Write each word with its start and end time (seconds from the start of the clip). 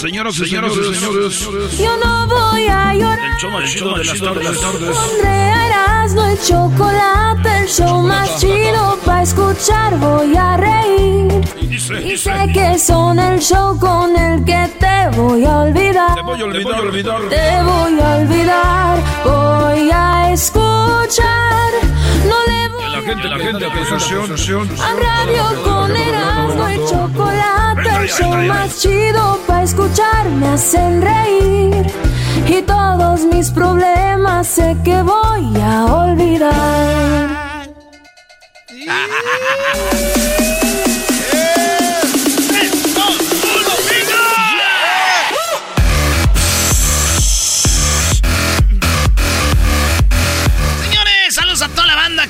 Señoras 0.00 0.38
y 0.38 0.44
señores, 0.46 0.72
señores, 0.74 1.76
yo 1.76 1.96
no 1.96 2.26
voy 2.28 2.68
a 2.68 2.94
llorar. 2.94 3.18
el 3.32 3.36
show 3.36 3.50
más 3.50 3.72
chido 3.72 3.94
de 3.94 4.04
las 4.44 4.60
tardes. 4.60 4.96
Pondré 4.96 5.28
a 5.28 5.66
Erasmo 5.66 6.24
el 6.24 6.38
chocolate, 6.40 7.62
el 7.62 7.68
show 7.68 8.02
más 8.02 8.40
chido 8.40 8.96
para 9.04 9.22
escuchar 9.22 9.98
voy 9.98 10.36
a 10.36 10.56
reír. 10.56 11.40
Dice, 11.68 11.94
Y 12.00 12.10
dice, 12.10 12.16
sé 12.16 12.52
que 12.52 12.78
son 12.78 13.18
el 13.18 13.40
show 13.40 13.76
con 13.78 14.16
el 14.16 14.44
que 14.44 14.70
te 14.78 15.16
voy 15.16 15.44
a 15.44 15.58
olvidar. 15.62 16.17
Te 16.28 16.34
voy 16.34 16.40
a 16.40 16.44
olvidar, 16.44 16.80
olvidar. 16.80 17.22
Te 17.28 17.62
voy 17.62 18.00
a 18.00 18.16
olvidar, 18.16 18.98
voy 19.24 19.90
a 19.92 20.32
escuchar. 20.32 21.72
No 22.26 22.36
le 22.46 22.68
voy 22.68 22.92
La 22.92 23.02
gente, 23.02 23.28
la 23.28 23.38
gente, 23.38 23.64
atención. 23.64 24.68
a 24.80 24.92
radio 24.94 25.62
con 25.64 25.96
Erasmo 25.96 26.70
y 26.70 26.76
chocolate, 26.88 27.96
el 28.02 28.08
show 28.08 28.32
más 28.46 28.78
chido 28.80 29.38
para 29.46 29.62
escuchar 29.62 30.28
me 30.28 30.48
hacen 30.48 31.02
reír. 31.02 31.86
Y 32.46 32.62
todos 32.62 33.24
mis 33.24 33.50
problemas 33.50 34.46
sé 34.46 34.76
que 34.84 35.02
voy 35.02 35.60
a 35.62 35.86
olvidar. 35.86 37.38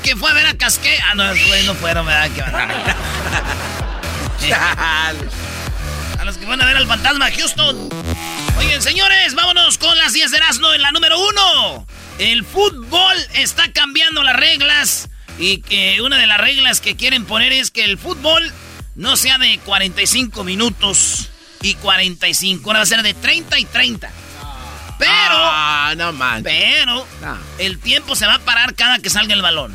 que 0.09 0.15
fue 0.15 0.31
a 0.31 0.33
ver 0.33 0.47
a 0.47 0.57
Casqué. 0.57 0.97
Ah, 1.05 1.13
no, 1.13 1.23
no 1.23 1.75
fueron, 1.75 2.07
¿verdad? 2.07 2.31
Que 2.31 2.41
a 4.53 5.13
los 6.25 6.39
que 6.39 6.47
van 6.47 6.59
a 6.59 6.65
ver 6.65 6.77
al 6.77 6.87
fantasma 6.87 7.29
Houston. 7.29 7.89
Oigan, 8.57 8.81
señores, 8.81 9.35
vámonos 9.35 9.77
con 9.77 9.95
las 9.99 10.13
10 10.13 10.31
de 10.31 10.37
Erasmo 10.37 10.73
en 10.73 10.81
la 10.81 10.91
número 10.91 11.19
uno. 11.19 11.85
El 12.17 12.43
fútbol 12.43 13.15
está 13.35 13.71
cambiando 13.71 14.23
las 14.23 14.35
reglas. 14.35 15.09
Y 15.37 15.61
que 15.61 16.01
una 16.01 16.17
de 16.17 16.25
las 16.25 16.39
reglas 16.39 16.81
que 16.81 16.95
quieren 16.95 17.25
poner 17.25 17.53
es 17.53 17.69
que 17.69 17.85
el 17.85 17.99
fútbol 17.99 18.51
no 18.95 19.15
sea 19.15 19.37
de 19.37 19.59
45 19.59 20.43
minutos 20.43 21.29
y 21.61 21.75
45. 21.75 22.67
Ahora 22.67 22.79
va 22.79 22.83
a 22.83 22.87
ser 22.87 23.03
de 23.03 23.13
30 23.13 23.59
y 23.59 23.65
30. 23.65 24.09
Pero. 24.97 25.11
Ah, 25.13 25.93
no 25.95 26.13
man. 26.13 26.41
Pero 26.41 27.05
el 27.59 27.77
tiempo 27.77 28.15
se 28.15 28.25
va 28.25 28.33
a 28.35 28.39
parar 28.39 28.73
cada 28.73 28.97
que 28.97 29.11
salga 29.11 29.35
el 29.35 29.43
balón. 29.43 29.71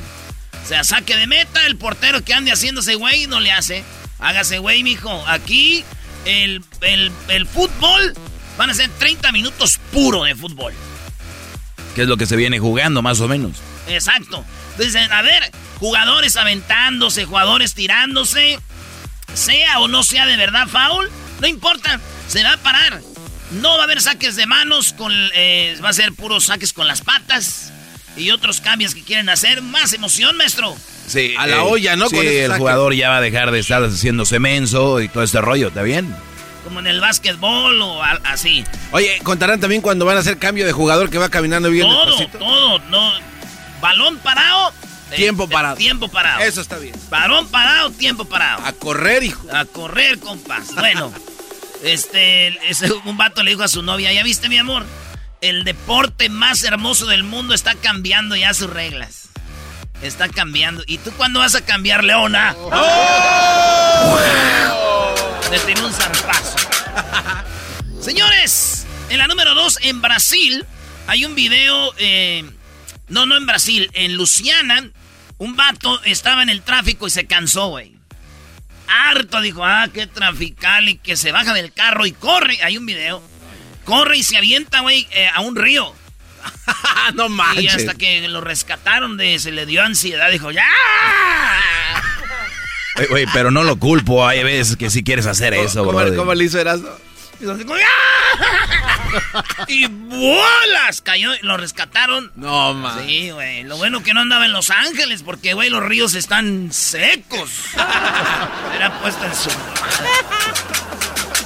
O 0.65 0.67
sea, 0.67 0.83
saque 0.83 1.17
de 1.17 1.27
meta, 1.27 1.67
el 1.67 1.77
portero 1.77 2.25
que 2.25 2.33
ande 2.33 2.51
haciéndose 2.51 2.95
güey 2.95 3.27
no 3.27 3.39
le 3.39 3.53
hace. 3.53 3.85
Hágase 4.19 4.59
güey, 4.59 4.83
mijo. 4.83 5.25
Aquí 5.29 5.85
el, 6.25 6.65
el, 6.81 7.13
el 7.29 7.47
fútbol 7.47 8.15
van 8.57 8.71
a 8.71 8.75
ser 8.75 8.89
30 8.99 9.31
minutos 9.33 9.79
puro 9.93 10.25
de 10.25 10.35
fútbol. 10.35 10.73
Que 11.95 12.03
es 12.03 12.09
lo 12.09 12.17
que 12.17 12.25
se 12.25 12.37
viene 12.37 12.59
jugando, 12.59 13.03
más 13.03 13.21
o 13.21 13.29
menos. 13.29 13.59
Exacto. 13.89 14.43
Entonces, 14.71 15.11
a 15.11 15.21
ver, 15.21 15.53
jugadores 15.79 16.37
aventándose, 16.37 17.27
jugadores 17.27 17.75
tirándose, 17.75 18.59
sea 19.35 19.81
o 19.81 19.89
no 19.89 20.03
sea 20.03 20.25
de 20.25 20.39
verdad 20.39 20.67
foul, 20.67 21.11
no 21.41 21.47
importa, 21.47 22.01
se 22.27 22.43
va 22.43 22.55
a 22.55 22.57
parar. 22.57 23.03
No 23.61 23.75
va 23.77 23.83
a 23.83 23.85
haber 23.85 24.01
saques 24.01 24.35
de 24.35 24.47
manos, 24.47 24.95
con, 24.95 25.13
eh, 25.35 25.79
va 25.85 25.91
a 25.91 25.93
ser 25.93 26.15
puros 26.15 26.45
saques 26.47 26.73
con 26.73 26.89
las 26.89 27.03
patas 27.03 27.74
y 28.17 28.31
otros 28.31 28.61
cambios 28.61 28.95
que 28.95 29.03
quieren 29.03 29.29
hacer. 29.29 29.63
Más 29.63 29.93
emoción, 29.93 30.37
maestro. 30.37 30.77
Sí, 31.07 31.35
A 31.39 31.47
la 31.47 31.65
olla, 31.65 31.97
¿no? 31.97 32.09
Sí, 32.09 32.17
Con 32.17 32.27
el 32.27 32.47
saque. 32.47 32.59
jugador 32.59 32.95
ya 32.95 33.11
va 33.11 33.17
a 33.19 33.21
dejar 33.21 33.51
de 33.51 33.59
estar 33.61 33.83
haciéndose 33.85 34.39
menso 34.39 35.01
y 35.01 35.09
todo 35.09 35.23
este 35.23 35.41
rollo, 35.41 35.69
¿está 35.69 35.83
bien? 35.83 36.15
Como 36.65 36.81
en 36.81 36.87
el 36.87 37.01
básquetbol 37.01 37.83
o 37.83 38.03
así. 38.03 38.65
Oye, 38.93 39.19
contarán 39.23 39.61
también 39.61 39.83
cuando 39.83 40.07
van 40.07 40.17
a 40.17 40.21
hacer 40.21 40.39
cambio 40.39 40.65
de 40.65 40.73
jugador 40.73 41.11
que 41.11 41.19
va 41.19 41.29
caminando 41.29 41.69
bien 41.71 41.87
Todo, 41.87 42.07
despacito. 42.07 42.39
todo, 42.39 42.79
no. 42.91 43.13
Balón 43.83 44.17
parado. 44.19 44.73
eh, 45.11 45.17
Tiempo 45.17 45.45
eh, 45.45 45.49
parado. 45.53 45.77
Tiempo 45.77 46.09
parado. 46.09 46.41
Eso 46.43 46.63
está 46.63 46.79
bien. 46.79 46.95
Balón 47.11 47.49
parado, 47.49 47.91
tiempo 47.91 48.25
parado. 48.25 48.65
A 48.65 48.73
correr, 48.73 49.23
hijo. 49.25 49.47
A 49.53 49.67
correr, 49.67 50.19
compas. 50.21 50.75
Bueno, 50.75 51.13
este, 51.83 52.49
ese, 52.71 52.91
un 53.05 53.17
vato 53.19 53.43
le 53.43 53.51
dijo 53.51 53.63
a 53.63 53.69
su 53.69 53.83
novia, 53.83 54.11
¿ya 54.15 54.23
viste, 54.23 54.49
mi 54.49 54.57
amor? 54.57 54.87
El 55.44 55.65
deporte 55.65 56.31
más 56.31 56.62
hermoso 56.62 57.05
del 57.05 57.22
mundo 57.22 57.53
está 57.53 57.75
cambiando 57.75 58.34
ya 58.34 58.55
sus 58.55 58.71
reglas. 58.71 59.28
Está 60.00 60.31
cambiando. 60.31 60.82
¿Y 60.87 60.97
tú 60.97 61.12
cuándo 61.19 61.41
vas 61.41 61.55
a 61.55 61.62
cambiar, 61.62 62.03
Leona? 62.03 62.56
Le 65.50 65.59
tiró 65.59 65.87
un 65.87 65.93
zarpazo. 65.93 66.56
Señores, 68.00 68.87
en 69.10 69.19
la 69.19 69.27
número 69.27 69.54
dos, 69.54 69.78
en 69.83 70.00
Brasil, 70.00 70.65
hay 71.09 71.27
un 71.27 71.34
video... 71.34 71.93
eh, 71.99 72.50
no, 73.09 73.27
no 73.27 73.37
en 73.37 73.44
Brasil, 73.44 73.91
en 73.93 74.16
Luciana, 74.16 74.88
un 75.37 75.56
vato 75.56 76.03
estaba 76.04 76.43
en 76.43 76.49
el 76.49 76.62
tráfico 76.62 77.06
y 77.06 77.10
se 77.10 77.27
cansó, 77.27 77.69
güey 77.69 77.94
harto, 78.87 79.41
dijo, 79.41 79.65
ah, 79.65 79.88
qué 79.93 80.06
trafical, 80.06 80.88
y 80.88 80.99
que 80.99 81.16
se 81.16 81.33
baja 81.33 81.54
del 81.54 81.72
carro 81.72 82.06
y 82.06 82.12
corre, 82.12 82.62
hay 82.62 82.77
un 82.77 82.87
video, 82.87 83.22
corre 83.84 84.19
y 84.19 84.22
se 84.22 84.37
avienta, 84.37 84.81
güey, 84.81 85.06
eh, 85.12 85.28
a 85.33 85.41
un 85.41 85.56
río. 85.56 85.95
no 87.15 87.27
Y 87.27 87.31
manches. 87.31 87.75
hasta 87.77 87.95
que 87.95 88.27
lo 88.28 88.41
rescataron 88.41 89.17
de, 89.17 89.39
se 89.39 89.53
le 89.53 89.67
dio 89.67 89.83
ansiedad, 89.83 90.31
dijo, 90.31 90.50
ya. 90.50 90.67
Oye, 93.11 93.27
pero 93.33 93.50
no 93.50 93.65
lo 93.65 93.77
culpo, 93.78 94.27
hay 94.27 94.43
veces 94.45 94.77
que 94.77 94.91
sí 94.91 95.03
quieres 95.03 95.27
hacer 95.27 95.53
eso, 95.55 95.84
¿Cómo, 95.84 95.99
brother. 95.99 96.17
cómo 96.17 96.34
le 96.34 96.45
hizo 96.45 96.61
Erasmo? 96.61 96.91
Y. 97.41 97.47
Y 99.69 99.86
bolas, 99.86 101.01
cayó, 101.03 101.34
y 101.34 101.39
lo 101.42 101.57
rescataron. 101.57 102.33
No, 102.34 102.75
man. 102.75 103.04
Sí, 103.07 103.31
güey. 103.31 103.63
Lo 103.63 103.77
bueno 103.77 104.03
que 104.03 104.13
no 104.13 104.21
andaba 104.21 104.45
en 104.45 104.53
Los 104.53 104.71
Ángeles, 104.71 105.22
porque, 105.22 105.54
güey, 105.54 105.71
los 105.71 105.83
ríos 105.84 106.15
están 106.15 106.72
secos. 106.72 107.51
Era 108.75 108.98
puesto 109.01 109.25
en 109.25 109.34
su. 109.34 109.51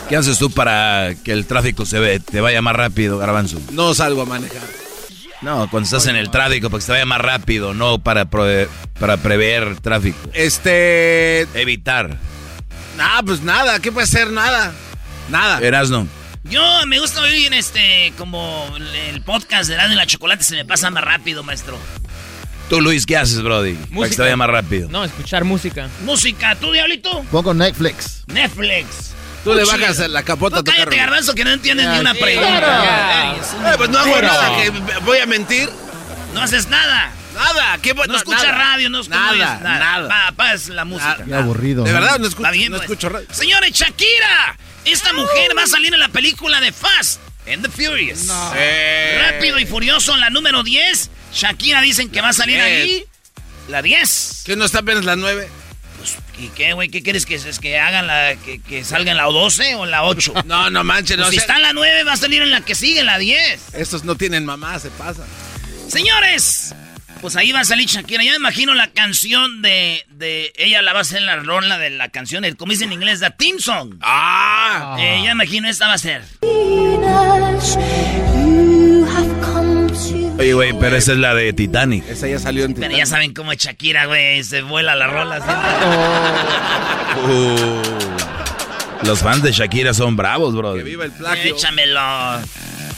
¿Qué 0.09 0.17
haces 0.17 0.39
tú 0.39 0.51
para 0.51 1.15
que 1.23 1.33
el 1.33 1.47
tráfico 1.47 1.85
se 1.85 1.99
ve, 1.99 2.19
te 2.21 2.41
vaya 2.41 2.63
más 2.63 2.75
rápido, 2.75 3.19
Garbanzo? 3.19 3.61
No 3.73 3.95
salgo 3.95 4.23
a 4.23 4.25
manejar. 4.25 4.63
No, 5.43 5.69
cuando 5.71 5.85
estás 5.85 6.07
en 6.07 6.17
el 6.17 6.31
tráfico, 6.31 6.71
para 6.71 6.81
que 6.81 6.87
se 6.87 6.93
vaya 6.93 7.05
más 7.05 7.21
rápido, 7.21 7.75
no 7.75 7.99
para, 7.99 8.25
prove- 8.29 8.69
para 8.99 9.19
prever 9.19 9.79
tráfico. 9.81 10.19
Este. 10.33 11.43
Evitar. 11.61 12.17
Nah, 12.97 13.23
pues 13.25 13.43
nada. 13.43 13.79
¿Qué 13.81 13.93
puede 13.93 14.07
ser? 14.07 14.31
Nada. 14.33 14.73
Nada. 15.29 15.61
Erasno. 15.61 16.09
Yo 16.45 16.63
me 16.87 16.99
gusta 16.99 17.21
oír 17.21 17.53
este, 17.53 18.13
como 18.17 18.67
el- 18.77 19.21
podcast 19.23 19.69
de 19.69 19.75
Erasmo 19.75 19.93
y 19.93 19.97
la 19.97 20.07
Chocolate 20.07 20.43
se 20.43 20.57
me 20.57 20.65
pasa 20.65 20.91
más 20.91 21.05
rápido, 21.05 21.43
maestro. 21.43 21.79
Tú, 22.71 22.81
Luis, 22.81 23.05
¿qué 23.07 23.17
haces, 23.17 23.43
Brody? 23.43 23.75
Para 23.95 24.09
que 24.09 24.15
se 24.15 24.23
vaya 24.23 24.37
más 24.37 24.49
rápido. 24.51 24.89
No, 24.91 25.05
escuchar 25.05 25.45
música. 25.45 25.89
Música, 26.05 26.55
¿tú, 26.57 26.73
Diablito? 26.73 27.23
Pongo 27.31 27.53
Netflix. 27.55 28.25
Netflix. 28.27 29.15
Tú 29.49 29.55
le 29.55 29.65
bajas 29.65 29.99
la 30.11 30.23
capota 30.23 30.59
a 30.59 30.63
tu 30.63 30.71
cállate, 30.71 30.91
carro. 30.91 30.97
garbanzo, 30.97 31.35
que 31.35 31.45
no 31.45 31.51
entiendes 31.51 31.89
ni 31.89 31.99
una 31.99 32.15
pregunta. 32.15 32.59
Claro. 32.59 33.73
Eh, 33.73 33.75
pues 33.77 33.91
no 33.91 33.99
hago 33.99 34.21
nada, 34.21 34.57
que 34.57 34.71
voy 35.05 35.19
a 35.19 35.27
mentir. 35.27 35.71
No 36.35 36.43
haces 36.43 36.69
nada. 36.69 37.13
Nada, 37.35 37.79
¿qué 37.81 37.95
no, 37.95 38.05
no 38.05 38.17
escucha 38.17 38.51
radio, 38.51 38.91
no 38.91 39.01
escucha 39.01 39.19
nada. 39.19 39.61
Nada, 39.63 40.09
nada. 40.09 40.57
La 40.69 40.85
música. 40.85 41.19
Qué 41.25 41.35
aburrido. 41.35 41.85
De 41.85 41.93
verdad, 41.93 42.19
no 42.19 42.27
escucho, 42.27 42.51
no 42.51 42.71
pues. 42.71 42.83
escucho 42.83 43.09
radio. 43.09 43.29
Señores, 43.31 43.73
Shakira, 43.73 44.59
esta 44.85 45.13
mujer 45.13 45.57
va 45.57 45.63
a 45.63 45.67
salir 45.67 45.95
en 45.95 46.01
la 46.01 46.09
película 46.09 46.61
de 46.61 46.73
Fast 46.73 47.21
and 47.51 47.63
the 47.63 47.71
Furious. 47.71 48.25
No. 48.25 48.53
Rápido 49.21 49.59
y 49.59 49.67
furioso, 49.67 50.17
la 50.17 50.31
número 50.31 50.63
10. 50.63 51.11
Shakira 51.33 51.81
dicen 51.81 52.11
que 52.11 52.21
va 52.21 52.31
a 52.31 52.33
salir 52.33 52.61
ahí. 52.61 53.05
La 53.69 53.83
10. 53.83 54.43
¿Qué 54.45 54.57
no 54.57 54.65
está 54.65 54.81
apenas 54.81 55.05
la 55.05 55.15
9? 55.15 55.49
¿Y 56.41 56.49
qué, 56.49 56.73
güey? 56.73 56.89
¿Qué 56.89 57.03
quieres 57.03 57.27
que, 57.27 57.35
es 57.35 57.59
que 57.59 57.79
hagan 57.79 58.07
la, 58.07 58.37
que, 58.37 58.61
que 58.61 58.85
salga 58.85 59.11
en 59.11 59.17
la 59.17 59.25
12 59.25 59.75
o 59.75 59.85
en 59.85 59.91
la 59.91 60.05
8? 60.05 60.35
No, 60.47 60.71
no 60.71 60.85
manches, 60.85 61.17
Pues 61.17 61.27
no 61.27 61.31
si 61.33 61.37
sé. 61.37 61.41
está 61.43 61.57
en 61.57 61.63
la 61.63 61.73
9, 61.73 62.05
va 62.05 62.13
a 62.13 62.17
salir 62.17 62.43
en 62.43 62.51
la 62.51 62.61
que 62.61 62.75
sigue, 62.75 63.01
en 63.01 63.07
la 63.07 63.19
10. 63.19 63.75
Estos 63.75 64.05
no 64.05 64.15
tienen 64.15 64.45
mamá, 64.45 64.79
se 64.79 64.91
pasan. 64.91 65.27
Señores, 65.89 66.75
pues 67.21 67.35
ahí 67.37 67.51
va 67.51 67.61
a 67.61 67.65
salir 67.65 67.87
Shakira. 67.89 68.23
Ya 68.23 68.31
me 68.33 68.37
imagino 68.37 68.75
la 68.75 68.89
canción 68.89 69.63
de, 69.63 70.05
de 70.11 70.53
ella 70.57 70.81
la 70.83 70.93
va 70.93 71.01
a 71.01 71.03
hacer 71.03 71.23
la 71.23 71.37
rola 71.37 71.77
de 71.79 71.91
la 71.91 72.09
canción, 72.11 72.45
el, 72.45 72.57
como 72.57 72.71
dice 72.73 72.85
en 72.85 72.93
inglés, 72.93 73.21
the 73.21 73.31
theme 73.37 73.59
song. 73.59 73.97
¡Ah! 74.03 74.97
Eh, 75.01 75.17
ya 75.25 75.35
me 75.35 75.45
imagino 75.45 75.69
esta 75.69 75.89
va 75.89 75.95
a 75.95 75.99
ser. 75.99 76.23
Oye, 80.39 80.55
güey, 80.55 80.73
pero 80.79 80.97
esa 80.97 81.13
es 81.13 81.19
la 81.19 81.35
de 81.35 81.53
Titanic. 81.53 82.09
Esa 82.09 82.29
ya 82.29 82.39
salió 82.39 82.65
en 82.65 82.73
Pero 82.75 82.83
Titanic. 82.87 82.99
ya 82.99 83.07
saben 83.07 83.35
cómo 83.35 83.51
es 83.53 83.59
Shakira, 83.59 84.07
güey, 84.07 84.43
se 84.45 84.63
vuela 84.63 84.95
la 84.95 85.07
rola. 85.09 85.39
Uh, 87.25 89.07
los 89.07 89.19
fans 89.21 89.43
de 89.43 89.51
Shakira 89.53 89.93
son 89.95 90.15
bravos, 90.17 90.55
bro. 90.55 90.75
Que 90.75 90.85
viva 90.85 91.05
el 91.05 91.11
plagio. 91.13 91.57
Échamelo. 91.57 92.01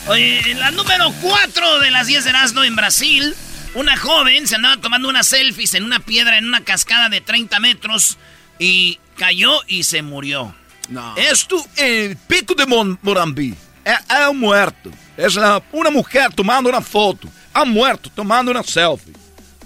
Oye, 0.08 0.40
en 0.50 0.58
la 0.60 0.70
número 0.70 1.12
4 1.22 1.78
de 1.80 1.90
las 1.90 2.06
10 2.06 2.24
de 2.24 2.30
Erasmo 2.30 2.62
en 2.64 2.76
Brasil, 2.76 3.34
una 3.74 3.96
joven 3.96 4.46
se 4.46 4.56
andaba 4.56 4.76
tomando 4.78 5.08
unas 5.08 5.26
selfies 5.26 5.72
en 5.74 5.84
una 5.84 6.00
piedra 6.00 6.36
en 6.38 6.44
una 6.46 6.62
cascada 6.62 7.08
de 7.08 7.20
30 7.22 7.58
metros 7.60 8.18
y 8.58 8.98
cayó 9.16 9.52
y 9.66 9.84
se 9.84 10.02
murió. 10.02 10.54
No. 10.88 11.14
Esto 11.16 11.64
en 11.76 12.16
Pico 12.26 12.54
de 12.54 12.66
Mon 12.66 12.98
Morambi. 13.02 13.54
É, 13.84 13.96
é 14.24 14.32
muerto. 14.32 14.90
Es 15.16 15.34
la- 15.34 15.62
una 15.72 15.90
mujer 15.90 16.32
tomando 16.34 16.68
una 16.70 16.80
foto. 16.80 17.28
Ha 17.52 17.64
muerto 17.64 18.10
tomando 18.14 18.50
una 18.50 18.62
selfie. 18.62 19.12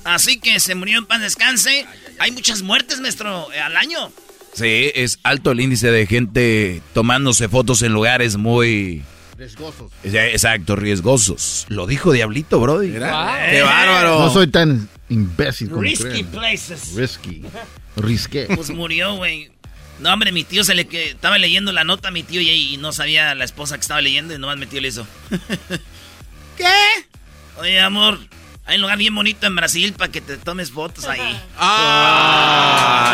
Así 0.05 0.39
que 0.39 0.59
se 0.61 0.75
murió 0.75 0.99
en 0.99 1.07
paz 1.07 1.21
descanse. 1.21 1.87
Hay 2.19 2.31
muchas 2.31 2.63
muertes, 2.63 3.01
maestro, 3.01 3.53
eh, 3.53 3.61
al 3.61 3.77
año. 3.77 4.11
Sí, 4.53 4.91
es 4.95 5.19
alto 5.23 5.51
el 5.51 5.61
índice 5.61 5.91
de 5.91 6.07
gente 6.07 6.83
tomándose 6.93 7.49
fotos 7.49 7.83
en 7.83 7.93
lugares 7.93 8.37
muy... 8.37 9.03
Riesgosos. 9.37 9.91
Exacto, 10.05 10.77
riesgosos. 10.77 11.67
Lo 11.69 11.87
dijo 11.89 12.13
Diablito, 12.13 12.61
Brody. 12.61 12.93
¡Qué 12.93 12.99
bárbaro! 13.01 14.21
No 14.21 14.33
soy 14.33 14.47
tan 14.47 14.89
imbécil 15.09 15.71
como 15.71 15.83
Risky 15.83 16.05
creen. 16.05 16.27
places. 16.27 16.95
Risky. 16.95 17.43
Risqué. 17.97 18.47
Pues 18.55 18.71
murió, 18.71 19.17
güey. 19.17 19.51
No, 20.01 20.13
hombre, 20.13 20.33
mi 20.33 20.45
tío 20.45 20.65
se 20.65 20.75
le 20.75 20.87
que 20.87 21.11
estaba 21.11 21.39
leyendo 21.39 21.71
la 21.73 21.85
nota 21.85 22.09
a 22.09 22.11
mi 22.11 22.23
tío 22.23 22.41
y, 22.41 22.51
y 22.51 22.77
no 22.79 22.93
sabía 22.93 23.35
la 23.35 23.45
esposa 23.45 23.77
que 23.77 23.83
estaba 23.83 24.01
leyendo 24.01 24.35
y 24.35 24.39
nomás 24.39 24.57
mi 24.57 24.67
tío 24.67 24.81
le 24.81 24.89
hizo. 24.89 25.07
¿Qué? 26.57 26.73
Oye, 27.59 27.81
amor, 27.81 28.19
hay 28.67 28.77
un 28.77 28.83
lugar 28.83 28.99
bien 28.99 29.15
bonito 29.15 29.47
en 29.47 29.55
Brasil 29.57 29.93
para 29.93 30.11
que 30.11 30.21
te 30.21 30.37
tomes 30.37 30.71
fotos 30.71 31.05
ahí. 31.07 31.41
Ah, 31.59 33.11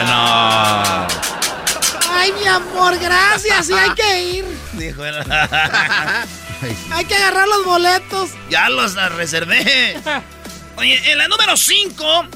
Ay, 2.12 2.32
mi 2.40 2.46
amor, 2.46 2.98
gracias, 2.98 3.66
sí 3.66 3.72
hay 3.72 3.90
que 3.94 4.22
ir. 4.34 4.44
Dijo 4.74 5.04
él. 5.04 5.14
Hay 6.90 7.04
que 7.06 7.14
agarrar 7.14 7.48
los 7.48 7.64
boletos. 7.64 8.30
ya 8.50 8.68
los 8.68 8.94
reservé. 9.12 9.98
Oye, 10.76 11.12
en 11.12 11.18
la 11.18 11.28
número 11.28 11.56
5 11.56 12.26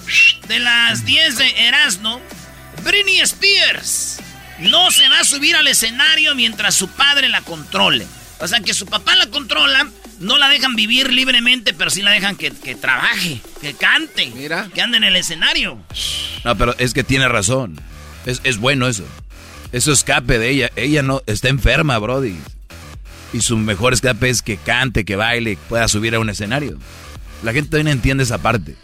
de 0.49 0.58
las 0.61 1.05
10 1.05 1.37
de 1.38 1.67
Erasmo, 1.67 2.20
Britney 2.82 3.20
Spears 3.20 4.20
no 4.61 4.91
se 4.91 5.09
va 5.09 5.21
a 5.21 5.25
subir 5.25 5.56
al 5.56 5.67
escenario 5.69 6.35
mientras 6.35 6.75
su 6.75 6.89
padre 6.89 7.29
la 7.29 7.43
controle. 7.43 8.06
O 8.41 8.49
sea, 8.49 8.61
que 8.61 8.75
su 8.75 8.87
papá 8.87 9.15
la 9.17 9.27
controla, 9.29 9.89
no 10.21 10.39
la 10.39 10.49
dejan 10.49 10.75
vivir 10.77 11.12
libremente, 11.12 11.73
pero 11.73 11.91
sí 11.91 12.03
la 12.03 12.11
dejan 12.11 12.37
que, 12.37 12.51
que 12.51 12.75
trabaje, 12.75 13.41
que 13.61 13.75
cante, 13.75 14.33
Mira. 14.35 14.69
que 14.75 14.81
ande 14.83 14.97
en 14.99 15.05
el 15.05 15.17
escenario. 15.17 15.79
no. 16.45 16.56
Pero 16.56 16.75
es 16.79 16.93
que 16.95 17.05
tiene 17.05 17.29
razón. 17.29 17.81
Es, 18.27 18.41
es 18.45 18.59
bueno 18.59 18.89
eso. 18.89 19.05
Eso 19.73 19.93
escape 19.93 20.39
de 20.39 20.51
ella. 20.51 20.71
Ella 20.77 21.03
no 21.03 21.23
está 21.27 21.49
enferma, 21.49 21.99
Brody. 21.99 22.37
Y 23.33 23.41
su 23.41 23.57
mejor 23.57 23.93
escape 23.93 24.29
es 24.31 24.43
que 24.43 24.57
cante, 24.57 25.05
que 25.05 25.17
baile, 25.17 25.59
pueda 25.69 25.89
subir 25.89 26.15
a 26.15 26.21
un 26.21 26.31
escenario. 26.31 26.79
La 27.43 27.53
gente 27.53 27.71
todavía 27.71 27.91
no 27.91 27.97
entiende 27.97 28.23
esa 28.25 28.39
parte. 28.39 28.77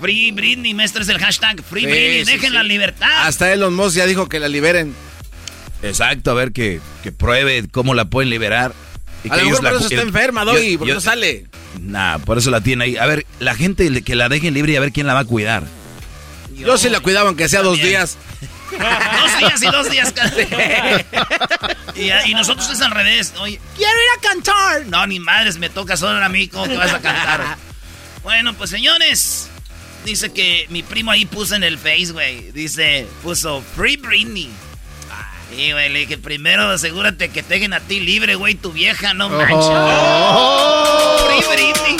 Free 0.00 0.32
Britney, 0.32 0.74
maestro, 0.74 1.02
es 1.02 1.08
el 1.08 1.18
hashtag 1.18 1.62
Free 1.62 1.82
Sí, 1.82 1.86
Britney, 1.86 2.24
sí, 2.24 2.32
dejen 2.32 2.54
la 2.54 2.62
libertad. 2.62 3.26
Hasta 3.26 3.52
Elon 3.52 3.74
Musk 3.74 3.96
ya 3.96 4.06
dijo 4.06 4.28
que 4.28 4.40
la 4.40 4.48
liberen. 4.48 4.94
Exacto, 5.82 6.30
a 6.30 6.34
ver 6.34 6.52
que, 6.52 6.80
que 7.02 7.12
pruebe 7.12 7.66
cómo 7.70 7.94
la 7.94 8.04
pueden 8.06 8.30
liberar. 8.30 8.72
Y 9.24 9.30
A 9.30 9.36
lo 9.36 9.42
ellos 9.42 9.50
mejor 9.50 9.62
por 9.62 9.72
la 9.72 9.78
eso 9.78 9.84
está 9.88 9.96
yo- 9.96 10.02
enferma, 10.02 10.44
yo- 10.44 10.52
Doggy, 10.52 10.76
porque 10.78 10.88
yo- 10.90 10.94
no 10.96 11.00
sale. 11.00 11.46
Nah, 11.80 12.18
por 12.18 12.38
eso 12.38 12.50
la 12.50 12.60
tiene 12.60 12.84
ahí. 12.84 12.96
A 12.96 13.06
ver, 13.06 13.24
la 13.40 13.54
gente 13.54 14.02
que 14.02 14.14
la 14.16 14.28
dejen 14.28 14.54
libre 14.54 14.72
y 14.72 14.76
a 14.76 14.80
ver 14.80 14.92
quién 14.92 15.06
la 15.06 15.14
va 15.14 15.20
a 15.20 15.24
cuidar. 15.24 15.64
Yo 16.56 16.76
sí 16.78 16.88
la 16.88 17.00
cuidaba 17.00 17.28
aunque 17.28 17.48
sea 17.48 17.62
dos 17.62 17.78
días. 17.80 18.16
dos 18.72 19.38
días 19.38 19.62
y 19.62 19.66
dos 19.66 19.90
días. 19.90 20.14
y, 21.94 22.30
y 22.30 22.34
nosotros 22.34 22.68
es 22.70 22.80
al 22.80 22.90
revés. 22.90 23.32
Oye, 23.40 23.60
Quiero 23.76 23.92
ir 23.92 24.18
a 24.18 24.28
cantar. 24.28 24.86
no, 24.86 25.06
ni 25.06 25.18
madres, 25.20 25.58
me 25.58 25.68
toca 25.70 25.96
solo 25.96 26.22
a 26.24 26.28
mí. 26.28 26.48
¿Cómo 26.48 26.66
que 26.68 26.76
vas 26.76 26.92
a 26.92 27.00
cantar? 27.00 27.56
bueno, 28.22 28.54
pues 28.54 28.70
señores. 28.70 29.48
Dice 30.04 30.32
que 30.32 30.66
mi 30.68 30.82
primo 30.82 31.10
ahí 31.10 31.24
puso 31.26 31.54
en 31.54 31.62
el 31.62 31.78
Face, 31.78 32.12
güey. 32.12 32.50
Dice, 32.52 33.06
puso 33.22 33.62
Free 33.76 33.96
Britney. 33.96 34.50
Y, 35.56 35.72
güey, 35.72 35.90
le 35.90 36.00
dije, 36.00 36.18
primero 36.18 36.70
asegúrate 36.70 37.28
que 37.28 37.42
te 37.42 37.54
dejen 37.54 37.72
a 37.74 37.80
ti 37.80 38.00
libre, 38.00 38.34
güey, 38.36 38.54
tu 38.54 38.72
vieja, 38.72 39.12
no 39.14 39.28
manches. 39.28 39.66
Free 41.26 41.44
Britney. 41.54 41.96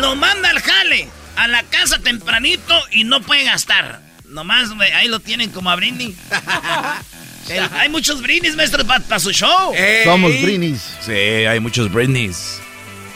Lo 0.00 0.16
manda 0.16 0.48
al 0.50 0.60
jale, 0.60 1.08
a 1.36 1.46
la 1.48 1.62
casa 1.64 1.98
tempranito 1.98 2.74
y 2.90 3.04
no 3.04 3.20
puede 3.22 3.44
gastar. 3.44 4.00
Nomás, 4.26 4.74
güey, 4.74 4.90
ahí 4.92 5.08
lo 5.08 5.20
tienen 5.20 5.50
como 5.50 5.70
a 5.70 5.76
Britney. 5.76 6.16
El- 7.48 7.68
hay 7.74 7.88
muchos 7.90 8.22
Britneys, 8.22 8.56
maestro, 8.56 8.84
para 8.86 9.18
su 9.18 9.30
show. 9.32 9.74
Somos 10.04 10.30
Brinis. 10.40 10.80
Sí, 11.04 11.12
hay 11.12 11.60
muchos 11.60 11.92
Britneys. 11.92 12.60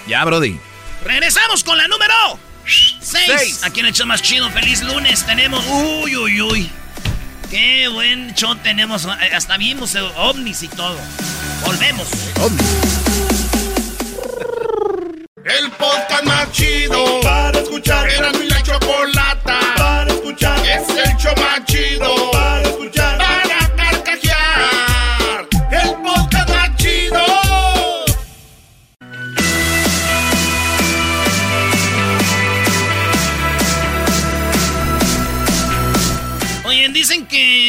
Ya, 0.07 0.25
Brody. 0.25 0.59
Regresamos 1.05 1.65
con 1.65 1.79
la 1.79 1.89
número 1.89 2.39
6. 2.67 2.97
Seis. 3.01 3.65
Aquí 3.65 3.81
en 3.81 3.87
el 3.87 3.93
show 3.93 4.07
más 4.07 4.23
chido, 4.23 4.51
feliz 4.51 4.83
lunes. 4.83 5.25
Tenemos. 5.25 5.65
Uy, 5.67 6.17
uy, 6.17 6.41
uy. 6.41 6.71
Qué 7.51 7.89
buen 7.89 8.35
show 8.35 8.55
tenemos. 8.57 9.05
Eh, 9.05 9.35
Hasta 9.35 9.57
vimos 9.57 9.95
eh, 9.95 10.01
ovnis 10.17 10.63
y 10.63 10.69
todo. 10.69 10.99
Volvemos. 11.65 12.09
El 15.45 15.71
podcast 15.73 16.25
más 16.25 16.51
chido 16.51 17.21
para 17.23 17.61
escuchar. 17.61 18.11
Era 18.11 18.33
mi 18.33 18.49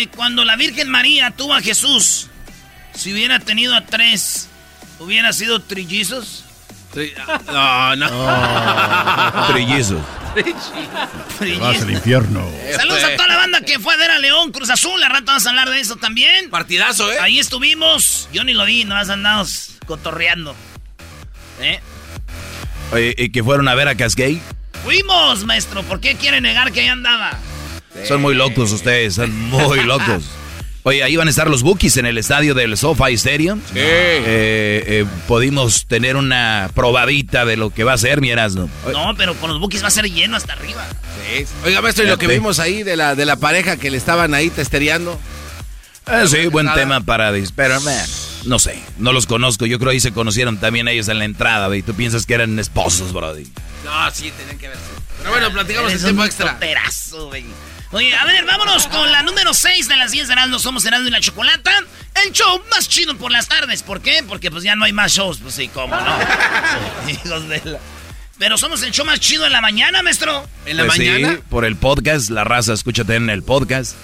cuando 0.08 0.44
la 0.46 0.56
Virgen 0.56 0.90
María 0.90 1.32
tuvo 1.32 1.54
a 1.54 1.62
Jesús, 1.62 2.28
si 2.94 3.14
hubiera 3.14 3.40
tenido 3.40 3.76
a 3.76 3.86
tres, 3.86 4.48
hubiera 5.00 5.34
sido 5.34 5.62
trillizos. 5.62 6.44
Ah, 7.48 7.94
No, 7.98 8.10
no. 8.10 9.48
Trillizos. 9.54 10.02
Vas 11.60 11.82
al 11.82 11.92
infierno. 11.92 12.50
Saludos 12.76 13.04
a 13.04 13.16
toda 13.16 13.28
la 13.28 13.38
banda 13.38 13.62
que 13.62 13.80
fue 13.80 13.94
a 13.94 13.98
ver 13.98 14.12
a 14.12 14.20
León, 14.20 14.52
Cruz 14.52 14.70
Azul. 14.70 15.00
La 15.00 15.10
rato 15.10 15.26
vamos 15.28 15.46
a 15.46 15.50
hablar 15.50 15.70
de 15.70 15.80
eso 15.80 15.96
también. 15.98 16.50
Partidazo, 16.50 17.12
¿eh? 17.12 17.20
Ahí 17.20 17.40
estuvimos. 17.40 18.30
Yo 18.34 18.44
ni 18.44 18.54
lo 18.54 18.66
vi, 18.66 18.84
nomás 18.86 19.10
andamos 19.10 19.72
cotorreando. 19.86 20.56
¿Eh? 21.62 21.80
Oye, 22.92 23.16
¿y 23.18 23.30
que 23.32 23.44
fueron 23.44 23.68
a 23.68 23.76
ver 23.76 23.88
a 23.88 23.96
Cascade? 23.96 24.42
Fuimos, 24.84 25.44
maestro. 25.44 25.84
¿Por 25.84 26.00
qué 26.00 26.16
quiere 26.16 26.40
negar 26.42 26.72
que 26.72 26.82
ahí 26.82 26.88
andaba? 26.88 27.38
Son 28.06 28.22
muy 28.22 28.36
locos 28.36 28.72
ustedes, 28.72 29.16
son 29.16 29.36
muy 29.50 29.82
locos. 29.86 30.24
Oye, 30.88 31.04
ahí 31.04 31.18
van 31.18 31.28
a 31.28 31.32
estar 31.32 31.50
los 31.50 31.64
Bookies 31.64 31.98
en 31.98 32.06
el 32.06 32.18
estadio 32.18 32.54
del 32.54 32.78
SoFi 32.78 33.14
Stadium. 33.16 33.60
Sí. 33.60 33.74
Eh, 33.76 34.84
eh, 34.88 35.06
pudimos 35.28 35.86
tener 35.86 36.16
una 36.16 36.72
probadita 36.74 37.44
de 37.44 37.58
lo 37.58 37.72
que 37.72 37.84
va 37.84 37.92
a 37.92 37.98
ser 37.98 38.22
mi 38.22 38.30
Erasmo. 38.30 38.70
No, 38.94 39.14
pero 39.18 39.34
con 39.36 39.50
los 39.50 39.60
bookies 39.60 39.84
va 39.84 39.90
a 39.90 39.92
ser 39.92 40.06
lleno 40.06 40.38
hasta 40.38 40.54
arriba. 40.54 40.88
Sí. 41.36 41.46
Oiga, 41.66 41.82
maestro, 41.82 42.06
y 42.06 42.08
lo 42.08 42.18
que 42.18 42.28
vimos 42.28 42.60
ahí 42.60 42.84
de 42.84 42.96
la, 42.96 43.16
de 43.16 43.26
la 43.26 43.36
pareja 43.36 43.76
que 43.76 43.92
le 43.92 43.98
estaban 43.98 44.34
ahí 44.34 44.50
testereando. 44.50 45.20
Ah, 46.06 46.24
sí, 46.26 46.48
buen 46.48 46.74
tema 46.74 47.02
para... 47.02 47.34
Pero, 47.54 47.82
man, 47.82 48.08
no 48.46 48.58
sé, 48.58 48.82
no 48.98 49.12
los 49.12 49.26
conozco. 49.26 49.66
Yo 49.66 49.80
creo 49.80 49.92
ahí 49.92 50.00
se 50.00 50.14
conocieron 50.14 50.58
también 50.58 50.88
ellos 50.88 51.10
en 51.10 51.20
la 51.20 51.26
entrada, 51.26 51.68
güey. 51.68 51.82
Tú 51.82 51.96
piensas 51.96 52.26
que 52.26 52.34
eran 52.34 52.58
esposos, 52.60 53.12
brody. 53.12 53.44
No, 53.84 54.10
sí, 54.14 54.32
tenían 54.38 54.58
que 54.58 54.70
verse. 54.70 54.84
Pero 55.18 55.32
bueno, 55.32 55.52
platicamos 55.52 55.92
el 55.92 56.00
tiempo 56.00 56.22
un 56.22 56.28
extra. 56.28 56.58
Oye, 57.92 58.14
a 58.16 58.26
ver, 58.26 58.44
vámonos 58.46 58.86
con 58.88 59.10
la 59.12 59.24
número 59.24 59.54
6 59.54 59.88
de 59.88 59.96
las 59.96 60.12
10 60.12 60.28
de 60.28 60.34
Erasmo. 60.34 60.60
Somos 60.60 60.84
Erasmo 60.86 61.08
y 61.08 61.12
la 61.12 61.22
Chocolata. 61.22 61.72
El 62.26 62.34
show 62.34 62.62
más 62.70 62.90
chido 62.90 63.16
por 63.18 63.32
las 63.32 63.48
tardes. 63.48 63.82
¿Por 63.82 64.02
qué? 64.02 64.24
Porque 64.28 64.52
pues 64.52 64.64
ya 64.64 64.76
no 64.76 64.84
hay 64.86 64.92
más 64.94 65.14
shows. 65.14 65.38
Pues 65.40 65.54
sí, 65.56 65.70
¿cómo 65.70 65.96
no? 65.96 66.18
Hijos 67.10 67.48
de 67.48 67.62
la... 67.64 67.80
Pero 68.38 68.58
somos 68.58 68.84
el 68.84 68.92
show 68.92 69.06
más 69.06 69.20
chido 69.20 69.46
en 69.46 69.52
la 69.54 69.62
mañana, 69.62 70.04
maestro. 70.04 70.48
En 70.66 70.78
la 70.78 70.86
Pues 70.86 70.98
sí, 70.98 71.10
mañana. 71.10 71.40
por 71.50 71.64
el 71.66 71.76
podcast, 71.78 72.30
la 72.30 72.44
raza, 72.44 72.74
escúchate 72.74 73.16
en 73.16 73.30
el 73.30 73.42
podcast. 73.42 73.96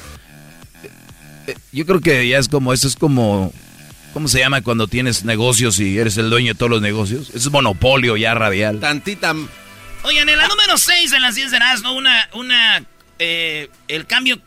Eh, 1.48 1.56
Yo 1.72 1.86
creo 1.86 2.00
que 2.00 2.28
ya 2.28 2.38
es 2.40 2.48
como, 2.48 2.74
eso 2.74 2.88
es 2.88 2.96
como, 2.96 3.54
¿cómo 4.14 4.28
se 4.28 4.40
llama 4.40 4.62
cuando 4.62 4.88
tienes 4.88 5.24
negocios 5.26 5.78
y 5.80 5.98
eres 6.00 6.18
el 6.18 6.30
dueño 6.32 6.54
de 6.54 6.58
todos 6.58 6.72
los 6.72 6.82
negocios? 6.82 7.30
Eso 7.30 7.38
es 7.50 7.52
monopolio 7.52 8.16
ya 8.18 8.34
radial. 8.34 8.80
Tantita. 8.80 9.36
Oigan, 10.04 10.28
en 10.30 10.38
la 10.38 10.48
número 10.48 10.78
6 10.78 11.12
de 11.12 11.20
las 11.20 11.36
10 11.36 11.52
de 11.52 11.58
Erasmo, 11.58 11.92
una, 11.94 12.28
una, 12.34 12.84
eh, 13.26 13.70
el 13.88 14.06
cambio, 14.06 14.42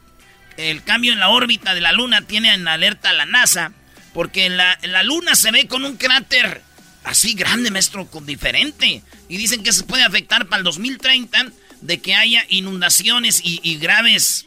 el 0.58 0.82
cambio 0.82 1.14
en 1.14 1.18
la 1.18 1.30
órbita 1.30 1.74
de 1.74 1.80
la 1.80 1.92
Luna 1.92 2.20
tiene 2.26 2.52
en 2.52 2.68
alerta 2.68 3.08
a 3.08 3.14
la 3.14 3.24
NASA, 3.24 3.72
porque 4.12 4.50
la, 4.50 4.78
la 4.82 5.02
Luna 5.02 5.34
se 5.34 5.50
ve 5.50 5.66
con 5.66 5.86
un 5.86 5.96
cráter 5.96 6.60
así 7.04 7.32
grande, 7.32 7.70
maestro, 7.70 8.06
con 8.06 8.26
diferente, 8.26 9.02
y 9.30 9.36
dicen 9.38 9.62
que 9.62 9.72
se 9.72 9.84
puede 9.84 10.02
afectar 10.02 10.46
para 10.46 10.58
el 10.58 10.64
2030 10.64 11.46
de 11.80 12.00
que 12.02 12.14
haya 12.14 12.44
inundaciones 12.50 13.40
y, 13.42 13.60
y 13.62 13.78
graves 13.78 14.46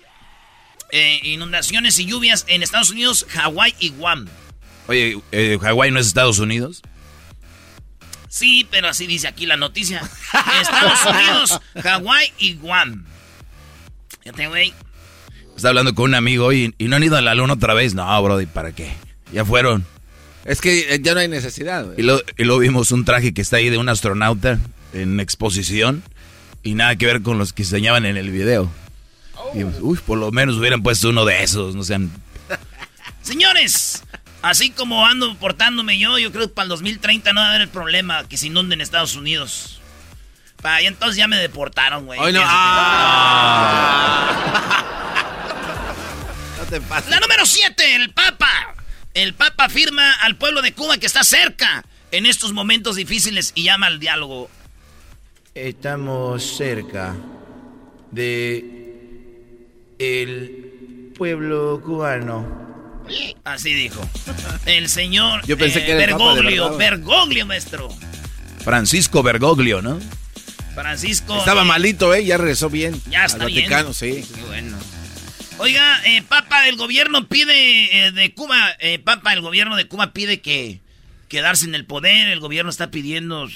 eh, 0.91 1.19
inundaciones 1.23 1.97
y 1.97 2.05
lluvias 2.05 2.45
en 2.47 2.61
Estados 2.61 2.91
Unidos, 2.91 3.25
Hawái 3.29 3.73
y 3.79 3.89
Guam. 3.89 4.27
Oye, 4.85 5.19
eh, 5.31 5.57
¿Hawái 5.59 5.89
no 5.89 5.99
es 5.99 6.05
Estados 6.05 6.37
Unidos? 6.37 6.83
Sí, 8.27 8.67
pero 8.69 8.89
así 8.89 9.07
dice 9.07 9.27
aquí 9.27 9.47
la 9.47 9.57
noticia. 9.57 10.07
Estados 10.61 11.03
Unidos, 11.05 11.59
Hawái 11.81 12.31
y 12.37 12.53
Guam. 12.53 13.05
Fíjate, 14.21 14.47
güey. 14.47 14.73
Está 15.55 15.69
hablando 15.69 15.93
con 15.93 16.05
un 16.05 16.15
amigo 16.15 16.45
hoy 16.45 16.73
y, 16.77 16.85
y 16.85 16.87
no 16.87 16.95
han 16.95 17.03
ido 17.03 17.17
a 17.17 17.21
la 17.21 17.35
luna 17.35 17.53
otra 17.53 17.73
vez. 17.73 17.93
No, 17.93 18.23
brody, 18.23 18.45
¿para 18.45 18.71
qué? 18.71 18.93
Ya 19.33 19.43
fueron. 19.45 19.85
Es 20.45 20.61
que 20.61 20.95
eh, 20.95 20.99
ya 21.01 21.13
no 21.13 21.19
hay 21.19 21.27
necesidad, 21.27 21.85
güey. 21.85 21.99
Y 21.99 22.03
luego 22.03 22.21
y 22.37 22.43
luego 22.43 22.61
vimos 22.61 22.91
un 22.91 23.05
traje 23.05 23.33
que 23.33 23.41
está 23.41 23.57
ahí 23.57 23.69
de 23.69 23.77
un 23.77 23.89
astronauta 23.89 24.59
en 24.93 25.19
exposición 25.19 26.01
y 26.63 26.73
nada 26.73 26.95
que 26.95 27.05
ver 27.05 27.21
con 27.21 27.37
los 27.37 27.53
que 27.53 27.63
enseñaban 27.63 28.05
en 28.05 28.17
el 28.17 28.31
video. 28.31 28.69
Y 29.53 29.59
dijimos, 29.59 29.75
uy, 29.81 29.99
por 30.05 30.17
lo 30.17 30.31
menos 30.31 30.57
hubieran 30.57 30.81
puesto 30.83 31.09
uno 31.09 31.25
de 31.25 31.43
esos, 31.43 31.75
no 31.75 31.83
sean... 31.83 32.11
Señores, 33.21 34.03
así 34.41 34.71
como 34.71 35.05
ando 35.05 35.35
portándome 35.37 35.99
yo, 35.99 36.17
yo 36.19 36.31
creo 36.31 36.47
que 36.47 36.53
para 36.53 36.63
el 36.63 36.69
2030 36.69 37.33
no 37.33 37.41
va 37.41 37.47
a 37.47 37.49
haber 37.49 37.61
el 37.61 37.69
problema 37.69 38.27
que 38.27 38.37
se 38.37 38.47
inunden 38.47 38.81
Estados 38.81 39.15
Unidos. 39.15 39.78
Para 40.61 40.75
ahí 40.75 40.87
entonces 40.87 41.15
ya 41.17 41.27
me 41.27 41.37
deportaron, 41.37 42.05
güey. 42.05 42.19
Hoy 42.19 42.33
no. 42.33 42.39
Fíjense 42.39 42.55
Ah. 42.57 44.25
No 46.59 46.65
te 46.65 46.81
pases. 46.81 47.09
La 47.09 47.19
número 47.19 47.45
7, 47.45 47.95
el 47.95 48.11
Papa. 48.13 48.75
El 49.13 49.33
Papa 49.33 49.65
afirma 49.65 50.13
al 50.21 50.35
pueblo 50.35 50.61
de 50.61 50.73
Cuba 50.73 50.97
que 50.97 51.05
está 51.05 51.23
cerca 51.23 51.83
en 52.11 52.25
estos 52.25 52.53
momentos 52.53 52.95
difíciles 52.95 53.51
y 53.55 53.63
llama 53.63 53.87
al 53.87 53.99
diálogo. 53.99 54.49
Estamos 55.55 56.43
cerca 56.43 57.15
de 58.11 58.65
el 59.97 61.13
pueblo 61.17 61.81
cubano. 61.83 62.67
Así 63.43 63.73
dijo. 63.73 64.07
El 64.65 64.87
señor 64.89 65.45
Yo 65.47 65.57
pensé 65.57 65.79
eh, 65.79 65.85
que 65.85 65.91
era 65.93 66.03
el 66.03 66.11
Papa 66.11 66.35
de 66.35 66.41
Bergoglio, 66.43 66.63
verdad. 66.65 66.77
Bergoglio, 66.77 67.45
maestro. 67.45 67.89
Francisco 68.63 69.23
Bergoglio, 69.23 69.81
¿no? 69.81 69.99
Francisco. 70.81 71.37
Estaba 71.37 71.61
eh, 71.63 71.65
malito, 71.65 72.13
¿eh? 72.13 72.25
Ya 72.25 72.37
regresó 72.37 72.69
bien. 72.69 72.99
Ya 73.09 73.25
está 73.25 73.43
Al 73.43 73.51
bien. 73.51 73.69
Vaticano, 73.69 73.93
sí. 73.93 74.23
Qué 74.35 74.41
bueno. 74.43 74.77
Oiga, 75.57 76.01
eh, 76.05 76.21
Papa, 76.21 76.67
el 76.69 76.77
gobierno 76.77 77.27
pide 77.27 78.07
eh, 78.07 78.11
de 78.11 78.33
Cuba, 78.33 78.69
eh, 78.79 78.97
Papa, 78.99 79.33
el 79.33 79.41
gobierno 79.41 79.75
de 79.75 79.87
Cuba 79.87 80.13
pide 80.13 80.39
que 80.41 80.79
quedarse 81.27 81.65
en 81.65 81.75
el 81.75 81.85
poder. 81.85 82.29
El 82.29 82.39
gobierno 82.39 82.69
está 82.69 82.91
pidiendo 82.91 83.47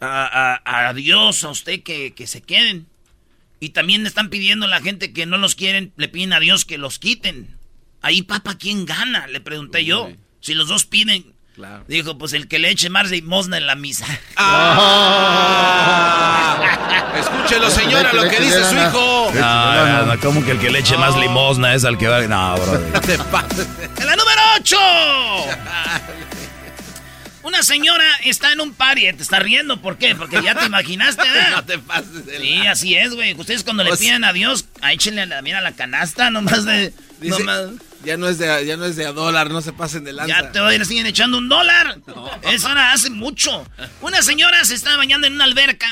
a, 0.00 0.60
a- 0.64 0.88
a 0.88 0.94
Dios, 0.94 1.44
a 1.44 1.48
usted 1.50 1.82
que, 1.82 2.12
que 2.12 2.26
se 2.26 2.42
queden. 2.42 2.86
Y 3.58 3.70
también 3.70 4.02
le 4.02 4.08
están 4.08 4.28
pidiendo 4.30 4.66
a 4.66 4.68
la 4.68 4.80
gente 4.80 5.12
que 5.12 5.26
no 5.26 5.36
los 5.38 5.54
quieren, 5.54 5.92
le 5.96 6.08
piden 6.08 6.32
a 6.32 6.40
Dios 6.40 6.64
que 6.64 6.78
los 6.78 6.98
quiten. 6.98 7.56
Ahí, 8.02 8.22
Papa, 8.22 8.56
¿quién 8.58 8.86
gana? 8.86 9.26
Le 9.26 9.40
pregunté 9.40 9.84
yo. 9.84 10.10
Si 10.40 10.54
los 10.54 10.68
dos 10.68 10.84
piden. 10.86 11.34
Claro. 11.60 11.84
Dijo, 11.88 12.16
pues 12.16 12.32
el 12.32 12.48
que 12.48 12.58
le 12.58 12.70
eche 12.70 12.88
más 12.88 13.10
limosna 13.10 13.58
en 13.58 13.66
la 13.66 13.74
misa. 13.74 14.06
Ah. 15.92 16.56
Escúchelo, 17.18 17.68
señora, 17.70 18.12
lo 18.14 18.28
que 18.30 18.40
dice 18.40 18.64
su 18.64 18.74
hijo. 18.76 19.30
No, 19.34 19.86
no, 19.86 20.06
no, 20.06 20.20
como 20.20 20.42
que 20.44 20.52
el 20.52 20.58
que 20.60 20.70
le 20.70 20.78
eche 20.78 20.96
más 20.96 21.14
limosna 21.16 21.74
es 21.74 21.84
al 21.84 21.98
que 21.98 22.08
va... 22.08 22.20
No. 22.22 22.56
No 22.56 23.24
pases. 23.30 23.66
¡En 23.98 24.06
la 24.06 24.16
número 24.16 24.40
8! 24.56 24.76
Una 27.42 27.62
señora 27.62 28.04
está 28.24 28.52
en 28.52 28.60
un 28.60 28.72
party, 28.72 29.12
te 29.14 29.22
está 29.22 29.38
riendo, 29.40 29.80
¿por 29.80 29.96
qué? 29.98 30.14
Porque 30.14 30.40
ya 30.42 30.54
te 30.54 30.66
imaginaste, 30.66 31.22
No 31.28 31.32
¿verdad? 31.34 31.64
te 31.64 31.78
pases. 31.78 32.24
de 32.26 32.38
Sí, 32.38 32.66
así 32.66 32.94
es, 32.96 33.14
güey. 33.14 33.34
Ustedes 33.34 33.64
cuando 33.64 33.82
le 33.84 33.90
O 33.92 33.96
sea- 33.96 34.06
piden 34.06 34.24
a 34.24 34.32
Dios, 34.32 34.64
échenle 34.90 35.26
la, 35.26 35.42
mira 35.42 35.60
la 35.60 35.72
canasta, 35.72 36.30
nomás 36.30 36.64
de... 36.64 36.92
Dice, 37.20 37.42
nomás- 37.42 37.72
ya 38.04 38.16
no 38.16 38.28
es 38.28 38.38
de 38.38 38.66
ya 38.66 38.76
no 38.76 38.84
es 38.84 38.96
de 38.96 39.06
a 39.06 39.12
dólar, 39.12 39.50
no 39.50 39.60
se 39.60 39.72
pasen 39.72 40.04
de 40.04 40.12
lanza. 40.12 40.42
ya 40.42 40.52
te 40.52 40.60
le 40.78 40.84
siguen 40.84 41.06
echando 41.06 41.38
un 41.38 41.48
dólar. 41.48 41.98
Eso 42.42 42.70
era 42.70 42.92
hace 42.92 43.10
mucho. 43.10 43.66
Una 44.00 44.22
señora 44.22 44.64
se 44.64 44.74
estaba 44.74 44.96
bañando 44.96 45.26
en 45.26 45.34
una 45.34 45.44
alberca 45.44 45.86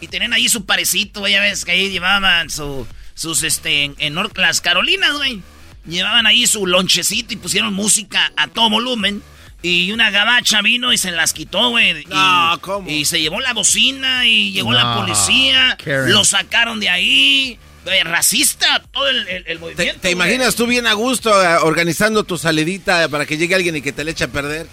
y 0.00 0.08
tenían 0.08 0.32
ahí 0.32 0.48
su 0.48 0.64
parecito, 0.64 1.20
güey. 1.20 1.32
Ya 1.32 1.40
ves 1.40 1.64
que 1.64 1.72
ahí 1.72 1.90
llevaban 1.90 2.50
su, 2.50 2.86
sus, 3.14 3.42
este, 3.44 3.84
en, 3.84 3.94
en 3.98 4.16
las 4.34 4.60
Carolinas, 4.60 5.12
güey. 5.16 5.42
Llevaban 5.86 6.26
ahí 6.26 6.46
su 6.46 6.66
lonchecito 6.66 7.34
y 7.34 7.36
pusieron 7.36 7.72
música 7.74 8.32
a 8.36 8.48
todo 8.48 8.70
volumen. 8.70 9.22
Y 9.64 9.92
una 9.92 10.10
gabacha 10.10 10.60
vino 10.60 10.92
y 10.92 10.98
se 10.98 11.12
las 11.12 11.32
quitó, 11.32 11.70
güey. 11.70 12.04
No, 12.06 12.54
y, 12.54 12.58
¿cómo? 12.58 12.90
Y 12.90 13.04
se 13.04 13.20
llevó 13.20 13.40
la 13.40 13.52
bocina 13.52 14.26
y 14.26 14.50
llegó 14.50 14.72
la 14.72 14.82
No, 14.82 15.00
policía. 15.00 15.76
Karen. 15.82 16.12
Lo 16.12 16.24
sacaron 16.24 16.80
de 16.80 16.88
ahí. 16.88 17.58
Güey, 17.84 18.02
racista 18.04 18.80
todo 18.92 19.08
el, 19.08 19.26
el- 19.28 19.36
el 19.38 19.44
¿Te, 19.44 19.58
movimiento. 19.58 20.00
te 20.00 20.10
imaginas 20.12 20.54
tú 20.54 20.66
bien 20.66 20.86
a 20.86 20.92
gusto 20.92 21.30
eh, 21.42 21.56
organizando 21.62 22.22
tu 22.24 22.38
salidita 22.38 23.08
para 23.08 23.26
que 23.26 23.36
llegue 23.36 23.54
alguien 23.56 23.76
y 23.76 23.82
que 23.82 23.92
te 23.92 24.04
le 24.04 24.12
eche 24.12 24.24
a 24.24 24.28
perder? 24.28 24.68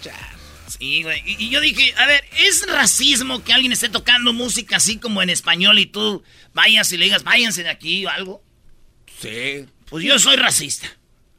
Sí, 0.68 1.01
güey. 1.04 1.22
Y, 1.25 1.46
y 1.46 1.50
yo 1.50 1.60
dije, 1.60 1.94
a 1.98 2.06
ver, 2.06 2.24
¿es 2.38 2.66
racismo 2.68 3.44
que 3.44 3.51
alguien 3.51 3.72
esté 3.74 3.89
tocando 3.89 4.32
música 4.32 4.78
así 4.78 4.98
como 4.98 5.24
en 5.24 5.32
español 5.32 5.80
y 5.80 5.88
tú 5.88 6.24
vayas 6.54 6.92
y 6.92 6.98
le 6.98 7.06
digas, 7.06 7.24
váyanse 7.24 7.63
de 7.63 7.70
aquí 7.70 8.06
o 8.06 8.10
algo? 8.10 8.44
Sí. 9.20 9.66
Pues 9.89 10.06
yo 10.06 10.20
soy 10.20 10.36
racista. 10.36 10.88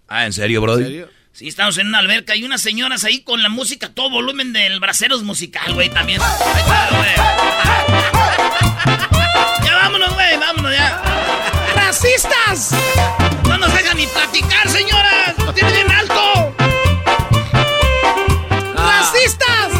Ah, 0.08 0.26
¿en 0.26 0.32
serio, 0.32 0.60
brody? 0.60 0.82
¿En 0.82 0.88
serio? 0.88 1.08
Sí, 1.32 1.46
estamos 1.46 1.78
en 1.78 1.86
una 1.86 1.98
alberca 1.98 2.34
y 2.34 2.42
unas 2.42 2.60
señoras 2.60 3.04
ahí 3.04 3.20
con 3.22 3.44
la 3.44 3.48
música, 3.48 3.86
a 3.86 3.94
todo 3.94 4.10
volumen 4.10 4.52
del 4.52 4.80
Braceros 4.80 5.22
musical, 5.22 5.72
güey, 5.72 5.88
también. 5.88 6.20
Ahí 6.20 6.60
está, 6.60 6.88
güey. 6.90 7.10
Ya 9.64 9.76
vámonos, 9.76 10.12
güey, 10.14 10.36
vámonos 10.38 10.72
ya. 10.72 11.02
¡Racistas! 11.90 12.70
No 13.48 13.58
nos 13.58 13.74
dejan 13.74 13.96
ni 13.96 14.06
platicar, 14.06 14.68
señoras. 14.68 15.34
¡Lo 15.44 15.52
tienen 15.52 15.74
bien 15.74 15.90
alto! 15.90 16.54
¡Racistas! 18.76 19.72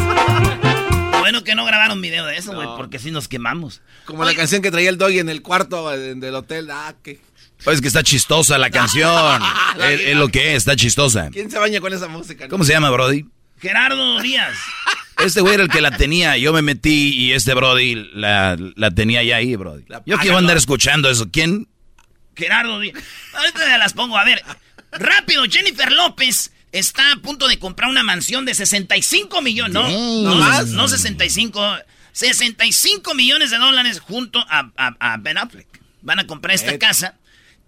Bueno 1.21 1.41
que 1.45 1.55
no 1.55 1.63
grabaron 1.63 2.01
video 2.01 2.25
de 2.25 2.35
eso, 2.35 2.53
güey, 2.53 2.67
porque 2.75 2.99
si 2.99 3.11
nos 3.11 3.29
quemamos. 3.29 3.81
Como 4.03 4.25
la 4.25 4.35
canción 4.35 4.61
que 4.61 4.71
traía 4.71 4.89
el 4.89 4.97
doggy 4.97 5.19
en 5.19 5.29
el 5.29 5.41
cuarto 5.41 5.89
del 5.89 6.35
hotel. 6.35 6.69
Ah, 6.69 6.93
que. 7.01 7.21
Pues 7.63 7.75
es 7.75 7.81
que 7.81 7.87
está 7.87 8.03
chistosa 8.03 8.57
la 8.57 8.69
canción. 8.71 9.41
es, 9.79 10.01
es 10.01 10.15
lo 10.17 10.27
que 10.27 10.51
es, 10.51 10.57
está 10.57 10.75
chistosa. 10.75 11.29
¿Quién 11.31 11.49
se 11.49 11.59
baña 11.59 11.79
con 11.79 11.93
esa 11.93 12.09
música? 12.09 12.49
¿Cómo 12.49 12.65
se 12.65 12.73
llama, 12.73 12.89
brody? 12.89 13.25
Gerardo 13.61 14.19
Díaz. 14.19 14.57
Este 15.23 15.39
güey 15.39 15.53
era 15.53 15.63
el 15.63 15.69
que 15.69 15.79
la 15.79 15.91
tenía. 15.91 16.35
Yo 16.35 16.51
me 16.51 16.61
metí 16.61 17.13
y 17.17 17.31
este 17.31 17.53
brody 17.53 18.09
la, 18.15 18.57
la 18.75 18.91
tenía 18.91 19.23
ya 19.23 19.37
ahí, 19.37 19.55
brody. 19.55 19.85
Yo 20.05 20.17
quiero 20.17 20.37
andar 20.37 20.57
escuchando 20.57 21.09
eso. 21.09 21.29
¿Quién? 21.31 21.69
Gerardo 22.35 22.79
Díaz. 22.79 22.97
Ahorita 23.33 23.77
las 23.77 23.93
pongo. 23.93 24.17
A 24.17 24.23
ver, 24.23 24.43
rápido, 24.91 25.43
Jennifer 25.49 25.91
López 25.91 26.51
está 26.71 27.11
a 27.11 27.15
punto 27.17 27.47
de 27.47 27.59
comprar 27.59 27.89
una 27.89 28.03
mansión 28.03 28.45
de 28.45 28.53
65 28.55 29.41
millones. 29.41 29.73
No, 29.73 29.89
no, 29.89 30.35
más? 30.35 30.67
no 30.67 30.87
65. 30.87 31.77
65 32.13 33.13
millones 33.15 33.51
de 33.51 33.57
dólares 33.57 33.99
junto 33.99 34.39
a, 34.39 34.71
a- 34.77 34.95
a 34.99 35.17
Ben 35.17 35.37
Affleck. 35.37 35.67
Van 36.01 36.19
a 36.19 36.27
comprar 36.27 36.55
esta 36.55 36.77
casa. 36.77 37.17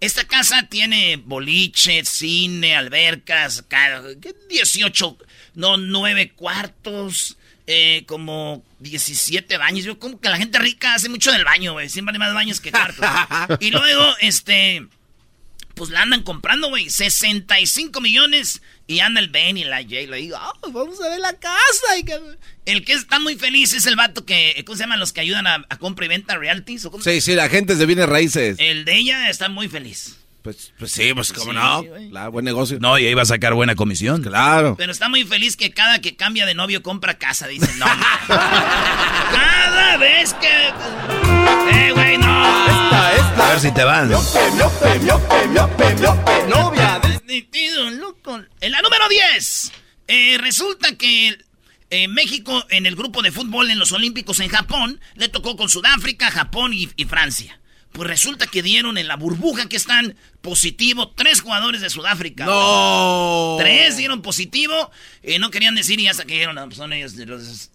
Esta 0.00 0.24
casa 0.24 0.64
tiene 0.68 1.16
boliche, 1.16 2.04
cine, 2.04 2.76
albercas, 2.76 3.64
ca- 3.68 4.02
¿qué? 4.20 4.34
18, 4.50 5.16
no, 5.54 5.76
9 5.78 6.32
cuartos, 6.36 7.38
eh, 7.66 8.04
como 8.06 8.62
17 8.80 9.56
baños. 9.58 9.84
Yo 9.84 9.98
como 9.98 10.20
que 10.20 10.28
la 10.28 10.36
gente 10.38 10.58
rica 10.58 10.94
hace 10.94 11.08
mucho 11.08 11.32
del 11.32 11.44
baño, 11.44 11.72
güey. 11.72 11.88
Siempre 11.88 12.12
hay 12.14 12.18
más 12.18 12.34
baños 12.34 12.60
que 12.60 12.70
cuartos. 12.70 13.04
y 13.60 13.70
luego, 13.70 14.14
este, 14.20 14.86
pues 15.74 15.90
la 15.90 16.02
andan 16.02 16.22
comprando, 16.22 16.68
güey. 16.68 16.90
65 16.90 18.00
millones. 18.00 18.62
Y 18.86 19.00
anda 19.00 19.18
el 19.20 19.28
Ben 19.30 19.56
y 19.56 19.64
la 19.64 19.76
Jay. 19.82 20.06
Le 20.06 20.18
digo, 20.18 20.36
"Ah, 20.38 20.52
vamos 20.70 21.00
a 21.00 21.08
ver 21.08 21.18
la 21.20 21.32
casa. 21.38 21.98
y 21.98 22.04
que- 22.04 22.20
El 22.66 22.84
que 22.84 22.92
está 22.92 23.18
muy 23.18 23.34
feliz 23.36 23.72
es 23.72 23.86
el 23.86 23.96
vato 23.96 24.26
que, 24.26 24.62
¿cómo 24.66 24.76
se 24.76 24.82
llaman 24.82 25.00
los 25.00 25.12
que 25.14 25.20
ayudan 25.22 25.46
a, 25.46 25.64
a 25.70 25.78
compra 25.78 26.04
y 26.04 26.08
venta 26.08 26.36
realties? 26.36 26.84
¿O 26.84 26.90
cómo? 26.90 27.02
Sí, 27.02 27.20
sí, 27.22 27.34
la 27.34 27.48
gente 27.48 27.76
de 27.76 27.86
bienes 27.86 28.08
raíces. 28.08 28.56
El 28.58 28.84
de 28.84 28.96
ella 28.98 29.30
está 29.30 29.48
muy 29.48 29.68
feliz. 29.68 30.16
Pues, 30.44 30.74
pues 30.78 30.92
sí, 30.92 31.14
pues 31.14 31.32
cómo 31.32 31.52
Sí, 31.52 31.56
no. 31.56 31.84
Claro, 32.10 32.30
buen 32.30 32.44
negocio. 32.44 32.78
No, 32.78 32.98
y 32.98 33.06
ahí 33.06 33.14
va 33.14 33.22
a 33.22 33.24
sacar 33.24 33.54
buena 33.54 33.74
comisión. 33.76 34.22
Claro. 34.22 34.74
Pero 34.76 34.92
está 34.92 35.08
muy 35.08 35.24
feliz 35.24 35.56
que 35.56 35.70
cada 35.70 36.02
que 36.02 36.16
cambia 36.16 36.44
de 36.44 36.54
novio 36.54 36.82
compra 36.82 37.14
casa. 37.16 37.46
Dice, 37.46 37.72
no. 37.78 37.86
cada 38.28 39.96
vez 39.96 40.34
que... 40.34 40.68
Eh, 41.72 41.92
güey, 41.94 42.18
no. 42.18 42.44
A 42.44 43.48
ver 43.52 43.58
si 43.58 43.72
te 43.72 43.84
van. 43.84 44.10
Metido, 47.26 47.90
loco. 47.92 48.38
En 48.60 48.70
la 48.70 48.82
número 48.82 49.08
10. 49.08 49.72
eh, 50.08 50.36
resulta 50.38 50.94
que 50.96 51.38
eh, 51.88 52.08
México 52.08 52.66
en 52.68 52.84
el 52.84 52.96
grupo 52.96 53.22
de 53.22 53.32
fútbol 53.32 53.70
en 53.70 53.78
los 53.78 53.92
Olímpicos 53.92 54.40
en 54.40 54.50
Japón 54.50 55.00
le 55.14 55.30
tocó 55.30 55.56
con 55.56 55.70
Sudáfrica, 55.70 56.30
Japón 56.30 56.74
y, 56.74 56.90
y 56.96 57.06
Francia. 57.06 57.58
Pues 57.94 58.08
resulta 58.08 58.48
que 58.48 58.60
dieron 58.60 58.98
en 58.98 59.06
la 59.06 59.14
burbuja 59.14 59.68
que 59.68 59.76
están 59.76 60.16
positivo 60.42 61.10
tres 61.10 61.40
jugadores 61.42 61.80
de 61.80 61.88
Sudáfrica. 61.90 62.44
No. 62.44 63.54
Tres 63.60 63.96
dieron 63.96 64.20
positivo. 64.20 64.90
eh, 65.22 65.38
no 65.38 65.48
querían 65.52 65.76
decir 65.76 66.00
y 66.00 66.08
hasta 66.08 66.24
que 66.24 66.32
dijeron, 66.34 66.56
no, 66.56 66.64
pues 66.64 66.76
son 66.76 66.92
ellos. 66.92 67.14
los- 67.14 67.70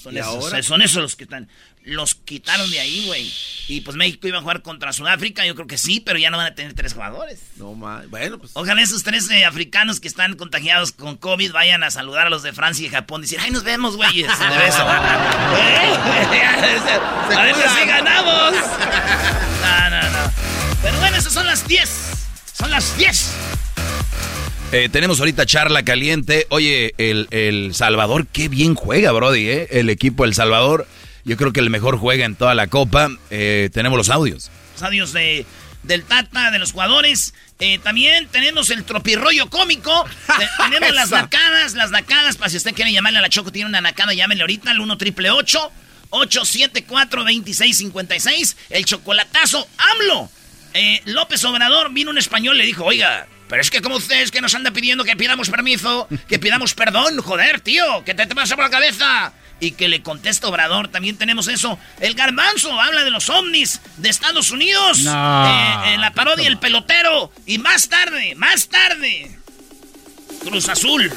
son, 0.00 0.14
¿Y 0.14 0.18
esos, 0.20 0.64
son 0.64 0.80
esos 0.82 1.02
los 1.02 1.16
que 1.16 1.24
están. 1.24 1.48
Los 1.82 2.14
quitaron 2.14 2.70
de 2.70 2.78
ahí, 2.78 3.04
güey. 3.06 3.28
Y 3.68 3.80
pues 3.80 3.96
México 3.96 4.28
iba 4.28 4.38
a 4.38 4.42
jugar 4.42 4.62
contra 4.62 4.92
Sudáfrica. 4.92 5.44
Yo 5.44 5.56
creo 5.56 5.66
que 5.66 5.76
sí, 5.76 5.98
pero 6.00 6.18
ya 6.20 6.30
no 6.30 6.36
van 6.36 6.46
a 6.46 6.54
tener 6.54 6.72
tres 6.74 6.92
jugadores. 6.94 7.40
No 7.56 7.74
más. 7.74 8.08
Bueno, 8.10 8.38
pues. 8.38 8.52
Ojalá 8.54 8.80
esos 8.80 9.02
tres 9.02 9.28
eh, 9.30 9.44
africanos 9.44 9.98
que 9.98 10.06
están 10.08 10.36
contagiados 10.36 10.92
con 10.92 11.16
COVID 11.16 11.50
vayan 11.52 11.82
a 11.82 11.90
saludar 11.90 12.28
a 12.28 12.30
los 12.30 12.44
de 12.44 12.52
Francia 12.52 12.86
y 12.86 12.90
Japón. 12.90 13.22
Decir, 13.22 13.40
ay, 13.42 13.50
nos 13.50 13.64
vemos, 13.64 13.96
güeyes. 13.96 14.28
De 14.38 14.56
beso. 14.56 14.82
a 14.88 16.20
ver 17.42 17.54
si 17.56 17.86
ganamos. 17.86 18.54
No, 19.80 19.90
no, 19.90 20.02
no. 20.10 20.32
Pero 20.82 20.98
bueno, 21.00 21.16
esas 21.16 21.32
son 21.32 21.46
las 21.46 21.66
10. 21.66 21.88
Son 22.52 22.70
las 22.70 22.96
10. 22.96 23.30
Eh, 24.72 24.88
tenemos 24.90 25.18
ahorita 25.20 25.46
charla 25.46 25.84
caliente. 25.84 26.46
Oye, 26.50 26.94
el, 26.98 27.28
el 27.30 27.74
Salvador, 27.74 28.26
qué 28.26 28.48
bien 28.48 28.74
juega, 28.74 29.12
Brody, 29.12 29.48
¿eh? 29.48 29.68
El 29.70 29.88
equipo 29.90 30.24
El 30.24 30.34
Salvador, 30.34 30.86
yo 31.24 31.36
creo 31.36 31.52
que 31.52 31.60
el 31.60 31.70
mejor 31.70 31.98
juega 31.98 32.24
en 32.24 32.34
toda 32.34 32.54
la 32.54 32.66
Copa. 32.66 33.08
Eh, 33.30 33.70
tenemos 33.72 33.96
los 33.96 34.10
audios. 34.10 34.50
Los 34.74 34.82
adiós 34.82 35.12
de, 35.12 35.46
del 35.84 36.02
Tata, 36.04 36.50
de 36.50 36.58
los 36.58 36.72
jugadores. 36.72 37.34
Eh, 37.60 37.78
también 37.78 38.26
tenemos 38.28 38.70
el 38.70 38.82
tropirroyo 38.84 39.48
cómico. 39.48 40.04
Te- 40.38 40.48
tenemos 40.70 40.92
las 40.94 41.10
nacadas, 41.10 41.74
las 41.74 41.90
nacadas. 41.92 42.36
Para 42.36 42.50
si 42.50 42.56
usted 42.56 42.74
quiere 42.74 42.92
llamarle 42.92 43.20
a 43.20 43.22
la 43.22 43.28
Choco, 43.28 43.52
tiene 43.52 43.68
una 43.68 43.80
nacada, 43.80 44.12
llámenle 44.12 44.42
ahorita 44.42 44.70
al 44.72 44.80
1 44.80 44.98
triple 44.98 45.30
874 45.30 45.83
2656 46.20 48.56
El 48.70 48.84
chocolatazo, 48.84 49.66
AMLO. 49.92 50.30
Eh, 50.74 51.00
López 51.04 51.44
Obrador 51.44 51.92
vino 51.92 52.10
un 52.10 52.18
español 52.18 52.58
le 52.58 52.64
dijo, 52.64 52.84
oiga, 52.84 53.26
pero 53.48 53.62
es 53.62 53.70
que 53.70 53.82
como 53.82 53.96
ustedes 53.96 54.30
que 54.30 54.40
nos 54.40 54.54
anda 54.54 54.70
pidiendo 54.72 55.04
que 55.04 55.16
pidamos 55.16 55.50
permiso, 55.50 56.08
que 56.28 56.38
pidamos 56.38 56.74
perdón, 56.74 57.18
joder, 57.18 57.60
tío, 57.60 58.04
que 58.04 58.14
te, 58.14 58.26
te 58.26 58.34
pasa 58.34 58.54
por 58.56 58.64
la 58.64 58.70
cabeza. 58.70 59.32
Y 59.60 59.70
que 59.70 59.86
le 59.88 60.02
contesta 60.02 60.48
Obrador, 60.48 60.88
también 60.88 61.16
tenemos 61.16 61.46
eso. 61.46 61.78
El 62.00 62.14
garbanzo 62.14 62.80
habla 62.80 63.04
de 63.04 63.12
los 63.12 63.30
ovnis 63.30 63.80
de 63.98 64.08
Estados 64.08 64.50
Unidos. 64.50 64.98
No. 64.98 65.46
Eh, 65.46 65.94
en 65.94 66.00
la 66.00 66.12
parodia 66.12 66.48
El 66.48 66.58
Pelotero. 66.58 67.30
Y 67.46 67.58
más 67.58 67.88
tarde, 67.88 68.34
más 68.34 68.68
tarde. 68.68 69.38
Cruz 70.42 70.68
Azul. 70.68 71.08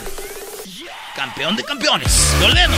Campeón 1.15 1.55
de 1.55 1.63
campeones. 1.63 2.35
Volvemos. 2.39 2.77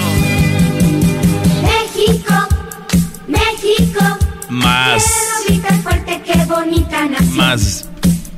Más, 4.71 5.03
más. 7.35 7.89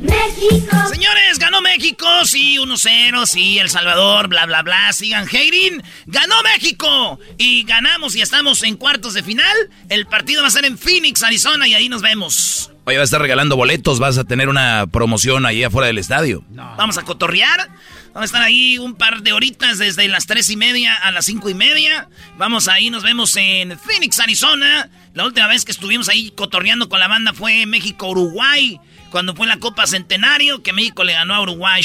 México. 0.02 0.78
Señores, 0.92 1.38
ganó 1.38 1.62
México, 1.62 2.08
sí, 2.26 2.58
1-0, 2.58 3.28
sí, 3.28 3.60
El 3.60 3.70
Salvador, 3.70 4.28
bla, 4.30 4.48
bla, 4.48 4.64
bla, 4.64 4.92
sigan 4.94 5.28
hating. 5.28 5.84
Ganó 6.08 6.36
México 6.42 7.20
y 7.38 7.64
ganamos 7.66 8.16
y 8.16 8.22
estamos 8.22 8.64
en 8.64 8.78
cuartos 8.78 9.14
de 9.14 9.22
final. 9.22 9.56
El 9.90 10.08
partido 10.08 10.42
va 10.42 10.48
a 10.48 10.52
ser 10.52 10.66
en 10.66 10.80
Phoenix, 10.80 11.22
Arizona 11.22 11.68
y 11.68 11.76
ahí 11.76 11.88
nos 11.88 12.02
vemos. 12.02 12.72
Oye, 12.86 12.98
vas 12.98 13.04
a 13.04 13.06
estar 13.06 13.22
regalando 13.22 13.56
boletos, 13.56 14.00
vas 14.00 14.18
a 14.18 14.24
tener 14.24 14.50
una 14.50 14.88
promoción 14.88 15.46
ahí 15.46 15.64
afuera 15.64 15.86
del 15.86 16.00
estadio. 16.00 16.44
Vamos 16.50 16.98
a 16.98 17.04
cotorrear. 17.04 17.70
Vamos 18.14 18.22
a 18.22 18.26
estar 18.26 18.42
ahí 18.44 18.78
un 18.78 18.94
par 18.96 19.24
de 19.24 19.34
horitas 19.34 19.80
desde 19.80 20.08
las 20.08 20.28
tres 20.28 20.50
y 20.52 20.56
media 20.56 20.94
a 20.96 21.12
las 21.12 21.26
cinco 21.26 21.50
y 21.50 21.56
media. 21.56 22.08
Vamos 22.38 22.68
ahí, 22.68 22.90
nos 22.92 23.02
vemos 23.04 23.36
en 23.38 23.78
Phoenix, 23.80 24.20
Arizona. 24.20 24.90
La 25.16 25.26
última 25.26 25.48
vez 25.48 25.66
que 25.66 25.72
estuvimos 25.72 26.10
ahí 26.10 26.32
cotorreando 26.32 26.90
con 26.90 27.00
la 27.00 27.08
banda 27.08 27.34
fue 27.34 27.66
México-Uruguay. 27.66 28.80
Cuando 29.10 29.36
fue 29.36 29.48
la 29.48 29.58
Copa 29.58 29.88
Centenario, 29.88 30.62
que 30.62 30.74
México 30.74 31.04
le 31.04 31.14
ganó 31.14 31.34
a 31.36 31.42
Uruguay. 31.42 31.82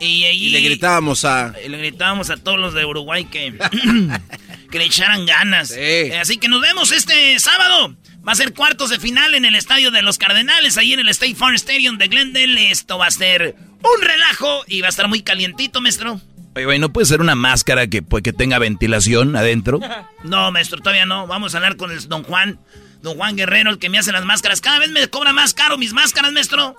Y, 0.00 0.24
ahí- 0.24 0.44
Y 0.46 0.50
le 0.50 0.60
gritábamos 0.60 1.24
a. 1.24 1.54
y 1.64 1.68
le 1.68 1.78
gritábamos 1.78 2.30
a 2.30 2.36
todos 2.36 2.58
los 2.58 2.72
de 2.74 2.84
Uruguay 2.84 3.24
que, 3.24 3.58
que 4.70 4.78
le 4.78 4.84
echaran 4.84 5.26
ganas. 5.26 5.72
Eh, 5.76 6.16
así 6.20 6.38
que 6.38 6.48
nos 6.48 6.60
vemos 6.60 6.92
este 6.92 7.38
sábado. 7.40 7.96
Va 8.26 8.32
a 8.32 8.36
ser 8.36 8.52
cuartos 8.52 8.90
de 8.90 9.00
final 9.00 9.34
en 9.34 9.44
el 9.44 9.56
estadio 9.56 9.90
de 9.90 10.02
los 10.02 10.18
Cardenales, 10.18 10.76
ahí 10.76 10.92
en 10.92 11.00
el 11.00 11.08
State 11.08 11.34
Farm 11.34 11.54
Stadium 11.54 11.98
de 11.98 12.08
Glendale. 12.08 12.70
Esto 12.70 12.98
va 12.98 13.06
a 13.06 13.10
ser 13.10 13.56
un 13.82 14.02
relajo 14.02 14.64
y 14.66 14.80
va 14.80 14.86
a 14.88 14.90
estar 14.90 15.08
muy 15.08 15.22
calientito, 15.22 15.80
maestro. 15.80 16.20
Oye, 16.54 16.64
güey, 16.64 16.78
¿no 16.78 16.92
puede 16.92 17.06
ser 17.06 17.20
una 17.20 17.34
máscara 17.34 17.86
que, 17.86 18.02
pues, 18.02 18.22
que 18.22 18.32
tenga 18.32 18.58
ventilación 18.58 19.36
adentro? 19.36 19.80
No, 20.24 20.50
maestro, 20.50 20.78
todavía 20.78 21.06
no. 21.06 21.28
Vamos 21.28 21.54
a 21.54 21.58
hablar 21.58 21.76
con 21.76 21.92
el 21.92 22.08
don 22.08 22.24
Juan. 22.24 22.58
Don 23.02 23.16
Juan 23.16 23.36
Guerrero, 23.36 23.70
el 23.70 23.78
que 23.78 23.88
me 23.88 23.98
hace 23.98 24.10
las 24.10 24.24
máscaras. 24.24 24.60
Cada 24.60 24.80
vez 24.80 24.90
me 24.90 25.06
cobra 25.08 25.32
más 25.32 25.54
caro 25.54 25.78
mis 25.78 25.92
máscaras, 25.92 26.32
maestro. 26.32 26.74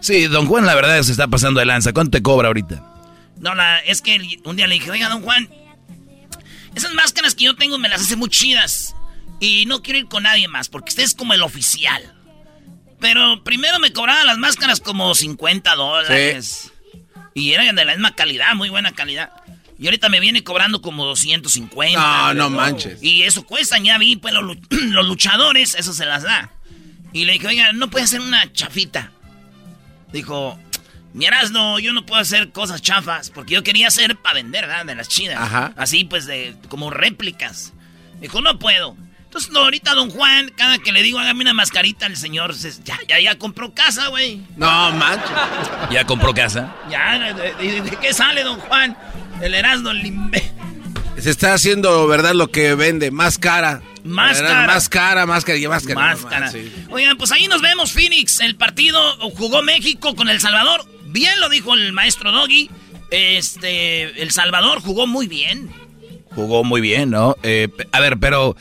Sí, 0.00 0.26
don 0.26 0.46
Juan, 0.46 0.66
la 0.66 0.74
verdad 0.74 1.00
se 1.02 1.12
está 1.12 1.28
pasando 1.28 1.60
de 1.60 1.66
lanza. 1.66 1.92
¿Cuánto 1.92 2.18
te 2.18 2.22
cobra 2.22 2.48
ahorita? 2.48 2.84
No, 3.38 3.54
la, 3.54 3.78
es 3.78 4.02
que 4.02 4.18
un 4.44 4.56
día 4.56 4.66
le 4.66 4.74
dije, 4.74 4.90
oiga, 4.90 5.08
don 5.08 5.22
Juan, 5.22 5.48
esas 6.74 6.92
máscaras 6.94 7.34
que 7.34 7.44
yo 7.44 7.54
tengo 7.54 7.78
me 7.78 7.88
las 7.88 8.02
hace 8.02 8.16
muy 8.16 8.28
chidas. 8.28 8.96
Y 9.38 9.66
no 9.66 9.82
quiero 9.82 10.00
ir 10.00 10.08
con 10.08 10.24
nadie 10.24 10.48
más, 10.48 10.68
porque 10.68 10.90
usted 10.90 11.04
es 11.04 11.14
como 11.14 11.32
el 11.34 11.42
oficial. 11.42 12.13
Pero 13.04 13.44
primero 13.44 13.78
me 13.80 13.92
cobraban 13.92 14.26
las 14.26 14.38
máscaras 14.38 14.80
como 14.80 15.14
50 15.14 15.74
dólares. 15.74 16.72
Y 17.34 17.52
eran 17.52 17.76
de 17.76 17.84
la 17.84 17.92
misma 17.92 18.14
calidad, 18.16 18.54
muy 18.54 18.70
buena 18.70 18.92
calidad. 18.92 19.30
Y 19.78 19.86
ahorita 19.88 20.08
me 20.08 20.20
viene 20.20 20.42
cobrando 20.42 20.80
como 20.80 21.04
250. 21.04 22.00
No, 22.00 22.32
no 22.32 22.44
güey. 22.46 22.56
manches. 22.56 23.02
Y 23.02 23.24
eso 23.24 23.44
cuesta, 23.44 23.76
ya 23.78 23.98
vi, 23.98 24.16
pues 24.16 24.32
los, 24.32 24.42
lu- 24.42 24.58
los 24.70 25.06
luchadores, 25.06 25.74
eso 25.74 25.92
se 25.92 26.06
las 26.06 26.22
da. 26.22 26.50
Y 27.12 27.26
le 27.26 27.34
dije, 27.34 27.46
oiga, 27.46 27.72
¿no 27.72 27.90
puede 27.90 28.06
hacer 28.06 28.22
una 28.22 28.50
chafita? 28.54 29.12
Dijo, 30.10 30.58
Miras, 31.12 31.50
no, 31.50 31.78
yo 31.78 31.92
no 31.92 32.06
puedo 32.06 32.22
hacer 32.22 32.52
cosas 32.52 32.80
chafas, 32.80 33.28
porque 33.30 33.52
yo 33.52 33.62
quería 33.62 33.88
hacer 33.88 34.16
para 34.16 34.36
vender, 34.36 34.66
¿verdad? 34.66 34.86
De 34.86 34.94
las 34.94 35.08
chidas. 35.08 35.38
Ajá. 35.40 35.74
Así, 35.76 36.04
pues, 36.04 36.24
de 36.24 36.56
como 36.68 36.88
réplicas. 36.90 37.74
Dijo, 38.20 38.40
no 38.40 38.58
puedo. 38.58 38.96
Entonces, 39.34 39.50
no, 39.52 39.64
ahorita 39.64 39.94
don 39.94 40.10
Juan, 40.10 40.52
cada 40.56 40.78
que 40.78 40.92
le 40.92 41.02
digo, 41.02 41.18
hágame 41.18 41.40
una 41.42 41.52
mascarita, 41.54 42.06
el 42.06 42.16
señor, 42.16 42.54
se- 42.54 42.70
ya, 42.84 42.96
ya, 43.08 43.18
ya 43.18 43.36
compró 43.36 43.74
casa, 43.74 44.06
güey. 44.06 44.40
No, 44.56 44.92
manches. 44.92 45.28
¿Ya 45.90 46.06
compró 46.06 46.32
casa? 46.32 46.72
Ya, 46.88 47.18
¿de, 47.34 47.52
de- 47.54 47.80
de 47.80 47.96
qué 47.96 48.14
sale, 48.14 48.44
don 48.44 48.60
Juan? 48.60 48.96
El 49.42 49.54
Erasmo, 49.54 49.90
el 49.90 50.04
imbe- 50.04 50.40
Se 51.18 51.30
está 51.30 51.52
haciendo, 51.52 52.06
¿verdad? 52.06 52.32
Lo 52.34 52.46
que 52.52 52.76
vende. 52.76 53.10
Más 53.10 53.36
cara. 53.38 53.82
Más 54.04 54.36
¿Verdad? 54.40 54.52
cara. 54.54 54.66
Más 54.68 54.88
cara, 54.88 55.26
más 55.26 55.44
cara 55.44 55.58
y 55.58 55.66
más 55.66 55.84
cara. 55.84 56.00
Máscara. 56.00 56.52
Oigan, 56.90 57.16
pues 57.16 57.32
ahí 57.32 57.48
nos 57.48 57.60
vemos, 57.60 57.90
Phoenix. 57.90 58.38
El 58.38 58.54
partido 58.54 59.00
jugó 59.32 59.62
México 59.64 60.14
con 60.14 60.28
El 60.28 60.38
Salvador. 60.40 60.84
Bien 61.06 61.40
lo 61.40 61.48
dijo 61.48 61.74
el 61.74 61.92
maestro 61.92 62.30
Doggy. 62.30 62.70
Este, 63.10 64.22
El 64.22 64.30
Salvador 64.30 64.80
jugó 64.80 65.08
muy 65.08 65.26
bien. 65.26 65.70
Jugó 66.36 66.62
muy 66.62 66.80
bien, 66.80 67.10
¿no? 67.10 67.36
Eh, 67.42 67.68
a 67.90 67.98
ver, 68.00 68.18
pero 68.18 68.56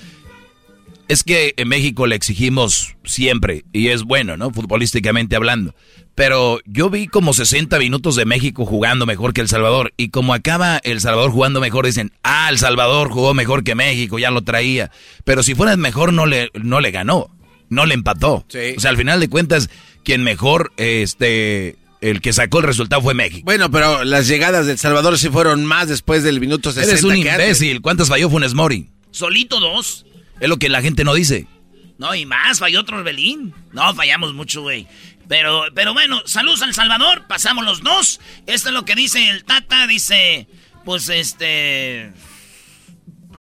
es 1.07 1.23
que 1.23 1.53
en 1.57 1.67
México 1.67 2.07
le 2.07 2.15
exigimos 2.15 2.95
siempre, 3.03 3.65
y 3.73 3.89
es 3.89 4.03
bueno, 4.03 4.37
¿no? 4.37 4.51
Futbolísticamente 4.51 5.35
hablando. 5.35 5.75
Pero 6.15 6.59
yo 6.65 6.89
vi 6.89 7.07
como 7.07 7.33
60 7.33 7.79
minutos 7.79 8.15
de 8.15 8.25
México 8.25 8.65
jugando 8.65 9.05
mejor 9.05 9.33
que 9.33 9.41
El 9.41 9.47
Salvador. 9.47 9.93
Y 9.97 10.09
como 10.09 10.33
acaba 10.33 10.77
El 10.77 11.01
Salvador 11.01 11.31
jugando 11.31 11.59
mejor, 11.59 11.85
dicen, 11.85 12.11
ah, 12.23 12.47
El 12.51 12.59
Salvador 12.59 13.09
jugó 13.09 13.33
mejor 13.33 13.63
que 13.63 13.73
México, 13.73 14.19
ya 14.19 14.29
lo 14.29 14.43
traía. 14.43 14.91
Pero 15.23 15.41
si 15.41 15.55
fuera 15.55 15.75
mejor, 15.75 16.13
no 16.13 16.27
le, 16.27 16.51
no 16.53 16.81
le 16.81 16.91
ganó, 16.91 17.35
no 17.69 17.85
le 17.85 17.95
empató. 17.95 18.33
O 18.35 18.79
sea, 18.79 18.91
al 18.91 18.97
final 18.97 19.19
de 19.19 19.29
cuentas, 19.29 19.71
quien 20.03 20.23
mejor, 20.23 20.71
este, 20.77 21.77
el 22.01 22.21
que 22.21 22.31
sacó 22.31 22.59
el 22.59 22.65
resultado 22.65 23.01
fue 23.01 23.15
México. 23.15 23.45
Bueno, 23.45 23.71
pero 23.71 24.03
las 24.03 24.27
llegadas 24.27 24.67
del 24.67 24.77
Salvador 24.77 25.17
sí 25.17 25.29
fueron 25.29 25.65
más 25.65 25.87
después 25.87 26.21
del 26.21 26.39
minuto 26.39 26.71
60. 26.71 26.91
Eres 26.91 27.03
un 27.03 27.15
imbécil. 27.15 27.81
¿Cuántas 27.81 28.09
falló 28.09 28.29
Funes 28.29 28.53
Mori? 28.53 28.89
Solito 29.09 29.59
dos. 29.59 30.05
Es 30.39 30.49
lo 30.49 30.57
que 30.57 30.69
la 30.69 30.81
gente 30.81 31.03
no 31.03 31.13
dice. 31.13 31.47
No, 31.97 32.13
y 32.15 32.25
más, 32.25 32.59
falló 32.59 32.81
otro 32.81 32.97
Orbelín. 32.97 33.53
No, 33.71 33.93
fallamos 33.93 34.33
mucho, 34.33 34.61
güey. 34.61 34.87
Pero, 35.27 35.63
pero 35.73 35.93
bueno, 35.93 36.21
saludos 36.25 36.61
al 36.61 36.73
Salvador, 36.73 37.23
pasamos 37.27 37.63
los 37.63 37.81
dos. 37.81 38.19
Esto 38.45 38.69
es 38.69 38.73
lo 38.73 38.85
que 38.85 38.95
dice 38.95 39.29
el 39.29 39.45
Tata, 39.45 39.87
dice, 39.87 40.47
pues 40.85 41.09
este... 41.09 42.11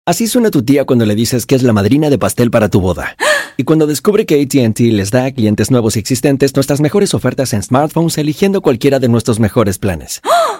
Así 0.04 0.26
suena 0.26 0.50
tu 0.50 0.64
tía 0.64 0.84
cuando 0.84 1.06
le 1.06 1.14
dices 1.14 1.46
que 1.46 1.54
es 1.54 1.62
la 1.62 1.72
madrina 1.72 2.10
de 2.10 2.18
pastel 2.18 2.50
para 2.50 2.68
tu 2.68 2.80
boda. 2.80 3.16
Y 3.58 3.64
cuando 3.64 3.86
descubre 3.86 4.24
que 4.24 4.40
ATT 4.40 4.80
les 4.80 5.10
da 5.10 5.26
a 5.26 5.30
clientes 5.30 5.70
nuevos 5.70 5.96
y 5.96 5.98
existentes 5.98 6.54
nuestras 6.54 6.80
mejores 6.80 7.12
ofertas 7.12 7.52
en 7.52 7.62
smartphones 7.62 8.16
eligiendo 8.16 8.62
cualquiera 8.62 8.98
de 8.98 9.08
nuestros 9.08 9.40
mejores 9.40 9.78
planes. 9.78 10.22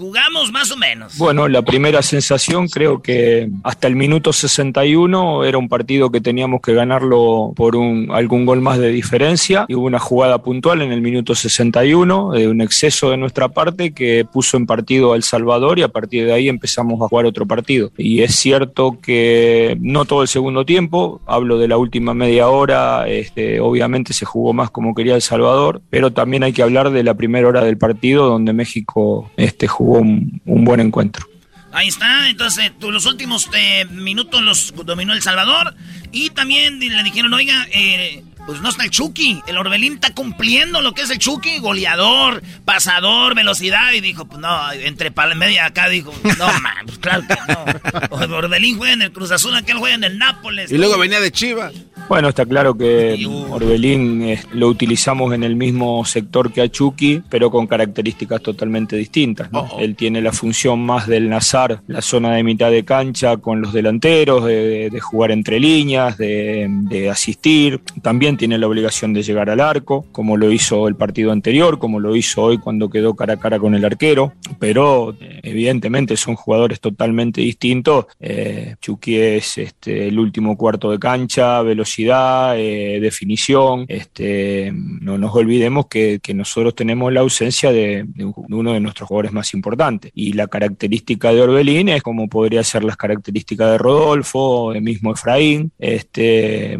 Jugamos 0.00 0.50
más 0.50 0.70
o 0.70 0.78
menos. 0.78 1.18
Bueno, 1.18 1.46
la 1.46 1.60
primera 1.60 2.00
sensación 2.00 2.68
creo 2.68 3.02
que 3.02 3.50
hasta 3.62 3.86
el 3.86 3.96
minuto 3.96 4.32
61 4.32 5.44
era 5.44 5.58
un 5.58 5.68
partido 5.68 6.10
que 6.10 6.22
teníamos 6.22 6.62
que 6.62 6.72
ganarlo 6.72 7.52
por 7.54 7.76
un, 7.76 8.08
algún 8.10 8.46
gol 8.46 8.62
más 8.62 8.78
de 8.78 8.88
diferencia 8.88 9.66
y 9.68 9.74
hubo 9.74 9.84
una 9.84 9.98
jugada 9.98 10.42
puntual 10.42 10.80
en 10.80 10.92
el 10.92 11.02
minuto 11.02 11.34
61 11.34 12.30
de 12.30 12.48
un 12.48 12.62
exceso 12.62 13.10
de 13.10 13.18
nuestra 13.18 13.48
parte 13.48 13.92
que 13.92 14.24
puso 14.24 14.56
en 14.56 14.64
partido 14.64 15.12
a 15.12 15.16
El 15.16 15.22
Salvador 15.22 15.78
y 15.78 15.82
a 15.82 15.88
partir 15.88 16.24
de 16.24 16.32
ahí 16.32 16.48
empezamos 16.48 16.98
a 17.02 17.06
jugar 17.06 17.26
otro 17.26 17.44
partido. 17.44 17.92
Y 17.98 18.22
es 18.22 18.34
cierto 18.34 18.96
que 19.02 19.76
no 19.82 20.06
todo 20.06 20.22
el 20.22 20.28
segundo 20.28 20.64
tiempo, 20.64 21.20
hablo 21.26 21.58
de 21.58 21.68
la 21.68 21.76
última 21.76 22.14
media 22.14 22.48
hora, 22.48 23.06
este, 23.06 23.60
obviamente 23.60 24.14
se 24.14 24.24
jugó 24.24 24.54
más 24.54 24.70
como 24.70 24.94
quería 24.94 25.14
El 25.14 25.20
Salvador, 25.20 25.82
pero 25.90 26.10
también 26.10 26.42
hay 26.42 26.54
que 26.54 26.62
hablar 26.62 26.90
de 26.90 27.04
la 27.04 27.12
primera 27.12 27.46
hora 27.46 27.62
del 27.62 27.76
partido 27.76 28.26
donde 28.26 28.54
México 28.54 29.30
este, 29.36 29.68
jugó 29.68 29.89
un, 29.98 30.40
buen 30.44 30.80
encuentro. 30.80 31.26
Ahí 31.72 31.88
está, 31.88 32.28
entonces 32.28 32.72
los 32.80 33.06
últimos 33.06 33.48
eh, 33.54 33.84
minutos 33.90 34.42
los 34.42 34.74
dominó 34.84 35.12
El 35.12 35.22
Salvador 35.22 35.74
y 36.10 36.30
también 36.30 36.80
le 36.80 37.02
dijeron, 37.04 37.32
oiga, 37.32 37.66
eh, 37.72 38.24
pues 38.46 38.60
no 38.60 38.68
está 38.68 38.84
el 38.84 38.90
Chucky, 38.90 39.42
el 39.46 39.56
Orbelín 39.56 39.94
está 39.94 40.14
cumpliendo 40.14 40.80
lo 40.80 40.92
que 40.92 41.02
es 41.02 41.10
el 41.10 41.18
Chucky, 41.18 41.58
goleador, 41.58 42.42
pasador, 42.64 43.34
velocidad 43.34 43.92
y 43.92 44.00
dijo, 44.00 44.24
pues 44.26 44.40
no, 44.40 44.72
entre 44.72 45.10
pala 45.10 45.34
y 45.34 45.38
media 45.38 45.66
acá 45.66 45.88
dijo, 45.88 46.12
no, 46.38 46.46
man, 46.60 46.86
pues 46.86 46.98
claro 46.98 47.22
que 47.26 47.36
no. 47.52 48.36
Orbelín 48.36 48.76
juega 48.78 48.94
en 48.94 49.02
el 49.02 49.12
Cruz 49.12 49.30
Azul, 49.30 49.54
aquel 49.54 49.78
juega 49.78 49.94
en 49.94 50.04
el 50.04 50.18
Nápoles. 50.18 50.70
Y 50.70 50.78
luego 50.78 50.98
venía 50.98 51.20
de 51.20 51.30
Chivas. 51.30 51.72
Bueno, 52.08 52.28
está 52.28 52.44
claro 52.44 52.76
que 52.76 53.24
Orbelín 53.50 54.22
eh, 54.22 54.42
lo 54.52 54.66
utilizamos 54.66 55.32
en 55.32 55.44
el 55.44 55.54
mismo 55.54 56.04
sector 56.04 56.52
que 56.52 56.60
a 56.60 56.68
Chucky, 56.68 57.22
pero 57.30 57.52
con 57.52 57.68
características 57.68 58.42
totalmente 58.42 58.96
distintas. 58.96 59.52
¿no? 59.52 59.68
Él 59.78 59.94
tiene 59.94 60.20
la 60.20 60.32
función 60.32 60.84
más 60.84 61.06
del 61.06 61.28
Nazar, 61.28 61.82
la 61.86 62.02
zona 62.02 62.34
de 62.34 62.42
mitad 62.42 62.68
de 62.68 62.84
cancha 62.84 63.36
con 63.36 63.60
los 63.60 63.72
delanteros, 63.72 64.44
de, 64.44 64.90
de 64.90 65.00
jugar 65.00 65.30
entre 65.30 65.60
líneas, 65.60 66.18
de, 66.18 66.66
de 66.68 67.10
asistir. 67.10 67.80
También 68.02 68.29
tiene 68.36 68.58
la 68.58 68.66
obligación 68.66 69.12
de 69.12 69.22
llegar 69.22 69.50
al 69.50 69.60
arco, 69.60 70.06
como 70.12 70.36
lo 70.36 70.50
hizo 70.50 70.88
el 70.88 70.96
partido 70.96 71.32
anterior, 71.32 71.78
como 71.78 72.00
lo 72.00 72.16
hizo 72.16 72.42
hoy 72.42 72.58
cuando 72.58 72.90
quedó 72.90 73.14
cara 73.14 73.34
a 73.34 73.36
cara 73.38 73.58
con 73.58 73.74
el 73.74 73.84
arquero. 73.84 74.32
Pero 74.58 75.16
eh, 75.20 75.40
evidentemente 75.42 76.16
son 76.16 76.36
jugadores 76.36 76.80
totalmente 76.80 77.40
distintos. 77.40 78.06
Eh, 78.18 78.76
Chucky 78.80 79.16
es 79.16 79.58
este, 79.58 80.08
el 80.08 80.18
último 80.18 80.56
cuarto 80.56 80.90
de 80.90 80.98
cancha, 80.98 81.62
velocidad 81.62 82.58
eh, 82.58 82.98
definición. 83.00 83.84
Este, 83.88 84.72
no 84.74 85.18
nos 85.18 85.34
olvidemos 85.34 85.86
que, 85.86 86.20
nosotros 86.30 86.76
tenemos 86.76 87.12
la 87.12 87.20
ausencia 87.20 87.72
de, 87.72 88.04
de 88.06 88.24
uno 88.24 88.72
de 88.72 88.80
nuestros 88.80 89.08
jugadores 89.08 89.32
más 89.32 89.52
importantes. 89.52 90.12
Y 90.14 90.32
la 90.34 90.46
característica 90.46 91.32
de 91.32 91.42
Orbelín 91.42 91.88
es 91.88 92.02
como 92.02 92.28
podría 92.28 92.62
ser 92.62 92.84
las 92.84 92.96
características 92.96 93.72
de 93.72 93.78
Rodolfo, 93.78 94.72
de 94.72 94.80
mismo 94.80 95.12
Efraín, 95.12 95.72
este, 95.78 96.78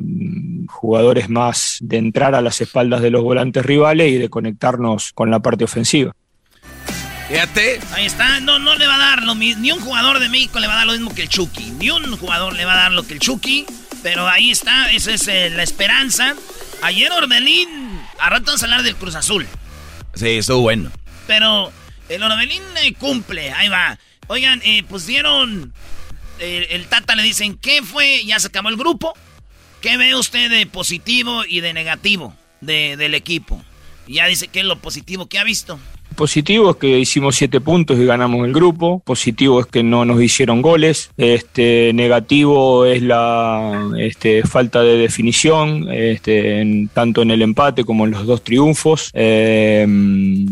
jugadores 0.71 1.29
más 1.29 1.79
de 1.81 1.99
entrar 1.99 2.35
a 2.35 2.41
las 2.41 2.61
espaldas 2.61 3.03
de 3.03 3.11
los 3.11 3.23
volantes 3.23 3.65
rivales 3.65 4.11
y 4.11 4.17
de 4.19 4.29
conectarnos 4.29 5.13
con 5.13 5.31
la 5.31 5.41
parte 5.41 5.65
ofensiva. 5.65 6.13
Fíjate. 7.29 7.81
Ahí 7.95 8.07
está, 8.07 8.41
no, 8.41 8.59
no 8.59 8.75
le 8.75 8.87
va 8.87 8.97
a 8.97 8.99
dar 8.99 9.23
lo 9.23 9.35
mismo, 9.35 9.63
ni 9.63 9.73
un 9.73 9.81
jugador 9.81 10.19
de 10.19 10.29
México 10.29 10.59
le 10.59 10.67
va 10.67 10.75
a 10.75 10.77
dar 10.79 10.87
lo 10.87 10.93
mismo 10.93 11.15
que 11.15 11.23
el 11.23 11.29
Chucky, 11.29 11.71
ni 11.79 11.91
un 11.91 12.17
jugador 12.17 12.55
le 12.55 12.65
va 12.65 12.73
a 12.73 12.77
dar 12.77 12.93
lo 12.93 13.05
que 13.05 13.15
el 13.15 13.21
Chucky, 13.21 13.67
pero 14.03 14.27
ahí 14.29 14.51
está, 14.51 14.91
esa 14.91 15.13
es 15.13 15.29
eh, 15.29 15.51
la 15.51 15.63
esperanza. 15.63 16.35
Ayer 16.83 17.13
Orbelín, 17.13 17.69
a 18.19 18.31
rato 18.31 18.47
vamos 18.47 18.63
a 18.63 18.65
hablar 18.65 18.83
del 18.83 18.97
Cruz 18.97 19.15
Azul, 19.15 19.47
Sí, 20.15 20.39
estuvo 20.39 20.63
bueno. 20.63 20.91
pero 21.29 21.71
el 22.09 22.21
Orbelín 22.23 22.63
eh, 22.83 22.95
cumple, 22.95 23.53
ahí 23.53 23.69
va. 23.69 23.97
Oigan, 24.27 24.61
eh, 24.65 24.83
pues 24.89 25.07
dieron, 25.07 25.73
eh, 26.41 26.67
el 26.71 26.87
Tata 26.87 27.15
le 27.15 27.23
dicen, 27.23 27.57
¿qué 27.59 27.83
fue? 27.83 28.25
Ya 28.25 28.41
se 28.41 28.49
acabó 28.49 28.71
el 28.71 28.77
grupo. 28.77 29.15
¿Qué 29.81 29.97
ve 29.97 30.15
usted 30.15 30.51
de 30.51 30.67
positivo 30.67 31.45
y 31.49 31.61
de 31.61 31.73
negativo 31.73 32.35
de- 32.61 32.97
del 32.97 33.15
equipo? 33.15 33.63
Ya 34.07 34.27
dice 34.27 34.49
qué 34.49 34.61
es 34.61 34.67
lo 34.67 34.79
positivo 34.81 35.27
que 35.27 35.39
ha 35.39 35.45
visto. 35.45 35.79
Positivo 36.17 36.71
es 36.71 36.77
que 36.77 36.99
hicimos 36.99 37.37
siete 37.37 37.61
puntos 37.61 37.99
y 37.99 38.05
ganamos 38.05 38.47
el 38.47 38.53
grupo. 38.53 39.03
Positivo 39.05 39.61
es 39.61 39.67
que 39.67 39.83
no 39.83 40.05
nos 40.05 40.21
hicieron 40.23 40.63
goles. 40.63 41.11
Este, 41.17 41.93
negativo 41.95 42.85
es 42.85 43.03
la 43.03 43.91
este, 43.99 44.43
falta 44.43 44.83
de 44.83 44.97
definición, 44.97 45.89
este, 45.91 46.89
tanto 46.93 47.23
en 47.23 47.31
el 47.31 47.43
empate 47.43 47.85
como 47.85 48.05
en 48.05 48.11
los 48.13 48.27
dos 48.27 48.43
triunfos. 48.43 49.11
Eh, 49.15 49.87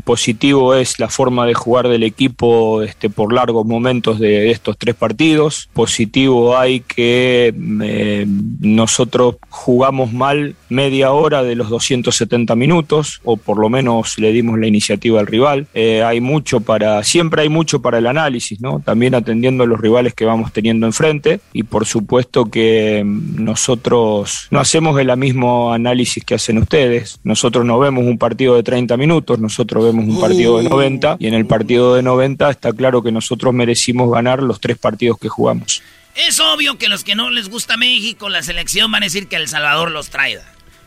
positivo 0.05 0.75
es 0.75 0.99
la 0.99 1.09
forma 1.09 1.47
de 1.47 1.55
jugar 1.55 1.89
del 1.89 2.03
equipo 2.03 2.83
este, 2.83 3.11
por 3.11 3.33
largos 3.33 3.67
momentos 3.67 4.19
de, 4.19 4.51
estos 4.51 4.77
tres 4.79 4.95
partidos. 4.95 5.69
Positivo 5.73 6.57
hay 6.57 6.81
que 6.81 7.55
eh, 7.83 8.27
nosotros 8.61 9.37
jugamos 9.49 10.13
mal 10.13 10.55
media 10.69 11.13
hora 11.13 11.43
de 11.43 11.55
los 11.55 11.69
270 11.69 12.55
minutos, 12.57 13.21
o 13.25 13.37
por 13.37 13.59
lo 13.59 13.69
menos 13.69 14.19
le 14.19 14.33
dimos 14.33 14.59
la 14.59 14.67
iniciativa 14.67 15.21
al 15.21 15.27
rival. 15.27 15.48
Eh, 15.75 16.03
hay 16.03 16.21
mucho 16.21 16.61
para, 16.61 17.03
siempre 17.05 17.43
hay 17.43 17.49
mucho 17.49 17.81
para 17.81 17.99
el 17.99 18.07
análisis, 18.07 18.61
¿no? 18.61 18.81
También 18.81 19.15
atendiendo 19.15 19.65
a 19.65 19.67
los 19.67 19.81
rivales 19.81 20.15
que 20.15 20.25
vamos 20.25 20.53
teniendo 20.53 20.87
enfrente 20.87 21.41
y 21.53 21.63
por 21.63 21.87
supuesto 21.87 22.47
que 22.51 23.03
mm, 23.05 23.43
nosotros 23.43 24.49
no 24.51 24.61
hacemos 24.61 24.99
el 25.01 25.17
mismo 25.17 25.73
análisis 25.73 26.25
que 26.25 26.35
hacen 26.35 26.59
ustedes. 26.59 27.21
Nosotros 27.25 27.65
no 27.65 27.79
vemos 27.79 28.05
un 28.05 28.19
partido 28.19 28.55
de 28.57 28.63
30 28.63 28.97
minutos, 28.97 29.39
nosotros 29.39 29.85
vemos 29.85 30.05
un 30.07 30.21
partido 30.21 30.59
de 30.59 30.69
90 30.69 31.17
y 31.19 31.27
en 31.27 31.35
el 31.35 31.47
partido 31.47 31.95
de 31.95 32.03
90 32.03 32.51
está 32.51 32.73
claro 32.73 33.03
que 33.03 33.13
nosotros 33.13 33.55
merecimos 33.55 34.11
ganar 34.11 34.43
los 34.43 34.61
tres 34.61 34.79
partidos 34.79 35.19
que 35.19 35.29
jugamos. 35.29 35.83
Es 36.15 36.41
obvio 36.41 36.79
que 36.79 36.89
los 36.89 37.05
que 37.05 37.15
no 37.15 37.31
les 37.31 37.49
gusta 37.49 37.77
México, 37.77 38.29
la 38.29 38.43
selección, 38.43 38.91
van 38.91 39.05
a 39.05 39.07
decir 39.07 39.29
que 39.29 39.37
El 39.37 39.47
Salvador 39.47 39.93
los 39.93 40.11
traiga. 40.11 40.43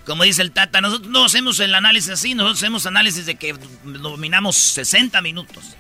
Como 0.06 0.24
dice 0.24 0.42
el 0.42 0.52
Tata, 0.52 0.82
nosotros 0.82 1.10
no 1.10 1.26
hacemos 1.26 1.60
el 1.60 1.76
análisis 1.76 2.12
así, 2.12 2.34
nosotros 2.34 2.60
hacemos 2.60 2.86
análisis 2.86 3.26
de 3.26 3.36
que 3.36 3.54
dominamos 3.84 4.58
60 4.58 5.22
minutos 5.22 5.76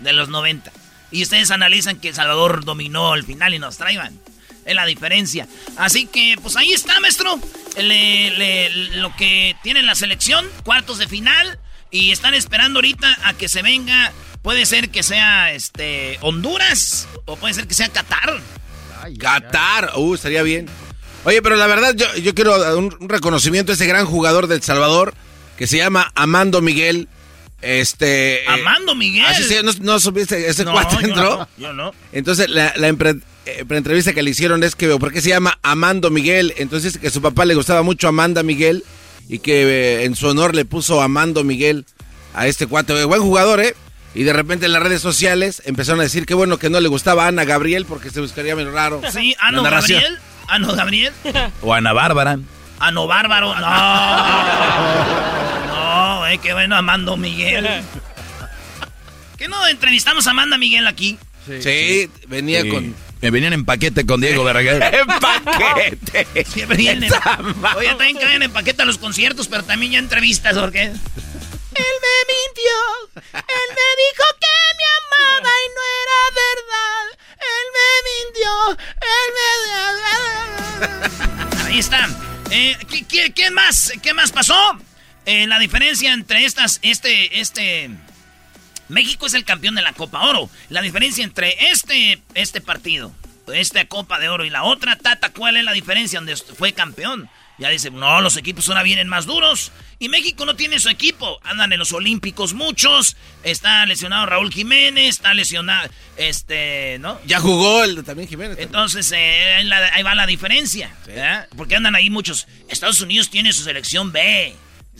de 0.00 0.12
los 0.12 0.28
90. 0.28 0.70
Y 1.10 1.22
ustedes 1.22 1.50
analizan 1.50 1.98
que 1.98 2.08
El 2.08 2.14
Salvador 2.14 2.64
dominó 2.64 3.12
al 3.12 3.24
final 3.24 3.54
y 3.54 3.58
nos 3.58 3.76
traigan. 3.76 4.18
Es 4.64 4.74
la 4.74 4.86
diferencia. 4.86 5.48
Así 5.76 6.06
que, 6.06 6.36
pues 6.40 6.56
ahí 6.56 6.72
está, 6.72 6.98
maestro. 7.00 7.38
Lo 7.76 9.16
que 9.16 9.56
tiene 9.62 9.82
la 9.82 9.94
selección, 9.94 10.46
cuartos 10.64 10.98
de 10.98 11.08
final. 11.08 11.58
Y 11.90 12.12
están 12.12 12.32
esperando 12.32 12.78
ahorita 12.78 13.18
a 13.24 13.34
que 13.34 13.48
se 13.48 13.60
venga. 13.60 14.12
Puede 14.40 14.64
ser 14.64 14.90
que 14.90 15.02
sea 15.02 15.52
este 15.52 16.18
Honduras 16.22 17.06
o 17.26 17.36
puede 17.36 17.54
ser 17.54 17.66
que 17.66 17.74
sea 17.74 17.88
Qatar. 17.90 18.40
Qatar, 19.18 19.92
uh, 19.96 20.14
estaría 20.14 20.42
bien. 20.42 20.68
Oye, 21.24 21.40
pero 21.42 21.56
la 21.56 21.66
verdad, 21.66 21.94
yo, 21.94 22.06
yo 22.16 22.34
quiero 22.34 22.76
un, 22.78 22.94
un 22.98 23.08
reconocimiento 23.08 23.72
a 23.72 23.74
ese 23.74 23.86
gran 23.86 24.06
jugador 24.06 24.46
del 24.48 24.62
Salvador 24.62 25.14
que 25.56 25.66
se 25.66 25.76
llama 25.76 26.10
Amando 26.14 26.60
Miguel. 26.60 27.08
Este. 27.60 28.40
Amando 28.48 28.94
Miguel. 28.94 29.24
Así 29.26 29.54
no, 29.62 29.72
no 29.80 30.00
supiste, 30.00 30.48
ese 30.48 30.64
No, 30.64 30.72
cuate 30.72 30.96
entró. 31.04 31.38
no, 31.38 31.48
yo 31.58 31.72
no. 31.72 31.92
Entonces, 32.12 32.48
la, 32.48 32.72
la 32.76 32.88
empre- 32.88 33.20
eh, 33.46 33.64
entrevista 33.70 34.12
que 34.12 34.22
le 34.22 34.30
hicieron 34.30 34.64
es 34.64 34.74
que, 34.74 34.88
¿por 34.98 35.12
qué 35.12 35.20
se 35.20 35.28
llama 35.28 35.58
Amando 35.62 36.10
Miguel? 36.10 36.54
Entonces, 36.56 36.98
que 36.98 37.10
su 37.10 37.22
papá 37.22 37.44
le 37.44 37.54
gustaba 37.54 37.82
mucho 37.82 38.08
Amanda 38.08 38.42
Miguel 38.42 38.84
y 39.28 39.38
que 39.38 39.62
eh, 39.62 40.04
en 40.04 40.16
su 40.16 40.26
honor 40.26 40.56
le 40.56 40.64
puso 40.64 41.00
Amando 41.00 41.44
Miguel 41.44 41.84
a 42.34 42.48
este 42.48 42.66
cuate. 42.66 43.00
Eh, 43.00 43.04
Buen 43.04 43.22
jugador, 43.22 43.60
¿eh? 43.60 43.76
Y 44.14 44.24
de 44.24 44.32
repente 44.32 44.66
en 44.66 44.72
las 44.72 44.82
redes 44.82 45.00
sociales 45.00 45.62
empezaron 45.64 46.00
a 46.00 46.02
decir 46.02 46.26
que 46.26 46.34
bueno 46.34 46.58
que 46.58 46.68
no 46.68 46.80
le 46.80 46.88
gustaba 46.88 47.28
Ana 47.28 47.44
Gabriel 47.44 47.86
porque 47.86 48.10
se 48.10 48.20
buscaría 48.20 48.54
medio 48.56 48.70
raro. 48.72 49.00
Sí, 49.10 49.34
narración. 49.40 50.02
Gabriel. 50.02 50.18
Ano 50.48 50.74
Gabriel. 50.74 51.12
O 51.62 51.72
Ana 51.74 51.92
Bárbara. 51.92 52.38
Ano 52.78 53.06
Bárbaro. 53.06 53.54
No. 53.54 53.66
No, 55.66 56.26
eh, 56.26 56.38
qué 56.38 56.52
bueno, 56.52 56.76
Amando 56.76 57.16
Miguel. 57.16 57.68
¿Qué 59.38 59.48
no 59.48 59.66
entrevistamos 59.66 60.26
a 60.26 60.30
Amanda 60.30 60.56
Miguel 60.58 60.86
aquí? 60.86 61.18
Sí, 61.60 62.10
venía 62.28 62.62
Sí. 62.62 62.68
con... 62.70 62.94
Me 63.20 63.30
venían 63.30 63.52
en 63.52 63.64
paquete 63.64 64.04
con 64.04 64.20
Diego 64.20 64.42
Verdaguer. 64.42 64.82
¡En 64.94 65.06
paquete! 65.06 66.44
Siempre 66.44 66.76
vienen. 66.76 67.08
Oye, 67.76 67.88
también 67.90 68.16
caen 68.18 68.42
en 68.42 68.50
paquete 68.52 68.82
a 68.82 68.84
los 68.84 68.98
conciertos, 68.98 69.46
pero 69.46 69.62
también 69.62 69.92
ya 69.92 69.98
entrevistas, 70.00 70.58
¿por 70.58 70.72
qué? 70.72 70.82
Él 70.82 70.92
me 70.94 72.16
mintió. 72.28 72.72
Él 73.32 73.68
me 73.70 73.88
dijo 74.02 74.24
que 74.40 74.54
me 74.76 74.86
amaba 74.98 75.50
y 75.50 75.68
no 75.70 75.82
era 76.02 76.20
verdad. 76.34 77.04
Él 77.42 77.66
me 77.76 77.88
mintió. 78.10 78.52
Él 79.00 79.28
me. 79.36 79.42
Ahí 81.66 81.78
está. 81.78 82.08
Eh, 82.50 82.76
¿qué, 83.34 83.50
más? 83.50 83.92
¿Qué 84.02 84.14
más 84.14 84.32
pasó? 84.32 84.54
Eh, 85.24 85.46
la 85.46 85.58
diferencia 85.58 86.12
entre 86.12 86.44
estas, 86.44 86.78
este, 86.82 87.40
este. 87.40 87.90
México 88.88 89.26
es 89.26 89.34
el 89.34 89.44
campeón 89.44 89.74
de 89.74 89.82
la 89.82 89.92
Copa 89.92 90.26
Oro. 90.26 90.50
La 90.68 90.82
diferencia 90.82 91.24
entre 91.24 91.70
este, 91.70 92.20
este 92.34 92.60
partido, 92.60 93.14
esta 93.52 93.84
Copa 93.86 94.18
de 94.18 94.28
Oro 94.28 94.44
y 94.44 94.50
la 94.50 94.64
otra, 94.64 94.96
Tata, 94.96 95.32
¿cuál 95.32 95.56
es 95.56 95.64
la 95.64 95.72
diferencia 95.72 96.18
donde 96.18 96.36
fue 96.36 96.72
campeón? 96.72 97.30
Ya 97.58 97.68
dice, 97.68 97.90
no, 97.90 98.20
los 98.20 98.36
equipos 98.36 98.68
ahora 98.68 98.82
vienen 98.82 99.08
más 99.08 99.26
duros. 99.26 99.70
Y 99.98 100.08
México 100.08 100.44
no 100.46 100.56
tiene 100.56 100.80
su 100.80 100.88
equipo. 100.88 101.38
Andan 101.44 101.72
en 101.72 101.78
los 101.78 101.92
Olímpicos 101.92 102.54
muchos. 102.54 103.16
Está 103.44 103.86
lesionado 103.86 104.26
Raúl 104.26 104.52
Jiménez. 104.52 105.10
Está 105.10 105.32
lesionado, 105.34 105.88
este, 106.16 106.96
¿no? 107.00 107.20
Ya 107.26 107.38
jugó 107.40 107.84
el 107.84 108.02
también 108.02 108.28
Jiménez. 108.28 108.56
Entonces, 108.58 109.12
eh, 109.12 109.54
ahí 109.58 109.64
la- 109.64 109.92
ahí 109.94 110.02
va 110.02 110.14
la 110.14 110.26
diferencia. 110.26 110.94
Porque 111.56 111.76
andan 111.76 111.94
ahí 111.94 112.10
muchos. 112.10 112.48
Estados 112.68 113.00
Unidos 113.00 113.30
tiene 113.30 113.52
su 113.52 113.62
selección 113.62 114.10
B. 114.12 114.54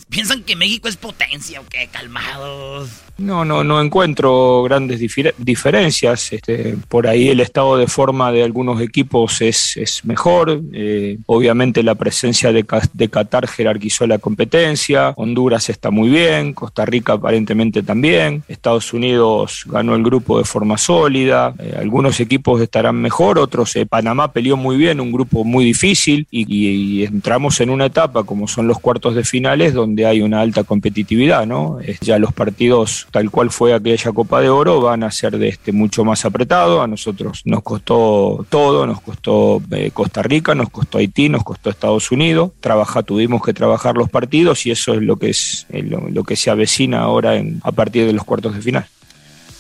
Piensan 0.09 0.43
que 0.43 0.57
México 0.57 0.89
es 0.89 0.97
potencia, 0.97 1.61
¿o 1.61 1.65
qué? 1.71 1.89
Calmados. 1.91 2.91
No, 3.19 3.45
no, 3.45 3.63
no 3.63 3.81
encuentro 3.81 4.63
grandes 4.63 5.01
difer- 5.01 5.35
diferencias. 5.39 6.33
Este, 6.33 6.77
por 6.89 7.07
ahí 7.07 7.29
el 7.29 7.41
estado 7.41 7.77
de 7.77 7.87
forma 7.87 8.33
de 8.33 8.43
algunos 8.43 8.81
equipos 8.81 9.41
es, 9.43 9.77
es 9.77 10.05
mejor. 10.05 10.61
Eh, 10.73 11.19
obviamente 11.27 11.83
la 11.83 11.95
presencia 11.95 12.53
de, 12.53 12.65
de 12.95 13.09
Qatar 13.09 13.47
jerarquizó 13.47 14.07
la 14.07 14.19
competencia. 14.19 15.11
Honduras 15.17 15.69
está 15.69 15.91
muy 15.91 16.09
bien. 16.09 16.53
Costa 16.55 16.85
Rica 16.85 17.15
aparentemente 17.15 17.83
también. 17.83 18.43
Estados 18.49 18.93
Unidos 18.93 19.65
ganó 19.67 19.95
el 19.95 20.03
grupo 20.03 20.39
de 20.39 20.45
forma 20.45 20.79
sólida. 20.79 21.55
Eh, 21.59 21.75
algunos 21.79 22.19
equipos 22.21 22.61
estarán 22.61 22.97
mejor, 22.97 23.39
otros. 23.39 23.77
eh, 23.77 23.87
Panamá 23.87 24.33
peleó 24.33 24.57
muy 24.57 24.77
bien, 24.77 25.01
un 25.01 25.13
grupo 25.13 25.45
muy 25.45 25.65
difícil. 25.65 26.27
Y, 26.31 26.43
y- 26.53 26.73
y 27.03 27.05
entramos 27.05 27.61
en 27.61 27.71
una 27.71 27.87
etapa 27.87 28.25
como 28.25 28.49
son 28.49 28.67
los 28.67 28.79
cuartos 28.81 29.15
de 29.15 29.25
finales 29.25 29.75
donde 29.83 30.07
hay 30.07 30.23
una 30.23 30.41
alta 30.41 30.65
competitividad, 30.65 31.47
¿no? 31.47 31.79
Es 31.81 32.01
ya 32.01 32.19
los 32.19 32.33
partidos 32.33 33.07
tal 33.11 33.31
cual 33.31 33.51
fue 33.51 33.75
aquella 33.75 34.13
Copa 34.13 34.41
de 34.41 34.49
Oro 34.49 34.81
van 34.81 35.03
a 35.03 35.11
ser 35.11 35.39
de 35.39 35.49
este 35.49 35.73
mucho 35.73 36.05
más 36.05 36.25
apretado. 36.25 36.83
A 36.83 36.87
nosotros 36.87 37.43
nos 37.45 37.63
costó 37.63 38.47
todo, 38.49 38.87
nos 38.87 39.01
costó 39.01 39.63
eh, 39.71 39.91
Costa 39.93 40.23
Rica, 40.23 40.55
nos 40.55 40.71
costó 40.71 40.99
Haití, 40.99 41.29
nos 41.29 41.45
costó 41.45 41.71
Estados 41.71 42.11
Unidos. 42.11 42.53
Trabaja, 42.61 43.03
tuvimos 43.03 43.43
que 43.43 43.53
trabajar 43.53 43.97
los 43.97 44.09
partidos 44.09 44.65
y 44.67 44.71
eso 44.71 44.95
es 44.95 45.03
lo 45.03 45.17
que 45.17 45.31
es 45.31 45.67
eh, 45.71 45.83
lo, 45.83 46.09
lo 46.09 46.25
que 46.25 46.37
se 46.37 46.51
avecina 46.51 47.01
ahora 47.01 47.37
en, 47.37 47.61
a 47.65 47.73
partir 47.73 48.07
de 48.07 48.13
los 48.13 48.25
cuartos 48.25 48.55
de 48.55 48.63
final. 48.63 48.87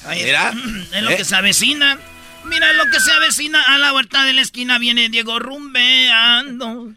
Ahí 0.06 0.20
Es 0.20 1.02
lo 1.02 1.11
que 1.11 1.24
se 1.24 1.37
avecina. 1.37 1.98
Mira 2.44 2.72
lo 2.72 2.87
que 2.87 3.00
se 3.00 3.12
avecina. 3.12 3.62
A 3.62 3.78
la 3.78 3.92
vuelta 3.92 4.24
de 4.24 4.32
la 4.32 4.40
esquina 4.40 4.78
viene 4.78 5.08
Diego 5.08 5.38
rumbeando. 5.38 6.92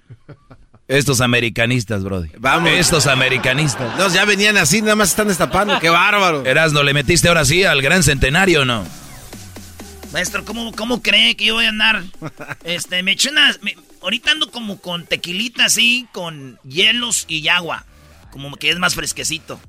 Estos 0.88 1.22
americanistas, 1.22 2.04
Brody. 2.04 2.30
Vamos. 2.38 2.70
Estos 2.72 3.08
americanistas. 3.08 3.98
No, 3.98 4.08
ya 4.10 4.24
venían 4.26 4.56
así, 4.58 4.82
nada 4.82 4.96
más 4.96 5.10
están 5.10 5.28
destapando. 5.28 5.80
¡Qué 5.82 5.90
bárbaro! 5.90 6.46
Erasno, 6.46 6.84
¿le 6.84 6.94
metiste 6.94 7.28
ahora 7.28 7.44
sí 7.44 7.64
al 7.64 7.82
gran 7.82 8.04
centenario 8.04 8.62
o 8.62 8.66
no? 8.66 8.86
Maestro, 10.14 10.46
¿cómo, 10.46 10.72
¿cómo 10.74 11.02
cree 11.02 11.36
que 11.36 11.46
yo 11.46 11.56
voy 11.56 11.66
a 11.66 11.70
andar? 11.70 12.04
Este, 12.64 13.02
me 13.04 13.14
eché 13.14 13.30
unas... 13.30 13.62
me- 13.64 13.76
ahorita 14.02 14.32
ando 14.32 14.52
como 14.52 14.80
con 14.80 15.06
tequilita 15.06 15.66
así, 15.66 16.08
con 16.14 16.60
hielos 16.64 17.26
y 17.28 17.48
agua. 17.48 17.86
Como 18.32 18.56
que 18.56 18.70
es 18.70 18.78
más 18.78 18.94
fresquecito. 18.96 19.60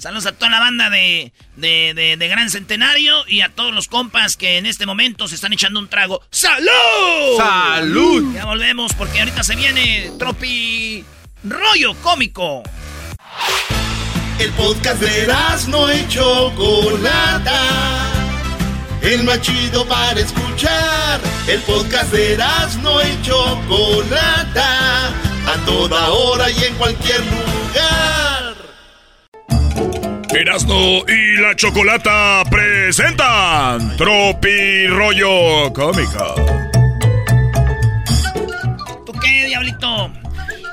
Saludos 0.00 0.24
a 0.26 0.32
toda 0.32 0.50
la 0.50 0.60
banda 0.60 0.88
de, 0.88 1.30
de, 1.56 1.92
de- 1.94 2.16
de 2.16 2.28
Gran 2.28 2.48
Centenario 2.48 3.22
y 3.28 3.42
a 3.42 3.50
todos 3.50 3.74
los 3.74 3.86
compas 3.86 4.36
que 4.38 4.56
en 4.56 4.64
este 4.64 4.86
momento 4.86 5.28
se 5.28 5.34
están 5.34 5.52
echando 5.52 5.78
un 5.78 5.88
trago. 5.88 6.22
¡Salud! 6.30 7.36
¡Salud! 7.36 8.34
Ya 8.34 8.46
volvemos 8.46 8.94
porque 8.94 9.18
ahorita 9.20 9.44
se 9.44 9.56
viene 9.56 10.10
Tropi 10.18 11.04
Rollo 11.44 11.94
Cómico. 12.02 12.62
El 14.38 14.50
podcast 14.52 15.02
de 15.02 15.26
no 15.68 15.92
y 15.92 16.08
Chocolata. 16.08 17.60
El 19.02 19.22
más 19.24 19.42
chido 19.42 19.86
para 19.86 20.18
escuchar. 20.18 21.20
El 21.46 21.60
podcast 21.60 22.10
de 22.10 22.38
no 22.82 23.02
y 23.02 23.20
Chocolata. 23.22 25.08
A 25.46 25.56
toda 25.66 26.08
hora 26.08 26.50
y 26.50 26.64
en 26.64 26.74
cualquier 26.76 27.20
lugar. 27.20 28.49
Erasno 30.32 31.04
y 31.08 31.40
la 31.40 31.56
Chocolata 31.56 32.42
presentan 32.50 33.96
Tropi 33.96 34.86
Rollo 34.86 35.72
Cómico. 35.72 36.34
¿Tú 39.04 39.12
qué, 39.20 39.46
Diablito? 39.46 40.12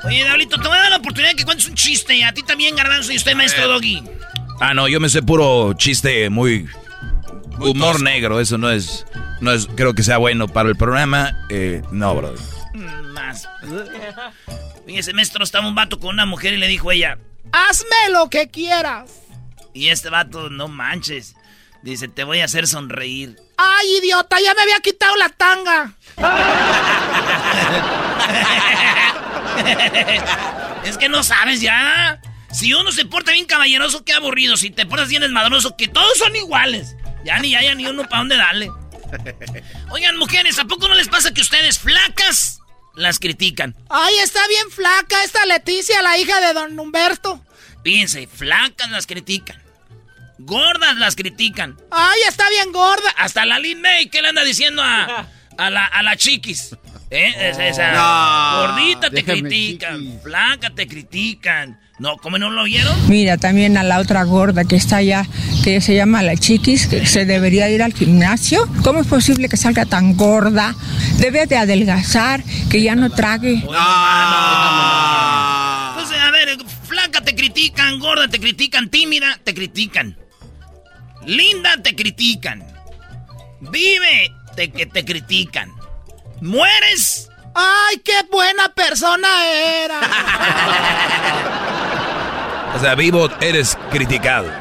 Oye, 0.04 0.24
Diablito, 0.24 0.60
te 0.60 0.68
voy 0.68 0.76
a 0.76 0.82
dar 0.82 0.90
la 0.90 0.96
oportunidad 0.98 1.30
de 1.30 1.36
que 1.36 1.44
cuentes 1.44 1.66
un 1.68 1.74
chiste. 1.74 2.14
Y 2.14 2.22
a 2.22 2.32
ti 2.32 2.42
también, 2.42 2.76
Garbanzo, 2.76 3.12
y 3.12 3.16
usted, 3.16 3.34
maestro 3.34 3.66
Doggy. 3.68 4.02
Ah, 4.60 4.74
no, 4.74 4.86
yo 4.88 5.00
me 5.00 5.08
sé 5.08 5.22
puro 5.22 5.72
chiste 5.74 6.30
muy... 6.30 6.68
humor 7.58 8.00
negro, 8.00 8.40
eso 8.40 8.58
no 8.58 8.70
es... 8.70 9.06
No 9.40 9.52
es, 9.52 9.66
creo 9.66 9.94
que 9.94 10.02
sea 10.02 10.18
bueno 10.18 10.48
para 10.48 10.68
el 10.68 10.76
programa. 10.76 11.46
Eh, 11.48 11.82
no, 11.90 12.14
Brody. 12.14 12.40
Mm, 12.74 13.12
Más. 13.12 13.48
Oye, 14.86 14.98
ese 14.98 15.12
maestro 15.12 15.44
estaba 15.44 15.66
un 15.66 15.74
vato 15.74 15.98
con 15.98 16.10
una 16.10 16.26
mujer 16.26 16.54
y 16.54 16.58
le 16.58 16.68
dijo 16.68 16.92
ella... 16.92 17.18
Hazme 17.52 18.12
lo 18.12 18.28
que 18.28 18.48
quieras. 18.48 19.10
Y 19.78 19.90
este 19.90 20.10
vato, 20.10 20.50
no 20.50 20.66
manches. 20.66 21.36
Dice, 21.84 22.08
te 22.08 22.24
voy 22.24 22.40
a 22.40 22.46
hacer 22.46 22.66
sonreír. 22.66 23.36
Ay, 23.56 23.98
idiota, 23.98 24.40
ya 24.40 24.52
me 24.54 24.62
había 24.62 24.80
quitado 24.80 25.14
la 25.14 25.28
tanga. 25.28 25.92
es 30.84 30.98
que 30.98 31.08
no 31.08 31.22
sabes 31.22 31.60
ya. 31.60 32.20
Si 32.50 32.74
uno 32.74 32.90
se 32.90 33.04
porta 33.04 33.30
bien 33.30 33.46
caballeroso, 33.46 34.04
qué 34.04 34.14
aburrido. 34.14 34.56
Si 34.56 34.70
te 34.70 34.84
portas 34.84 35.10
bien 35.10 35.22
desmadroso, 35.22 35.76
que 35.76 35.86
todos 35.86 36.18
son 36.18 36.34
iguales. 36.34 36.96
Ya 37.24 37.38
ni 37.38 37.54
haya 37.54 37.76
ni 37.76 37.86
uno 37.86 38.02
para 38.02 38.18
dónde 38.18 38.36
darle. 38.36 38.72
Oigan, 39.92 40.16
mujeres, 40.16 40.58
¿a 40.58 40.64
poco 40.64 40.88
no 40.88 40.96
les 40.96 41.06
pasa 41.06 41.32
que 41.32 41.40
ustedes 41.40 41.78
flacas 41.78 42.58
las 42.96 43.20
critican? 43.20 43.76
Ay, 43.88 44.14
está 44.24 44.40
bien 44.48 44.72
flaca 44.72 45.22
esta 45.22 45.46
Leticia, 45.46 46.02
la 46.02 46.18
hija 46.18 46.40
de 46.40 46.52
don 46.52 46.76
Humberto. 46.80 47.40
Fíjense, 47.84 48.26
flacas 48.26 48.90
las 48.90 49.06
critican. 49.06 49.67
Gordas 50.38 50.96
las 50.96 51.16
critican. 51.16 51.76
Ay, 51.90 52.18
está 52.28 52.48
bien 52.50 52.72
gorda. 52.72 53.10
Hasta 53.16 53.44
la 53.44 53.58
Lin 53.58 53.80
May, 53.80 54.06
¿qué 54.08 54.22
le 54.22 54.28
anda 54.28 54.44
diciendo 54.44 54.82
a, 54.82 55.26
a 55.58 55.70
la, 55.70 55.84
a 55.84 56.02
la 56.02 56.16
chiquis? 56.16 56.76
¿Eh? 57.10 57.32
Es 57.50 57.58
esa. 57.58 57.92
No. 57.92 58.60
Gordita 58.68 59.08
te 59.10 59.16
Déjame, 59.22 59.40
critican, 59.48 59.98
chiquis. 60.00 60.22
flaca 60.22 60.70
te 60.74 60.86
critican, 60.86 61.80
No, 61.98 62.16
¿cómo 62.18 62.36
no 62.38 62.50
lo 62.50 62.64
vieron? 62.64 62.94
Mira, 63.08 63.38
también 63.38 63.78
a 63.78 63.82
la 63.82 63.98
otra 63.98 64.22
gorda 64.24 64.64
que 64.64 64.76
está 64.76 64.96
allá, 64.98 65.26
que 65.64 65.80
se 65.80 65.94
llama 65.94 66.22
la 66.22 66.36
chiquis, 66.36 66.86
que 66.86 67.06
se 67.06 67.24
debería 67.24 67.68
ir 67.70 67.82
al 67.82 67.94
gimnasio. 67.94 68.68
¿Cómo 68.84 69.00
es 69.00 69.06
posible 69.06 69.48
que 69.48 69.56
salga 69.56 69.86
tan 69.86 70.16
gorda? 70.18 70.74
Debe 71.16 71.46
de 71.46 71.56
adelgazar, 71.56 72.42
que 72.70 72.82
ya 72.82 72.94
no 72.94 73.08
trague. 73.10 73.54
Entonces, 73.54 73.78
a 76.20 76.30
ver, 76.30 76.58
flaca 76.86 77.22
te 77.22 77.34
critican, 77.34 77.98
gorda 77.98 78.28
te 78.28 78.38
critican, 78.38 78.88
tímida 78.90 79.38
te 79.42 79.54
critican. 79.54 80.16
Linda 81.28 81.76
te 81.82 81.94
critican. 81.94 82.64
Vive 83.60 84.32
te, 84.56 84.70
que 84.72 84.86
te 84.86 85.04
critican. 85.04 85.70
Mueres. 86.40 87.28
¡Ay, 87.54 87.98
qué 88.04 88.22
buena 88.30 88.68
persona 88.70 89.28
era! 89.46 90.00
O 92.74 92.80
sea, 92.80 92.94
vivo 92.94 93.28
eres 93.40 93.76
criticado. 93.90 94.52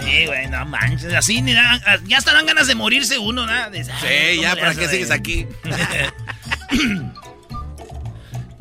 Sí, 0.00 0.26
güey, 0.26 0.46
no 0.46 0.64
manches. 0.64 1.12
Así 1.12 1.42
ni 1.42 1.52
da- 1.52 1.80
ya 2.04 2.18
hasta 2.18 2.32
dan 2.32 2.46
ganas 2.46 2.66
de 2.68 2.74
morirse 2.76 3.18
uno, 3.18 3.44
¿no? 3.44 3.70
Dice, 3.70 3.90
ay, 3.92 4.36
Sí, 4.36 4.40
ya, 4.40 4.50
¿cómo 4.50 4.54
le 4.54 4.60
¿para 4.62 4.74
qué 4.74 4.88
sigues 4.88 5.10
aquí? 5.10 5.46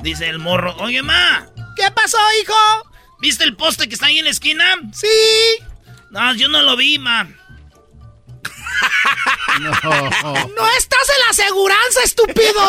Dice 0.01 0.27
el 0.29 0.39
morro, 0.39 0.75
oye, 0.79 1.01
ma. 1.03 1.45
¿Qué 1.75 1.89
pasó, 1.91 2.17
hijo? 2.43 2.53
¿Viste 3.21 3.43
el 3.43 3.55
poste 3.55 3.87
que 3.87 3.93
está 3.93 4.07
ahí 4.07 4.17
en 4.17 4.25
la 4.25 4.31
esquina? 4.31 4.65
Sí. 4.93 5.07
No, 6.11 6.35
yo 6.35 6.47
no 6.49 6.61
lo 6.61 6.77
vi, 6.77 6.99
ma. 6.99 7.27
No 9.59 9.71
estás 10.77 11.09
en 11.09 11.25
la 11.25 11.29
aseguranza, 11.29 12.03
estúpido. 12.03 12.61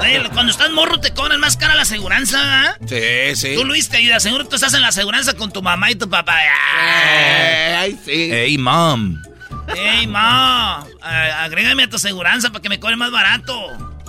Oye, 0.00 0.22
cuando 0.32 0.50
estás 0.50 0.70
morro 0.70 0.98
te 0.98 1.12
cobran 1.12 1.38
más 1.40 1.56
cara 1.56 1.74
la 1.74 1.82
aseguranza, 1.82 2.38
¿ah? 2.42 2.76
Sí, 2.88 3.36
sí. 3.36 3.54
Tú, 3.54 3.64
Luis, 3.64 3.88
te 3.90 3.98
ayudas. 3.98 4.22
Seguro 4.22 4.46
tú 4.46 4.54
estás 4.56 4.72
en 4.74 4.82
la 4.82 4.88
aseguranza 4.88 5.34
con 5.34 5.52
tu 5.52 5.62
mamá 5.62 5.90
y 5.90 5.94
tu 5.94 6.08
papá. 6.08 6.38
Ay, 7.78 7.98
sí. 8.04 8.30
Hey, 8.32 8.56
mom. 8.58 9.22
Ey, 9.76 10.06
ma, 10.06 10.78
a- 11.02 11.44
agrégame 11.44 11.84
a 11.84 11.90
tu 11.90 11.96
aseguranza 11.96 12.48
para 12.50 12.62
que 12.62 12.68
me 12.70 12.80
cobre 12.80 12.96
más 12.96 13.10
barato. 13.12 13.54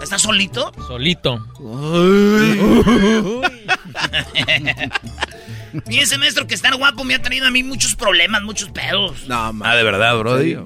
¿Estás 0.01 0.21
solito? 0.23 0.71
Solito. 0.87 1.45
y 1.59 3.60
ese 5.99 6.17
maestro 6.17 6.47
que 6.47 6.55
está 6.55 6.73
guapo 6.75 7.03
me 7.03 7.15
ha 7.15 7.21
traído 7.21 7.47
a 7.47 7.51
mí 7.51 7.63
muchos 7.63 7.95
problemas, 7.95 8.41
muchos 8.43 8.69
pedos. 8.69 9.27
No, 9.27 9.51
Ah, 9.63 9.75
de 9.75 9.83
verdad, 9.83 10.17
Brody. 10.17 10.57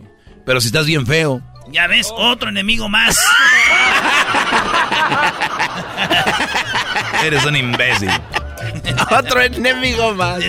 Pero 0.46 0.62
si 0.62 0.68
estás 0.68 0.86
bien 0.86 1.06
feo. 1.06 1.42
Ya 1.72 1.88
ves, 1.88 2.10
otro 2.16 2.50
enemigo 2.50 2.88
más. 2.90 3.18
Eres 7.24 7.44
un 7.46 7.56
imbécil. 7.56 8.10
Otro 9.12 9.42
enemigo 9.42 10.14
más. 10.14 10.40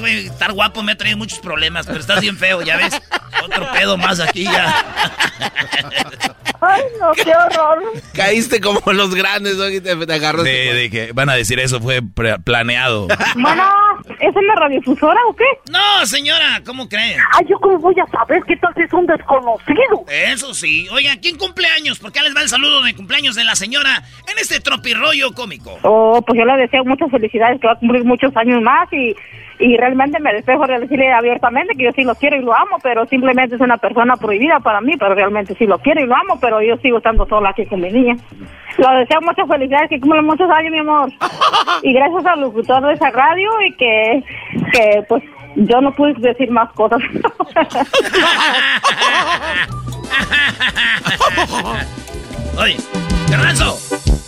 Güey, 0.00 0.26
estar 0.26 0.52
guapo 0.52 0.82
me 0.82 0.92
ha 0.92 0.96
traído 0.96 1.18
muchos 1.18 1.38
problemas, 1.38 1.86
pero 1.86 2.00
estás 2.00 2.20
bien 2.20 2.36
feo, 2.36 2.62
ya 2.62 2.76
ves. 2.76 2.94
Otro 3.44 3.70
pedo 3.72 3.96
más 3.96 4.20
aquí 4.20 4.44
ya. 4.44 4.84
Ay, 6.64 6.82
no, 7.00 7.10
qué 7.12 7.32
horror. 7.34 7.82
Caíste 8.14 8.60
como 8.60 8.80
los 8.92 9.14
grandes, 9.14 9.56
¿no? 9.56 9.68
Y 9.68 9.80
te, 9.80 9.96
te 9.96 10.12
agarró. 10.12 10.44
De, 10.44 10.72
de 10.72 10.90
que 10.90 11.12
van 11.12 11.28
a 11.28 11.34
decir 11.34 11.58
eso 11.58 11.80
fue 11.80 12.02
planeado. 12.44 13.08
Bueno, 13.34 13.64
¿es 14.20 14.36
en 14.36 14.46
la 14.46 14.54
radiodifusora 14.54 15.20
o 15.28 15.34
qué? 15.34 15.44
No, 15.70 16.06
señora, 16.06 16.62
¿cómo 16.64 16.88
creen? 16.88 17.18
Ay, 17.32 17.46
¿yo 17.48 17.58
cómo 17.58 17.78
voy 17.78 17.94
a 18.00 18.06
saber 18.06 18.42
qué 18.46 18.56
tal 18.56 18.72
si 18.74 18.82
es 18.82 18.92
un 18.92 19.06
desconocido? 19.06 20.04
Eso 20.08 20.54
sí. 20.54 20.88
Oigan, 20.92 21.18
¿quién 21.18 21.36
cumpleaños? 21.38 21.98
Porque 21.98 22.18
ya 22.18 22.24
les 22.24 22.36
va 22.36 22.42
el 22.42 22.48
saludo 22.48 22.82
de 22.82 22.94
cumpleaños 22.94 23.34
de 23.34 23.44
la 23.44 23.54
señora 23.54 24.02
en 24.30 24.38
este 24.38 24.60
tropirroyo 24.60 25.32
cómico. 25.32 25.78
Oh, 25.82 26.22
pues 26.22 26.38
yo 26.38 26.44
le 26.44 26.56
deseo 26.56 26.84
muchas 26.84 27.10
felicidades, 27.10 27.60
que 27.60 27.66
va 27.66 27.74
a 27.74 27.78
cumplir 27.78 28.04
muchos 28.04 28.36
años 28.36 28.60
más 28.62 28.92
y, 28.92 29.14
y 29.58 29.76
realmente 29.76 30.18
me 30.20 30.32
despejo 30.32 30.66
de 30.66 30.80
decirle 30.80 31.12
abiertamente 31.12 31.74
que 31.74 31.84
yo 31.84 31.92
sí 31.92 32.02
lo 32.02 32.14
quiero 32.14 32.36
y 32.36 32.42
lo 32.42 32.54
amo, 32.54 32.78
pero 32.82 33.06
simplemente 33.06 33.56
es 33.56 33.60
una 33.60 33.78
persona 33.78 34.16
prohibida 34.16 34.60
para 34.60 34.80
mí, 34.80 34.92
pero 34.98 35.14
realmente 35.14 35.54
sí 35.54 35.66
lo 35.66 35.78
quiero 35.78 36.00
y 36.00 36.06
lo 36.06 36.14
amo, 36.14 36.38
pero 36.40 36.60
yo 36.62 36.76
sigo 36.78 36.98
estando 36.98 37.26
sola 37.26 37.50
aquí 37.50 37.66
con 37.66 37.80
mi 37.80 37.90
niña. 37.90 38.16
Lo 38.78 38.90
deseo 38.98 39.20
muchas 39.20 39.46
felicidades, 39.48 39.90
que 39.90 40.00
cumpla 40.00 40.22
muchos 40.22 40.50
años, 40.50 40.72
mi 40.72 40.78
amor. 40.78 41.10
Y 41.82 41.92
gracias 41.92 42.24
al 42.26 42.40
locutor 42.40 42.86
de 42.86 42.94
esa 42.94 43.10
radio 43.10 43.50
y 43.66 43.72
que, 43.74 44.22
que 44.72 45.02
pues 45.08 45.22
yo 45.56 45.80
no 45.80 45.92
pude 45.92 46.14
decir 46.14 46.50
más 46.50 46.70
cosas. 46.72 47.00
Oye, 52.58 52.76
Garbanzo. 53.28 53.78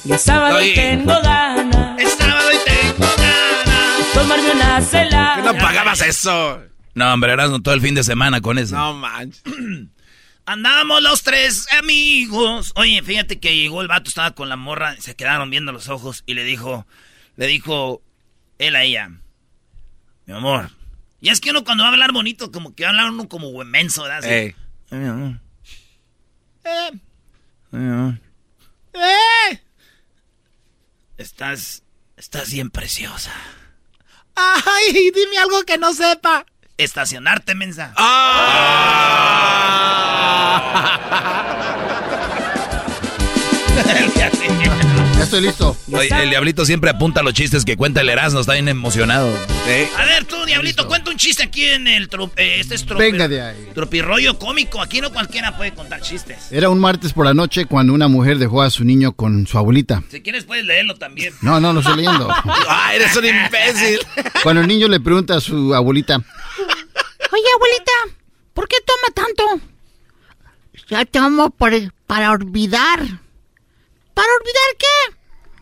Y 0.05 0.13
el 0.13 0.19
sábado 0.19 0.59
Oye. 0.59 0.75
tengo 0.75 1.13
ganas. 1.23 1.99
El 1.99 2.07
sábado 2.09 2.49
tengo 2.65 3.07
ganas. 3.17 3.74
Tomarme 4.15 4.53
una 4.53 4.81
cela. 4.81 5.33
¿Qué 5.37 5.43
no 5.43 5.55
pagabas 5.59 6.01
eso? 6.03 6.63
No, 6.95 7.13
hombre, 7.13 7.33
eras 7.33 7.51
todo 7.63 7.75
el 7.75 7.81
fin 7.81 7.95
de 7.95 8.05
semana 8.05 8.41
con 8.41 8.59
eso. 8.59 8.77
No 8.77 8.95
manches. 8.95 9.43
Andamos 10.47 11.03
los 11.03 11.23
tres 11.23 11.67
amigos. 11.73 12.73
Oye, 12.77 13.03
fíjate 13.03 13.41
que 13.41 13.57
llegó 13.57 13.81
el 13.83 13.89
vato, 13.89 14.09
estaba 14.09 14.33
con 14.33 14.49
la 14.49 14.57
morra, 14.57 14.95
se 15.01 15.17
quedaron 15.17 15.51
viendo 15.51 15.73
los 15.73 15.89
ojos 15.89 16.23
y 16.27 16.35
le 16.35 16.45
dijo, 16.45 16.87
le 17.37 17.47
dijo 17.47 18.03
él 18.59 18.77
a 18.77 18.85
ella, 18.85 19.11
mi 20.27 20.35
amor. 20.35 20.71
Y 21.21 21.31
es 21.31 21.41
que 21.41 21.51
uno 21.51 21.65
cuando 21.65 21.83
va 21.83 21.89
a 21.89 21.93
hablar 21.93 22.13
bonito, 22.13 22.53
como 22.53 22.75
que 22.75 22.85
va 22.85 22.91
a 22.91 22.93
hablar 22.93 23.11
uno 23.11 23.29
como 23.29 23.49
huemenso, 23.49 24.03
¿verdad? 24.03 24.19
Así, 24.19 24.29
Ey. 24.29 24.55
"Ay, 24.91 24.99
mi 24.99 25.07
amor, 25.09 25.41
Eh, 26.65 26.91
ay, 26.93 27.01
mi 27.73 27.89
amor, 27.93 28.19
eh. 28.95 29.61
Estás, 31.17 31.83
estás 32.19 32.53
bien 32.53 32.69
preciosa. 32.71 33.33
Ay, 34.37 35.11
dime 35.15 35.39
algo 35.39 35.65
que 35.65 35.79
no 35.79 35.93
sepa. 35.93 36.45
Estacionarte, 36.77 37.55
mensa. 37.55 37.95
Ya 45.17 45.23
estoy 45.23 45.41
listo. 45.43 45.77
Oye, 45.93 46.09
el 46.23 46.31
diablito 46.31 46.65
siempre 46.65 46.91
apunta 46.91 47.21
a 47.21 47.23
los 47.23 47.33
chistes 47.35 47.65
que 47.65 47.77
cuenta 47.77 48.01
el 48.01 48.09
Erasmo, 48.09 48.41
está 48.41 48.55
bien 48.55 48.69
emocionado. 48.69 49.29
A 49.97 50.05
ver, 50.05 50.25
tú, 50.25 50.37
Diablito, 50.45 50.87
cuenta 50.89 51.11
un 51.11 51.17
chiste 51.17 51.43
aquí 51.45 51.65
en 51.65 51.87
el... 51.89 52.09
tro- 52.11 52.31
eh, 52.37 52.57
este 52.59 52.75
es 52.75 52.87
tropi- 52.87 52.99
Venga 52.99 53.29
de 53.29 53.41
ahí. 53.41 53.69
Tropirroyo 53.75 54.39
cómico. 54.39 54.83
Aquí 54.83 55.01
no 55.01 55.13
cualquiera 55.13 55.57
puede 55.57 55.73
contar 55.73 56.01
chistes. 56.03 56.49
Era 56.51 56.69
un 56.69 56.79
martes 56.81 57.13
por 57.13 57.25
la 57.27 57.33
noche 57.35 57.65
cuando 57.67 57.93
una 57.95 58.09
mujer 58.09 58.39
dejó 58.39 58.63
a 58.63 58.71
su 58.71 58.85
niño 58.85 59.13
con 59.13 59.47
su 59.47 59.57
abuelita. 59.57 60.03
Si 60.11 60.21
quieres 60.21 60.45
puedes 60.45 60.65
leerlo 60.67 60.97
también. 60.97 61.33
No, 61.41 61.61
no, 61.61 61.73
lo 61.73 61.81
estoy 61.81 61.97
leyendo. 61.97 62.29
¡Ah, 62.69 62.93
eres 62.95 63.17
un 63.17 63.25
imbécil! 63.25 64.01
Cuando 64.43 64.61
el 64.63 64.69
niño 64.69 64.89
le 64.89 65.01
pregunta 65.01 65.37
a 65.37 65.41
su 65.41 65.75
abuelita, 65.75 66.17
Oye, 66.17 67.45
abuelita, 67.57 68.21
¿por 68.53 68.69
qué 68.69 68.77
toma 68.87 69.15
tanto? 69.27 69.67
Ya 70.89 71.05
tomo 71.05 71.51
por, 71.51 71.73
para 72.07 72.31
olvidar. 72.33 73.01
¿Para 74.15 74.29
olvidar 74.41 74.77
qué? 74.79 75.17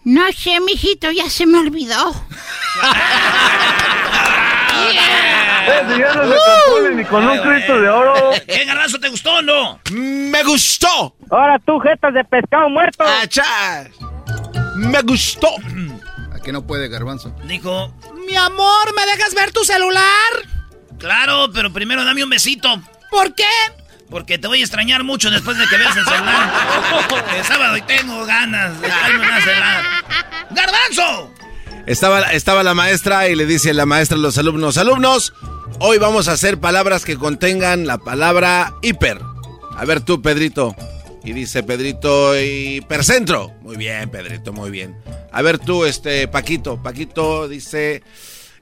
No 0.04 0.30
sé, 0.32 0.60
mijito, 0.60 1.10
ya 1.10 1.28
se 1.30 1.46
me 1.46 1.58
olvidó. 1.58 2.12
Ese 5.66 5.98
ya 5.98 6.14
no 6.14 6.22
se 6.88 6.94
ni 6.94 7.04
con 7.04 7.24
un 7.28 7.38
Cristo 7.38 7.80
de 7.80 7.88
oro. 7.88 8.30
¿Qué 8.46 8.64
garbanzo 8.64 8.98
te 8.98 9.08
gustó 9.08 9.34
o 9.34 9.42
no? 9.42 9.80
¡Me 9.92 10.42
gustó! 10.42 11.14
Ahora 11.30 11.58
tú, 11.64 11.78
jetas 11.80 12.12
de 12.14 12.24
pescado 12.24 12.68
muerto. 12.68 13.04
¡Achá! 13.04 13.84
¡Me 14.76 15.00
gustó! 15.02 15.48
¿a 16.34 16.40
qué 16.40 16.52
no 16.52 16.66
puede, 16.66 16.88
garbanzo? 16.88 17.34
Dijo, 17.44 17.94
Mi 18.26 18.36
amor, 18.36 18.94
¿me 18.96 19.06
dejas 19.06 19.34
ver 19.34 19.52
tu 19.52 19.64
celular? 19.64 20.02
claro, 20.98 21.50
pero 21.52 21.72
primero 21.72 22.04
dame 22.04 22.22
un 22.22 22.30
besito. 22.30 22.80
¿Por 23.10 23.34
qué? 23.34 23.44
Porque 24.12 24.36
te 24.36 24.46
voy 24.46 24.60
a 24.60 24.62
extrañar 24.62 25.04
mucho 25.04 25.30
después 25.30 25.56
de 25.56 25.66
que 25.66 25.78
veas 25.78 25.96
el 25.96 26.04
celular. 26.04 26.52
El 27.38 27.44
sábado 27.44 27.76
y 27.78 27.82
tengo 27.82 28.26
ganas 28.26 28.78
de 28.78 28.86
echarme 28.86 29.26
una 29.26 29.40
celular. 29.40 29.84
¡Garbanzo! 30.50 31.34
Estaba, 31.86 32.20
estaba 32.32 32.62
la 32.62 32.74
maestra 32.74 33.28
y 33.28 33.34
le 33.34 33.46
dice 33.46 33.72
la 33.72 33.86
maestra 33.86 34.18
a 34.18 34.20
los 34.20 34.36
alumnos, 34.36 34.76
alumnos, 34.76 35.32
hoy 35.80 35.96
vamos 35.96 36.28
a 36.28 36.32
hacer 36.32 36.58
palabras 36.58 37.06
que 37.06 37.16
contengan 37.16 37.86
la 37.86 37.96
palabra 37.96 38.74
hiper. 38.82 39.18
A 39.76 39.84
ver 39.86 40.02
tú, 40.02 40.20
Pedrito. 40.20 40.76
Y 41.24 41.32
dice 41.32 41.62
Pedrito, 41.62 42.38
hipercentro. 42.38 43.50
Muy 43.62 43.76
bien, 43.76 44.10
Pedrito, 44.10 44.52
muy 44.52 44.70
bien. 44.70 44.94
A 45.32 45.40
ver 45.40 45.58
tú, 45.58 45.86
este, 45.86 46.28
Paquito. 46.28 46.82
Paquito 46.82 47.48
dice, 47.48 48.02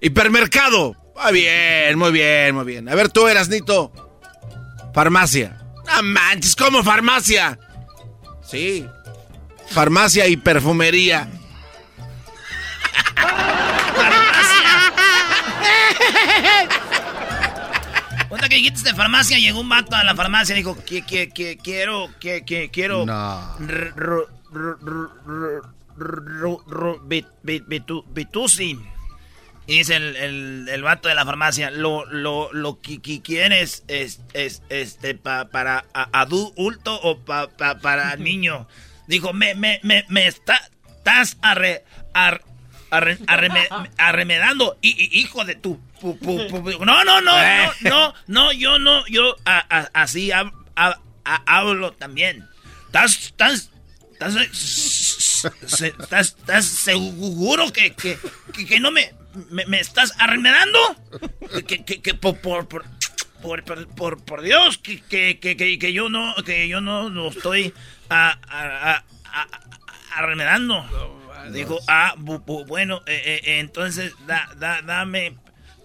hipermercado. 0.01 0.95
Muy 1.21 1.33
bien, 1.33 1.99
muy 1.99 2.13
bien, 2.13 2.55
muy 2.55 2.65
bien. 2.65 2.89
A 2.89 2.95
ver 2.95 3.09
tú, 3.09 3.27
Erasnito. 3.27 4.10
Farmacia. 4.95 5.57
No 5.87 6.03
manches, 6.03 6.55
¿cómo 6.57 6.83
farmacia? 6.83 7.59
Sí. 8.43 8.87
Farmacia 9.69 10.27
y 10.27 10.37
perfumería. 10.37 11.29
Cuenta 18.29 18.49
que 18.49 18.57
dijiste 18.57 18.91
de 18.91 18.95
farmacia, 18.95 19.39
llegó 19.39 19.61
un 19.61 19.69
vato 19.69 19.97
a 19.97 20.05
la 20.05 20.15
farmacia 20.15 20.55
y 20.55 20.59
dijo, 20.59 20.77
que, 20.85 21.03
que, 21.03 21.29
que, 21.31 21.57
quiero, 21.59 22.09
que, 22.21 22.45
que, 22.45 22.71
quiero... 22.71 23.05
No. 23.05 23.57
r- 23.61 23.93
Y 29.71 29.79
dice 29.79 29.95
el, 29.95 30.17
el, 30.17 30.69
el 30.69 30.83
vato 30.83 31.09
de 31.09 31.15
la 31.15 31.25
farmacia, 31.25 31.71
lo, 31.71 32.05
lo, 32.07 32.53
lo 32.53 32.81
que, 32.81 33.01
que 33.01 33.23
quieres 33.23 33.85
es, 33.87 34.21
es, 34.33 34.63
este, 34.69 35.15
pa- 35.15 35.45
para 35.49 35.85
adulto 36.13 37.01
o 37.01 37.19
pa- 37.21 37.47
pa- 37.47 37.79
para 37.79 38.17
niño. 38.17 38.67
Dijo, 39.07 39.33
me, 39.33 39.55
me, 39.55 39.79
me, 39.85 40.05
me 40.09 40.27
está, 40.27 40.61
estás 40.89 41.37
arre, 41.41 41.85
ar- 42.15 42.43
arre- 42.91 43.19
arreme- 43.27 43.69
arremedando, 43.99 44.77
y, 44.83 44.89
y- 45.05 45.21
hijo 45.21 45.45
de 45.45 45.55
tu... 45.55 45.81
pu- 46.01 46.19
pu- 46.19 46.49
pu- 46.51 46.85
no, 46.85 47.05
no, 47.05 47.21
no, 47.21 47.33
no, 47.83 47.91
no, 47.91 48.15
no, 48.27 48.53
yo 48.53 48.81
no, 48.81 49.07
yo 49.07 49.37
a- 49.45 49.65
a- 49.71 49.91
así 50.03 50.31
hab- 50.31 50.53
a- 50.75 50.99
hablo 51.47 51.93
también. 51.93 52.45
Estás, 52.87 53.13
estás, 53.27 53.71
estás, 55.81 56.27
estás 56.37 56.65
seguro 56.67 57.73
que, 57.73 57.95
que, 57.95 58.19
que, 58.53 58.67
que 58.67 58.81
no 58.81 58.91
me, 58.91 59.13
me, 59.51 59.65
me 59.67 59.81
estás 59.81 60.15
arremedando? 60.19 60.79
Que, 61.67 61.85
que, 61.85 62.01
que 62.03 62.15
por, 62.15 62.39
por, 62.39 62.67
por, 62.69 62.87
por, 63.95 64.25
por, 64.25 64.43
Dios, 64.43 64.79
que, 64.79 65.01
que, 65.01 65.39
que, 65.39 65.57
que, 65.57 65.79
que 65.79 65.93
yo 65.93 66.09
no, 66.09 66.35
que 66.45 66.69
yo 66.69 66.81
no, 66.81 67.09
no 67.11 67.29
estoy 67.29 67.73
a, 68.09 68.39
a- 68.49 69.05
a- 69.25 69.49
arremedando. 70.17 70.85
Dijo, 71.53 71.79
ah, 71.89 72.15
bu- 72.19 72.45
bu- 72.45 72.67
bueno, 72.67 73.01
eh, 73.07 73.23
eh, 73.25 73.41
eh, 73.45 73.59
entonces 73.61 74.13
da, 74.27 74.49
da, 74.59 74.83
dame 74.83 75.37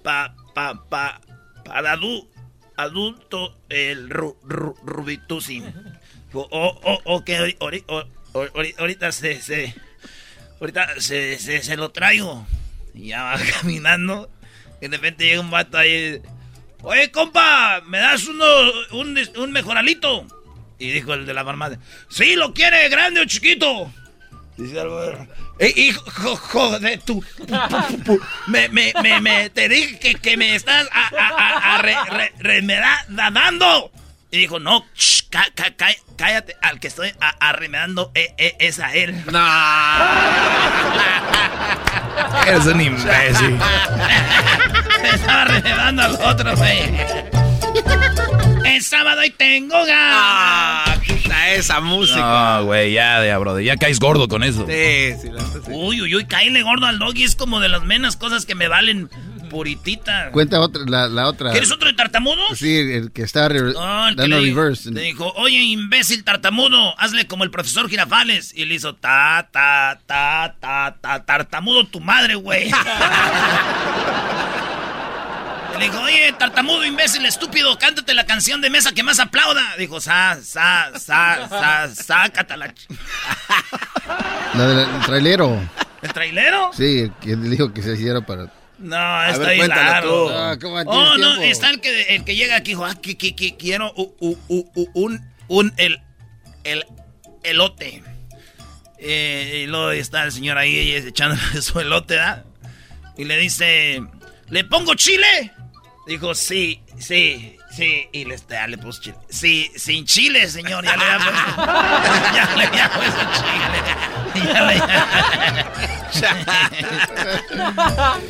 pa, 0.03 0.35
pa, 0.53 0.83
pa, 0.89 1.21
para 1.63 1.95
adu- 1.95 2.27
adulto 2.75 3.57
el 3.69 4.09
ru, 4.09 4.37
ru, 4.43 4.75
rubitusi. 4.83 5.61
Dijo, 6.27 6.47
oh, 6.51 6.79
oh, 7.05 7.21
ori- 7.23 7.55
ori- 7.59 7.85
ori- 8.33 8.75
ahorita 8.77 9.11
se, 9.13 9.41
se, 9.41 9.73
ahorita 10.59 10.99
se, 10.99 11.39
se, 11.39 11.63
se 11.63 11.77
lo 11.77 11.91
traigo. 11.91 12.45
Y 12.95 13.07
ya 13.09 13.23
va 13.23 13.37
caminando. 13.61 14.29
Y 14.81 14.87
de 14.87 14.97
repente 14.97 15.25
llega 15.25 15.41
un 15.41 15.51
vato 15.51 15.77
ahí. 15.77 16.19
Oye, 16.81 17.11
compa, 17.11 17.81
¿me 17.87 17.99
das 17.99 18.25
uno, 18.27 18.45
un, 18.91 19.17
un 19.37 19.51
mejoralito? 19.51 20.25
Y 20.77 20.91
dijo 20.91 21.13
el 21.13 21.25
de 21.25 21.33
la 21.33 21.45
farmacia. 21.45 21.79
Sí, 22.09 22.35
lo 22.35 22.53
quiere, 22.53 22.89
grande 22.89 23.21
o 23.21 23.25
chiquito. 23.25 23.91
Dice 24.57 24.79
algo. 24.79 25.01
Eh, 25.59 25.73
hijo 25.75 26.35
jo- 26.35 26.79
de 26.79 26.97
tu. 26.97 27.21
pu- 27.21 27.45
pu- 27.47 28.03
pu- 28.03 28.21
Me, 28.47 28.67
me, 28.69 28.93
me, 29.01 29.21
me, 29.21 29.49
te 29.49 29.69
dije 29.69 29.99
que, 29.99 30.15
que 30.15 30.37
me 30.37 30.55
estás 30.55 30.87
a, 30.91 31.07
a, 31.07 31.27
a, 31.27 31.75
a 31.75 31.81
re- 31.81 32.03
re- 32.09 32.33
remeda- 32.39 33.05
dando. 33.09 33.91
Y 34.31 34.37
dijo, 34.39 34.59
no, 34.59 34.85
shh, 34.95 35.23
ca- 35.29 35.49
ca- 35.55 35.73
cállate, 36.17 36.55
al 36.61 36.79
que 36.79 36.87
estoy 36.87 37.13
arremedando 37.39 38.11
eh, 38.15 38.33
eh, 38.37 38.55
es 38.59 38.79
a 38.79 38.93
él. 38.93 39.15
Eres 42.47 42.65
un 42.65 42.81
imbécil. 42.81 43.57
Me 45.01 45.09
estaba 45.13 45.41
arremedando 45.43 46.01
al 46.03 46.15
otro, 46.15 46.55
güey. 46.55 46.79
Es 48.65 48.87
sábado 48.87 49.23
y 49.23 49.29
tengo 49.31 49.75
ganas. 49.85 50.99
quita 50.99 51.49
esa 51.53 51.79
música. 51.79 52.19
No, 52.59 52.65
güey, 52.65 52.93
ya, 52.93 53.25
ya, 53.25 53.37
brother. 53.37 53.63
Ya 53.63 53.77
caes 53.77 53.99
gordo 53.99 54.27
con 54.27 54.43
eso. 54.43 54.65
Sí, 54.67 55.13
sí, 55.21 55.29
la- 55.31 55.41
sí. 55.41 55.71
Uy, 55.71 56.01
uy, 56.01 56.15
uy, 56.15 56.25
caíle 56.25 56.61
gordo 56.63 56.85
al 56.85 56.99
doggy 56.99 57.23
es 57.23 57.35
como 57.35 57.59
de 57.59 57.69
las 57.69 57.83
menos 57.83 58.15
cosas 58.17 58.45
que 58.45 58.55
me 58.55 58.67
valen 58.67 59.09
puritita. 59.55 60.31
Cuenta 60.31 60.59
otra, 60.59 60.81
la, 60.85 61.07
la 61.07 61.27
otra. 61.29 61.51
¿Quieres 61.51 61.71
otro 61.71 61.87
de 61.87 61.93
tartamudo? 61.93 62.41
Sí, 62.55 62.75
el 62.77 63.11
que 63.13 63.21
está 63.21 63.47
re- 63.47 63.61
No, 63.73 64.09
el 64.09 64.15
que 64.17 64.21
dando 64.23 64.39
le, 64.41 64.47
reverse. 64.47 64.91
le 64.91 64.99
dijo, 65.01 65.31
oye, 65.37 65.57
imbécil 65.59 66.25
tartamudo, 66.25 66.93
hazle 66.99 67.25
como 67.25 67.45
el 67.45 67.51
profesor 67.51 67.87
Girafales. 67.89 68.53
Y 68.53 68.65
le 68.65 68.75
hizo, 68.75 68.95
ta, 68.95 69.47
ta, 69.53 69.97
ta, 70.05 70.55
ta, 70.59 70.97
ta, 70.99 71.23
tartamudo 71.23 71.87
tu 71.87 72.01
madre, 72.01 72.35
güey. 72.35 72.69
Le 75.79 75.85
dijo, 75.85 75.99
oye, 75.99 76.33
tartamudo, 76.39 76.85
imbécil, 76.85 77.25
estúpido, 77.25 77.77
cántate 77.77 78.13
la 78.13 78.25
canción 78.25 78.61
de 78.61 78.69
mesa 78.69 78.93
que 78.93 79.03
más 79.03 79.19
aplauda. 79.19 79.61
Dijo, 79.77 79.99
sa, 79.99 80.37
sa, 80.41 80.91
sa, 80.97 81.49
sa, 81.49 81.89
sácatela. 81.93 82.67
ch-". 82.73 82.87
La 84.53 84.67
del 84.67 84.87
trailero. 85.05 85.61
¿El 86.01 86.13
trailero? 86.13 86.71
Sí, 86.73 86.99
el 86.99 87.11
que 87.21 87.35
dijo 87.35 87.73
que 87.73 87.81
se 87.81 87.93
hiciera 87.93 88.21
para. 88.21 88.49
No, 88.77 89.23
está 89.25 89.37
ver, 89.39 89.49
ahí 89.49 89.57
cuéntalo 89.57 89.89
largo. 89.89 90.29
Ah, 90.31 90.57
¿cómo 90.61 90.83
tienes 90.83 91.09
oh, 91.09 91.17
no, 91.17 91.27
tiempo? 91.37 91.41
está 91.43 91.69
el 91.69 91.79
que, 91.81 92.01
el 92.15 92.23
que 92.25 92.35
llega 92.35 92.55
aquí, 92.57 92.71
dijo, 92.71 92.85
ah, 92.85 92.95
que, 93.01 93.17
que- 93.17 93.35
que 93.35 93.55
quiero 93.55 93.91
u- 93.95 94.13
u- 94.19 94.37
u- 94.49 94.71
u- 94.75 94.89
un, 94.93 95.21
un, 95.47 95.73
el, 95.77 95.99
el, 96.63 96.83
elote. 97.43 98.03
Eh, 98.97 99.61
y 99.63 99.67
luego 99.67 99.91
está 99.91 100.23
el 100.23 100.31
señor 100.31 100.57
ahí 100.57 100.91
echando 100.95 101.35
su 101.61 101.79
elote, 101.79 102.15
¿verdad? 102.15 102.45
Y 103.17 103.23
le 103.25 103.37
dice, 103.37 104.01
¿le 104.49 104.63
pongo 104.65 104.95
chile? 104.95 105.51
Dijo, 106.07 106.35
sí, 106.35 106.81
sí, 106.99 107.57
sí. 107.75 108.07
Y 108.11 108.25
le, 108.25 108.37
ya 108.49 108.67
le 108.67 108.77
puso 108.77 109.01
chile. 109.01 109.15
Sí, 109.29 109.71
sin 109.75 110.05
chile, 110.05 110.47
señor. 110.49 110.83
Ya 110.85 110.95
le 110.97 111.03
había 111.05 111.25
puesto, 111.31 111.65
ya 112.35 112.55
le 112.55 112.63
había 112.65 112.91
puesto 112.91 113.21
chile. 113.33 114.51
Ya 114.53 114.61
le- 114.63 114.81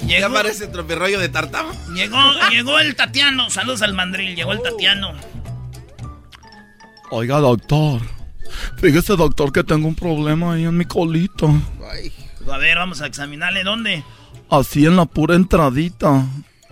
Ya 0.20 0.30
parece 0.30 0.68
tropirroyo 0.68 1.20
de 1.20 1.30
tartama. 1.30 1.72
Llegó, 1.94 2.18
llegó 2.50 2.80
el 2.80 2.96
Tatiano. 2.96 3.50
Saludos 3.50 3.82
al 3.82 3.94
mandril. 3.94 4.36
Llegó 4.36 4.54
el 4.54 4.62
Tatiano. 4.62 5.14
Oiga, 7.12 7.40
doctor. 7.40 8.02
Fíjese, 8.78 9.16
doctor, 9.16 9.52
que 9.52 9.64
tengo 9.64 9.88
un 9.88 9.96
problema 9.96 10.54
ahí 10.54 10.64
en 10.66 10.78
mi 10.78 10.86
colita. 10.86 11.48
A 12.52 12.58
ver, 12.58 12.78
vamos 12.78 13.02
a 13.02 13.08
examinarle 13.08 13.64
dónde. 13.64 14.04
Así 14.50 14.86
en 14.86 14.96
la 14.96 15.06
pura 15.06 15.36
entradita. 15.36 16.24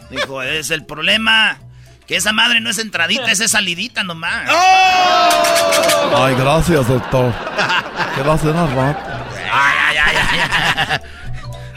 Dijo, 0.09 0.41
es 0.43 0.69
el 0.71 0.85
problema. 0.85 1.57
Que 2.07 2.17
esa 2.17 2.33
madre 2.33 2.59
no 2.59 2.69
es 2.69 2.79
entradita, 2.79 3.31
esa 3.31 3.45
es 3.45 3.51
salidita 3.51 4.03
nomás. 4.03 4.49
Ay, 6.15 6.35
gracias, 6.35 6.87
doctor. 6.87 7.33
¿Qué 8.15 8.21
va 8.21 8.33
a 8.33 8.35
hacer 8.35 8.55
al 8.55 8.75
rato? 8.75 8.99
Ay, 9.51 9.97
ay, 9.97 9.97
ay. 9.97 10.99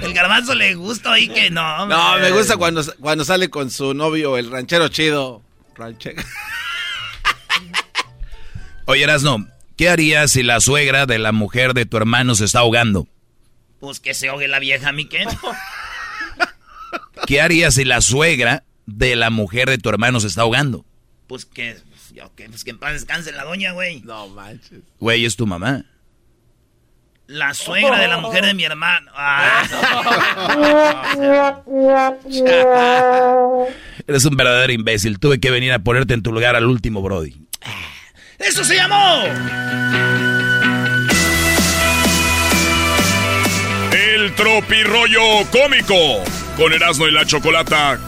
El 0.01 0.13
garbanzo 0.13 0.55
le 0.55 0.75
gusta 0.75 1.13
ahí 1.13 1.29
que 1.29 1.51
no. 1.51 1.87
No, 1.87 2.19
me 2.19 2.31
gusta 2.31 2.57
cuando, 2.57 2.83
cuando 3.01 3.25
sale 3.25 3.49
con 3.49 3.71
su 3.71 3.95
novio, 3.95 4.37
el 4.37 4.51
ranchero 4.51 4.89
chido. 4.89 5.43
Ranchero. 5.75 6.23
Oye, 8.87 9.05
Erasno, 9.05 9.47
¿qué 9.77 9.89
harías 9.89 10.33
si 10.33 10.43
la 10.43 10.61
suegra 10.61 11.07
de 11.07 11.19
la 11.19 11.33
mujer 11.33 11.75
de 11.75 11.87
tu 11.87 11.97
hermano 11.97 12.35
se 12.35 12.45
está 12.45 12.61
ahogando? 12.61 13.09
Pues 13.81 14.01
que 14.01 14.15
se 14.15 14.29
ahogue 14.29 14.49
la 14.49 14.59
vieja, 14.59 14.93
mi 14.93 15.09
qué. 15.09 15.27
¿Qué 17.27 17.41
harías 17.41 17.75
si 17.75 17.85
la 17.85 18.01
suegra 18.01 18.65
de 18.87 19.17
la 19.17 19.31
mujer 19.31 19.69
de 19.69 19.79
tu 19.79 19.89
hermano 19.89 20.21
se 20.21 20.29
está 20.29 20.43
ahogando? 20.43 20.85
Pues 21.27 21.45
que. 21.45 21.77
Pues 22.49 22.65
que 22.65 22.71
en 22.71 22.79
paz 22.79 22.95
descanse 22.95 23.31
la 23.33 23.45
doña, 23.45 23.73
güey. 23.73 24.01
No 24.01 24.29
manches. 24.29 24.81
Güey, 24.99 25.27
es 25.27 25.37
tu 25.37 25.47
mamá. 25.47 25.85
La 27.27 27.53
suegra 27.55 27.99
de 27.99 28.07
la 28.07 28.19
mujer 28.19 28.47
de 28.47 28.55
mi 28.55 28.63
hermano. 28.65 29.11
Ah. 29.15 29.65
Eres 34.07 34.25
un 34.25 34.37
verdadero 34.37 34.73
imbécil. 34.73 35.19
Tuve 35.19 35.41
que 35.41 35.51
venir 35.51 35.73
a 35.73 35.81
ponerte 35.81 36.15
en 36.15 36.23
tu 36.23 36.33
lugar 36.33 36.55
al 36.55 36.67
último, 36.67 37.03
Brody. 37.03 37.35
¡Eso 38.39 38.65
se 38.65 38.77
llamó! 38.77 39.25
El 43.93 44.33
tropirollo 44.37 45.21
cómico 45.51 46.23
con 46.57 46.73
Erasmo 46.73 47.09
y 47.09 47.13
la 47.13 47.27
Chocolata. 47.27 47.99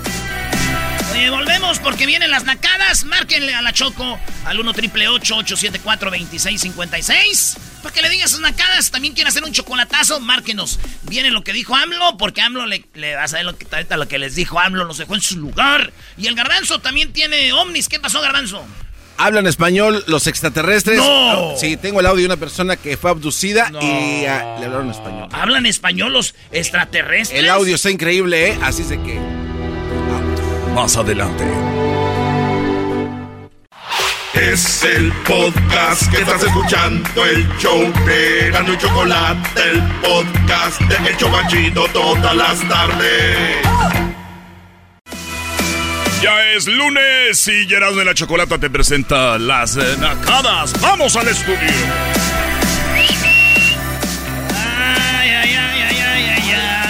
Oye, 1.18 1.30
volvemos 1.30 1.80
porque 1.80 2.06
vienen 2.06 2.30
las 2.30 2.44
nacadas. 2.44 3.04
Márquenle 3.04 3.52
a 3.52 3.60
la 3.60 3.72
Choco 3.72 4.20
al 4.44 4.60
1 4.60 4.72
triple 4.72 5.08
874 5.08 6.10
2656 6.10 7.56
Para 7.82 7.92
que 7.92 8.02
le 8.02 8.08
digan 8.08 8.28
sus 8.28 8.38
nacadas. 8.38 8.92
También 8.92 9.14
quieren 9.14 9.28
hacer 9.28 9.42
un 9.42 9.50
chocolatazo, 9.50 10.20
márquenos. 10.20 10.78
Viene 11.02 11.32
lo 11.32 11.42
que 11.42 11.52
dijo 11.52 11.74
AMLO, 11.74 12.16
porque 12.18 12.40
AMLO 12.40 12.66
le, 12.66 12.84
le 12.94 13.16
vas 13.16 13.34
a 13.34 13.38
ver 13.38 13.46
lo 13.46 13.58
que, 13.58 13.66
ahorita 13.68 13.96
lo 13.96 14.06
que 14.06 14.18
les 14.20 14.36
dijo 14.36 14.60
AMLO, 14.60 14.84
los 14.84 14.98
dejó 14.98 15.16
en 15.16 15.20
su 15.20 15.36
lugar. 15.38 15.92
Y 16.16 16.28
el 16.28 16.36
Garbanzo 16.36 16.78
también 16.78 17.12
tiene 17.12 17.52
ovnis. 17.52 17.88
¿Qué 17.88 17.98
pasó, 17.98 18.20
Garbanzo? 18.20 18.64
Hablan 19.16 19.48
español 19.48 20.04
los 20.06 20.28
extraterrestres. 20.28 20.98
No. 20.98 21.50
Ah, 21.50 21.54
Sí, 21.58 21.76
tengo 21.76 21.98
el 21.98 22.06
audio 22.06 22.20
de 22.20 22.26
una 22.26 22.36
persona 22.36 22.76
que 22.76 22.96
fue 22.96 23.10
abducida 23.10 23.72
y 23.82 24.24
ah, 24.26 24.56
le 24.60 24.66
hablaron 24.66 24.88
español. 24.90 25.28
¿Hablan 25.32 25.66
español 25.66 26.12
los 26.12 26.36
extraterrestres? 26.52 27.40
El 27.40 27.50
audio 27.50 27.74
está 27.74 27.90
increíble, 27.90 28.50
¿eh? 28.50 28.58
Así 28.62 28.84
de 28.84 29.02
que. 29.02 29.57
Más 30.74 30.96
adelante. 30.96 31.44
Es 34.34 34.84
el 34.84 35.12
podcast 35.26 36.10
que 36.12 36.18
estás 36.18 36.42
escuchando, 36.44 37.24
el 37.24 37.48
show 37.58 37.92
de 38.06 38.50
Gano 38.52 38.72
y 38.72 38.78
Chocolate, 38.78 39.62
el 39.70 39.82
podcast 40.00 40.80
de 40.82 41.08
El 41.08 41.16
Chobachito 41.16 41.86
todas 41.88 42.36
las 42.36 42.68
tardes. 42.68 43.56
Ya 46.22 46.52
es 46.52 46.66
lunes 46.68 47.48
y 47.48 47.72
Erasmo 47.72 48.02
y 48.02 48.04
la 48.04 48.14
Chocolata 48.14 48.58
te 48.58 48.70
presenta 48.70 49.38
las 49.38 49.76
eh, 49.76 49.96
nacadas. 49.98 50.80
¡Vamos 50.80 51.16
al 51.16 51.28
estudio! 51.28 51.58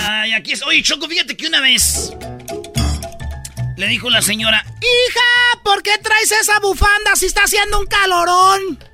Ay, 0.06 0.32
aquí 0.32 0.52
es. 0.52 0.62
Oye, 0.62 0.82
Choco, 0.82 1.08
fíjate 1.08 1.36
que 1.36 1.46
una 1.46 1.60
vez 1.60 2.12
le 3.78 3.86
dijo 3.86 4.10
la 4.10 4.20
señora, 4.20 4.66
hija, 4.80 5.60
¿por 5.62 5.84
qué 5.84 5.96
traes 5.98 6.32
esa 6.32 6.58
bufanda 6.58 7.14
si 7.14 7.26
está 7.26 7.44
haciendo 7.44 7.78
un 7.78 7.86
calorón? 7.86 8.84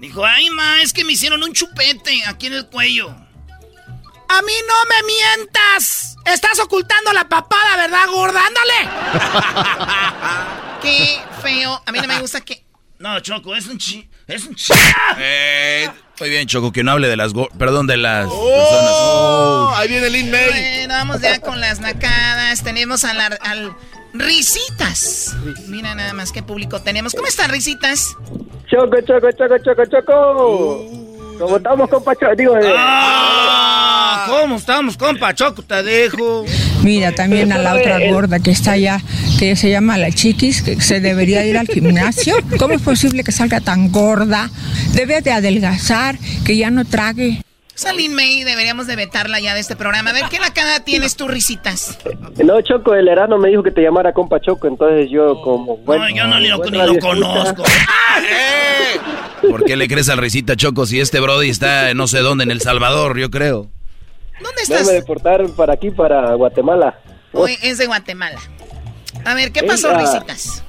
Dijo, 0.00 0.26
ay, 0.26 0.50
ma, 0.50 0.82
es 0.82 0.92
que 0.92 1.04
me 1.04 1.12
hicieron 1.12 1.44
un 1.44 1.52
chupete 1.52 2.24
aquí 2.26 2.48
en 2.48 2.54
el 2.54 2.66
cuello. 2.66 3.08
A 3.10 4.42
mí 4.42 4.52
no 4.66 4.74
me 4.88 5.02
mientas. 5.06 6.16
Estás 6.24 6.58
ocultando 6.58 7.12
la 7.12 7.28
papada, 7.28 7.76
¿verdad, 7.76 8.08
gorda? 8.08 8.40
Ándale. 8.44 8.88
Qué 10.82 11.20
feo. 11.40 11.80
A 11.86 11.92
mí 11.92 12.00
no 12.00 12.08
me 12.08 12.18
gusta 12.18 12.40
que... 12.40 12.64
No, 12.98 13.20
Choco, 13.20 13.54
es 13.54 13.68
un 13.68 13.78
chi... 13.78 14.10
Es 14.26 14.44
un 14.44 14.56
chi... 14.56 14.72
Eh, 15.18 15.88
muy 16.22 16.30
bien, 16.30 16.46
Choco, 16.46 16.70
que 16.70 16.84
no 16.84 16.92
hable 16.92 17.08
de 17.08 17.16
las... 17.16 17.32
go- 17.32 17.48
Perdón, 17.58 17.88
de 17.88 17.96
las 17.96 18.28
Oh, 18.30 18.46
personas. 18.48 19.80
ahí 19.80 19.88
viene 19.88 20.08
Lin 20.08 20.30
May. 20.30 20.50
Bueno, 20.50 20.94
vamos 20.94 21.20
ya 21.20 21.40
con 21.40 21.60
las 21.60 21.80
nacadas. 21.80 22.62
Tenemos 22.62 23.02
a 23.02 23.12
la- 23.12 23.36
al 23.40 23.72
Risitas. 24.14 25.34
Mira 25.66 25.96
nada 25.96 26.12
más 26.12 26.30
qué 26.30 26.44
público 26.44 26.80
tenemos. 26.80 27.14
¿Cómo 27.14 27.26
están, 27.26 27.50
Risitas? 27.50 28.14
Choco, 28.70 29.00
choco, 29.04 29.32
choco, 29.32 29.58
choco, 29.64 29.82
choco. 29.86 30.86
¿Cómo 31.40 31.56
estamos, 31.56 31.90
compa 31.90 32.14
Choco? 32.14 32.36
Digo, 32.36 32.56
eh, 32.56 32.72
Ah, 32.78 34.26
¿Cómo 34.28 34.56
estamos, 34.56 34.96
compa? 34.96 35.34
Choco, 35.34 35.62
te 35.62 35.82
dejo. 35.82 36.44
Mira, 36.84 37.12
también 37.12 37.52
a 37.52 37.58
la 37.58 37.74
otra 37.74 37.98
gorda 38.12 38.38
que 38.38 38.52
está 38.52 38.72
allá, 38.72 39.00
que 39.42 39.56
se 39.56 39.70
llama 39.70 39.98
la 39.98 40.12
chiquis, 40.12 40.62
que 40.62 40.80
se 40.80 41.00
debería 41.00 41.44
ir 41.44 41.58
al 41.58 41.66
gimnasio. 41.66 42.36
¿Cómo 42.60 42.74
es 42.74 42.80
posible 42.80 43.24
que 43.24 43.32
salga 43.32 43.60
tan 43.60 43.90
gorda? 43.90 44.48
Debe 44.94 45.20
de 45.20 45.32
adelgazar, 45.32 46.16
que 46.46 46.56
ya 46.56 46.70
no 46.70 46.84
trague. 46.84 47.42
Salín 47.74 48.14
May, 48.14 48.44
deberíamos 48.44 48.86
de 48.86 48.94
vetarla 48.94 49.40
ya 49.40 49.54
de 49.54 49.58
este 49.60 49.74
programa. 49.74 50.10
A 50.10 50.12
ver, 50.12 50.26
¿qué 50.30 50.38
nacada 50.38 50.84
tienes 50.84 51.16
tú, 51.16 51.26
Risitas? 51.26 51.98
no, 52.44 52.60
Choco, 52.62 52.94
el 52.94 53.08
Erano 53.08 53.36
me 53.36 53.48
dijo 53.48 53.64
que 53.64 53.72
te 53.72 53.82
llamara 53.82 54.12
compa 54.12 54.38
Choco, 54.40 54.68
entonces 54.68 55.10
yo 55.10 55.40
como... 55.42 55.76
Bueno, 55.78 56.08
yo 56.14 56.24
no, 56.28 56.38
ni 56.38 56.46
lo, 56.46 56.58
ni 56.58 56.78
lo 56.78 56.96
conozco. 57.00 57.64
¿Por 59.50 59.64
qué 59.64 59.74
le 59.74 59.88
crees 59.88 60.08
al 60.08 60.18
risita, 60.18 60.54
Choco, 60.54 60.86
si 60.86 61.00
este 61.00 61.18
Brody 61.18 61.50
está 61.50 61.90
en 61.90 61.96
no 61.96 62.06
sé 62.06 62.20
dónde, 62.20 62.44
en 62.44 62.52
El 62.52 62.60
Salvador, 62.60 63.18
yo 63.18 63.28
creo? 63.28 63.68
¿Dónde 64.40 64.62
No, 64.68 64.76
estás? 64.76 64.86
me 64.86 64.92
deportaron 64.92 65.50
para 65.56 65.72
aquí, 65.74 65.90
para 65.90 66.32
Guatemala. 66.34 66.96
Hoy 67.32 67.56
es 67.60 67.78
de 67.78 67.86
Guatemala. 67.86 68.38
A 69.24 69.34
ver, 69.34 69.52
¿qué 69.52 69.62
pasó, 69.62 69.90
ah. 69.90 69.98
Risitas? 70.00 70.64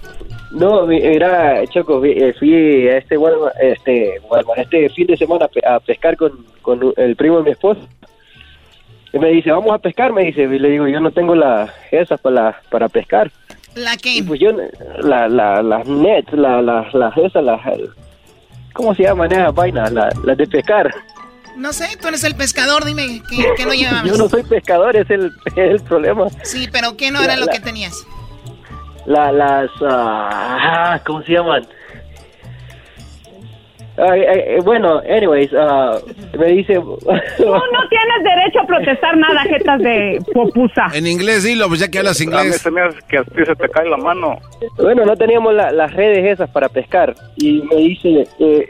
No, 0.52 0.86
mi- 0.86 1.02
mira, 1.02 1.66
Choco, 1.68 2.04
eh, 2.06 2.34
fui 2.38 2.88
a 2.88 2.98
este, 2.98 3.18
Walmart, 3.18 3.56
este, 3.60 4.20
Walmart, 4.30 4.60
este 4.60 4.88
fin 4.90 5.08
de 5.08 5.18
semana 5.18 5.46
a 5.46 5.48
pe- 5.48 5.66
a 5.68 5.80
pescar 5.80 6.16
con, 6.16 6.46
con 6.62 6.94
el 6.98 7.16
primo 7.16 7.38
de 7.38 7.44
mi 7.44 7.52
esposa. 7.52 7.82
Y 9.12 9.20
me 9.20 9.30
dice, 9.30 9.52
vamos 9.52 9.72
a 9.74 9.78
pescar, 9.80 10.14
me 10.14 10.24
dice. 10.26 10.44
Y 10.44 10.60
le 10.60 10.70
digo, 10.70 10.88
yo 10.88 11.00
no 11.00 11.12
tengo 11.12 11.34
la, 11.36 11.74
esas 11.92 12.20
para, 12.22 12.62
para 12.70 12.88
pescar. 12.90 13.32
¿La 13.76 13.98
qué? 13.98 14.16
Y 14.18 14.22
pues 14.22 14.40
yo, 14.40 14.52
la, 15.00 15.28
la, 15.28 15.64
las 15.64 15.88
nets, 15.88 16.32
la, 16.34 16.62
la, 16.62 16.88
las 16.94 17.18
esas, 17.18 17.44
las, 17.44 17.60
¿cómo 18.74 18.94
se 18.94 19.04
llaman 19.04 19.32
esas 19.32 19.54
vainas? 19.56 19.92
Las 19.92 20.16
las 20.24 20.38
de 20.38 20.46
pescar. 20.48 20.94
No 21.58 21.74
sé, 21.74 21.88
tú 22.02 22.08
eres 22.08 22.24
el 22.24 22.36
pescador, 22.36 22.86
dime, 22.86 23.22
¿qué, 23.30 23.46
qué 23.56 23.66
no 23.66 23.74
llevabas? 23.74 24.06
Yo 24.06 24.16
no 24.18 24.28
soy 24.30 24.44
pescador, 24.44 24.96
es 24.96 25.10
el, 25.10 25.28
es 25.56 25.58
el 25.58 25.82
problema. 25.82 26.28
Sí, 26.44 26.68
pero 26.72 26.96
¿qué 26.98 27.10
no 27.12 27.22
era 27.24 27.36
La- 27.36 27.46
lo 27.46 27.52
que 27.52 27.60
tenías? 27.60 28.04
La, 29.06 29.32
las, 29.32 29.70
ah, 29.82 31.00
¿cómo 31.06 31.22
se 31.24 31.34
llaman? 31.34 31.66
Ay, 33.96 34.22
ay, 34.22 34.40
eh, 34.48 34.60
bueno, 34.64 35.02
anyways, 35.08 35.52
ah, 35.56 36.00
me 36.40 36.48
dice... 36.48 36.74
Tú 36.76 36.98
no 37.06 37.88
tienes 37.90 38.24
derecho 38.24 38.62
a 38.62 38.66
protestar 38.66 39.16
nada, 39.18 39.42
jetas 39.44 39.78
de 39.80 40.20
popusa. 40.34 40.88
En 40.96 41.06
inglés, 41.06 41.44
dilo, 41.44 41.68
pues 41.68 41.80
ya 41.80 41.90
que 41.92 42.00
hablas 42.00 42.20
A 42.20 42.26
mí 42.26 42.32
inglés. 42.32 42.60
se 42.62 42.72
me 42.72 42.82
hace 42.82 42.98
que 43.08 43.20
a 43.20 43.24
ti 43.24 43.46
se 43.46 43.56
te 43.56 43.70
cae 43.70 43.88
la 43.88 43.98
mano. 43.98 44.40
Bueno, 44.78 45.06
no 45.06 45.16
teníamos 45.16 45.54
la- 45.54 45.72
las 45.72 45.94
redes 45.94 46.26
esas 46.26 46.50
para 46.50 46.70
pescar. 46.70 47.14
Y 47.36 47.62
me 47.62 47.76
dice, 47.76 48.28
eh, 48.40 48.68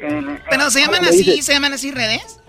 Pero 0.50 0.70
se 0.70 0.82
llaman 0.82 1.02
me 1.04 1.08
así, 1.08 1.24
dice- 1.24 1.42
se 1.42 1.54
llaman 1.54 1.72
así 1.74 1.92
redes. 1.92 2.42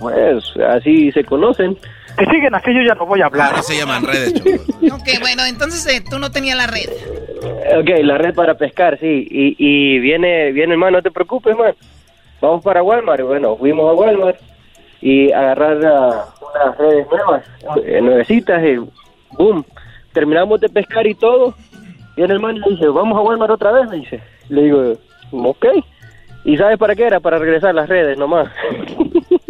pues 0.00 0.42
así 0.70 1.12
se 1.12 1.22
conocen. 1.24 1.76
Que 2.16 2.26
siguen 2.26 2.54
así, 2.54 2.72
yo 2.72 2.82
ya 2.82 2.94
no 2.94 3.06
voy 3.06 3.20
a 3.22 3.26
Ahora 3.26 3.62
se 3.62 3.76
llaman 3.76 4.04
redes, 4.04 4.34
Choco. 4.44 4.94
Ok, 4.94 5.08
bueno, 5.20 5.44
entonces 5.46 5.86
eh, 5.86 6.04
tú 6.08 6.18
no 6.18 6.30
tenías 6.30 6.56
la 6.56 6.66
red. 6.66 6.88
Ok, 7.78 7.90
la 8.02 8.18
red 8.18 8.34
para 8.34 8.54
pescar, 8.54 8.98
sí. 9.00 9.26
Y, 9.30 9.56
y 9.58 9.98
viene, 9.98 10.52
viene, 10.52 10.74
hermano, 10.74 10.98
no 10.98 11.02
te 11.02 11.10
preocupes, 11.10 11.56
man. 11.56 11.74
Vamos 12.40 12.62
para 12.62 12.82
Walmart. 12.82 13.22
Bueno, 13.22 13.56
fuimos 13.56 13.90
a 13.90 13.94
Walmart 13.94 14.38
y 15.00 15.32
agarrar 15.32 15.84
ah, 15.86 16.24
unas 16.54 16.78
redes 16.78 17.06
nuevas, 17.10 17.44
eh, 17.84 18.00
nuevecitas, 18.00 18.62
y 18.64 18.76
boom. 19.36 19.64
Terminamos 20.12 20.60
de 20.60 20.68
pescar 20.68 21.06
y 21.06 21.14
todo. 21.14 21.54
Y 22.16 22.22
el 22.22 22.30
hermano 22.30 22.60
le 22.60 22.74
dice, 22.74 22.86
vamos 22.88 23.18
a 23.18 23.22
Walmart 23.22 23.50
otra 23.50 23.72
vez, 23.72 23.88
me 23.90 23.96
dice. 23.96 24.20
Le 24.48 24.62
digo, 24.62 24.92
ok. 25.32 25.66
¿Y 26.44 26.56
sabes 26.56 26.78
para 26.78 26.94
qué 26.94 27.06
era? 27.06 27.20
Para 27.20 27.38
regresar 27.38 27.74
las 27.74 27.88
redes 27.88 28.16
nomás. 28.18 28.48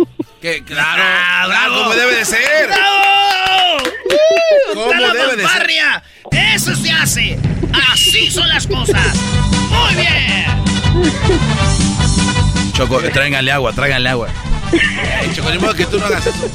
Que, 0.44 0.62
claro, 0.62 1.02
claro, 1.46 1.74
como 1.74 1.94
debe 1.94 2.16
de 2.16 2.24
ser. 2.26 2.66
¡Bravo! 2.66 3.78
¿Cómo 4.74 4.92
¡Está 4.92 5.00
la 5.00 5.14
debe 5.14 5.36
de 5.36 5.48
ser? 5.48 6.02
¡Eso 6.54 6.76
se 6.76 6.90
hace! 6.90 7.38
¡Así 7.90 8.30
son 8.30 8.46
las 8.48 8.66
cosas! 8.66 9.16
¡Muy 9.70 9.94
bien! 9.94 10.44
Choco, 12.76 13.00
tráiganle 13.04 13.52
agua, 13.52 13.72
tráiganle 13.72 14.10
agua. 14.10 14.28
Choco, 15.34 15.50
ni 15.50 15.58
modo 15.58 15.72
que 15.72 15.86
tú 15.86 15.98
no 15.98 16.04
hagas 16.04 16.26
eso. 16.26 16.50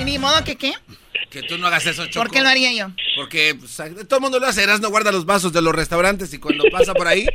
¿Y 0.00 0.04
Ni 0.04 0.18
modo 0.20 0.44
que 0.44 0.54
qué. 0.54 0.74
Que 1.30 1.42
tú 1.42 1.58
no 1.58 1.66
hagas 1.66 1.84
eso, 1.84 2.06
Choco. 2.06 2.26
¿Por 2.26 2.32
qué 2.32 2.42
lo 2.42 2.48
haría 2.48 2.72
yo? 2.72 2.92
Porque 3.16 3.56
pues, 3.58 3.74
todo 4.06 4.18
el 4.18 4.22
mundo 4.22 4.38
lo 4.38 4.46
hace. 4.46 4.64
no 4.64 4.88
guarda 4.88 5.10
los 5.10 5.26
vasos 5.26 5.52
de 5.52 5.62
los 5.62 5.74
restaurantes 5.74 6.32
y 6.32 6.38
cuando 6.38 6.62
pasa 6.70 6.94
por 6.94 7.08
ahí, 7.08 7.26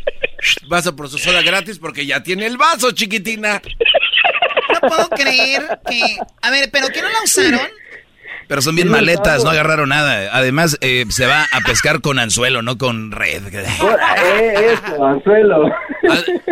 pasa 0.69 0.95
por 0.95 1.09
su 1.09 1.17
soda 1.17 1.41
gratis 1.41 1.79
porque 1.79 2.05
ya 2.05 2.23
tiene 2.23 2.45
el 2.45 2.55
vaso, 2.55 2.91
chiquitina. 2.93 3.61
Puedo 4.87 5.09
creer 5.09 5.79
que... 5.89 6.17
A 6.41 6.49
ver, 6.49 6.69
¿pero 6.71 6.87
qué 6.89 7.01
no 7.01 7.09
la 7.09 7.21
usaron? 7.23 7.61
Pero 8.47 8.61
son 8.61 8.75
bien 8.75 8.89
maletas, 8.89 9.43
no 9.43 9.49
agarraron 9.49 9.89
nada. 9.89 10.29
Además, 10.33 10.77
eh, 10.81 11.05
se 11.09 11.25
va 11.25 11.47
a 11.51 11.61
pescar 11.61 12.01
con 12.01 12.19
anzuelo, 12.19 12.61
no 12.61 12.77
con 12.77 13.11
red. 13.11 13.41
eh, 13.53 14.77
eso, 14.83 15.05
anzuelo. 15.05 15.71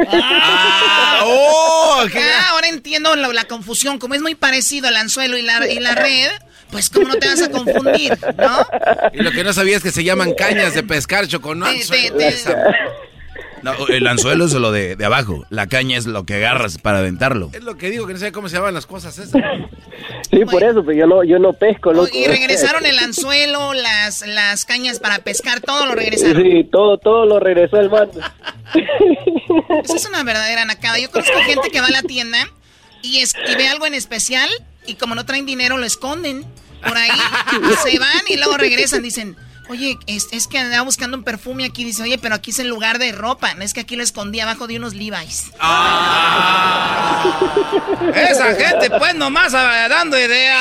Ah, 0.08 1.22
oh, 1.26 2.04
Ah, 2.16 2.48
ahora 2.52 2.68
entiendo 2.70 3.16
la, 3.16 3.28
la 3.28 3.44
confusión. 3.44 4.00
Como 4.00 4.16
es 4.16 4.22
muy 4.22 4.36
parecido 4.36 4.88
el 4.90 4.96
anzuelo 4.96 5.38
y 5.38 5.42
la, 5.42 5.68
y 5.70 5.80
la 5.80 5.94
red, 5.94 6.30
pues 6.72 6.90
cómo 6.90 7.10
no 7.10 7.16
te 7.16 7.28
vas 7.28 7.42
a 7.42 7.52
confundir, 7.52 8.18
¿no? 8.38 8.66
Y 9.14 9.22
lo 9.22 9.32
que 9.32 9.44
no 9.44 9.52
sabía 9.54 9.78
es 9.78 9.84
que 9.84 9.92
se 9.92 10.04
llaman 10.04 10.34
cañas 10.34 10.74
de 10.74 10.84
pescar, 10.84 11.28
Choco, 11.28 11.54
no 11.56 11.66
anzuelo. 11.66 12.16
No, 13.64 13.88
el 13.88 14.08
anzuelo 14.08 14.46
es 14.46 14.54
lo 14.54 14.72
de, 14.72 14.96
de 14.96 15.06
abajo. 15.06 15.46
La 15.50 15.68
caña 15.68 15.98
es 15.98 16.06
lo 16.06 16.26
que 16.26 16.36
agarras 16.36 16.78
para 16.78 17.00
aventarlo. 17.00 17.50
Es 17.54 17.64
lo 17.64 17.78
que 17.78 17.90
digo, 17.90 18.08
que 18.08 18.14
no 18.14 18.20
sé 18.20 18.32
cómo 18.32 18.50
se 18.50 18.56
llaman 18.58 18.74
las 18.74 18.86
cosas 18.86 19.18
esas. 19.18 19.42
Sí, 20.30 20.46
por 20.46 20.64
eso, 20.64 20.84
pero 20.84 20.98
yo 20.98 21.08
no, 21.08 21.24
yo 21.24 21.40
no 21.40 21.54
pesco, 21.54 21.94
loco. 21.94 22.10
Y 22.14 22.26
regresaron 22.26 22.86
el 22.86 22.98
anzuelo, 23.00 23.74
las, 23.74 24.26
las 24.26 24.66
cañas 24.66 25.00
para 25.00 25.20
pescar, 25.20 25.62
todo 25.62 25.86
lo 25.86 25.94
regresaron. 25.94 26.42
Sí, 26.42 26.64
todo, 26.72 26.98
todo 26.98 27.26
lo 27.26 27.40
regresó 27.40 27.78
el 27.78 27.90
mando. 27.90 28.20
Esa 29.84 29.96
es 29.96 30.06
una 30.08 30.24
verdadera 30.24 30.66
nacada. 30.66 31.00
Yo 31.00 31.12
conozco 31.12 31.38
gente 31.46 31.70
que 31.70 31.82
va 31.82 31.88
a 31.88 31.92
la 31.92 32.04
tienda 32.04 32.38
y, 33.02 33.20
es, 33.20 33.34
y 33.48 33.56
ve 33.56 33.68
algo 33.68 33.86
en 33.86 33.94
especial 33.94 34.50
y 34.86 34.96
como 34.96 35.16
no 35.16 35.26
traen 35.26 35.46
dinero 35.46 35.78
lo 35.78 35.86
esconden 35.86 36.46
por 36.86 36.98
ahí. 36.98 37.12
Y 37.52 37.76
se 37.90 38.00
van 38.00 38.22
y 38.28 38.38
luego 38.38 38.58
regresan. 38.58 39.04
Dicen, 39.04 39.36
oye, 39.72 39.98
es, 40.08 40.28
es 40.32 40.48
que 40.48 40.60
andaba 40.60 40.84
buscando 40.84 41.18
un 41.18 41.24
perfume 41.24 41.66
aquí. 41.66 41.84
Dice, 41.84 42.04
oye, 42.04 42.18
pero 42.18 42.36
aquí 42.36 42.52
es 42.52 42.60
el 42.60 42.68
lugar 42.68 43.00
de 43.00 43.12
ropa. 43.12 43.54
No 43.56 43.64
es 43.64 43.74
que 43.74 43.80
aquí 43.80 43.96
lo 43.96 44.04
escondí 44.04 44.40
abajo 44.40 44.68
de 44.68 44.78
unos 44.78 44.94
Levi's. 44.94 45.52
Esa 48.14 48.54
gente, 48.56 48.90
pues, 48.98 49.16
nomás 49.16 49.54
ah, 49.54 49.88
dando 49.90 50.20
ideas. 50.20 50.60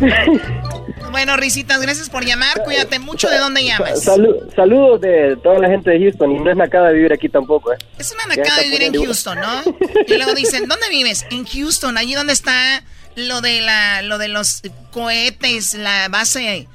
Bueno, 1.10 1.36
Risitas, 1.36 1.80
gracias 1.80 2.10
por 2.10 2.24
llamar. 2.24 2.60
Cuídate 2.64 2.98
mucho. 2.98 3.28
¿De 3.28 3.38
dónde 3.38 3.62
llamas? 3.62 4.04
Salu- 4.04 4.52
saludos 4.56 5.00
de 5.00 5.36
toda 5.44 5.60
la 5.60 5.68
gente 5.68 5.92
de 5.92 6.00
Houston 6.00 6.32
y 6.32 6.40
no 6.40 6.50
es 6.50 6.56
nacada 6.56 6.90
vivir 6.90 7.12
aquí 7.12 7.28
tampoco, 7.28 7.72
¿eh? 7.72 7.76
Es 7.98 8.10
una 8.10 8.26
nacada 8.34 8.48
está 8.48 8.62
vivir 8.62 8.82
en 8.82 8.94
Houston, 8.94 9.38
¿no? 9.38 9.62
Y 10.08 10.14
luego 10.16 10.34
dicen, 10.34 10.66
¿dónde 10.66 10.88
vives? 10.88 11.24
En 11.30 11.46
Houston, 11.46 11.96
allí 11.98 12.14
donde 12.14 12.32
está 12.32 12.82
lo 13.14 13.40
de 13.42 13.60
la, 13.60 14.02
lo 14.02 14.18
de 14.18 14.26
los 14.26 14.62
cohetes, 14.90 15.74
la 15.74 16.08
base, 16.08 16.66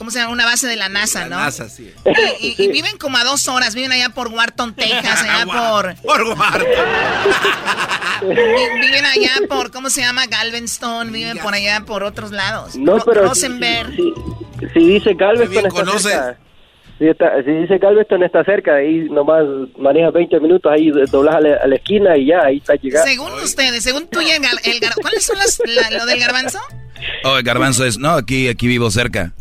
¿cómo 0.00 0.10
se 0.10 0.18
llama? 0.18 0.32
Una 0.32 0.46
base 0.46 0.66
de 0.66 0.76
la 0.76 0.88
NASA, 0.88 1.26
¿no? 1.28 1.36
NASA, 1.36 1.68
sí. 1.68 1.92
Y, 2.40 2.46
y- 2.46 2.54
y 2.64 2.68
viven 2.72 2.96
como 2.96 3.18
a 3.18 3.24
dos 3.24 3.46
horas, 3.48 3.74
viven 3.74 3.92
allá 3.92 4.08
por 4.08 4.28
Wharton, 4.28 4.74
Texas, 4.74 5.22
allá 5.28 5.44
por... 5.44 5.94
Por 5.96 6.22
Wharton. 6.22 6.68
vi- 8.22 8.80
Viven 8.80 9.04
allá 9.04 9.32
por, 9.48 9.70
¿cómo 9.70 9.90
se 9.90 10.00
llama? 10.00 10.26
Galveston, 10.26 11.12
viven 11.12 11.36
por 11.38 11.52
allá 11.54 11.82
por 11.86 12.02
otros 12.02 12.30
lados. 12.32 12.76
No, 12.76 12.98
Ro- 12.98 13.04
pero... 13.06 13.22
Rosenberg. 13.24 13.94
Si, 13.94 14.12
si 14.74 14.80
dice 14.94 15.14
Galveston 15.14 15.56
está 15.66 15.68
conoce. 15.68 16.08
cerca. 16.10 16.38
Si, 16.98 17.06
está, 17.08 17.30
si 17.44 17.50
dice 17.50 17.78
Galveston 17.78 18.22
está 18.22 18.44
cerca, 18.44 18.74
ahí 18.76 19.06
nomás 19.10 19.44
manejas 19.78 20.12
20 20.14 20.40
minutos, 20.40 20.70
ahí 20.70 20.90
doblas 21.10 21.36
a 21.36 21.40
la, 21.40 21.56
a 21.62 21.66
la 21.66 21.76
esquina 21.76 22.16
y 22.16 22.26
ya, 22.26 22.40
ahí 22.44 22.56
está 22.58 22.74
llegando. 22.74 23.06
Según 23.08 23.32
ustedes, 23.42 23.82
según 23.84 24.06
tú 24.08 24.20
y 24.20 24.30
el, 24.30 24.42
gar- 24.42 24.60
el 24.64 24.80
gar- 24.80 24.94
¿cuáles 25.00 25.24
son 25.24 25.38
las, 25.38 25.60
la- 25.66 25.90
lo 25.98 26.04
del 26.06 26.20
garbanzo? 26.20 26.58
Oh, 27.24 27.36
el 27.38 27.42
garbanzo 27.42 27.86
es, 27.86 27.96
no, 27.98 28.10
aquí, 28.10 28.48
aquí 28.48 28.66
vivo 28.66 28.90
cerca. 28.90 29.32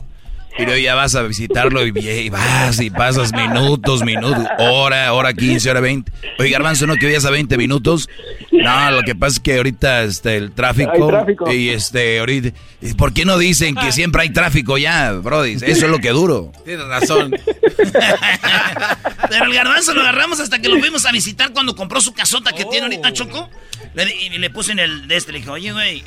Y 0.59 0.65
luego 0.65 0.77
ya 0.79 0.95
vas 0.95 1.15
a 1.15 1.23
visitarlo 1.23 1.85
y, 1.87 1.93
y 1.97 2.29
vas 2.29 2.79
y 2.81 2.89
pasas 2.89 3.31
minutos, 3.33 4.03
minutos, 4.03 4.45
hora, 4.59 5.11
hora 5.13 5.33
15, 5.33 5.69
hora 5.71 5.79
20. 5.79 6.11
Oye, 6.39 6.49
garbanzo, 6.49 6.85
¿no 6.87 6.95
que 6.95 7.05
vayas 7.05 7.25
a 7.25 7.29
20 7.29 7.57
minutos? 7.57 8.09
No, 8.51 8.91
lo 8.91 9.01
que 9.03 9.15
pasa 9.15 9.33
es 9.35 9.39
que 9.39 9.57
ahorita 9.57 10.03
este, 10.03 10.35
el 10.37 10.51
tráfico, 10.51 10.91
Hay 10.91 11.07
tráfico. 11.07 11.51
y 11.53 11.69
este, 11.69 12.19
ahorita, 12.19 12.49
¿y 12.81 12.93
¿por 12.95 13.13
qué 13.13 13.25
no 13.25 13.37
dicen 13.37 13.75
que 13.75 13.91
siempre 13.91 14.21
hay 14.23 14.31
tráfico 14.31 14.77
ya, 14.77 15.13
brody? 15.13 15.53
Eso 15.53 15.65
es 15.85 15.89
lo 15.89 15.99
que 15.99 16.09
duro. 16.09 16.51
Tienes 16.65 16.85
razón. 16.87 17.31
Pero 19.29 19.45
el 19.45 19.53
garbanzo 19.53 19.93
lo 19.93 20.01
agarramos 20.01 20.39
hasta 20.39 20.59
que 20.59 20.69
lo 20.69 20.79
fuimos 20.79 21.05
a 21.05 21.11
visitar 21.11 21.51
cuando 21.53 21.75
compró 21.75 22.01
su 22.01 22.13
casota 22.13 22.51
que 22.51 22.65
tiene 22.65 22.85
ahorita 22.87 23.13
Choco. 23.13 23.49
Le, 23.93 24.05
di- 24.05 24.13
y 24.33 24.37
le 24.37 24.49
puse 24.49 24.71
en 24.71 24.79
el 24.79 25.07
de 25.07 25.15
este, 25.17 25.31
le 25.31 25.39
dije, 25.39 25.49
oye, 25.49 25.71
güey, 25.71 26.03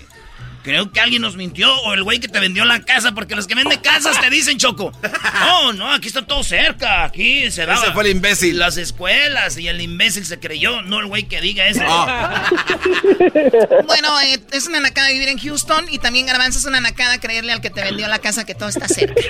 creo 0.63 0.93
que 0.93 1.01
alguien 1.01 1.23
nos 1.23 1.37
mintió 1.37 1.75
o 1.83 1.95
el 1.95 2.03
güey 2.03 2.21
que 2.21 2.29
te 2.29 2.41
vendió 2.41 2.65
la 2.65 2.81
casa, 2.81 3.13
porque 3.13 3.35
los 3.35 3.47
que 3.47 3.55
venden 3.55 3.81
casas 3.81 4.21
te 4.21 4.31
dicen, 4.31 4.59
Choco. 4.59 4.93
No, 5.41 5.73
no, 5.73 5.93
aquí 5.93 6.09
está 6.09 6.23
todo 6.23 6.43
cerca, 6.45 7.05
aquí 7.05 7.51
se 7.51 7.67
da. 7.67 7.75
Ese 7.75 7.93
fue 7.93 8.05
el 8.05 8.11
imbécil. 8.11 8.59
Las 8.59 8.77
escuelas 8.77 9.59
y 9.59 9.69
el 9.69 9.81
imbécil 9.81 10.25
se 10.25 10.39
creyó, 10.39 10.83
no 10.83 11.01
el 11.01 11.07
güey 11.07 11.25
que 11.25 11.41
diga 11.41 11.67
eso. 11.67 11.83
Ah. 11.85 12.51
Bueno, 13.87 14.21
eh, 14.21 14.41
es 14.53 14.67
una 14.67 14.81
nacada 14.81 15.09
vivir 15.11 15.29
en 15.29 15.39
Houston 15.39 15.87
y 15.91 15.99
también 15.99 16.27
Garbanzo 16.27 16.59
es 16.59 16.65
una 16.65 16.81
nacada 16.81 17.19
creerle 17.19 17.53
al 17.53 17.61
que 17.61 17.71
te 17.71 17.83
vendió 17.83 18.09
la 18.09 18.19
casa 18.19 18.45
que 18.45 18.55
todo 18.55 18.69
está 18.69 18.89
cerca. 18.89 19.21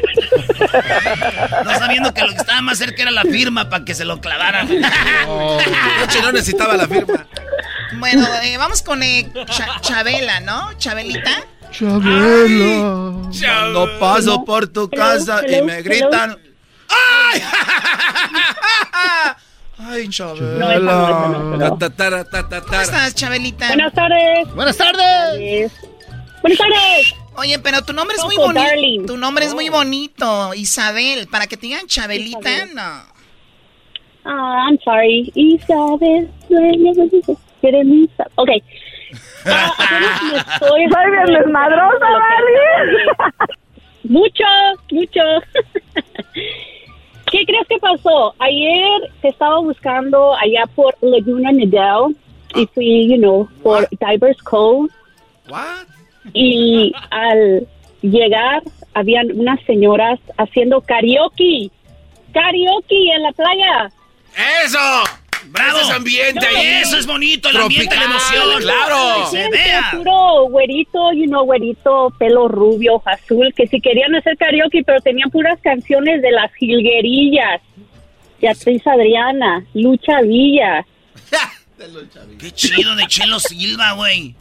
No 1.64 1.78
sabiendo 1.78 2.12
que 2.14 2.22
lo 2.22 2.28
que 2.28 2.36
estaba 2.36 2.60
más 2.62 2.78
cerca 2.78 3.02
era 3.02 3.10
la 3.10 3.22
firma 3.22 3.68
para 3.68 3.84
que 3.84 3.94
se 3.94 4.04
lo 4.04 4.20
clavaran. 4.20 4.68
Noche 4.68 6.22
no 6.22 6.32
necesitaba 6.32 6.76
la 6.76 6.88
firma. 6.88 7.26
Bueno, 7.98 8.26
eh, 8.42 8.56
vamos 8.56 8.82
con 8.82 9.02
eh, 9.02 9.30
Cha- 9.46 9.80
Chabela, 9.80 10.40
¿no? 10.40 10.72
Chabelita. 10.78 11.44
Chabela. 11.70 13.30
No 13.72 13.86
paso 13.98 14.44
por 14.44 14.66
tu 14.68 14.88
casa 14.90 15.42
y 15.48 15.62
me 15.62 15.82
gritan. 15.82 16.36
Ay, 19.78 20.08
Chabela. 20.08 21.58
Ta, 21.58 21.78
ta, 21.78 21.90
tara, 21.90 22.24
ta, 22.24 22.48
ta, 22.48 22.60
¿Cómo 22.60 22.80
estás, 22.80 23.14
Chabelita? 23.14 23.68
Buenas 23.68 23.92
tardes. 23.94 24.54
Buenas 24.54 24.76
tardes. 24.76 25.72
Buenas 26.42 26.58
tardes. 26.58 27.14
Oye, 27.36 27.58
pero 27.58 27.82
tu 27.82 27.92
nombre 27.94 28.16
es 28.16 28.24
muy 28.24 28.36
bonito. 28.36 29.06
Tu 29.06 29.16
nombre 29.16 29.46
es 29.46 29.54
muy 29.54 29.68
bonito, 29.70 30.52
Isabel. 30.54 31.26
Para 31.28 31.46
que 31.46 31.56
te 31.56 31.66
digan 31.66 31.86
Chabelita, 31.86 32.50
Isabel. 32.50 32.74
no. 32.74 33.12
Ah, 34.24 34.66
I'm 34.68 34.78
sorry. 34.84 35.32
Isabel. 35.34 36.30
Berenice. 37.62 38.24
Ok. 38.36 38.50
Ah, 39.44 39.72
me 40.30 40.38
estoy... 40.38 40.88
Soy 40.88 41.10
bien 41.10 41.34
desmadrosa, 41.34 41.98
Barbie. 41.98 43.58
Mucho, 44.04 44.44
mucho. 44.90 45.20
¿Qué 47.30 47.46
crees 47.46 47.66
que 47.68 47.78
pasó? 47.78 48.34
Ayer 48.38 49.10
te 49.20 49.28
estaba 49.28 49.58
buscando 49.60 50.34
allá 50.34 50.66
por 50.74 50.94
Laguna 51.00 51.50
Nidal 51.52 52.14
y 52.54 52.66
fui, 52.74 53.08
you 53.08 53.16
know, 53.16 53.48
por 53.62 53.88
Divers 53.90 54.42
Cove. 54.42 54.90
What? 55.48 55.86
Y 56.34 56.92
al 57.10 57.66
llegar, 58.02 58.62
habían 58.94 59.30
unas 59.38 59.60
señoras 59.64 60.20
haciendo 60.36 60.80
karaoke. 60.80 61.70
Karaoke 62.32 63.14
en 63.14 63.22
la 63.22 63.32
playa. 63.32 63.90
¡Eso! 64.64 64.78
¡Bravo! 65.46 65.78
Ese 65.78 65.88
es 65.90 65.96
ambiente 65.96 66.46
ahí. 66.46 66.66
Eso 66.82 66.96
es 66.96 67.06
bonito, 67.06 67.48
el 67.48 67.56
ambiente, 67.56 67.94
la 67.96 68.02
Tropical, 68.02 68.42
emoción. 68.42 68.62
claro. 68.62 69.30
Que 69.30 69.36
se 69.36 69.50
vea. 69.50 69.90
puro 69.96 70.44
güerito, 70.48 71.12
you 71.12 71.26
know, 71.26 71.44
güerito, 71.44 72.12
pelo 72.18 72.48
rubio, 72.48 72.94
ojo 72.94 73.08
azul, 73.10 73.52
que 73.56 73.66
si 73.66 73.80
querían 73.80 74.14
hacer 74.14 74.36
karaoke, 74.36 74.82
pero 74.84 75.00
tenían 75.00 75.30
puras 75.30 75.58
canciones 75.62 76.22
de 76.22 76.30
las 76.30 76.52
jilguerillas. 76.54 77.60
Beatriz 78.40 78.86
Adriana, 78.86 79.64
Lucha 79.74 80.20
Villa. 80.22 80.84
Qué 82.38 82.50
chido 82.52 82.94
de 82.96 83.06
Chelo 83.06 83.38
Silva, 83.40 83.92
güey. 83.92 84.34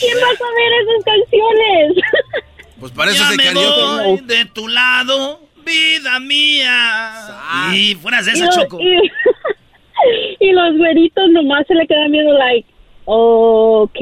¿Quién 0.00 0.16
va 0.18 0.30
a 0.32 0.36
saber 0.36 0.72
esas 0.82 1.04
canciones? 1.04 2.04
Pues 2.78 2.92
para 2.92 3.10
eso 3.10 3.22
ya 3.22 3.30
se 3.30 3.36
me 3.38 3.44
karaoke. 3.44 4.04
voy 4.04 4.20
de 4.26 4.44
tu 4.44 4.68
lado, 4.68 5.40
vida 5.64 6.20
mía. 6.20 7.70
Y 7.72 7.94
fueras 7.94 8.26
de 8.26 8.32
y, 8.32 8.34
esa, 8.34 8.50
Choco. 8.50 8.78
y- 8.82 9.10
y 10.40 10.52
los 10.52 10.76
güeritos 10.76 11.30
nomás 11.30 11.66
se 11.66 11.74
le 11.74 11.86
quedan 11.86 12.12
viendo 12.12 12.32
like, 12.32 12.68
ok. 13.04 13.98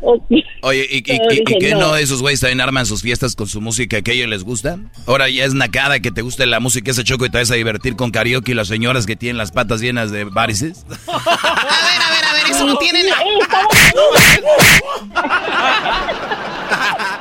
ok. 0.00 0.22
Oye, 0.62 0.86
¿y, 0.90 1.02
qué 1.02 1.70
no 1.72 1.80
no. 1.80 1.96
esos 1.96 2.20
güeyes 2.22 2.40
también 2.40 2.60
arman 2.60 2.86
sus 2.86 3.02
fiestas 3.02 3.36
con 3.36 3.46
su 3.46 3.60
música 3.60 4.02
que 4.02 4.10
a 4.10 4.14
ellos 4.14 4.28
les 4.28 4.44
gusta? 4.44 4.78
Ahora 5.06 5.28
ya 5.28 5.44
es 5.44 5.54
nacada 5.54 6.00
que 6.00 6.10
te 6.10 6.22
guste 6.22 6.46
la 6.46 6.60
música 6.60 6.90
ese 6.90 7.04
choco 7.04 7.26
y 7.26 7.30
te 7.30 7.38
vas 7.38 7.50
a 7.50 7.54
divertir 7.54 7.96
con 7.96 8.10
karaoke 8.10 8.52
y 8.52 8.54
las 8.54 8.68
señoras 8.68 9.06
que 9.06 9.16
tienen 9.16 9.36
las 9.36 9.52
patas 9.52 9.80
llenas 9.80 10.10
de 10.10 10.24
varices. 10.24 10.84
A 11.08 11.12
ver, 11.12 12.02
a 12.02 12.10
ver, 12.10 12.24
a 12.24 12.32
ver, 12.32 12.50
eso 12.50 12.66
no 12.66 12.76
tiene 12.78 13.02
nada. 13.04 13.22
Eh, 13.22 14.46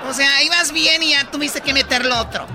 O 0.10 0.14
sea, 0.14 0.44
ibas 0.44 0.72
bien 0.72 1.04
y 1.04 1.12
ya 1.12 1.30
tuviste 1.30 1.62
que 1.62 1.74
meterlo 1.74 2.18
otro. 2.20 2.46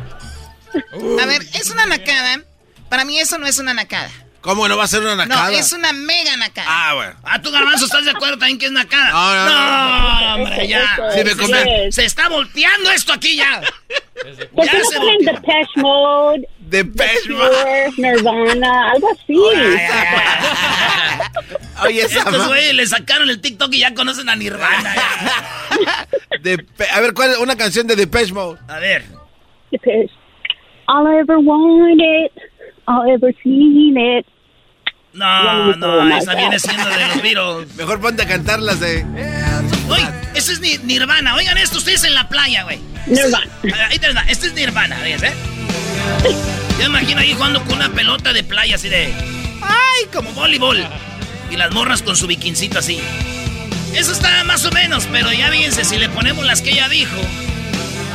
A 1.20 1.26
ver, 1.26 1.42
es 1.54 1.70
una 1.70 1.86
nacada. 1.86 2.42
Para 2.88 3.04
mí 3.04 3.18
eso 3.18 3.38
no 3.38 3.46
es 3.46 3.58
una 3.58 3.74
nacada. 3.74 4.10
¿Cómo 4.40 4.66
no 4.68 4.76
va 4.78 4.84
a 4.84 4.88
ser 4.88 5.02
una 5.02 5.16
nacada? 5.16 5.50
No, 5.50 5.56
es 5.56 5.70
una 5.72 5.92
mega 5.92 6.34
nacada. 6.38 6.66
Ah, 6.70 6.94
bueno. 6.94 7.12
Ah, 7.24 7.42
tú, 7.42 7.50
Garbanzo, 7.50 7.84
¿estás 7.84 8.04
de 8.06 8.12
acuerdo 8.12 8.38
también 8.38 8.58
que 8.58 8.66
es 8.66 8.72
nacada? 8.72 9.10
No, 9.10 9.34
no, 9.34 9.44
no. 9.44 10.34
hombre, 10.44 10.66
ya. 10.66 10.96
Sí 11.14 11.22
me 11.50 11.88
es. 11.88 11.94
Se 11.94 12.04
está 12.06 12.28
volteando 12.30 12.90
esto 12.90 13.12
aquí 13.12 13.36
ya. 13.36 13.60
¿Por 14.54 14.64
Ya 14.64 14.72
qué 14.72 14.78
no 14.78 14.84
se. 14.84 14.98
Depeche 15.24 15.68
Mode, 15.76 16.48
Depeche 16.60 17.28
Cure, 17.28 17.90
Nirvana, 17.98 18.92
algo 18.92 19.08
así? 19.12 19.34
Oye, 21.82 22.02
esa 22.02 22.18
Estos 22.20 22.46
güeyes 22.48 22.74
le 22.74 22.86
sacaron 22.86 23.28
el 23.30 23.40
TikTok 23.40 23.72
y 23.74 23.78
ya 23.80 23.94
conocen 23.94 24.28
a 24.28 24.36
Nirvana. 24.36 24.94
Depe- 26.42 26.88
A 26.92 27.00
ver, 27.00 27.14
¿cuál 27.14 27.30
es 27.32 27.38
una 27.38 27.56
canción 27.56 27.86
de 27.86 27.96
Depeche 27.96 28.32
Mode? 28.32 28.58
A 28.68 28.78
ver. 28.78 29.04
Depeche. 29.70 30.10
All 30.86 31.06
I 31.06 31.20
ever 31.20 31.36
wanted, 31.38 32.30
ever 33.12 33.34
seen 33.42 33.96
it. 33.96 34.26
No, 35.12 35.74
no, 35.76 36.04
no 36.04 36.16
esa 36.16 36.34
viene 36.36 36.58
siendo 36.60 36.88
de 36.88 37.08
los 37.08 37.22
Beatles. 37.22 37.74
Mejor 37.76 38.00
ponte 38.00 38.22
a 38.22 38.28
cantar 38.28 38.60
las 38.60 38.78
de... 38.80 39.04
Oye, 39.88 40.06
ese 40.34 40.52
es 40.52 40.60
Ni- 40.60 40.78
Nirvana. 40.78 41.34
Oigan 41.34 41.58
esto, 41.58 41.78
ustedes 41.78 42.04
en 42.04 42.14
la 42.14 42.28
playa, 42.28 42.62
güey. 42.62 42.78
Nirvana. 43.06 43.50
Ah, 43.74 43.88
Ahí 43.90 43.98
te 43.98 44.12
va. 44.12 44.22
Este 44.28 44.46
es 44.48 44.54
Nirvana, 44.54 44.98
¿ves, 45.00 45.22
eh? 45.24 45.32
Yo 46.78 46.78
me 46.90 46.98
imagino 47.00 47.20
ahí 47.20 47.34
jugando 47.34 47.62
con 47.64 47.74
una 47.74 47.88
pelota 47.90 48.32
de 48.32 48.44
playa 48.44 48.76
así 48.76 48.88
de... 48.88 49.12
¡Ay! 49.62 50.06
Como 50.14 50.30
voleibol. 50.32 50.78
Y 51.50 51.56
las 51.56 51.72
morras 51.72 52.02
con 52.02 52.16
su 52.16 52.26
bikincito 52.28 52.78
así. 52.78 53.00
Eso 53.94 54.12
está 54.12 54.44
más 54.44 54.64
o 54.64 54.70
menos, 54.70 55.08
pero 55.10 55.32
ya 55.32 55.50
fíjense, 55.50 55.84
si 55.84 55.96
le 55.98 56.08
ponemos 56.08 56.44
las 56.46 56.62
que 56.62 56.70
ella 56.70 56.88
dijo... 56.88 57.16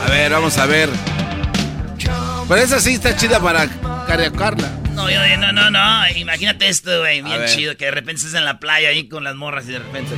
A 0.05 0.09
ver, 0.09 0.31
vamos 0.31 0.57
a 0.57 0.65
ver. 0.65 0.89
Pero 2.47 2.61
esa 2.61 2.79
sí 2.79 2.93
está 2.93 3.15
chida 3.17 3.39
para 3.41 3.67
karaokearla. 4.05 4.71
No, 4.93 5.09
yo, 5.09 5.19
no, 5.37 5.51
no, 5.51 5.69
no. 5.71 5.79
Imagínate 6.15 6.67
esto, 6.69 6.99
güey. 6.99 7.21
Bien 7.21 7.39
ver. 7.39 7.49
chido. 7.49 7.75
Que 7.77 7.85
de 7.85 7.91
repente 7.91 8.19
estés 8.21 8.33
en 8.35 8.45
la 8.45 8.59
playa 8.59 8.89
ahí 8.89 9.07
con 9.07 9.23
las 9.23 9.35
morras 9.35 9.65
y 9.67 9.71
de 9.73 9.79
repente... 9.79 10.11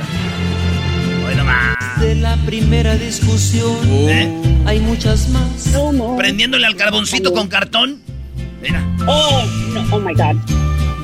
Hoy 1.26 1.34
nomás. 1.34 1.76
De 2.00 2.14
la 2.14 2.36
primera 2.46 2.94
discusión 2.94 3.76
¿Eh? 4.08 4.62
hay 4.66 4.80
muchas 4.80 5.28
más. 5.30 5.66
No, 5.72 5.92
no. 5.92 6.16
Prendiéndole 6.16 6.66
al 6.66 6.76
carboncito 6.76 7.32
con 7.32 7.48
cartón. 7.48 8.00
Mira. 8.62 8.82
Oh, 9.06 9.44
no, 9.74 9.96
oh 9.96 10.00
my 10.00 10.14
God. 10.14 10.36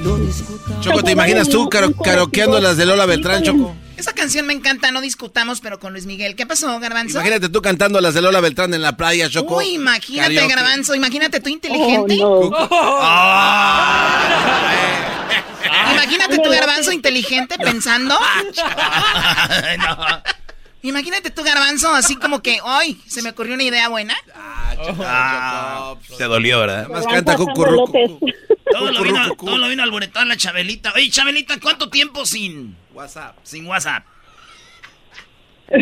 No 0.05 0.17
discutamos. 0.19 0.85
Choco, 0.85 1.03
¿te 1.03 1.13
imaginas 1.13 1.49
tú 1.49 1.69
karo- 1.69 1.93
karaokeando 1.95 2.61
las 2.61 2.77
de 2.77 2.87
Lola 2.87 3.07
Beltrán, 3.07 3.43
Choco? 3.43 3.75
Esa 4.05 4.13
canción 4.13 4.45
me 4.45 4.53
encanta, 4.53 4.91
no 4.91 5.01
discutamos, 5.01 5.63
pero 5.63 5.81
con 5.81 5.95
Luis 5.95 6.05
Miguel. 6.05 6.37
¿Qué 6.37 6.45
pasó, 6.45 6.79
Garbanzo? 6.79 7.21
Imagínate 7.21 7.49
tú 7.49 7.63
cantando 7.63 8.03
las 8.03 8.13
de 8.13 8.21
Lola 8.21 8.41
Beltrán 8.41 8.75
en 8.75 8.83
la 8.83 8.99
playa, 8.99 9.31
Choco. 9.31 9.57
Uy, 9.57 9.77
imagínate, 9.77 10.35
Karaoke. 10.35 10.55
Garbanzo. 10.55 10.95
Imagínate 10.95 11.41
tú 11.41 11.49
inteligente. 11.49 12.19
Oh, 12.21 12.51
no. 12.51 12.51
Imagínate 15.95 16.37
tu 16.37 16.51
garbanzo 16.51 16.93
inteligente 16.93 17.57
pensando. 17.57 18.15
No. 19.79 20.23
Imagínate 20.83 21.31
tu 21.31 21.43
garbanzo 21.43 21.95
así 21.95 22.17
como 22.17 22.43
que, 22.43 22.59
¡ay! 22.63 23.01
Se 23.07 23.23
me 23.23 23.31
ocurrió 23.31 23.55
una 23.55 23.63
idea 23.63 23.89
buena. 23.89 24.15
Ah, 25.01 25.95
te 26.19 26.25
dolió, 26.25 26.61
¿verdad? 26.61 26.89
Más 26.89 27.07
canta. 27.07 27.39
López. 27.39 28.11
Todo 28.71 28.93
lo 28.93 29.03
vino, 29.03 29.35
todo 29.35 29.57
lo 29.57 29.69
vino 29.69 29.83
a 29.83 29.87
alboretar 29.87 30.27
la 30.27 30.37
Chabelita. 30.37 30.93
Oye, 30.95 31.09
Chabelita, 31.09 31.59
¿cuánto 31.59 31.89
tiempo 31.89 32.27
sin, 32.27 32.77
WhatsApp. 32.95 33.37
sin 33.43 33.67
WhatsApp? 33.67 34.05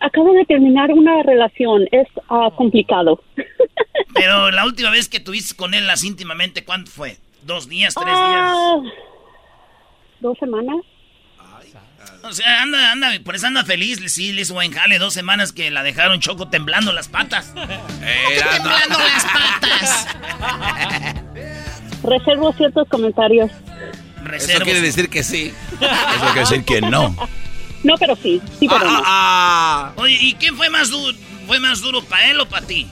Acabo 0.00 0.32
de 0.32 0.44
terminar 0.44 0.90
una 0.92 1.22
relación. 1.22 1.86
Es 1.90 2.06
ah, 2.28 2.50
complicado. 2.56 3.22
Pero 4.14 4.50
la 4.50 4.64
última 4.64 4.90
vez 4.90 5.08
que 5.08 5.20
tuviste 5.20 5.56
con 5.56 5.74
él 5.74 5.86
las 5.86 6.04
íntimamente, 6.04 6.64
¿cuánto 6.64 6.90
fue? 6.90 7.16
¿Dos 7.42 7.68
días, 7.68 7.94
tres 7.94 8.14
Ah, 8.16 8.76
días? 8.80 8.94
Dos 10.20 10.38
semanas. 10.38 10.76
O 12.24 12.32
sea, 12.32 12.62
anda, 12.62 12.90
anda, 12.92 13.12
por 13.24 13.36
eso 13.36 13.46
anda 13.46 13.64
feliz. 13.64 14.00
Sí, 14.12 14.32
le 14.32 14.42
hizo 14.42 14.54
buen 14.54 14.72
jale. 14.72 14.98
Dos 14.98 15.14
semanas 15.14 15.52
que 15.52 15.70
la 15.70 15.82
dejaron 15.82 16.20
choco 16.20 16.48
temblando 16.48 16.92
las 16.92 17.08
patas. 17.08 17.54
temblando 17.54 18.98
las 18.98 19.24
patas. 19.24 20.16
Reservo 22.02 22.52
ciertos 22.52 22.88
comentarios. 22.88 23.50
Eso 24.34 24.60
quiere 24.60 24.80
decir 24.80 25.08
que 25.08 25.22
sí. 25.24 25.52
Eso 25.80 26.24
quiere 26.32 26.40
decir 26.40 26.64
que 26.64 26.80
no. 26.80 27.14
No, 27.84 27.94
pero 27.98 28.16
sí. 28.16 28.40
Sí, 28.58 28.68
pero 28.68 28.84
no. 28.84 29.02
Ah, 29.04 29.92
Oye, 29.96 30.18
¿y 30.20 30.34
quién 30.34 30.56
fue 30.56 30.68
más 30.70 30.90
duro? 30.90 31.16
¿Fue 31.46 31.60
más 31.60 31.80
duro 31.80 32.02
para 32.02 32.30
él 32.30 32.40
o 32.40 32.48
para 32.48 32.66
ti? 32.66 32.88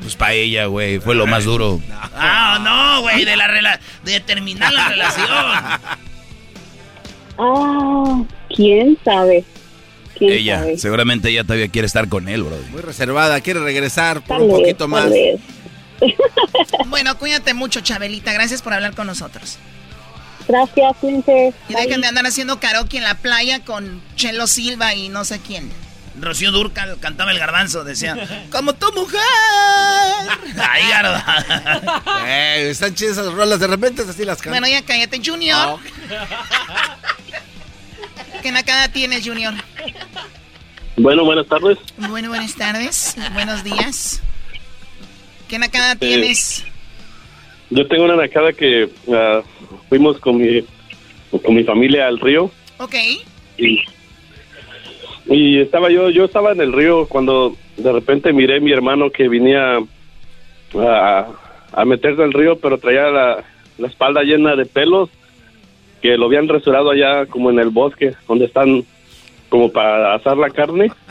Pues 0.00 0.14
para 0.14 0.32
ella, 0.34 0.66
güey, 0.66 1.00
fue 1.00 1.14
lo 1.14 1.26
más 1.26 1.44
duro. 1.44 1.80
Ah, 2.14 2.58
no, 2.62 3.00
güey, 3.02 3.24
de 3.24 3.36
la 3.36 3.48
rela 3.48 3.80
de 4.04 4.20
terminar 4.20 4.72
la 4.72 4.88
relación. 4.90 5.26
Ah, 7.38 8.22
quién 8.54 8.98
sabe. 9.04 9.44
¿Quién 10.18 10.32
Ella, 10.32 10.58
sabe? 10.58 10.78
seguramente 10.78 11.28
ella 11.30 11.44
todavía 11.44 11.68
quiere 11.68 11.86
estar 11.86 12.08
con 12.08 12.28
él, 12.28 12.42
bro. 12.42 12.56
Muy 12.70 12.82
reservada, 12.82 13.40
quiere 13.40 13.60
regresar 13.60 14.20
por 14.22 14.38
Tal 14.38 14.42
un 14.42 14.48
vez, 14.48 14.58
poquito 14.58 14.78
tal 14.78 14.88
más. 14.88 15.10
vez. 15.10 15.40
Bueno, 16.86 17.16
cuídate 17.18 17.54
mucho, 17.54 17.80
Chabelita. 17.80 18.32
Gracias 18.32 18.62
por 18.62 18.72
hablar 18.72 18.94
con 18.94 19.06
nosotros. 19.06 19.58
Gracias, 20.48 20.96
cuídense. 21.00 21.52
Y 21.68 21.74
dejen 21.74 22.00
de 22.00 22.08
andar 22.08 22.26
haciendo 22.26 22.58
karaoke 22.58 22.96
en 22.96 23.04
la 23.04 23.14
playa 23.14 23.60
con 23.64 24.00
Chelo 24.16 24.46
Silva 24.46 24.94
y 24.94 25.08
no 25.10 25.24
sé 25.24 25.40
quién. 25.40 25.70
Rocío 26.20 26.50
Durcal 26.50 26.98
cantaba 26.98 27.30
el 27.30 27.38
garbanzo, 27.38 27.84
decía. 27.84 28.16
Como 28.50 28.72
tu 28.74 28.90
mujer. 28.92 29.20
Ay, 30.58 30.88
garba. 30.90 31.24
Eh, 32.26 32.68
están 32.70 32.94
chidas 32.94 33.18
esas 33.18 33.32
rolas, 33.32 33.60
de 33.60 33.66
repente 33.66 34.02
así 34.02 34.24
las 34.24 34.38
cantan. 34.38 34.60
Bueno, 34.60 34.68
ya 34.68 34.82
cállate, 34.84 35.20
Junior. 35.24 35.78
¿Qué 38.42 38.52
nacada 38.52 38.88
tienes, 38.88 39.26
Junior? 39.26 39.54
Bueno, 40.96 41.24
buenas 41.24 41.46
tardes. 41.46 41.78
Bueno, 41.96 42.28
buenas 42.28 42.54
tardes. 42.54 43.16
Buenos 43.32 43.64
días. 43.64 44.20
¿Qué 45.48 45.58
nacada 45.58 45.92
Eh, 45.92 45.96
tienes? 45.96 46.64
Yo 47.70 47.86
tengo 47.86 48.04
una 48.04 48.16
nacada 48.16 48.52
que 48.52 48.90
ah, 49.12 49.40
fuimos 49.88 50.18
con 50.18 50.38
mi, 50.38 50.64
con 51.42 51.54
mi 51.54 51.64
familia 51.64 52.06
al 52.06 52.18
río 52.20 52.50
Ok. 52.78 52.94
y, 53.58 53.80
y 55.26 55.60
estaba 55.60 55.90
yo, 55.90 56.10
yo 56.10 56.24
estaba 56.24 56.52
en 56.52 56.60
el 56.60 56.72
río 56.72 57.06
cuando 57.06 57.56
de 57.76 57.92
repente 57.92 58.32
miré 58.32 58.56
a 58.56 58.60
mi 58.60 58.72
hermano 58.72 59.10
que 59.10 59.28
venía 59.28 59.78
a, 60.74 61.26
a 61.72 61.84
meterse 61.84 62.22
al 62.22 62.32
río, 62.32 62.58
pero 62.58 62.78
traía 62.78 63.08
la, 63.10 63.44
la 63.78 63.86
espalda 63.88 64.22
llena 64.22 64.56
de 64.56 64.66
pelos 64.66 65.10
que 66.02 66.16
lo 66.16 66.26
habían 66.26 66.48
resurado 66.48 66.90
allá 66.90 67.26
como 67.26 67.50
en 67.50 67.58
el 67.58 67.70
bosque, 67.70 68.14
donde 68.28 68.44
están 68.46 68.84
como 69.48 69.70
para 69.72 70.14
asar 70.14 70.36
la 70.36 70.50
carne. 70.50 70.92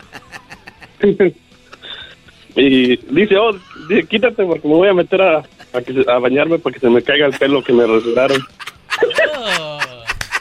y 2.55 2.95
dice, 2.97 3.37
oh, 3.37 3.53
dice, 3.89 4.07
quítate 4.07 4.45
porque 4.45 4.67
me 4.67 4.73
voy 4.73 4.87
a 4.87 4.93
meter 4.93 5.21
a, 5.21 5.43
a, 5.77 5.81
que 5.81 6.05
a 6.09 6.19
bañarme 6.19 6.59
para 6.59 6.73
que 6.73 6.79
se 6.79 6.89
me 6.89 7.01
caiga 7.03 7.25
el 7.27 7.33
pelo 7.37 7.63
que 7.63 7.73
me 7.73 7.85
rasuraron. 7.85 8.45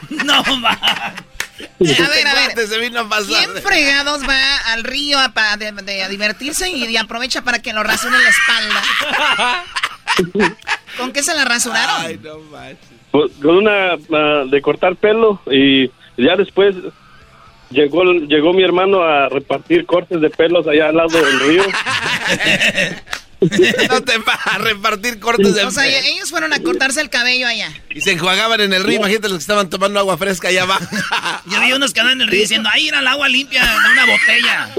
No, 0.09 0.41
va. 0.63 0.71
A 0.71 1.13
ver, 1.79 2.27
a 2.27 2.33
ver. 2.33 2.67
Se 2.67 2.77
vino 2.79 3.01
a 3.01 3.09
pasar. 3.09 3.27
¿Quién 3.27 3.63
fregados 3.63 4.21
va 4.23 4.57
al 4.73 4.83
río 4.83 5.19
a, 5.19 5.29
pa- 5.29 5.57
de- 5.57 5.71
de- 5.73 6.03
a 6.03 6.07
divertirse 6.07 6.69
y, 6.69 6.85
y 6.85 6.97
aprovecha 6.97 7.41
para 7.41 7.59
que 7.61 7.73
lo 7.73 7.83
rasuren 7.83 8.21
la 8.23 8.29
espalda? 8.29 8.83
¿Con 10.97 11.11
qué 11.11 11.23
se 11.23 11.35
la 11.35 11.43
rasuraron? 11.45 11.95
Ay, 12.05 12.19
no 12.23 12.39
manches. 12.39 12.79
Pues, 13.11 13.31
Con 13.41 13.57
una 13.57 13.93
ah, 14.13 14.43
de 14.49 14.61
cortar 14.61 14.95
pelo 14.95 15.41
y 15.51 15.91
ya 16.17 16.35
después 16.37 16.75
llegó 17.69 18.03
llegó 18.03 18.53
mi 18.53 18.63
hermano 18.63 19.01
a 19.03 19.27
repartir 19.29 19.85
cortes 19.85 20.21
de 20.21 20.29
pelos 20.29 20.67
allá 20.67 20.89
al 20.89 20.95
lado 20.95 21.09
del 21.09 21.39
río. 21.41 21.63
No 23.89 24.01
te 24.01 24.17
va 24.17 24.33
a 24.33 24.57
repartir 24.57 25.19
cortes 25.19 25.53
de 25.53 25.63
O 25.63 25.71
sea, 25.71 25.83
pelo. 25.83 25.97
ellos 26.07 26.29
fueron 26.29 26.53
a 26.53 26.59
cortarse 26.59 27.01
el 27.01 27.09
cabello 27.09 27.47
allá. 27.47 27.71
Y 27.89 28.01
se 28.01 28.11
enjuagaban 28.13 28.59
en 28.61 28.73
el 28.73 28.83
río. 28.83 28.97
Imagínate 28.97 29.29
los 29.29 29.37
que 29.37 29.41
estaban 29.41 29.69
tomando 29.69 29.99
agua 29.99 30.17
fresca 30.17 30.47
allá 30.47 30.63
abajo. 30.63 30.85
Yo 31.45 31.61
vi 31.61 31.71
unos 31.73 31.93
que 31.93 31.99
andaban 31.99 32.19
en 32.21 32.25
el 32.25 32.31
río 32.31 32.41
diciendo, 32.41 32.69
ahí 32.71 32.87
era 32.87 32.99
el 32.99 33.07
agua 33.07 33.29
limpia 33.29 33.63
de 33.63 33.91
una 33.91 34.05
botella. 34.05 34.69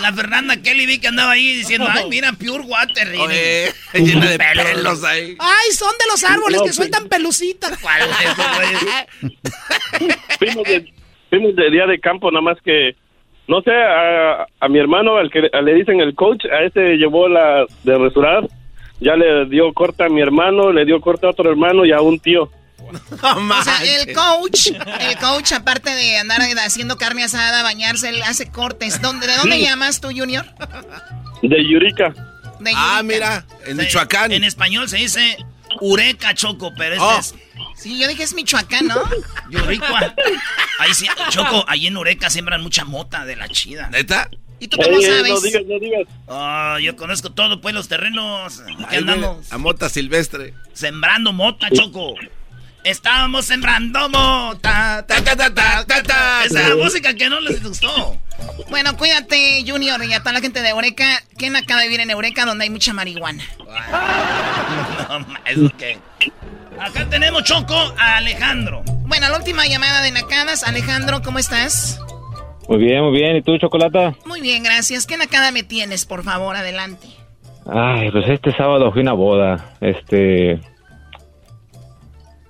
La 0.00 0.12
Fernanda 0.12 0.56
Kelly 0.56 0.86
vi 0.86 0.98
que 0.98 1.08
andaba 1.08 1.32
ahí 1.32 1.54
diciendo, 1.56 1.86
ay, 1.90 2.06
mira, 2.08 2.32
pure 2.32 2.64
water. 2.64 3.14
y- 3.14 3.18
Oye, 3.18 3.72
llena 3.94 4.28
de 4.30 4.38
pelos 4.38 5.04
ahí. 5.04 5.36
Ay, 5.38 5.72
son 5.72 5.92
de 5.98 6.06
los 6.10 6.24
árboles 6.24 6.58
No, 6.60 6.64
que 6.66 6.72
sueltan 6.72 7.08
pelucitas. 7.08 7.78
¿Cuál 7.78 8.02
es 8.02 8.08
eso, 8.20 8.42
güey? 8.56 9.36
Fuimos 10.38 10.64
de, 10.64 10.92
fuimos 11.30 11.56
de 11.56 11.70
día 11.70 11.86
de 11.86 11.98
campo, 12.00 12.30
nada 12.30 12.42
más 12.42 12.56
que, 12.64 12.96
no 13.48 13.60
sé, 13.62 13.72
a, 13.72 14.46
a 14.60 14.68
mi 14.68 14.78
hermano, 14.78 15.16
al 15.16 15.30
que 15.30 15.40
le 15.40 15.74
dicen 15.74 16.00
el 16.00 16.14
coach, 16.14 16.44
a 16.46 16.62
ese 16.62 16.96
llevó 16.96 17.28
la 17.28 17.64
de 17.82 17.98
resurar, 17.98 18.46
ya 19.00 19.16
le 19.16 19.46
dio 19.46 19.72
corte 19.72 20.04
a 20.04 20.08
mi 20.08 20.20
hermano, 20.20 20.70
le 20.72 20.84
dio 20.84 21.00
corte 21.00 21.26
a 21.26 21.30
otro 21.30 21.50
hermano 21.50 21.84
y 21.84 21.92
a 21.92 22.00
un 22.00 22.18
tío. 22.20 22.50
O 23.22 23.62
sea, 23.64 23.78
el 23.82 24.14
coach, 24.14 24.68
el 25.00 25.18
coach, 25.18 25.52
aparte 25.52 25.90
de 25.90 26.16
andar 26.18 26.40
haciendo 26.64 26.96
carne 26.96 27.24
asada, 27.24 27.62
bañarse, 27.62 28.08
él 28.08 28.22
hace 28.22 28.50
cortes. 28.50 29.02
¿Dónde, 29.02 29.26
¿De 29.26 29.36
dónde 29.36 29.56
Sí. 29.56 29.62
llamas 29.62 30.00
tú, 30.00 30.08
Junior? 30.16 30.46
De 31.42 31.64
Yurica. 31.68 32.14
De 32.60 32.72
Ah, 32.74 33.02
mira, 33.04 33.44
en 33.66 33.76
Sí, 33.76 33.82
Michoacán. 33.82 34.32
En 34.32 34.42
español 34.44 34.88
se 34.88 34.96
dice 34.96 35.36
Ureca 35.80 36.34
Choco, 36.34 36.72
pero 36.76 36.94
este 36.94 37.04
Oh. 37.06 37.18
es 37.18 37.34
Sí, 37.76 37.98
yo 37.98 38.08
dije 38.08 38.22
es 38.24 38.34
Michoacán, 38.34 38.86
¿no? 38.88 38.96
Yuricua. 39.50 40.14
Ahí 40.80 40.94
sí, 40.94 41.06
Choco, 41.30 41.64
ahí 41.68 41.86
en 41.86 41.96
Ureca 41.96 42.28
siembran 42.30 42.60
mucha 42.62 42.84
mota 42.84 43.24
de 43.24 43.36
la 43.36 43.48
chida. 43.48 43.88
¿Neta? 43.90 44.28
¿Y 44.60 44.66
tú 44.66 44.76
cómo 44.76 44.98
Eh, 44.98 45.02
sabes? 45.06 45.30
no 45.32 45.40
digas, 45.40 45.62
no 45.66 45.78
digas. 45.78 46.02
Ah, 46.28 46.78
yo 46.82 46.96
conozco 46.96 47.30
todo, 47.30 47.60
pues, 47.60 47.74
los 47.74 47.86
terrenos. 47.88 48.60
Aquí 48.84 48.96
andamos 48.96 49.52
A 49.52 49.58
mota 49.58 49.88
silvestre. 49.88 50.54
sembrando 50.72 51.32
mota, 51.32 51.68
Choco. 51.70 52.14
Estábamos 52.84 53.44
sembrando 53.44 54.08
mota. 54.08 55.04
Ta, 55.06 55.22
ta, 55.24 55.36
ta, 55.36 55.54
ta, 55.54 55.84
ta, 55.84 56.02
ta. 56.02 56.44
Esa 56.44 56.74
música 56.76 57.14
que 57.14 57.28
no 57.28 57.38
les 57.40 57.62
gustó. 57.62 58.20
Bueno, 58.70 58.96
cuídate, 58.96 59.64
Junior, 59.66 60.02
y 60.04 60.12
a 60.12 60.20
toda 60.20 60.32
la 60.32 60.40
gente 60.40 60.62
de 60.62 60.68
Eureka. 60.70 61.22
¿Quién 61.36 61.54
acaba 61.56 61.80
de 61.80 61.86
vivir 61.88 62.00
en 62.00 62.10
Eureka 62.10 62.44
donde 62.46 62.64
hay 62.64 62.70
mucha 62.70 62.92
marihuana? 62.92 63.44
No, 65.18 65.26
ma, 65.26 65.40
¿eso 65.46 65.70
qué? 65.78 65.98
Acá 66.78 67.08
tenemos, 67.08 67.42
Choco, 67.44 67.74
a 67.98 68.18
Alejandro. 68.18 68.82
Bueno, 69.06 69.28
la 69.28 69.38
última 69.38 69.66
llamada 69.66 70.02
de 70.02 70.12
Nacadas. 70.12 70.62
Alejandro, 70.62 71.20
¿cómo 71.24 71.38
estás? 71.38 72.00
Muy 72.68 72.78
bien, 72.78 73.02
muy 73.02 73.18
bien. 73.18 73.36
¿Y 73.36 73.42
tú, 73.42 73.56
Chocolata? 73.58 74.14
Muy 74.26 74.40
bien, 74.40 74.62
gracias. 74.62 75.06
¿Qué 75.06 75.16
Nakada 75.16 75.50
me 75.50 75.62
tienes, 75.62 76.04
por 76.04 76.22
favor? 76.22 76.54
Adelante. 76.54 77.08
Ay, 77.66 78.10
pues 78.10 78.28
este 78.28 78.52
sábado 78.52 78.92
fui 78.92 79.00
a 79.00 79.02
una 79.02 79.12
boda. 79.14 79.74
Este. 79.80 80.60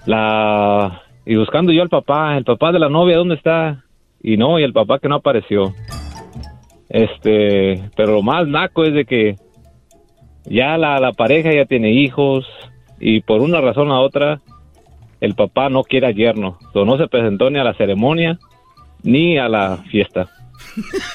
La. 0.05 1.03
Y 1.25 1.37
buscando 1.37 1.73
yo 1.73 1.83
al 1.83 1.89
papá, 1.89 2.37
el 2.37 2.45
papá 2.45 2.73
de 2.73 2.79
la 2.79 2.89
novia, 2.89 3.16
¿dónde 3.16 3.35
está? 3.37 3.85
Y 4.23 4.37
no, 4.37 4.59
y 4.59 4.64
el 4.64 4.73
papá 4.73 4.99
que 4.99 5.09
no 5.09 5.16
apareció. 5.16 5.75
Este. 6.89 7.89
Pero 7.97 8.12
lo 8.14 8.23
más 8.23 8.47
naco 8.47 8.85
es 8.85 8.93
de 8.95 9.05
que. 9.05 9.37
Ya 10.45 10.77
la, 10.79 10.99
la 10.99 11.12
pareja 11.12 11.53
ya 11.53 11.66
tiene 11.66 11.93
hijos. 11.93 12.47
Y 13.01 13.20
por 13.20 13.40
una 13.40 13.61
razón 13.61 13.90
u 13.90 13.94
otra. 13.94 14.40
El 15.20 15.34
papá 15.34 15.68
no 15.68 15.82
quiere 15.82 16.07
al 16.07 16.14
yerno. 16.14 16.59
So, 16.72 16.84
no 16.84 16.96
se 16.96 17.09
presentó 17.09 17.51
ni 17.51 17.59
a 17.59 17.64
la 17.64 17.74
ceremonia. 17.74 18.38
Ni 19.03 19.36
a 19.38 19.49
la 19.49 19.78
fiesta. 19.90 20.28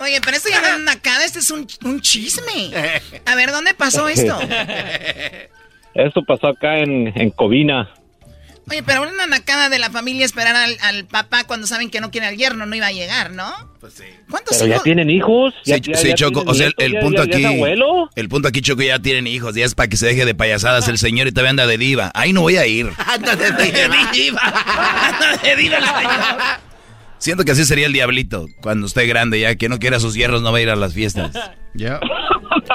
Oye, 0.00 0.20
pero 0.24 0.36
esto 0.36 0.48
ya 0.48 0.60
no 0.62 0.68
es 0.68 0.80
Nakada, 0.80 1.24
este 1.24 1.40
es 1.40 1.50
un, 1.50 1.66
un 1.84 2.00
chisme. 2.00 2.70
A 3.26 3.34
ver, 3.34 3.50
¿dónde 3.50 3.74
pasó 3.74 4.08
esto? 4.08 4.38
Esto 5.94 6.22
pasó 6.22 6.46
acá 6.48 6.78
en, 6.78 7.12
en 7.16 7.30
Covina. 7.30 7.90
Oye, 8.68 8.82
pero 8.84 9.02
una 9.02 9.26
Nakada 9.26 9.68
de 9.68 9.78
la 9.78 9.90
familia 9.90 10.24
esperar 10.24 10.54
al, 10.54 10.76
al 10.82 11.04
papá 11.06 11.44
cuando 11.44 11.66
saben 11.66 11.90
que 11.90 12.00
no 12.00 12.10
quiere 12.10 12.26
al 12.28 12.36
yerno 12.36 12.66
no 12.66 12.76
iba 12.76 12.86
a 12.86 12.92
llegar, 12.92 13.30
¿no? 13.32 13.52
Pues 13.80 13.94
sí. 13.94 14.04
¿Cuántos 14.30 14.58
Pero 14.58 14.68
ya 14.76 14.82
tienen 14.82 15.10
hijos. 15.10 15.54
Sí, 15.64 15.70
Ya- 15.72 15.76
ya- 15.78 15.94
sí, 15.96 16.08
ya 16.08 16.14
Choco, 16.14 16.44
o 16.46 16.54
sea, 16.54 16.66
el, 16.66 16.74
nietos, 16.78 16.84
el 16.86 16.92
ya- 16.92 17.00
punto 17.00 17.24
ya- 17.24 17.30
ya 17.32 17.38
es 17.38 17.44
aquí, 17.46 17.54
abuelo. 17.56 18.10
el 18.14 18.28
punto 18.28 18.48
aquí, 18.48 18.60
Choco, 18.60 18.82
ya 18.82 18.98
tienen 19.00 19.26
hijos, 19.26 19.54
ya 19.56 19.64
es 19.64 19.74
para 19.74 19.88
que 19.88 19.96
se 19.96 20.06
deje 20.06 20.24
de 20.24 20.34
payasadas 20.34 20.86
el 20.88 20.98
señor 20.98 21.26
y 21.26 21.32
todavía 21.32 21.50
anda 21.50 21.66
de 21.66 21.78
diva. 21.78 22.12
Ahí 22.14 22.32
no 22.32 22.42
voy 22.42 22.56
a 22.58 22.66
ir. 22.66 22.90
Anda 23.06 23.34
de 23.34 23.50
diva. 24.12 24.40
Anda 24.42 25.36
de 25.42 25.56
diva 25.56 25.76
el 25.78 25.84
señor. 25.84 26.36
Siento 27.18 27.44
que 27.44 27.50
así 27.52 27.64
sería 27.66 27.86
el 27.86 27.92
diablito 27.92 28.46
cuando 28.62 28.86
esté 28.86 29.04
grande 29.06 29.40
ya, 29.40 29.54
que 29.56 29.68
no 29.68 29.78
quiera 29.78 29.96
a 29.98 30.00
sus 30.00 30.14
hierros, 30.14 30.40
no 30.42 30.52
va 30.52 30.58
a 30.58 30.60
ir 30.62 30.70
a 30.70 30.76
las 30.76 30.94
fiestas. 30.94 31.32
Ya. 31.74 32.00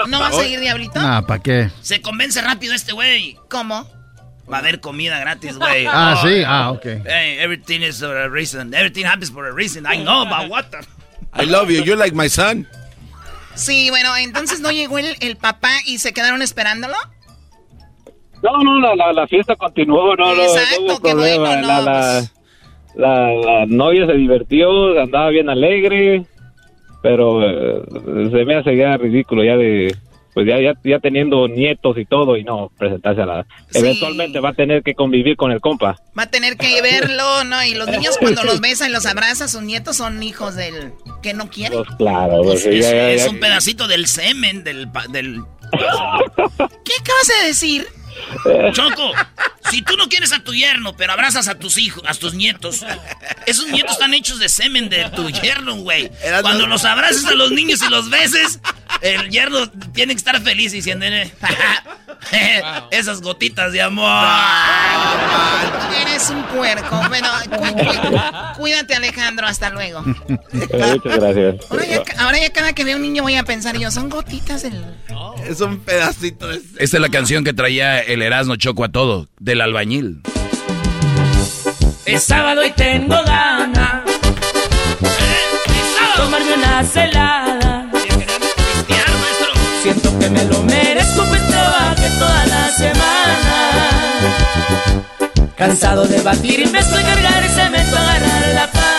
¿No 0.07 0.19
vas 0.19 0.35
a 0.37 0.45
ir, 0.47 0.59
Diablito? 0.59 0.99
Nah, 1.01 1.21
¿para 1.23 1.41
qué? 1.41 1.69
Se 1.81 1.99
convence 2.01 2.41
rápido 2.41 2.73
este 2.73 2.93
güey. 2.93 3.37
¿Cómo? 3.49 3.89
Va 4.51 4.57
a 4.57 4.59
haber 4.59 4.79
comida 4.79 5.19
gratis, 5.19 5.57
güey. 5.57 5.85
Ah, 5.91 6.19
sí, 6.21 6.43
ah, 6.45 6.71
ok. 6.71 6.85
Hey, 7.05 7.37
everything 7.39 7.81
is 7.81 7.99
for 7.99 8.15
a 8.15 8.29
reason. 8.29 8.73
Everything 8.73 9.05
happens 9.05 9.31
for 9.31 9.47
a 9.47 9.51
reason. 9.51 9.85
I 9.85 9.97
know 10.03 10.21
about 10.21 10.49
what 10.49 10.65
the... 10.71 10.85
I 11.33 11.45
love 11.45 11.69
you. 11.71 11.81
You're 11.83 11.97
like 11.97 12.15
my 12.15 12.29
son. 12.29 12.67
Sí, 13.55 13.89
bueno, 13.89 14.15
entonces 14.17 14.59
no 14.59 14.71
llegó 14.71 14.99
el, 14.99 15.15
el 15.21 15.35
papá 15.37 15.71
y 15.85 15.97
se 15.99 16.13
quedaron 16.13 16.41
esperándolo. 16.41 16.95
No, 18.43 18.63
no, 18.63 18.79
la, 18.79 18.95
la, 18.95 19.13
la 19.13 19.27
fiesta 19.27 19.55
continuó, 19.55 20.15
no, 20.15 20.35
no, 20.35 20.41
Exacto, 20.43 20.81
no 20.81 20.85
hubo 20.93 21.01
qué 21.01 21.11
problema. 21.11 21.45
bueno, 21.47 21.61
no, 21.61 21.67
la, 21.67 21.81
la, 21.81 22.21
la, 22.95 23.33
la 23.33 23.65
novia 23.65 24.05
se 24.05 24.13
divirtió, 24.13 24.99
andaba 25.01 25.29
bien 25.29 25.49
alegre, 25.49 26.25
pero 27.01 27.41
eh, 27.43 27.81
se 28.29 28.45
me 28.45 28.55
hace 28.55 28.75
ya 28.77 28.97
ridículo 28.97 29.43
ya 29.43 29.55
de, 29.57 29.95
pues 30.35 30.45
ya, 30.45 30.59
ya, 30.59 30.73
ya 30.83 30.99
teniendo 30.99 31.47
nietos 31.47 31.97
y 31.97 32.03
todo 32.03 32.35
y 32.35 32.43
no 32.43 32.69
presentarse 32.77 33.21
a 33.21 33.25
la... 33.25 33.45
Eventualmente 33.73 34.41
va 34.41 34.49
a 34.49 34.53
tener 34.53 34.83
que 34.83 34.93
convivir 34.93 35.37
con 35.37 35.53
el 35.53 35.61
compa. 35.61 35.95
Va 36.17 36.23
a 36.23 36.29
tener 36.29 36.57
que 36.57 36.81
verlo, 36.81 37.45
¿no? 37.45 37.63
Y 37.63 37.73
los 37.73 37.87
niños 37.87 38.17
cuando 38.19 38.43
los 38.43 38.59
besan 38.59 38.89
y 38.89 38.91
los 38.93 39.05
abrazan, 39.05 39.47
sus 39.47 39.61
nietos 39.61 39.95
son 39.95 40.21
hijos 40.21 40.55
del 40.55 40.91
que 41.23 41.33
no 41.33 41.49
quieren. 41.49 41.81
Pues 41.85 41.95
claro, 41.97 42.41
pues, 42.43 42.65
Es, 42.65 43.23
ya- 43.23 43.29
un 43.29 43.39
pedacito 43.39 43.87
del 43.87 44.07
semen 44.07 44.65
del... 44.65 44.89
del... 45.09 45.41
¿Qué 45.71 46.93
acabas 46.99 47.27
de 47.41 47.47
decir? 47.47 47.87
Choco, 48.73 49.11
si 49.69 49.81
tú 49.81 49.95
no 49.97 50.07
quieres 50.09 50.31
a 50.33 50.39
tu 50.43 50.53
yerno, 50.53 50.95
pero 50.95 51.13
abrazas 51.13 51.47
a 51.47 51.55
tus 51.55 51.77
hijos, 51.77 52.03
a 52.07 52.13
tus 52.13 52.33
nietos, 52.33 52.85
esos 53.45 53.67
nietos 53.67 53.93
están 53.93 54.13
hechos 54.13 54.39
de 54.39 54.49
semen 54.49 54.89
de 54.89 55.09
tu 55.11 55.29
yerno, 55.29 55.75
güey. 55.77 56.11
Cuando 56.41 56.67
los 56.67 56.85
abraces 56.85 57.25
a 57.25 57.33
los 57.33 57.51
niños 57.51 57.81
y 57.85 57.89
los 57.89 58.09
beses, 58.09 58.59
el 59.01 59.29
yerno 59.29 59.69
tiene 59.93 60.13
que 60.13 60.17
estar 60.19 60.41
feliz 60.41 60.71
diciendo, 60.71 61.05
esas 62.91 63.21
gotitas 63.21 63.71
de 63.71 63.81
amor. 63.81 64.27
Eres 66.01 66.29
un 66.29 66.43
puerco. 66.43 67.01
Bueno, 67.09 67.27
cu- 67.49 67.57
cu- 67.57 68.19
cuídate, 68.57 68.95
Alejandro. 68.95 69.47
Hasta 69.47 69.69
luego. 69.69 70.03
Eh, 70.29 70.37
Muchas 70.53 71.19
gracias. 71.19 71.55
Ahora 71.69 71.85
ya, 71.85 72.03
ahora 72.19 72.39
ya 72.39 72.49
cada 72.51 72.73
que 72.73 72.83
veo 72.83 72.95
un 72.97 73.01
niño 73.03 73.23
voy 73.23 73.35
a 73.35 73.43
pensar 73.43 73.77
yo, 73.77 73.91
son 73.91 74.09
gotitas 74.09 74.63
del... 74.63 74.83
Es 75.47 75.61
un 75.61 75.79
pedacito 75.81 76.47
de... 76.47 76.61
Esta 76.77 76.97
es 76.97 77.01
la 77.01 77.09
canción 77.09 77.43
que 77.43 77.53
traía 77.53 77.99
el 77.99 78.14
Erasmo 78.21 78.55
Choco 78.55 78.83
a 78.83 78.89
todo, 78.89 79.27
del 79.39 79.61
albañil. 79.61 80.21
Es 82.05 82.23
sábado 82.23 82.65
y 82.65 82.71
tengo 82.71 83.15
ganas 83.23 84.05
Tomarme 86.15 86.53
una 86.53 86.83
celada. 86.83 87.89
Siento 89.83 90.17
que 90.17 90.29
me 90.29 90.45
lo 90.45 90.63
merezco 90.63 91.25
pues 91.25 91.45
trabajé 91.47 92.09
toda 92.17 92.45
la 92.45 92.69
semana. 92.69 93.55
Cansado 95.57 96.05
de 96.05 96.21
batir 96.21 96.69
me 96.71 96.79
estoy 96.79 97.03
cargar 97.03 97.43
me 97.71 97.79
a 97.79 98.15
agarrar 98.15 98.47
la 98.53 98.71
pala 98.71 98.95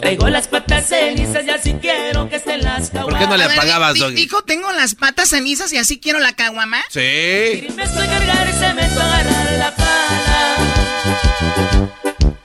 Traigo 0.00 0.28
las 0.30 0.48
patas 0.48 0.88
cenizas 0.88 1.44
y 1.46 1.50
así 1.50 1.74
quiero 1.74 2.28
que 2.30 2.36
estén 2.36 2.62
las 2.62 2.90
caguamas 2.90 3.10
¿Por 3.10 3.18
qué 3.18 3.26
no 3.26 3.36
le 3.36 3.44
apagabas, 3.44 3.98
Doggy? 3.98 4.14
Dijo, 4.14 4.42
tengo 4.42 4.72
las 4.72 4.94
patas 4.94 5.28
cenizas 5.28 5.72
y 5.72 5.76
así 5.76 6.00
quiero 6.00 6.18
la 6.20 6.32
caguama. 6.34 6.82
Sí. 6.88 6.98
Me 7.00 7.82
estoy 7.84 8.06
cargar 8.06 8.48
y 8.48 8.52
se 8.52 8.74
me 8.74 8.82
agarrar 8.82 9.52
la 9.58 9.74
pala 9.76 10.56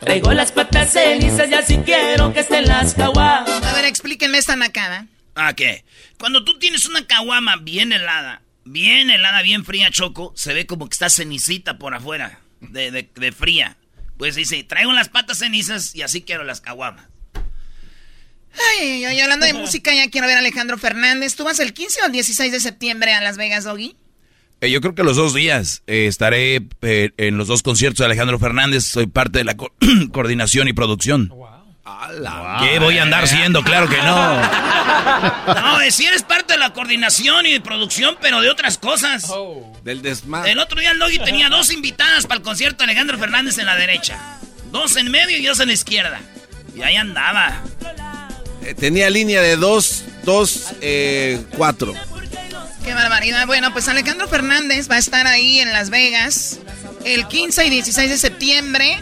Traigo 0.02 0.34
las 0.34 0.52
patas 0.52 0.92
cenizas 0.94 1.50
y 1.50 1.54
así 1.54 1.78
quiero 1.78 2.34
que 2.34 2.42
estén 2.42 2.66
las 2.68 2.94
caguamas 2.94 3.50
A 3.64 3.74
ver, 3.74 3.86
explíquenme 3.86 4.38
esta 4.38 4.56
nacada. 4.56 5.08
¿A 5.36 5.54
qué? 5.54 5.84
Cuando 6.20 6.44
tú 6.44 6.60
tienes 6.60 6.86
una 6.88 7.08
caguama 7.08 7.56
bien 7.58 7.92
helada, 7.94 8.42
bien 8.66 9.10
helada, 9.10 9.42
bien 9.42 9.64
fría, 9.66 9.90
Choco, 9.92 10.34
se 10.36 10.54
ve 10.54 10.66
como 10.66 10.88
que 10.88 10.94
está 10.94 11.10
cenicita 11.10 11.78
por 11.78 11.94
afuera, 11.94 12.40
de, 12.62 12.92
de- 12.92 13.10
de 13.16 13.32
fría. 13.32 13.78
Pues 14.18 14.36
dice, 14.36 14.64
traigo 14.64 14.92
las 14.94 15.10
patas 15.10 15.40
cenizas 15.40 15.94
y 15.96 16.02
así 16.04 16.22
quiero 16.22 16.44
las 16.44 16.62
caguamas. 16.62 17.06
Ay, 18.80 19.06
hablando 19.22 19.46
de 19.46 19.54
música, 19.62 19.94
ya 19.94 20.10
quiero 20.10 20.28
ver 20.28 20.38
a 20.38 20.40
Alejandro 20.40 20.78
Fernández. 20.78 21.36
¿Tú 21.36 21.44
vas 21.44 21.60
el 21.60 21.74
15 21.74 22.02
o 22.02 22.06
el 22.06 22.12
16 22.12 22.52
de 22.52 22.60
septiembre 22.60 23.14
a 23.14 23.22
Las 23.22 23.38
Vegas, 23.38 23.64
Doggy? 23.64 23.96
Eh, 24.62 24.72
yo 24.72 24.80
creo 24.82 24.96
que 24.96 25.04
los 25.04 25.18
dos 25.18 25.34
días 25.34 25.84
eh, 25.88 26.08
estaré 26.08 26.62
eh, 26.82 27.12
en 27.18 27.38
los 27.38 27.48
dos 27.48 27.62
conciertos 27.62 28.00
de 28.00 28.06
Alejandro 28.06 28.40
Fernández. 28.40 28.86
Soy 28.86 29.08
parte 29.08 29.40
de 29.40 29.44
la 29.46 29.58
co- 29.58 29.74
coordinación 30.12 30.68
y 30.68 30.74
producción. 30.74 31.32
¿Qué 32.62 32.80
voy 32.80 32.98
a 32.98 33.04
andar 33.04 33.28
siendo? 33.28 33.64
Claro 33.64 33.88
que 33.90 33.98
no. 33.98 34.42
No, 35.56 35.82
eh, 35.82 35.92
si 35.92 36.06
eres 36.06 36.24
parte 36.24 36.54
de 36.54 36.60
la 36.60 36.74
coordinación 36.74 37.46
y 37.46 37.52
de 37.54 37.62
producción, 37.62 38.18
pero 38.22 38.42
de 38.42 38.50
otras 38.50 38.78
cosas. 38.78 39.28
Del 39.84 40.02
desmadre. 40.02 40.52
El 40.52 40.60
otro 40.60 40.80
día 40.80 40.92
el 40.92 41.00
Doggy 41.00 41.20
tenía 41.20 41.50
dos 41.50 41.72
invitadas 41.72 42.26
para 42.26 42.38
el 42.40 42.42
concierto 42.44 42.80
de 42.80 42.86
Alejandro 42.86 43.18
Fernández 43.20 43.58
en 43.60 43.66
la 43.68 43.76
derecha. 43.76 44.18
Dos 44.72 44.96
en 44.96 45.12
medio 45.12 45.38
y 45.38 45.46
dos 45.46 45.60
en 45.60 45.68
la 45.68 45.74
izquierda. 45.74 46.22
Y 46.76 46.82
ahí 46.82 46.96
andaba. 46.96 47.62
Eh, 48.66 48.74
tenía 48.74 49.10
línea 49.12 49.42
de 49.42 49.58
dos, 49.58 50.04
dos, 50.24 50.74
eh, 50.82 51.40
cuatro. 51.56 51.94
Qué 52.84 52.94
barbaridad. 52.94 53.46
Bueno, 53.46 53.72
pues 53.72 53.88
Alejandro 53.88 54.28
Fernández 54.28 54.90
va 54.90 54.96
a 54.96 55.00
estar 55.00 55.28
ahí 55.28 55.60
en 55.60 55.72
Las 55.72 55.92
Vegas 55.92 56.60
el 57.04 57.28
15 57.28 57.66
y 57.66 57.70
16 57.70 58.10
de 58.10 58.18
septiembre. 58.18 58.98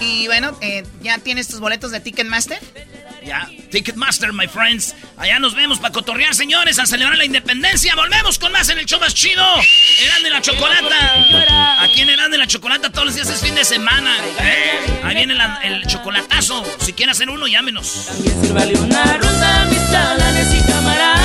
Y 0.00 0.26
bueno, 0.26 0.56
eh, 0.60 0.84
¿ya 1.02 1.18
tienes 1.18 1.48
tus 1.48 1.58
boletos 1.58 1.90
de 1.90 2.00
Ticketmaster? 2.00 2.60
Ya, 3.24 3.48
Ticketmaster, 3.70 4.32
my 4.32 4.46
friends. 4.46 4.94
Allá 5.16 5.38
nos 5.38 5.54
vemos 5.54 5.78
para 5.78 5.92
cotorrear, 5.92 6.34
señores, 6.34 6.78
a 6.78 6.84
celebrar 6.86 7.16
la 7.16 7.24
independencia. 7.24 7.94
Volvemos 7.96 8.38
con 8.38 8.52
más 8.52 8.68
en 8.68 8.78
el 8.78 8.84
show 8.86 9.00
más 9.00 9.14
chido. 9.14 9.42
Erasmo 10.02 10.26
y 10.26 10.30
la 10.30 10.42
Chocolata. 10.42 11.82
Aquí 11.82 12.02
en 12.02 12.10
Erasmo 12.10 12.34
y 12.34 12.38
la 12.38 12.46
Chocolata 12.46 12.90
todos 12.90 13.06
los 13.06 13.14
días 13.14 13.28
es 13.30 13.40
fin 13.40 13.54
de 13.54 13.64
semana. 13.64 14.14
Eh, 14.40 15.00
Ahí 15.04 15.14
viene 15.14 15.34
la- 15.34 15.58
el 15.64 15.86
chocolatazo. 15.86 16.62
Si 16.80 16.92
quieren 16.92 17.12
hacer 17.12 17.30
uno, 17.30 17.46
llámenos. 17.46 17.86
Sírvale 17.86 18.74
una 18.78 19.04
ronda 19.16 19.62
a 19.62 19.64
mis 19.66 19.90
chalanes 19.90 20.54
y 20.54 20.70
camaradas 20.70 21.24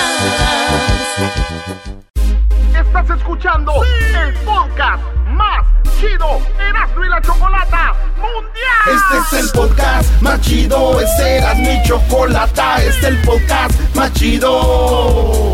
Estás 2.79 3.09
escuchando 3.17 3.73
el 3.83 4.33
podcast 4.45 5.03
más 5.27 5.65
chido 5.99 6.39
Erasmo 6.57 7.03
Chocolata 7.21 7.93
Mundial. 8.15 8.85
Este 8.87 9.37
es 9.37 9.43
el 9.43 9.51
podcast 9.51 10.21
más 10.21 10.39
chido, 10.41 10.99
este 11.01 11.37
era 11.37 11.53
mi 11.55 11.83
chocolata, 11.83 12.77
este 12.77 12.89
es 12.89 13.03
el 13.03 13.21
podcast 13.23 13.95
más 13.95 14.13
chido. 14.13 15.53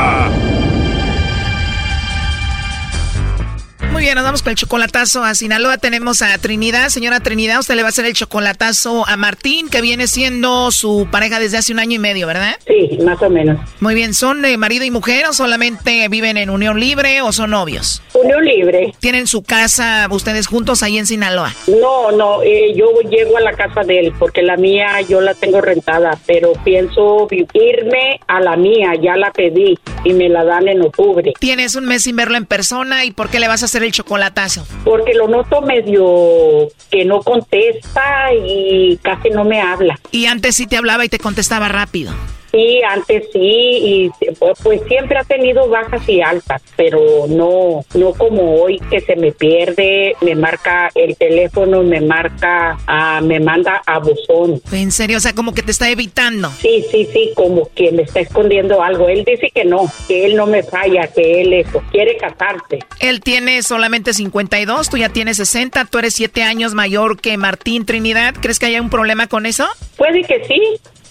Muy 4.01 4.07
bien, 4.07 4.15
nos 4.15 4.23
vamos 4.23 4.41
con 4.41 4.49
el 4.49 4.55
chocolatazo 4.55 5.23
a 5.23 5.35
Sinaloa. 5.35 5.77
Tenemos 5.77 6.23
a 6.23 6.35
Trinidad. 6.39 6.89
Señora 6.89 7.19
Trinidad, 7.19 7.59
usted 7.59 7.75
le 7.75 7.83
va 7.83 7.89
a 7.89 7.91
hacer 7.91 8.05
el 8.05 8.13
chocolatazo 8.13 9.07
a 9.07 9.15
Martín, 9.15 9.69
que 9.69 9.79
viene 9.79 10.07
siendo 10.07 10.71
su 10.71 11.07
pareja 11.11 11.39
desde 11.39 11.57
hace 11.57 11.71
un 11.71 11.77
año 11.77 11.97
y 11.97 11.99
medio, 11.99 12.25
¿verdad? 12.25 12.55
Sí, 12.65 12.97
más 13.05 13.21
o 13.21 13.29
menos. 13.29 13.59
Muy 13.79 13.93
bien, 13.93 14.15
¿son 14.15 14.43
eh, 14.43 14.57
marido 14.57 14.85
y 14.85 14.89
mujer 14.89 15.27
o 15.27 15.33
solamente 15.33 16.07
viven 16.09 16.37
en 16.37 16.49
unión 16.49 16.79
libre 16.79 17.21
o 17.21 17.31
son 17.31 17.51
novios? 17.51 18.01
Unión 18.15 18.43
libre. 18.43 18.91
¿Tienen 18.99 19.27
su 19.27 19.43
casa 19.43 20.07
ustedes 20.09 20.47
juntos 20.47 20.81
ahí 20.81 20.97
en 20.97 21.05
Sinaloa? 21.05 21.53
No, 21.67 22.11
no, 22.11 22.41
eh, 22.41 22.73
yo 22.75 22.87
llego 23.07 23.37
a 23.37 23.41
la 23.41 23.53
casa 23.53 23.81
de 23.81 23.99
él 23.99 24.13
porque 24.17 24.41
la 24.41 24.57
mía 24.57 24.99
yo 25.07 25.21
la 25.21 25.35
tengo 25.35 25.61
rentada, 25.61 26.17
pero 26.25 26.53
pienso 26.63 27.27
irme 27.29 28.19
a 28.25 28.39
la 28.39 28.57
mía, 28.57 28.93
ya 28.99 29.15
la 29.15 29.31
pedí 29.31 29.77
y 30.03 30.13
me 30.13 30.27
la 30.27 30.43
dan 30.43 30.67
en 30.67 30.81
octubre. 30.81 31.33
Tienes 31.39 31.75
un 31.75 31.85
mes 31.85 32.01
sin 32.01 32.15
verlo 32.15 32.37
en 32.37 32.47
persona 32.47 33.05
y 33.05 33.11
¿por 33.11 33.29
qué 33.29 33.39
le 33.39 33.47
vas 33.47 33.61
a 33.61 33.65
hacer 33.65 33.83
el 33.83 33.90
chocolatazo? 33.91 34.65
Porque 34.83 35.13
lo 35.13 35.27
noto 35.27 35.61
medio 35.61 36.69
que 36.89 37.05
no 37.05 37.21
contesta 37.21 38.33
y 38.33 38.97
casi 39.01 39.29
no 39.29 39.43
me 39.43 39.61
habla. 39.61 39.99
Y 40.11 40.25
antes 40.25 40.55
sí 40.55 40.67
te 40.67 40.77
hablaba 40.77 41.05
y 41.05 41.09
te 41.09 41.19
contestaba 41.19 41.67
rápido. 41.67 42.13
Sí, 42.51 42.81
antes 42.87 43.29
sí, 43.31 43.39
y 43.39 44.11
pues, 44.37 44.59
pues 44.61 44.81
siempre 44.87 45.17
ha 45.17 45.23
tenido 45.23 45.69
bajas 45.69 46.07
y 46.09 46.21
altas, 46.21 46.61
pero 46.75 47.25
no, 47.29 47.85
no 47.93 48.13
como 48.13 48.61
hoy 48.61 48.79
que 48.89 48.99
se 48.99 49.15
me 49.15 49.31
pierde, 49.31 50.15
me 50.21 50.35
marca 50.35 50.89
el 50.95 51.15
teléfono, 51.15 51.81
me 51.81 52.01
marca, 52.01 52.77
ah, 52.87 53.21
me 53.23 53.39
manda 53.39 53.81
a 53.85 53.99
buzón. 53.99 54.61
En 54.73 54.91
serio, 54.91 55.17
o 55.17 55.21
sea, 55.21 55.33
como 55.33 55.53
que 55.53 55.61
te 55.61 55.71
está 55.71 55.89
evitando. 55.89 56.51
Sí, 56.59 56.85
sí, 56.91 57.07
sí, 57.13 57.31
como 57.35 57.69
que 57.73 57.91
me 57.91 58.03
está 58.03 58.19
escondiendo 58.19 58.81
algo. 58.83 59.07
Él 59.07 59.23
dice 59.25 59.49
que 59.53 59.63
no, 59.63 59.89
que 60.07 60.25
él 60.25 60.35
no 60.35 60.45
me 60.45 60.63
falla, 60.63 61.07
que 61.07 61.41
él 61.41 61.53
eso, 61.53 61.81
quiere 61.91 62.17
casarse. 62.17 62.79
Él 62.99 63.21
tiene 63.21 63.63
solamente 63.63 64.13
52, 64.13 64.89
tú 64.89 64.97
ya 64.97 65.09
tienes 65.09 65.37
60, 65.37 65.85
tú 65.85 65.99
eres 65.99 66.13
7 66.15 66.43
años 66.43 66.73
mayor 66.73 67.19
que 67.19 67.37
Martín 67.37 67.85
Trinidad. 67.85 68.35
¿Crees 68.41 68.59
que 68.59 68.65
haya 68.65 68.81
un 68.81 68.89
problema 68.89 69.27
con 69.27 69.45
eso? 69.45 69.67
Puede 69.95 70.23
que 70.23 70.43
sí, 70.45 70.61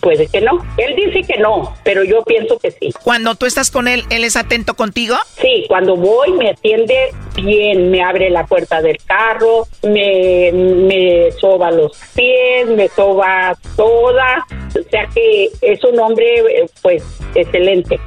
puede 0.00 0.26
que 0.26 0.40
no. 0.40 0.64
Él 0.76 0.96
dice 0.96 1.22
que 1.22 1.38
no, 1.38 1.74
pero 1.84 2.04
yo 2.04 2.22
pienso 2.24 2.58
que 2.58 2.70
sí. 2.70 2.92
Cuando 3.02 3.34
tú 3.34 3.46
estás 3.46 3.70
con 3.70 3.88
él, 3.88 4.04
¿él 4.10 4.24
es 4.24 4.36
atento 4.36 4.74
contigo? 4.74 5.16
Sí, 5.40 5.64
cuando 5.68 5.96
voy 5.96 6.32
me 6.32 6.50
atiende 6.50 7.10
bien, 7.36 7.90
me 7.90 8.02
abre 8.02 8.30
la 8.30 8.46
puerta 8.46 8.82
del 8.82 8.98
carro, 9.04 9.66
me, 9.82 10.50
me 10.52 11.30
soba 11.32 11.70
los 11.70 11.96
pies, 12.14 12.68
me 12.68 12.88
soba 12.88 13.56
toda. 13.76 14.46
O 14.70 14.90
sea 14.90 15.06
que 15.12 15.50
es 15.62 15.82
un 15.84 15.98
hombre, 15.98 16.66
pues, 16.82 17.02
excelente. 17.34 18.00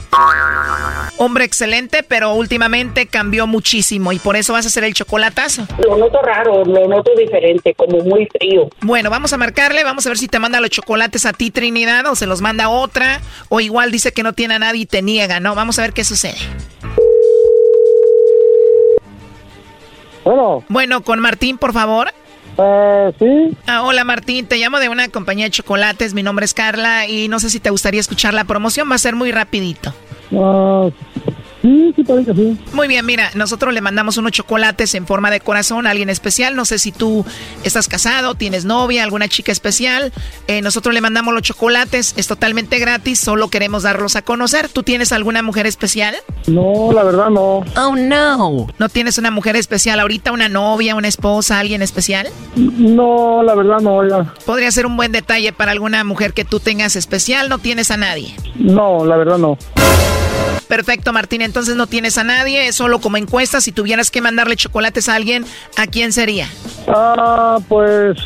Hombre 1.17 1.45
excelente, 1.45 2.03
pero 2.03 2.33
últimamente 2.33 3.07
cambió 3.07 3.47
muchísimo 3.47 4.11
y 4.11 4.19
por 4.19 4.35
eso 4.35 4.53
vas 4.53 4.65
a 4.65 4.69
hacer 4.69 4.83
el 4.83 4.93
chocolatazo. 4.93 5.67
Lo 5.83 5.97
noto 5.97 6.21
raro, 6.21 6.63
lo 6.63 6.87
noto 6.87 7.11
diferente, 7.15 7.73
como 7.75 7.99
muy 7.99 8.27
frío. 8.27 8.69
Bueno, 8.81 9.09
vamos 9.09 9.33
a 9.33 9.37
marcarle, 9.37 9.83
vamos 9.83 10.05
a 10.05 10.09
ver 10.09 10.17
si 10.17 10.27
te 10.27 10.39
manda 10.39 10.61
los 10.61 10.69
chocolates 10.69 11.25
a 11.25 11.33
ti, 11.33 11.51
O 12.09 12.15
se 12.15 12.25
los 12.25 12.41
manda 12.41 12.69
otra, 12.69 13.19
o 13.49 13.59
igual 13.59 13.91
dice 13.91 14.13
que 14.13 14.23
no 14.23 14.34
tiene 14.34 14.55
a 14.55 14.59
nadie 14.59 14.81
y 14.81 14.86
te 14.86 15.01
niega, 15.01 15.39
¿no? 15.39 15.53
Vamos 15.55 15.79
a 15.79 15.81
ver 15.81 15.93
qué 15.93 16.03
sucede. 16.03 16.38
Bueno. 20.23 20.63
Bueno, 20.69 21.03
con 21.03 21.19
Martín, 21.19 21.57
por 21.57 21.73
favor. 21.73 22.11
Eh, 22.57 23.13
sí. 23.19 23.57
Ah, 23.67 23.84
hola 23.84 24.03
Martín, 24.03 24.45
te 24.45 24.57
llamo 24.57 24.79
de 24.79 24.88
una 24.88 25.09
compañía 25.09 25.45
de 25.45 25.51
chocolates, 25.51 26.13
mi 26.13 26.23
nombre 26.23 26.45
es 26.45 26.53
Carla 26.53 27.07
y 27.07 27.27
no 27.27 27.39
sé 27.39 27.49
si 27.49 27.59
te 27.59 27.71
gustaría 27.71 27.99
escuchar 27.99 28.34
la 28.34 28.43
promoción, 28.43 28.89
va 28.89 28.95
a 28.95 28.99
ser 28.99 29.15
muy 29.15 29.31
rapidito. 29.31 29.93
Ah, 30.36 30.89
sí, 31.64 31.93
sí, 31.95 32.03
parece 32.03 32.32
que 32.32 32.38
sí. 32.38 32.57
Muy 32.74 32.88
bien, 32.88 33.03
mira, 33.05 33.32
nosotros 33.34 33.74
le 33.74 33.82
mandamos 33.82 34.18
unos 34.18 34.32
chocolates 34.32 34.93
en 34.93 35.07
forma 35.07 35.32
de 35.32 35.39
corazón 35.39 35.88
a 35.88 35.89
alguien 35.89 36.09
especial. 36.09 36.55
No 36.55 36.66
sé 36.66 36.78
si 36.78 36.91
tú 36.91 37.26
estás 37.64 37.88
casado, 37.88 38.36
tienes 38.36 38.66
novia, 38.66 39.03
alguna 39.03 39.28
chica 39.28 39.51
especial. 39.51 40.14
Eh, 40.47 40.61
nosotros 40.61 40.93
le 40.93 41.01
mandamos 41.01 41.34
los 41.34 41.41
chocolates, 41.41 42.14
es 42.18 42.28
totalmente 42.28 42.78
gratis, 42.78 43.20
solo 43.20 43.49
queremos 43.49 43.84
darlos 43.84 44.16
a 44.16 44.22
conocer. 44.22 44.70
¿Tú 44.70 44.84
tienes 44.84 45.11
alguna 45.11 45.41
mujer 45.41 45.66
especial? 45.66 46.16
No, 46.47 46.91
la 46.93 47.03
verdad 47.03 47.30
no. 47.30 47.64
Oh, 47.78 47.95
no. 47.95 48.68
¿No 48.78 48.89
tienes 48.89 49.18
una 49.18 49.32
mujer 49.32 49.55
especial 49.55 49.99
ahorita, 49.99 50.32
una 50.32 50.49
novia, 50.49 50.95
una 50.95 51.07
esposa, 51.07 51.59
alguien 51.59 51.82
especial? 51.82 52.28
No, 52.55 53.41
la 53.41 53.55
verdad 53.55 53.80
no, 53.80 53.95
oiga. 53.95 54.34
Podría 54.45 54.72
ser 54.72 54.86
un 54.86 54.97
buen 54.97 55.11
detalle 55.11 55.53
para 55.53 55.72
alguna 55.72 56.03
mujer 56.03 56.34
que 56.34 56.45
tú 56.45 56.59
tengas 56.59 56.95
especial, 56.95 57.49
no 57.49 57.59
tienes 57.59 57.91
a 57.91 57.97
nadie. 57.97 58.36
No, 58.55 59.05
la 59.05 59.18
verdad 59.18 59.38
no. 59.38 59.57
Perfecto, 60.68 61.14
Martín. 61.14 61.41
Entonces 61.41 61.76
no 61.76 61.88
tienes 61.88 62.18
a 62.18 62.24
nadie, 62.24 62.68
es 62.68 62.76
solo 62.76 62.99
como 62.99 63.18
encuesta. 63.18 63.61
Si 63.61 63.72
tuvieras 63.72 64.11
que 64.11 64.22
mandarle 64.22 64.55
chocolates 64.55 65.09
a 65.09 65.16
alguien, 65.16 65.45
¿a 65.78 65.88
quién 65.88 66.14
sería? 66.14 66.47
Ah, 66.88 67.59
pues 67.68 68.18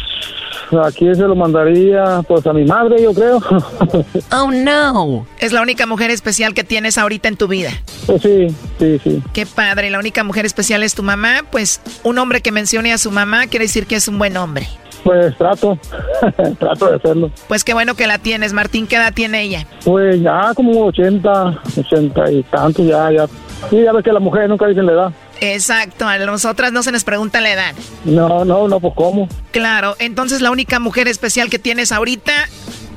aquí 0.84 1.14
se 1.16 1.22
lo 1.22 1.36
mandaría 1.36 2.22
pues 2.28 2.46
a 2.46 2.54
mi 2.54 2.66
madre, 2.66 3.02
yo 3.02 3.14
creo. 3.14 3.42
Oh, 4.32 4.52
no. 4.52 5.26
Es 5.40 5.52
la 5.52 5.62
única 5.62 5.86
mujer 5.86 6.12
especial 6.12 6.54
que 6.54 6.64
tienes 6.64 6.98
ahorita 6.98 7.28
en 7.28 7.38
tu 7.38 7.48
vida. 7.48 7.72
Pues 8.06 8.22
sí, 8.22 8.48
sí, 8.80 9.00
sí. 9.04 9.24
Qué 9.34 9.46
padre, 9.46 9.90
la 9.90 10.00
única 10.00 10.24
mujer 10.24 10.46
especial 10.46 10.84
es 10.84 10.94
tu 10.96 11.04
mamá. 11.04 11.44
Pues 11.50 11.82
un 12.04 12.18
hombre 12.18 12.42
que 12.42 12.52
mencione 12.52 12.94
a 12.94 12.98
su 12.98 13.12
mamá 13.12 13.48
quiere 13.48 13.66
decir 13.66 13.88
que 13.88 13.96
es 13.96 14.08
un 14.08 14.18
buen 14.20 14.36
hombre. 14.38 14.68
Pues 15.08 15.38
trato, 15.38 15.80
trato 16.60 16.89
de 16.89 16.95
hacerlo. 16.97 17.32
Pues 17.47 17.64
qué 17.64 17.74
bueno 17.74 17.95
que 17.95 18.08
la 18.08 18.18
tienes, 18.18 18.51
Martín. 18.51 18.88
¿Qué 18.88 18.97
edad 18.97 19.14
tiene 19.14 19.41
ella? 19.41 19.66
Pues 19.86 20.22
ya 20.22 20.51
como 20.53 20.88
80, 20.88 21.62
80 21.78 22.32
y 22.34 22.43
tanto, 22.43 22.84
ya, 22.84 23.10
ya. 23.14 23.26
Sí, 23.70 23.82
ya 23.82 23.93
ves 23.93 24.03
que 24.03 24.12
las 24.12 24.22
mujeres 24.22 24.49
nunca 24.49 24.68
dicen 24.68 24.86
la 24.86 24.91
edad. 24.91 25.14
Exacto, 25.39 26.05
a 26.05 26.18
nosotras 26.18 26.74
no 26.74 26.84
se 26.84 26.91
nos 26.91 27.05
pregunta 27.05 27.39
la 27.39 27.53
edad. 27.53 27.74
No, 28.03 28.43
no, 28.43 28.68
no, 28.68 28.82
pues 28.82 28.93
cómo. 28.97 29.30
Claro, 29.51 29.95
entonces 29.99 30.41
la 30.41 30.51
única 30.51 30.78
mujer 30.80 31.08
especial 31.08 31.49
que 31.49 31.58
tienes 31.58 31.93
ahorita 31.93 32.34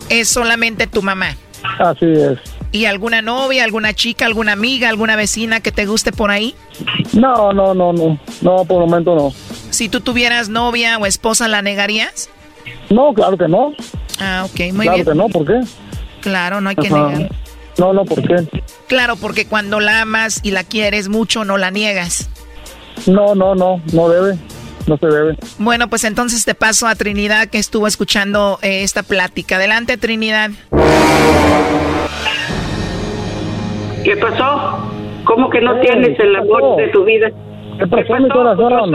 es 0.08 0.28
solamente 0.28 0.88
tu 0.88 1.02
mamá. 1.02 1.36
Así 1.78 2.06
es. 2.06 2.40
¿Y 2.72 2.86
alguna 2.86 3.22
novia, 3.22 3.62
alguna 3.62 3.94
chica, 3.94 4.26
alguna 4.26 4.52
amiga, 4.52 4.88
alguna 4.88 5.14
vecina 5.14 5.60
que 5.60 5.70
te 5.70 5.86
guste 5.86 6.10
por 6.10 6.32
ahí? 6.32 6.56
No, 7.12 7.52
no, 7.52 7.72
no, 7.72 7.92
no. 7.92 8.18
No, 8.42 8.64
por 8.64 8.82
el 8.82 8.88
momento 8.88 9.14
no. 9.14 9.32
Si 9.80 9.88
tú 9.88 10.02
tuvieras 10.02 10.50
novia 10.50 10.98
o 10.98 11.06
esposa, 11.06 11.48
¿la 11.48 11.62
negarías? 11.62 12.28
No, 12.90 13.14
claro 13.14 13.38
que 13.38 13.48
no. 13.48 13.72
Ah, 14.20 14.42
ok, 14.44 14.74
muy 14.74 14.84
claro 14.84 14.92
bien. 14.96 15.06
que 15.06 15.14
no, 15.14 15.28
¿por 15.30 15.46
qué? 15.46 15.58
Claro, 16.20 16.60
no 16.60 16.68
hay 16.68 16.76
que 16.76 16.90
negar. 16.90 17.30
No, 17.78 17.94
no, 17.94 18.04
¿por 18.04 18.20
qué? 18.20 18.46
Claro, 18.88 19.16
porque 19.16 19.46
cuando 19.46 19.80
la 19.80 20.02
amas 20.02 20.40
y 20.42 20.50
la 20.50 20.64
quieres 20.64 21.08
mucho, 21.08 21.46
no 21.46 21.56
la 21.56 21.70
niegas. 21.70 22.28
No, 23.06 23.34
no, 23.34 23.54
no, 23.54 23.80
no 23.94 24.08
debe. 24.10 24.36
No 24.86 24.98
se 24.98 25.06
debe. 25.06 25.38
Bueno, 25.56 25.88
pues 25.88 26.04
entonces 26.04 26.44
te 26.44 26.54
paso 26.54 26.86
a 26.86 26.94
Trinidad 26.94 27.48
que 27.48 27.56
estuvo 27.56 27.86
escuchando 27.86 28.58
eh, 28.60 28.82
esta 28.82 29.02
plática. 29.02 29.56
Adelante, 29.56 29.96
Trinidad. 29.96 30.50
¿Qué 34.04 34.14
pasó? 34.18 34.78
¿Cómo 35.24 35.48
que 35.48 35.62
no 35.62 35.74
Eh, 35.76 35.80
tienes 35.80 36.20
el 36.20 36.36
amor 36.36 36.76
de 36.76 36.88
tu 36.88 37.02
vida? 37.02 37.28
¿Qué 37.78 37.86
pasó, 37.86 38.14
mi 38.22 38.28
corazón? 38.28 38.92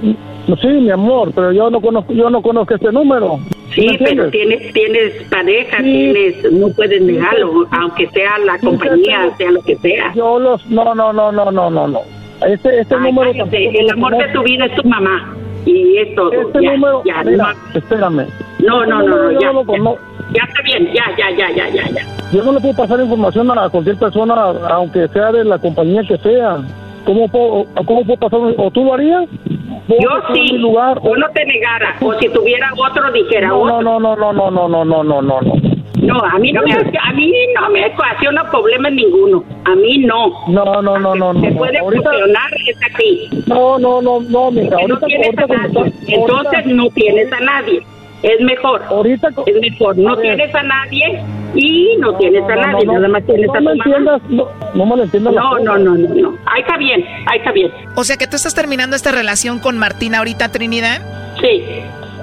Sí, 0.00 0.66
mi 0.68 0.90
amor, 0.90 1.30
pero 1.34 1.52
yo 1.52 1.68
no 1.68 1.80
conozco, 1.80 2.12
yo 2.12 2.30
no 2.30 2.40
conozco 2.40 2.74
este 2.74 2.90
número. 2.90 3.38
Sí, 3.74 3.86
¿Me 3.86 3.98
pero 3.98 4.30
tienes 4.30 4.72
tienes 4.72 5.12
pareja, 5.28 5.82
tienes, 5.82 6.52
no 6.52 6.68
puedes 6.70 7.02
negarlo, 7.02 7.66
aunque 7.70 8.08
sea 8.08 8.38
la 8.38 8.58
compañía, 8.58 9.30
sea 9.36 9.50
lo 9.50 9.62
que 9.62 9.76
sea. 9.76 10.12
Yo 10.14 10.38
los, 10.38 10.64
no, 10.70 10.94
no, 10.94 11.12
no, 11.12 11.30
no, 11.32 11.50
no, 11.50 11.70
no, 11.70 11.86
no. 11.88 12.00
Este, 12.46 12.80
este 12.80 12.94
Ay, 12.94 13.12
número. 13.12 13.32
cállate, 13.32 13.80
el 13.80 13.90
amor 13.90 14.16
de 14.16 14.28
tu 14.32 14.42
vida 14.42 14.64
es 14.66 14.74
tu 14.74 14.88
mamá 14.88 15.34
y 15.66 15.98
es 15.98 16.14
todo. 16.14 16.32
Este 16.32 16.62
ya, 16.62 16.72
número, 16.72 17.02
ya, 17.04 17.22
mira, 17.24 17.54
no, 17.72 17.78
espérame. 17.78 18.16
no, 18.16 18.24
Este 18.82 18.90
no, 18.90 19.02
no, 19.02 19.02
no, 19.02 19.32
ya, 19.32 19.52
ya 20.34 20.42
está 20.48 20.62
bien, 20.62 20.86
ya, 20.94 21.04
ya, 21.18 21.30
ya, 21.36 21.50
ya, 21.54 21.68
ya, 21.70 21.90
ya. 21.90 22.02
Yo 22.32 22.42
no 22.42 22.52
le 22.52 22.60
puedo 22.60 22.74
pasar 22.74 23.00
información 23.00 23.50
a 23.50 23.68
cualquier 23.68 23.96
persona, 23.96 24.34
aunque 24.70 25.08
sea 25.08 25.32
de 25.32 25.44
la 25.44 25.58
compañía 25.58 26.02
que 26.08 26.16
sea. 26.18 26.58
¿Cómo 27.04 27.26
puedo, 27.28 27.64
cómo 27.86 28.04
puedo 28.04 28.18
pasar? 28.18 28.40
¿O 28.58 28.70
tú 28.70 28.84
lo 28.84 28.94
harías? 28.94 29.24
Yo 29.88 30.10
sí, 30.34 30.58
lugar, 30.58 31.00
yo 31.02 31.16
no 31.16 31.28
te 31.30 31.44
negara, 31.46 31.96
o 32.00 32.12
si 32.14 32.28
tuviera 32.28 32.70
otro 32.76 33.10
dijera 33.12 33.48
No, 33.48 33.60
otro. 33.60 33.82
no, 33.82 33.98
no, 34.00 34.16
no, 34.16 34.32
no, 34.32 34.50
no, 34.50 34.68
no, 34.68 34.84
no, 34.84 35.02
no, 35.04 35.22
no, 35.22 35.40
no. 35.40 35.40
No, 36.00 36.14
a 36.24 36.38
mí 36.38 36.52
no 36.52 36.62
me 36.62 36.72
a 36.72 37.12
mí 37.12 37.32
no 37.60 37.70
me 37.70 37.86
ocasiona 37.86 38.48
problema 38.50 38.88
ninguno. 38.88 39.42
A 39.64 39.74
mí 39.74 39.98
no. 39.98 40.30
No, 40.46 40.64
no, 40.80 40.98
no, 40.98 41.14
no, 41.16 41.32
no. 41.32 41.40
Se 41.40 41.50
no. 41.50 41.56
puede 41.58 41.78
Ahorita- 41.78 42.10
funcionar 42.10 42.50
es 42.68 42.78
aquí. 42.84 43.28
No, 43.46 43.78
no, 43.80 44.00
no, 44.00 44.20
no, 44.20 44.50
mija. 44.52 44.76
Que 44.76 44.86
no 44.86 44.94
Ahorita, 44.94 45.06
tienes 45.06 45.26
ahorita 45.26 45.42
a 45.42 45.56
nadie. 45.56 45.74
como 45.74 45.86
está- 45.86 46.12
Entonces 46.12 46.54
ahorita- 46.54 46.74
no 46.74 46.88
tienes 46.90 47.32
a 47.32 47.40
nadie. 47.40 47.82
Es 48.22 48.40
mejor. 48.40 48.82
Ahorita 48.88 49.28
es 49.46 49.60
mejor. 49.60 49.96
No 49.96 50.12
a 50.12 50.16
ver. 50.16 50.36
tienes 50.36 50.54
a 50.54 50.62
nadie 50.64 51.22
y 51.54 51.96
no, 51.98 52.14
tienes 52.16 52.42
a 52.42 52.54
no, 52.54 52.62
nadie. 52.62 52.86
no, 52.86 52.92
Nada 52.94 53.08
más 53.08 53.24
tienes 53.26 53.46
no 53.46 53.52
a 53.52 53.58
tu 53.58 53.64
mamá. 53.64 53.84
entiendas, 53.84 54.22
no, 54.28 54.48
no 54.74 54.86
me 54.86 54.96
lo 54.96 55.02
entiendas. 55.04 55.34
No, 55.34 55.58
no, 55.60 55.78
no, 55.78 55.94
no, 55.94 56.14
no. 56.14 56.38
Ahí 56.46 56.60
está 56.62 56.76
bien, 56.78 57.04
ahí 57.26 57.38
está 57.38 57.52
bien. 57.52 57.70
O 57.94 58.02
sea 58.04 58.16
que 58.16 58.26
tú 58.26 58.36
estás 58.36 58.54
terminando 58.54 58.96
esta 58.96 59.12
relación 59.12 59.60
con 59.60 59.78
Martín 59.78 60.14
ahorita, 60.14 60.48
Trinidad. 60.50 61.00
Sí. 61.40 61.62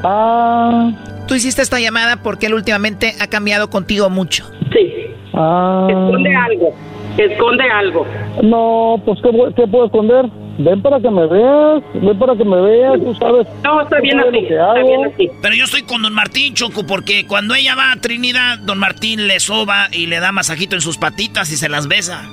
Ah. 0.03 0.91
Tú 1.27 1.33
hiciste 1.33 1.61
esta 1.61 1.79
llamada 1.79 2.17
porque 2.17 2.47
él 2.47 2.53
últimamente 2.53 3.13
ha 3.19 3.27
cambiado 3.27 3.69
contigo 3.69 4.09
mucho. 4.09 4.45
Sí. 4.73 4.93
Ah. 5.33 5.87
Esconde 5.89 6.35
algo. 6.35 6.73
Esconde 7.17 7.63
algo. 7.63 8.05
No, 8.43 9.01
pues 9.05 9.19
¿qué, 9.23 9.29
qué 9.55 9.67
puedo 9.67 9.85
esconder? 9.85 10.25
Ven 10.57 10.81
para 10.81 10.99
que 11.01 11.09
me 11.09 11.27
veas, 11.27 11.83
ven 11.95 12.17
para 12.17 12.33
que 12.35 12.45
me 12.45 12.61
veas, 12.61 12.93
tú 13.03 13.13
sabes. 13.15 13.45
No, 13.63 13.81
está 13.81 13.99
bien 13.99 14.19
así, 14.21 14.37
está 14.37 14.73
bien 14.75 15.05
así. 15.05 15.29
Pero 15.41 15.55
yo 15.55 15.65
estoy 15.65 15.81
con 15.83 16.01
don 16.01 16.13
Martín, 16.13 16.53
Choco, 16.53 16.85
porque 16.87 17.25
cuando 17.27 17.55
ella 17.55 17.75
va 17.75 17.91
a 17.91 17.97
Trinidad, 17.97 18.59
don 18.59 18.77
Martín 18.79 19.27
le 19.27 19.39
soba 19.41 19.87
y 19.91 20.05
le 20.05 20.19
da 20.21 20.31
masajito 20.31 20.75
en 20.75 20.81
sus 20.81 20.97
patitas 20.97 21.51
y 21.51 21.57
se 21.57 21.67
las 21.67 21.87
besa. 21.89 22.23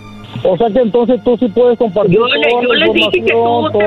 O 0.45 0.57
sea 0.57 0.68
que 0.70 0.81
entonces 0.81 1.23
tú 1.25 1.37
sí 1.37 1.49
puedes 1.49 1.79
compartir 1.79 2.14
Yo 2.16 2.27
le- 2.27 2.49
toda 2.49 2.62
yo 2.62 2.73
la 2.75 2.87
le 2.87 2.93
dije 2.95 3.11
que 3.12 3.20
tú 3.20 3.27
te 3.27 3.33
todo, 3.33 3.70
tú, 3.70 3.79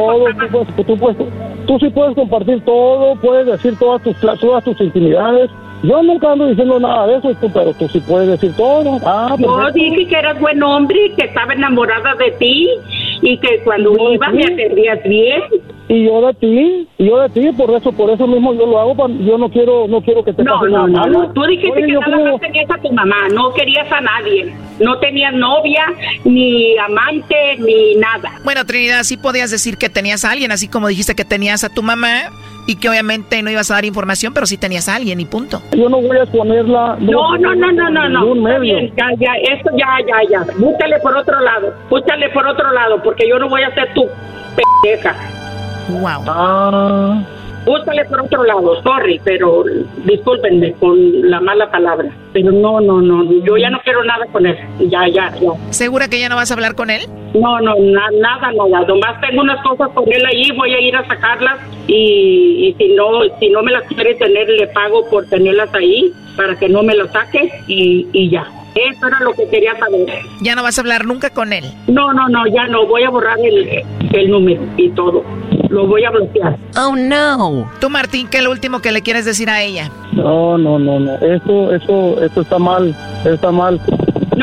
puedes, 0.51 0.75
tú, 0.85 0.97
puedes- 0.97 1.17
tú 1.65 1.79
sí 1.79 1.89
puedes 1.89 2.15
compartir 2.15 2.61
todo, 2.65 3.15
puedes 3.21 3.45
decir 3.47 3.77
todas 3.79 4.01
tus, 4.03 4.15
todas 4.39 4.63
tus 4.63 4.79
intimidades. 4.81 5.49
Yo 5.87 6.01
nunca 6.03 6.31
ando 6.31 6.47
diciendo 6.47 6.79
nada 6.79 7.07
de 7.07 7.17
eso, 7.17 7.33
tú, 7.39 7.49
pero 7.53 7.73
tú 7.73 7.87
sí 7.89 7.99
puedes 7.99 8.27
decir 8.29 8.53
todo. 8.55 8.97
Ah, 9.05 9.35
Yo 9.39 9.45
perfecto. 9.57 9.73
dije 9.73 10.07
que 10.07 10.15
eras 10.15 10.39
buen 10.39 10.61
hombre, 10.63 11.11
que 11.17 11.25
estaba 11.25 11.53
enamorada 11.53 12.15
de 12.15 12.31
ti 12.31 12.67
y 13.21 13.37
que 13.37 13.59
cuando 13.63 13.91
ibas 14.13 14.33
me 14.33 14.43
atendías 14.43 14.99
bien. 15.03 15.41
y 15.87 16.05
yo 16.05 16.25
de 16.25 16.33
ti, 16.33 16.87
y 16.97 17.05
yo 17.07 17.19
de 17.19 17.29
ti, 17.29 17.51
por 17.55 17.69
eso, 17.71 17.91
por 17.91 18.09
eso 18.09 18.25
mismo 18.25 18.53
yo 18.55 18.65
lo 18.65 18.79
hago, 18.79 18.95
pa- 18.95 19.07
yo 19.07 19.37
no 19.37 19.49
quiero, 19.49 19.87
no 19.87 20.01
quiero 20.01 20.23
que 20.23 20.33
te 20.33 20.43
No, 20.43 20.59
pase 20.59 20.71
no, 20.71 20.87
nada 20.87 21.07
no, 21.07 21.23
no. 21.23 21.33
Tú 21.33 21.43
dijiste 21.43 21.71
Oye, 21.77 21.85
que 21.85 21.93
nada 21.93 22.05
creo- 22.05 22.31
más 22.31 22.41
tenías 22.41 22.71
a 22.71 22.77
tu 22.81 22.91
mamá, 22.91 23.27
no 23.33 23.53
querías 23.53 23.91
a 23.91 24.01
nadie. 24.01 24.53
No 24.79 24.97
tenías 24.99 25.33
novia, 25.33 25.85
ni 26.23 26.75
amante, 26.77 27.35
ni 27.59 27.95
nada. 27.95 28.39
Bueno, 28.43 28.65
Trinidad, 28.65 29.03
sí 29.03 29.17
podías 29.17 29.51
decir 29.51 29.77
que 29.77 29.89
tenías 29.89 30.25
a 30.25 30.31
alguien, 30.31 30.51
así 30.51 30.67
como 30.67 30.87
dijiste 30.87 31.13
que 31.15 31.23
tenías 31.25 31.63
a 31.63 31.69
tu 31.69 31.83
mamá 31.83 32.31
y 32.67 32.75
que 32.77 32.89
obviamente 32.89 33.41
no 33.43 33.51
ibas 33.51 33.69
a 33.71 33.75
dar 33.75 33.85
información, 33.85 34.33
pero 34.33 34.45
sí 34.45 34.57
tenías 34.57 34.89
a 34.89 34.95
alguien 34.95 35.19
y 35.19 35.25
punto. 35.25 35.61
Yo 35.75 35.89
no 35.89 36.01
voy 36.01 36.17
a 36.17 36.23
exponerla. 36.23 36.97
No, 36.99 37.37
no, 37.37 37.55
no, 37.55 37.71
no, 37.71 37.89
no, 37.89 38.09
no. 38.09 38.33
Está 38.33 38.41
medio. 38.41 38.59
bien, 38.59 38.93
ya, 38.97 39.07
ya, 39.17 39.53
esto 39.53 39.71
ya, 39.77 39.87
ya, 40.07 40.29
ya. 40.45 40.53
Búscale 40.57 40.99
por 40.99 41.15
otro 41.15 41.39
lado. 41.39 41.73
Búscale 41.89 42.29
por 42.29 42.47
otro 42.47 42.71
lado, 42.71 43.01
porque 43.03 43.27
yo 43.29 43.37
no 43.39 43.49
voy 43.49 43.63
a 43.63 43.73
ser 43.73 43.93
tu 43.93 44.07
pendeja. 44.55 45.15
Wow. 45.89 46.23
Ah. 46.27 47.23
Búscale 47.65 48.05
por 48.05 48.21
otro 48.21 48.43
lado, 48.43 48.81
sorry, 48.83 49.19
pero 49.23 49.63
discúlpenme 50.05 50.73
con 50.73 51.29
la 51.29 51.39
mala 51.41 51.69
palabra. 51.71 52.09
Pero 52.33 52.51
no, 52.51 52.79
no, 52.81 53.01
no, 53.01 53.23
yo 53.43 53.57
ya 53.57 53.69
no 53.69 53.79
quiero 53.83 54.03
nada 54.03 54.25
con 54.31 54.45
él. 54.45 54.55
Ya, 54.89 55.07
ya, 55.07 55.33
ya. 55.39 55.49
¿Segura 55.71 56.07
que 56.07 56.19
ya 56.19 56.29
no 56.29 56.35
vas 56.35 56.51
a 56.51 56.53
hablar 56.53 56.75
con 56.75 56.89
él? 56.89 57.01
No, 57.33 57.59
no, 57.61 57.75
na- 57.75 58.11
nada, 58.21 58.51
nada. 58.51 58.85
Nomás 58.87 59.19
tengo 59.21 59.41
unas 59.41 59.61
cosas 59.63 59.89
con 59.93 60.05
él 60.11 60.23
ahí, 60.25 60.51
voy 60.51 60.73
a 60.73 60.79
ir 60.79 60.95
a 60.95 61.07
sacarlas 61.07 61.57
y, 61.87 62.67
y 62.67 62.75
si 62.77 62.93
no 62.95 63.21
si 63.39 63.49
no 63.49 63.61
me 63.63 63.71
las 63.71 63.83
quiere 63.87 64.15
tener, 64.15 64.47
le 64.49 64.67
pago 64.67 65.09
por 65.09 65.25
tenerlas 65.27 65.73
ahí 65.73 66.11
para 66.37 66.55
que 66.57 66.69
no 66.69 66.83
me 66.83 66.93
las 66.95 67.11
saque 67.11 67.49
y, 67.67 68.07
y 68.13 68.29
ya. 68.29 68.45
Eso 68.75 69.07
era 69.07 69.19
lo 69.21 69.31
que 69.33 69.47
quería 69.47 69.73
saber. 69.77 70.05
Ya 70.41 70.53
no 70.53 70.61
vas 70.61 70.77
a 70.77 70.81
hablar 70.81 71.05
nunca 71.05 71.29
con 71.29 71.53
él. 71.53 71.63
No, 71.87 72.11
no, 72.13 72.27
no, 72.27 72.45
ya 72.47 72.67
no. 72.67 72.85
Voy 72.85 73.03
a 73.03 73.09
borrar 73.09 73.39
el, 73.39 73.83
el 74.11 74.29
número 74.29 74.61
y 74.75 74.89
todo. 74.89 75.23
Lo 75.69 75.87
voy 75.87 76.03
a 76.03 76.11
bloquear. 76.11 76.57
Oh, 76.77 76.95
no. 76.95 77.69
Tú, 77.79 77.89
Martín, 77.89 78.27
¿qué 78.29 78.37
es 78.37 78.43
lo 78.43 78.51
último 78.51 78.81
que 78.81 78.91
le 78.91 79.01
quieres 79.01 79.25
decir 79.25 79.49
a 79.49 79.61
ella? 79.61 79.89
No, 80.13 80.57
no, 80.57 80.79
no, 80.79 80.99
no. 80.99 81.15
Eso, 81.15 81.73
eso, 81.73 82.21
eso 82.23 82.41
está 82.41 82.59
mal. 82.59 82.95
Está 83.25 83.51
mal. 83.51 83.79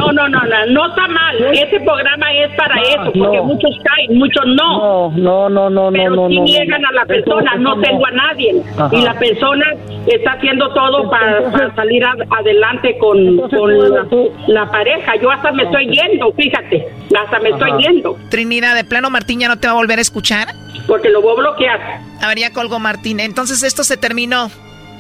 No, 0.03 0.13
no, 0.13 0.29
no, 0.29 0.41
no, 0.41 0.67
no 0.67 0.87
está 0.89 1.07
mal. 1.09 1.37
Ese 1.53 1.81
programa 1.81 2.33
es 2.33 2.51
para 2.57 2.81
eso, 2.83 3.05
porque 3.19 3.37
no. 3.39 3.45
muchos 3.45 3.71
caen, 3.85 4.19
muchos 4.19 4.45
no. 4.47 5.11
No, 5.17 5.49
no, 5.49 5.71
no, 5.71 5.71
no, 5.71 5.93
Pero 5.93 6.17
no, 6.17 6.29
si 6.29 6.37
no. 6.39 6.45
niegan 6.45 6.85
a 6.85 6.93
la 6.93 7.05
persona, 7.07 7.53
eso 7.53 7.61
no 7.63 7.81
tengo 7.81 8.07
a 8.07 8.11
nadie. 8.11 8.63
Ajá. 8.77 8.91
Y 8.97 9.03
la 9.03 9.15
persona 9.19 9.65
está 10.07 10.33
haciendo 10.33 10.69
todo 10.75 11.09
para, 11.11 11.51
para 11.51 11.75
salir 11.75 12.05
a- 12.05 12.15
adelante 12.39 12.97
con, 12.99 13.37
con 13.51 13.79
la, 13.79 14.07
la 14.49 14.71
pareja. 14.71 15.17
Yo 15.23 15.31
hasta 15.31 15.53
me 15.53 15.63
estoy 15.65 15.87
yendo, 15.89 16.33
fíjate. 16.33 16.87
Hasta 17.23 17.39
me 17.41 17.51
estoy 17.51 17.71
yendo, 17.83 18.17
Trinidad, 18.31 18.75
de 18.75 18.85
plano 18.85 19.11
Martín 19.11 19.41
ya 19.41 19.49
no 19.49 19.59
te 19.59 19.67
va 19.67 19.75
a 19.75 19.77
volver 19.77 19.99
a 19.99 20.03
escuchar. 20.03 20.49
porque 20.87 21.09
lo 21.11 21.21
voy 21.23 21.33
a 21.33 21.41
bloquear. 21.41 21.81
A 22.23 22.29
ver, 22.29 22.39
ya 22.39 22.53
colgó 22.53 22.79
Martín. 22.79 23.21
Entonces 23.21 23.63
esto 23.63 23.85
se 23.85 23.97
terminó. 23.97 24.49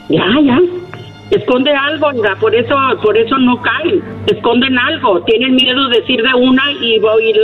Ya, 0.09 0.24
ya. 0.44 0.59
Esconde 1.33 1.72
algo, 1.72 2.09
oiga, 2.09 2.37
por 2.37 2.55
eso, 2.55 2.76
por 3.03 3.16
eso 3.16 3.39
no 3.39 3.61
caen. 3.62 4.03
Esconden 4.26 4.78
algo. 4.78 5.22
Tienen 5.22 5.55
miedo 5.55 5.89
de 5.89 6.01
decir 6.01 6.22
de 6.22 6.35
una 6.35 6.62
y 6.72 7.01
oír 7.01 7.37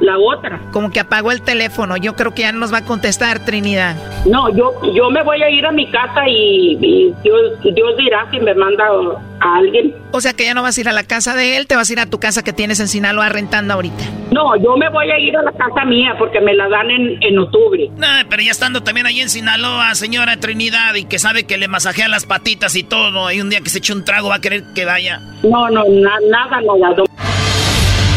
la, 0.00 0.18
otra. 0.18 0.60
Como 0.72 0.90
que 0.90 1.00
apagó 1.00 1.32
el 1.32 1.42
teléfono. 1.42 1.96
Yo 1.96 2.14
creo 2.14 2.34
que 2.34 2.42
ya 2.42 2.52
no 2.52 2.58
nos 2.60 2.72
va 2.72 2.78
a 2.78 2.84
contestar, 2.84 3.44
Trinidad. 3.44 3.96
No, 4.26 4.48
yo, 4.56 4.72
yo 4.94 5.10
me 5.10 5.22
voy 5.22 5.42
a 5.42 5.50
ir 5.50 5.64
a 5.66 5.72
mi 5.72 5.90
casa 5.90 6.28
y, 6.28 6.78
y 6.80 7.14
Dios, 7.22 7.40
Dios 7.62 7.96
dirá 7.98 8.26
si 8.30 8.38
me 8.40 8.54
manda 8.54 8.84
a 9.40 9.56
alguien. 9.56 9.94
O 10.12 10.20
sea 10.20 10.32
que 10.32 10.44
ya 10.44 10.54
no 10.54 10.62
vas 10.62 10.76
a 10.78 10.80
ir 10.80 10.88
a 10.88 10.92
la 10.92 11.04
casa 11.04 11.34
de 11.34 11.56
él, 11.56 11.66
te 11.66 11.76
vas 11.76 11.90
a 11.90 11.92
ir 11.92 12.00
a 12.00 12.06
tu 12.06 12.18
casa 12.20 12.42
que 12.42 12.52
tienes 12.52 12.80
en 12.80 12.88
Sinaloa 12.88 13.28
rentando 13.28 13.74
ahorita. 13.74 14.04
No, 14.32 14.56
yo 14.56 14.76
me 14.76 14.88
voy 14.90 15.10
a 15.10 15.18
ir 15.18 15.36
a 15.36 15.42
la 15.42 15.52
casa 15.52 15.84
mía 15.84 16.14
porque 16.18 16.40
me 16.40 16.54
la 16.54 16.68
dan 16.68 16.90
en, 16.90 17.22
en 17.22 17.38
octubre. 17.38 17.88
Nah, 17.96 18.24
pero 18.28 18.42
ya 18.42 18.50
estando 18.50 18.82
también 18.82 19.06
ahí 19.06 19.20
en 19.20 19.28
Sinaloa, 19.30 19.94
señora 19.94 20.38
Trinidad, 20.38 20.94
y 20.94 21.04
que 21.04 21.18
sabe 21.18 21.44
que 21.44 21.56
le 21.58 21.68
masajea 21.68 22.08
las 22.08 22.24
patitas 22.26 22.74
y 22.76 22.82
todo, 22.82 23.30
y 23.30 23.40
un 23.40 23.50
día 23.50 23.60
que 23.60 23.70
se 23.70 23.78
eche 23.78 23.92
un 23.92 24.04
trago 24.04 24.28
va 24.28 24.36
a 24.36 24.40
querer 24.40 24.62
que 24.74 24.84
vaya. 24.84 25.20
No, 25.42 25.68
no, 25.70 25.84
na- 25.88 26.18
nada, 26.30 26.60
nada. 26.60 26.94
no. 26.96 27.04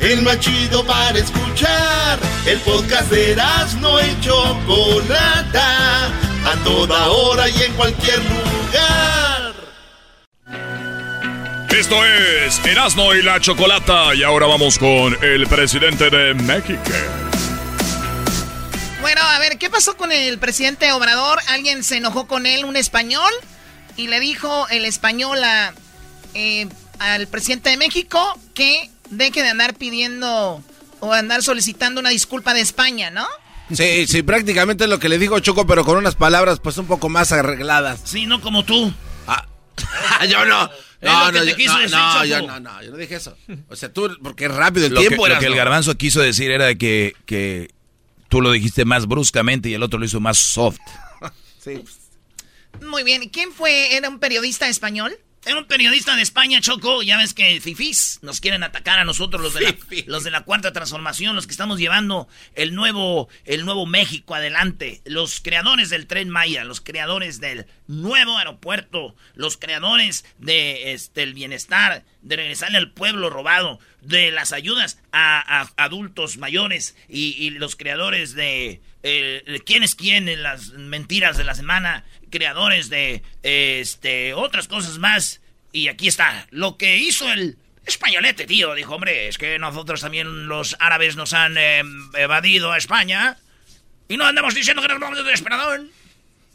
El 0.00 0.22
más 0.22 0.38
chido 0.40 0.84
para 0.84 1.18
escuchar. 1.18 2.18
El 2.46 2.58
podcast 2.60 3.10
de 3.10 3.32
Erasmo 3.32 3.98
y 4.00 4.20
Chocolata. 4.20 6.06
A 6.06 6.64
toda 6.64 7.08
hora 7.08 7.48
y 7.48 7.62
en 7.62 7.72
cualquier 7.74 8.18
lugar. 8.18 9.54
Esto 11.70 12.04
es 12.04 12.64
Erasno 12.64 13.14
y 13.14 13.22
la 13.22 13.40
chocolata. 13.40 14.14
Y 14.14 14.22
ahora 14.22 14.46
vamos 14.46 14.78
con 14.78 15.16
el 15.22 15.46
presidente 15.46 16.08
de 16.08 16.34
México. 16.34 16.80
Bueno, 19.00 19.20
a 19.22 19.38
ver, 19.38 19.58
¿qué 19.58 19.70
pasó 19.70 19.96
con 19.96 20.10
el 20.12 20.38
presidente 20.38 20.90
Obrador? 20.92 21.38
¿Alguien 21.48 21.84
se 21.84 21.96
enojó 21.96 22.26
con 22.26 22.46
él, 22.46 22.64
un 22.64 22.76
español? 22.76 23.32
Y 23.96 24.08
le 24.08 24.20
dijo 24.20 24.68
el 24.68 24.84
español 24.84 25.42
a, 25.42 25.74
eh, 26.34 26.66
al 26.98 27.26
presidente 27.26 27.70
de 27.70 27.76
México 27.76 28.38
que 28.54 28.90
deje 29.10 29.42
de 29.42 29.48
andar 29.48 29.74
pidiendo 29.74 30.62
o 31.00 31.12
andar 31.12 31.42
solicitando 31.42 32.00
una 32.00 32.10
disculpa 32.10 32.54
de 32.54 32.60
España, 32.60 33.10
¿no? 33.10 33.26
Sí, 33.72 34.06
sí, 34.06 34.22
prácticamente 34.22 34.84
es 34.84 34.90
lo 34.90 34.98
que 35.00 35.08
le 35.08 35.18
digo 35.18 35.40
Choco, 35.40 35.66
pero 35.66 35.84
con 35.84 35.96
unas 35.98 36.14
palabras 36.14 36.60
pues 36.60 36.78
un 36.78 36.86
poco 36.86 37.08
más 37.08 37.32
arregladas. 37.32 38.00
Sí, 38.04 38.26
no 38.26 38.40
como 38.40 38.64
tú. 38.64 38.92
yo 40.28 40.44
no. 40.46 40.64
Es 41.00 41.10
No, 41.12 41.30
no, 41.32 41.40
te 41.42 41.50
yo, 41.50 41.56
quiso 41.56 41.74
no, 41.74 41.78
decir, 41.80 41.96
no, 41.96 42.12
Choco. 42.14 42.24
yo 42.24 42.42
no, 42.46 42.60
no, 42.60 42.82
yo 42.82 42.90
no 42.92 42.96
dije 42.96 43.16
eso. 43.16 43.36
O 43.68 43.76
sea, 43.76 43.92
tú, 43.92 44.10
porque 44.22 44.46
es 44.46 44.54
rápido 44.54 44.86
el 44.86 44.94
Lo 44.94 45.00
que, 45.00 45.08
tiempo. 45.08 45.28
lo 45.28 45.38
que 45.38 45.46
el 45.46 45.54
garbanzo 45.54 45.94
quiso 45.96 46.20
decir 46.20 46.50
era 46.50 46.74
que, 46.76 47.14
que 47.26 47.70
tú 48.28 48.40
lo 48.40 48.52
dijiste 48.52 48.84
más 48.84 49.06
bruscamente 49.06 49.68
y 49.68 49.74
el 49.74 49.82
otro 49.82 49.98
lo 49.98 50.06
hizo 50.06 50.20
más 50.20 50.38
soft. 50.38 50.78
Sí. 51.62 51.82
Muy 52.88 53.02
bien, 53.02 53.24
¿y 53.24 53.28
quién 53.30 53.50
fue? 53.52 53.96
¿Era 53.96 54.08
un 54.08 54.20
periodista 54.20 54.68
español? 54.68 55.18
Era 55.46 55.60
un 55.60 55.66
periodista 55.66 56.16
de 56.16 56.22
España, 56.22 56.60
Choco. 56.60 57.04
Ya 57.04 57.16
ves 57.16 57.32
que 57.32 57.60
fifís 57.60 58.18
nos 58.20 58.40
quieren 58.40 58.64
atacar 58.64 58.98
a 58.98 59.04
nosotros, 59.04 59.40
los 59.40 59.54
de, 59.54 59.60
la, 59.60 59.76
los 60.06 60.24
de 60.24 60.32
la 60.32 60.40
cuarta 60.40 60.72
transformación, 60.72 61.36
los 61.36 61.46
que 61.46 61.52
estamos 61.52 61.78
llevando 61.78 62.26
el 62.56 62.74
nuevo, 62.74 63.28
el 63.44 63.64
nuevo 63.64 63.86
México 63.86 64.34
adelante. 64.34 65.02
Los 65.04 65.40
creadores 65.40 65.88
del 65.88 66.08
tren 66.08 66.30
Maya, 66.30 66.64
los 66.64 66.80
creadores 66.80 67.38
del 67.38 67.66
nuevo 67.86 68.36
aeropuerto, 68.38 69.14
los 69.36 69.56
creadores 69.56 70.24
de 70.38 70.92
este 70.94 71.22
el 71.22 71.32
bienestar, 71.32 72.04
de 72.22 72.34
regresarle 72.34 72.78
al 72.78 72.90
pueblo 72.90 73.30
robado, 73.30 73.78
de 74.00 74.32
las 74.32 74.52
ayudas 74.52 74.98
a, 75.12 75.60
a 75.60 75.70
adultos 75.76 76.38
mayores 76.38 76.96
y, 77.08 77.36
y 77.38 77.50
los 77.50 77.76
creadores 77.76 78.34
de 78.34 78.80
eh, 79.04 79.60
quién 79.64 79.84
es 79.84 79.94
quién 79.94 80.28
en 80.28 80.42
las 80.42 80.70
mentiras 80.72 81.36
de 81.36 81.44
la 81.44 81.54
semana, 81.54 82.04
creadores 82.30 82.88
de 82.88 83.22
este 83.44 84.34
otras 84.34 84.66
cosas 84.66 84.98
más. 84.98 85.40
Y 85.76 85.88
aquí 85.88 86.08
está, 86.08 86.46
lo 86.52 86.78
que 86.78 86.96
hizo 86.96 87.30
el 87.30 87.58
españolete, 87.84 88.46
tío. 88.46 88.74
Dijo, 88.74 88.94
hombre, 88.94 89.28
es 89.28 89.36
que 89.36 89.58
nosotros 89.58 90.00
también 90.00 90.48
los 90.48 90.74
árabes 90.80 91.16
nos 91.16 91.34
han 91.34 91.58
eh, 91.58 91.82
evadido 92.14 92.72
a 92.72 92.78
España. 92.78 93.36
Y 94.08 94.16
no 94.16 94.24
andamos 94.24 94.54
diciendo 94.54 94.80
que 94.80 94.88
nos 94.88 94.98
vamos 94.98 95.22
de 95.22 95.32
esperador. 95.34 95.82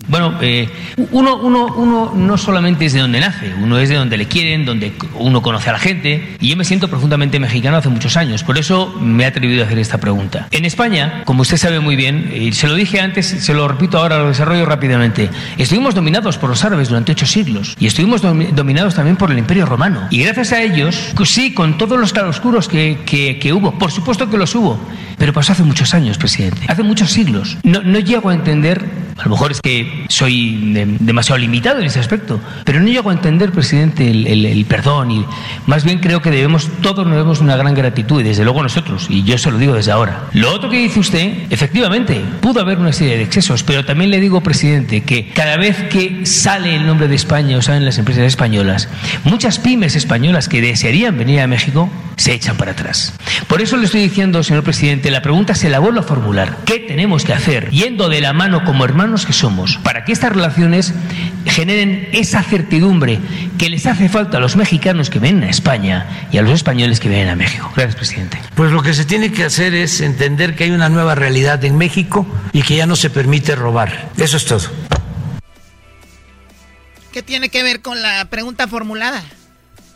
Bueno, 0.08 0.38
eh, 0.42 0.68
uno, 1.12 1.38
uno, 1.38 1.68
uno 1.76 2.14
no 2.16 2.38
solamente 2.38 2.86
es 2.86 2.94
de 2.94 3.00
donde 3.00 3.20
nace, 3.20 3.54
uno 3.62 3.80
es 3.80 3.90
de 3.90 3.96
donde 3.96 4.18
le 4.18 4.28
quieren, 4.28 4.66
donde 4.66 4.94
uno 5.16 5.42
conoce 5.42 5.70
a 5.70 5.74
la 5.74 5.80
gente. 5.80 6.36
Y 6.42 6.50
yo 6.50 6.58
me 6.58 6.66
siento 6.66 6.90
profundamente 6.90 7.40
mexicano 7.40 7.78
hace 7.78 7.90
muchos 7.90 8.18
años, 8.18 8.44
por 8.44 8.58
eso 8.58 8.94
me 9.00 9.24
he 9.24 9.28
atrevido 9.28 9.64
a 9.64 9.66
hacer 9.66 9.80
esta 9.80 10.00
pregunta. 10.00 10.48
En 10.52 10.66
España, 10.66 11.24
como 11.26 11.44
usted 11.44 11.58
sabe 11.58 11.80
muy 11.80 11.96
bien, 11.96 12.32
y 12.36 12.52
se 12.52 12.68
lo 12.68 12.76
dije 12.76 13.00
antes, 13.00 13.28
se 13.28 13.54
lo 13.54 13.68
repito 13.68 13.98
ahora, 13.98 14.18
lo 14.18 14.28
desarrollo 14.28 14.66
rápidamente, 14.66 15.30
estuvimos 15.58 15.96
dominados 15.96 16.38
por 16.38 16.50
los 16.50 16.64
árabes 16.66 16.90
durante 16.90 17.12
ocho 17.14 17.26
siglos 17.26 17.76
y 17.80 17.88
estuvimos 17.88 18.22
domi- 18.24 18.52
dominados 18.52 18.96
también 18.96 19.16
por 19.18 19.32
el 19.32 19.38
Imperio 19.38 19.66
Romano. 19.66 20.08
Y 20.10 20.24
gracias 20.24 20.52
a 20.52 20.62
ellos, 20.62 21.14
sí, 21.26 21.54
con 21.54 21.78
todos 21.78 22.00
los 22.00 22.12
claroscuros 22.12 22.68
que, 22.68 23.00
que, 23.06 23.40
que 23.40 23.54
hubo, 23.54 23.78
por 23.78 23.92
supuesto 23.92 24.30
que 24.30 24.38
los 24.38 24.54
hubo, 24.56 24.80
pero 25.18 25.32
pasó 25.34 25.54
hace 25.54 25.64
muchos 25.64 25.94
años, 25.94 26.18
presidente, 26.18 26.62
hace 26.68 26.84
muchos 26.84 27.12
siglos. 27.12 27.58
No, 27.64 27.82
no 27.82 28.00
llego 28.00 28.30
a 28.30 28.34
entender 28.34 28.84
A 29.18 29.26
lo 29.26 29.32
mejor 29.32 29.52
es 29.52 29.62
que 29.62 29.91
soy 30.08 30.72
de- 30.74 30.98
demasiado 31.00 31.38
limitado 31.40 31.80
en 31.80 31.86
ese 31.86 32.00
aspecto, 32.00 32.40
pero 32.66 32.80
no 32.80 32.88
llego 32.88 33.10
a 33.10 33.14
entender, 33.14 33.52
presidente, 33.52 34.10
el, 34.10 34.28
el- 34.28 34.46
el 34.46 34.66
perdón 34.66 35.12
y 35.12 35.26
más 35.68 35.84
bien 35.84 36.00
creo 36.00 36.22
que 36.22 36.32
debemos, 36.32 36.70
todos 36.82 37.06
nos 37.06 37.16
debemos 37.16 37.40
una 37.40 37.56
gran 37.56 37.74
gratitud 37.74 38.22
y 38.22 38.24
desde 38.24 38.44
luego 38.44 38.64
nosotros, 38.64 39.08
y 39.10 39.24
yo 39.24 39.38
se 39.38 39.52
lo 39.52 39.58
digo 39.58 39.74
desde 39.74 39.92
ahora. 39.92 40.24
Lo 40.34 40.54
otro 40.54 40.70
que 40.70 40.78
dice 40.78 41.00
usted, 41.00 41.34
efectivamente, 41.50 42.22
pudo 42.42 42.62
haber 42.62 42.78
una 42.80 42.94
serie 42.94 43.18
de 43.18 43.24
excesos, 43.24 43.64
pero 43.64 43.86
también 43.86 44.12
le 44.12 44.20
digo, 44.20 44.42
presidente, 44.42 45.02
que 45.02 45.30
cada 45.30 45.58
vez 45.58 45.78
que 45.90 46.26
sale 46.26 46.76
el 46.76 46.86
nombre 46.86 47.08
de 47.08 47.16
España 47.16 47.58
o 47.58 47.62
salen 47.62 47.86
las 47.86 47.98
empresas 47.98 48.24
españolas, 48.26 48.90
muchas 49.24 49.60
pymes 49.60 49.96
españolas 49.96 50.48
que 50.50 50.62
desearían 50.62 51.18
venir 51.18 51.40
a 51.42 51.48
México 51.48 51.90
se 52.18 52.34
echan 52.34 52.58
para 52.58 52.72
atrás. 52.74 53.14
Por 53.48 53.62
eso 53.62 53.78
le 53.78 53.86
estoy 53.86 54.02
diciendo, 54.02 54.44
señor 54.44 54.64
presidente, 54.64 55.10
la 55.12 55.22
pregunta 55.22 55.56
se 55.56 55.70
la 55.70 55.80
vuelvo 55.80 56.02
a 56.02 56.04
formular. 56.04 56.58
¿Qué 56.66 56.80
tenemos 56.80 57.24
que 57.26 57.34
hacer, 57.34 57.70
yendo 57.72 58.10
de 58.10 58.22
la 58.22 58.34
mano 58.34 58.64
como 58.64 58.86
hermanos 58.86 59.26
que 59.26 59.34
somos, 59.34 59.80
para 59.84 60.06
que 60.06 60.12
estas 60.12 60.32
relaciones 60.32 60.94
generen 61.46 62.10
esa 62.14 62.44
certidumbre 62.44 63.20
que 63.58 63.70
les 63.70 63.86
hace 63.86 64.10
falta 64.10 64.38
a 64.38 64.40
los 64.40 64.56
mexicanos 64.56 65.10
que 65.10 65.20
vienen 65.20 65.44
a 65.44 65.50
España 65.50 66.28
y 66.32 66.38
a 66.38 66.42
los 66.42 66.52
españoles 66.52 67.00
que 67.00 67.10
vienen 67.10 67.30
a 67.30 67.36
México? 67.36 67.72
Gracias, 67.76 67.96
presidente. 67.96 68.40
Pues 68.56 68.72
lo 68.72 68.82
que 68.82 68.94
se 68.94 69.06
tiene 69.06 69.32
que 69.32 69.44
hacer 69.44 69.74
es 69.74 70.02
entender 70.02 70.56
que 70.56 70.66
hay 70.66 70.72
una 70.72 70.90
nueva 70.90 71.16
realidad 71.16 71.64
en 71.66 71.78
México 71.78 72.26
y 72.54 72.62
que 72.62 72.76
ya 72.76 72.86
no 72.86 72.96
se 72.96 73.10
permite 73.10 73.56
robar. 73.56 74.10
Eso 74.18 74.38
es 74.38 74.46
todo. 74.46 74.70
¿Qué 77.12 77.22
tiene 77.22 77.50
que 77.50 77.62
ver 77.62 77.82
con 77.82 78.02
la 78.02 78.26
pregunta 78.26 78.68
formulada? 78.68 79.24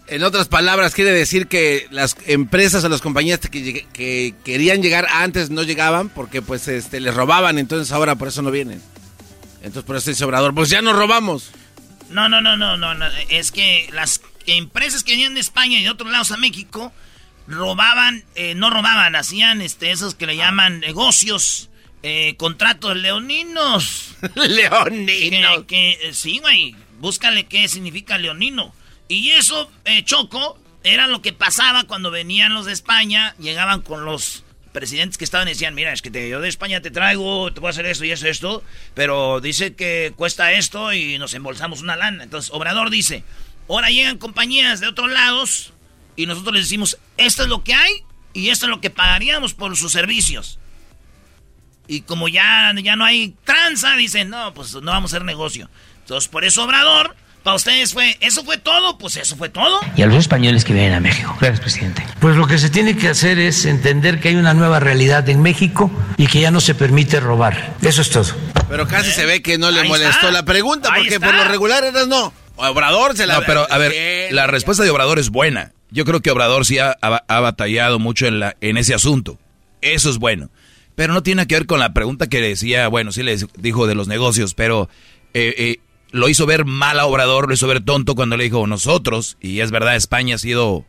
En 0.07 0.24
otras 0.24 0.48
palabras, 0.48 0.94
quiere 0.94 1.12
decir 1.12 1.48
que 1.48 1.88
las 1.90 2.16
empresas 2.28 2.84
o 2.84 2.90
las 2.90 3.02
compañías 3.02 3.40
que, 3.40 3.88
que 3.91 4.36
querían 4.44 4.84
llegar 4.84 5.07
antes 5.12 5.49
no 5.49 5.64
llegaban 5.64 6.10
porque 6.10 6.44
pues 6.44 6.68
este 6.68 6.99
les 6.99 7.16
robaban, 7.16 7.57
entonces 7.57 7.91
ahora 7.91 8.16
por 8.16 8.28
eso 8.28 8.44
no 8.44 8.52
vienen. 8.52 8.82
Entonces 9.66 9.84
por 9.84 9.96
eso 9.96 10.12
dice 10.12 10.24
Obrador, 10.24 10.54
pues 10.54 10.70
ya 10.70 10.84
nos 10.84 10.96
robamos. 10.96 11.50
No, 12.12 12.30
no, 12.30 12.40
no, 12.40 12.56
no, 12.56 12.78
no, 12.78 12.94
no. 12.94 13.06
Es 13.30 13.52
que 13.52 13.90
las 13.92 14.22
empresas 14.46 15.04
que 15.04 15.14
venían 15.14 15.34
de 15.34 15.40
España 15.40 15.80
y 15.80 15.84
de 15.84 15.90
otros 15.90 16.12
lados 16.12 16.30
a 16.32 16.38
México 16.38 16.94
robaban, 17.48 18.24
eh, 18.36 18.54
no 18.54 18.70
robaban, 18.70 19.16
hacían 19.16 19.62
este, 19.62 19.90
esos 19.92 20.14
que 20.14 20.28
le 20.28 20.38
llaman 20.38 20.82
negocios, 20.82 21.72
eh, 22.04 22.36
contratos 22.38 22.96
leoninos. 22.96 24.16
leoninos. 24.36 25.66
Que, 25.66 25.98
que, 26.00 26.14
sí, 26.14 26.38
güey. 26.38 26.76
Búscale 27.00 27.48
qué 27.48 27.68
significa 27.68 28.20
leonino. 28.20 28.72
Y 29.08 29.32
eso, 29.32 29.72
eh, 29.86 30.04
Choco, 30.04 30.60
era 30.84 31.08
lo 31.08 31.24
que 31.24 31.34
pasaba 31.34 31.86
cuando 31.86 32.12
venían 32.12 32.54
los 32.54 32.68
de 32.68 32.72
España, 32.72 33.36
llegaban 33.40 33.82
con 33.82 34.06
los 34.06 34.44
presidentes 34.76 35.18
que 35.18 35.23
estaban 35.23 35.47
decían, 35.47 35.73
mira, 35.73 35.93
es 35.93 36.02
que 36.02 36.30
yo 36.30 36.41
de 36.41 36.49
España 36.49 36.81
te 36.81 36.91
traigo, 36.91 37.52
te 37.53 37.61
voy 37.61 37.68
a 37.68 37.72
hacer 37.72 37.85
esto 37.85 38.03
y 38.03 38.11
eso, 38.11 38.27
esto, 38.27 38.64
pero 38.93 39.39
dice 39.39 39.73
que 39.73 40.11
cuesta 40.18 40.52
esto 40.52 40.91
y 40.91 41.18
nos 41.18 41.34
embolsamos 41.34 41.81
una 41.81 41.95
lana. 41.95 42.26
Entonces, 42.26 42.52
Obrador 42.53 42.89
dice, 42.89 43.23
ahora 43.69 43.89
llegan 43.89 44.18
compañías 44.18 44.81
de 44.81 44.88
otros 44.88 45.10
lados 45.10 45.73
y 46.18 46.26
nosotros 46.26 46.53
les 46.56 46.65
decimos, 46.65 46.97
esto 47.15 47.43
es 47.43 47.49
lo 47.49 47.64
que 47.64 47.73
hay 47.73 48.03
y 48.34 48.49
esto 48.49 48.65
es 48.65 48.69
lo 48.69 48.81
que 48.81 48.89
pagaríamos 48.89 49.53
por 49.53 49.77
sus 49.77 49.93
servicios. 49.93 50.60
Y 51.88 52.02
como 52.02 52.27
ya, 52.27 52.73
ya 52.84 52.97
no 52.97 53.06
hay 53.06 53.34
tranza, 53.45 53.95
dicen, 53.95 54.30
no, 54.30 54.53
pues 54.53 54.73
no 54.73 54.91
vamos 54.91 55.14
a 55.14 55.15
hacer 55.15 55.26
negocio. 55.26 55.69
Entonces, 56.02 56.27
por 56.27 56.43
eso 56.43 56.65
Obrador, 56.65 57.15
para 57.45 57.55
ustedes 57.57 57.93
fue, 57.93 58.17
¿eso 58.22 58.43
fue 58.43 58.57
todo? 58.57 58.97
Pues 58.97 59.15
eso 59.17 59.35
fue 59.38 59.49
todo. 59.49 59.80
Y 59.95 60.01
a 60.01 60.07
los 60.07 60.17
españoles 60.17 60.65
que 60.65 60.73
vienen 60.73 60.93
a 60.95 60.99
México. 60.99 61.34
Gracias, 61.39 61.59
presidente. 61.61 62.03
Pues 62.19 62.35
lo 62.35 62.47
que 62.47 62.57
se 62.57 62.69
tiene 62.72 62.97
que 62.97 63.07
hacer 63.07 63.38
es 63.39 63.65
entender 63.65 64.19
que 64.19 64.30
hay 64.30 64.35
una 64.35 64.55
nueva 64.55 64.80
realidad 64.80 65.30
en 65.30 65.41
México 65.43 65.91
y 66.17 66.26
que 66.27 66.39
ya 66.41 66.49
no 66.51 66.59
se 66.59 66.73
permite 66.76 67.19
robar. 67.19 67.76
Eso 67.84 68.01
es 68.01 68.09
todo. 68.09 68.34
Pero 68.67 68.88
casi 68.88 69.11
se 69.11 69.26
ve 69.27 69.43
que 69.43 69.57
no 69.59 69.69
le 69.72 69.81
Ahí 69.81 69.88
molestó 69.88 70.09
está. 70.27 70.31
la 70.31 70.43
pregunta 70.43 70.89
Ahí 70.91 71.03
porque 71.03 71.15
está. 71.15 71.27
por 71.27 71.35
lo 71.35 71.43
regular 71.45 71.84
eras 71.84 72.07
no. 72.07 72.34
Obrador 72.55 73.15
se 73.15 73.27
la 73.27 73.35
No, 73.35 73.43
pero 73.45 73.67
a 73.72 73.77
ver, 73.77 74.34
la 74.34 74.47
respuesta 74.47 74.84
de 74.84 74.89
Obrador 74.89 75.19
es 75.19 75.30
buena. 75.30 75.72
Yo 75.91 76.03
creo 76.03 76.22
que 76.22 76.31
Obrador 76.31 76.65
sí 76.65 76.80
ha, 76.80 76.97
ha- 77.01 77.23
ha 77.27 77.39
batallado 77.41 77.99
mucho 77.99 78.26
en, 78.26 78.39
la, 78.39 78.55
en 78.61 78.77
ese 78.77 78.95
asunto. 78.95 79.38
Eso 79.81 80.09
es 80.09 80.17
bueno. 80.17 80.49
Pero 80.95 81.13
no 81.13 81.22
tiene 81.22 81.45
que 81.45 81.55
ver 81.55 81.67
con 81.67 81.80
la 81.80 81.93
pregunta 81.93 82.27
que 82.27 82.41
decía, 82.41 82.88
bueno, 82.88 83.11
sí 83.11 83.22
le 83.22 83.38
dijo 83.57 83.85
de 83.85 83.93
los 83.95 84.07
negocios, 84.07 84.55
pero 84.55 84.89
eh, 85.34 85.53
eh, 85.57 85.80
lo 86.16 86.30
hizo 86.30 86.46
ver 86.46 86.66
mal 86.66 87.00
a 87.00 87.06
Obrador, 87.06 87.48
lo 87.48 87.54
hizo 87.54 87.68
ver 87.68 87.84
tonto 87.84 88.16
cuando 88.16 88.38
le 88.38 88.46
dijo 88.46 88.66
nosotros, 88.68 89.38
y 89.42 89.60
es 89.60 89.72
verdad, 89.72 89.96
España 89.96 90.36
ha 90.36 90.40
sido, 90.40 90.86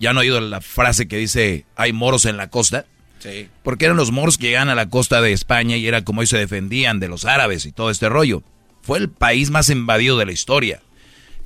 ya 0.00 0.12
no 0.12 0.20
ha 0.20 0.22
oído 0.22 0.40
la 0.40 0.60
frase 0.60 1.06
que 1.06 1.18
dice, 1.18 1.66
hay 1.76 1.92
moros 1.92 2.24
en 2.24 2.36
la 2.36 2.48
costa. 2.48 2.86
Sí. 3.18 3.48
Porque 3.62 3.84
eran 3.84 3.96
los 3.96 4.12
moros 4.12 4.38
que 4.38 4.46
llegaban 4.46 4.68
a 4.68 4.74
la 4.74 4.88
costa 4.88 5.20
de 5.20 5.32
España 5.32 5.76
y 5.76 5.86
era 5.86 6.04
como 6.04 6.22
ellos 6.22 6.30
se 6.30 6.38
defendían 6.38 7.00
de 7.00 7.08
los 7.08 7.24
árabes 7.24 7.66
y 7.66 7.72
todo 7.72 7.90
este 7.90 8.08
rollo. 8.08 8.42
Fue 8.80 8.98
el 8.98 9.10
país 9.10 9.50
más 9.50 9.70
invadido 9.70 10.16
de 10.16 10.26
la 10.26 10.32
historia. 10.32 10.80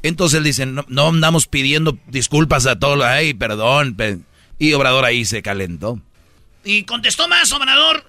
Entonces 0.02 0.38
él 0.38 0.44
dice, 0.44 0.66
no, 0.66 0.84
no 0.88 1.08
andamos 1.08 1.46
pidiendo 1.46 1.98
disculpas 2.08 2.66
a 2.66 2.78
todos, 2.78 3.02
ay, 3.04 3.34
perdón. 3.34 3.94
pe-". 3.94 4.18
Y 4.58 4.74
Obrador 4.74 5.04
ahí 5.04 5.24
se 5.24 5.42
calentó. 5.42 5.98
Y 6.62 6.84
contestó 6.84 7.26
más 7.26 7.50
Obrador 7.52 8.04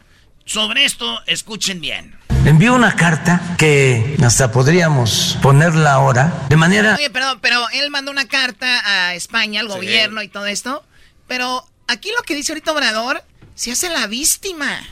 sobre 0.46 0.84
esto, 0.86 1.22
escuchen 1.26 1.80
bien. 1.80 2.16
Envió 2.46 2.76
una 2.76 2.96
carta 2.98 3.56
que 3.58 4.18
hasta 4.22 4.52
podríamos 4.52 5.38
ponerla 5.42 5.94
ahora 5.94 6.46
de 6.50 6.58
manera... 6.58 6.96
Oye, 6.96 7.10
perdón, 7.10 7.40
pero 7.42 7.70
él 7.72 7.90
mandó 7.90 8.12
una 8.12 8.28
carta 8.28 8.82
a 8.86 9.16
España, 9.16 9.62
al 9.62 9.70
gobierno 9.70 10.22
y 10.22 10.28
todo 10.28 10.46
esto. 10.48 10.86
Pero 11.28 11.66
aquí 11.88 12.12
lo 12.16 12.22
que 12.24 12.36
dice 12.36 12.52
ahorita 12.52 12.74
Obrador, 12.74 13.24
se 13.56 13.72
hace 13.72 13.90
la 13.90 14.08
víctima. 14.08 14.86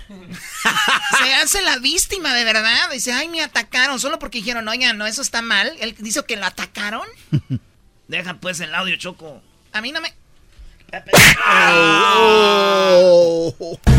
se 1.18 1.34
hace 1.34 1.62
la 1.62 1.78
víctima, 1.80 2.34
de 2.34 2.46
verdad. 2.46 2.90
Dice, 2.90 3.12
ay, 3.12 3.28
me 3.28 3.42
atacaron, 3.42 4.00
solo 4.00 4.18
porque 4.18 4.38
dijeron, 4.38 4.66
oigan, 4.70 4.98
no, 4.98 5.06
eso 5.06 5.22
está 5.22 5.42
mal. 5.42 5.76
Él 5.82 5.94
dice 6.00 6.24
que 6.26 6.38
lo 6.38 6.46
atacaron. 6.46 7.08
Deja 8.08 8.36
pues 8.36 8.62
el 8.62 8.74
audio, 8.74 8.96
Choco. 8.96 9.42
A 9.74 9.82
mí 9.82 9.92
no 9.92 10.00
me... 10.00 10.14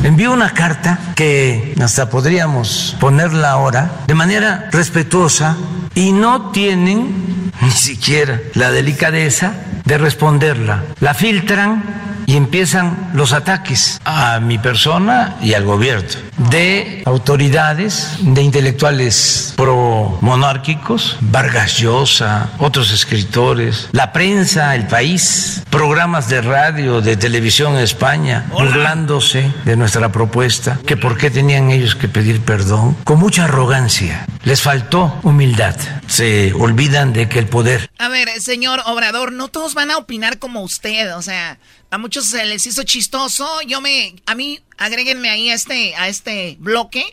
Envió 0.02 0.32
una 0.32 0.52
carta 0.52 0.98
que 1.14 1.74
hasta 1.80 2.10
podríamos 2.10 2.96
ponerla 3.00 3.50
ahora 3.50 3.90
de 4.06 4.14
manera 4.14 4.68
respetuosa 4.72 5.56
y 5.94 6.12
no 6.12 6.50
tienen 6.50 7.50
ni 7.60 7.70
siquiera 7.70 8.40
la 8.54 8.70
delicadeza 8.70 9.54
de 9.84 9.98
responderla. 9.98 10.84
La 11.00 11.14
filtran 11.14 12.01
y 12.32 12.36
empiezan 12.36 13.10
los 13.12 13.34
ataques 13.34 14.00
a 14.06 14.40
mi 14.40 14.56
persona 14.56 15.36
y 15.42 15.52
al 15.52 15.64
gobierno 15.64 16.08
de 16.50 17.02
autoridades, 17.04 18.16
de 18.20 18.40
intelectuales 18.40 19.52
pro-monárquicos, 19.56 21.18
Vargas 21.20 21.76
Llosa, 21.76 22.50
otros 22.58 22.90
escritores, 22.90 23.90
la 23.92 24.12
prensa, 24.12 24.74
el 24.74 24.86
país, 24.86 25.62
programas 25.68 26.30
de 26.30 26.40
radio, 26.40 27.02
de 27.02 27.18
televisión 27.18 27.74
en 27.74 27.80
España, 27.80 28.46
burlándose 28.50 29.52
de 29.66 29.76
nuestra 29.76 30.10
propuesta, 30.10 30.78
que 30.86 30.96
por 30.96 31.18
qué 31.18 31.30
tenían 31.30 31.70
ellos 31.70 31.94
que 31.94 32.08
pedir 32.08 32.40
perdón, 32.40 32.96
con 33.04 33.18
mucha 33.18 33.44
arrogancia. 33.44 34.26
Les 34.44 34.62
faltó 34.62 35.20
humildad. 35.22 35.76
Se 36.06 36.52
olvidan 36.54 37.12
de 37.12 37.28
que 37.28 37.38
el 37.38 37.46
poder 37.46 37.90
A 37.98 38.08
ver, 38.08 38.28
señor 38.40 38.82
Obrador, 38.86 39.32
no 39.32 39.48
todos 39.48 39.74
van 39.74 39.90
a 39.90 39.98
opinar 39.98 40.38
como 40.38 40.62
usted, 40.62 41.14
o 41.16 41.22
sea, 41.22 41.58
a 41.92 41.98
muchos 41.98 42.24
se 42.24 42.42
les 42.46 42.66
hizo 42.66 42.84
chistoso. 42.84 43.46
Yo 43.66 43.82
me, 43.82 44.14
a 44.24 44.34
mí, 44.34 44.60
agréguenme 44.78 45.28
ahí 45.28 45.50
a 45.50 45.54
este, 45.54 45.94
a 45.96 46.08
este 46.08 46.56
bloque 46.58 47.04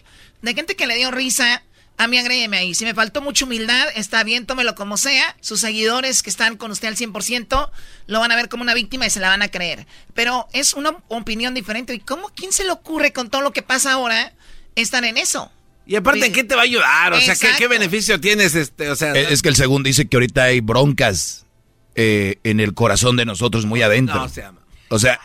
de 0.42 0.54
gente 0.54 0.78
que 0.78 0.88
le 0.88 0.96
dio 0.96 1.12
risa. 1.12 1.62
A 1.98 2.08
mí 2.08 2.18
agréguenme 2.18 2.60
ahí. 2.60 2.74
Si 2.74 2.86
me 2.86 2.94
faltó 2.94 3.22
mucha 3.22 3.44
humildad, 3.44 3.90
está 3.96 4.24
bien, 4.24 4.46
tómelo 4.46 4.76
como 4.76 4.96
sea. 4.96 5.36
Sus 5.42 5.60
seguidores 5.60 6.24
que 6.24 6.30
están 6.30 6.56
con 6.56 6.72
usted 6.72 6.88
al 6.88 6.96
100% 6.96 7.70
lo 8.08 8.20
van 8.22 8.32
a 8.32 8.38
ver 8.38 8.48
como 8.48 8.64
una 8.64 8.74
víctima 8.74 9.06
y 9.06 9.10
se 9.10 9.20
la 9.20 9.28
van 9.28 9.42
a 9.42 9.50
creer. 9.50 9.86
Pero 10.14 10.48
es 10.54 10.74
una 10.74 10.96
opinión 11.10 11.54
diferente. 11.54 11.94
¿Y 11.94 12.00
cómo, 12.00 12.32
quién 12.34 12.54
se 12.54 12.64
le 12.64 12.72
ocurre 12.72 13.12
con 13.12 13.30
todo 13.30 13.42
lo 13.42 13.52
que 13.52 13.62
pasa 13.62 13.92
ahora 13.92 14.32
estar 14.76 15.04
en 15.04 15.18
eso? 15.18 15.52
Y 15.88 15.98
aparte, 15.98 16.26
¿en 16.26 16.32
qué 16.32 16.46
te 16.46 16.56
va 16.56 16.62
a 16.62 16.64
ayudar? 16.64 17.12
O 17.12 17.20
sea, 17.20 17.36
¿qué, 17.36 17.50
qué 17.58 17.68
beneficio 17.68 18.22
tienes? 18.22 18.56
este 18.56 18.90
O 18.90 18.96
sea, 18.96 19.12
Es, 19.12 19.30
es 19.30 19.42
que 19.42 19.50
el 19.50 19.58
segundo 19.58 19.88
dice 19.88 20.08
que 20.08 20.16
ahorita 20.16 20.44
hay 20.44 20.62
broncas 20.62 21.46
eh, 21.96 22.40
en 22.46 22.62
el 22.62 22.74
corazón 22.74 23.18
de 23.18 23.26
nosotros 23.26 23.66
muy 23.66 23.82
adentro. 23.82 24.16
No, 24.16 24.30
se 24.30 24.44
llama. 24.44 24.59
O 24.90 25.00
sea, 25.00 25.20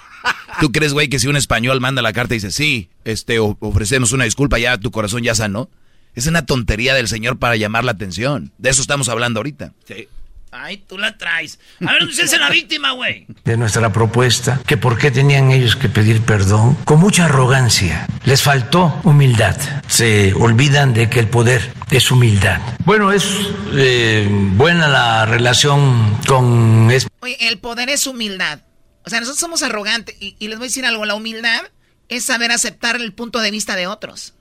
¿tú 0.60 0.72
crees, 0.72 0.92
güey, 0.92 1.08
que 1.08 1.18
si 1.18 1.26
un 1.28 1.36
español 1.36 1.80
manda 1.80 2.02
la 2.02 2.12
carta 2.12 2.34
y 2.34 2.38
dice, 2.38 2.50
sí, 2.50 2.88
este, 3.04 3.38
ofrecemos 3.38 4.12
una 4.12 4.24
disculpa, 4.24 4.58
ya 4.58 4.78
tu 4.78 4.90
corazón 4.90 5.22
ya 5.22 5.34
sanó? 5.34 5.68
Es 6.14 6.26
una 6.26 6.46
tontería 6.46 6.94
del 6.94 7.08
señor 7.08 7.38
para 7.38 7.56
llamar 7.56 7.84
la 7.84 7.92
atención. 7.92 8.52
De 8.58 8.70
eso 8.70 8.80
estamos 8.82 9.08
hablando 9.08 9.40
ahorita. 9.40 9.72
Sí. 9.86 10.08
Ay, 10.56 10.76
tú 10.88 10.96
la 10.98 11.18
traes. 11.18 11.58
A 11.84 11.90
ver, 11.90 11.98
¿dónde 12.02 12.14
se 12.14 12.22
hace 12.22 12.38
la 12.38 12.48
víctima, 12.48 12.92
güey? 12.92 13.26
de 13.44 13.56
nuestra 13.56 13.92
propuesta, 13.92 14.60
que 14.64 14.76
por 14.76 14.96
qué 14.96 15.10
tenían 15.10 15.50
ellos 15.50 15.74
que 15.74 15.88
pedir 15.88 16.20
perdón, 16.20 16.76
con 16.84 17.00
mucha 17.00 17.24
arrogancia. 17.24 18.06
Les 18.24 18.40
faltó 18.42 19.00
humildad. 19.02 19.56
Se 19.88 20.32
olvidan 20.34 20.94
de 20.94 21.10
que 21.10 21.18
el 21.18 21.26
poder 21.26 21.72
es 21.90 22.08
humildad. 22.12 22.60
Bueno, 22.84 23.10
es 23.10 23.24
eh, 23.72 24.28
buena 24.54 24.86
la 24.86 25.26
relación 25.26 26.16
con... 26.28 26.88
es- 26.92 27.08
Oye, 27.18 27.36
el 27.48 27.58
poder 27.58 27.88
es 27.88 28.06
humildad. 28.06 28.60
O 29.06 29.10
sea, 29.10 29.20
nosotros 29.20 29.40
somos 29.40 29.62
arrogantes. 29.62 30.16
Y, 30.20 30.36
y 30.38 30.48
les 30.48 30.58
voy 30.58 30.66
a 30.66 30.68
decir 30.68 30.86
algo, 30.86 31.04
la 31.04 31.14
humildad 31.14 31.62
es 32.08 32.24
saber 32.24 32.50
aceptar 32.52 32.96
el 32.96 33.12
punto 33.12 33.40
de 33.40 33.50
vista 33.50 33.76
de 33.76 33.86
otros. 33.86 34.34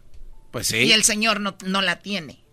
Pues 0.52 0.68
sí. 0.68 0.77
Y 0.77 0.91
el 0.91 1.03
señor 1.03 1.40
no, 1.40 1.56
no 1.65 1.81
la 1.81 1.99
tiene. 1.99 2.44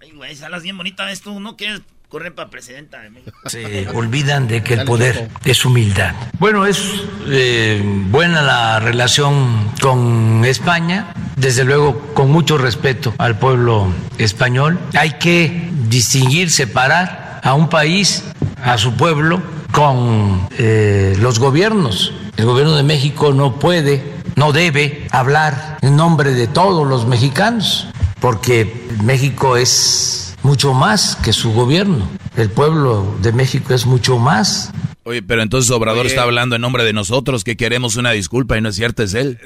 Ay, 0.00 0.10
güey, 0.12 0.36
salas 0.36 0.62
bien 0.62 0.76
bonita 0.76 1.04
ves 1.06 1.22
tú, 1.22 1.40
¿no 1.40 1.56
quieres 1.56 1.80
correr 2.08 2.34
para 2.34 2.50
presidenta 2.50 3.00
de 3.00 3.10
México? 3.10 3.36
Se 3.46 3.88
olvidan 3.88 4.48
de 4.48 4.62
que 4.62 4.74
el 4.74 4.84
poder 4.84 5.30
es 5.44 5.64
humildad. 5.64 6.14
Bueno, 6.38 6.66
es 6.66 6.78
eh, 7.26 7.80
buena 8.10 8.42
la 8.42 8.80
relación 8.80 9.72
con 9.80 10.44
España, 10.44 11.14
desde 11.36 11.64
luego 11.64 12.12
con 12.14 12.30
mucho 12.30 12.58
respeto 12.58 13.14
al 13.18 13.38
pueblo 13.38 13.92
español. 14.18 14.78
Hay 14.94 15.18
que 15.18 15.70
distinguir, 15.88 16.50
separar 16.50 17.40
a 17.42 17.54
un 17.54 17.68
país, 17.70 18.24
a 18.62 18.76
su 18.78 18.94
pueblo, 18.94 19.42
con 19.72 20.48
eh, 20.58 21.16
los 21.20 21.38
gobiernos. 21.38 22.12
El 22.36 22.46
gobierno 22.46 22.76
de 22.76 22.82
México 22.82 23.32
no 23.32 23.58
puede, 23.58 24.02
no 24.36 24.52
debe 24.52 25.06
hablar 25.10 25.78
en 25.82 25.96
nombre 25.96 26.32
de 26.32 26.46
todos 26.46 26.86
los 26.86 27.06
mexicanos, 27.06 27.88
porque 28.20 28.86
México 29.02 29.56
es 29.56 30.36
mucho 30.42 30.72
más 30.74 31.16
que 31.16 31.32
su 31.32 31.52
gobierno. 31.52 32.08
El 32.36 32.50
pueblo 32.50 33.16
de 33.20 33.32
México 33.32 33.74
es 33.74 33.86
mucho 33.86 34.18
más. 34.18 34.72
Oye, 35.04 35.22
pero 35.22 35.42
entonces 35.42 35.70
Obrador 35.70 36.00
Oye. 36.00 36.10
está 36.10 36.22
hablando 36.22 36.56
en 36.56 36.62
nombre 36.62 36.84
de 36.84 36.92
nosotros, 36.92 37.44
que 37.44 37.56
queremos 37.56 37.96
una 37.96 38.12
disculpa 38.12 38.56
y 38.56 38.60
no 38.60 38.68
es 38.68 38.76
cierto, 38.76 39.02
es 39.02 39.14
él. 39.14 39.38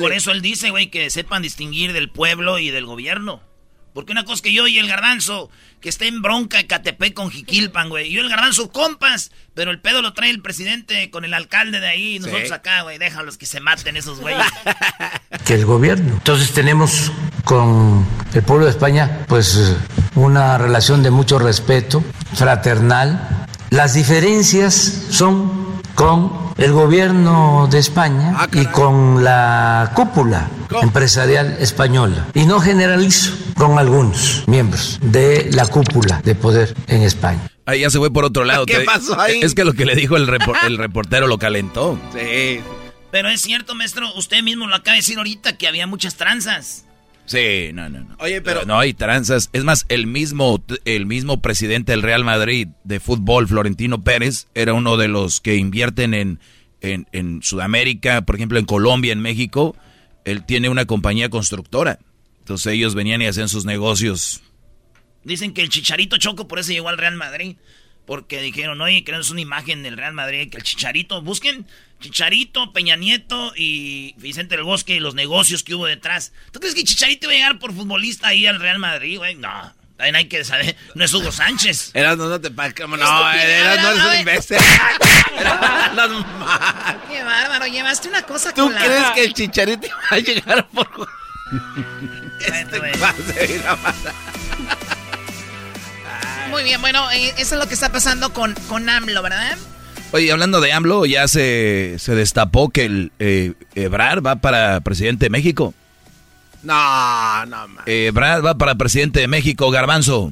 Por 0.00 0.12
eso 0.12 0.30
él 0.30 0.40
dice, 0.42 0.70
güey, 0.70 0.90
que 0.90 1.10
sepan 1.10 1.42
distinguir 1.42 1.92
del 1.92 2.08
pueblo 2.10 2.58
y 2.58 2.70
del 2.70 2.86
gobierno. 2.86 3.42
Porque 3.94 4.12
una 4.12 4.24
cosa 4.24 4.42
que 4.42 4.52
yo 4.52 4.66
y 4.66 4.78
el 4.78 4.88
garbanzo, 4.88 5.50
que 5.80 5.88
esté 5.88 6.08
en 6.08 6.22
bronca 6.22 6.60
en 6.60 6.66
Catepec 6.66 7.12
con 7.14 7.30
Jiquilpan, 7.30 7.88
güey. 7.88 8.08
Y 8.08 8.12
yo 8.12 8.22
el 8.22 8.28
garbanzo, 8.28 8.70
compas, 8.72 9.32
pero 9.54 9.70
el 9.70 9.80
pedo 9.80 10.00
lo 10.00 10.12
trae 10.14 10.30
el 10.30 10.40
presidente 10.40 11.10
con 11.10 11.24
el 11.24 11.34
alcalde 11.34 11.80
de 11.80 11.88
ahí. 11.88 12.16
Y 12.16 12.18
nosotros 12.20 12.48
Sí. 12.48 12.54
acá, 12.54 12.82
güey, 12.82 12.98
déjalos 12.98 13.36
que 13.36 13.46
se 13.46 13.60
maten 13.60 13.96
esos 13.96 14.20
güeyes. 14.20 14.46
que 15.44 15.54
el 15.54 15.64
gobierno. 15.66 16.14
Entonces 16.14 16.52
tenemos 16.52 17.12
con 17.44 18.06
el 18.32 18.42
pueblo 18.42 18.64
de 18.66 18.70
España 18.70 19.24
pues 19.28 19.74
una 20.14 20.56
relación 20.58 21.02
de 21.02 21.10
mucho 21.10 21.38
respeto, 21.38 22.02
fraternal. 22.34 23.46
Las 23.70 23.94
diferencias 23.94 24.74
son 25.10 25.71
con 25.94 26.32
el 26.56 26.72
gobierno 26.72 27.68
de 27.70 27.78
España 27.78 28.48
y 28.52 28.66
con 28.66 29.22
la 29.24 29.92
cúpula 29.94 30.48
empresarial 30.82 31.56
española. 31.60 32.26
Y 32.34 32.44
no 32.46 32.60
generalizo 32.60 33.32
con 33.56 33.78
algunos 33.78 34.44
miembros 34.46 34.98
de 35.02 35.50
la 35.52 35.66
cúpula 35.66 36.20
de 36.22 36.34
poder 36.34 36.74
en 36.86 37.02
España. 37.02 37.40
Ahí 37.66 37.80
ya 37.80 37.90
se 37.90 37.98
fue 37.98 38.10
por 38.12 38.24
otro 38.24 38.44
lado. 38.44 38.66
¿Qué 38.66 38.78
Te- 38.78 38.84
pasó 38.84 39.20
ahí? 39.20 39.40
Es 39.42 39.54
que 39.54 39.64
lo 39.64 39.72
que 39.74 39.84
le 39.84 39.94
dijo 39.94 40.16
el, 40.16 40.26
repor- 40.26 40.56
el 40.66 40.78
reportero 40.78 41.26
lo 41.26 41.38
calentó. 41.38 41.98
Sí. 42.12 42.60
pero 43.10 43.28
es 43.28 43.40
cierto, 43.42 43.74
maestro, 43.74 44.12
usted 44.16 44.42
mismo 44.42 44.66
lo 44.66 44.74
acaba 44.74 44.92
de 44.92 44.98
decir 45.00 45.18
ahorita 45.18 45.56
que 45.58 45.68
había 45.68 45.86
muchas 45.86 46.16
tranzas. 46.16 46.84
Sí, 47.32 47.70
no, 47.72 47.88
no, 47.88 48.00
no. 48.00 48.16
Oye, 48.18 48.42
pero- 48.42 48.64
No 48.66 48.78
hay 48.78 48.92
tranzas. 48.92 49.48
Es 49.54 49.64
más, 49.64 49.86
el 49.88 50.06
mismo, 50.06 50.62
el 50.84 51.06
mismo 51.06 51.40
presidente 51.40 51.92
del 51.92 52.02
Real 52.02 52.24
Madrid 52.24 52.68
de 52.84 53.00
fútbol, 53.00 53.48
Florentino 53.48 54.02
Pérez, 54.04 54.48
era 54.54 54.74
uno 54.74 54.96
de 54.98 55.08
los 55.08 55.40
que 55.40 55.56
invierten 55.56 56.12
en, 56.14 56.40
en, 56.82 57.06
en 57.12 57.42
Sudamérica, 57.42 58.22
por 58.22 58.36
ejemplo, 58.36 58.58
en 58.58 58.66
Colombia, 58.66 59.12
en 59.12 59.20
México. 59.20 59.74
Él 60.24 60.44
tiene 60.44 60.68
una 60.68 60.84
compañía 60.84 61.30
constructora. 61.30 61.98
Entonces 62.40 62.74
ellos 62.74 62.94
venían 62.94 63.22
y 63.22 63.26
hacían 63.26 63.48
sus 63.48 63.64
negocios. 63.64 64.42
Dicen 65.24 65.54
que 65.54 65.62
el 65.62 65.68
Chicharito 65.68 66.16
Choco 66.18 66.48
por 66.48 66.58
eso 66.58 66.72
llegó 66.72 66.88
al 66.88 66.98
Real 66.98 67.16
Madrid. 67.16 67.56
Porque 68.06 68.40
dijeron, 68.42 68.80
oye, 68.80 69.04
queremos 69.04 69.30
una 69.30 69.40
imagen 69.40 69.82
del 69.82 69.96
Real 69.96 70.12
Madrid, 70.12 70.50
que 70.50 70.56
el 70.56 70.62
Chicharito, 70.64 71.22
busquen 71.22 71.66
Chicharito, 72.00 72.72
Peña 72.72 72.96
Nieto 72.96 73.52
y 73.56 74.14
Vicente 74.18 74.56
del 74.56 74.64
Bosque 74.64 74.96
y 74.96 75.00
los 75.00 75.14
negocios 75.14 75.62
que 75.62 75.74
hubo 75.76 75.86
detrás. 75.86 76.32
¿Tú 76.50 76.58
crees 76.58 76.74
que 76.74 76.82
Chicharito 76.82 77.26
iba 77.26 77.32
a 77.32 77.36
llegar 77.36 77.58
por 77.60 77.72
futbolista 77.72 78.28
ahí 78.28 78.46
al 78.46 78.58
Real 78.58 78.80
Madrid, 78.80 79.18
güey? 79.18 79.36
No, 79.36 79.72
también 79.96 80.16
hay 80.16 80.24
que 80.26 80.44
saber, 80.44 80.76
no 80.96 81.04
es 81.04 81.14
Hugo 81.14 81.30
Sánchez. 81.30 81.92
Eras 81.94 82.16
no, 82.18 82.28
no 82.28 82.40
te 82.40 82.50
pa- 82.50 82.72
como 82.72 82.96
No, 82.96 83.04
Estúpido, 83.04 83.48
eras 83.54 83.82
no 83.82 83.90
eres 83.92 84.04
un 84.04 84.12
eh. 84.12 84.18
imbécil. 84.18 84.56
Qué 87.08 87.22
bárbaro, 87.24 87.66
llevaste 87.66 88.08
una 88.08 88.22
cosa 88.22 88.52
¿Tú 88.52 88.64
con 88.64 88.74
la- 88.74 88.84
crees 88.84 89.10
que 89.14 89.24
el 89.24 89.34
chicharito 89.34 89.86
iba 89.86 89.96
a 90.10 90.18
llegar 90.18 90.68
por... 90.70 90.88
Este 92.42 92.80
pase, 92.98 93.46
mira, 93.48 93.76
mira. 93.76 94.14
Muy 96.52 96.62
bien, 96.64 96.80
bueno, 96.80 97.10
eh, 97.10 97.34
eso 97.38 97.54
es 97.54 97.60
lo 97.60 97.66
que 97.66 97.74
está 97.74 97.90
pasando 97.90 98.32
con, 98.32 98.54
con 98.68 98.88
AMLO, 98.88 99.22
¿verdad? 99.22 99.56
Oye, 100.12 100.30
hablando 100.30 100.60
de 100.60 100.72
AMLO, 100.72 101.06
ya 101.06 101.26
se, 101.26 101.96
se 101.98 102.14
destapó 102.14 102.68
que 102.68 102.84
el 102.84 103.12
eh, 103.18 103.54
Ebrard 103.74 104.24
va 104.24 104.36
para 104.36 104.80
presidente 104.82 105.24
de 105.26 105.30
México. 105.30 105.72
No, 106.62 107.46
no, 107.46 107.68
man. 107.68 107.84
Ebrard 107.86 108.44
va 108.44 108.56
para 108.56 108.74
presidente 108.76 109.20
de 109.20 109.28
México, 109.28 109.70
Garbanzo. 109.70 110.30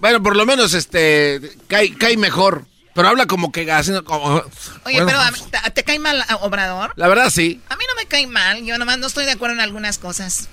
Bueno, 0.00 0.22
por 0.22 0.36
lo 0.36 0.44
menos 0.44 0.74
este 0.74 1.40
cae, 1.68 1.94
cae 1.94 2.16
mejor. 2.16 2.66
Pero 2.94 3.08
habla 3.08 3.26
como 3.26 3.50
que 3.50 3.70
haciendo 3.72 4.04
como. 4.04 4.34
Oye, 4.34 4.44
Bueno, 4.84 5.06
pero 5.06 5.20
a 5.20 5.30
mí- 5.30 5.38
¿te, 5.50 5.70
te 5.70 5.82
cae 5.84 5.98
mal 5.98 6.22
ah, 6.28 6.36
Obrador? 6.42 6.92
La 6.96 7.08
verdad 7.08 7.30
sí. 7.30 7.60
A 7.68 7.76
mí 7.76 7.84
no 7.88 7.94
me 7.96 8.06
cae 8.06 8.26
mal, 8.26 8.64
yo 8.64 8.76
nomás 8.78 8.98
no 8.98 9.06
estoy 9.06 9.24
de 9.24 9.32
acuerdo 9.32 9.54
en 9.54 9.60
algunas 9.60 9.98
cosas. 9.98 10.48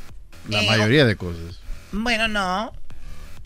La 0.47 0.61
Eh, 0.63 0.67
mayoría 0.67 1.05
de 1.05 1.15
cosas. 1.17 1.59
Bueno, 1.91 2.27
no. 2.27 2.71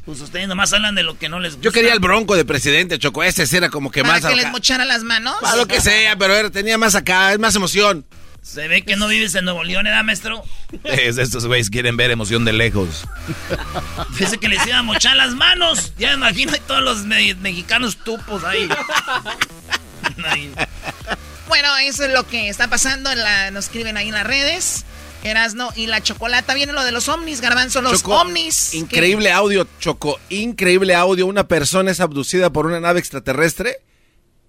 Pues 0.06 0.22
ustedes 0.22 0.48
nomás 0.48 0.72
hablan 0.72 0.94
de 0.96 1.02
lo 1.04 1.18
que 1.18 1.30
no 1.30 1.40
les 1.40 1.54
gusta. 1.54 1.64
Yo 1.64 1.72
quería 1.72 1.92
el 1.94 2.00
bronco 2.00 2.36
de 2.36 2.46
presidente, 2.46 3.00
Choco. 3.00 3.24
Ese 3.24 3.58
era 3.58 3.70
como 3.70 3.90
que 3.92 4.02
¿Para 4.04 4.20
más. 4.20 4.26
que 4.26 4.36
les 4.36 4.52
mochara 4.52 4.86
las 4.86 5.02
manos? 5.04 5.36
Para 5.42 5.56
lo 5.58 5.66
que 5.68 5.82
sea, 5.82 6.16
pero 6.18 6.36
era- 6.36 6.52
tenía 6.52 6.78
más 6.78 6.94
acá, 6.96 7.34
es 7.34 7.40
más 7.40 7.56
emoción. 7.56 8.06
Se 8.44 8.68
ve 8.68 8.84
que 8.84 8.96
no 8.96 9.08
vives 9.08 9.34
en 9.34 9.46
Nuevo 9.46 9.64
León, 9.64 9.88
¿eh, 9.88 10.04
maestro? 10.04 10.44
Es, 10.84 11.18
estos 11.18 11.48
güeyes 11.48 11.72
quieren 11.72 11.98
ver 11.98 12.12
emoción 12.12 12.46
de 12.46 12.54
lejos. 12.54 13.04
Dice 14.20 14.38
que 14.38 14.48
les 14.48 14.64
iba 14.68 14.78
a 14.78 14.84
mochar 14.84 15.16
las 15.16 15.34
manos. 15.34 15.94
Ya 15.98 16.10
me 16.10 16.14
imagino 16.28 16.54
todos 16.68 16.84
los 16.84 17.04
me- 17.06 17.34
mexicanos 17.36 17.98
tupos 17.98 18.44
ahí. 18.44 18.70
Ahí. 20.24 20.52
Bueno, 21.48 21.76
eso 21.78 22.06
es 22.06 22.14
lo 22.14 22.26
que 22.28 22.48
está 22.50 22.68
pasando. 22.70 23.14
la- 23.16 23.50
nos 23.52 23.66
escriben 23.66 23.98
ahí 23.98 24.08
en 24.10 24.14
las 24.14 24.26
redes. 24.28 24.86
Erasno 25.26 25.72
y 25.76 25.88
la 25.88 26.02
chocolata. 26.02 26.54
Viene 26.54 26.72
lo 26.72 26.84
de 26.84 26.92
los 26.92 27.10
ovnis, 27.10 27.42
garbanzo, 27.42 27.82
los 27.82 28.04
Choco, 28.04 28.22
ovnis. 28.22 28.74
Increíble 28.76 29.32
audio, 29.32 29.68
Choco. 29.80 30.20
Increíble 30.30 30.94
audio. 30.94 31.26
Una 31.26 31.48
persona 31.48 31.92
es 31.92 32.00
abducida 32.00 32.52
por 32.52 32.68
una 32.68 32.80
nave 32.80 33.00
extraterrestre 33.00 33.80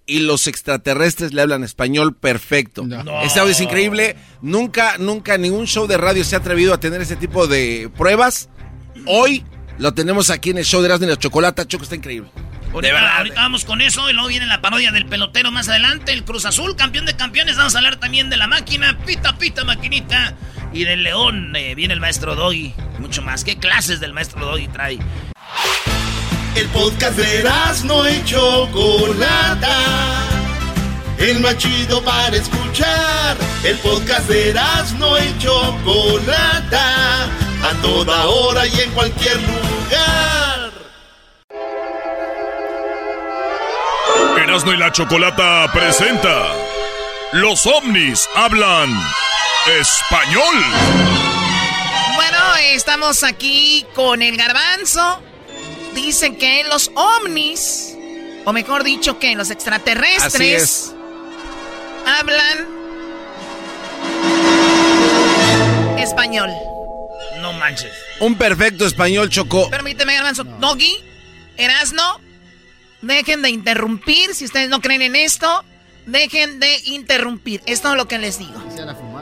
y 0.05 0.19
los 0.19 0.47
extraterrestres 0.47 1.33
le 1.33 1.41
hablan 1.41 1.63
español 1.63 2.15
perfecto. 2.15 2.87
Ese 3.23 3.39
audio 3.39 3.51
es 3.51 3.59
increíble. 3.59 4.15
Nunca, 4.41 4.97
nunca 4.99 5.37
ningún 5.37 5.65
show 5.65 5.87
de 5.87 5.97
radio 5.97 6.23
se 6.23 6.35
ha 6.35 6.39
atrevido 6.39 6.73
a 6.73 6.79
tener 6.79 7.01
ese 7.01 7.15
tipo 7.15 7.47
de 7.47 7.89
pruebas. 7.97 8.49
Hoy 9.07 9.43
lo 9.79 9.93
tenemos 9.93 10.29
aquí 10.29 10.51
en 10.51 10.59
el 10.59 10.65
show 10.65 10.81
de 10.81 10.87
Erasmo 10.87 11.07
y 11.07 11.09
la 11.09 11.17
Chocolata. 11.17 11.67
Choco 11.67 11.83
está 11.83 11.95
increíble. 11.95 12.29
Ahorita, 12.73 13.17
ahorita 13.17 13.41
vamos 13.41 13.65
con 13.65 13.81
eso 13.81 14.09
y 14.09 14.13
luego 14.13 14.27
viene 14.27 14.45
la 14.45 14.61
parodia 14.61 14.91
del 14.91 15.07
pelotero 15.07 15.51
más 15.51 15.67
adelante. 15.69 16.13
El 16.13 16.23
Cruz 16.23 16.45
Azul, 16.45 16.75
campeón 16.75 17.05
de 17.05 17.15
campeones. 17.15 17.57
Vamos 17.57 17.73
a 17.75 17.79
hablar 17.79 17.95
también 17.99 18.29
de 18.29 18.37
la 18.37 18.47
máquina. 18.47 18.97
Pita, 19.05 19.37
pita, 19.37 19.63
maquinita. 19.63 20.35
Y 20.73 20.83
del 20.83 21.03
León 21.03 21.55
eh, 21.55 21.75
viene 21.75 21.93
el 21.93 21.99
maestro 21.99 22.35
Doggy. 22.35 22.73
Mucho 22.99 23.21
más. 23.21 23.43
¿Qué 23.43 23.57
clases 23.57 23.99
del 23.99 24.13
maestro 24.13 24.45
Doggy 24.45 24.67
trae? 24.67 24.99
El 26.55 26.67
podcast 26.69 27.17
de 27.17 27.43
no 27.85 28.09
y 28.09 28.23
Chocolata. 28.25 29.77
El 31.17 31.39
más 31.39 31.57
chido 31.57 32.03
para 32.03 32.35
escuchar. 32.35 33.37
El 33.63 33.77
podcast 33.77 34.27
de 34.27 34.53
no 34.99 35.17
y 35.17 35.37
Chocolata. 35.39 37.25
A 37.25 37.73
toda 37.81 38.25
hora 38.25 38.67
y 38.67 38.79
en 38.81 38.91
cualquier 38.91 39.37
lugar. 39.37 40.71
Erasmo 44.43 44.73
y 44.73 44.77
la 44.77 44.91
Chocolata 44.91 45.69
presenta 45.73 46.53
Los 47.33 47.65
ovnis 47.65 48.27
hablan 48.35 48.89
español. 49.69 50.55
Bueno, 52.15 52.37
estamos 52.71 53.23
aquí 53.23 53.85
con 53.93 54.21
el 54.21 54.37
garbanzo. 54.37 55.21
Dicen 55.93 56.37
que 56.37 56.63
los 56.63 56.91
ovnis, 56.95 57.95
o 58.45 58.53
mejor 58.53 58.83
dicho, 58.83 59.19
que 59.19 59.35
los 59.35 59.49
extraterrestres 59.51 60.35
Así 60.35 60.53
es. 60.53 60.95
hablan 62.05 62.67
español. 65.97 66.49
No 67.41 67.53
manches. 67.53 67.91
Un 68.19 68.35
perfecto 68.35 68.85
español, 68.85 69.29
Choco. 69.29 69.69
Permíteme, 69.69 70.15
garbanzo. 70.15 70.43
Doggy, 70.43 70.97
Erasno, 71.57 72.19
dejen 73.01 73.41
de 73.41 73.49
interrumpir. 73.49 74.33
Si 74.33 74.45
ustedes 74.45 74.69
no 74.69 74.81
creen 74.81 75.01
en 75.01 75.15
esto, 75.15 75.63
dejen 76.05 76.59
de 76.59 76.79
interrumpir. 76.85 77.61
Es 77.65 77.81
todo 77.81 77.95
lo 77.95 78.07
que 78.07 78.17
les 78.17 78.39
digo. 78.39 78.59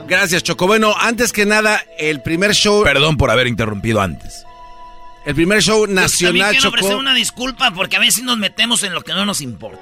Gracias, 0.08 0.42
Choco. 0.42 0.66
Bueno, 0.66 0.94
antes 0.98 1.32
que 1.32 1.46
nada, 1.46 1.84
el 1.98 2.22
primer 2.22 2.54
show. 2.54 2.82
Perdón 2.84 3.16
por 3.16 3.30
haber 3.30 3.46
interrumpido 3.46 4.00
antes. 4.00 4.44
El 5.24 5.34
primer 5.34 5.60
show 5.60 5.86
También 5.86 6.02
nacional, 6.04 6.50
quiero 6.52 6.62
Choco. 6.62 6.76
ofrecer 6.76 6.96
una 6.96 7.14
disculpa 7.14 7.72
porque 7.72 7.96
a 7.96 8.00
veces 8.00 8.22
nos 8.22 8.38
metemos 8.38 8.82
en 8.84 8.94
lo 8.94 9.02
que 9.02 9.12
no 9.12 9.26
nos 9.26 9.40
importa. 9.40 9.80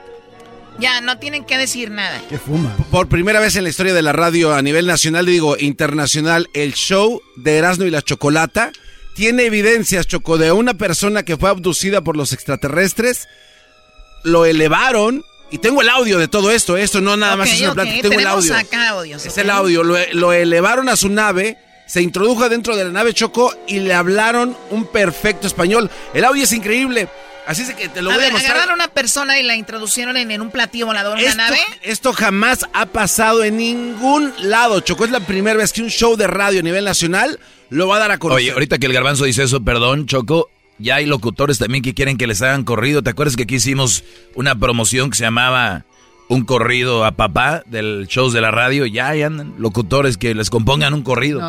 Ya, 0.78 1.00
no 1.00 1.18
tienen 1.18 1.44
que 1.44 1.56
decir 1.56 1.90
nada. 1.90 2.20
¿Qué 2.28 2.38
fuma? 2.38 2.74
Por 2.90 3.08
primera 3.08 3.38
vez 3.38 3.54
en 3.54 3.62
la 3.62 3.70
historia 3.70 3.94
de 3.94 4.02
la 4.02 4.12
radio 4.12 4.54
a 4.54 4.62
nivel 4.62 4.86
nacional, 4.86 5.26
digo 5.26 5.56
internacional, 5.58 6.48
el 6.52 6.74
show 6.74 7.20
de 7.36 7.58
Erasmo 7.58 7.84
y 7.84 7.90
la 7.90 8.02
Chocolata 8.02 8.72
tiene 9.14 9.44
evidencias, 9.44 10.06
Choco, 10.06 10.38
de 10.38 10.50
una 10.50 10.74
persona 10.74 11.22
que 11.22 11.36
fue 11.36 11.50
abducida 11.50 12.00
por 12.00 12.16
los 12.16 12.32
extraterrestres, 12.32 13.28
lo 14.24 14.46
elevaron, 14.46 15.24
y 15.50 15.58
tengo 15.58 15.82
el 15.82 15.88
audio 15.88 16.18
de 16.18 16.28
todo 16.28 16.50
esto, 16.50 16.76
esto 16.76 17.00
no 17.00 17.16
nada 17.16 17.36
más 17.36 17.50
es 17.52 17.60
una 17.60 17.70
ok, 17.70 17.74
plática, 17.74 18.08
tengo 18.08 18.20
el 18.20 18.26
audio. 18.26 18.56
acá 18.56 18.88
audios, 18.90 19.24
Es 19.26 19.38
el 19.38 19.50
audio, 19.50 19.82
lo, 19.84 19.96
lo 20.12 20.32
elevaron 20.32 20.88
a 20.88 20.96
su 20.96 21.08
nave, 21.08 21.58
se 21.86 22.02
introdujo 22.02 22.48
dentro 22.48 22.76
de 22.76 22.84
la 22.84 22.90
nave 22.90 23.12
Choco 23.14 23.54
y 23.66 23.80
le 23.80 23.94
hablaron 23.94 24.56
un 24.70 24.86
perfecto 24.86 25.46
español. 25.46 25.90
El 26.12 26.24
audio 26.24 26.42
es 26.44 26.52
increíble, 26.52 27.08
así 27.46 27.62
es 27.62 27.74
que 27.74 27.88
te 27.88 28.02
lo 28.02 28.10
a 28.10 28.14
voy 28.14 28.22
ver, 28.22 28.30
a 28.30 28.32
mostrar. 28.32 28.56
agarraron 28.56 28.80
a 28.80 28.84
una 28.84 28.92
persona 28.92 29.38
y 29.38 29.42
la 29.42 29.54
introducieron 29.54 30.16
en, 30.16 30.30
en 30.30 30.40
un 30.40 30.50
platillo 30.50 30.86
volador, 30.86 31.12
una 31.18 31.22
Esto, 31.22 31.36
nave. 31.36 31.58
esto 31.82 32.12
jamás 32.12 32.66
ha 32.72 32.86
pasado 32.86 33.44
en 33.44 33.58
ningún 33.58 34.32
lado, 34.38 34.80
Choco. 34.80 35.04
Es 35.04 35.10
la 35.10 35.20
primera 35.20 35.56
vez 35.58 35.72
que 35.72 35.82
un 35.82 35.90
show 35.90 36.16
de 36.16 36.26
radio 36.26 36.60
a 36.60 36.62
nivel 36.62 36.84
nacional 36.84 37.38
lo 37.70 37.86
va 37.86 37.96
a 37.96 37.98
dar 38.00 38.10
a 38.12 38.18
conocer. 38.18 38.42
Oye, 38.44 38.52
ahorita 38.52 38.78
que 38.78 38.86
el 38.86 38.92
garbanzo 38.92 39.24
dice 39.24 39.42
eso, 39.44 39.62
perdón, 39.62 40.06
Choco, 40.06 40.48
ya 40.78 40.96
hay 40.96 41.06
locutores 41.06 41.58
también 41.58 41.82
que 41.82 41.94
quieren 41.94 42.16
que 42.16 42.26
les 42.26 42.42
hagan 42.42 42.64
corrido. 42.64 43.02
¿Te 43.02 43.10
acuerdas 43.10 43.36
que 43.36 43.44
aquí 43.44 43.56
hicimos 43.56 44.04
una 44.34 44.54
promoción 44.58 45.10
que 45.10 45.16
se 45.16 45.24
llamaba 45.24 45.84
Un 46.26 46.44
corrido 46.46 47.04
a 47.04 47.12
papá 47.12 47.62
del 47.66 48.06
shows 48.08 48.32
de 48.32 48.40
la 48.40 48.50
radio? 48.50 48.86
Ya 48.86 49.08
hay 49.08 49.22
andan 49.22 49.54
locutores 49.58 50.16
que 50.16 50.34
les 50.34 50.48
compongan 50.48 50.94
un 50.94 51.02
corrido. 51.02 51.40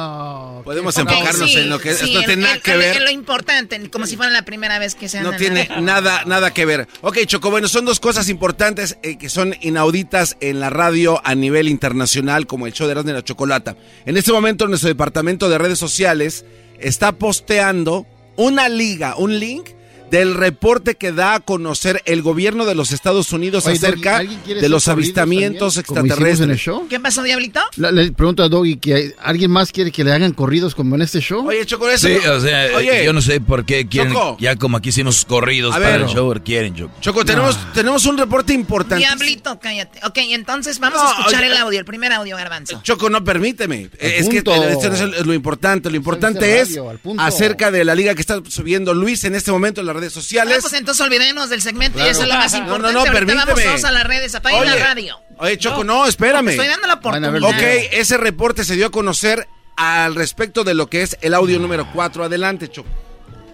Podemos 0.66 0.98
Ok, 0.98 1.08
enfocarnos 1.10 1.50
sí, 1.52 1.58
en 1.60 1.70
lo 1.70 1.80
que 1.80 1.94
sí, 1.94 2.06
esto 2.06 2.20
en- 2.20 2.26
tiene 2.26 2.42
nada 2.44 2.60
que 2.60 2.76
ver. 2.76 2.98
en 2.98 3.06
lo 3.06 3.12
importante, 3.12 3.90
como 3.90 4.06
si 4.06 4.18
fuera 4.18 4.32
la 4.34 4.44
primera 4.44 4.78
vez 4.78 4.94
que 4.96 5.08
se 5.08 5.22
No 5.22 5.32
tiene 5.34 5.70
nada, 5.80 6.24
nada 6.26 6.52
que 6.54 6.66
ver. 6.66 6.88
Ok, 7.02 7.20
Choco, 7.26 7.52
bueno, 7.52 7.68
son 7.70 7.86
dos 7.86 8.00
cosas 8.02 8.28
importantes 8.30 8.98
eh, 9.02 9.18
que 9.18 9.30
son 9.30 9.56
inauditas 9.62 10.36
en 10.42 10.60
la 10.60 10.70
radio 10.70 11.22
a 11.24 11.36
nivel 11.36 11.70
internacional, 11.70 12.46
como 12.46 12.68
el 12.68 12.74
show 12.74 12.86
de 12.88 12.92
Erasmo 12.92 13.12
y 13.12 13.14
la 13.14 13.24
Chocolata. 13.24 13.78
En 14.06 14.18
este 14.18 14.32
momento, 14.34 14.68
nuestro 14.68 14.90
departamento 14.90 15.48
de 15.50 15.58
redes 15.58 15.80
sociales 15.80 16.44
está 16.80 17.14
posteando 17.14 18.06
una 18.38 18.70
liga, 18.70 19.16
un 19.18 19.40
link 19.40 19.70
del 20.12 20.34
reporte 20.36 20.96
que 20.96 21.12
da 21.12 21.36
a 21.36 21.40
conocer 21.40 22.02
el 22.06 22.22
gobierno 22.22 22.66
de 22.66 22.76
los 22.76 22.92
Estados 22.92 23.32
Unidos 23.34 23.66
Oye, 23.66 23.76
acerca 23.78 24.18
¿alguien 24.18 24.40
quiere 24.46 24.62
de 24.62 24.70
los 24.70 24.88
avistamientos 24.88 25.76
también, 25.76 25.86
hicimos 25.86 25.98
en 26.06 26.06
el 26.06 26.10
extraterrestres. 26.12 26.60
show? 26.60 26.88
¿Qué 26.88 27.00
pasó, 27.00 27.24
Diablito? 27.24 27.60
La- 27.78 27.92
le 27.92 28.12
pregunto 28.12 28.44
a 28.44 28.50
Doggy 28.50 28.78
que 28.78 29.14
alguien 29.20 29.52
más 29.52 29.72
quiere 29.72 29.92
que 29.92 30.04
le 30.04 30.12
hagan 30.14 30.32
corridos 30.34 30.76
como 30.76 30.96
en 30.96 31.02
este 31.02 31.20
show. 31.22 31.48
Oye, 31.48 31.66
Choco, 31.66 31.90
eso. 31.90 32.08
Sí, 32.08 32.16
o 32.16 32.40
sea, 32.40 32.76
Oye, 32.76 33.04
yo 33.06 33.14
no 33.14 33.22
sé 33.22 33.42
por 33.42 33.66
qué 33.66 33.88
quieren, 33.88 34.14
Choco. 34.14 34.38
ya 34.40 34.56
como 34.56 34.78
aquí 34.78 34.90
hicimos 34.90 35.26
corridos 35.26 35.74
A 35.74 35.78
para 35.80 35.92
ver. 35.92 36.02
el 36.02 36.08
show, 36.08 36.34
quieren, 36.44 36.76
Choco. 36.76 36.94
Choco, 37.02 37.26
tenemos, 37.26 37.58
tenemos 37.74 38.06
un 38.06 38.18
reporte 38.18 38.54
importante. 38.54 38.98
Diablito, 39.06 39.60
cállate. 39.60 40.00
Ok, 40.06 40.18
entonces 40.30 40.80
vamos 40.80 41.00
No, 41.02 41.08
a 41.08 41.12
escuchar 41.12 41.44
oye, 41.44 41.52
el 41.52 41.58
audio, 41.58 41.80
el 41.80 41.86
primer 41.86 42.12
audio, 42.14 42.36
Garbanzo. 42.38 42.80
Choco, 42.84 43.10
no 43.10 43.24
permíteme. 43.24 43.90
Es 44.00 44.30
que 44.30 44.38
esto 44.38 44.56
no 44.56 44.64
es 44.94 45.26
lo 45.26 45.34
importante. 45.34 45.90
Lo 45.90 45.96
importante 45.96 46.60
es 46.62 46.76
radio, 46.76 47.00
acerca 47.18 47.72
de 47.72 47.84
la 47.86 47.96
liga 47.96 48.14
que 48.16 48.22
está 48.22 48.42
subiendo 48.48 48.94
Luis 48.94 49.24
en 49.24 49.36
este 49.36 49.52
momento 49.52 49.82
en 49.82 49.88
las 49.88 49.95
redes 50.02 50.14
Ah, 50.14 50.22
sociales. 50.22 50.58
pues 50.62 50.74
entonces 50.74 51.04
olvidemos 51.06 51.50
del 51.50 51.62
segmento 51.62 51.96
Claro. 51.96 52.08
y 52.10 52.12
eso 52.12 52.24
es 52.24 52.28
lo 52.30 52.36
más 52.36 52.52
No, 52.54 52.60
no, 52.60 52.64
importante. 52.66 52.94
no, 52.94 53.00
Ahorita 53.00 53.14
permíteme. 53.14 53.66
vamos 53.66 53.84
a 53.84 53.92
las 53.92 54.04
redes, 54.04 54.36
apaguen 54.36 54.66
la 54.66 54.74
Oye, 54.74 54.84
radio. 54.84 55.20
Oye, 55.38 55.58
Choco, 55.58 55.84
no, 55.84 56.06
espérame. 56.06 56.46
Te 56.48 56.52
estoy 56.52 56.68
dando 56.68 56.88
la 56.88 56.94
oportunidad. 56.96 57.44
Ok, 57.44 57.62
ese 57.92 58.18
reporte 58.18 58.64
se 58.64 58.76
dio 58.76 58.88
a 58.88 58.92
conocer 58.92 59.48
al 59.78 60.16
respecto 60.16 60.64
de 60.64 60.74
lo 60.74 60.88
que 60.88 61.02
es 61.02 61.18
el 61.22 61.34
audio 61.34 61.60
número 61.60 61.86
4. 61.92 62.24
Adelante, 62.24 62.70
Choco. 62.70 62.90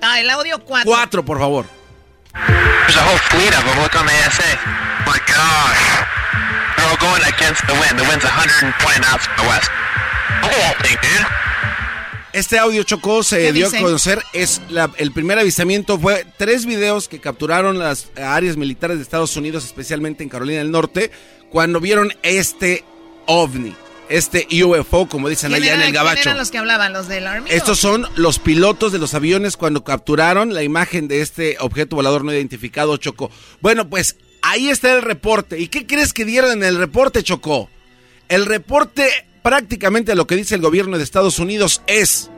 Ah, 0.02 0.20
el 0.20 0.30
audio 0.30 0.60
4. 0.64 0.90
4, 0.92 1.24
por 1.26 1.40
favor. 1.40 1.66
There's 2.34 2.98
a 2.98 3.04
whole 3.06 3.20
fleet 3.30 3.54
of 3.54 3.64
them. 3.66 3.82
Look 3.82 3.96
on 3.96 4.06
the 4.06 4.14
SA. 4.30 4.60
My 5.06 5.18
gosh. 5.28 6.08
They're 6.78 6.88
all 6.90 6.98
going 6.98 7.22
against 7.24 7.66
the 7.68 7.74
wind. 7.74 8.00
The 8.00 8.08
wind's 8.08 8.24
120 8.24 9.00
knots 9.02 9.26
from 9.28 9.36
the 9.38 9.50
west. 9.50 9.70
Look 10.42 10.52
at 10.54 10.60
that 10.62 10.78
thing, 10.86 10.98
dude. 11.02 11.26
Este 12.34 12.58
audio 12.58 12.84
Choco 12.84 13.24
se 13.24 13.38
¿Qué 13.40 13.54
dio 13.54 13.66
dice? 13.66 13.80
a 13.80 13.82
conocer, 13.82 14.24
es 14.34 14.62
la- 14.70 14.90
el 14.98 15.12
primer 15.12 15.38
avistamiento 15.38 16.00
fue 16.00 16.26
tres 16.38 16.66
videos 16.66 17.10
que 17.10 17.20
capturaron 17.20 17.78
las 17.78 18.08
áreas 18.16 18.56
militares 18.56 18.98
de 18.98 19.04
Estados 19.04 19.36
Unidos, 19.36 19.66
especialmente 19.66 20.24
en 20.24 20.30
Carolina 20.30 20.60
del 20.60 20.72
Norte, 20.72 21.12
cuando 21.50 21.82
vieron 21.82 22.14
este 22.24 22.86
ovni, 23.26 23.76
este 24.08 24.48
UFO, 24.64 25.10
como 25.10 25.28
dicen 25.28 25.52
¿Quién, 25.52 25.64
allá 25.64 25.74
en 25.76 25.82
el 25.82 25.92
gabacho. 25.92 26.22
eran 26.22 26.38
los 26.38 26.52
que 26.52 26.58
hablaban? 26.58 26.94
¿Los 26.94 27.10
del 27.10 27.28
Army? 27.28 27.50
Estos 27.52 27.80
son 27.80 28.08
los 28.16 28.40
pilotos 28.40 28.94
de 28.94 29.00
los 29.00 29.14
aviones 29.14 29.58
cuando 29.58 29.84
capturaron 29.84 30.54
la 30.54 30.64
imagen 30.64 31.10
de 31.10 31.22
este 31.22 31.58
objeto 31.60 31.98
volador 31.98 32.24
no 32.24 32.32
identificado, 32.34 32.96
Choco. 32.96 33.30
Bueno, 33.60 33.90
pues 33.90 34.16
ahí 34.42 34.70
está 34.70 34.94
el 34.94 35.02
reporte. 35.02 35.60
¿Y 35.60 35.68
qué 35.68 35.86
crees 35.86 36.14
que 36.14 36.24
dieron 36.24 36.52
en 36.54 36.64
el 36.64 36.78
reporte, 36.78 37.24
Choco? 37.24 37.70
El 38.30 38.46
reporte 38.46 39.10
prácticamente 39.44 40.16
lo 40.16 40.28
que 40.28 40.36
dice 40.36 40.56
el 40.56 40.62
gobierno 40.62 40.98
de 40.98 41.04
Estados 41.04 41.40
Unidos 41.40 41.82
es... 41.88 42.30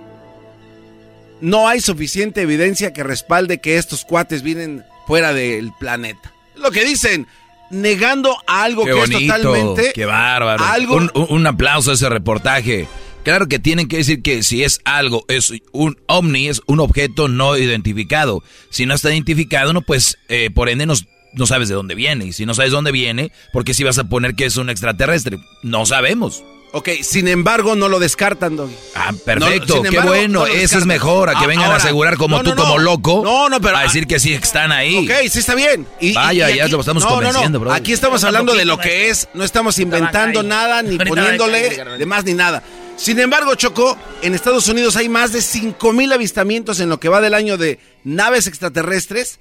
No 1.41 1.67
hay 1.67 1.81
suficiente 1.81 2.41
evidencia 2.41 2.93
que 2.93 3.03
respalde 3.03 3.59
que 3.59 3.77
estos 3.77 4.05
cuates 4.05 4.43
vienen 4.43 4.83
fuera 5.07 5.33
del 5.33 5.71
planeta. 5.77 6.31
Lo 6.55 6.71
que 6.71 6.85
dicen, 6.85 7.27
negando 7.69 8.37
algo 8.47 8.85
Qué 8.85 8.91
que 8.91 8.97
bonito, 8.99 9.35
es 9.35 9.41
totalmente... 9.41 9.91
qué 9.93 10.05
bárbaro. 10.05 10.63
algo- 10.63 10.95
Un, 11.29 11.45
aplauso 11.47 11.91
a 11.91 11.95
ese 11.95 12.07
reportaje. 12.07 12.87
Claro 13.23 13.47
que 13.47 13.59
tienen 13.59 13.87
que 13.89 13.97
decir 13.97 14.21
que 14.21 14.41
si 14.43 14.63
es 14.63 14.79
algo, 14.85 15.25
es 15.27 15.51
un 15.73 15.97
ovni, 16.07 16.47
es 16.47 16.61
un 16.67 16.79
objeto 16.79 17.27
no 17.27 17.57
identificado. 17.57 18.41
Si 18.69 18.85
no 18.85 18.93
está 18.93 19.09
identificado, 19.11 19.73
no, 19.73 19.81
pues 19.81 20.17
eh, 20.29 20.49
por 20.53 20.69
ende 20.69 20.85
nos- 20.85 21.05
no 21.33 21.45
sabes 21.45 21.67
de 21.67 21.75
dónde 21.75 21.95
viene. 21.95 22.25
Y 22.25 22.33
si 22.33 22.45
no 22.45 22.53
sabes 22.53 22.71
dónde 22.71 22.91
viene, 22.93 23.31
¿por 23.51 23.65
qué 23.65 23.73
si 23.73 23.83
vas 23.83 23.97
a 23.97 24.05
poner 24.05 24.35
que 24.35 24.45
es 24.45 24.55
un 24.55 24.69
extraterrestre? 24.69 25.39
No 25.61 25.85
sabemos. 25.85 26.41
Ok, 26.75 26.89
sin 27.03 27.27
embargo, 27.27 27.75
no 27.75 27.87
lo 27.87 27.99
descartan, 27.99 28.55
Doggy. 28.55 28.73
Ah, 28.95 29.13
perfecto, 29.23 29.75
No, 29.75 29.81
qué 29.83 29.87
embargo, 29.89 30.09
bueno, 30.09 30.39
no 30.39 30.47
eso 30.47 30.79
es 30.79 30.85
mejor, 30.87 31.29
a 31.29 31.33
que 31.33 31.43
Ah, 31.43 31.47
vengan 31.47 31.65
ahora, 31.65 31.75
a 31.75 31.77
asegurar 31.77 32.17
como 32.17 32.41
no, 32.41 32.43
tú 32.43 32.55
como 32.59 32.79
loco. 32.79 33.21
No, 33.23 33.47
no, 33.47 33.61
pero- 33.61 33.77
A 33.77 33.83
decir 33.83 34.07
que 34.07 34.19
sí 34.19 34.33
están 34.33 34.71
ahí. 34.71 34.97
Ok, 35.07 35.29
sí 35.29 35.37
está 35.37 35.53
bien. 35.53 35.85
Y- 35.99 36.13
Vaya, 36.13 36.49
y 36.49 36.57
ya 36.57 36.67
lo 36.67 36.79
estamos 36.79 37.05
convenciendo, 37.05 37.59
bro. 37.59 37.71
Aquí 37.71 37.93
estamos 37.93 38.23
hablando 38.23 38.55
de 38.55 38.65
lo 38.65 38.79
que 38.79 39.09
es, 39.11 39.29
no 39.35 39.43
estamos 39.43 39.77
inventando 39.77 40.41
nada, 40.41 40.81
ni 40.81 40.97
poniéndole 41.05 41.77
de 41.99 42.05
más 42.07 42.25
ni 42.25 42.33
nada. 42.33 42.63
Sin 42.97 43.19
embargo, 43.19 43.53
Choco, 43.53 43.95
en 44.23 44.33
Estados 44.33 44.67
Unidos 44.67 44.95
hay 44.95 45.09
más 45.09 45.31
de 45.31 45.43
5000 45.43 46.11
avistamientos 46.11 46.79
en 46.79 46.89
lo 46.89 46.99
que 46.99 47.07
va 47.09 47.21
del 47.21 47.35
año 47.35 47.57
de 47.57 47.77
naves 48.03 48.47
extraterrestres. 48.47 49.39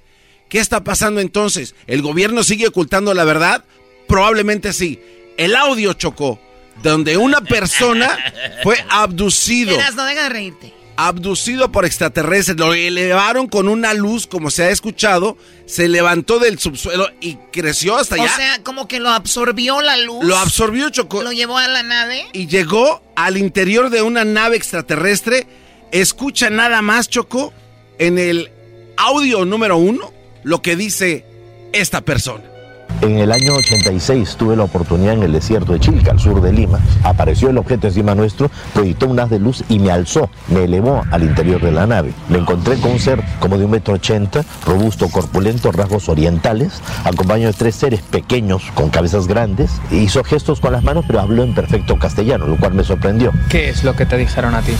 ¿Qué 0.49 0.59
está 0.59 0.83
pasando 0.83 1.19
entonces? 1.19 1.73
¿El 1.87 2.03
gobierno 2.03 2.43
sigue 2.43 2.67
ocultando 2.67 3.15
la 3.15 3.23
verdad? 3.23 3.63
Probablemente 4.07 4.71
sí. 4.71 4.99
El 5.37 5.55
audio, 5.55 5.93
Choco, 5.93 6.39
donde 6.81 7.17
una 7.17 7.41
persona 7.41 8.17
fue 8.63 8.83
abducido 8.89 9.75
Eras, 9.75 9.95
no 9.95 10.05
deja 10.05 10.23
de 10.23 10.29
reírte. 10.29 10.73
abducido 10.95 11.71
por 11.71 11.85
extraterrestres, 11.85 12.57
lo 12.57 12.73
elevaron 12.73 13.47
con 13.47 13.67
una 13.67 13.93
luz, 13.93 14.27
como 14.27 14.51
se 14.51 14.63
ha 14.63 14.69
escuchado, 14.69 15.37
se 15.65 15.87
levantó 15.87 16.39
del 16.39 16.59
subsuelo 16.59 17.07
y 17.21 17.35
creció 17.51 17.95
hasta 17.97 18.15
allá. 18.15 18.25
O 18.25 18.35
sea, 18.35 18.63
como 18.63 18.87
que 18.87 18.99
lo 18.99 19.09
absorbió 19.09 19.81
la 19.81 19.97
luz. 19.97 20.23
lo 20.25 20.37
absorbió, 20.37 20.89
Choco, 20.89 21.23
Lo 21.23 21.31
llevó 21.31 21.57
a 21.57 21.67
la 21.67 21.83
nave. 21.83 22.25
y 22.33 22.47
llegó 22.47 23.01
al 23.15 23.37
interior 23.37 23.89
de 23.89 24.01
una 24.01 24.23
nave 24.25 24.55
extraterrestre. 24.57 25.47
Escucha 25.91 26.49
nada 26.49 26.81
más, 26.81 27.07
Choco, 27.09 27.53
en 27.99 28.17
el 28.17 28.51
audio 28.97 29.45
número 29.45 29.77
uno, 29.77 30.11
lo 30.43 30.61
que 30.61 30.75
dice 30.75 31.25
esta 31.71 32.01
persona. 32.01 32.43
En 33.01 33.17
el 33.17 33.33
año 33.33 33.53
86 33.55 34.37
tuve 34.37 34.55
la 34.55 34.63
oportunidad 34.63 35.15
en 35.15 35.23
el 35.23 35.33
desierto 35.33 35.73
de 35.73 35.79
Chilca, 35.81 36.11
al 36.11 36.19
sur 36.21 36.41
de 36.41 36.53
Lima. 36.53 36.79
Apareció 37.03 37.49
el 37.49 37.57
objeto 37.57 37.87
encima 37.87 38.15
nuestro, 38.15 38.49
proyectó 38.73 39.07
un 39.07 39.19
haz 39.19 39.29
de 39.29 39.39
luz 39.39 39.61
y 39.67 39.79
me 39.79 39.91
alzó, 39.91 40.29
me 40.47 40.63
elevó 40.63 41.03
al 41.11 41.23
interior 41.23 41.59
de 41.61 41.71
la 41.73 41.85
nave. 41.85 42.13
Me 42.29 42.37
encontré 42.37 42.77
con 42.77 42.91
un 42.91 42.99
ser 42.99 43.21
como 43.41 43.57
de 43.57 43.65
un 43.65 43.71
metro 43.71 43.95
ochenta, 43.95 44.45
robusto, 44.65 45.09
corpulento, 45.09 45.69
rasgos 45.73 46.07
orientales, 46.07 46.81
acompañado 47.03 47.51
de 47.51 47.57
tres 47.57 47.75
seres 47.75 47.99
pequeños 48.01 48.63
con 48.73 48.89
cabezas 48.89 49.27
grandes. 49.27 49.69
Hizo 49.91 50.23
gestos 50.23 50.61
con 50.61 50.71
las 50.71 50.83
manos, 50.83 51.03
pero 51.05 51.19
habló 51.19 51.43
en 51.43 51.53
perfecto 51.53 51.99
castellano, 51.99 52.47
lo 52.47 52.55
cual 52.55 52.73
me 52.73 52.85
sorprendió. 52.85 53.31
¿Qué 53.49 53.67
es 53.67 53.83
lo 53.83 53.97
que 53.97 54.05
te 54.05 54.15
dijeron 54.17 54.55
a 54.55 54.61
ti? 54.61 54.71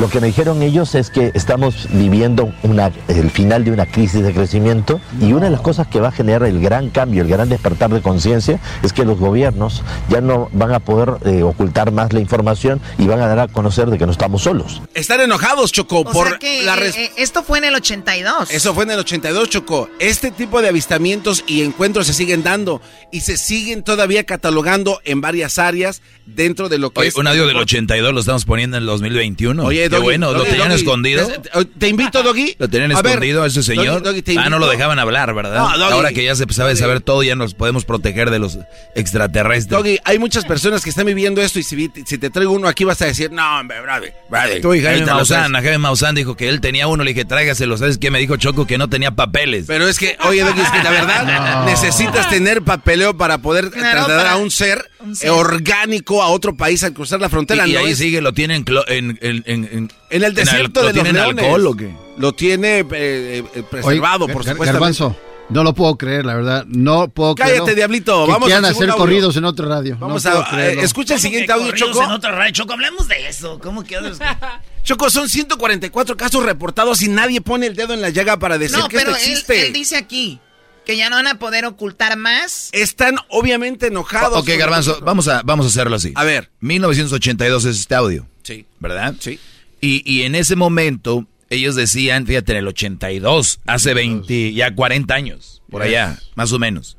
Lo 0.00 0.08
que 0.08 0.20
me 0.20 0.28
dijeron 0.28 0.62
ellos 0.62 0.94
es 0.94 1.10
que 1.10 1.32
estamos 1.34 1.88
viviendo 1.90 2.52
una- 2.62 2.92
el 3.08 3.30
final 3.30 3.64
de 3.64 3.72
una 3.72 3.86
crisis 3.86 4.22
de 4.22 4.32
crecimiento 4.32 5.00
y 5.20 5.32
una 5.32 5.46
de 5.46 5.50
las 5.50 5.60
cosas 5.60 5.88
que 5.88 5.98
va 5.98 6.08
a 6.08 6.12
generar 6.12 6.44
el 6.44 6.60
gran 6.60 6.90
cambio, 6.90 7.22
el 7.22 7.28
gran 7.28 7.48
despertar 7.54 7.90
de 7.90 8.02
conciencia 8.02 8.60
es 8.82 8.92
que 8.92 9.04
los 9.04 9.18
gobiernos 9.18 9.82
ya 10.08 10.20
no 10.20 10.48
van 10.52 10.72
a 10.72 10.80
poder 10.80 11.14
eh, 11.24 11.42
ocultar 11.42 11.92
más 11.92 12.12
la 12.12 12.20
información 12.20 12.80
y 12.98 13.06
van 13.06 13.20
a 13.20 13.26
dar 13.26 13.38
a 13.38 13.48
conocer 13.48 13.88
de 13.88 13.98
que 13.98 14.06
no 14.06 14.12
estamos 14.12 14.42
solos. 14.42 14.82
Están 14.94 15.20
enojados, 15.20 15.72
Choco, 15.72 16.00
O 16.00 16.04
por 16.04 16.28
sea 16.28 16.38
que 16.38 16.62
la 16.62 16.76
eh, 16.76 16.92
eh, 16.96 17.10
esto 17.16 17.42
fue 17.42 17.58
en 17.58 17.64
el 17.64 17.74
82. 17.74 18.50
Eso 18.50 18.74
fue 18.74 18.84
en 18.84 18.90
el 18.90 18.98
82, 18.98 19.48
Choco. 19.50 19.88
Este 19.98 20.30
tipo 20.30 20.60
de 20.60 20.68
avistamientos 20.68 21.44
y 21.46 21.62
encuentros 21.62 22.06
se 22.06 22.14
siguen 22.14 22.42
dando 22.42 22.80
y 23.10 23.20
se 23.20 23.36
siguen 23.36 23.82
todavía 23.82 24.24
catalogando 24.24 25.00
en 25.04 25.20
varias 25.20 25.58
áreas 25.58 26.02
dentro 26.26 26.68
de 26.68 26.78
lo 26.78 26.90
que 26.90 27.00
Oye, 27.00 27.08
es... 27.08 27.16
un 27.16 27.26
audio 27.26 27.46
del 27.46 27.56
82 27.56 28.12
lo 28.12 28.20
estamos 28.20 28.44
poniendo 28.44 28.76
en 28.76 28.82
el 28.82 28.86
2021. 28.86 29.64
Oye, 29.64 29.82
Qué 29.82 29.88
Doggy, 29.88 30.02
bueno, 30.02 30.32
¿lo 30.32 30.44
tenían 30.44 30.68
Doggy, 30.68 30.80
escondido? 30.80 31.26
Te, 31.26 31.64
te 31.64 31.88
invito, 31.88 32.22
Doggy. 32.22 32.56
¿Lo 32.58 32.68
tenían 32.68 32.92
A 32.92 33.02
ver, 33.02 33.12
escondido 33.12 33.42
a 33.42 33.46
ese 33.46 33.62
señor? 33.62 34.02
Ah, 34.38 34.50
no 34.50 34.58
lo 34.58 34.68
dejaban 34.68 34.98
hablar, 34.98 35.34
¿verdad? 35.34 35.76
No. 35.76 35.84
Ahora 35.84 36.12
que 36.12 36.24
ya 36.24 36.34
se 36.34 36.44
sabe 36.52 36.76
saber 36.76 37.00
todo, 37.00 37.22
ya 37.22 37.34
no 37.34 37.43
nos 37.44 37.54
podemos 37.54 37.84
proteger 37.84 38.30
de 38.30 38.38
los 38.38 38.58
extraterrestres. 38.94 39.68
Doggy, 39.68 39.98
hay 40.04 40.18
muchas 40.18 40.44
personas 40.44 40.82
que 40.82 40.90
están 40.90 41.06
viviendo 41.06 41.40
esto 41.42 41.58
y 41.58 41.62
si, 41.62 41.90
si 42.06 42.18
te 42.18 42.30
traigo 42.30 42.52
uno 42.52 42.68
aquí 42.68 42.84
vas 42.84 43.00
a 43.02 43.06
decir, 43.06 43.30
no, 43.30 43.60
hombre, 43.60 43.80
brother, 43.80 44.14
brother. 44.28 44.60
Tú 44.62 44.74
y 44.74 44.82
Jaime 44.82 45.06
Maussan, 45.06 45.44
sabes". 45.52 45.58
a 45.58 45.62
Jaime 45.62 45.78
Maussan 45.78 46.14
dijo 46.14 46.36
que 46.36 46.48
él 46.48 46.60
tenía 46.60 46.86
uno, 46.88 47.04
le 47.04 47.10
dije, 47.12 47.24
tráigaselo. 47.24 47.76
¿Sabes 47.76 47.98
qué? 47.98 48.10
Me 48.10 48.18
dijo 48.18 48.36
Choco 48.36 48.66
que 48.66 48.78
no 48.78 48.88
tenía 48.88 49.10
papeles. 49.12 49.64
Pero 49.66 49.86
es 49.88 49.98
que, 49.98 50.16
oye, 50.28 50.42
Doggy, 50.42 50.60
es 50.60 50.70
que 50.70 50.82
la 50.82 50.90
verdad 50.90 51.24
No. 51.54 51.64
necesitas 51.66 52.28
tener 52.30 52.62
papeleo 52.62 53.16
para 53.16 53.38
poder 53.38 53.70
Claro, 53.70 53.90
trasladar 54.06 54.16
para- 54.26 54.32
a 54.32 54.36
un 54.36 54.50
ser, 54.50 54.90
un 55.00 55.14
ser. 55.14 55.30
orgánico 55.30 56.22
a 56.22 56.28
otro 56.28 56.56
país 56.56 56.82
al 56.84 56.92
cruzar 56.92 57.20
la 57.20 57.28
frontera. 57.28 57.66
y, 57.66 57.70
y 57.70 57.74
¿no 57.74 57.80
ahí 57.80 57.92
es? 57.92 57.98
sigue, 57.98 58.20
lo 58.20 58.32
tiene 58.32 58.56
en, 58.56 58.64
clo- 58.64 58.84
en, 58.88 59.18
en, 59.20 59.42
en, 59.46 59.90
el 60.10 60.34
desierto 60.34 60.80
¿lo 60.82 60.88
de 60.88 60.92
los 60.94 61.02
tiene 61.02 61.08
en 61.10 61.14
leones. 61.24 61.44
alcohol 61.44 61.66
o 61.66 61.76
qué? 61.76 61.94
Lo 62.16 62.32
tiene 62.32 62.78
eh, 62.80 62.86
eh, 62.92 63.44
eh, 63.54 63.62
preservado, 63.68 64.24
Oye, 64.26 64.32
por 64.34 64.44
supuesto. 64.44 64.72
Garbanzo, 64.72 65.16
no 65.50 65.62
lo 65.62 65.74
puedo 65.74 65.96
creer, 65.96 66.24
la 66.24 66.34
verdad. 66.34 66.64
No 66.66 67.08
puedo 67.08 67.34
Cállate, 67.34 67.56
creerlo. 67.58 67.74
diablito, 67.76 68.24
Que 68.26 68.32
vamos 68.32 68.46
quieran 68.46 68.64
al 68.64 68.70
hacer 68.72 68.90
audio. 68.90 68.96
corridos 68.96 69.36
en 69.36 69.44
otra 69.44 69.66
radio. 69.66 69.96
Vamos 70.00 70.24
No 70.24 70.30
a 70.30 70.32
puedo 70.34 70.46
creerlo. 70.50 70.80
eh, 70.80 70.84
escucha 70.84 71.14
el 71.14 71.20
¿Cómo 71.20 71.22
siguiente 71.30 71.52
audio, 71.52 71.66
corridos 71.66 71.90
Choco. 71.92 72.04
en 72.04 72.10
otra 72.10 72.32
radio? 72.32 72.52
Choco, 72.52 72.72
hablemos 72.72 73.08
de 73.08 73.28
eso. 73.28 73.58
¿Cómo 73.62 73.84
que 73.84 73.98
Choco, 74.84 75.10
son 75.10 75.28
144 75.28 76.16
casos 76.16 76.42
reportados 76.44 77.00
y 77.02 77.08
nadie 77.08 77.40
pone 77.40 77.66
el 77.66 77.74
dedo 77.76 77.94
en 77.94 78.00
la 78.02 78.10
llaga 78.10 78.38
para 78.38 78.58
decir 78.58 78.78
no, 78.78 78.88
que 78.88 78.96
esto 78.98 79.10
pero 79.12 79.16
él, 79.22 79.30
existe. 79.30 79.66
él 79.66 79.72
dice 79.72 79.96
aquí 79.96 80.40
que 80.84 80.98
ya 80.98 81.08
no 81.08 81.16
van 81.16 81.26
a 81.26 81.38
poder 81.38 81.64
ocultar 81.64 82.18
más. 82.18 82.68
Están 82.72 83.16
obviamente 83.30 83.86
enojados. 83.86 84.38
Ok, 84.38 84.48
Garbanzo, 84.58 84.98
vamos 85.00 85.28
a, 85.28 85.40
vamos 85.42 85.64
a 85.64 85.68
hacerlo 85.70 85.96
así. 85.96 86.12
A 86.14 86.24
ver. 86.24 86.50
1982 86.60 87.64
es 87.64 87.80
este 87.80 87.94
audio. 87.94 88.26
Sí. 88.42 88.66
¿Verdad? 88.80 89.14
Sí. 89.18 89.40
Y, 89.80 90.02
y 90.10 90.24
en 90.24 90.34
ese 90.34 90.56
momento, 90.56 91.26
ellos 91.54 91.74
decían, 91.74 92.26
fíjate, 92.26 92.52
en 92.52 92.58
el 92.58 92.68
82, 92.68 93.60
hace 93.66 93.94
20, 93.94 94.52
ya 94.52 94.74
40 94.74 95.14
años, 95.14 95.62
por 95.70 95.82
Yes. 95.82 95.88
allá, 95.90 96.18
más 96.34 96.52
o 96.52 96.58
menos. 96.58 96.96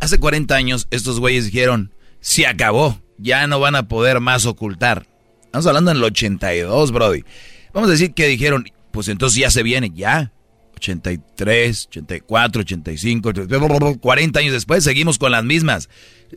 Hace 0.00 0.18
40 0.18 0.54
años, 0.54 0.86
estos 0.90 1.18
güeyes 1.20 1.46
dijeron, 1.46 1.92
se 2.20 2.46
acabó, 2.46 3.00
ya 3.18 3.46
no 3.46 3.58
van 3.60 3.74
a 3.74 3.88
poder 3.88 4.20
más 4.20 4.46
ocultar. 4.46 5.06
Estamos 5.44 5.66
hablando 5.66 5.90
en 5.90 5.96
el 5.98 6.04
82, 6.04 6.92
Brody. 6.92 7.24
Vamos 7.72 7.88
a 7.88 7.92
decir 7.92 8.14
que 8.14 8.26
dijeron, 8.28 8.64
pues 8.90 9.08
entonces 9.08 9.38
ya 9.40 9.50
se 9.50 9.62
viene, 9.62 9.90
ya. 9.94 10.32
83, 10.76 11.86
84, 11.88 12.60
85, 12.60 13.32
40 14.00 14.38
años 14.40 14.52
después 14.52 14.84
seguimos 14.84 15.18
con 15.18 15.32
las 15.32 15.42
mismas. 15.44 15.88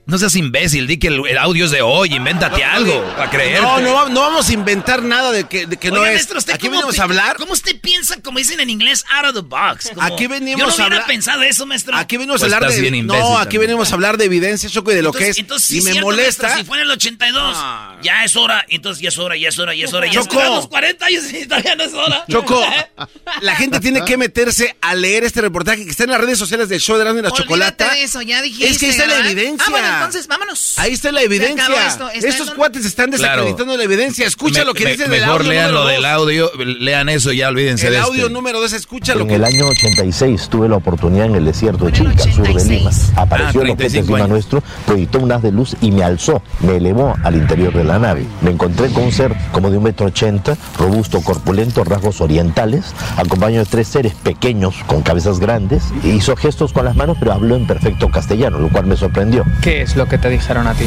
No 0.06 0.18
seas 0.18 0.36
imbécil, 0.36 0.88
di 0.88 0.98
que 0.98 1.08
el, 1.08 1.22
el 1.28 1.38
audio 1.38 1.66
es 1.66 1.72
de 1.72 1.82
hoy, 1.82 2.14
invéntate 2.14 2.64
algo 2.64 3.04
para 3.16 3.30
creer. 3.30 3.62
No, 3.62 3.80
no, 3.82 4.10
no 4.10 4.22
vamos 4.22 4.48
a 4.50 4.54
inventar 4.54 5.04
nada 5.04 5.32
de 5.32 5.46
que, 5.46 5.66
de 5.68 5.78
que 5.78 5.90
no 5.92 6.06
es. 6.06 6.14
maestro, 6.14 6.38
¿usted 6.40 6.54
Aquí 6.54 6.70
venimos 6.70 6.98
a 7.00 7.04
hablar. 7.04 7.36
¿Cómo 7.38 7.54
usted 7.54 7.80
piensa, 7.80 8.22
como 8.22 8.38
dicen 8.40 8.60
en 8.60 8.70
inglés, 8.70 9.04
out 9.14 9.26
of 9.28 9.34
the 9.36 9.42
box? 9.42 9.90
Como- 9.94 10.02
Aquí 10.02 10.28
venimos 10.28 10.60
Yo 10.60 10.66
no 10.66 10.72
a 10.72 10.76
hubiera 10.76 10.86
hablar- 10.96 11.08
pensado 11.08 11.44
eso, 11.44 11.66
maestro. 11.66 11.96
Aquí 11.98 12.18
venimos 12.18 12.40
Pues 12.40 12.44
a 12.52 12.56
hablar 12.56 12.70
estás 12.70 12.82
de. 12.84 12.90
bien 12.90 13.06
no, 13.06 13.14
aquí 13.38 13.44
también. 13.44 13.62
venimos 13.62 13.92
a 13.92 13.94
hablar 13.96 14.18
de 14.18 14.26
evidencia, 14.26 14.70
Choco, 14.70 14.92
y 14.92 14.96
de 14.96 15.02
lo 15.02 15.10
entonces, 15.10 15.26
que 15.28 15.32
es. 15.32 15.38
entonces, 15.40 15.68
sí 15.68 15.76
y 15.76 15.78
es 15.80 15.84
me 15.86 15.92
cierto, 15.92 16.08
molesta. 16.08 16.44
maestro, 16.44 16.62
si 16.64 16.68
fue 16.68 16.78
en 16.78 16.84
el 16.84 16.92
82, 16.92 17.58
ya 18.02 18.24
es 18.24 18.36
hora, 18.36 18.66
entonces 18.70 19.02
ya 19.02 19.10
es 19.10 19.18
hora, 19.18 19.36
ya 19.36 19.50
es 19.50 19.60
hora, 19.60 19.76
ya 19.76 19.86
es 19.86 19.94
hora. 19.94 20.08
Ya 20.08 20.14
Choco. 20.14 20.30
esperamos 20.32 20.68
40 20.68 21.06
años 21.06 21.24
y 21.34 21.46
todavía 21.48 21.76
no 21.76 21.84
es 21.84 21.94
hora. 21.94 22.26
Choco, 22.30 22.64
la 23.42 23.56
gente 23.56 23.80
tiene 23.80 24.04
que 24.06 24.18
meterse 24.18 24.76
a 24.82 24.96
leer 24.96 25.24
este 25.24 25.42
reportaje 25.42 25.84
que 25.86 25.92
está 25.92 26.04
en 26.06 26.12
las 26.12 26.22
redes 26.22 26.38
sociales 26.40 26.70
del 26.70 26.80
show 26.80 26.98
de 26.98 27.06
la 27.22 27.32
Chocolata. 27.32 27.92
de 27.94 28.04
eso, 28.04 28.22
ya 28.22 28.42
dijiste. 28.42 28.70
Es 28.70 28.78
que 28.78 28.90
está 28.90 29.06
la 29.06 29.20
evidencia. 29.20 29.66
Ah, 29.82 29.90
bueno, 29.90 30.06
entonces 30.06 30.28
vámonos. 30.28 30.74
Ahí 30.78 30.94
está 30.94 31.12
la 31.12 31.22
evidencia. 31.22 31.88
esto, 31.88 32.10
está 32.10 32.28
Estos 32.28 32.50
en- 32.50 32.56
cuates 32.56 32.86
están 32.86 33.10
Claro. 33.12 33.44
desacreditando 33.44 33.78
la 33.78 33.84
evidencia. 33.84 34.26
Escucha 34.28 34.60
Me- 34.62 34.66
lo 34.66 34.74
que 34.74 34.84
me- 34.86 34.92
dice 34.92 35.04
del 35.08 35.22
Mejor 35.22 35.42
audio 35.42 35.50
lean 35.52 35.68
número 35.72 35.84
lo 35.84 35.90
del 35.90 36.06
audio, 36.06 36.52
lean 36.80 37.10
eso 37.10 37.32
y 37.32 37.38
ya 37.38 37.50
olvídense 37.50 37.88
El 37.88 37.94
de 37.94 38.00
audio 38.00 38.22
este. 38.24 38.34
número 38.34 38.60
2, 38.60 38.74
escucha 38.74 39.16
lo 39.16 39.22
En 39.22 39.28
que 39.30 39.36
el 39.36 39.44
año 39.46 39.66
86 39.68 40.48
tuve 40.50 40.70
la 40.70 40.76
oportunidad 40.78 41.26
en 41.28 41.36
el 41.36 41.46
desierto 41.46 41.86
de 41.86 41.92
Chilca, 41.92 42.24
al 42.24 42.34
sur 42.34 42.48
de 42.48 42.66
Lima. 42.66 42.92
Apareció 43.16 43.62
Ah, 43.62 43.64
el 43.64 43.72
objeto 43.72 43.78
35 43.78 44.14
encima 44.18 44.28
nuestro, 44.28 44.64
proyectó 44.86 45.20
un 45.20 45.32
haz 45.32 45.42
de 45.42 45.52
luz 45.52 45.76
y 45.82 45.92
me 45.92 46.04
alzó, 46.04 46.42
me 46.62 46.78
elevó 46.78 47.16
al 47.24 47.36
interior 47.36 47.74
de 47.74 47.84
la 47.84 48.00
nave. 48.00 48.26
Me 48.42 48.52
encontré 48.52 48.88
con 48.90 49.04
un 49.04 49.12
ser 49.12 49.36
como 49.52 49.70
de 49.70 49.78
un 49.78 49.84
metro 49.84 50.06
ochenta, 50.08 50.58
robusto, 50.78 51.22
corpulento, 51.22 51.84
rasgos 51.84 52.22
orientales, 52.22 52.94
acompañado 53.18 53.64
de 53.66 53.70
tres 53.70 53.88
seres 53.88 54.14
pequeños 54.16 54.76
con 54.88 55.02
cabezas 55.02 55.40
grandes. 55.40 55.84
Hizo 56.04 56.36
gestos 56.36 56.74
con 56.74 56.86
las 56.86 56.96
manos, 56.96 57.18
pero 57.20 57.34
habló 57.34 57.56
en 57.56 57.68
perfecto 57.68 58.10
castellano, 58.10 58.60
lo 58.60 58.70
cual 58.70 58.86
me 58.86 58.96
sorprendió. 58.98 59.44
¿Qué 59.72 59.84
es 59.84 59.96
lo 59.96 60.06
que 60.06 60.18
te 60.18 60.30
dijeron 60.30 60.68
a 60.68 60.74
ti? 60.74 60.84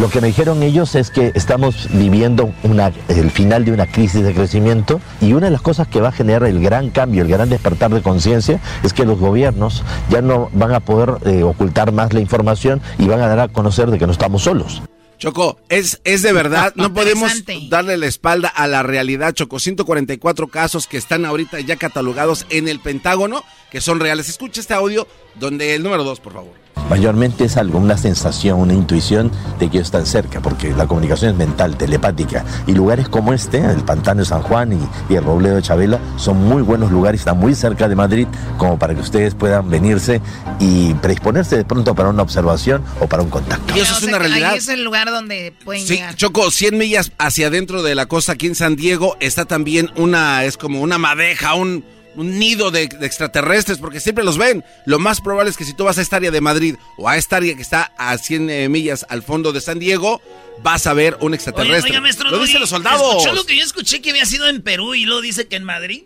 Lo 0.00 0.08
que 0.08 0.20
me 0.20 0.28
dijeron 0.28 0.62
ellos 0.62 0.94
es 0.94 1.10
que 1.10 1.32
estamos 1.34 1.88
viviendo 1.90 2.54
una, 2.62 2.92
el 3.08 3.28
final 3.32 3.64
de 3.64 3.72
una 3.72 3.88
crisis 3.88 4.22
de 4.22 4.32
crecimiento 4.32 5.00
y 5.20 5.32
una 5.32 5.46
de 5.46 5.50
las 5.50 5.62
cosas 5.62 5.88
que 5.88 6.00
va 6.00 6.10
a 6.10 6.12
generar 6.12 6.44
el 6.44 6.62
gran 6.62 6.90
cambio, 6.90 7.22
el 7.22 7.28
gran 7.28 7.50
despertar 7.50 7.90
de 7.90 8.02
conciencia 8.02 8.60
es 8.84 8.92
que 8.92 9.04
los 9.04 9.18
gobiernos 9.18 9.82
ya 10.10 10.22
no 10.22 10.48
van 10.52 10.72
a 10.72 10.78
poder 10.78 11.16
eh, 11.26 11.42
ocultar 11.42 11.90
más 11.90 12.12
la 12.12 12.20
información 12.20 12.80
y 13.00 13.08
van 13.08 13.20
a 13.20 13.26
dar 13.26 13.40
a 13.40 13.48
conocer 13.48 13.90
de 13.90 13.98
que 13.98 14.06
no 14.06 14.12
estamos 14.12 14.42
solos. 14.42 14.80
Choco, 15.18 15.58
es, 15.68 16.00
es 16.04 16.22
de 16.22 16.32
verdad, 16.32 16.72
no 16.76 16.94
podemos 16.94 17.32
darle 17.68 17.96
la 17.96 18.06
espalda 18.06 18.46
a 18.46 18.68
la 18.68 18.84
realidad, 18.84 19.34
Choco. 19.34 19.58
144 19.58 20.46
casos 20.46 20.86
que 20.86 20.98
están 20.98 21.24
ahorita 21.24 21.58
ya 21.58 21.74
catalogados 21.74 22.46
en 22.50 22.68
el 22.68 22.78
Pentágono, 22.78 23.42
que 23.72 23.80
son 23.80 23.98
reales. 23.98 24.28
Escucha 24.28 24.60
este 24.60 24.74
audio 24.74 25.08
donde 25.34 25.74
el 25.74 25.82
número 25.82 26.04
2, 26.04 26.20
por 26.20 26.34
favor. 26.34 26.59
Mayormente 26.90 27.44
es 27.44 27.56
algo, 27.56 27.78
una 27.78 27.96
sensación, 27.96 28.58
una 28.58 28.74
intuición 28.74 29.30
de 29.60 29.70
que 29.70 29.76
ellos 29.78 29.86
están 29.86 30.06
cerca, 30.06 30.40
porque 30.40 30.70
la 30.70 30.88
comunicación 30.88 31.30
es 31.30 31.36
mental, 31.36 31.76
telepática. 31.76 32.44
Y 32.66 32.72
lugares 32.72 33.08
como 33.08 33.32
este, 33.32 33.58
el 33.58 33.84
Pantano 33.84 34.20
de 34.20 34.26
San 34.26 34.42
Juan 34.42 34.72
y, 34.72 35.12
y 35.12 35.16
el 35.16 35.22
Robledo 35.22 35.54
de 35.56 35.62
Chabela, 35.62 36.00
son 36.16 36.44
muy 36.48 36.62
buenos 36.62 36.90
lugares, 36.90 37.20
están 37.20 37.38
muy 37.38 37.54
cerca 37.54 37.88
de 37.88 37.94
Madrid, 37.94 38.26
como 38.58 38.76
para 38.76 38.94
que 38.94 39.00
ustedes 39.00 39.36
puedan 39.36 39.70
venirse 39.70 40.20
y 40.58 40.92
predisponerse 40.94 41.56
de 41.56 41.64
pronto 41.64 41.94
para 41.94 42.08
una 42.08 42.22
observación 42.22 42.82
o 43.00 43.06
para 43.06 43.22
un 43.22 43.30
contacto. 43.30 43.76
Y 43.76 43.80
eso 43.80 43.96
es 43.96 44.02
una 44.02 44.18
realidad. 44.18 44.50
Ahí 44.50 44.58
es 44.58 44.68
el 44.68 44.82
lugar 44.82 45.10
donde 45.10 45.54
pueden 45.64 45.86
Sí, 45.86 45.94
llegar. 45.94 46.16
Choco, 46.16 46.50
100 46.50 46.76
millas 46.76 47.12
hacia 47.18 47.46
adentro 47.46 47.84
de 47.84 47.94
la 47.94 48.06
costa 48.06 48.32
aquí 48.32 48.48
en 48.48 48.56
San 48.56 48.74
Diego 48.74 49.16
está 49.20 49.44
también 49.44 49.90
una, 49.94 50.44
es 50.44 50.56
como 50.56 50.80
una 50.80 50.98
madeja, 50.98 51.54
un, 51.54 51.84
un 52.20 52.38
nido 52.38 52.70
de, 52.70 52.86
de 52.88 53.06
extraterrestres, 53.06 53.78
porque 53.78 53.98
siempre 54.00 54.24
los 54.24 54.38
ven. 54.38 54.64
Lo 54.86 54.98
más 54.98 55.20
probable 55.20 55.50
es 55.50 55.56
que 55.56 55.64
si 55.64 55.74
tú 55.74 55.84
vas 55.84 55.98
a 55.98 56.02
esta 56.02 56.16
área 56.16 56.30
de 56.30 56.40
Madrid 56.40 56.76
o 56.98 57.08
a 57.08 57.16
esta 57.16 57.36
área 57.36 57.54
que 57.56 57.62
está 57.62 57.92
a 57.98 58.16
100 58.18 58.50
eh, 58.50 58.68
millas 58.68 59.06
al 59.08 59.22
fondo 59.22 59.52
de 59.52 59.60
San 59.60 59.78
Diego, 59.78 60.20
vas 60.62 60.86
a 60.86 60.94
ver 60.94 61.16
un 61.20 61.28
Oye, 61.28 61.36
extraterrestre. 61.36 61.90
oiga, 61.90 62.00
maestro, 62.00 62.26
lo 62.30 62.36
Doggy, 62.36 62.46
dicen 62.46 62.60
los 62.60 62.70
soldados. 62.70 63.16
¿Escuchó 63.16 63.34
lo 63.34 63.44
que 63.44 63.56
yo 63.56 63.64
escuché 63.64 64.00
que 64.02 64.10
había 64.10 64.26
sido 64.26 64.48
en 64.48 64.62
Perú 64.62 64.94
y 64.94 65.04
luego 65.04 65.22
dice 65.22 65.48
que 65.48 65.56
en 65.56 65.64
Madrid? 65.64 66.02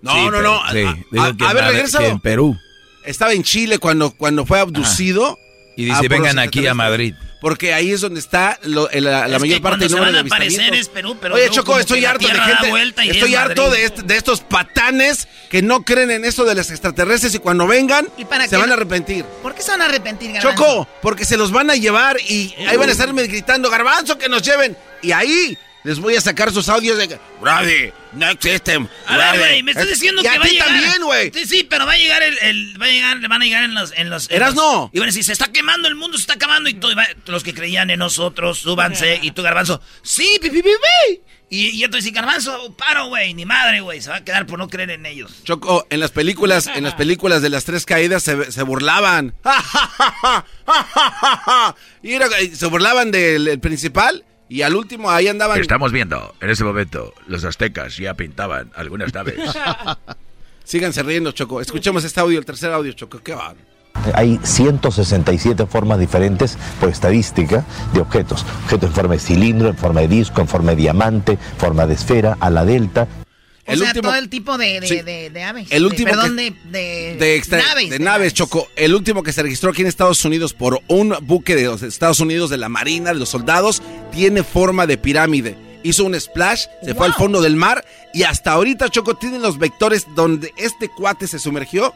No, 0.00 0.12
Sí, 0.14 0.18
no, 0.24 0.30
pero- 0.30 0.42
no. 0.42 0.72
sí, 0.72 0.78
A- 0.84 0.94
dijo 1.10 1.24
a, 1.24 1.36
que 1.36 1.44
a 1.44 1.52
ver, 1.52 1.64
en- 1.64 1.70
regrésalo. 1.72 2.04
que 2.06 2.12
en 2.12 2.20
Perú. 2.20 2.56
Estaba 3.04 3.32
en 3.32 3.42
Chile 3.42 3.78
cuando, 3.78 4.10
cuando 4.12 4.44
fue 4.46 4.60
abducido. 4.60 5.38
Y 5.76 5.84
dice, 5.84 5.98
Ah, 6.04 6.08
vengan 6.08 6.38
aquí 6.40 6.66
a 6.66 6.74
Madrid. 6.74 7.14
Porque 7.40 7.72
ahí 7.72 7.92
es 7.92 8.00
donde 8.00 8.18
está 8.18 8.58
lo- 8.64 8.88
la, 8.92 9.00
la 9.00 9.26
Es 9.26 9.32
que 9.34 9.38
mayor 9.38 9.62
parte 9.62 9.84
del 9.84 9.92
número 9.92 10.06
van 10.06 10.12
de 10.12 10.18
a 10.18 10.22
aparecer 10.22 10.60
avistamientos. 10.60 10.80
es 10.80 10.88
Perú, 10.88 11.16
pero 11.20 11.34
Oye, 11.36 11.50
Choco, 11.50 11.78
estoy 11.78 12.04
harto 12.04 12.26
de 12.26 12.34
gente. 12.34 12.68
vuelta 12.70 13.04
y 13.04 13.10
Estoy 13.10 13.32
es 13.34 13.38
harto 13.38 13.70
de, 13.70 13.84
est- 13.84 13.98
de 13.98 14.16
estos 14.16 14.40
patanes 14.40 15.28
que 15.48 15.62
no 15.62 15.84
creen 15.84 16.10
en 16.10 16.24
esto 16.24 16.44
de 16.44 16.56
los 16.56 16.68
extraterrestres 16.70 17.34
y 17.36 17.38
cuando 17.38 17.66
vengan 17.68 18.08
¿Y 18.16 18.24
para 18.24 18.44
se 18.44 18.50
qué 18.50 18.56
van 18.56 18.70
a 18.70 18.74
arrepentir. 18.74 19.24
¿Por 19.42 19.54
qué 19.54 19.62
se 19.62 19.70
van 19.70 19.82
a 19.82 19.84
arrepentir, 19.84 20.32
Garbanzo? 20.32 20.56
Choco, 20.64 20.88
porque 21.00 21.24
se 21.24 21.36
los 21.36 21.52
van 21.52 21.70
a 21.70 21.76
llevar 21.76 22.16
y 22.20 22.54
ahí 22.66 22.76
van 22.76 22.88
a 22.88 22.92
estarme 22.92 23.22
gritando, 23.28 23.70
garbanzo, 23.70 24.18
que 24.18 24.28
nos 24.28 24.42
lleven. 24.42 24.76
Y 25.00 25.12
ahí 25.12 25.56
les 25.84 25.98
voy 26.00 26.16
a 26.16 26.20
sacar 26.20 26.52
sus 26.52 26.68
audios 26.68 26.98
de... 26.98 27.18
Brody, 27.40 27.92
no 28.12 28.28
existen. 28.28 28.88
A 29.06 29.16
ver, 29.16 29.26
brody". 29.28 29.38
güey, 29.38 29.62
me 29.62 29.70
estás 29.70 29.88
diciendo 29.88 30.22
que 30.22 30.38
va 30.38 30.44
a 30.44 30.48
llegar. 30.48 30.68
también, 30.68 31.02
güey. 31.04 31.30
Sí, 31.32 31.46
sí, 31.46 31.64
pero 31.64 31.86
va 31.86 31.92
a 31.92 31.96
llegar 31.96 32.22
el, 32.22 32.36
el- 32.42 32.82
va 32.82 32.86
a 32.86 32.90
llegar, 32.90 33.16
le 33.18 33.28
van 33.28 33.42
a 33.42 33.44
llegar 33.44 33.64
en 33.64 33.74
los, 33.74 33.92
en 33.96 34.10
los. 34.10 34.28
en 34.28 34.36
Eras 34.36 34.54
los- 34.54 34.64
no. 34.64 34.90
Y 34.92 34.98
van 34.98 35.06
a 35.06 35.10
decir, 35.10 35.24
se 35.24 35.32
está 35.32 35.50
quemando 35.52 35.88
el 35.88 35.94
mundo, 35.94 36.18
se 36.18 36.22
está 36.22 36.36
quemando 36.36 36.68
y 36.68 36.74
todo, 36.74 36.92
y 36.92 36.94
va- 36.94 37.06
los 37.26 37.42
que 37.44 37.54
creían 37.54 37.90
en 37.90 38.00
nosotros, 38.00 38.58
súbanse 38.58 39.20
y 39.22 39.30
tú 39.30 39.42
garbanzo, 39.42 39.80
sí, 40.02 40.38
pi, 40.42 40.50
pi, 40.50 40.62
pi, 40.62 40.70
pi. 40.70 41.20
Y, 41.50 41.68
y 41.68 41.78
yo 41.78 41.88
te 41.88 41.96
dice, 41.96 42.10
garbanzo, 42.10 42.74
paro, 42.76 43.06
güey, 43.06 43.32
ni 43.32 43.46
madre, 43.46 43.80
güey, 43.80 44.02
se 44.02 44.10
va 44.10 44.16
a 44.16 44.24
quedar 44.24 44.44
por 44.44 44.58
no 44.58 44.68
creer 44.68 44.90
en 44.90 45.06
ellos. 45.06 45.30
Choco, 45.44 45.86
en 45.88 46.00
las 46.00 46.10
películas, 46.10 46.66
en 46.66 46.84
las 46.84 46.92
películas 46.94 47.40
de 47.40 47.48
las 47.48 47.64
tres 47.64 47.86
caídas 47.86 48.22
se, 48.22 48.52
se 48.52 48.62
burlaban. 48.64 49.34
y 52.02 52.12
era- 52.12 52.28
se 52.54 52.66
burlaban 52.66 53.10
del 53.10 53.48
el 53.48 53.60
principal 53.60 54.24
y 54.48 54.62
al 54.62 54.74
último 54.74 55.10
ahí 55.10 55.28
andaban. 55.28 55.60
Estamos 55.60 55.92
viendo, 55.92 56.34
en 56.40 56.50
ese 56.50 56.64
momento, 56.64 57.14
los 57.26 57.44
aztecas 57.44 57.96
ya 57.96 58.14
pintaban 58.14 58.70
algunas 58.74 59.12
naves. 59.12 59.36
Síganse 60.64 61.02
riendo, 61.02 61.32
Choco. 61.32 61.60
Escuchemos 61.60 62.04
este 62.04 62.20
audio, 62.20 62.38
el 62.38 62.44
tercer 62.44 62.72
audio, 62.72 62.92
Choco. 62.92 63.20
¿Qué 63.20 63.34
va? 63.34 63.54
Hay 64.14 64.38
167 64.42 65.66
formas 65.66 65.98
diferentes 65.98 66.56
por 66.80 66.88
estadística 66.88 67.64
de 67.92 68.00
objetos. 68.00 68.44
Objetos 68.64 68.90
en 68.90 68.94
forma 68.94 69.14
de 69.14 69.20
cilindro, 69.20 69.68
en 69.68 69.76
forma 69.76 70.00
de 70.00 70.08
disco, 70.08 70.40
en 70.40 70.48
forma 70.48 70.70
de 70.70 70.76
diamante, 70.76 71.38
forma 71.58 71.86
de 71.86 71.94
esfera, 71.94 72.36
ala 72.40 72.64
delta. 72.64 73.08
O 73.68 73.76
sea, 73.76 73.92
todo 73.94 74.14
el 74.14 74.28
tipo 74.28 74.56
de, 74.58 74.80
de, 74.80 75.02
de, 75.02 75.30
de 75.30 75.42
aves. 75.44 75.68
El 75.70 75.84
último 75.84 76.10
perdón, 76.10 76.36
que- 76.36 76.54
de, 76.70 77.36
extra- 77.36 77.62
naves. 77.62 77.90
de 77.90 77.98
naves, 77.98 78.34
Choco. 78.34 78.68
El 78.76 78.94
último 78.94 79.22
que 79.22 79.32
se 79.32 79.42
registró 79.42 79.70
aquí 79.70 79.82
en 79.82 79.88
Estados 79.88 80.24
Unidos 80.24 80.54
por 80.54 80.80
un 80.88 81.14
buque 81.22 81.54
de 81.54 81.64
los 81.64 81.82
Estados 81.82 82.20
Unidos, 82.20 82.50
de 82.50 82.56
la 82.56 82.68
Marina, 82.68 83.12
de 83.12 83.18
los 83.20 83.28
soldados, 83.28 83.82
tiene 84.12 84.42
forma 84.42 84.86
de 84.86 84.96
pirámide. 84.98 85.56
Hizo 85.82 86.04
un 86.04 86.18
splash, 86.18 86.64
se 86.84 86.94
fue 86.94 87.06
al 87.06 87.14
fondo 87.14 87.40
del 87.40 87.54
mar 87.56 87.84
y 88.12 88.24
hasta 88.24 88.52
ahorita, 88.52 88.88
Choco, 88.88 89.16
tienen 89.16 89.42
los 89.42 89.58
vectores 89.58 90.06
donde 90.16 90.52
este 90.56 90.88
cuate 90.88 91.26
se 91.28 91.38
sumergió. 91.38 91.94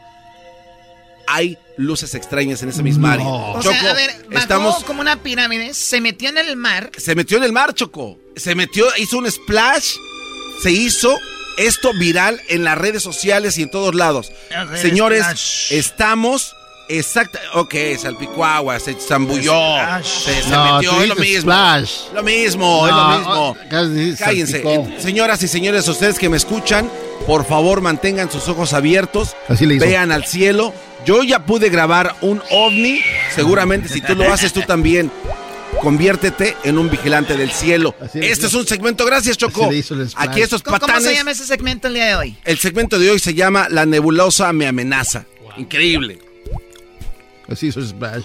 hay 1.27 1.57
luces 1.77 2.13
extrañas 2.15 2.61
en 2.63 2.69
esa 2.69 2.83
misma 2.83 3.13
área. 3.13 3.25
O 3.25 3.61
Choco, 3.61 3.73
sea, 3.75 3.91
a 3.91 3.93
ver, 3.93 4.11
bajó 4.29 4.37
estamos 4.43 4.83
como 4.83 5.01
una 5.01 5.15
pirámide, 5.23 5.73
se 5.73 6.01
metió 6.01 6.29
en 6.29 6.37
el 6.37 6.55
mar. 6.55 6.91
se 6.97 7.15
metió 7.15 7.37
en 7.37 7.43
el 7.45 7.51
mar, 7.53 7.73
Choco. 7.73 8.19
Se 8.35 8.55
metió, 8.55 8.85
hizo 8.97 9.17
un 9.17 9.29
splash, 9.31 9.93
se 10.61 10.71
hizo 10.71 11.17
esto 11.57 11.91
viral 11.93 12.41
en 12.49 12.63
las 12.63 12.77
redes 12.77 13.03
sociales 13.03 13.57
y 13.57 13.63
en 13.63 13.69
todos 13.69 13.95
lados. 13.95 14.31
Señores, 14.75 15.21
splash. 15.23 15.71
estamos 15.73 16.55
exacta, 16.89 17.39
ok, 17.53 17.73
salpicó 17.99 18.43
agua, 18.45 18.79
se 18.79 18.93
zambulló, 18.95 19.53
se, 20.03 20.41
se 20.43 20.49
No, 20.49 20.75
metió, 20.75 21.01
es 21.01 21.09
lo 21.09 21.15
mismo. 21.15 21.41
splash. 21.41 21.91
Lo 22.13 22.23
mismo, 22.23 22.87
es 22.87 22.93
lo 22.93 23.07
mismo. 23.17 23.33
oh, 23.49 23.57
Cállense. 23.69 24.17
salpicó. 24.17 24.87
Señoras 24.99 25.41
y 25.43 25.47
señores, 25.47 25.87
ustedes 25.87 26.19
que 26.19 26.29
me 26.29 26.37
escuchan, 26.37 26.89
por 27.25 27.45
favor 27.45 27.81
mantengan 27.81 28.29
sus 28.31 28.47
ojos 28.49 28.73
abiertos. 28.73 29.35
Así 29.47 29.65
le 29.65 29.75
hizo. 29.75 29.85
Vean 29.85 30.11
al 30.11 30.25
cielo. 30.25 30.73
Yo 31.05 31.21
ya 31.23 31.39
pude 31.39 31.69
grabar 31.69 32.15
un 32.21 32.41
ovni. 32.49 33.01
Seguramente 33.35 33.89
si 33.89 33.99
tú 33.99 34.15
lo 34.15 34.31
haces, 34.31 34.53
tú 34.53 34.61
también. 34.61 35.11
Conviértete 35.81 36.55
en 36.63 36.77
un 36.77 36.89
vigilante 36.89 37.35
del 37.35 37.51
cielo. 37.51 37.95
Este 38.13 38.47
es 38.47 38.53
un 38.53 38.65
segmento, 38.65 39.05
gracias 39.05 39.37
Choco. 39.37 39.69
Aquí 40.15 40.41
estos 40.41 40.63
¿Cómo, 40.63 40.79
cómo 40.79 40.87
patanes. 40.87 41.03
se 41.09 41.15
llama 41.15 41.31
ese 41.31 41.45
segmento 41.45 41.87
el 41.87 41.95
día 41.95 42.05
de 42.07 42.15
hoy? 42.15 42.37
El 42.45 42.57
segmento 42.57 42.99
de 42.99 43.11
hoy 43.11 43.19
se 43.19 43.33
llama 43.33 43.67
La 43.69 43.85
nebulosa 43.85 44.51
me 44.53 44.67
amenaza. 44.67 45.25
Increíble. 45.57 46.19
Así 47.47 47.67
hizo 47.67 47.79
el 47.79 47.87
splash. 47.87 48.23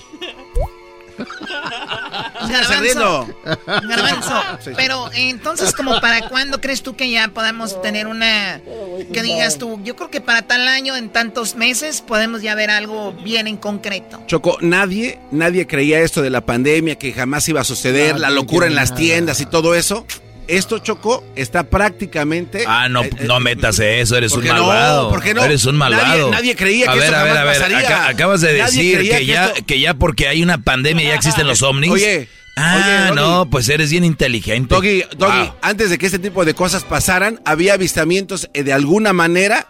Garbanzo. 2.48 3.28
Garbanzo. 3.66 4.43
Pero 4.77 5.10
entonces, 5.15 5.73
como 5.73 6.01
para 6.01 6.28
cuándo 6.28 6.60
crees 6.60 6.82
tú 6.82 6.97
que 6.97 7.10
ya 7.10 7.28
podamos 7.28 7.81
tener 7.82 8.06
una 8.06 8.60
que 9.12 9.23
digas 9.23 9.59
tú, 9.59 9.81
yo 9.82 9.97
creo 9.97 10.10
que 10.10 10.20
para 10.20 10.43
tal 10.43 10.66
año, 10.69 10.97
en 10.97 11.10
tantos 11.10 11.55
meses, 11.56 12.01
podemos 12.01 12.43
ya 12.43 12.55
ver 12.55 12.70
algo 12.70 13.12
bien 13.12 13.47
en 13.47 13.56
concreto. 13.56 14.23
Choco, 14.27 14.59
nadie, 14.60 15.19
nadie 15.31 15.66
creía 15.66 16.01
esto 16.01 16.23
de 16.23 16.31
la 16.31 16.40
pandemia, 16.43 16.97
que 16.97 17.12
jamás 17.12 17.48
iba 17.48 17.60
a 17.60 17.65
suceder, 17.65 18.15
No, 18.15 18.19
la 18.20 18.31
locura 18.31 18.66
en 18.66 18.74
las 18.74 18.90
nada. 18.90 19.01
tiendas 19.01 19.40
y 19.40 19.47
todo 19.47 19.74
eso. 19.74 20.06
Esto, 20.48 20.78
Choco, 20.78 21.22
está 21.36 21.64
prácticamente... 21.70 22.64
Ah, 22.66 22.88
no, 22.88 23.04
eh, 23.04 23.10
eh, 23.18 23.24
no 23.26 23.38
metas 23.40 23.78
eso, 23.78 24.16
eres 24.16 24.30
¿por 24.32 24.40
un 24.40 24.46
qué 24.46 24.52
no? 24.52 24.66
malvado. 24.66 25.10
¿Por 25.10 25.22
qué 25.22 25.34
no? 25.34 25.44
Eres 25.44 25.64
un 25.66 25.76
malvado. 25.76 26.04
Nadie- 26.04 26.30
nadie 26.30 26.56
creía 26.56 26.90
a 26.90 26.94
que 26.94 26.98
ver, 27.00 27.08
eso 27.08 27.16
a 27.16 27.22
ver, 27.22 27.32
jamás 27.34 27.42
a 27.42 27.44
ver, 27.44 27.54
pasaría. 27.60 27.78
aca- 27.88 28.08
acabas 28.08 28.40
de 28.40 28.58
Nadie 28.58 28.62
decir 28.64 28.98
que, 29.02 29.18
que 29.18 29.26
ya, 29.26 29.46
esto- 29.48 29.64
que 29.66 29.80
ya 29.80 29.94
porque 29.94 30.26
hay 30.28 30.42
una 30.42 30.58
pandemia 30.58 31.04
ya 31.04 31.14
existen 31.14 31.46
los 31.46 31.62
ovnis. 31.62 31.90
Oye, 31.90 32.28
Ah, 32.60 33.06
oye, 33.10 33.14
no, 33.14 33.48
pues 33.48 33.68
eres 33.68 33.90
bien 33.92 34.04
inteligente. 34.04 34.74
Doggy, 34.74 35.04
Doggy, 35.16 35.38
Wow. 35.46 35.54
antes 35.62 35.90
de 35.90 35.98
que 35.98 36.06
este 36.06 36.18
tipo 36.18 36.44
de 36.44 36.54
cosas 36.54 36.82
pasaran, 36.82 37.40
había 37.44 37.74
avistamientos 37.74 38.50
eh, 38.52 38.64
de 38.64 38.72
alguna 38.72 39.12
manera 39.12 39.68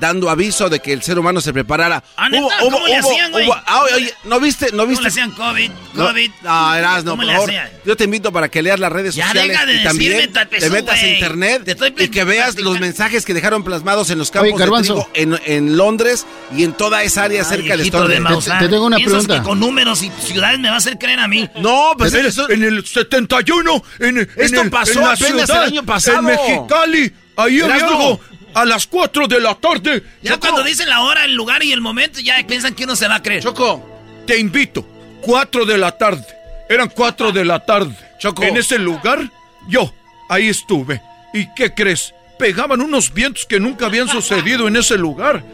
dando 0.00 0.30
aviso 0.30 0.68
de 0.68 0.80
que 0.80 0.92
el 0.92 1.02
ser 1.02 1.18
humano 1.18 1.40
se 1.40 1.52
preparara. 1.52 2.02
Ah, 2.16 2.28
¿neta? 2.28 2.46
¿Cómo 2.60 2.86
le 2.86 2.96
hacían, 2.96 3.32
güey? 3.32 3.48
ah, 3.66 3.82
oye, 3.84 3.94
oye, 3.94 4.14
¿no 4.24 4.40
viste? 4.40 4.66
¿No 4.72 4.78
¿Cómo 4.78 4.86
viste? 4.88 5.02
le 5.02 5.08
hacían 5.08 5.30
COVID? 5.32 5.70
No, 5.94 6.06
COVID. 6.08 6.30
No, 6.42 6.74
eras, 6.74 7.04
no, 7.04 7.10
¿Cómo 7.12 7.22
por 7.22 7.26
le 7.26 7.32
favor. 7.32 7.48
hacían? 7.50 7.70
Yo 7.84 7.96
te 7.96 8.04
invito 8.04 8.32
para 8.32 8.48
que 8.48 8.62
leas 8.62 8.78
las 8.80 8.92
redes 8.92 9.14
Ya 9.14 9.26
sociales 9.26 9.50
deja 9.52 9.66
de 9.66 9.74
y 9.74 9.82
también 9.84 10.12
decirme 10.12 10.32
tapezú, 10.34 10.66
te 10.66 10.70
metas 10.70 10.96
a 10.98 11.00
güey. 11.00 11.14
internet 11.14 11.62
Te 11.64 11.70
estoy 11.72 11.94
y 11.98 12.08
que 12.08 12.24
veas 12.24 12.58
los 12.60 12.78
mensajes 12.80 13.24
que 13.24 13.34
dejaron 13.34 13.64
plasmados 13.64 14.10
en 14.10 14.18
los 14.18 14.28
Oye, 14.30 14.34
campos 14.40 14.58
de 14.58 14.64
Garbanzo. 14.64 15.08
trigo 15.14 15.36
en, 15.46 15.52
en 15.52 15.76
Londres 15.76 16.26
y 16.56 16.64
en 16.64 16.72
toda 16.74 17.02
esa 17.02 17.24
área 17.24 17.44
cerca 17.44 17.68
del 17.76 17.80
Hijito 17.80 18.06
de. 18.06 18.20
Maussan. 18.20 18.58
te 18.58 18.68
tengo 18.68 18.86
una 18.86 18.96
¿Piensas 18.96 19.24
pregunta. 19.24 19.42
que 19.42 19.48
con 19.48 19.60
números 19.60 20.02
y 20.02 20.10
ciudades 20.20 20.58
me 20.58 20.68
va 20.68 20.74
a 20.74 20.78
hacer 20.78 20.98
creer 20.98 21.20
a 21.20 21.28
mí? 21.28 21.48
No, 21.60 21.92
pues 21.96 22.12
en, 22.14 22.20
el, 22.20 22.26
eso- 22.26 22.48
en 22.50 22.62
el 22.62 22.84
71, 22.86 23.82
en, 24.00 24.18
en 24.18 24.30
Esto 24.36 24.60
el- 24.62 24.70
pasó 24.70 24.92
en 24.92 25.00
la 25.00 25.12
apenas 25.12 25.46
ciudad, 25.46 25.62
el 25.64 25.68
año 25.72 25.82
pasado. 25.84 26.18
En 26.18 26.24
Mexicali, 26.24 27.12
ahí 27.36 27.60
había 27.60 27.74
algo 27.86 28.20
a 28.54 28.64
las 28.64 28.86
4 28.86 29.28
de 29.28 29.40
la 29.40 29.54
tarde. 29.54 30.02
Ya 30.22 30.32
Choco, 30.32 30.48
cuando 30.48 30.64
dicen 30.64 30.88
la 30.88 31.02
hora, 31.02 31.24
el 31.24 31.34
lugar 31.34 31.62
y 31.62 31.72
el 31.72 31.80
momento, 31.80 32.20
ya 32.20 32.44
piensan 32.46 32.74
que 32.74 32.84
uno 32.84 32.96
se 32.96 33.08
va 33.08 33.16
a 33.16 33.22
creer. 33.22 33.42
Choco, 33.42 33.84
Te 34.26 34.38
invito, 34.38 34.86
4 35.22 35.64
de 35.64 35.78
la 35.78 35.92
tarde. 35.92 36.26
Eran 36.68 36.88
4 36.88 37.32
de 37.32 37.44
la 37.44 37.64
tarde. 37.64 37.96
Choco. 38.18 38.42
En 38.42 38.56
ese 38.56 38.78
lugar, 38.78 39.30
yo, 39.68 39.92
ahí 40.28 40.48
estuve. 40.48 41.00
¿Y 41.32 41.46
qué 41.54 41.72
crees? 41.72 42.14
Pegaban 42.38 42.80
unos 42.80 43.12
vientos 43.12 43.46
que 43.46 43.58
nunca 43.60 43.86
habían 43.86 44.08
sucedido 44.08 44.68
en 44.68 44.76
ese 44.76 44.96
lugar. 44.96 45.44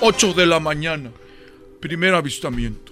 8 0.00 0.34
de 0.34 0.46
la 0.46 0.60
mañana. 0.60 1.10
Primer 1.80 2.14
avistamiento. 2.14 2.91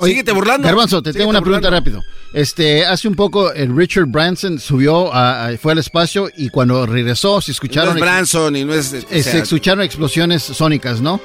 Oye, 0.00 0.12
Síguete 0.12 0.32
burlando. 0.32 0.66
Garbanzo, 0.66 1.02
te 1.02 1.10
Síguete 1.10 1.18
tengo 1.20 1.30
una 1.30 1.40
pregunta 1.40 1.70
rápido. 1.70 2.02
Este, 2.32 2.84
hace 2.84 3.06
un 3.06 3.14
poco 3.14 3.52
el 3.52 3.74
Richard 3.76 4.06
Branson 4.06 4.58
subió, 4.58 5.12
a- 5.14 5.46
a- 5.46 5.56
fue 5.58 5.72
al 5.72 5.78
espacio 5.78 6.28
y 6.36 6.48
cuando 6.48 6.84
regresó 6.84 7.40
se 7.40 7.50
no 7.50 7.52
escucharon 7.52 7.96
es 7.96 8.00
Branson 8.00 8.56
y 8.56 8.64
no 8.64 8.74
es... 8.74 8.92
o 8.92 8.96
eh, 9.14 9.22
se 9.22 9.38
escucharon 9.38 9.84
explosiones 9.84 10.42
sónicas, 10.42 11.00
¿no? 11.00 11.20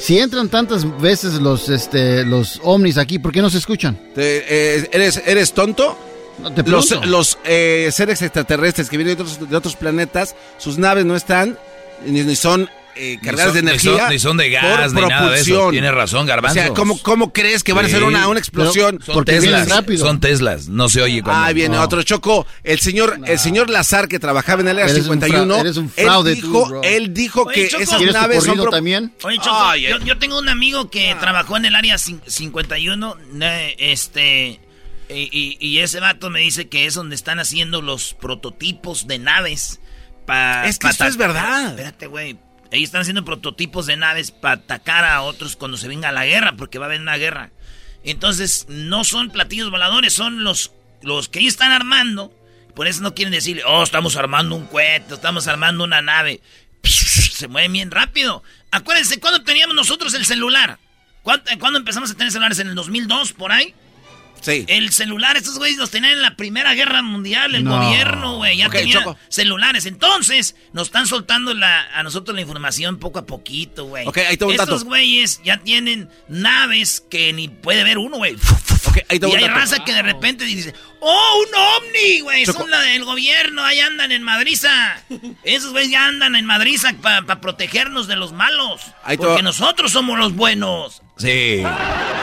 Si 0.00 0.18
entran 0.18 0.48
tantas 0.48 1.00
veces 1.00 1.34
los 1.34 1.68
este 1.68 2.24
los 2.24 2.60
ovnis 2.62 2.98
aquí, 2.98 3.18
¿por 3.18 3.32
qué 3.32 3.40
no 3.40 3.50
se 3.50 3.58
escuchan? 3.58 3.98
te- 4.14 4.44
eh, 4.78 4.88
¿eres, 4.92 5.22
¿Eres 5.26 5.52
tonto? 5.52 5.96
No, 6.42 6.52
te 6.52 6.62
Los, 6.70 7.04
los 7.06 7.36
eh, 7.44 7.88
seres 7.92 8.22
extraterrestres 8.22 8.88
que 8.88 8.96
vienen 8.96 9.16
de 9.16 9.22
otros, 9.22 9.50
de 9.50 9.56
otros 9.56 9.74
planetas, 9.74 10.36
sus 10.58 10.78
naves 10.78 11.04
no 11.04 11.16
están, 11.16 11.58
ni, 12.06 12.22
ni 12.22 12.36
son 12.36 12.68
eh, 12.98 13.18
cargadas 13.22 13.54
son- 13.54 13.64
de 13.66 13.72
ni 13.72 13.78
son- 13.78 13.88
energía. 13.92 14.10
ni 14.10 14.18
son 14.18 14.36
de 14.36 14.44
por 14.44 14.52
gas, 14.78 14.92
ni 14.92 15.00
nada 15.00 15.30
de 15.30 15.36
eso. 15.40 15.44
propulsión. 15.44 15.70
Tienes 15.70 15.94
razón, 15.94 16.26
Garbanzo. 16.26 16.58
O 16.60 16.62
sea, 16.62 16.74
¿cómo, 16.74 16.98
cómo 17.02 17.32
crees 17.32 17.62
que 17.64 17.72
van 17.72 17.84
a 17.84 17.88
hacer 17.88 18.02
una, 18.04 18.28
una 18.28 18.38
explosión? 18.38 18.98
Son 19.04 19.24
Teslas. 19.24 19.68
Son 19.98 20.20
Teslas. 20.20 20.68
No 20.68 20.88
se 20.88 21.00
oye 21.02 21.22
cuando. 21.22 21.44
Ah, 21.46 21.52
viene 21.52 21.76
No. 21.76 21.82
otro 21.82 22.02
choco. 22.02 22.46
El 22.64 22.80
señor, 22.80 23.18
el 23.26 23.38
señor 23.38 23.70
Lazar 23.70 24.08
que 24.08 24.18
trabajaba 24.18 24.60
en 24.62 24.68
el 24.68 24.78
área 24.78 24.84
Eres 24.90 25.06
un 25.06 25.12
51. 25.20 25.54
fra- 25.54 25.60
eres 25.62 25.76
un 25.76 25.88
fraude 25.90 26.32
él 26.32 26.36
dijo, 26.42 26.80
él 26.82 27.14
dijo 27.14 27.42
Oye, 27.44 27.54
que 27.54 27.68
Choco. 27.68 27.82
esas 27.82 27.96
¿Quieres 27.98 28.14
tu 28.14 28.20
naves 28.20 28.44
son 28.44 28.56
pro- 28.58 28.70
también? 28.70 29.12
Oye, 29.22 29.36
Choco, 29.38 29.56
Ay, 29.56 29.86
yo, 30.04 30.18
tengo 30.18 30.38
un 30.38 30.48
amigo 30.48 30.90
que 30.90 31.14
trabajó 31.20 31.56
en 31.56 31.64
el 31.66 31.74
área 31.74 31.96
cin- 31.96 32.20
51, 32.26 33.16
eh, 33.40 33.74
este, 33.78 34.60
y, 35.08 35.28
y- 35.32 35.56
y 35.60 35.78
ese 35.78 36.00
vato 36.00 36.30
me 36.30 36.40
dice 36.40 36.68
que 36.68 36.86
es 36.86 36.94
donde 36.94 37.14
están 37.14 37.38
haciendo 37.38 37.80
los 37.82 38.14
prototipos 38.14 39.06
de 39.06 39.18
naves. 39.18 39.80
Pa, 40.26 40.66
Es 40.66 40.78
que 40.78 40.84
pa 40.86 40.90
esto 40.90 41.04
ta- 41.04 41.08
es 41.08 41.16
verdad. 41.16 41.70
Espérate, 41.70 42.06
güey. 42.06 42.36
Ahí 42.72 42.82
están 42.82 43.00
haciendo 43.00 43.24
prototipos 43.24 43.86
de 43.86 43.96
naves 43.96 44.30
para 44.30 44.54
atacar 44.54 45.04
a 45.04 45.22
otros 45.22 45.56
cuando 45.56 45.76
se 45.76 45.88
venga 45.88 46.12
la 46.12 46.26
guerra, 46.26 46.54
porque 46.56 46.78
va 46.78 46.86
a 46.86 46.88
haber 46.88 47.00
una 47.00 47.16
guerra. 47.16 47.50
Entonces, 48.04 48.66
no 48.68 49.04
son 49.04 49.30
platillos 49.30 49.70
voladores, 49.70 50.12
son 50.12 50.44
los, 50.44 50.72
los 51.02 51.28
que 51.28 51.40
ellos 51.40 51.54
están 51.54 51.72
armando. 51.72 52.32
Por 52.74 52.86
eso 52.86 53.02
no 53.02 53.14
quieren 53.14 53.32
decirle, 53.32 53.62
oh, 53.66 53.82
estamos 53.82 54.16
armando 54.16 54.54
un 54.54 54.66
cohete, 54.66 55.14
estamos 55.14 55.48
armando 55.48 55.84
una 55.84 56.02
nave. 56.02 56.40
Se 56.82 57.48
mueven 57.48 57.72
bien 57.72 57.90
rápido. 57.90 58.42
Acuérdense, 58.70 59.18
¿cuándo 59.18 59.42
teníamos 59.42 59.74
nosotros 59.74 60.12
el 60.14 60.26
celular? 60.26 60.78
¿Cuándo, 61.22 61.44
¿cuándo 61.58 61.78
empezamos 61.78 62.10
a 62.10 62.14
tener 62.14 62.32
celulares? 62.32 62.58
¿En 62.58 62.68
el 62.68 62.74
2002, 62.74 63.32
por 63.32 63.50
ahí? 63.50 63.74
Sí. 64.40 64.64
El 64.68 64.92
celular, 64.92 65.36
estos 65.36 65.58
güeyes 65.58 65.78
los 65.78 65.90
tenían 65.90 66.12
en 66.12 66.22
la 66.22 66.36
Primera 66.36 66.74
Guerra 66.74 67.02
Mundial, 67.02 67.54
el 67.54 67.64
No. 67.64 67.78
gobierno, 67.82 68.36
güey, 68.36 68.56
ya 68.58 68.66
Ok, 68.68 68.72
tenía 68.74 68.98
Choco. 68.98 69.16
celulares. 69.28 69.86
Entonces, 69.86 70.54
nos 70.72 70.88
están 70.88 71.06
soltando 71.06 71.54
la, 71.54 71.86
a 71.94 72.02
nosotros 72.02 72.34
la 72.34 72.40
información 72.40 72.98
poco 72.98 73.18
a 73.18 73.26
poquito, 73.26 73.84
güey. 73.86 74.06
Ok, 74.06 74.18
ahí 74.18 74.36
tengo 74.36 74.52
un 74.52 74.60
Estos 74.60 74.84
güeyes 74.84 75.40
ya 75.44 75.58
tienen 75.58 76.08
naves 76.28 77.00
que 77.10 77.32
ni 77.32 77.48
puede 77.48 77.84
ver 77.84 77.98
uno, 77.98 78.16
güey. 78.18 78.34
Ok, 78.86 78.98
ahí 79.08 79.18
te 79.18 79.26
y 79.26 79.30
voy 79.30 79.38
hay 79.38 79.44
a- 79.44 79.48
raza 79.54 79.84
que 79.84 79.92
de 79.92 80.02
repente 80.02 80.44
dice, 80.44 80.72
¡Oh, 81.00 81.44
un 81.46 81.54
ovni, 81.54 82.20
güey! 82.20 82.46
Son 82.46 82.70
la 82.70 82.80
del 82.80 83.04
gobierno, 83.04 83.62
ahí 83.64 83.80
andan 83.80 84.10
en 84.12 84.22
Madriza. 84.22 85.02
Esos 85.44 85.70
güeyes 85.72 85.90
ya 85.92 86.06
andan 86.06 86.34
en 86.36 86.44
Madriza 86.44 86.92
para 87.00 87.40
protegernos 87.40 88.08
de 88.08 88.16
los 88.16 88.32
malos. 88.32 88.80
Ahí 89.04 89.16
te 89.16 89.24
porque 89.24 89.42
nosotros 89.42 89.92
somos 89.92 90.18
los 90.18 90.34
buenos. 90.34 91.02
Sí. 91.18 91.62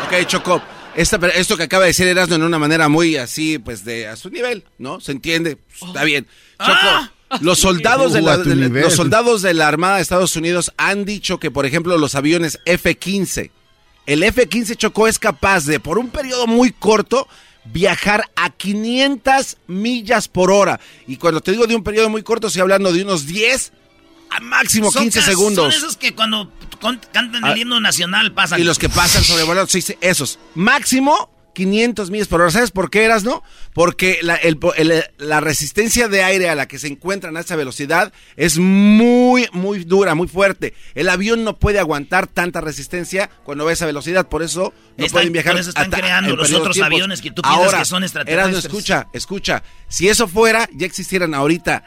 Ok, 0.06 0.26
Choco. 0.28 0.62
Esta, 0.96 1.18
esto 1.28 1.58
que 1.58 1.64
acaba 1.64 1.84
de 1.84 1.90
decir 1.90 2.08
Erasmo 2.08 2.36
en 2.36 2.44
una 2.44 2.58
manera 2.60 2.88
muy 2.90 3.18
así, 3.18 3.58
pues 3.60 3.84
de 3.84 4.08
a 4.08 4.16
su 4.16 4.30
nivel, 4.30 4.64
¿no? 4.78 5.00
¿Se 5.02 5.12
entiende? 5.12 5.58
Pues, 5.58 5.84
Está 5.90 6.04
bien. 6.04 6.28
Choco, 6.60 7.12
Ah. 7.28 7.40
los 7.42 7.58
soldados 7.60 8.14
de 8.14 8.22
la, 8.22 8.38
de 8.38 8.56
los 8.56 8.94
soldados 8.96 9.42
de 9.42 9.54
la 9.56 9.68
Armada 9.68 9.96
de 9.96 10.04
Estados 10.04 10.36
Unidos 10.36 10.72
han 10.78 11.06
dicho 11.06 11.40
que, 11.40 11.50
por 11.52 11.66
ejemplo, 11.66 11.98
los 11.98 12.14
aviones 12.16 12.60
F-15, 12.66 13.50
el 14.06 14.22
F-15 14.24 14.76
Choco 14.78 15.08
es 15.08 15.18
capaz 15.20 15.66
de, 15.66 15.80
por 15.80 15.98
un 15.98 16.10
periodo 16.10 16.46
muy 16.48 16.72
corto, 16.72 17.28
viajar 17.66 18.30
a 18.36 18.52
500 18.52 19.58
millas 19.68 20.28
por 20.28 20.52
hora. 20.52 20.80
Y 21.08 21.18
cuando 21.18 21.42
te 21.42 21.52
digo 21.52 21.66
de 21.66 21.76
un 21.76 21.84
periodo 21.84 22.10
muy 22.10 22.22
corto, 22.22 22.48
estoy 22.48 22.62
hablando 22.62 22.94
de 22.94 23.02
unos 23.02 23.26
10 23.26 23.74
a 24.30 24.40
máximo 24.40 24.92
Son 24.92 25.02
15 25.04 25.20
cas- 25.20 25.26
segundos. 25.28 25.74
Son 25.74 25.84
esos 25.84 25.98
que 25.98 26.14
cuando 26.14 26.52
cantan 27.12 27.44
Ah. 27.46 27.52
el 27.52 27.58
himno 27.60 27.80
nacional 27.80 28.34
pasan. 28.34 28.60
Y 28.60 28.64
los 28.64 28.80
que 28.80 28.90
pasan 28.90 29.24
sobrevolando, 29.24 29.70
sí, 29.70 29.82
sí, 29.82 29.96
esos. 30.02 30.40
Máximo 30.56 31.32
500 31.54 32.10
millas 32.12 32.28
por 32.28 32.42
hora. 32.42 32.52
¿Sabes 32.52 32.72
por 32.72 32.90
qué 32.90 33.06
eras, 33.06 33.24
no? 33.24 33.42
Porque 33.74 34.20
la, 34.22 34.36
el- 34.36 34.60
el- 34.76 35.06
la 35.18 35.40
resistencia 35.40 36.10
de 36.10 36.22
aire 36.22 36.50
a 36.50 36.56
la 36.56 36.68
que 36.68 36.78
se 36.80 36.88
encuentran 36.88 37.38
a 37.38 37.40
esa 37.40 37.56
velocidad 37.56 38.12
es 38.36 38.58
muy, 38.60 39.48
muy 39.54 39.86
dura, 39.86 40.16
muy 40.16 40.28
fuerte. 40.28 40.74
El 40.96 41.08
avión 41.08 41.46
no 41.46 41.58
puede 41.58 41.80
aguantar 41.80 42.28
tanta 42.28 42.60
resistencia 42.60 43.30
cuando 43.46 43.64
va 43.64 43.70
a 43.70 43.74
esa 43.74 43.86
velocidad. 43.86 44.28
Por 44.28 44.44
eso 44.44 44.74
no 44.98 45.06
Están- 45.06 45.12
pueden 45.14 45.32
viajar. 45.32 45.54
por 45.54 45.62
eso 45.62 45.70
están 45.70 45.86
hasta- 45.86 45.98
creando 45.98 46.36
los 46.36 46.52
otros 46.52 46.74
tiempos. 46.76 46.94
aviones 46.94 47.22
que 47.22 47.32
tú 47.32 47.42
piensas 47.42 47.64
Ahora, 47.66 47.80
que 47.80 47.86
son 47.86 48.04
extraterrestres. 48.04 48.54
Erasmo, 48.54 48.68
escucha, 48.78 49.08
escucha. 49.14 49.64
Si 49.88 50.10
eso 50.10 50.28
fuera, 50.28 50.68
ya 50.74 50.86
existieran 50.86 51.34
ahorita. 51.34 51.84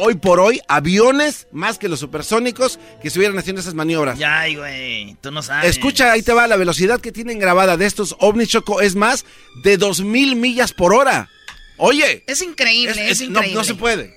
Hoy 0.00 0.14
por 0.14 0.38
hoy, 0.38 0.60
aviones 0.68 1.48
más 1.52 1.76
que 1.78 1.88
los 1.88 1.98
supersónicos 2.00 2.78
que 3.02 3.08
estuvieran 3.08 3.36
haciendo 3.38 3.60
esas 3.60 3.74
maniobras. 3.74 4.16
Ya, 4.18 4.40
ay, 4.40 4.54
güey, 4.56 5.16
tú 5.20 5.30
no 5.32 5.42
sabes. 5.42 5.68
Escucha, 5.70 6.12
ahí 6.12 6.22
te 6.22 6.32
va, 6.32 6.46
la 6.46 6.56
velocidad 6.56 7.00
que 7.00 7.10
tienen 7.12 7.38
grabada 7.38 7.76
de 7.76 7.86
estos 7.86 8.14
ovnis 8.20 8.48
Choco 8.48 8.80
es 8.80 8.94
más 8.94 9.24
de 9.64 9.76
2000 9.76 10.36
millas 10.36 10.72
por 10.72 10.94
hora. 10.94 11.28
Oye. 11.78 12.22
Es 12.26 12.42
increíble, 12.42 13.10
es, 13.10 13.20
no- 13.22 13.26
increíble. 13.26 13.54
No, 13.54 13.64
se 13.64 13.74
puede. 13.74 14.14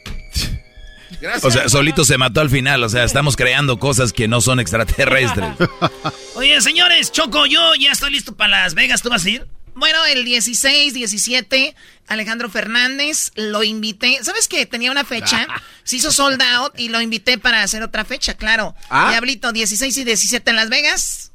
Gracias. 1.20 1.46
O 1.46 1.52
sea, 1.52 1.70
solito 1.70 2.04
se 2.06 2.18
mató 2.18 2.42
al 2.42 2.50
final. 2.50 2.84
O 2.84 2.90
sea, 2.90 3.04
estamos 3.04 3.36
creando 3.36 3.78
cosas 3.80 4.12
que 4.14 4.28
no 4.28 4.42
son 4.42 4.60
extraterrestres. 4.60 5.46
Oye, 6.36 6.60
señores, 6.62 7.12
Choco, 7.12 7.46
yo 7.46 7.76
ya 7.76 7.92
estoy 7.92 8.12
listo 8.12 8.36
para 8.36 8.64
Las 8.64 8.74
Vegas. 8.74 9.02
¿Tú 9.02 9.10
vas 9.10 9.26
a 9.26 9.30
ir? 9.30 9.46
Bueno, 9.76 10.06
el 10.06 10.26
16, 10.26 10.94
17, 10.94 11.76
Alejandro 12.08 12.50
Fernández, 12.50 13.32
lo 13.36 13.64
invité. 13.64 14.20
¿Sabes 14.24 14.48
que 14.48 14.66
Tenía 14.66 14.92
una 14.92 15.04
fecha, 15.06 15.48
se 15.84 15.96
hizo 15.98 16.12
sold 16.12 16.42
out 16.42 16.74
y 16.80 16.90
lo 16.90 17.02
invité 17.02 17.38
para 17.38 17.64
hacer 17.64 17.82
otra 17.84 18.06
fecha, 18.06 18.36
claro. 18.36 18.76
Ah. 18.90 19.10
Diablito, 19.12 19.52
16 19.52 19.96
y 19.98 20.04
17 20.04 20.50
en 20.50 20.56
Las 20.56 20.70
Vegas. 20.70 21.32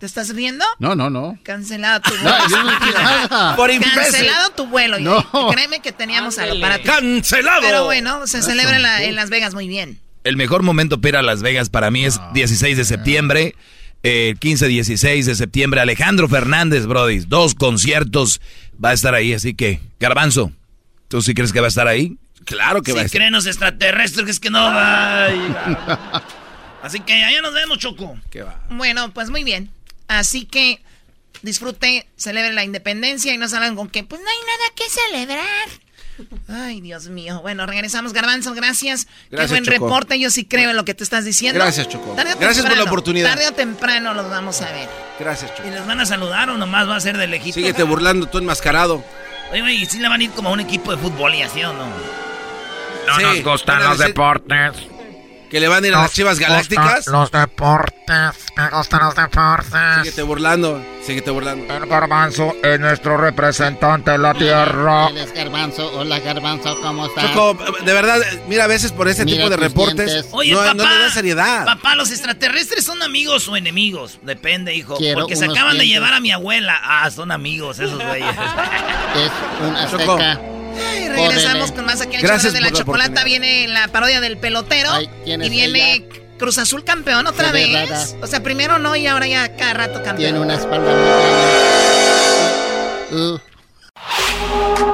¿Te 0.00 0.06
estás 0.06 0.28
riendo? 0.32 0.64
No, 0.78 0.94
no, 0.94 1.10
no. 1.10 1.36
Cancelado 1.42 2.00
tu 2.02 2.10
vuelo. 2.22 2.30
No, 2.38 2.48
yo 2.48 2.62
no 2.62 2.78
nada. 2.78 3.56
Por. 3.56 3.70
Cancelado 3.80 4.50
tu 4.50 4.66
vuelo. 4.66 5.00
No. 5.00 5.18
Y 5.48 5.52
Créeme 5.54 5.80
que 5.80 5.90
teníamos 5.90 6.38
algo 6.38 6.60
para 6.60 6.78
ti. 6.78 6.84
¡Cancelado! 6.84 7.62
Pero 7.62 7.84
bueno, 7.84 8.26
se 8.28 8.40
celebra 8.42 8.76
en, 8.76 8.82
la- 8.82 9.02
en 9.02 9.16
Las 9.16 9.28
Vegas 9.28 9.54
muy 9.54 9.66
bien. 9.66 10.00
El 10.22 10.36
mejor 10.36 10.62
momento 10.62 11.00
para 11.00 11.20
Las 11.22 11.42
Vegas 11.42 11.68
para 11.68 11.90
mí 11.90 12.04
es 12.04 12.20
16 12.34 12.76
de 12.76 12.84
septiembre, 12.84 13.56
eh, 14.02 14.34
15-16 14.40 15.24
de 15.24 15.34
septiembre. 15.34 15.80
Alejandro 15.80 16.28
Fernández, 16.28 16.86
Brody, 16.86 17.20
dos 17.20 17.54
conciertos 17.54 18.40
va 18.82 18.90
a 18.90 18.92
estar 18.92 19.14
ahí, 19.14 19.32
así 19.34 19.54
que, 19.54 19.80
Garbanzo, 20.00 20.52
¿tú 21.08 21.20
sí 21.22 21.34
crees 21.34 21.52
que 21.52 21.60
va 21.60 21.66
a 21.66 21.68
estar 21.68 21.88
ahí? 21.88 22.16
Claro 22.44 22.82
que 22.82 22.92
Si 22.92 22.96
va 22.96 23.02
a 23.02 23.04
estar. 23.06 23.18
creen 23.18 23.32
los 23.32 23.46
extraterrestres, 23.46 24.24
que 24.24 24.30
es 24.30 24.40
que 24.40 24.50
no 24.50 24.60
va. 24.60 25.28
Así 26.82 27.00
que 27.00 27.12
allá 27.12 27.42
nos 27.42 27.52
vemos, 27.52 27.78
Choco. 27.78 28.16
¿Qué 28.30 28.42
va? 28.42 28.62
Bueno, 28.70 29.12
pues 29.12 29.28
muy 29.30 29.42
bien. 29.44 29.68
Así 30.06 30.44
que 30.46 30.80
disfrute, 31.42 32.06
celebre 32.16 32.52
la 32.54 32.64
independencia 32.64 33.34
y 33.34 33.38
no 33.38 33.48
salgan 33.48 33.74
con 33.76 33.90
que, 33.90 34.04
pues 34.04 34.20
no 34.22 34.28
hay 34.28 34.36
nada 34.46 34.74
que 34.74 34.84
celebrar. 34.88 35.68
Ay, 36.48 36.80
Dios 36.80 37.08
mío. 37.08 37.40
Bueno, 37.42 37.66
regresamos, 37.66 38.12
Garbanzo, 38.12 38.54
gracias. 38.54 39.06
Gracias, 39.30 39.50
Qué 39.50 39.52
buen 39.52 39.64
Choco. 39.64 39.86
reporte, 39.86 40.18
yo 40.18 40.30
sí 40.30 40.44
creo 40.44 40.70
en 40.70 40.76
lo 40.76 40.84
que 40.84 40.94
te 40.94 41.04
estás 41.04 41.24
diciendo. 41.24 41.58
Gracias, 41.60 41.88
Choco. 41.88 42.14
Gracias 42.16 42.66
por 42.66 42.76
la 42.76 42.84
oportunidad. 42.84 43.30
Tarde 43.30 43.48
o 43.48 43.52
temprano 43.52 44.14
los 44.14 44.28
vamos 44.30 44.60
a 44.62 44.70
ver. 44.72 44.88
Gracias, 45.18 45.54
Choco. 45.54 45.68
¿Y 45.68 45.70
les 45.72 45.86
van 45.86 46.00
a 46.00 46.06
saludar 46.06 46.50
o 46.50 46.56
nomás 46.56 46.88
va 46.88 46.96
a 46.96 47.00
ser 47.00 47.16
de 47.16 47.26
lejito? 47.26 47.54
Síguete 47.54 47.82
burlando 47.82 48.26
tú 48.26 48.38
enmascarado. 48.38 49.04
Oye, 49.52 49.60
güey, 49.62 49.82
¿y 49.82 49.86
si 49.86 49.98
le 49.98 50.08
van 50.08 50.20
a 50.20 50.24
ir 50.24 50.30
como 50.30 50.48
a 50.50 50.52
un 50.52 50.60
equipo 50.60 50.90
de 50.90 50.98
fútbol 50.98 51.34
y 51.34 51.42
así 51.42 51.62
o 51.64 51.72
no? 51.72 51.86
No 51.86 53.16
Sí, 53.16 53.22
nos 53.22 53.42
gustan 53.42 53.82
los 53.82 53.98
decir- 53.98 54.08
deportes. 54.08 54.72
¿Que 55.50 55.60
le 55.60 55.68
van 55.68 55.82
a 55.82 55.86
ir 55.86 55.94
a 55.94 56.02
las 56.02 56.12
chivas 56.12 56.38
galácticas? 56.38 57.06
Los 57.06 57.30
deportes, 57.30 58.34
me 58.54 58.68
gustan 58.70 59.00
los 59.00 59.14
deportes. 59.14 59.72
Síguete 60.02 60.22
burlando. 60.22 60.84
Síguete 61.02 61.30
burlando. 61.30 61.72
El 61.74 61.86
garbanzo 61.86 62.54
es 62.62 62.78
nuestro 62.78 63.16
representante 63.16 64.12
en 64.12 64.22
la 64.22 64.34
tierra. 64.34 65.08
Él 65.08 65.16
es 65.16 65.32
Garbanzo. 65.32 65.90
Hola, 65.94 66.18
Garbanzo, 66.20 66.78
¿cómo 66.82 67.06
estás? 67.06 67.32
Choco, 67.32 67.56
de 67.82 67.92
verdad, 67.94 68.20
mira, 68.46 68.64
a 68.64 68.66
veces 68.66 68.92
por 68.92 69.08
este 69.08 69.24
Mira 69.24 69.38
tipo 69.38 69.48
de 69.50 69.56
reportes 69.56 70.06
dientes. 70.12 70.26
Oye, 70.32 70.52
no, 70.52 70.58
papá. 70.58 70.74
no 70.74 70.86
le 70.86 70.98
da 70.98 71.10
seriedad. 71.10 71.64
Papá, 71.64 71.94
¿los 71.94 72.10
extraterrestres 72.10 72.84
son 72.84 73.02
amigos 73.02 73.48
o 73.48 73.56
enemigos? 73.56 74.18
Depende, 74.22 74.74
hijo. 74.74 74.96
Quiero 74.96 75.20
Porque 75.20 75.36
se 75.36 75.46
acaban 75.46 75.78
de 75.78 75.86
llevar 75.86 76.12
a 76.12 76.20
mi 76.20 76.30
abuela. 76.30 76.78
Ah, 76.82 77.10
son 77.10 77.32
amigos 77.32 77.78
esos 77.78 78.04
güeyes. 78.04 78.36
Es 79.16 79.32
un 79.62 79.98
Choco. 79.98 80.18
Ay, 80.80 81.08
regresamos 81.08 81.72
con 81.72 81.84
más 81.84 82.00
aquí 82.00 82.14
en 82.14 82.20
el 82.20 82.26
Gracias 82.26 82.52
de 82.52 82.60
la 82.60 82.70
la 82.70 82.72
chocolata. 82.76 83.24
Viene 83.24 83.68
la 83.68 83.88
parodia 83.88 84.20
del 84.20 84.38
pelotero. 84.38 84.92
Ay, 84.92 85.08
¿quién 85.24 85.42
y 85.42 85.48
viene 85.48 85.94
ella? 85.94 86.04
Cruz 86.38 86.58
Azul 86.58 86.84
campeón 86.84 87.26
otra 87.26 87.50
vez. 87.50 87.72
rara. 87.72 88.04
O 88.22 88.26
sea, 88.26 88.42
primero 88.42 88.78
no 88.78 88.94
y 88.94 89.06
ahora 89.06 89.26
ya 89.26 89.56
cada 89.56 89.74
rato 89.74 89.94
campeón. 89.94 90.16
Tiene 90.16 90.38
una 90.38 90.54
espalda 90.54 90.92
muy 90.92 91.02
grande. 93.10 93.38
Uh. 93.40 93.40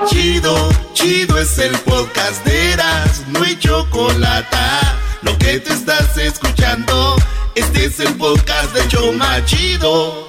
Chido, 0.06 0.70
chido 0.92 1.38
es 1.38 1.58
el 1.58 1.76
podcast 1.78 2.44
de 2.44 2.72
Eras, 2.72 3.22
no 3.28 3.42
hay 3.42 3.58
chocolate. 3.58 4.56
Lo 5.22 5.36
que 5.38 5.58
te 5.60 5.72
estás 5.72 6.16
escuchando, 6.16 7.16
este 7.54 7.86
es 7.86 8.00
el 8.00 8.14
podcast 8.14 8.72
de 8.74 8.88
Choma 8.88 9.44
Chido. 9.44 10.28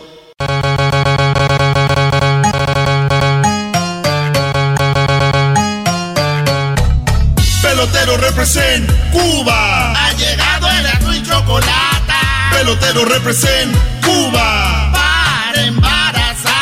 Pelotero 8.16 8.32
represent 8.32 8.90
Cuba. 9.12 9.92
Ha 9.92 10.14
llegado 10.14 10.70
el 10.70 10.88
azul 10.88 11.16
y 11.16 11.24
chocolate. 11.24 12.14
Pelotero 12.52 13.04
represent 13.04 13.76
Cuba. 14.06 14.92
Para 14.94 15.62
embarazar. 15.62 16.54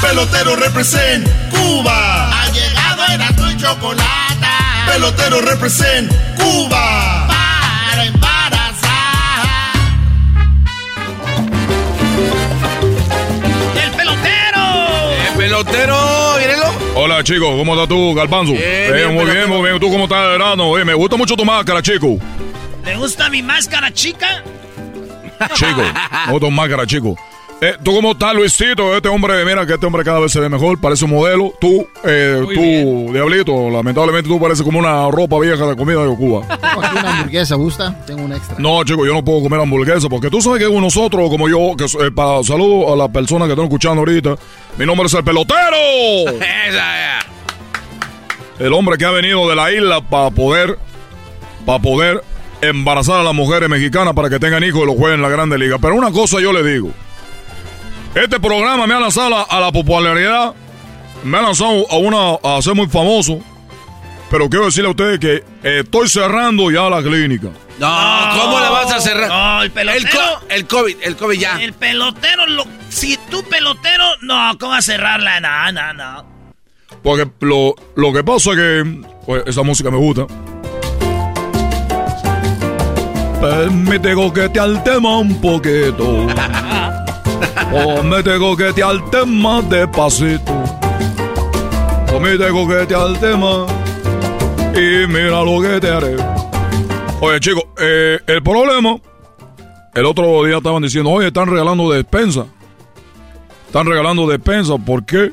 Pelotero 0.00 0.56
represent 0.56 1.28
Cuba. 1.50 2.30
Ha 2.32 2.48
llegado 2.48 3.04
el 3.14 3.22
azul 3.22 3.52
y 3.52 3.56
chocolate. 3.58 4.46
Pelotero 4.86 5.40
represent 5.42 6.12
Cuba. 6.36 7.28
Para 7.28 8.04
embarazar. 8.04 8.90
¡El 13.84 13.90
pelotero! 13.92 15.12
¡Eh, 15.12 15.32
pelotero! 15.36 16.36
¡Mírelo! 16.40 16.71
Hola, 16.94 17.24
chico, 17.24 17.56
¿cómo 17.56 17.72
estás 17.72 17.88
tú, 17.88 18.14
Garbanzo? 18.14 18.52
Bien, 18.52 18.64
Eh, 18.64 18.92
bien, 18.92 19.14
muy 19.14 19.24
bien, 19.24 19.48
muy 19.48 19.62
bien. 19.62 19.80
¿Tú 19.80 19.90
cómo 19.90 20.04
estás, 20.04 20.28
Verano? 20.28 20.68
Oye, 20.68 20.84
me 20.84 20.94
gusta 20.94 21.16
mucho 21.16 21.34
tu 21.36 21.44
máscara, 21.44 21.80
chico. 21.82 22.18
¿Le 22.84 22.96
gusta 22.96 23.30
mi 23.30 23.42
máscara, 23.42 23.90
chica? 23.92 24.42
Chico, 25.54 25.80
me 26.26 26.32
gusta 26.32 26.46
tu 26.46 26.50
máscara, 26.50 26.86
chico. 26.86 27.16
Eh, 27.64 27.76
¿Tú 27.80 27.94
cómo 27.94 28.10
estás, 28.10 28.34
Luisito? 28.34 28.96
Este 28.96 29.08
hombre, 29.08 29.44
mira 29.44 29.64
que 29.64 29.74
este 29.74 29.86
hombre 29.86 30.02
cada 30.02 30.18
vez 30.18 30.32
se 30.32 30.40
ve 30.40 30.48
mejor, 30.48 30.80
parece 30.80 31.04
un 31.04 31.12
modelo. 31.12 31.54
Tú, 31.60 31.86
eh, 32.02 32.42
tú, 32.42 33.12
Diablito, 33.12 33.70
lamentablemente 33.70 34.28
tú 34.28 34.40
pareces 34.40 34.64
como 34.64 34.80
una 34.80 35.08
ropa 35.12 35.38
vieja 35.38 35.64
de 35.68 35.76
comida 35.76 36.04
de 36.04 36.12
Cuba. 36.16 36.44
Tengo 36.48 36.82
aquí 36.84 36.98
una 36.98 37.10
hamburguesa, 37.12 37.54
¿gusta? 37.54 38.04
Tengo 38.04 38.24
un 38.24 38.32
extra. 38.32 38.56
No, 38.58 38.82
chico, 38.82 39.06
yo 39.06 39.14
no 39.14 39.24
puedo 39.24 39.42
comer 39.42 39.60
hamburguesa 39.60 40.08
porque 40.08 40.28
tú 40.28 40.42
sabes 40.42 40.58
que 40.58 40.68
nosotros, 40.74 41.30
como 41.30 41.48
yo, 41.48 41.76
que 41.78 41.84
eh, 41.84 42.10
para 42.10 42.42
saludo 42.42 42.92
a 42.94 42.96
las 42.96 43.10
personas 43.10 43.46
que 43.46 43.52
están 43.52 43.66
escuchando 43.66 44.00
ahorita, 44.00 44.34
mi 44.76 44.84
nombre 44.84 45.06
es 45.06 45.14
el 45.14 45.22
pelotero. 45.22 45.60
El 48.58 48.72
hombre 48.72 48.98
que 48.98 49.04
ha 49.04 49.10
venido 49.12 49.48
de 49.48 49.54
la 49.54 49.70
isla 49.72 50.00
para 50.00 50.30
poder, 50.30 50.78
para 51.64 51.78
poder 51.78 52.24
embarazar 52.60 53.20
a 53.20 53.22
las 53.22 53.34
mujeres 53.34 53.68
mexicanas 53.68 54.14
para 54.14 54.28
que 54.28 54.40
tengan 54.40 54.64
hijos 54.64 54.82
y 54.82 54.86
los 54.86 54.96
jueguen 54.96 55.18
en 55.18 55.22
la 55.22 55.28
Grande 55.28 55.58
Liga. 55.58 55.78
Pero 55.80 55.94
una 55.94 56.10
cosa 56.10 56.40
yo 56.40 56.52
le 56.52 56.64
digo. 56.64 56.90
Este 58.14 58.38
programa 58.38 58.86
me 58.86 58.94
ha 58.94 59.00
lanzado 59.00 59.26
a 59.28 59.30
la, 59.30 59.42
a 59.42 59.60
la 59.60 59.72
popularidad, 59.72 60.52
me 61.24 61.38
ha 61.38 61.42
lanzado 61.42 61.86
a, 61.90 61.96
una, 61.96 62.56
a 62.56 62.60
ser 62.60 62.74
muy 62.74 62.86
famoso, 62.88 63.38
Pero 64.30 64.48
quiero 64.50 64.66
decirle 64.66 64.88
a 64.88 64.90
ustedes 64.90 65.18
que 65.18 65.42
estoy 65.62 66.08
cerrando 66.08 66.70
ya 66.70 66.88
la 66.90 67.02
clínica. 67.02 67.48
No, 67.78 67.88
¿cómo 68.38 68.60
la 68.60 68.70
vas 68.70 68.92
a 68.92 69.00
cerrar? 69.00 69.28
No, 69.28 69.62
el 69.62 69.70
pelotero. 69.70 70.04
El, 70.04 70.10
co- 70.10 70.46
el 70.50 70.66
COVID, 70.66 70.96
el 71.02 71.16
COVID 71.16 71.38
ya. 71.38 71.62
El 71.62 71.72
pelotero, 71.72 72.46
lo, 72.46 72.64
si 72.90 73.18
tú 73.30 73.42
pelotero, 73.44 74.04
no, 74.20 74.56
¿cómo 74.58 74.72
vas 74.72 74.88
a 74.88 74.92
cerrarla? 74.92 75.40
No, 75.40 75.72
no, 75.72 75.92
no. 75.94 76.24
Porque 77.02 77.28
lo, 77.40 77.74
lo 77.96 78.12
que 78.12 78.22
pasa 78.22 78.50
es 78.50 78.56
que 78.56 79.00
pues, 79.26 79.42
esa 79.46 79.62
música 79.62 79.90
me 79.90 79.96
gusta. 79.96 80.26
Permite 83.40 84.14
coquetear 84.14 84.68
el 84.68 84.82
tema 84.84 85.16
un 85.18 85.40
poquito. 85.40 86.26
Permite 87.72 88.38
coquetear 88.38 88.92
el 88.92 89.10
tema 89.10 89.62
despacito. 89.62 90.62
Permite 92.06 92.48
coquetear 92.50 93.06
el 93.08 93.18
tema. 93.18 93.66
Y 94.74 95.06
mira 95.06 95.42
lo 95.42 95.60
que 95.62 95.80
te 95.80 95.90
haré. 95.90 96.16
Oye, 97.20 97.40
chicos, 97.40 97.64
eh, 97.80 98.18
el 98.26 98.42
problema. 98.42 98.96
El 99.94 100.04
otro 100.04 100.44
día 100.44 100.58
estaban 100.58 100.82
diciendo, 100.82 101.10
oye, 101.10 101.28
están 101.28 101.48
regalando 101.48 101.90
despensa. 101.90 102.44
Están 103.66 103.86
regalando 103.86 104.26
despensa. 104.26 104.76
¿Por 104.76 105.06
qué? 105.06 105.32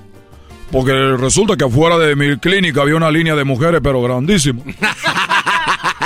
Porque 0.72 0.94
resulta 1.18 1.58
que 1.58 1.66
afuera 1.66 1.98
de 1.98 2.16
mi 2.16 2.38
clínica 2.38 2.82
había 2.82 2.96
una 2.96 3.12
línea 3.12 3.36
de 3.36 3.44
mujeres, 3.44 3.82
pero 3.84 4.02
grandísima. 4.02 4.62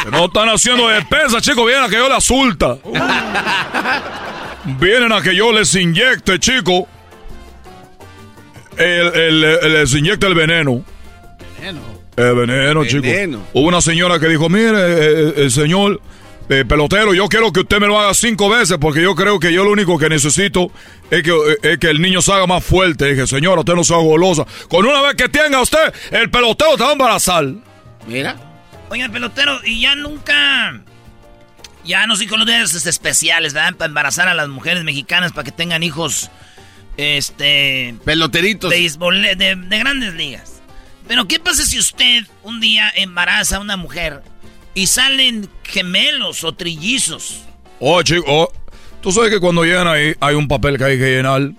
Que 0.04 0.12
no 0.12 0.26
están 0.26 0.50
haciendo 0.50 0.90
despensa, 0.90 1.40
chicos. 1.40 1.66
Vienen 1.66 1.86
a 1.86 1.88
que 1.88 1.96
yo 1.96 2.10
les 2.10 2.24
sulta. 2.26 2.78
Vienen 4.66 5.12
a 5.12 5.22
que 5.22 5.36
yo 5.36 5.52
les 5.52 5.74
inyecte, 5.76 6.40
chicos. 6.40 6.84
El, 8.78 9.08
el- 9.14 9.44
el- 9.44 9.74
les 9.74 9.94
inyecte 9.94 10.26
el 10.28 10.34
veneno. 10.36 10.84
El 12.16 12.36
veneno, 12.36 12.82
Veneno. 12.82 12.86
chicos. 12.86 13.42
Hubo 13.54 13.68
una 13.68 13.82
señora 13.82 14.20
que 14.20 14.28
dijo, 14.28 14.48
mire, 14.50 14.70
eh, 14.76 15.34
eh, 15.38 15.50
señor 15.50 16.00
eh, 16.50 16.64
pelotero, 16.68 17.14
yo 17.14 17.28
quiero 17.28 17.52
que 17.54 17.62
usted 17.62 17.80
me 17.80 17.88
lo 17.88 18.00
haga 18.00 18.14
cinco 18.14 18.50
veces 18.50 18.78
porque 18.80 19.02
yo 19.02 19.16
creo 19.16 19.40
que 19.40 19.52
yo 19.54 19.64
lo 19.64 19.72
único 19.72 19.98
que 19.98 20.10
necesito 20.10 20.72
es 21.10 21.24
que, 21.24 21.32
es 21.64 21.78
que 21.80 21.90
el 21.90 22.02
niño 22.02 22.22
se 22.22 22.32
haga 22.34 22.46
más 22.48 22.64
fuerte. 22.64 23.06
dije, 23.14 23.26
señora, 23.28 23.62
usted 23.62 23.74
no 23.74 23.84
sea 23.84 23.98
golosa. 23.98 24.46
Con 24.70 24.86
una 24.86 25.02
vez 25.02 25.16
que 25.16 25.30
tenga 25.30 25.62
usted, 25.62 25.94
el 26.12 26.30
pelotero 26.30 26.76
te 26.78 26.84
va 26.84 26.90
a 26.90 26.94
embarazar. 26.94 27.46
Mira. 28.08 28.36
Oiga, 28.90 29.10
pelotero, 29.10 29.60
y 29.66 29.82
ya 29.82 29.96
nunca. 29.96 30.82
Ya 31.86 32.08
no 32.08 32.16
sé 32.16 32.28
con 32.28 32.40
los 32.40 32.48
días 32.48 32.74
especiales, 32.86 33.54
¿verdad? 33.54 33.76
Para 33.76 33.90
embarazar 33.90 34.28
a 34.30 34.34
las 34.34 34.48
mujeres 34.48 34.84
mexicanas 34.84 35.32
para 35.32 35.44
que 35.44 35.52
tengan 35.52 35.84
hijos. 35.84 36.30
Este. 36.98 37.96
Peloteritos. 38.06 38.70
De, 38.70 38.78
beisbol- 38.80 39.36
de, 39.36 39.56
de 39.56 39.80
grandes 39.80 40.14
ligas. 40.14 40.62
Pero, 41.08 41.28
¿qué 41.28 41.40
pasa 41.40 41.66
si 41.66 41.78
usted 41.80 42.24
un 42.44 42.62
día 42.62 42.90
embaraza 42.96 43.58
a 43.58 43.60
una 43.60 43.76
mujer 43.76 44.22
y 44.74 44.88
salen 44.88 45.50
gemelos 45.64 46.44
o 46.44 46.54
trillizos? 46.54 47.42
Oh, 47.80 48.02
chico, 48.04 48.24
oh, 48.28 48.52
tú 49.02 49.12
sabes 49.12 49.30
que 49.30 49.40
cuando 49.40 49.66
llegan 49.66 49.88
ahí 49.88 50.14
hay 50.22 50.36
un 50.36 50.48
papel 50.48 50.78
que 50.78 50.84
hay 50.86 50.98
que 50.98 51.16
llenar. 51.18 51.52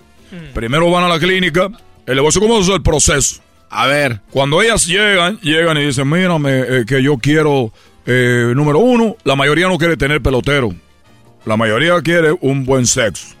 Primero 0.53 0.89
van 0.89 1.03
a 1.03 1.07
la 1.07 1.19
clínica. 1.19 1.69
El 2.07 2.15
negocio, 2.15 2.41
¿cómo 2.41 2.59
es 2.59 2.67
el 2.67 2.81
proceso? 2.81 3.41
A 3.69 3.87
ver. 3.87 4.21
Cuando 4.31 4.61
ellas 4.61 4.85
llegan, 4.87 5.39
llegan 5.41 5.77
y 5.77 5.85
dicen, 5.85 6.09
mírame, 6.09 6.59
eh, 6.61 6.85
que 6.87 7.01
yo 7.03 7.17
quiero, 7.17 7.71
eh, 8.05 8.53
número 8.55 8.79
uno, 8.79 9.15
la 9.23 9.35
mayoría 9.35 9.67
no 9.67 9.77
quiere 9.77 9.97
tener 9.97 10.21
pelotero. 10.21 10.73
La 11.45 11.57
mayoría 11.57 12.01
quiere 12.01 12.35
un 12.41 12.65
buen 12.65 12.87
sexo. 12.87 13.35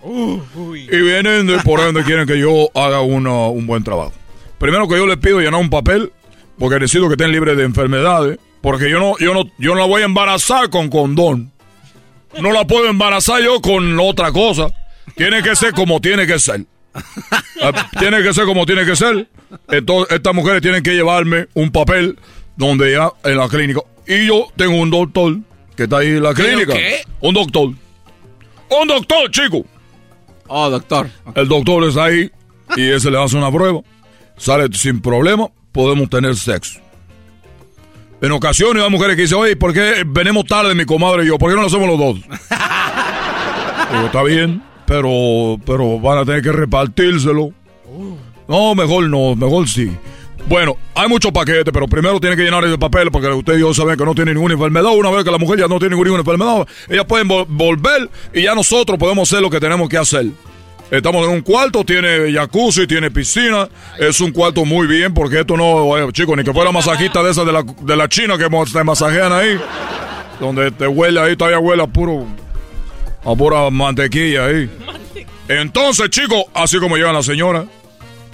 Y 0.75 1.01
vienen, 1.01 1.47
de, 1.47 1.57
por 1.59 1.79
ende, 1.79 2.03
quieren 2.03 2.27
que 2.27 2.37
yo 2.39 2.69
haga 2.75 3.01
una- 3.01 3.47
un 3.47 3.65
buen 3.65 3.83
trabajo. 3.83 4.13
Primero 4.59 4.87
que 4.87 4.95
yo 4.95 5.07
les 5.07 5.17
pido 5.17 5.39
llenar 5.39 5.59
un 5.59 5.69
papel, 5.71 6.11
porque 6.59 6.79
necesito 6.79 7.07
que 7.07 7.13
estén 7.13 7.31
libres 7.31 7.57
de 7.57 7.63
enfermedades, 7.63 8.37
porque 8.61 8.89
yo 8.89 8.99
no, 8.99 9.17
yo 9.17 9.33
no, 9.33 9.43
yo 9.57 9.73
no 9.73 9.79
la 9.81 9.85
voy 9.87 10.03
a 10.03 10.05
embarazar 10.05 10.69
con 10.69 10.89
condón. 10.89 11.51
No 12.39 12.51
la 12.51 12.65
puedo 12.67 12.87
embarazar 12.89 13.41
yo 13.41 13.59
con 13.61 13.99
otra 13.99 14.31
cosa. 14.31 14.67
Tiene 15.15 15.41
que 15.41 15.55
ser 15.55 15.73
como 15.73 15.99
tiene 16.01 16.27
que 16.27 16.37
ser. 16.39 16.61
Eh, 17.61 17.71
tiene 17.99 18.21
que 18.23 18.33
ser 18.33 18.45
como 18.45 18.65
tiene 18.65 18.85
que 18.85 18.95
ser. 18.95 19.27
Entonces, 19.69 20.15
estas 20.15 20.33
mujeres 20.33 20.61
tienen 20.61 20.83
que 20.83 20.91
llevarme 20.93 21.47
un 21.53 21.71
papel 21.71 22.17
donde 22.55 22.91
ya 22.93 23.11
en 23.23 23.37
la 23.37 23.47
clínica. 23.47 23.81
Y 24.07 24.27
yo 24.27 24.47
tengo 24.55 24.75
un 24.79 24.89
doctor 24.89 25.37
que 25.75 25.83
está 25.83 25.97
ahí 25.97 26.07
en 26.07 26.23
la 26.23 26.33
¿Pero 26.33 26.47
clínica. 26.49 26.73
qué? 26.73 27.01
Un 27.21 27.33
doctor. 27.33 27.69
Un 28.69 28.87
doctor, 28.87 29.31
chico. 29.31 29.65
Oh, 30.47 30.69
doctor. 30.69 31.09
El 31.33 31.47
doctor 31.47 31.83
está 31.85 32.05
ahí 32.05 32.29
y 32.75 32.89
ese 32.89 33.09
le 33.11 33.21
hace 33.21 33.35
una 33.37 33.51
prueba. 33.51 33.81
Sale 34.37 34.67
sin 34.73 35.01
problema, 35.01 35.47
podemos 35.71 36.09
tener 36.09 36.35
sexo. 36.35 36.79
En 38.21 38.31
ocasiones 38.31 38.83
hay 38.83 38.89
mujeres 38.89 39.15
que 39.15 39.23
dicen, 39.23 39.37
oye, 39.37 39.55
¿por 39.55 39.73
qué 39.73 40.03
venimos 40.05 40.45
tarde 40.45 40.73
mi 40.73 40.85
comadre 40.85 41.23
y 41.23 41.27
yo? 41.27 41.37
¿Por 41.37 41.49
qué 41.49 41.55
no 41.55 41.61
lo 41.61 41.67
hacemos 41.67 41.87
los 41.87 41.99
dos? 41.99 42.15
Digo, 43.91 44.05
está 44.05 44.23
bien, 44.23 44.63
pero, 44.85 45.59
pero 45.65 45.99
van 45.99 46.19
a 46.19 46.25
tener 46.25 46.41
que 46.41 46.51
repartírselo. 46.51 47.51
No, 48.47 48.75
mejor 48.75 49.09
no, 49.09 49.35
mejor 49.35 49.67
sí. 49.67 49.91
Bueno, 50.47 50.77
hay 50.93 51.07
muchos 51.09 51.31
paquetes, 51.31 51.73
pero 51.73 51.87
primero 51.87 52.19
tiene 52.19 52.35
que 52.35 52.43
llenar 52.43 52.63
ese 52.65 52.77
papel 52.77 53.09
porque 53.09 53.27
ustedes 53.29 53.57
y 53.57 53.61
yo 53.61 53.73
saben 53.73 53.97
que 53.97 54.05
no 54.05 54.13
tiene 54.13 54.33
ninguna 54.33 54.53
enfermedad. 54.53 54.91
Una 54.95 55.09
vez 55.09 55.23
que 55.23 55.31
la 55.31 55.39
mujer 55.39 55.57
ya 55.59 55.67
no 55.67 55.79
tiene 55.79 55.95
ninguna 55.95 56.19
enfermedad, 56.19 56.67
ellas 56.87 57.05
pueden 57.05 57.27
vol- 57.27 57.45
volver 57.49 58.09
y 58.31 58.43
ya 58.43 58.53
nosotros 58.53 58.99
podemos 58.99 59.27
hacer 59.27 59.41
lo 59.41 59.49
que 59.49 59.59
tenemos 59.59 59.89
que 59.89 59.97
hacer. 59.97 60.27
Estamos 60.91 61.25
en 61.27 61.31
un 61.33 61.41
cuarto, 61.41 61.83
tiene 61.83 62.31
jacuzzi, 62.31 62.85
tiene 62.85 63.09
piscina. 63.09 63.67
Es 63.99 64.21
un 64.21 64.31
cuarto 64.31 64.63
muy 64.65 64.85
bien 64.85 65.15
porque 65.15 65.39
esto 65.39 65.57
no, 65.57 65.97
eh, 65.97 66.07
chicos, 66.11 66.37
ni 66.37 66.43
que 66.43 66.53
fuera 66.53 66.71
masajista 66.71 67.23
de 67.23 67.31
esa 67.31 67.43
de 67.43 67.51
la, 67.51 67.63
de 67.63 67.95
la 67.95 68.07
China 68.07 68.37
que 68.37 68.47
te 68.71 68.83
masajean 68.83 69.33
ahí. 69.33 69.59
Donde 70.39 70.69
te 70.69 70.85
huele 70.85 71.19
ahí, 71.21 71.35
todavía 71.35 71.57
huele 71.57 71.81
a 71.81 71.87
puro, 71.87 72.27
a 73.25 73.35
pura 73.35 73.67
mantequilla 73.71 74.45
ahí. 74.45 74.69
Entonces, 75.47 76.07
chicos, 76.11 76.43
así 76.53 76.77
como 76.77 76.97
llevan 76.97 77.15
la 77.15 77.23
señora. 77.23 77.65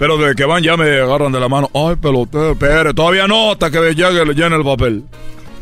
Pero 0.02 0.16
desde 0.18 0.34
que 0.34 0.44
van 0.46 0.64
ya 0.64 0.76
me 0.76 0.98
agarran 1.00 1.30
de 1.30 1.38
la 1.38 1.48
mano. 1.48 1.70
Ay, 1.72 1.94
pelotero, 1.94 2.50
espere, 2.54 2.92
todavía 2.92 3.28
no, 3.28 3.52
hasta 3.52 3.70
que 3.70 3.94
llegue 3.94 4.24
le 4.26 4.34
llene 4.34 4.56
el 4.56 4.64
papel. 4.64 5.04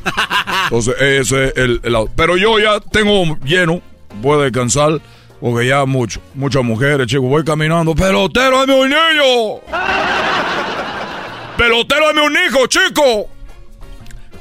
Entonces, 0.65 0.95
ese 0.99 1.49
es 1.49 1.53
el, 1.57 1.79
el- 1.83 1.95
Pero 2.17 2.39
yo 2.39 2.59
ya 2.59 2.81
tengo 2.81 3.37
lleno, 3.45 3.83
voy 4.23 4.41
a 4.41 4.45
descansar, 4.45 4.99
porque 5.43 5.67
ya 5.67 5.85
mucho, 5.85 6.23
muchas 6.33 6.65
mujeres, 6.65 7.07
chicos, 7.07 7.27
voy 7.29 7.45
caminando. 7.45 7.95
¡Pelotero, 7.95 8.61
dame 8.61 8.81
un 8.81 8.89
niño! 8.89 9.61
¡Pelotero, 11.59 12.07
dame 12.07 12.23
un 12.27 12.33
hijo, 12.33 12.67
chico! 12.67 13.29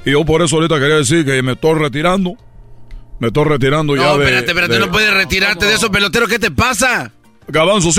Y 0.06 0.12
yo 0.12 0.24
por 0.24 0.42
eso 0.42 0.56
ahorita 0.56 0.80
quería 0.80 0.96
decir 0.96 1.26
que 1.26 1.42
me 1.44 1.52
estoy 1.52 1.74
retirando. 1.78 2.36
Me 3.20 3.28
estoy 3.28 3.44
retirando 3.44 3.98
ya 3.98 4.04
No, 4.04 4.18
de... 4.18 4.24
espérate, 4.24 4.48
espérate, 4.52 4.74
de- 4.76 4.80
no 4.80 4.90
puedes 4.92 5.14
retirarte 5.14 5.66
de 5.66 5.74
eso, 5.74 5.92
pelotero. 5.92 6.26
¿Qué 6.26 6.40
te 6.40 6.52
pasa? 6.52 7.12
Gabanzo, 7.50 7.92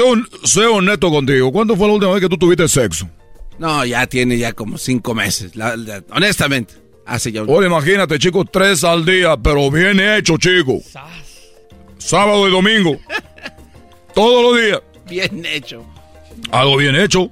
sé 0.45 0.65
honesto 0.67 1.11
contigo. 1.11 1.51
¿Cuándo 1.53 1.77
fue 1.77 1.87
la 1.89 1.95
última 1.95 2.13
vez 2.13 2.21
que 2.23 2.29
tú 2.29 2.37
tuviste 2.39 2.69
sexo? 2.69 3.09
No, 3.59 3.85
ya 3.85 4.07
tiene 4.07 4.39
ya 4.39 4.53
como 4.53 4.79
cinco 4.79 5.15
meses. 5.15 5.55
la- 5.57 5.77
la- 5.77 6.03
honestamente. 6.13 6.75
Hace 7.07 7.33
ya 7.33 7.43
un... 7.43 7.51
Ahora 7.51 7.67
imagínate, 7.67 8.19
chicos, 8.19 8.47
tres 8.53 8.85
al 8.85 9.05
día, 9.05 9.37
pero 9.37 9.71
bien 9.71 9.99
hecho, 10.01 10.37
chicos. 10.39 10.83
Sábado 11.99 12.49
y 12.49 12.53
domingo. 12.53 12.97
Todos 14.15 14.43
los 14.55 14.63
días. 14.65 14.81
Bien 15.09 15.45
hecho. 15.45 15.85
Algo 16.53 16.77
bien 16.77 16.95
hecho. 16.97 17.31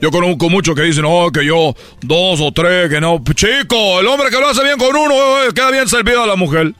Yo 0.00 0.10
conozco 0.10 0.48
muchos 0.48 0.74
que 0.74 0.82
dicen, 0.82 1.02
no, 1.02 1.30
que 1.30 1.44
yo 1.44 1.74
dos 2.00 2.40
o 2.40 2.52
tres, 2.52 2.88
que 2.88 3.00
no. 3.00 3.22
Chico, 3.34 4.00
el 4.00 4.06
hombre 4.06 4.30
que 4.30 4.40
lo 4.40 4.48
hace 4.48 4.62
bien 4.64 4.78
con 4.78 4.94
uno, 4.96 5.14
eh, 5.44 5.52
queda 5.54 5.70
bien 5.70 5.86
servido 5.88 6.22
a 6.22 6.26
la 6.26 6.36
mujer. 6.36 6.72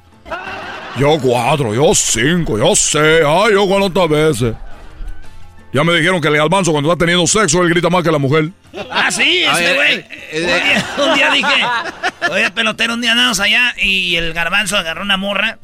Yo 0.99 1.19
cuatro, 1.21 1.75
yo 1.75 1.95
cinco, 1.95 2.59
yo 2.59 2.77
seis, 2.77 3.23
ay, 3.27 3.53
yo 3.53 3.67
cuántas 3.67 4.09
veces. 4.09 4.55
Ya 5.73 5.83
me 5.85 5.95
dijeron 5.95 6.21
que 6.21 6.29
el 6.29 6.37
galbanzo 6.37 6.71
cuando 6.73 6.93
está 6.93 6.99
teniendo 7.07 7.27
sexo, 7.27 7.63
él 7.63 7.71
grita 7.71 7.89
más 7.89 8.03
que 8.03 8.13
la 8.13 8.19
mujer. 8.19 8.51
Ah, 8.91 9.11
sí, 9.11 9.43
ver, 9.59 9.75
güey. 9.75 9.95
eh, 9.95 10.07
eh, 10.33 10.41
un, 10.43 10.45
día, 10.45 10.87
un 11.07 11.15
día 11.15 11.31
dije, 11.31 11.65
oye, 12.31 12.51
pelotero, 12.51 12.93
un 12.93 13.01
día 13.01 13.13
andamos 13.13 13.41
allá 13.41 13.75
y 13.81 14.17
el 14.17 14.35
garbanzo 14.35 14.77
agarró 14.77 15.01
una 15.01 15.17
morra 15.17 15.59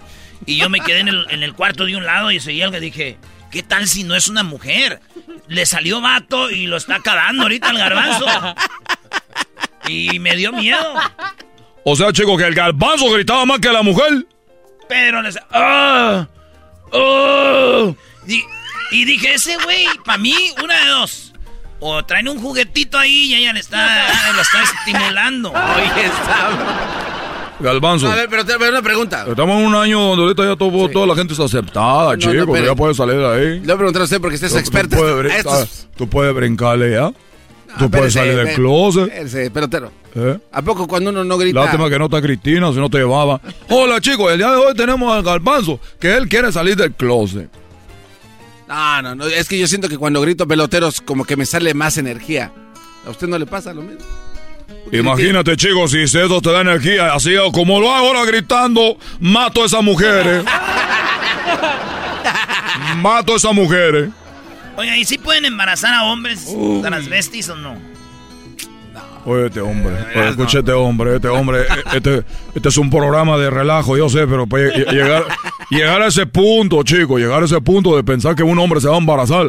y 0.47 0.57
yo 0.57 0.71
me 0.71 0.81
quedé 0.81 1.01
en 1.01 1.09
el, 1.09 1.27
en 1.29 1.43
el 1.43 1.53
cuarto 1.53 1.85
de 1.85 1.97
un 1.97 2.07
lado 2.07 2.31
y 2.31 2.41
seguía 2.41 2.65
algo 2.65 2.79
y 2.79 2.81
dije, 2.81 3.19
¿qué 3.51 3.63
tal 3.63 3.87
si 3.87 4.05
no 4.05 4.15
es 4.15 4.29
una 4.29 4.43
mujer? 4.43 5.01
Le 5.47 5.67
salió 5.67 6.01
vato 6.01 6.51
y 6.51 6.67
lo 6.67 6.79
está 6.79 6.97
acabando 6.97 7.43
ahorita 7.43 7.69
el 7.71 7.79
garbanzo. 7.79 8.27
Y 9.89 10.19
me 10.21 10.37
dio 10.37 10.53
miedo. 10.53 10.95
O 11.85 11.97
sea, 11.97 12.13
chicos, 12.13 12.39
que 12.39 12.47
el 12.47 12.55
galbanzo 12.55 13.11
gritaba 13.13 13.45
más 13.45 13.59
que 13.59 13.71
la 13.71 13.83
mujer. 13.83 14.27
Pero 14.89 15.23
les... 15.23 15.39
¡Ah! 15.53 16.27
¡Oh! 16.93 17.95
Y, 18.27 18.43
y 18.91 19.05
dije, 19.05 19.35
ese 19.35 19.57
güey, 19.65 19.87
para 20.05 20.19
mí, 20.19 20.35
una 20.63 20.85
de 20.85 20.91
dos. 20.91 21.33
O 21.81 22.05
traen 22.05 22.29
un 22.29 22.41
juguetito 22.41 22.99
ahí 22.99 23.31
y 23.31 23.35
ella 23.37 23.53
le 23.53 23.61
está, 23.61 24.09
lo 24.35 24.41
está 24.43 24.63
estimulando. 24.63 25.51
Oye, 25.51 26.09
Sam. 26.27 26.59
Galbanzo. 27.61 28.11
A 28.11 28.15
ver, 28.15 28.29
pero 28.29 28.45
te 28.45 28.57
voy 28.57 28.67
a 28.69 28.71
una 28.71 28.83
pregunta. 28.83 29.25
Estamos 29.29 29.59
en 29.61 29.67
un 29.67 29.75
año 29.75 30.01
donde 30.01 30.23
ahorita 30.25 30.45
ya 30.45 30.57
todo- 30.57 30.89
toda 30.91 31.07
la 31.07 31.15
gente 31.17 31.35
es 31.35 31.41
aceptada, 31.41 32.13
no, 32.13 32.17
chicos. 32.17 32.49
pero- 32.53 32.67
ya 32.67 32.75
puede 32.75 32.95
salir 32.95 33.17
de 33.17 33.27
ahí. 33.29 33.61
Le 33.61 33.67
voy 33.67 33.73
a 33.73 33.77
preguntar 33.77 34.03
a 34.03 34.05
usted 34.05 34.21
porque 34.21 34.37
usted 34.37 34.47
es 34.49 34.57
experto. 34.57 34.97
Tú 34.97 35.03
puedes, 35.03 35.89
tú 35.97 36.09
puedes 36.09 36.35
brincarle 36.35 36.93
ya. 36.93 37.11
Tú 37.79 37.91
puedes 37.91 38.15
salir 38.15 38.37
del 38.37 38.55
closet. 38.55 39.13
Ese, 39.13 39.51
pelotero. 39.51 39.93
¿Eh? 40.15 40.39
¿A 40.53 40.63
poco 40.63 40.89
cuando 40.89 41.11
uno 41.11 41.23
no 41.23 41.37
grita? 41.37 41.61
Lástima 41.61 41.91
que 41.91 41.99
no 41.99 42.07
está 42.07 42.23
Cristina, 42.23 42.73
si 42.73 42.79
no 42.79 42.89
te 42.89 42.99
llevaba. 42.99 43.41
Hola 43.69 44.01
chicos, 44.01 44.33
el 44.33 44.39
día 44.39 44.51
de 44.51 44.57
hoy 44.57 44.75
tenemos 44.75 45.13
al 45.13 45.23
Garbanzo, 45.23 45.79
que 46.01 46.17
él 46.17 46.29
quiere 46.29 46.51
salir 46.51 46.77
del 46.77 46.95
closet. 46.95 47.51
No, 48.67 49.03
no, 49.03 49.15
no, 49.15 49.27
es 49.27 49.49
que 49.49 49.59
yo 49.59 49.67
siento 49.67 49.89
que 49.89 49.97
cuando 49.97 50.21
grito 50.21 50.47
peloteros 50.47 51.01
como 51.01 51.25
que 51.25 51.37
me 51.37 51.47
sale 51.47 51.75
más 51.75 51.99
energía. 51.99 52.53
¿A 53.07 53.11
usted 53.11 53.27
no 53.27 53.39
le 53.39 53.47
pasa 53.47 53.73
lo 53.73 53.83
mismo? 53.83 54.05
Imagínate, 54.93 55.57
chicos, 55.57 55.91
si 55.91 56.03
eso 56.03 56.41
te 56.41 56.51
da 56.51 56.61
energía, 56.61 57.15
así 57.15 57.35
como 57.53 57.81
lo 57.81 57.93
hago 57.93 58.09
ahora 58.09 58.25
gritando, 58.25 58.97
mato 59.21 59.63
a 59.63 59.67
esas 59.67 59.83
mujeres. 59.83 60.45
mato 62.97 63.35
a 63.35 63.37
esas 63.37 63.55
mujeres. 63.55 64.11
Oiga, 64.79 64.97
¿y 64.97 65.05
si 65.05 65.19
pueden 65.19 65.45
embarazar 65.45 65.93
a 65.93 66.05
hombres 66.05 66.55
transvestis 66.83 67.49
o 67.49 67.57
no? 67.57 67.77
Oye, 69.25 69.47
este 69.47 69.61
hombre, 69.61 69.93
oye, 70.15 70.29
escucha 70.29 70.61
este 70.61 70.71
hombre, 70.71 71.17
este 71.17 71.27
hombre, 71.27 71.63
eh, 71.63 71.67
este, 71.95 72.23
este 72.55 72.69
es 72.69 72.77
un 72.79 72.89
programa 72.89 73.37
de 73.39 73.51
relajo, 73.51 73.97
yo 73.97 74.09
sé, 74.09 74.25
pero 74.29 74.47
para 74.47 74.69
lle- 74.69 74.89
llegar, 74.89 75.25
llegar 75.69 76.01
a 76.01 76.07
ese 76.07 76.27
punto, 76.27 76.81
chico, 76.85 77.19
llegar 77.19 77.43
a 77.43 77.45
ese 77.47 77.61
punto 77.61 77.97
de 77.97 78.05
pensar 78.05 78.37
que 78.37 78.45
un 78.45 78.57
hombre 78.57 78.81
se 78.81 78.87
va 78.89 78.95
a 78.95 78.99
embarazar. 78.99 79.49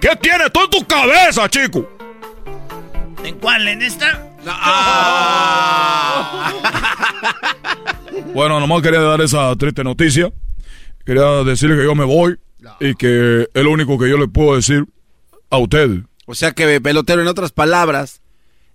¿Qué 0.00 0.08
tienes 0.20 0.52
tú 0.52 0.60
en 0.64 0.70
tu 0.70 0.84
cabeza, 0.84 1.48
chico? 1.48 1.88
¿En 3.24 3.36
cuál? 3.38 3.68
¿En 3.68 3.82
esta? 3.82 4.20
Bueno, 8.34 8.58
nomás 8.58 8.82
quería 8.82 9.00
dar 9.00 9.20
esa 9.20 9.54
triste 9.54 9.84
noticia. 9.84 10.32
Quería 11.06 11.44
decirle 11.44 11.76
que 11.76 11.84
yo 11.84 11.94
me 11.94 12.04
voy 12.04 12.36
y 12.80 12.94
que 12.94 13.48
es 13.52 13.62
lo 13.62 13.70
único 13.70 13.98
que 13.98 14.08
yo 14.08 14.16
le 14.18 14.28
puedo 14.28 14.56
decir 14.56 14.86
a 15.50 15.58
usted. 15.58 16.00
O 16.26 16.34
sea 16.34 16.52
que, 16.52 16.80
pelotero, 16.80 17.22
en 17.22 17.28
otras 17.28 17.52
palabras, 17.52 18.22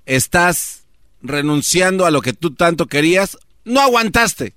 estás 0.05 0.83
renunciando 1.21 2.05
a 2.05 2.11
lo 2.11 2.21
que 2.21 2.33
tú 2.33 2.53
tanto 2.53 2.87
querías. 2.87 3.37
No 3.63 3.81
aguantaste. 3.81 4.55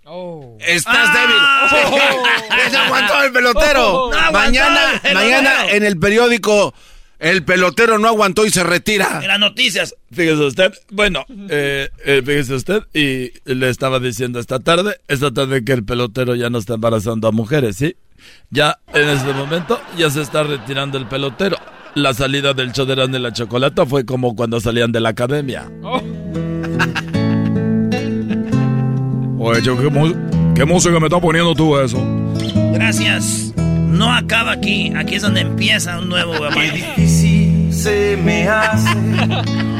Estás 0.61 1.13
débil. 1.13 1.37
Se 2.71 2.77
aguantó 2.77 3.23
el 3.23 3.33
pelotero. 3.33 4.11
No 4.13 4.33
mañana, 4.33 5.01
el 5.03 5.15
mañana 5.15 5.51
pelotero. 5.51 5.77
en 5.77 5.85
el 5.85 5.99
periódico, 5.99 6.75
el 7.21 7.45
pelotero 7.45 7.99
no 7.99 8.09
aguantó 8.09 8.45
y 8.47 8.51
se 8.51 8.65
retira. 8.65 9.21
En 9.23 9.29
las 9.29 9.39
noticias. 9.39 9.95
Fíjese 10.11 10.43
usted, 10.43 10.73
bueno, 10.91 11.27
eh, 11.51 11.91
eh, 12.05 12.23
fíjese 12.25 12.55
usted, 12.55 12.83
y 12.95 13.31
le 13.45 13.69
estaba 13.69 14.01
diciendo 14.01 14.41
esta 14.41 14.59
tarde, 14.59 14.97
esta 15.07 15.31
tarde 15.31 15.63
que 15.63 15.73
el 15.73 15.85
pelotero 15.85 16.35
ya 16.35 16.51
no 16.51 16.59
está 16.59 16.75
embarazando 16.75 17.29
a 17.29 17.33
mujeres, 17.33 17.77
¿sí? 17.77 17.95
Ya 18.51 18.81
en 18.93 19.09
este 19.09 19.33
momento 19.35 19.81
ya 19.97 20.11
se 20.11 20.23
está 20.23 20.43
retirando 20.43 20.99
el 20.99 21.07
pelotero. 21.07 21.57
La 21.95 22.15
salida 22.15 22.55
del 22.55 22.73
show 22.73 22.87
de 22.87 22.97
la 22.97 23.33
Chocolata 23.33 23.85
fue 23.85 24.07
como 24.07 24.35
cuando 24.35 24.59
salían 24.61 24.91
de 24.93 25.01
la 25.01 25.11
academia. 25.11 25.71
Oye, 29.39 29.63
chico, 29.63 29.77
¿qué, 29.79 29.91
qué 30.55 30.65
música 30.65 30.99
me 31.01 31.07
está 31.07 31.21
poniendo 31.21 31.55
tú 31.55 31.79
eso? 31.79 32.03
Gracias. 32.73 33.53
No 33.91 34.13
acaba 34.13 34.53
aquí. 34.53 34.93
Aquí 34.97 35.17
es 35.17 35.23
donde 35.23 35.41
empieza 35.41 35.99
un 35.99 36.09
nuevo 36.09 36.35
Qué 36.55 36.71
difícil 36.71 37.73
se 37.73 38.17
me 38.17 38.49
hace 38.49 38.95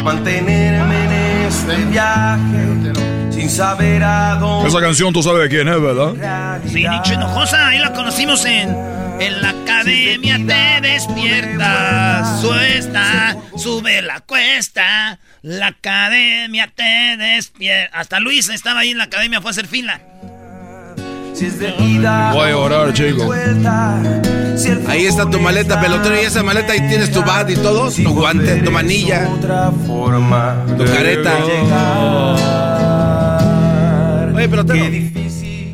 mantenerme 0.03 1.05
en 1.05 1.13
este 1.47 1.77
viaje 1.87 2.93
sin 3.31 3.51
saber 3.51 4.03
a 4.03 4.37
dónde. 4.37 4.69
Esa 4.69 4.81
canción 4.81 5.13
tú 5.13 5.23
sabes 5.23 5.43
de 5.43 5.49
quién 5.49 5.69
es, 5.69 5.81
¿verdad? 5.81 6.61
Sí, 6.67 6.87
Nicho 6.89 7.15
Hinojosa, 7.15 7.69
ahí 7.69 7.79
la 7.79 7.93
conocimos 7.93 8.45
en, 8.45 8.77
en 9.21 9.43
la 9.43 9.51
academia 9.51 10.37
te 10.47 10.81
despierta, 10.89 12.39
suesta, 12.41 13.37
sube 13.57 14.03
la 14.03 14.21
cuesta, 14.21 15.19
la 15.43 15.69
academia 15.69 16.71
te 16.75 17.17
despierta. 17.17 17.99
Hasta 17.99 18.21
Luis 18.21 18.49
estaba 18.49 18.81
ahí 18.81 18.91
en 18.91 18.99
la 18.99 19.05
academia, 19.05 19.41
fue 19.41 19.51
a 19.51 19.53
hacer 19.53 19.67
fila. 19.67 20.01
Si 21.35 21.47
es 21.47 21.59
de 21.59 21.73
vida, 21.73 22.33
Voy 22.33 22.51
a 22.51 22.57
orar, 22.59 22.93
chico. 22.93 23.33
Ahí 24.89 25.07
está 25.07 25.29
tu 25.31 25.41
maleta, 25.41 25.81
pelotero, 25.81 26.21
y 26.21 26.25
esa 26.25 26.43
maleta 26.43 26.73
ahí 26.75 26.81
tienes 26.89 27.11
tu 27.11 27.23
bat 27.23 27.49
y 27.49 27.57
todo, 27.57 27.91
tu 27.91 28.11
guante, 28.15 28.57
tu 28.57 28.71
manilla, 28.71 29.29
tu 30.77 30.85
careta. 30.85 31.39
Oye, 34.35 34.49
pelotero, 34.49 34.85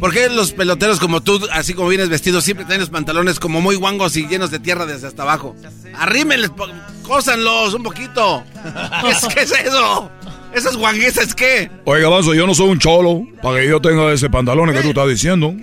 ¿por 0.00 0.12
qué 0.12 0.28
los 0.28 0.52
peloteros 0.52 1.00
como 1.00 1.20
tú, 1.22 1.40
así 1.52 1.74
como 1.74 1.88
vienes 1.88 2.08
vestido, 2.08 2.40
siempre 2.40 2.64
tienen 2.64 2.80
los 2.80 2.90
pantalones 2.90 3.38
como 3.40 3.60
muy 3.60 3.76
guangos 3.76 4.16
y 4.16 4.26
llenos 4.26 4.50
de 4.50 4.58
tierra 4.60 4.86
desde 4.86 5.08
hasta 5.08 5.22
abajo? 5.22 5.56
Arrímenles, 5.94 6.50
cósanlos 7.02 7.74
un 7.74 7.82
poquito. 7.82 8.44
¿Qué 9.02 9.10
es, 9.10 9.34
qué 9.34 9.40
es 9.42 9.52
eso? 9.52 10.10
¿Esas 10.56 10.76
guanguesas 10.76 11.34
qué? 11.34 11.70
Oiga, 11.84 12.08
Vaso, 12.08 12.32
yo 12.34 12.46
no 12.46 12.54
soy 12.54 12.70
un 12.70 12.78
cholo 12.78 13.26
para 13.42 13.60
que 13.60 13.68
yo 13.68 13.78
tenga 13.80 14.10
ese 14.12 14.30
pantalón 14.30 14.72
que 14.72 14.80
tú 14.80 14.88
estás 14.88 15.06
diciendo. 15.08 15.54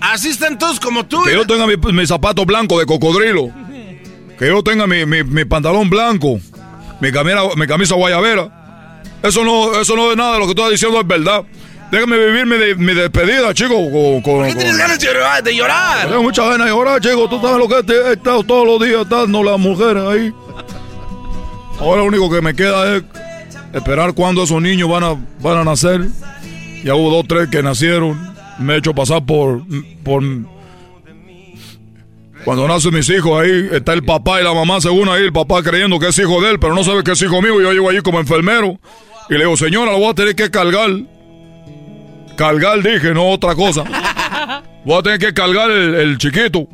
Así 0.00 0.28
están 0.30 0.58
todos 0.58 0.80
como 0.80 1.04
tú. 1.04 1.22
Que 1.24 1.32
yo 1.34 1.46
tenga 1.46 1.66
mi, 1.66 1.76
mi 1.76 2.06
zapato 2.06 2.46
blanco 2.46 2.78
de 2.80 2.86
cocodrilo. 2.86 3.50
Que 4.38 4.46
yo 4.46 4.62
tenga 4.62 4.86
mi, 4.86 5.04
mi- 5.04 5.24
mi 5.24 5.44
pantalón 5.44 5.90
blanco. 5.90 6.40
Mi, 7.00 7.12
camisa, 7.12 7.40
mi 7.54 7.66
camisa 7.66 7.94
guayabera. 7.96 9.02
Eso 9.22 9.44
no, 9.44 9.78
eso 9.78 9.94
no 9.94 10.10
es 10.10 10.16
nada 10.16 10.32
de 10.34 10.38
lo 10.38 10.46
que 10.48 10.54
tú 10.54 10.62
estás 10.62 10.72
diciendo, 10.72 10.98
es 11.00 11.06
verdad. 11.06 11.42
Déjame 11.92 12.16
vivir 12.16 12.46
mi, 12.46 12.56
de- 12.56 12.74
mi 12.76 12.94
despedida, 12.94 13.52
chico. 13.52 13.74
Con, 13.74 14.22
con- 14.22 14.46
¿Qué 14.46 14.54
tienes 14.54 14.70
con- 14.72 14.78
ganas 14.78 14.98
de 14.98 15.06
llorar? 15.06 15.42
De 15.42 15.54
llorar? 15.54 16.08
Tengo 16.08 16.22
muchas 16.22 16.48
ganas 16.48 16.66
de 16.66 16.72
llorar, 16.72 16.98
chico. 17.02 17.28
Tú 17.28 17.38
sabes 17.42 17.58
lo 17.58 17.68
que 17.68 17.82
te 17.82 17.92
he 17.92 18.12
estado 18.14 18.42
todos 18.42 18.66
los 18.66 18.88
días 18.88 19.06
dando 19.06 19.42
las 19.42 19.58
mujeres 19.58 20.02
ahí. 20.02 20.32
Ahora 21.78 22.00
lo 22.02 22.08
único 22.08 22.30
que 22.30 22.40
me 22.40 22.54
queda 22.54 22.96
es 22.96 23.02
esperar 23.72 24.14
cuando 24.14 24.42
esos 24.42 24.60
niños 24.60 24.88
van 24.88 25.04
a, 25.04 25.16
van 25.40 25.58
a 25.58 25.64
nacer. 25.64 26.06
Ya 26.84 26.94
hubo 26.94 27.10
dos, 27.10 27.26
tres 27.28 27.48
que 27.48 27.62
nacieron. 27.62 28.18
Me 28.58 28.74
he 28.74 28.78
hecho 28.78 28.94
pasar 28.94 29.24
por, 29.24 29.62
por... 30.02 30.22
Cuando 32.44 32.66
nacen 32.66 32.94
mis 32.94 33.08
hijos 33.10 33.40
ahí, 33.40 33.68
está 33.72 33.92
el 33.92 34.02
papá 34.02 34.40
y 34.40 34.44
la 34.44 34.54
mamá, 34.54 34.80
según 34.80 35.08
ahí, 35.10 35.24
el 35.24 35.32
papá 35.32 35.62
creyendo 35.62 35.98
que 35.98 36.08
es 36.08 36.18
hijo 36.18 36.40
de 36.40 36.52
él, 36.52 36.58
pero 36.58 36.74
no 36.74 36.82
sabe 36.82 37.04
que 37.04 37.12
es 37.12 37.22
hijo 37.22 37.42
mío. 37.42 37.60
Yo 37.60 37.72
llego 37.72 37.90
allí 37.90 38.00
como 38.00 38.18
enfermero 38.18 38.78
y 39.28 39.34
le 39.34 39.40
digo, 39.40 39.56
señora, 39.56 39.92
lo 39.92 39.98
voy 39.98 40.08
a 40.08 40.14
tener 40.14 40.34
que 40.34 40.50
cargar. 40.50 40.90
Cargar, 42.36 42.82
dije, 42.82 43.12
no 43.12 43.28
otra 43.28 43.54
cosa. 43.54 43.84
Voy 44.84 44.98
a 44.98 45.02
tener 45.02 45.18
que 45.18 45.34
cargar 45.34 45.70
el, 45.70 46.16
chiquito. 46.16 46.66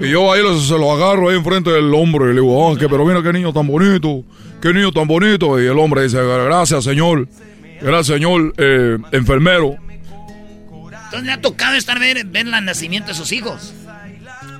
Y 0.00 0.10
yo 0.10 0.32
ahí 0.32 0.40
se 0.60 0.78
lo 0.78 0.92
agarro 0.92 1.28
ahí 1.28 1.36
enfrente 1.36 1.70
del 1.70 1.92
hombro 1.92 2.26
y 2.26 2.34
le 2.34 2.40
digo, 2.40 2.70
ah, 2.70 2.78
que, 2.78 2.88
pero 2.88 3.04
mira 3.04 3.22
qué 3.22 3.32
niño 3.32 3.52
tan 3.52 3.66
bonito, 3.66 4.22
qué 4.60 4.72
niño 4.72 4.92
tan 4.92 5.06
bonito. 5.06 5.60
Y 5.60 5.66
el 5.66 5.78
hombre 5.78 6.04
dice, 6.04 6.22
gracias 6.22 6.84
señor, 6.84 7.28
gracias 7.80 8.18
señor 8.18 8.54
eh, 8.56 8.98
enfermero. 9.12 9.76
Entonces 11.04 11.22
le 11.24 11.32
ha 11.32 11.40
tocado 11.40 11.74
estar 11.76 11.98
ver, 11.98 12.24
ver 12.26 12.46
el 12.46 12.64
nacimiento 12.64 13.08
de 13.08 13.14
sus 13.14 13.32
hijos. 13.32 13.74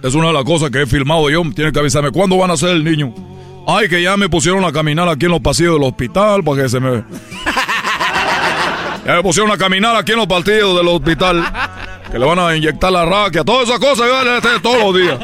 Es 0.02 0.14
una 0.14 0.28
de 0.28 0.32
las 0.32 0.44
cosas 0.44 0.70
que 0.70 0.82
he 0.82 0.86
filmado 0.86 1.30
yo. 1.30 1.42
Tiene 1.54 1.72
que 1.72 1.78
avisarme 1.78 2.10
cuándo 2.10 2.36
van 2.36 2.50
a 2.50 2.56
ser 2.56 2.70
el 2.70 2.82
niño. 2.82 3.14
Ay, 3.66 3.88
que 3.88 4.02
ya 4.02 4.16
me 4.16 4.28
pusieron 4.28 4.64
a 4.64 4.72
caminar 4.72 5.08
aquí 5.08 5.26
en 5.26 5.32
los 5.32 5.40
pasillos 5.40 5.74
del 5.74 5.84
hospital 5.84 6.42
para 6.42 6.62
que 6.62 6.68
se 6.68 6.80
me. 6.80 7.04
Ya 9.06 9.14
me 9.14 9.22
pusieron 9.22 9.50
a 9.50 9.56
caminar 9.56 9.96
aquí 9.96 10.12
en 10.12 10.18
los 10.18 10.26
pasillos 10.26 10.76
del 10.76 10.86
hospital. 10.88 11.44
Que 12.10 12.18
le 12.18 12.26
van 12.26 12.38
a 12.38 12.54
inyectar 12.54 12.92
la 12.92 13.04
raquia, 13.04 13.42
todas 13.44 13.68
esas 13.68 13.78
cosas 13.78 14.06
estoy 14.36 14.60
todos 14.60 14.78
los 14.78 14.94
días. 14.94 15.18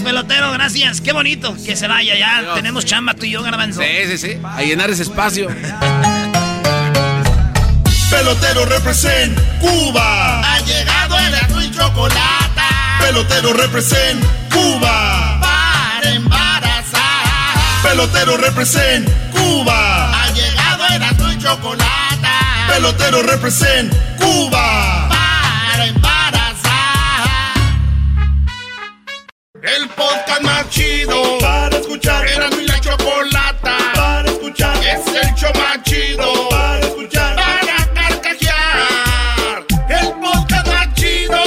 Pelotero, 0.00 0.52
gracias. 0.52 1.00
Qué 1.00 1.12
bonito 1.12 1.56
que 1.64 1.76
se 1.76 1.88
vaya 1.88 2.16
ya. 2.16 2.54
Tenemos 2.54 2.84
chamba 2.84 3.14
tú 3.14 3.24
y 3.24 3.30
yo, 3.30 3.42
garbanzo. 3.42 3.80
Sí, 3.80 3.86
sí, 4.10 4.18
sí. 4.18 4.38
A 4.44 4.62
llenar 4.62 4.90
ese 4.90 5.02
espacio. 5.02 5.48
Pelotero 8.10 8.64
represent 8.66 9.38
Cuba. 9.60 10.40
Ha 10.40 10.60
llegado 10.60 11.18
el 11.18 11.34
azul 11.34 11.64
y 11.64 11.70
chocolate. 11.70 12.62
Pelotero 13.00 13.52
represent 13.52 14.24
Cuba. 14.52 15.40
Para 15.40 16.10
embarazar. 16.12 17.82
Pelotero 17.82 18.36
represent 18.36 19.08
Cuba. 19.32 20.22
Ha 20.22 20.30
llegado 20.30 20.84
el 20.94 21.02
azul 21.02 21.32
y 21.32 21.38
chocolate. 21.38 22.28
Pelotero 22.68 23.22
represent 23.22 23.92
Cuba. 24.16 25.03
El 29.66 29.88
podcast 29.88 30.42
más 30.42 30.68
chido 30.68 31.38
para 31.40 31.74
escuchar. 31.78 32.28
Era 32.28 32.50
mi 32.50 32.66
la 32.66 32.78
chocolata 32.80 33.78
para 33.94 34.30
escuchar. 34.30 34.76
Es 34.84 35.06
el 35.06 35.34
show 35.36 35.50
más 35.54 35.82
chido 35.84 36.48
para 36.50 36.80
escuchar. 36.80 37.34
Para 37.34 37.94
carcajear. 37.94 39.64
El 39.88 40.12
podcast 40.20 40.66
más 40.66 40.94
chido. 40.94 41.40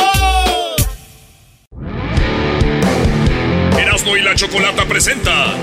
Erasmo 3.77 4.17
y 4.17 4.21
la 4.23 4.33
Chocolata 4.33 4.83
presenta 4.85 5.53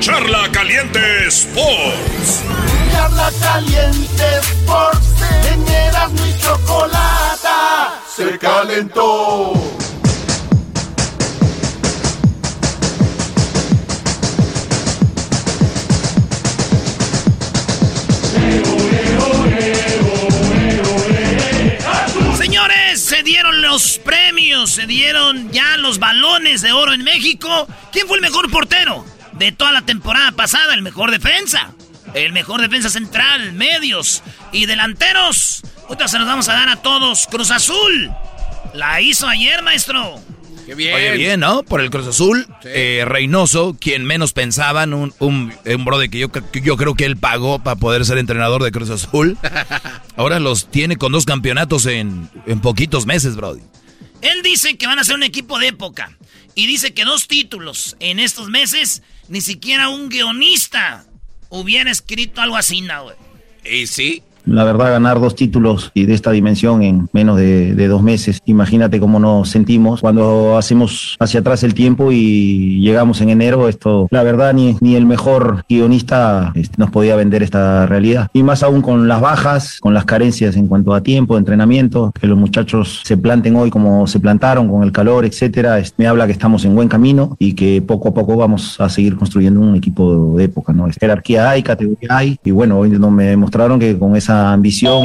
Charla 0.00 0.50
Caliente 0.50 1.28
Sports. 1.28 2.42
Charla 2.90 3.30
caliente 3.40 4.24
Sports. 4.40 5.06
En 5.52 5.68
Erasmo 5.68 6.26
y 6.26 6.40
chocolata. 6.40 8.00
Se 8.16 8.36
calentó. 8.36 9.83
Los 23.74 23.98
premios, 23.98 24.70
se 24.70 24.86
dieron 24.86 25.50
ya 25.50 25.76
los 25.78 25.98
balones 25.98 26.62
de 26.62 26.70
oro 26.70 26.92
en 26.92 27.02
México. 27.02 27.66
¿Quién 27.90 28.06
fue 28.06 28.18
el 28.18 28.22
mejor 28.22 28.48
portero 28.48 29.04
de 29.32 29.50
toda 29.50 29.72
la 29.72 29.82
temporada 29.82 30.30
pasada? 30.30 30.74
El 30.74 30.82
mejor 30.82 31.10
defensa. 31.10 31.72
El 32.14 32.32
mejor 32.32 32.60
defensa 32.60 32.88
central, 32.88 33.52
medios 33.52 34.22
y 34.52 34.66
delanteros. 34.66 35.62
Ahorita 35.88 36.06
se 36.06 36.20
los 36.20 36.28
vamos 36.28 36.48
a 36.48 36.52
dar 36.52 36.68
a 36.68 36.82
todos. 36.82 37.26
Cruz 37.26 37.50
Azul. 37.50 38.12
La 38.74 39.00
hizo 39.00 39.26
ayer, 39.26 39.60
maestro. 39.62 40.20
Qué 40.66 40.74
bien. 40.74 40.94
Oye, 40.94 41.12
bien, 41.16 41.40
¿no? 41.40 41.62
Por 41.62 41.80
el 41.80 41.90
Cruz 41.90 42.06
Azul. 42.06 42.46
Eh, 42.64 43.04
Reynoso, 43.06 43.76
quien 43.78 44.04
menos 44.04 44.32
pensaban, 44.32 44.94
un, 44.94 45.14
un, 45.18 45.52
un 45.64 45.84
brother 45.84 46.08
que 46.08 46.18
yo, 46.18 46.30
que 46.32 46.60
yo 46.60 46.76
creo 46.76 46.94
que 46.94 47.04
él 47.04 47.16
pagó 47.16 47.58
para 47.58 47.76
poder 47.76 48.04
ser 48.04 48.18
entrenador 48.18 48.62
de 48.62 48.72
Cruz 48.72 48.90
Azul. 48.90 49.36
Ahora 50.16 50.40
los 50.40 50.70
tiene 50.70 50.96
con 50.96 51.12
dos 51.12 51.26
campeonatos 51.26 51.86
en, 51.86 52.30
en 52.46 52.60
poquitos 52.60 53.06
meses, 53.06 53.36
brody. 53.36 53.60
Él 54.22 54.42
dice 54.42 54.76
que 54.78 54.86
van 54.86 54.98
a 54.98 55.04
ser 55.04 55.16
un 55.16 55.22
equipo 55.22 55.58
de 55.58 55.68
época. 55.68 56.16
Y 56.54 56.66
dice 56.66 56.94
que 56.94 57.04
dos 57.04 57.26
títulos 57.28 57.96
en 58.00 58.18
estos 58.20 58.48
meses, 58.48 59.02
ni 59.28 59.40
siquiera 59.40 59.88
un 59.88 60.08
guionista 60.08 61.04
hubiera 61.50 61.90
escrito 61.90 62.40
algo 62.40 62.56
así, 62.56 62.80
¿no, 62.80 63.04
güey? 63.04 63.16
Y 63.64 63.86
sí. 63.86 64.22
La 64.46 64.64
verdad, 64.64 64.90
ganar 64.90 65.20
dos 65.20 65.34
títulos 65.34 65.90
y 65.94 66.04
de 66.04 66.14
esta 66.14 66.30
dimensión 66.30 66.82
en 66.82 67.08
menos 67.12 67.38
de, 67.38 67.74
de, 67.74 67.88
dos 67.88 68.02
meses, 68.02 68.42
imagínate 68.44 69.00
cómo 69.00 69.18
nos 69.18 69.48
sentimos 69.48 70.00
cuando 70.00 70.58
hacemos 70.58 71.16
hacia 71.18 71.40
atrás 71.40 71.62
el 71.62 71.72
tiempo 71.72 72.12
y 72.12 72.80
llegamos 72.80 73.20
en 73.20 73.30
enero. 73.30 73.68
Esto, 73.68 74.06
la 74.10 74.22
verdad, 74.22 74.52
ni, 74.52 74.76
ni 74.80 74.96
el 74.96 75.06
mejor 75.06 75.64
guionista 75.68 76.52
este, 76.54 76.76
nos 76.78 76.90
podía 76.90 77.16
vender 77.16 77.42
esta 77.42 77.86
realidad. 77.86 78.28
Y 78.34 78.42
más 78.42 78.62
aún 78.62 78.82
con 78.82 79.08
las 79.08 79.20
bajas, 79.20 79.78
con 79.80 79.94
las 79.94 80.04
carencias 80.04 80.56
en 80.56 80.66
cuanto 80.66 80.92
a 80.94 81.02
tiempo, 81.02 81.38
entrenamiento, 81.38 82.12
que 82.20 82.26
los 82.26 82.38
muchachos 82.38 83.00
se 83.04 83.16
planten 83.16 83.56
hoy 83.56 83.70
como 83.70 84.06
se 84.06 84.20
plantaron, 84.20 84.68
con 84.68 84.82
el 84.82 84.92
calor, 84.92 85.24
etcétera. 85.24 85.78
Este, 85.78 85.94
me 86.02 86.06
habla 86.06 86.26
que 86.26 86.32
estamos 86.32 86.64
en 86.64 86.74
buen 86.74 86.88
camino 86.88 87.36
y 87.38 87.54
que 87.54 87.80
poco 87.80 88.10
a 88.10 88.14
poco 88.14 88.36
vamos 88.36 88.78
a 88.80 88.88
seguir 88.88 89.16
construyendo 89.16 89.60
un 89.60 89.74
equipo 89.74 90.36
de 90.36 90.44
época. 90.44 90.72
¿no? 90.72 90.86
Jerarquía 91.00 91.48
hay, 91.48 91.62
categoría 91.62 92.08
hay, 92.10 92.38
y 92.44 92.50
bueno, 92.50 92.78
hoy 92.78 92.90
no 92.90 93.10
me 93.10 93.24
demostraron 93.24 93.78
que 93.78 93.98
con 93.98 94.16
esa 94.16 94.33
ambición 94.52 95.04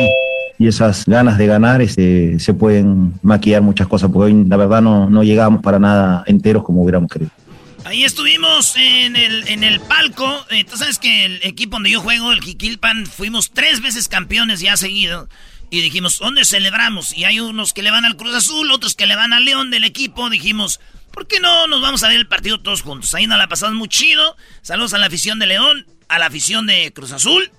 y 0.57 0.68
esas 0.68 1.06
ganas 1.06 1.38
de 1.38 1.47
ganar 1.47 1.81
este, 1.81 2.39
se 2.39 2.53
pueden 2.53 3.14
maquillar 3.22 3.61
muchas 3.61 3.88
cosas, 3.88 4.10
porque 4.11 4.34
hoy 4.34 4.45
la 4.47 4.57
verdad 4.57 4.81
no, 4.81 5.10
no 5.10 5.23
llegamos 5.23 5.61
para 5.61 5.80
nada 5.80 6.23
enteros 6.27 6.64
como 6.64 6.81
hubiéramos 6.84 7.10
querido. 7.10 7.31
Ahí 7.85 8.03
estuvimos 8.03 8.76
en 8.76 9.15
el, 9.15 9.47
en 9.47 9.64
el 9.64 9.80
palco. 9.80 10.45
Eh, 10.51 10.64
Tú 10.65 10.77
sabes 10.77 10.99
que 10.99 11.26
el 11.26 11.39
equipo 11.43 11.77
donde 11.77 11.89
yo 11.89 12.01
juego, 12.01 12.31
el 12.31 12.41
Jiquilpan, 12.41 13.06
fuimos 13.06 13.51
tres 13.51 13.81
veces 13.81 14.07
campeones 14.07 14.60
ya 14.60 14.77
seguido. 14.77 15.30
Y 15.72 15.81
dijimos, 15.81 16.19
¿dónde 16.19 16.45
celebramos? 16.45 17.18
Y 17.18 17.23
hay 17.23 17.39
unos 17.39 17.73
que 17.73 17.81
le 17.81 17.91
van 17.91 18.06
al 18.06 18.18
Cruz 18.18 18.35
Azul, 18.35 18.72
otros 18.72 18.95
que 18.95 19.06
le 19.06 19.15
van 19.15 19.34
al 19.34 19.45
León 19.45 19.72
del 19.72 19.85
equipo. 19.85 20.30
Dijimos, 20.30 20.80
¿por 21.11 21.26
qué 21.26 21.39
no 21.39 21.68
nos 21.68 21.81
vamos 21.81 22.03
a 22.03 22.10
ver 22.10 22.18
el 22.18 22.27
partido 22.27 22.60
todos 22.60 22.81
juntos? 22.81 23.14
Ahí 23.15 23.27
nos 23.27 23.38
la 23.38 23.47
pasamos 23.47 23.76
muy 23.76 23.88
chido. 23.88 24.35
Saludos 24.61 24.93
a 24.93 24.97
la 24.97 25.07
afición 25.07 25.39
de 25.39 25.47
León, 25.47 25.85
a 26.10 26.19
la 26.19 26.26
afición 26.26 26.68
de 26.68 26.91
Cruz 26.91 27.11
Azul. 27.11 27.49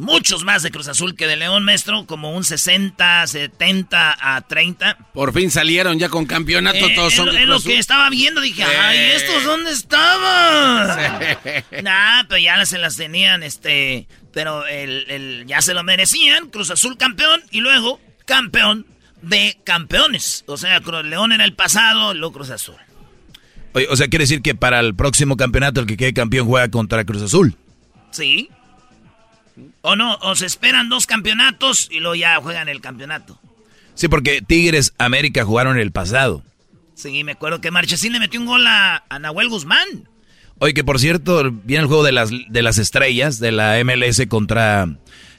Muchos 0.00 0.44
más 0.44 0.62
de 0.62 0.70
Cruz 0.70 0.88
Azul 0.88 1.14
que 1.14 1.26
de 1.26 1.36
León, 1.36 1.62
maestro, 1.64 2.06
como 2.06 2.32
un 2.34 2.42
60, 2.42 3.26
70 3.26 4.16
a 4.36 4.40
30. 4.40 4.96
Por 5.12 5.32
fin 5.34 5.50
salieron 5.50 5.98
ya 5.98 6.08
con 6.08 6.24
campeonato, 6.26 6.78
Eh, 6.86 6.92
todos 6.94 7.12
es 7.12 7.16
son 7.18 7.28
es 7.36 7.46
lo 7.46 7.56
Azul. 7.56 7.70
que 7.72 7.78
estaba 7.78 8.08
viendo, 8.08 8.40
dije, 8.40 8.64
Sí. 8.64 8.70
ay, 8.80 8.98
¿estos 9.14 9.44
dónde 9.44 9.72
estaban? 9.72 10.98
Nah, 11.82 12.24
pero 12.28 12.38
ya 12.38 12.64
se 12.66 12.78
las 12.78 12.96
tenían, 12.96 13.42
este, 13.42 14.06
pero 14.32 14.66
el, 14.66 15.04
el- 15.10 15.44
ya 15.46 15.60
se 15.62 15.74
lo 15.74 15.82
merecían, 15.84 16.48
Cruz 16.50 16.70
Azul 16.70 16.96
campeón 16.96 17.42
y 17.50 17.60
luego 17.60 18.00
campeón 18.26 18.86
de 19.22 19.58
campeones. 19.64 20.44
O 20.46 20.56
sea, 20.56 20.80
Cruz 20.80 21.04
León 21.04 21.32
en 21.32 21.40
el 21.40 21.52
pasado, 21.52 22.14
luego 22.14 22.32
Cruz 22.34 22.50
Azul. 22.50 22.76
Oye, 23.74 23.86
o 23.90 23.96
sea, 23.96 24.08
quiere 24.08 24.22
decir 24.24 24.42
que 24.42 24.54
para 24.54 24.80
el 24.80 24.94
próximo 24.94 25.36
campeonato 25.36 25.80
el 25.80 25.86
que 25.86 25.96
quede 25.96 26.12
campeón 26.14 26.46
juega 26.46 26.70
contra 26.70 27.04
Cruz 27.04 27.22
Azul. 27.22 27.56
¿Sí? 28.10 28.48
O 29.82 29.96
no, 29.96 30.16
o 30.22 30.34
se 30.34 30.46
esperan 30.46 30.88
dos 30.88 31.06
campeonatos 31.06 31.88
y 31.90 32.00
luego 32.00 32.14
ya 32.14 32.36
juegan 32.40 32.68
el 32.68 32.80
campeonato. 32.80 33.38
Sí, 33.94 34.08
porque 34.08 34.42
Tigres 34.42 34.94
América 34.98 35.44
jugaron 35.44 35.78
el 35.78 35.92
pasado. 35.92 36.42
Sí, 36.94 37.24
me 37.24 37.32
acuerdo 37.32 37.60
que 37.60 37.70
Marchesín 37.70 38.12
le 38.12 38.20
metió 38.20 38.40
un 38.40 38.46
gol 38.46 38.66
a, 38.66 39.04
a 39.08 39.18
Nahuel 39.18 39.48
Guzmán. 39.48 40.08
Oye, 40.58 40.74
que 40.74 40.84
por 40.84 41.00
cierto, 41.00 41.50
viene 41.50 41.82
el 41.82 41.88
juego 41.88 42.04
de 42.04 42.12
las, 42.12 42.30
de 42.30 42.62
las 42.62 42.76
estrellas 42.76 43.40
de 43.40 43.50
la 43.52 43.82
MLS 43.82 44.26
contra, 44.28 44.88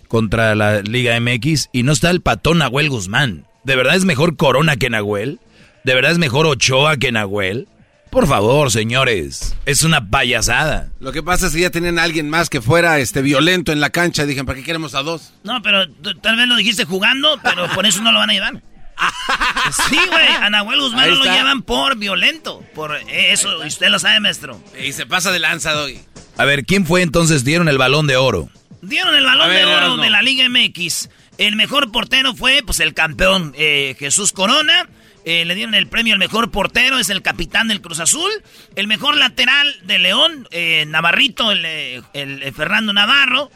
contra 0.08 0.56
la 0.56 0.82
Liga 0.82 1.20
MX 1.20 1.70
y 1.72 1.84
no 1.84 1.92
está 1.92 2.10
el 2.10 2.22
patón 2.22 2.58
Nahuel 2.58 2.90
Guzmán. 2.90 3.46
¿De 3.64 3.76
verdad 3.76 3.96
es 3.96 4.06
mejor 4.06 4.36
Corona 4.36 4.78
que 4.78 4.90
Nahuel? 4.90 5.40
¿De 5.84 5.94
verdad 5.94 6.12
es 6.12 6.18
mejor 6.18 6.48
Ochoa 6.48 6.98
que 6.98 7.12
Nahuel? 7.12 7.68
Por 8.12 8.28
favor, 8.28 8.70
señores, 8.72 9.56
es 9.66 9.84
una 9.84 10.10
payasada. 10.10 10.90
Lo 11.00 11.14
que 11.14 11.24
pasa 11.24 11.48
es 11.48 11.54
que 11.54 11.62
ya 11.62 11.70
tenían 11.70 11.98
a 11.98 12.04
alguien 12.04 12.30
más 12.30 12.50
que 12.50 12.60
fuera 12.60 13.00
este 13.00 13.22
violento 13.22 13.72
en 13.72 13.80
la 13.80 13.90
cancha. 13.90 14.26
Dijeron, 14.26 14.46
¿para 14.46 14.60
qué 14.60 14.66
queremos 14.66 14.96
a 14.96 15.02
dos? 15.02 15.34
No, 15.46 15.62
pero 15.62 15.90
tal 16.22 16.36
vez 16.36 16.46
lo 16.46 16.58
dijiste 16.58 16.84
jugando, 16.84 17.40
pero 17.42 17.70
por 17.70 17.86
eso 17.86 18.02
no 18.02 18.12
lo 18.12 18.20
van 18.20 18.30
a 18.30 18.34
llevar. 18.34 18.62
Sí, 19.90 19.98
güey, 20.10 20.28
a 20.28 20.50
Nahuel 20.50 20.82
Guzmán 20.82 21.10
no 21.10 21.16
lo 21.16 21.24
llevan 21.24 21.62
por 21.62 21.98
violento. 21.98 22.64
Por 22.76 22.96
eso, 23.08 23.64
y 23.64 23.68
usted 23.68 23.88
lo 23.90 23.98
sabe, 23.98 24.20
maestro. 24.20 24.62
Y 24.84 24.92
se 24.92 25.06
pasa 25.06 25.32
de 25.32 25.40
lanza, 25.40 25.72
Doggy. 25.72 26.00
A 26.38 26.46
ver, 26.46 26.66
¿quién 26.66 26.86
fue 26.86 27.02
entonces? 27.02 27.44
Dieron 27.44 27.70
el 27.70 27.78
balón 27.78 28.08
de 28.08 28.18
oro. 28.18 28.50
Dieron 28.82 29.16
el 29.16 29.24
balón 29.24 29.50
ver, 29.50 29.66
de 29.66 29.74
oro 29.74 29.98
de 29.98 30.10
la 30.10 30.22
Liga 30.22 30.48
MX. 30.50 31.10
El 31.38 31.56
mejor 31.56 31.92
portero 31.92 32.36
fue, 32.36 32.62
pues, 32.66 32.80
el 32.80 32.94
campeón 32.94 33.54
eh, 33.58 33.96
Jesús 33.98 34.34
Corona. 34.34 34.88
Eh, 35.24 35.46
le 35.46 35.56
dieron 35.56 35.76
el 35.76 35.88
premio 35.88 36.14
al 36.14 36.20
mejor 36.20 36.50
portero, 36.52 36.98
es 36.98 37.10
el 37.10 37.22
capitán 37.22 37.68
del 37.68 37.82
Cruz 37.82 38.00
Azul. 38.00 38.32
El 38.76 38.88
mejor 38.88 39.18
lateral 39.18 39.76
de 39.84 40.00
León, 40.00 40.48
eh, 40.52 40.86
Navarrito, 40.88 41.52
el, 41.52 41.64
eh, 41.66 42.02
el, 42.14 42.54
Fernando 42.54 42.94
Navarro. 42.94 43.52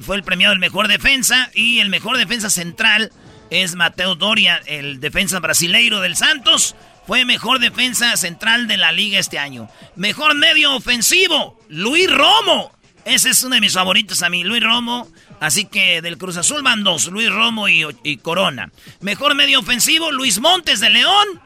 fue 0.00 0.16
el 0.16 0.22
premiado 0.22 0.52
el 0.52 0.58
mejor 0.58 0.88
defensa. 0.88 1.50
Y 1.54 1.80
el 1.80 1.88
mejor 1.88 2.16
defensa 2.16 2.50
central 2.50 3.12
es 3.50 3.74
Mateo 3.74 4.14
Doria, 4.14 4.60
el 4.66 5.00
defensa 5.00 5.40
brasileiro 5.40 6.00
del 6.00 6.16
Santos. 6.16 6.74
Fue 7.06 7.24
mejor 7.24 7.60
defensa 7.60 8.16
central 8.16 8.66
de 8.66 8.76
la 8.76 8.90
liga 8.90 9.18
este 9.18 9.38
año. 9.38 9.68
Mejor 9.94 10.34
medio 10.34 10.74
ofensivo, 10.74 11.60
Luis 11.68 12.10
Romo. 12.10 12.75
Ese 13.06 13.30
es 13.30 13.44
uno 13.44 13.54
de 13.54 13.60
mis 13.60 13.74
favoritos 13.74 14.22
a 14.22 14.28
mí, 14.28 14.42
Luis 14.42 14.64
Romo. 14.64 15.08
Así 15.38 15.64
que 15.64 16.02
del 16.02 16.18
Cruz 16.18 16.36
Azul 16.36 16.64
van 16.64 16.82
dos, 16.82 17.06
Luis 17.06 17.30
Romo 17.30 17.68
y, 17.68 18.16
Corona. 18.16 18.72
Mejor 19.00 19.36
medio 19.36 19.60
ofensivo, 19.60 20.10
Luis 20.10 20.40
Montes 20.40 20.80
de 20.80 20.90
León. 20.90 21.40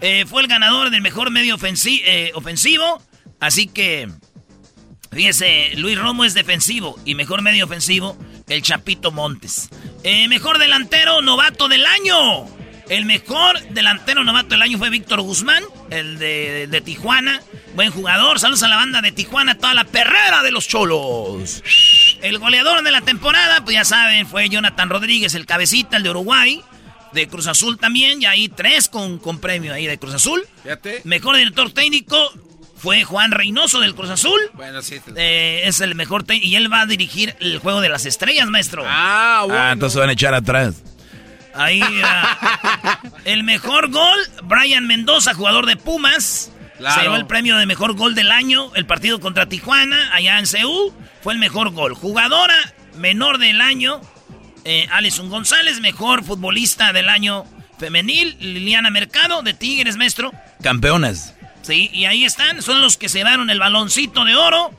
Eh, 0.00 0.24
fue 0.26 0.42
el 0.42 0.48
ganador 0.48 0.90
del 0.90 1.02
mejor 1.02 1.30
medio 1.30 1.56
eh, 1.62 2.32
ofensivo. 2.34 3.00
Así 3.38 3.68
que, 3.68 4.08
fíjese, 5.12 5.74
Luis 5.76 5.96
Romo 5.96 6.24
es 6.24 6.34
defensivo 6.34 6.98
y 7.04 7.14
mejor 7.14 7.42
medio 7.42 7.66
ofensivo, 7.66 8.18
el 8.48 8.62
Chapito 8.62 9.12
Montes. 9.12 9.68
Eh, 10.02 10.26
mejor 10.26 10.58
delantero, 10.58 11.22
novato 11.22 11.68
del 11.68 11.86
año. 11.86 12.46
El 12.88 13.06
mejor 13.06 13.58
delantero 13.70 14.24
novato 14.24 14.50
del 14.50 14.62
año 14.62 14.78
fue 14.78 14.90
Víctor 14.90 15.20
Guzmán, 15.22 15.62
el 15.90 16.18
de, 16.18 16.66
de 16.66 16.80
Tijuana. 16.80 17.40
Buen 17.74 17.90
jugador. 17.90 18.38
Saludos 18.38 18.62
a 18.62 18.68
la 18.68 18.76
banda 18.76 19.00
de 19.00 19.10
Tijuana, 19.10 19.56
toda 19.56 19.72
la 19.74 19.84
perrera 19.84 20.42
de 20.42 20.50
los 20.50 20.68
cholos. 20.68 21.62
El 22.22 22.38
goleador 22.38 22.82
de 22.84 22.90
la 22.90 23.00
temporada, 23.00 23.64
pues 23.64 23.74
ya 23.74 23.84
saben, 23.84 24.26
fue 24.26 24.48
Jonathan 24.48 24.90
Rodríguez, 24.90 25.34
el 25.34 25.46
cabecita, 25.46 25.96
el 25.96 26.02
de 26.02 26.10
Uruguay. 26.10 26.62
De 27.12 27.28
Cruz 27.28 27.46
Azul 27.46 27.78
también, 27.78 28.20
y 28.20 28.26
ahí 28.26 28.48
tres 28.48 28.88
con, 28.88 29.18
con 29.18 29.38
premio 29.38 29.72
ahí 29.72 29.86
de 29.86 29.98
Cruz 29.98 30.14
Azul. 30.14 30.42
Fíjate. 30.64 31.00
Mejor 31.04 31.36
director 31.36 31.70
técnico 31.72 32.18
fue 32.76 33.04
Juan 33.04 33.30
Reynoso 33.30 33.78
del 33.80 33.94
Cruz 33.94 34.10
Azul. 34.10 34.40
Bueno, 34.54 34.82
sí. 34.82 35.00
Eh, 35.14 35.62
es 35.64 35.80
el 35.80 35.94
mejor 35.94 36.24
técnico. 36.24 36.48
Y 36.48 36.56
él 36.56 36.72
va 36.72 36.80
a 36.80 36.86
dirigir 36.86 37.36
el 37.38 37.58
juego 37.60 37.80
de 37.80 37.88
las 37.88 38.04
estrellas, 38.04 38.48
maestro. 38.48 38.82
Ah, 38.84 39.46
Ah, 39.48 39.70
entonces 39.72 39.96
van 39.98 40.08
a 40.08 40.12
echar 40.12 40.34
atrás. 40.34 40.82
Ahí, 41.54 41.82
ah, 42.02 43.00
el 43.24 43.44
mejor 43.44 43.90
gol, 43.90 44.18
Brian 44.42 44.86
Mendoza, 44.86 45.34
jugador 45.34 45.66
de 45.66 45.76
Pumas. 45.76 46.50
Claro. 46.78 46.94
Se 46.96 47.02
llevó 47.02 47.16
el 47.16 47.26
premio 47.26 47.56
de 47.56 47.66
mejor 47.66 47.94
gol 47.94 48.14
del 48.14 48.32
año, 48.32 48.74
el 48.74 48.84
partido 48.84 49.20
contra 49.20 49.48
Tijuana, 49.48 50.12
allá 50.12 50.38
en 50.38 50.46
CU. 50.46 50.92
Fue 51.22 51.32
el 51.32 51.38
mejor 51.38 51.70
gol. 51.70 51.94
Jugadora 51.94 52.56
menor 52.96 53.38
del 53.38 53.60
año, 53.60 54.00
eh, 54.64 54.86
Alison 54.90 55.28
González, 55.28 55.80
mejor 55.80 56.24
futbolista 56.24 56.92
del 56.92 57.08
año 57.08 57.44
femenil, 57.78 58.36
Liliana 58.40 58.90
Mercado, 58.90 59.42
de 59.42 59.54
Tigres, 59.54 59.96
maestro. 59.96 60.32
Campeonas. 60.62 61.34
Sí, 61.62 61.90
y 61.92 62.04
ahí 62.04 62.24
están, 62.24 62.62
son 62.62 62.80
los 62.80 62.96
que 62.96 63.08
se 63.08 63.18
llevaron 63.18 63.50
el 63.50 63.58
baloncito 63.58 64.24
de 64.24 64.34
oro. 64.34 64.70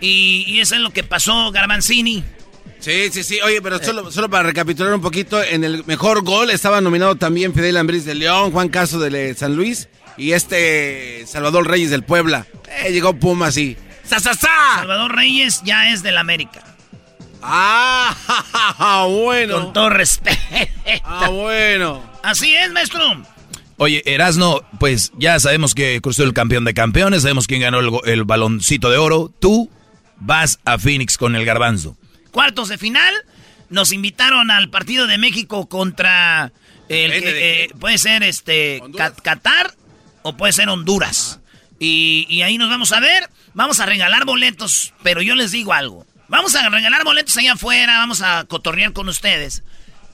Y, 0.00 0.44
y 0.46 0.60
eso 0.60 0.74
es 0.74 0.80
lo 0.80 0.90
que 0.90 1.04
pasó, 1.04 1.50
Garbanzini. 1.50 2.24
Sí, 2.80 3.10
sí, 3.12 3.22
sí. 3.22 3.40
Oye, 3.42 3.60
pero 3.60 3.78
solo, 3.82 4.10
solo 4.10 4.30
para 4.30 4.44
recapitular 4.44 4.92
un 4.94 5.02
poquito, 5.02 5.42
en 5.42 5.64
el 5.64 5.84
mejor 5.84 6.22
gol 6.24 6.50
estaba 6.50 6.80
nominado 6.80 7.14
también 7.16 7.54
Fidel 7.54 7.76
Ambriz 7.76 8.04
de 8.04 8.14
León, 8.14 8.52
Juan 8.52 8.70
Caso 8.70 8.98
de 8.98 9.34
San 9.34 9.54
Luis 9.54 9.88
y 10.16 10.32
este 10.32 11.24
Salvador 11.26 11.68
Reyes 11.68 11.90
del 11.90 12.04
Puebla. 12.04 12.46
Eh, 12.84 12.92
llegó 12.92 13.14
Puma 13.14 13.48
así. 13.48 13.76
¡Sa, 14.04 14.18
sa, 14.18 14.34
sa! 14.34 14.48
Salvador 14.76 15.14
Reyes 15.14 15.62
ya 15.64 15.90
es 15.90 16.02
del 16.02 16.16
América. 16.16 16.64
Ah, 17.42 19.06
bueno. 19.08 19.54
Con 19.54 19.72
todo 19.72 19.90
respeto. 19.90 20.38
Ah, 21.04 21.28
bueno. 21.28 22.02
Así 22.22 22.54
es, 22.54 22.70
maestro. 22.72 23.00
Oye, 23.76 24.02
Erasno, 24.04 24.62
pues 24.78 25.12
ya 25.16 25.38
sabemos 25.40 25.74
que 25.74 26.00
cruzó 26.02 26.22
el 26.22 26.34
campeón 26.34 26.64
de 26.64 26.74
campeones, 26.74 27.22
sabemos 27.22 27.46
quién 27.46 27.62
ganó 27.62 27.80
el, 27.80 27.90
el 28.04 28.24
baloncito 28.24 28.90
de 28.90 28.98
oro. 28.98 29.32
Tú 29.38 29.70
vas 30.18 30.58
a 30.64 30.78
Phoenix 30.78 31.16
con 31.16 31.34
el 31.34 31.46
garbanzo. 31.46 31.96
Cuartos 32.30 32.68
de 32.68 32.78
final, 32.78 33.14
nos 33.68 33.92
invitaron 33.92 34.50
al 34.50 34.70
partido 34.70 35.06
de 35.06 35.18
México 35.18 35.68
contra 35.68 36.52
el 36.88 37.10
que, 37.12 37.64
eh, 37.64 37.70
puede 37.78 37.98
ser 37.98 38.22
este 38.22 38.82
Qatar 39.22 39.74
o 40.22 40.36
puede 40.36 40.52
ser 40.52 40.68
Honduras. 40.68 41.40
Y, 41.78 42.26
y 42.28 42.42
ahí 42.42 42.58
nos 42.58 42.68
vamos 42.68 42.92
a 42.92 43.00
ver. 43.00 43.28
Vamos 43.54 43.80
a 43.80 43.86
regalar 43.86 44.24
boletos, 44.24 44.92
pero 45.02 45.22
yo 45.22 45.34
les 45.34 45.50
digo 45.50 45.72
algo. 45.72 46.06
Vamos 46.28 46.54
a 46.54 46.68
regalar 46.68 47.04
boletos 47.04 47.36
allá 47.36 47.54
afuera, 47.54 47.98
vamos 47.98 48.22
a 48.22 48.44
cotorrear 48.44 48.92
con 48.92 49.08
ustedes. 49.08 49.64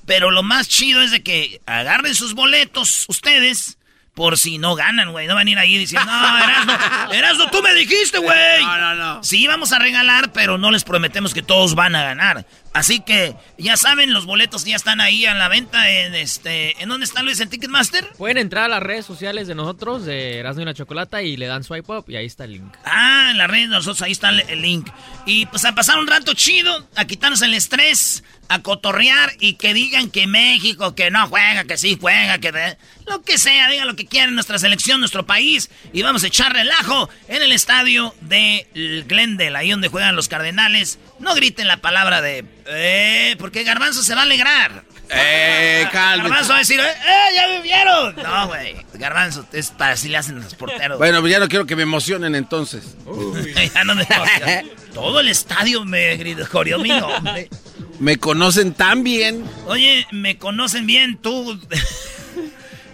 Pero 0.07 0.31
lo 0.31 0.43
más 0.43 0.69
chido 0.69 1.03
es 1.03 1.11
de 1.11 1.23
que 1.23 1.61
agarren 1.67 2.15
sus 2.15 2.35
boletos 2.35 3.05
ustedes 3.09 3.77
por 4.17 4.39
si 4.39 4.57
no 4.57 4.75
ganan, 4.75 5.13
güey. 5.13 5.27
No 5.27 5.35
van 5.35 5.47
a 5.47 5.51
ir 5.51 5.59
ahí 5.59 5.77
diciendo, 5.77 6.11
no, 6.11 6.39
Erasmo, 6.39 6.73
Erasmo, 7.13 7.51
tú 7.51 7.63
me 7.63 7.75
dijiste, 7.75 8.17
güey. 8.17 8.63
No, 8.63 8.79
no, 8.79 8.95
no. 8.95 9.23
Sí, 9.23 9.47
vamos 9.47 9.73
a 9.75 9.79
regalar, 9.79 10.33
pero 10.33 10.57
no 10.57 10.71
les 10.71 10.85
prometemos 10.85 11.35
que 11.35 11.43
todos 11.43 11.75
van 11.75 11.95
a 11.95 12.03
ganar. 12.03 12.47
Así 12.77 13.01
que, 13.01 13.35
ya 13.57 13.79
saben, 13.79 14.13
los 14.13 14.27
boletos 14.27 14.67
ya 14.67 14.77
están 14.77 15.01
ahí 15.01 15.25
a 15.25 15.33
la 15.33 15.49
venta 15.49 15.89
en 15.89 16.15
este... 16.15 16.83
¿En 16.83 16.91
dónde 16.91 17.07
está 17.07 17.23
Luis? 17.23 17.41
¿En 17.41 17.49
Ticketmaster? 17.49 18.07
Pueden 18.19 18.37
entrar 18.37 18.65
a 18.65 18.69
las 18.69 18.83
redes 18.83 19.07
sociales 19.07 19.49
de 19.49 19.55
nosotros, 19.55 20.05
de 20.05 20.37
Erasmo 20.41 20.61
y 20.61 20.67
la 20.67 20.75
Chocolata, 20.75 21.23
y 21.23 21.39
le 21.39 21.47
dan 21.47 21.65
swipe 21.65 21.91
up 21.91 22.05
y 22.07 22.17
ahí 22.17 22.27
está 22.27 22.45
el 22.45 22.53
link. 22.53 22.75
Ah, 22.85 23.29
en 23.31 23.39
las 23.39 23.49
redes 23.49 23.71
de 23.71 23.77
nosotros, 23.77 24.03
ahí 24.03 24.13
está 24.13 24.29
el, 24.29 24.61
link. 24.61 24.91
Y 25.25 25.47
pues 25.47 25.65
a 25.65 25.75
pasar 25.75 25.99
un 25.99 26.07
rato 26.07 26.35
chido, 26.35 26.87
a 26.97 27.07
quitarnos 27.07 27.41
el 27.41 27.55
estrés, 27.55 28.23
a 28.49 28.61
cotorrear 28.61 29.33
y 29.41 29.55
que 29.55 29.73
digan 29.73 30.11
que 30.11 30.27
México, 30.27 30.95
que 30.95 31.11
no 31.11 31.27
juega, 31.29 31.65
que 31.65 31.79
sí 31.79 31.97
juega, 31.99 32.37
que 32.39 32.53
de- 32.53 32.77
lo 33.07 33.23
que 33.23 33.39
sea, 33.39 33.71
digan 33.71 33.87
lo 33.87 33.97
que 33.97 34.05
quieran, 34.07 34.35
nuestra 34.35 34.59
selección, 34.59 35.01
nuestro 35.01 35.25
país. 35.25 35.71
Y 35.95 36.03
vamos 36.03 36.25
a 36.25 36.27
echar 36.27 36.53
relajo 36.53 37.09
en 37.29 37.43
el 37.43 37.53
estadio 37.53 38.15
de 38.21 39.05
Glendale, 39.07 39.57
ahí 39.57 39.71
donde 39.71 39.89
juegan 39.89 40.15
los 40.15 40.29
Cardenales. 40.29 40.99
No 41.21 41.35
griten 41.35 41.69
la 41.69 41.79
palabra 41.79 42.21
de... 42.21 42.45
Eh, 42.69 43.37
porque 43.39 43.65
Garbanzo 43.65 44.03
se 44.03 44.15
va 44.15 44.23
a 44.23 44.25
alegrar. 44.25 44.85
Eh, 45.09 45.87
cálmate. 45.93 46.29
Garbanzo 46.29 46.51
va 46.51 46.57
a 46.57 46.59
decir, 46.61 46.81
¡eh, 46.81 47.35
ya 47.35 47.49
me 47.49 47.63
vieron! 47.63 48.17
No, 48.17 48.49
güey. 48.49 48.77
Garbanzo, 48.95 49.47
es 49.53 49.71
para 49.71 49.93
así 49.93 50.09
le 50.09 50.17
hacen 50.17 50.41
los 50.41 50.55
porteros. 50.55 50.99
Bueno, 50.99 51.21
pues 51.21 51.33
ya 51.33 51.39
no 51.39 51.49
quiero 51.49 51.67
que 51.67 51.77
me 51.77 51.83
emocionen 51.83 52.35
entonces. 52.35 52.97
ya 53.75 53.85
no 53.85 53.95
me 53.95 54.03
emociona. 54.03 54.63
Todo 54.95 55.21
el 55.21 55.29
estadio 55.29 55.85
me 55.85 56.17
gritó 56.17 56.65
mi 56.79 56.89
nombre. 56.89 57.51
Me 57.99 58.17
conocen 58.17 58.73
tan 58.73 59.05
bien. 59.05 59.45
Oye, 59.67 60.07
me 60.11 60.39
conocen 60.39 60.87
bien 60.87 61.19
tú. 61.19 61.61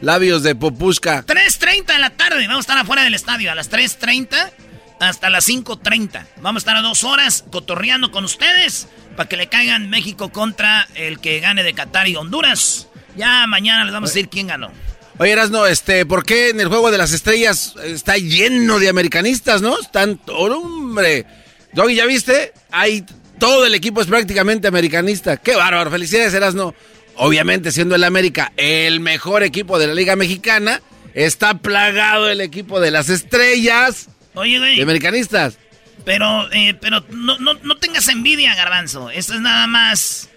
Labios 0.00 0.42
de 0.42 0.56
popushka. 0.56 1.24
3.30 1.24 1.86
de 1.86 1.98
la 2.00 2.10
tarde. 2.10 2.46
Vamos 2.48 2.56
a 2.56 2.60
estar 2.60 2.78
afuera 2.78 3.04
del 3.04 3.14
estadio 3.14 3.52
a 3.52 3.54
las 3.54 3.70
3.30 3.70 4.50
hasta 4.98 5.30
las 5.30 5.48
5.30. 5.48 6.26
Vamos 6.40 6.60
a 6.60 6.62
estar 6.62 6.76
a 6.76 6.82
dos 6.82 7.04
horas 7.04 7.44
cotorreando 7.50 8.10
con 8.10 8.24
ustedes 8.24 8.88
para 9.16 9.28
que 9.28 9.36
le 9.36 9.46
caigan 9.48 9.90
México 9.90 10.30
contra 10.30 10.88
el 10.94 11.20
que 11.20 11.40
gane 11.40 11.62
de 11.62 11.74
Qatar 11.74 12.08
y 12.08 12.16
Honduras. 12.16 12.88
Ya 13.16 13.46
mañana 13.46 13.84
les 13.84 13.92
vamos 13.92 14.10
a 14.10 14.12
decir 14.14 14.28
quién 14.28 14.46
ganó. 14.46 14.70
Oye, 15.18 15.32
Erasno, 15.32 15.66
este, 15.66 16.06
¿por 16.06 16.24
qué 16.24 16.50
en 16.50 16.60
el 16.60 16.68
Juego 16.68 16.90
de 16.90 16.98
las 16.98 17.12
Estrellas 17.12 17.74
está 17.84 18.16
lleno 18.16 18.78
de 18.78 18.88
americanistas, 18.88 19.60
no? 19.60 19.78
Están, 19.78 20.18
oh, 20.28 20.46
hombre. 20.46 21.26
Doggy, 21.72 21.94
¿ya 21.94 22.06
viste? 22.06 22.52
Hay, 22.70 23.04
todo 23.38 23.66
el 23.66 23.74
equipo 23.74 24.00
es 24.00 24.06
prácticamente 24.06 24.68
americanista. 24.68 25.36
¡Qué 25.36 25.54
bárbaro! 25.54 25.90
Felicidades, 25.90 26.34
Erasno. 26.34 26.74
Obviamente, 27.16 27.72
siendo 27.72 27.94
el 27.94 28.04
América 28.04 28.52
el 28.56 29.00
mejor 29.00 29.42
equipo 29.42 29.78
de 29.78 29.86
la 29.86 29.94
Liga 29.94 30.16
Mexicana, 30.16 30.80
está 31.14 31.58
plagado 31.58 32.30
el 32.30 32.40
equipo 32.40 32.80
de 32.80 32.90
las 32.90 33.10
estrellas 33.10 34.08
Oye, 34.34 34.58
güey. 34.58 34.76
de 34.76 34.82
americanistas. 34.82 35.58
Pero, 36.04 36.50
eh, 36.52 36.74
pero 36.80 37.04
no, 37.10 37.38
no, 37.38 37.54
no 37.54 37.76
tengas 37.76 38.08
envidia, 38.08 38.54
Garbanzo. 38.54 39.10
Esto 39.10 39.34
es 39.34 39.40
nada 39.40 39.66
más 39.66 40.28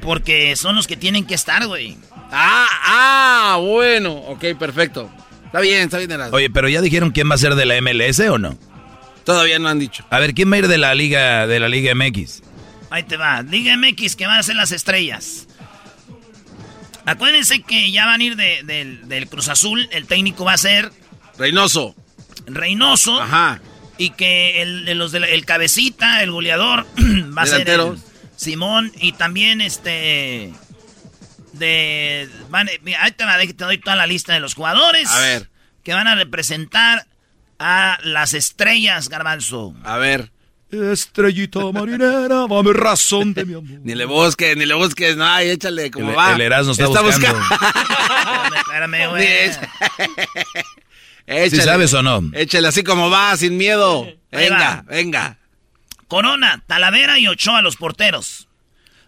porque 0.00 0.56
son 0.56 0.74
los 0.76 0.86
que 0.86 0.96
tienen 0.96 1.26
que 1.26 1.34
estar, 1.34 1.66
güey. 1.66 1.96
Ah, 2.32 2.66
ah, 2.84 3.58
bueno. 3.60 4.12
Ok, 4.14 4.44
perfecto. 4.58 5.10
Está 5.44 5.60
bien, 5.60 5.82
está 5.82 5.98
bien. 5.98 6.20
Oye, 6.32 6.50
pero 6.50 6.68
ya 6.68 6.80
dijeron 6.80 7.10
quién 7.12 7.30
va 7.30 7.36
a 7.36 7.38
ser 7.38 7.54
de 7.54 7.66
la 7.66 7.80
MLS 7.80 8.18
o 8.28 8.38
no? 8.38 8.58
Todavía 9.24 9.58
no 9.58 9.68
han 9.68 9.78
dicho. 9.78 10.04
A 10.10 10.18
ver, 10.18 10.34
¿quién 10.34 10.50
va 10.50 10.56
a 10.56 10.58
ir 10.58 10.68
de 10.68 10.78
la 10.78 10.94
Liga 10.94 11.46
de 11.46 11.60
la 11.60 11.68
Liga 11.68 11.94
MX? 11.94 12.42
Ahí 12.90 13.02
te 13.04 13.16
va. 13.16 13.42
Liga 13.42 13.76
MX 13.76 14.16
que 14.16 14.26
van 14.26 14.38
a 14.38 14.42
ser 14.42 14.56
las 14.56 14.72
estrellas. 14.72 15.46
Acuérdense 17.04 17.62
que 17.62 17.90
ya 17.92 18.06
van 18.06 18.20
a 18.20 18.24
ir 18.24 18.36
de- 18.36 18.62
del- 18.64 19.08
del 19.08 19.28
Cruz 19.28 19.48
Azul. 19.48 19.88
El 19.92 20.06
técnico 20.06 20.44
va 20.44 20.54
a 20.54 20.58
ser 20.58 20.90
Reynoso. 21.38 21.94
Reynoso. 22.46 23.20
Ajá. 23.20 23.60
Y 23.98 24.10
que 24.10 24.62
el, 24.62 24.84
de 24.84 24.94
los 24.94 25.12
de 25.12 25.20
la- 25.20 25.28
el 25.28 25.44
cabecita, 25.46 26.22
el 26.22 26.30
goleador, 26.30 26.86
va 27.36 27.42
a 27.42 27.46
ser 27.46 27.68
el. 27.70 27.96
Simón. 28.36 28.92
Y 28.96 29.12
también 29.12 29.60
este. 29.60 30.52
De. 31.52 32.28
Van, 32.50 32.68
mira, 32.82 33.02
ahí 33.02 33.12
te, 33.12 33.24
va, 33.24 33.38
te 33.38 33.54
doy 33.54 33.78
toda 33.78 33.96
la 33.96 34.06
lista 34.06 34.34
de 34.34 34.40
los 34.40 34.54
jugadores. 34.54 35.08
A 35.08 35.18
ver. 35.20 35.48
Que 35.82 35.94
van 35.94 36.06
a 36.08 36.14
representar 36.14 37.06
a 37.58 37.98
las 38.02 38.34
estrellas, 38.34 39.08
Garbanzo. 39.08 39.74
A 39.84 39.96
ver. 39.96 40.30
Estrellita 40.70 41.60
marinera, 41.72 42.28
dame 42.28 42.72
razón 42.72 43.32
de 43.32 43.44
mi 43.44 43.54
amor. 43.54 43.80
Ni 43.84 43.94
le 43.94 44.04
busques, 44.04 44.56
ni 44.56 44.66
le 44.66 44.74
busques, 44.74 45.16
no, 45.16 45.24
ay, 45.24 45.50
échale 45.50 45.90
como 45.92 46.10
El- 46.10 46.18
va. 46.18 46.34
el 46.34 46.40
Erasmo 46.40 46.72
está 46.72 46.88
buscando. 47.00 47.40
Espérame, 47.40 48.94
espérame, 48.94 49.08
güey. 49.10 49.50
Échale. 51.26 51.50
¿Sí 51.50 51.60
sabes 51.60 51.92
o 51.94 52.02
no? 52.02 52.22
Échale 52.32 52.68
así 52.68 52.82
como 52.82 53.10
va, 53.10 53.36
sin 53.36 53.56
miedo. 53.56 54.06
Venga, 54.30 54.84
venga. 54.88 55.38
Corona, 56.08 56.62
Talavera 56.66 57.18
y 57.18 57.26
Ochoa, 57.26 57.62
los 57.62 57.76
porteros. 57.76 58.48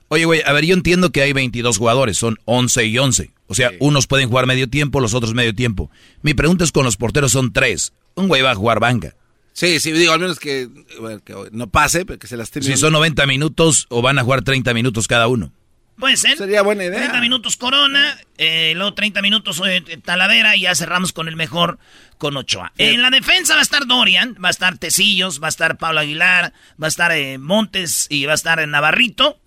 Oye, 0.08 0.24
güey, 0.24 0.42
a 0.44 0.52
ver, 0.52 0.64
yo 0.64 0.74
entiendo 0.74 1.12
que 1.12 1.22
hay 1.22 1.32
22 1.32 1.78
jugadores, 1.78 2.16
son 2.16 2.38
11 2.46 2.86
y 2.86 2.98
11. 2.98 3.30
O 3.46 3.54
sea, 3.54 3.70
unos 3.78 4.06
pueden 4.06 4.28
jugar 4.28 4.46
medio 4.46 4.68
tiempo, 4.68 5.00
los 5.00 5.14
otros 5.14 5.34
medio 5.34 5.54
tiempo. 5.54 5.90
Mi 6.22 6.34
pregunta 6.34 6.64
es 6.64 6.72
con 6.72 6.84
los 6.84 6.96
porteros 6.96 7.32
son 7.32 7.52
tres. 7.52 7.92
Un 8.14 8.28
güey 8.28 8.42
va 8.42 8.50
a 8.50 8.54
jugar 8.54 8.80
banca. 8.80 9.14
Sí, 9.52 9.80
sí, 9.80 9.92
digo, 9.92 10.12
al 10.12 10.20
menos 10.20 10.38
que, 10.38 10.68
bueno, 11.00 11.20
que 11.24 11.34
no 11.52 11.68
pase, 11.68 12.04
pero 12.04 12.18
que 12.18 12.26
se 12.26 12.36
lastime. 12.36 12.64
Si 12.64 12.76
son 12.76 12.92
90 12.92 13.26
minutos 13.26 13.86
o 13.88 14.02
van 14.02 14.18
a 14.18 14.22
jugar 14.22 14.42
30 14.42 14.72
minutos 14.72 15.08
cada 15.08 15.28
uno. 15.28 15.52
Puede 15.98 16.16
ser. 16.16 16.38
Sería 16.38 16.62
buena 16.62 16.84
idea. 16.84 17.00
30 17.00 17.20
minutos 17.20 17.56
Corona, 17.56 18.16
eh, 18.36 18.72
luego 18.76 18.94
30 18.94 19.20
minutos 19.20 19.60
eh, 19.66 19.82
Talavera 20.04 20.54
y 20.54 20.60
ya 20.60 20.74
cerramos 20.74 21.12
con 21.12 21.26
el 21.26 21.34
mejor 21.34 21.78
con 22.18 22.36
Ochoa. 22.36 22.72
En 22.78 23.02
la 23.02 23.10
defensa 23.10 23.54
va 23.54 23.60
a 23.60 23.62
estar 23.62 23.86
Dorian, 23.86 24.36
va 24.42 24.48
a 24.48 24.50
estar 24.52 24.78
Tecillos, 24.78 25.42
va 25.42 25.46
a 25.46 25.50
estar 25.50 25.76
Pablo 25.76 26.00
Aguilar, 26.00 26.52
va 26.80 26.86
a 26.86 26.88
estar 26.88 27.10
eh, 27.12 27.38
Montes 27.38 28.06
y 28.10 28.26
va 28.26 28.32
a 28.32 28.36
estar 28.36 28.66
Navarrito, 28.68 29.40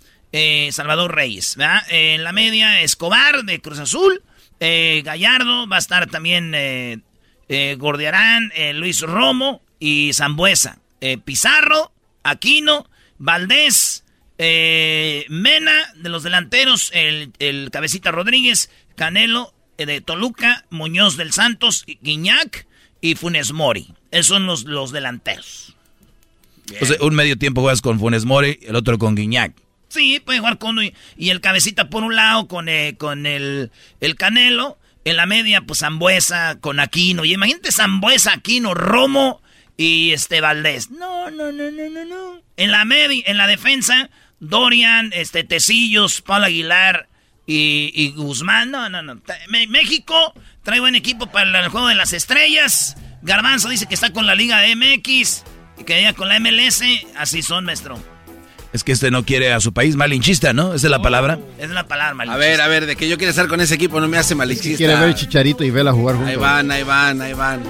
Salvador 0.71 1.15
Reyes. 1.15 1.55
¿verdad? 1.55 1.83
En 1.89 2.23
la 2.23 2.33
media 2.33 2.81
Escobar 2.81 3.43
de 3.43 3.61
Cruz 3.61 3.79
Azul, 3.79 4.21
Gallardo, 4.59 5.67
va 5.67 5.77
a 5.77 5.79
estar 5.79 6.07
también 6.07 7.03
Gordiarán, 7.77 8.51
Luis 8.75 9.01
Romo 9.01 9.61
y 9.79 10.11
Zambuesa. 10.13 10.79
Pizarro, 11.25 11.91
Aquino, 12.23 12.89
Valdés, 13.17 14.00
eh, 14.43 15.25
Mena, 15.29 15.93
de 15.95 16.09
los 16.09 16.23
delanteros, 16.23 16.89
el, 16.95 17.31
el 17.37 17.69
Cabecita 17.71 18.09
Rodríguez, 18.09 18.71
Canelo, 18.95 19.53
eh, 19.77 19.85
de 19.85 20.01
Toluca, 20.01 20.65
Muñoz 20.71 21.15
del 21.15 21.31
Santos, 21.31 21.85
Guiñac 22.01 22.65
y 23.01 23.13
Funes 23.13 23.51
Mori. 23.51 23.93
Esos 24.09 24.25
son 24.25 24.47
los, 24.47 24.63
los 24.63 24.91
delanteros. 24.91 25.75
Sea, 26.65 26.97
un 27.01 27.13
medio 27.13 27.37
tiempo 27.37 27.61
juegas 27.61 27.81
con 27.81 27.99
Funes 27.99 28.25
Mori, 28.25 28.57
el 28.63 28.75
otro 28.75 28.97
con 28.97 29.13
Guiñac. 29.13 29.53
Sí, 29.89 30.19
puede 30.19 30.39
jugar 30.39 30.57
con 30.57 30.79
y 30.81 31.29
el 31.29 31.39
Cabecita 31.39 31.91
por 31.91 32.03
un 32.03 32.15
lado, 32.15 32.47
con, 32.47 32.67
eh, 32.67 32.95
con 32.97 33.27
el, 33.27 33.69
el 33.99 34.15
Canelo. 34.15 34.79
En 35.05 35.17
la 35.17 35.27
media, 35.27 35.61
pues 35.61 35.79
Zambuesa 35.79 36.57
con 36.59 36.79
Aquino. 36.79 37.25
Y 37.25 37.33
imagínate 37.33 37.71
Zambuesa, 37.71 38.33
Aquino, 38.33 38.73
Romo 38.73 39.41
y 39.77 40.13
este 40.13 40.41
Valdés. 40.41 40.89
No, 40.89 41.29
no, 41.29 41.51
no, 41.51 41.69
no, 41.69 41.89
no, 41.89 42.05
no. 42.05 42.41
En 42.57 42.71
la 42.71 42.85
media, 42.85 43.23
en 43.25 43.37
la 43.37 43.47
defensa, 43.47 44.09
Dorian, 44.41 45.11
este 45.13 45.43
Tecillos, 45.45 46.21
Pablo 46.21 46.47
Aguilar 46.47 47.07
y, 47.45 47.91
y 47.93 48.11
Guzmán. 48.11 48.71
No, 48.71 48.89
no, 48.89 49.01
no. 49.01 49.21
México 49.69 50.33
trae 50.63 50.79
buen 50.79 50.95
equipo 50.95 51.27
para 51.27 51.63
el 51.63 51.69
juego 51.69 51.87
de 51.87 51.95
las 51.95 52.11
estrellas. 52.11 52.97
Garbanzo 53.21 53.69
dice 53.69 53.85
que 53.85 53.93
está 53.93 54.11
con 54.11 54.25
la 54.25 54.35
Liga 54.35 54.61
MX 54.75 55.43
y 55.77 55.83
que 55.85 55.99
ella 55.99 56.13
con 56.13 56.27
la 56.27 56.39
MLS. 56.39 56.81
Así 57.15 57.41
son, 57.43 57.65
maestro. 57.65 57.97
Es 58.73 58.83
que 58.83 58.93
este 58.93 59.11
no 59.11 59.25
quiere 59.25 59.51
a 59.51 59.59
su 59.59 59.73
país, 59.73 59.95
malinchista, 59.95 60.53
¿no? 60.53 60.73
Esa 60.73 60.87
es 60.87 60.91
la 60.91 61.01
palabra. 61.01 61.37
Es 61.59 61.69
la 61.69 61.87
palabra, 61.87 62.33
A 62.33 62.37
ver, 62.37 62.61
a 62.61 62.67
ver, 62.67 62.85
de 62.85 62.95
que 62.95 63.07
yo 63.07 63.17
quiero 63.17 63.29
estar 63.31 63.47
con 63.47 63.59
ese 63.59 63.75
equipo 63.75 63.99
no 63.99 64.07
me 64.07 64.17
hace 64.17 64.33
malichista. 64.33 64.77
Quiere 64.77 64.95
ver 64.95 65.13
Chicharito 65.13 65.63
y 65.63 65.69
Vela 65.71 65.91
jugar 65.91 66.15
juntos. 66.15 66.31
Ahí 66.31 66.37
van, 66.37 66.71
ahí 66.71 66.83
van, 66.83 67.21
ahí 67.21 67.33
van. 67.33 67.61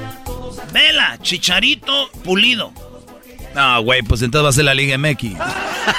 Vela, 0.71 1.17
Chicharito, 1.21 2.09
Pulido. 2.23 2.71
No, 3.55 3.83
güey, 3.83 4.01
pues 4.01 4.21
entonces 4.21 4.45
va 4.45 4.49
a 4.49 4.53
ser 4.53 4.65
la 4.65 4.73
Liga 4.73 4.97
MX. 4.97 5.35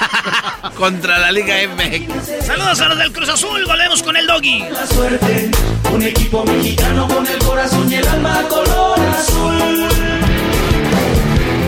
Contra 0.75 1.19
la 1.19 1.31
Liga 1.31 1.55
MX. 1.75 2.45
Saludos 2.45 2.81
a 2.81 2.89
los 2.89 2.97
del 2.97 3.11
Cruz 3.11 3.29
Azul, 3.29 3.63
volvemos 3.65 4.01
con 4.01 4.15
el 4.17 4.25
doggy. 4.25 4.59
La 4.71 4.87
suerte 4.87 5.51
Un 5.91 6.01
equipo 6.01 6.43
mexicano 6.45 7.07
con 7.07 7.27
el 7.27 7.37
corazón 7.39 7.91
y 7.91 7.95
el 7.95 8.07
alma 8.07 8.41
color 8.49 8.99
azul. 8.99 9.87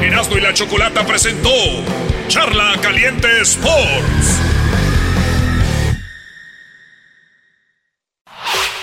Erasmo 0.01 0.37
y 0.37 0.41
la 0.41 0.53
Chocolata 0.53 1.05
presentó 1.05 1.49
Charla 2.27 2.75
Caliente 2.81 3.41
Sports. 3.41 4.41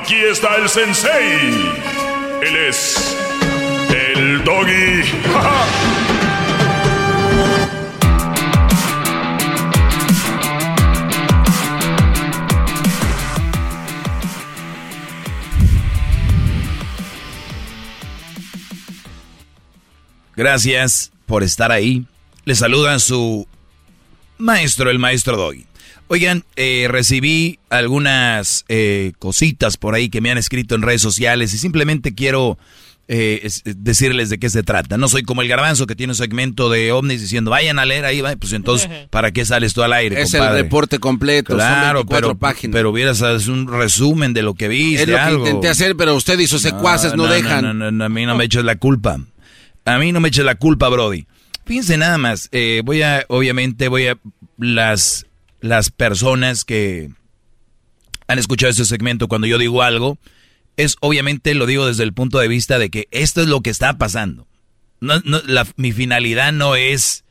Aquí 0.00 0.16
está 0.16 0.56
el 0.56 0.66
sensei. 0.66 1.72
Él 2.42 2.56
es 2.56 3.16
el 3.90 4.42
doggy. 4.44 5.02
Gracias 20.34 21.12
por 21.26 21.42
estar 21.42 21.70
ahí. 21.70 22.06
Le 22.46 22.54
saluda 22.54 22.98
su 23.00 23.46
maestro, 24.38 24.88
el 24.88 24.98
maestro 24.98 25.36
Doggy. 25.36 25.69
Oigan, 26.12 26.42
eh, 26.56 26.86
recibí 26.90 27.60
algunas 27.68 28.64
eh, 28.68 29.12
cositas 29.20 29.76
por 29.76 29.94
ahí 29.94 30.08
que 30.08 30.20
me 30.20 30.32
han 30.32 30.38
escrito 30.38 30.74
en 30.74 30.82
redes 30.82 31.00
sociales 31.02 31.54
y 31.54 31.58
simplemente 31.58 32.16
quiero 32.16 32.58
eh, 33.06 33.42
es- 33.44 33.62
decirles 33.64 34.28
de 34.28 34.38
qué 34.40 34.50
se 34.50 34.64
trata. 34.64 34.96
No 34.98 35.08
soy 35.08 35.22
como 35.22 35.42
el 35.42 35.46
garbanzo 35.46 35.86
que 35.86 35.94
tiene 35.94 36.10
un 36.10 36.16
segmento 36.16 36.68
de 36.68 36.90
ovnis 36.90 37.20
diciendo, 37.20 37.52
vayan 37.52 37.78
a 37.78 37.84
leer 37.84 38.04
ahí, 38.06 38.20
va". 38.22 38.34
pues 38.34 38.52
entonces, 38.54 38.88
¿para 39.10 39.30
qué 39.30 39.44
sales 39.44 39.72
tú 39.72 39.84
al 39.84 39.92
aire? 39.92 40.20
Es 40.20 40.34
el 40.34 40.48
reporte 40.50 40.98
completo, 40.98 41.50
son 41.50 41.58
Claro, 41.58 41.98
24 42.00 42.28
pero, 42.28 42.38
páginas. 42.38 42.72
pero 42.74 42.90
hubieras 42.90 43.20
un 43.46 43.68
resumen 43.68 44.32
de 44.34 44.42
lo 44.42 44.54
que 44.54 44.66
viste. 44.66 45.02
Es 45.04 45.08
lo 45.08 45.16
que 45.16 45.32
intenté 45.48 45.68
hacer, 45.68 45.94
pero 45.96 46.16
usted 46.16 46.36
y 46.40 46.48
sus 46.48 46.60
secuaces 46.62 47.14
no, 47.14 47.28
dejan. 47.28 47.62
No, 47.64 47.72
no, 47.72 47.92
no, 47.92 48.04
a 48.04 48.08
mí 48.08 48.26
no 48.26 48.34
me 48.36 48.44
eches 48.46 48.64
la 48.64 48.74
culpa. 48.74 49.16
A 49.84 49.98
mí 49.98 50.10
no 50.10 50.18
me 50.18 50.28
eches 50.28 50.44
la 50.44 50.56
culpa, 50.56 50.88
Brody. 50.88 51.24
Fíjense 51.66 51.96
nada 51.96 52.18
más. 52.18 52.48
eh, 52.50 52.82
voy 52.84 53.02
a, 53.02 53.24
obviamente, 53.28 53.86
voy 53.86 54.08
a 54.08 54.18
las 54.58 55.26
las 55.60 55.90
personas 55.90 56.64
que 56.64 57.10
han 58.26 58.38
escuchado 58.38 58.70
este 58.70 58.84
segmento 58.84 59.28
cuando 59.28 59.46
yo 59.46 59.58
digo 59.58 59.82
algo 59.82 60.18
es 60.76 60.96
obviamente 61.00 61.54
lo 61.54 61.66
digo 61.66 61.86
desde 61.86 62.04
el 62.04 62.12
punto 62.14 62.38
de 62.38 62.48
vista 62.48 62.78
de 62.78 62.90
que 62.90 63.08
esto 63.10 63.42
es 63.42 63.48
lo 63.48 63.60
que 63.60 63.70
está 63.70 63.98
pasando. 63.98 64.46
No, 65.00 65.20
no, 65.24 65.40
la- 65.46 65.66
mi 65.76 65.92
finalidad 65.92 66.52
no 66.52 66.76
es, 66.76 67.24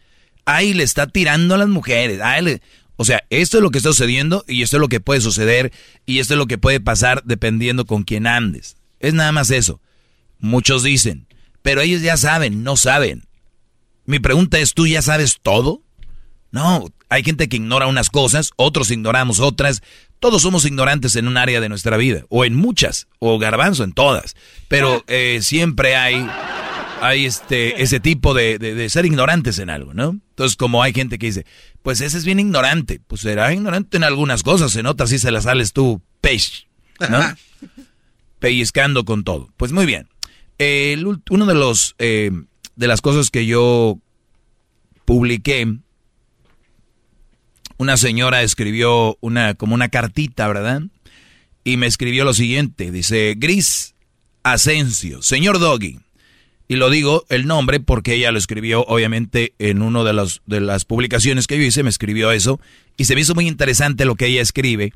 ay, 0.45 0.73
le 0.73 0.83
está 0.83 1.07
tirando 1.07 1.55
a 1.55 1.57
las 1.57 1.67
mujeres. 1.69 2.19
ay, 2.21 2.43
le-". 2.43 2.61
O 2.97 3.05
sea, 3.05 3.23
esto 3.29 3.57
es 3.57 3.63
lo 3.63 3.71
que 3.71 3.77
está 3.77 3.89
sucediendo 3.91 4.43
y 4.47 4.61
esto 4.61 4.77
es 4.77 4.81
lo 4.81 4.89
que 4.89 4.99
puede 4.99 5.21
suceder 5.21 5.71
y 6.05 6.19
esto 6.19 6.33
es 6.33 6.37
lo 6.37 6.47
que 6.47 6.57
puede 6.57 6.79
pasar 6.81 7.23
dependiendo 7.25 7.85
con 7.85 8.03
quién 8.03 8.27
andes. 8.27 8.75
Es 8.99 9.13
nada 9.13 9.31
más 9.31 9.49
eso. 9.51 9.79
Muchos 10.39 10.83
dicen, 10.83 11.25
pero 11.61 11.81
ellos 11.81 12.01
ya 12.01 12.17
saben, 12.17 12.63
no 12.63 12.75
saben. 12.77 13.25
Mi 14.05 14.19
pregunta 14.19 14.59
es, 14.59 14.73
¿tú 14.73 14.85
ya 14.85 15.01
sabes 15.01 15.37
todo? 15.41 15.81
No, 16.51 16.87
hay 17.09 17.23
gente 17.23 17.49
que 17.49 17.57
ignora 17.57 17.87
unas 17.87 18.09
cosas, 18.09 18.51
otros 18.55 18.91
ignoramos 18.91 19.39
otras. 19.39 19.81
Todos 20.19 20.41
somos 20.41 20.65
ignorantes 20.65 21.15
en 21.15 21.27
un 21.27 21.37
área 21.37 21.59
de 21.61 21.69
nuestra 21.69 21.97
vida, 21.97 22.25
o 22.29 22.45
en 22.45 22.53
muchas, 22.55 23.07
o 23.19 23.39
garbanzo 23.39 23.83
en 23.83 23.93
todas. 23.93 24.35
Pero 24.67 25.03
eh, 25.07 25.39
siempre 25.41 25.95
hay, 25.95 26.27
hay 27.01 27.25
este, 27.25 27.81
ese 27.81 27.99
tipo 27.99 28.33
de, 28.33 28.59
de- 28.59 28.75
de 28.75 28.89
ser 28.89 29.05
ignorantes 29.05 29.59
en 29.59 29.69
algo, 29.69 29.93
¿no? 29.93 30.19
Entonces, 30.31 30.55
como 30.57 30.83
hay 30.83 30.93
gente 30.93 31.17
que 31.17 31.27
dice, 31.27 31.45
pues 31.83 32.01
ese 32.01 32.17
es 32.17 32.25
bien 32.25 32.39
ignorante, 32.39 32.99
pues 33.07 33.21
será 33.21 33.51
ignorante 33.53 33.95
en 33.97 34.03
algunas 34.03 34.43
cosas, 34.43 34.75
en 34.75 34.85
otras 34.87 35.09
sí 35.09 35.19
se 35.19 35.31
las 35.31 35.45
sales 35.45 35.71
tú, 35.73 36.01
peix, 36.21 36.67
¿no? 37.09 37.19
Pellizcando 38.39 39.05
con 39.05 39.23
todo. 39.23 39.49
Pues 39.57 39.71
muy 39.71 39.85
bien. 39.85 40.07
El 40.57 41.05
ult- 41.05 41.23
uno 41.29 41.45
de 41.45 41.53
los 41.55 41.95
eh, 41.99 42.31
de 42.75 42.87
las 42.87 42.99
cosas 43.01 43.29
que 43.31 43.45
yo 43.45 43.97
publiqué 45.05 45.77
una 47.79 47.95
señora 47.95 48.43
escribió 48.43 49.17
una 49.21 49.55
como 49.55 49.73
una 49.73 49.87
cartita, 49.87 50.47
¿verdad? 50.47 50.83
Y 51.63 51.77
me 51.77 51.87
escribió 51.87 52.25
lo 52.25 52.33
siguiente, 52.33 52.91
dice 52.91 53.35
Gris 53.37 53.95
Asensio, 54.43 55.21
señor 55.21 55.59
Doggy. 55.59 55.99
Y 56.67 56.75
lo 56.75 56.89
digo 56.89 57.25
el 57.29 57.47
nombre 57.47 57.79
porque 57.79 58.13
ella 58.13 58.31
lo 58.31 58.37
escribió 58.37 58.83
obviamente 58.83 59.53
en 59.59 59.81
una 59.81 60.03
de, 60.03 60.13
los, 60.13 60.41
de 60.45 60.59
las 60.59 60.85
publicaciones 60.85 61.47
que 61.47 61.57
yo 61.57 61.63
hice, 61.63 61.81
me 61.81 61.89
escribió 61.89 62.31
eso. 62.31 62.59
Y 62.97 63.05
se 63.05 63.15
me 63.15 63.21
hizo 63.21 63.33
muy 63.33 63.47
interesante 63.47 64.05
lo 64.05 64.15
que 64.15 64.27
ella 64.27 64.41
escribe. 64.41 64.93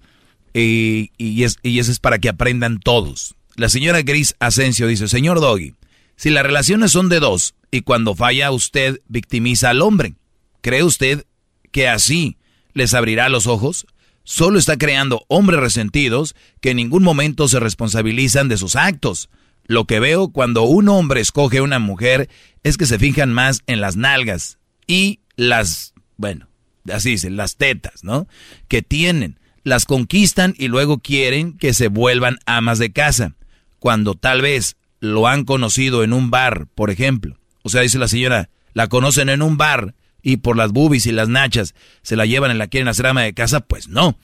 Y, 0.53 1.11
y, 1.17 1.43
es, 1.43 1.57
y 1.63 1.79
eso 1.79 1.91
es 1.91 1.99
para 1.99 2.19
que 2.19 2.29
aprendan 2.29 2.79
todos. 2.79 3.33
La 3.55 3.69
señora 3.69 4.03
Gris 4.03 4.35
Asensio 4.39 4.85
dice, 4.87 5.07
señor 5.07 5.39
Doggy, 5.39 5.73
si 6.15 6.29
las 6.29 6.43
relaciones 6.43 6.91
son 6.91 7.09
de 7.09 7.19
dos 7.19 7.55
y 7.71 7.81
cuando 7.81 8.13
falla 8.13 8.51
usted 8.51 9.01
victimiza 9.07 9.69
al 9.69 9.81
hombre, 9.81 10.13
¿cree 10.61 10.83
usted 10.83 11.25
que 11.71 11.87
así 11.87 12.37
les 12.73 12.93
abrirá 12.93 13.29
los 13.29 13.47
ojos? 13.47 13.85
Solo 14.23 14.57
está 14.57 14.77
creando 14.77 15.25
hombres 15.27 15.59
resentidos 15.59 16.35
que 16.61 16.71
en 16.71 16.77
ningún 16.77 17.03
momento 17.03 17.47
se 17.47 17.59
responsabilizan 17.59 18.47
de 18.47 18.57
sus 18.57 18.75
actos. 18.75 19.29
Lo 19.65 19.85
que 19.85 19.99
veo 19.99 20.29
cuando 20.29 20.63
un 20.63 20.89
hombre 20.89 21.21
escoge 21.21 21.59
a 21.59 21.63
una 21.63 21.79
mujer 21.79 22.29
es 22.63 22.77
que 22.77 22.85
se 22.85 22.99
fijan 22.99 23.33
más 23.33 23.61
en 23.67 23.81
las 23.81 23.95
nalgas 23.95 24.59
y 24.87 25.19
las, 25.35 25.93
bueno, 26.17 26.47
así 26.91 27.11
dicen, 27.11 27.37
las 27.37 27.57
tetas, 27.57 28.03
¿no? 28.03 28.27
Que 28.67 28.81
tienen. 28.81 29.39
Las 29.63 29.85
conquistan 29.85 30.53
y 30.57 30.67
luego 30.67 30.99
quieren 30.99 31.57
que 31.57 31.73
se 31.73 31.87
vuelvan 31.87 32.37
amas 32.45 32.79
de 32.79 32.91
casa. 32.91 33.35
Cuando 33.79 34.15
tal 34.15 34.41
vez 34.41 34.75
lo 34.99 35.27
han 35.27 35.45
conocido 35.45 36.03
en 36.03 36.13
un 36.13 36.31
bar, 36.31 36.67
por 36.75 36.89
ejemplo. 36.89 37.37
O 37.61 37.69
sea, 37.69 37.81
dice 37.81 37.97
la 37.97 38.09
señora, 38.09 38.49
la 38.73 38.87
conocen 38.87 39.29
en 39.29 39.41
un 39.41 39.57
bar 39.57 39.95
y 40.23 40.37
por 40.37 40.57
las 40.57 40.71
boobies 40.71 41.05
y 41.05 41.11
las 41.11 41.29
nachas 41.29 41.75
se 42.01 42.15
la 42.15 42.25
llevan 42.25 42.51
y 42.51 42.57
la 42.57 42.67
quieren 42.67 42.87
hacer 42.87 43.05
ama 43.05 43.21
de 43.21 43.33
casa, 43.33 43.59
pues 43.59 43.89
no. 43.89 44.17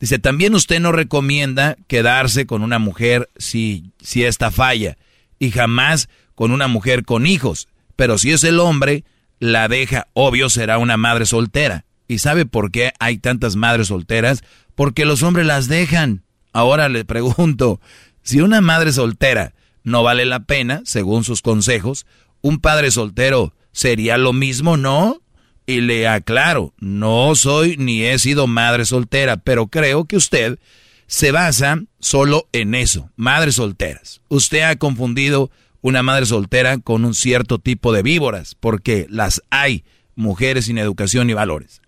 Dice, 0.00 0.18
también 0.18 0.54
usted 0.54 0.80
no 0.80 0.92
recomienda 0.92 1.76
quedarse 1.86 2.44
con 2.44 2.62
una 2.62 2.78
mujer 2.78 3.30
si, 3.36 3.92
si 4.02 4.24
esta 4.24 4.50
falla 4.50 4.98
y 5.38 5.52
jamás 5.52 6.08
con 6.34 6.50
una 6.50 6.68
mujer 6.68 7.04
con 7.04 7.26
hijos. 7.26 7.68
Pero 7.96 8.18
si 8.18 8.32
es 8.32 8.42
el 8.44 8.58
hombre, 8.58 9.04
la 9.38 9.68
deja, 9.68 10.08
obvio 10.12 10.50
será 10.50 10.78
una 10.78 10.96
madre 10.96 11.24
soltera. 11.24 11.84
¿Y 12.08 12.18
sabe 12.18 12.44
por 12.44 12.70
qué 12.70 12.92
hay 12.98 13.18
tantas 13.18 13.56
madres 13.56 13.86
solteras? 13.86 14.42
Porque 14.74 15.04
los 15.04 15.22
hombres 15.22 15.46
las 15.46 15.68
dejan. 15.68 16.24
Ahora 16.52 16.88
le 16.88 17.04
pregunto, 17.04 17.80
si 18.22 18.40
una 18.40 18.60
madre 18.60 18.92
soltera 18.92 19.54
no 19.84 20.02
vale 20.02 20.24
la 20.24 20.40
pena, 20.40 20.82
según 20.84 21.24
sus 21.24 21.40
consejos, 21.40 22.06
un 22.40 22.58
padre 22.58 22.90
soltero 22.90 23.54
sería 23.72 24.18
lo 24.18 24.32
mismo, 24.32 24.76
¿no? 24.76 25.20
Y 25.66 25.80
le 25.80 26.06
aclaro, 26.06 26.74
no 26.78 27.34
soy 27.34 27.76
ni 27.78 28.04
he 28.04 28.18
sido 28.18 28.46
madre 28.46 28.84
soltera, 28.84 29.38
pero 29.38 29.68
creo 29.68 30.04
que 30.04 30.16
usted 30.16 30.58
se 31.06 31.32
basa 31.32 31.82
solo 32.00 32.48
en 32.52 32.74
eso, 32.74 33.10
madres 33.16 33.56
solteras. 33.56 34.20
Usted 34.28 34.62
ha 34.62 34.76
confundido 34.76 35.50
una 35.80 36.02
madre 36.02 36.26
soltera 36.26 36.78
con 36.78 37.04
un 37.04 37.14
cierto 37.14 37.58
tipo 37.58 37.92
de 37.92 38.02
víboras, 38.02 38.56
porque 38.58 39.06
las 39.08 39.42
hay, 39.50 39.84
mujeres 40.14 40.66
sin 40.66 40.78
educación 40.78 41.30
y 41.30 41.34
valores. 41.34 41.82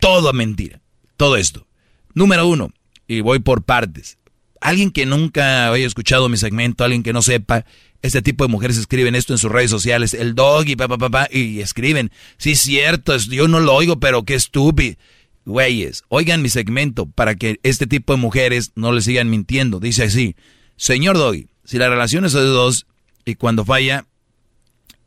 Todo 0.00 0.32
mentira, 0.32 0.80
todo 1.16 1.36
esto. 1.36 1.66
Número 2.14 2.46
uno, 2.46 2.72
y 3.06 3.20
voy 3.20 3.38
por 3.38 3.62
partes. 3.62 4.18
Alguien 4.60 4.90
que 4.90 5.06
nunca 5.06 5.70
haya 5.70 5.86
escuchado 5.86 6.28
mi 6.28 6.36
segmento, 6.36 6.84
alguien 6.84 7.02
que 7.02 7.12
no 7.12 7.22
sepa, 7.22 7.64
este 8.02 8.22
tipo 8.22 8.44
de 8.44 8.50
mujeres 8.50 8.76
escriben 8.76 9.14
esto 9.14 9.32
en 9.32 9.38
sus 9.38 9.50
redes 9.50 9.70
sociales, 9.70 10.14
el 10.14 10.34
dog 10.34 10.66
y 10.68 10.76
papá, 10.76 10.98
papá, 10.98 11.28
y 11.30 11.60
escriben, 11.60 12.10
sí 12.36 12.54
cierto, 12.54 13.16
yo 13.16 13.48
no 13.48 13.60
lo 13.60 13.74
oigo, 13.74 13.98
pero 13.98 14.24
qué 14.24 14.34
estúpido. 14.34 14.96
Güeyes, 15.44 16.02
oigan 16.08 16.42
mi 16.42 16.48
segmento 16.48 17.06
para 17.06 17.36
que 17.36 17.60
este 17.62 17.86
tipo 17.86 18.12
de 18.12 18.18
mujeres 18.18 18.72
no 18.74 18.90
le 18.90 19.00
sigan 19.00 19.30
mintiendo. 19.30 19.78
Dice 19.78 20.02
así, 20.02 20.34
señor 20.76 21.16
Doggy, 21.16 21.48
si 21.64 21.78
la 21.78 21.88
relación 21.88 22.24
es 22.24 22.32
de 22.32 22.40
dos 22.40 22.86
y 23.24 23.36
cuando 23.36 23.64
falla, 23.64 24.06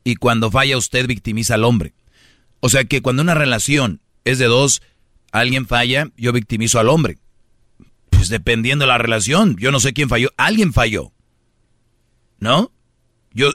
y 0.03 0.15
cuando 0.15 0.49
falla 0.49 0.77
usted 0.77 1.07
victimiza 1.07 1.55
al 1.55 1.65
hombre. 1.65 1.93
O 2.61 2.69
sea 2.69 2.85
que 2.85 3.01
cuando 3.01 3.21
una 3.21 3.33
relación 3.33 4.01
es 4.23 4.39
de 4.39 4.45
dos, 4.45 4.81
alguien 5.31 5.67
falla, 5.67 6.09
yo 6.17 6.31
victimizo 6.31 6.79
al 6.79 6.89
hombre. 6.89 7.17
Pues 8.09 8.29
dependiendo 8.29 8.83
de 8.83 8.89
la 8.89 8.97
relación, 8.97 9.55
yo 9.57 9.71
no 9.71 9.79
sé 9.79 9.93
quién 9.93 10.09
falló, 10.09 10.29
alguien 10.37 10.73
falló. 10.73 11.11
¿No? 12.39 12.71
Yo, 13.33 13.51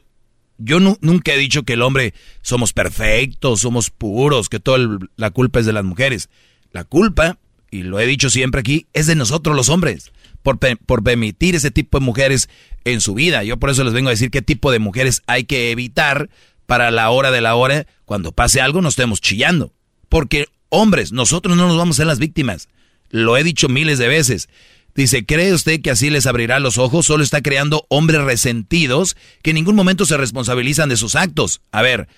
yo 0.59 0.81
nunca 0.81 1.33
he 1.33 1.39
dicho 1.39 1.65
que 1.65 1.75
el 1.75 1.83
hombre 1.83 2.15
somos 2.43 2.73
perfectos, 2.73 3.61
somos 3.61 3.91
puros, 3.91 4.49
que 4.49 4.61
toda 4.61 4.99
la 5.17 5.31
culpa 5.31 5.61
es 5.61 5.67
de 5.67 5.73
las 5.73 5.85
mujeres. 5.85 6.29
La 6.73 6.85
culpa, 6.85 7.39
y 7.71 7.83
lo 7.83 8.01
he 8.01 8.07
dicho 8.07 8.31
siempre 8.31 8.61
aquí, 8.61 8.87
es 8.93 9.07
de 9.07 9.15
nosotros 9.15 9.57
los 9.57 9.69
hombres, 9.69 10.13
por, 10.43 10.59
permitir 11.03 11.55
ese 11.55 11.71
tipo 11.71 11.99
de 11.99 12.05
mujeres 12.05 12.49
en 12.85 13.01
su 13.01 13.15
vida. 13.15 13.43
Yo 13.45 13.57
por 13.59 13.71
eso 13.71 13.83
les 13.85 13.95
vengo 13.95 14.09
a 14.09 14.13
decir 14.13 14.31
qué 14.31 14.43
tipo 14.43 14.71
de 14.71 14.79
mujeres 14.79 15.23
hay 15.27 15.45
que 15.45 15.71
evitar 15.71 16.29
para 16.67 16.91
la 16.91 17.11
hora 17.11 17.31
de 17.31 17.41
la 17.41 17.55
hora, 17.55 17.87
cuando 18.05 18.33
pase 18.33 18.61
algo, 18.61 18.83
no 18.83 18.89
estemos 18.89 19.21
chillando. 19.21 19.73
Porque, 20.09 20.47
hombres, 20.69 21.13
nosotros 21.13 21.57
no 21.57 21.67
nos 21.67 21.77
vamos 21.77 21.97
a 21.97 21.99
ser 21.99 22.07
las 22.07 22.19
víctimas. 22.19 22.69
Lo 23.11 23.37
he 23.37 23.45
dicho 23.45 23.69
miles 23.69 23.99
de 23.99 24.09
veces. 24.09 24.49
Dice, 24.95 25.27
¿cree 25.27 25.53
usted 25.53 25.83
que 25.83 25.91
así 25.91 26.09
les 26.09 26.27
abrirá 26.27 26.61
los 26.61 26.79
ojos? 26.79 27.07
Solo 27.07 27.25
está 27.25 27.43
creando 27.43 27.85
hombres 27.89 28.23
resentidos 28.23 29.17
que 29.43 29.51
en 29.51 29.57
ningún 29.57 29.75
momento 29.75 30.07
se 30.07 30.17
responsabilizan 30.17 30.89
de 30.89 30.97
sus 30.97 31.17
actos. 31.17 31.63
A 31.73 31.83
ver, 31.83 32.09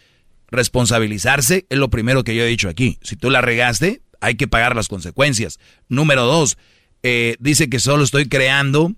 responsabilizarse 0.50 1.66
es 1.70 1.78
lo 1.78 1.88
primero 1.88 2.22
que 2.22 2.34
yo 2.34 2.42
he 2.42 2.48
dicho 2.48 2.68
aquí. 2.68 2.98
Si 3.02 3.16
tú 3.16 3.30
la 3.30 3.40
regaste, 3.40 4.02
hay 4.20 4.34
que 4.34 4.46
pagar 4.46 4.76
las 4.76 4.88
consecuencias. 4.88 5.58
Número 5.88 6.24
dos, 6.24 6.58
eh, 7.02 7.36
dice 7.38 7.70
que 7.70 7.80
solo 7.80 8.04
estoy 8.04 8.28
creando 8.28 8.92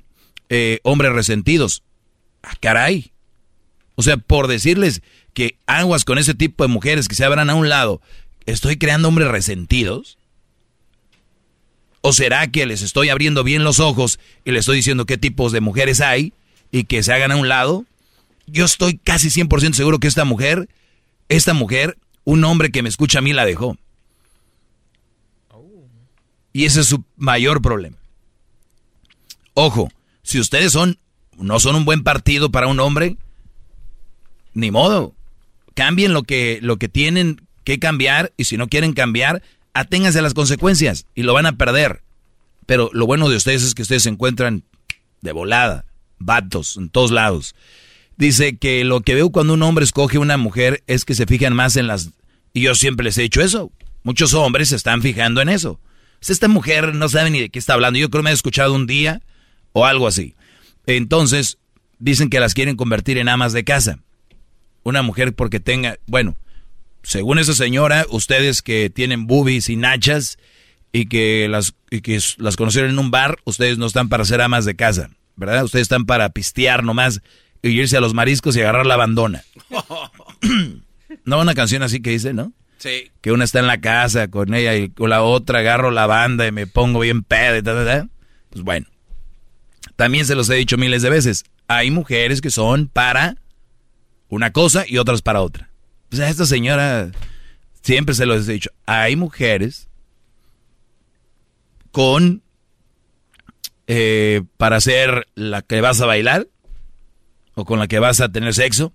eh, 0.49 0.81
hombres 0.83 1.13
resentidos. 1.13 1.85
Ah, 2.43 2.55
caray. 2.61 3.13
O 3.95 4.03
sea, 4.03 4.17
por 4.17 4.49
decirles 4.49 5.03
que 5.35 5.59
aguas 5.67 6.05
con 6.05 6.19
ese 6.19 6.35
tipo 6.35 6.65
de 6.65 6.69
mujeres 6.69 7.07
que 7.07 7.15
se 7.15 7.25
abran 7.25 7.49
a 7.49 7.55
un 7.55 7.69
lado, 7.69 8.01
¿estoy 8.47 8.77
creando 8.77 9.09
hombres 9.09 9.29
resentidos? 9.29 10.19
¿O 12.09 12.13
será 12.15 12.47
que 12.47 12.65
les 12.65 12.81
estoy 12.81 13.11
abriendo 13.11 13.45
bien 13.45 13.65
los 13.65 13.81
ojos 13.81 14.19
y 14.43 14.53
les 14.53 14.61
estoy 14.61 14.77
diciendo 14.77 15.05
qué 15.05 15.19
tipos 15.19 15.53
de 15.53 15.61
mujeres 15.61 16.01
hay 16.01 16.33
y 16.73 16.85
que 16.85 17.03
se 17.03 17.13
hagan 17.13 17.33
a 17.33 17.37
un 17.37 17.49
lado? 17.49 17.85
Yo 18.47 18.65
estoy 18.65 18.97
casi 18.97 19.29
100% 19.29 19.75
seguro 19.75 19.99
que 19.99 20.09
esta 20.09 20.25
mujer, 20.25 20.71
esta 21.29 21.53
mujer, 21.53 21.99
un 22.25 22.45
hombre 22.45 22.71
que 22.71 22.83
me 22.83 22.89
escucha 22.89 23.19
a 23.19 23.21
mí 23.21 23.35
la 23.35 23.45
dejó. 23.45 23.77
Y 26.55 26.65
ese 26.65 26.81
es 26.81 26.87
su 26.87 27.05
mayor 27.19 27.61
problema. 27.61 27.99
Ojo, 29.53 29.91
si 30.23 30.41
ustedes 30.41 30.73
son, 30.73 30.99
no 31.37 31.61
son 31.61 31.77
un 31.77 31.85
buen 31.85 32.05
partido 32.05 32.51
para 32.51 32.69
un 32.69 32.81
hombre, 32.81 33.19
ni 34.55 34.71
modo. 34.71 35.13
Cambien 35.75 36.15
lo 36.15 36.23
que, 36.23 36.59
lo 36.63 36.79
que 36.79 36.89
tienen 36.89 37.43
que 37.65 37.79
cambiar 37.79 38.33
y 38.39 38.45
si 38.45 38.57
no 38.57 38.69
quieren 38.69 38.95
cambiar, 38.95 39.43
aténganse 39.79 40.19
a 40.19 40.23
las 40.23 40.35
consecuencias 40.35 41.07
y 41.15 41.23
lo 41.23 41.35
van 41.35 41.47
a 41.47 41.57
perder. 41.57 42.03
Pero 42.67 42.91
lo 42.93 43.07
bueno 43.07 43.29
de 43.29 43.37
ustedes 43.37 43.63
es 43.63 43.75
que 43.75 43.83
ustedes 43.83 44.03
se 44.03 44.09
encuentran 44.09 44.65
de 45.21 45.33
volada, 45.33 45.85
vatos, 46.19 46.77
en 46.77 46.91
todos 46.91 47.11
lados. 47.11 47.55
Dice 48.17 48.57
que 48.57 48.85
lo 48.85 49.01
que 49.01 49.15
veo 49.15 49.31
cuando 49.31 49.55
un 49.55 49.63
hombre 49.63 49.85
escoge 49.85 50.19
una 50.19 50.37
mujer 50.37 50.83
es 50.87 51.05
que 51.05 51.15
se 51.15 51.27
fijan 51.27 51.55
más 51.55 51.77
en 51.77 51.87
las... 51.87 52.11
Y 52.53 52.63
yo 52.63 52.75
siempre 52.75 53.05
les 53.05 53.17
he 53.19 53.23
dicho 53.23 53.41
eso. 53.41 53.71
Muchos 54.03 54.35
hombres 54.35 54.71
se 54.71 54.77
están 54.77 55.01
fijando 55.01 55.41
en 55.41 55.49
eso. 55.49 55.81
esta 56.21 56.49
mujer 56.49 56.95
no 56.95 57.09
sabe 57.09 57.31
ni 57.31 57.41
de 57.41 57.49
qué 57.49 57.59
está 57.59 57.75
hablando. 57.75 57.99
Yo 57.99 58.11
creo 58.11 58.23
que 58.23 58.25
me 58.25 58.31
he 58.31 58.35
escuchado 58.35 58.75
un 58.75 58.87
día 58.87 59.23
o 59.73 59.87
algo 59.87 60.09
así. 60.09 60.35
Entonces, 60.87 61.59
dicen 62.01 62.31
que 62.31 62.41
las 62.41 62.55
quieren 62.55 62.77
convertir 62.77 63.19
en 63.19 63.29
amas 63.29 63.53
de 63.53 63.63
casa. 63.63 64.01
Una 64.83 65.03
mujer 65.03 65.35
porque 65.35 65.61
tenga... 65.61 65.99
Bueno, 66.07 66.37
según 67.09 67.39
esa 67.39 67.55
señora, 67.55 68.05
ustedes 68.11 68.61
que 68.61 68.91
tienen 68.91 69.27
boobies 69.27 69.71
y 69.71 69.77
nachas 69.77 70.37
y 70.93 71.07
que 71.07 71.49
las, 71.49 71.75
que 71.89 72.21
las 72.37 72.57
conocieron 72.57 72.91
en 72.91 72.99
un 72.99 73.11
bar, 73.11 73.39
ustedes 73.45 73.79
no 73.79 73.87
están 73.87 74.11
para 74.11 74.27
ser 74.27 74.43
amas 74.43 74.67
de 74.67 74.77
casa, 74.77 75.09
¿verdad? 75.35 75.65
Ustedes 75.65 75.85
están 75.85 76.05
para 76.05 76.29
pistear 76.29 76.85
nomás 76.85 77.23
y 77.63 77.71
irse 77.71 77.97
a 77.97 78.03
los 78.03 78.13
mariscos 78.13 78.57
y 78.57 78.61
agarrar 78.61 78.85
la 78.85 78.99
bandona. 78.99 79.43
no, 81.25 81.41
una 81.41 81.55
canción 81.55 81.83
así 81.83 82.03
que 82.03 82.11
dice, 82.11 82.35
¿no? 82.35 82.53
Sí. 82.77 83.11
Que 83.23 83.33
una 83.33 83.45
está 83.45 83.61
en 83.61 83.69
la 83.69 83.81
casa 83.81 84.29
con 84.29 84.53
ella 84.53 84.77
y 84.77 84.91
con 84.91 85.09
la 85.09 85.23
otra 85.23 85.61
agarro 85.61 85.91
la 85.91 86.07
banda 86.07 86.47
y 86.47 86.53
me 86.53 86.67
pongo 86.67 87.01
bien 87.01 87.23
pedo 87.23 87.57
y 87.57 87.63
tal, 87.63 88.11
Pues 88.51 88.63
bueno. 88.63 88.87
También 89.97 90.27
se 90.27 90.35
los 90.35 90.51
he 90.51 90.57
dicho 90.57 90.77
miles 90.77 91.01
de 91.01 91.09
veces. 91.09 91.47
Hay 91.69 91.91
mujeres 91.91 92.43
que 92.43 92.51
son 92.51 92.87
para 92.87 93.37
una 94.29 94.53
cosa 94.53 94.85
y 94.87 94.99
otras 94.99 95.23
para 95.23 95.41
otra. 95.41 95.71
Pues 96.09 96.21
a 96.23 96.29
esta 96.29 96.47
señora 96.47 97.11
siempre 97.83 98.15
se 98.15 98.27
lo 98.27 98.35
he 98.35 98.43
dicho. 98.43 98.71
Hay 98.87 99.17
mujeres 99.17 99.89
con 101.91 102.43
eh, 103.87 104.43
para 104.57 104.81
ser 104.81 105.27
la 105.35 105.63
que 105.63 105.81
vas 105.81 106.01
a 106.01 106.07
bailar 106.07 106.49
o 107.55 107.65
con 107.65 107.79
la 107.79 107.89
que 107.89 107.99
vas 107.99 108.21
a 108.21 108.29
tener 108.31 108.55
sexo, 108.55 108.93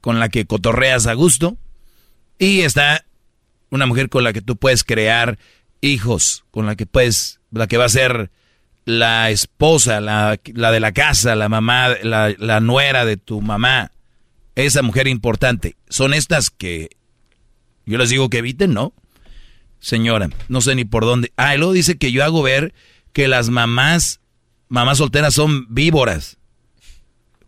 con 0.00 0.18
la 0.18 0.28
que 0.28 0.46
cotorreas 0.46 1.06
a 1.06 1.14
gusto 1.14 1.58
y 2.38 2.62
está 2.62 3.04
una 3.70 3.86
mujer 3.86 4.08
con 4.08 4.24
la 4.24 4.32
que 4.32 4.40
tú 4.40 4.56
puedes 4.56 4.82
crear 4.82 5.38
hijos, 5.80 6.44
con 6.50 6.66
la 6.66 6.74
que 6.74 6.86
puedes, 6.86 7.40
la 7.50 7.66
que 7.66 7.76
va 7.76 7.84
a 7.84 7.90
ser 7.90 8.30
la 8.84 9.30
esposa, 9.30 10.00
la, 10.00 10.40
la 10.54 10.72
de 10.72 10.80
la 10.80 10.92
casa, 10.92 11.36
la 11.36 11.48
mamá, 11.48 11.88
la, 12.02 12.34
la 12.38 12.60
nuera 12.60 13.04
de 13.04 13.16
tu 13.16 13.40
mamá 13.40 13.92
esa 14.66 14.82
mujer 14.82 15.08
importante. 15.08 15.76
Son 15.88 16.14
estas 16.14 16.50
que 16.50 16.90
yo 17.86 17.98
les 17.98 18.10
digo 18.10 18.30
que 18.30 18.38
eviten, 18.38 18.72
¿no? 18.72 18.92
Señora, 19.80 20.28
no 20.48 20.60
sé 20.60 20.74
ni 20.74 20.84
por 20.84 21.04
dónde. 21.04 21.32
Ah, 21.36 21.54
y 21.54 21.58
luego 21.58 21.72
dice 21.72 21.98
que 21.98 22.12
yo 22.12 22.24
hago 22.24 22.42
ver 22.42 22.74
que 23.12 23.28
las 23.28 23.48
mamás, 23.48 24.20
mamás 24.68 24.98
solteras 24.98 25.34
son 25.34 25.66
víboras. 25.72 26.38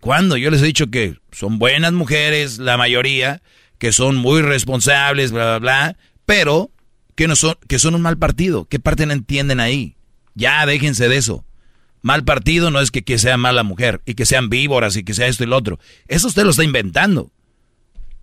¿Cuándo? 0.01 0.37
Yo 0.37 0.51
les 0.51 0.63
he 0.63 0.67
dicho 0.67 0.91
que 0.91 1.19
son 1.31 1.59
buenas 1.59 1.93
mujeres, 1.93 2.59
la 2.59 2.77
mayoría, 2.77 3.43
que 3.79 3.93
son 3.93 4.17
muy 4.17 4.43
responsables, 4.43 5.31
bla, 5.31 5.45
bla, 5.45 5.59
bla, 5.59 5.97
pero 6.27 6.71
que, 7.15 7.29
no 7.29 7.37
son, 7.37 7.57
que 7.69 7.79
son 7.79 7.95
un 7.95 8.03
mal 8.03 8.19
partido. 8.19 8.65
¿Qué 8.65 8.81
parte 8.81 9.07
no 9.07 9.13
entienden 9.13 9.61
ahí? 9.61 9.97
Ya, 10.35 10.65
déjense 10.67 11.09
de 11.09 11.17
eso. 11.19 11.45
Mal 12.03 12.25
partido 12.25 12.71
no 12.71 12.81
es 12.81 12.91
que, 12.91 13.03
que 13.03 13.19
sea 13.19 13.37
mala 13.37 13.63
mujer 13.63 14.03
y 14.05 14.15
que 14.15 14.27
sean 14.27 14.51
víboras 14.51 14.97
y 14.97 15.05
que 15.05 15.15
sea 15.15 15.29
esto 15.29 15.45
y 15.45 15.47
lo 15.47 15.57
otro. 15.57 15.79
Eso 16.09 16.27
usted 16.27 16.43
lo 16.43 16.51
está 16.51 16.65
inventando. 16.65 17.31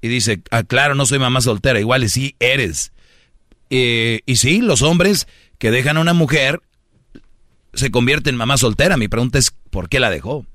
Y 0.01 0.10
dice, 0.10 0.41
ah, 0.51 0.64
claro, 0.64 0.95
no 0.95 1.06
soy 1.06 1.19
mamá 1.19 1.41
soltera. 1.41 1.80
Igual 1.80 2.03
y 2.03 2.10
sí 2.10 2.35
eres. 2.39 2.91
Eh, 3.69 4.22
y 4.26 4.35
sí, 4.35 4.61
los 4.61 4.81
hombres 4.81 5.27
que 5.57 5.72
dejan 5.72 5.97
a 5.97 6.01
una 6.01 6.14
mujer 6.14 6.61
se 7.73 7.91
convierten 7.91 8.35
en 8.35 8.38
mamá 8.38 8.57
soltera. 8.57 8.97
Mi 8.97 9.07
pregunta 9.07 9.39
es, 9.39 9.53
¿por 9.69 9.89
qué 9.89 9.99
la 9.99 10.10
dejó? 10.10 10.45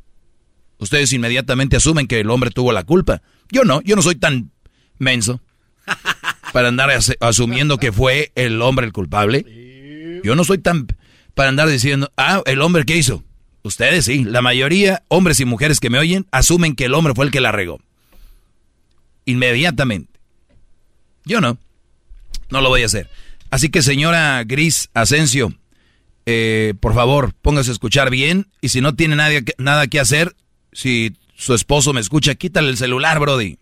Ustedes 0.78 1.12
inmediatamente 1.12 1.76
asumen 1.76 2.06
que 2.06 2.20
el 2.20 2.30
hombre 2.30 2.50
tuvo 2.50 2.72
la 2.72 2.84
culpa. 2.84 3.22
Yo 3.50 3.64
no, 3.64 3.80
yo 3.82 3.96
no 3.96 4.02
soy 4.02 4.16
tan 4.16 4.50
menso 4.98 5.40
para 6.52 6.68
andar 6.68 6.90
asumiendo 7.20 7.78
que 7.78 7.92
fue 7.92 8.32
el 8.34 8.60
hombre 8.60 8.86
el 8.86 8.92
culpable. 8.92 10.20
Yo 10.24 10.34
no 10.34 10.44
soy 10.44 10.58
tan 10.58 10.86
para 11.34 11.48
andar 11.48 11.68
diciendo, 11.68 12.10
ah, 12.16 12.42
el 12.46 12.60
hombre 12.60 12.84
que 12.84 12.96
hizo. 12.96 13.22
Ustedes 13.62 14.04
sí, 14.04 14.24
la 14.24 14.42
mayoría, 14.42 15.02
hombres 15.08 15.40
y 15.40 15.44
mujeres 15.44 15.80
que 15.80 15.90
me 15.90 15.98
oyen, 15.98 16.26
asumen 16.30 16.76
que 16.76 16.84
el 16.84 16.94
hombre 16.94 17.14
fue 17.14 17.24
el 17.24 17.30
que 17.30 17.40
la 17.40 17.50
regó. 17.50 17.80
Inmediatamente. 19.24 20.20
Yo 21.24 21.40
no. 21.40 21.58
No 22.50 22.60
lo 22.60 22.68
voy 22.68 22.82
a 22.82 22.86
hacer. 22.86 23.08
Así 23.50 23.70
que 23.70 23.82
señora 23.82 24.44
Gris 24.44 24.90
Asensio, 24.92 25.54
eh, 26.26 26.74
por 26.80 26.94
favor, 26.94 27.32
póngase 27.40 27.70
a 27.70 27.72
escuchar 27.72 28.10
bien. 28.10 28.48
Y 28.60 28.68
si 28.68 28.80
no 28.80 28.94
tiene 28.94 29.16
nada, 29.16 29.86
que 29.86 30.00
hacer, 30.00 30.34
si 30.72 31.16
su 31.36 31.54
esposo 31.54 31.92
me 31.92 32.00
escucha, 32.00 32.34
quítale 32.34 32.68
el 32.68 32.76
celular, 32.76 33.18
Brody. 33.18 33.58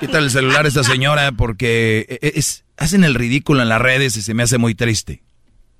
Quítale 0.00 0.26
el 0.26 0.30
celular 0.30 0.66
a 0.66 0.68
esta 0.68 0.84
señora 0.84 1.32
porque 1.32 2.06
e, 2.08 2.18
e, 2.20 2.32
es, 2.38 2.64
hacen 2.76 3.02
el 3.02 3.14
ridículo 3.14 3.62
en 3.62 3.70
las 3.70 3.80
redes 3.80 4.16
y 4.16 4.22
se 4.22 4.34
me 4.34 4.42
hace 4.42 4.58
muy 4.58 4.74
triste. 4.74 5.22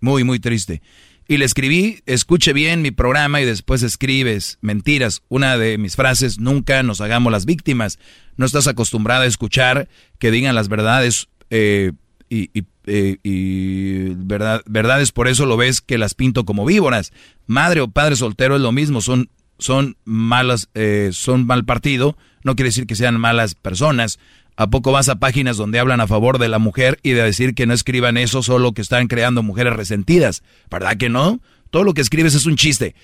Muy, 0.01 0.25
muy 0.25 0.39
triste. 0.39 0.83
Y 1.29 1.39
le 1.39 1.45
escribí, 1.45 2.03
escuche 2.07 2.53
bien 2.53 2.83
mi 2.83 2.93
programa 2.93 3.41
y 3.41 3.45
después 3.45 3.83
escribes 3.83 4.59
mentiras. 4.61 5.23
Una 5.29 5.59
de 5.59 5.77
mis 5.77 5.97
frases, 5.97 6.39
nunca 6.39 6.83
nos 6.85 7.01
hagamos 7.01 7.33
las 7.33 7.47
víctimas. 7.47 7.99
No 8.37 8.47
estás 8.47 8.69
acostumbrada 8.69 9.23
a 9.23 9.27
escuchar 9.27 9.89
que 10.21 10.31
digan 10.31 10.55
las 10.55 10.69
verdades 10.69 11.29
eh, 11.51 11.93
y, 12.29 12.51
eh, 12.87 14.15
verdad, 14.17 14.63
verdades, 14.67 15.11
por 15.11 15.27
eso 15.27 15.47
lo 15.47 15.57
ves 15.57 15.81
que 15.81 15.99
las 15.99 16.15
pinto 16.15 16.45
como 16.45 16.65
víboras. 16.65 17.13
Madre 17.47 17.81
o 17.81 17.89
padre 17.89 18.15
soltero 18.15 18.55
es 18.55 18.63
lo 18.63 18.71
mismo, 18.71 19.01
son, 19.01 19.29
son 19.59 19.97
malas, 20.05 20.69
eh, 20.75 21.11
son 21.13 21.47
mal 21.47 21.65
partido, 21.65 22.17
no 22.45 22.55
quiere 22.55 22.69
decir 22.69 22.87
que 22.87 22.95
sean 22.95 23.19
malas 23.19 23.57
personas. 23.57 24.19
¿A 24.57 24.71
poco 24.71 24.91
vas 24.91 25.09
a 25.11 25.19
páginas 25.19 25.59
donde 25.59 25.79
hablan 25.79 26.01
a 26.01 26.07
favor 26.07 26.39
de 26.39 26.49
la 26.49 26.59
mujer 26.59 26.99
y 27.03 27.11
de 27.11 27.23
decir 27.23 27.55
que 27.55 27.67
no 27.67 27.75
escriban 27.75 28.17
eso, 28.17 28.43
solo 28.43 28.73
que 28.73 28.81
están 28.81 29.07
creando 29.07 29.43
mujeres 29.43 29.75
resentidas? 29.75 30.43
¿Verdad 30.71 30.97
que 30.97 31.11
no? 31.11 31.41
Todo 31.71 31.85
lo 31.85 31.93
que 31.93 32.01
escribes 32.01 32.35
es 32.35 32.47
un 32.47 32.57
chiste. 32.57 32.95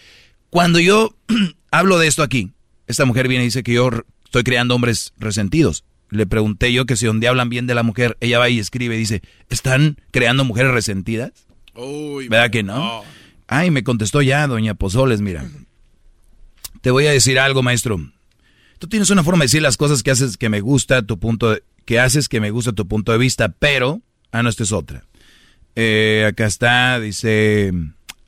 Cuando 0.48 0.78
yo 0.80 1.14
hablo 1.70 1.98
de 1.98 2.06
esto 2.06 2.22
aquí, 2.22 2.52
esta 2.86 3.04
mujer 3.04 3.28
viene 3.28 3.44
y 3.44 3.48
dice 3.48 3.62
que 3.62 3.74
yo 3.74 3.90
estoy 4.24 4.44
creando 4.44 4.74
hombres 4.74 5.12
resentidos. 5.18 5.84
Le 6.08 6.26
pregunté 6.26 6.72
yo 6.72 6.86
que 6.86 6.96
si 6.96 7.06
donde 7.06 7.28
hablan 7.28 7.48
bien 7.48 7.66
de 7.66 7.74
la 7.74 7.82
mujer, 7.82 8.16
ella 8.20 8.38
va 8.38 8.48
y 8.48 8.58
escribe 8.58 8.96
y 8.96 8.98
dice, 8.98 9.22
¿están 9.50 9.98
creando 10.10 10.44
mujeres 10.44 10.72
resentidas? 10.72 11.32
¿Verdad 12.28 12.50
que 12.50 12.62
no? 12.62 13.02
Ay, 13.46 13.70
me 13.70 13.84
contestó 13.84 14.22
ya, 14.22 14.46
doña 14.46 14.74
Pozoles, 14.74 15.20
mira. 15.20 15.46
Te 16.80 16.90
voy 16.90 17.06
a 17.06 17.12
decir 17.12 17.38
algo, 17.38 17.62
maestro. 17.62 18.00
Tú 18.82 18.88
tienes 18.88 19.10
una 19.10 19.22
forma 19.22 19.42
de 19.42 19.44
decir 19.44 19.62
las 19.62 19.76
cosas 19.76 20.02
que 20.02 20.10
haces 20.10 20.36
que 20.36 20.48
me 20.48 20.60
gusta 20.60 21.02
tu 21.02 21.16
punto 21.20 21.52
de, 21.52 21.62
que 21.84 22.00
haces 22.00 22.28
que 22.28 22.40
me 22.40 22.50
gusta 22.50 22.72
tu 22.72 22.88
punto 22.88 23.12
de 23.12 23.18
vista, 23.18 23.48
pero 23.48 24.02
ah 24.32 24.42
no 24.42 24.48
esta 24.48 24.64
es 24.64 24.72
otra. 24.72 25.04
Eh, 25.76 26.26
acá 26.28 26.46
está, 26.46 26.98
dice, 26.98 27.72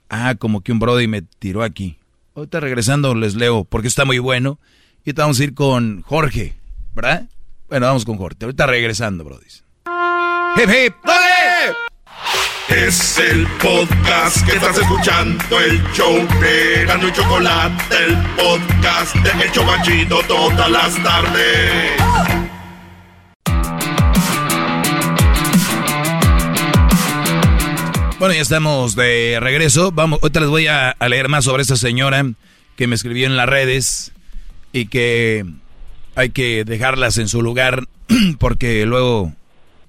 ah 0.09 0.37
como 0.37 0.61
que 0.61 0.71
un 0.71 0.79
brody 0.79 1.09
me 1.09 1.23
tiró 1.23 1.65
aquí. 1.65 1.99
Ahorita 2.37 2.61
regresando 2.61 3.17
les 3.17 3.35
leo 3.35 3.65
porque 3.65 3.89
está 3.89 4.05
muy 4.05 4.21
bueno. 4.21 4.61
Y 5.05 5.11
ahorita 5.11 5.23
vamos 5.23 5.41
a 5.41 5.43
ir 5.43 5.55
con 5.55 6.03
Jorge, 6.03 6.55
¿verdad? 6.95 7.29
Bueno, 7.69 7.87
vamos 7.87 8.05
con 8.05 8.17
Jorge. 8.17 8.45
Ahorita 8.45 8.69
regresando, 8.69 9.25
brody. 9.25 9.47
¡Hip, 10.57 10.71
hip! 10.71 10.95
Es 12.69 13.19
el 13.19 13.47
podcast 13.63 14.45
que 14.47 14.57
estás 14.57 14.79
escuchando, 14.79 15.61
el 15.61 15.83
show 15.93 16.17
de 16.41 16.85
Gano 16.87 17.09
y 17.09 17.13
Chocolate, 17.13 17.95
el 18.07 18.17
podcast 18.37 19.15
de 19.17 19.45
El 19.45 19.53
Chocachito 19.53 20.21
todas 20.27 20.71
las 20.71 21.03
tardes. 21.03 21.93
Bueno, 28.19 28.35
ya 28.35 28.41
estamos 28.41 28.97
de 28.97 29.39
regreso. 29.41 29.93
Vamos, 29.93 30.21
ahorita 30.23 30.41
les 30.41 30.49
voy 30.49 30.67
a, 30.67 30.91
a 30.91 31.09
leer 31.09 31.29
más 31.29 31.45
sobre 31.45 31.63
esta 31.63 31.77
señora 31.77 32.25
que 32.77 32.87
me 32.87 32.95
escribió 32.95 33.27
en 33.27 33.37
las 33.37 33.49
redes 33.49 34.13
y 34.73 34.87
que 34.87 35.45
hay 36.15 36.31
que 36.31 36.65
dejarlas 36.65 37.19
en 37.19 37.29
su 37.29 37.43
lugar 37.43 37.87
porque 38.39 38.87
luego 38.87 39.35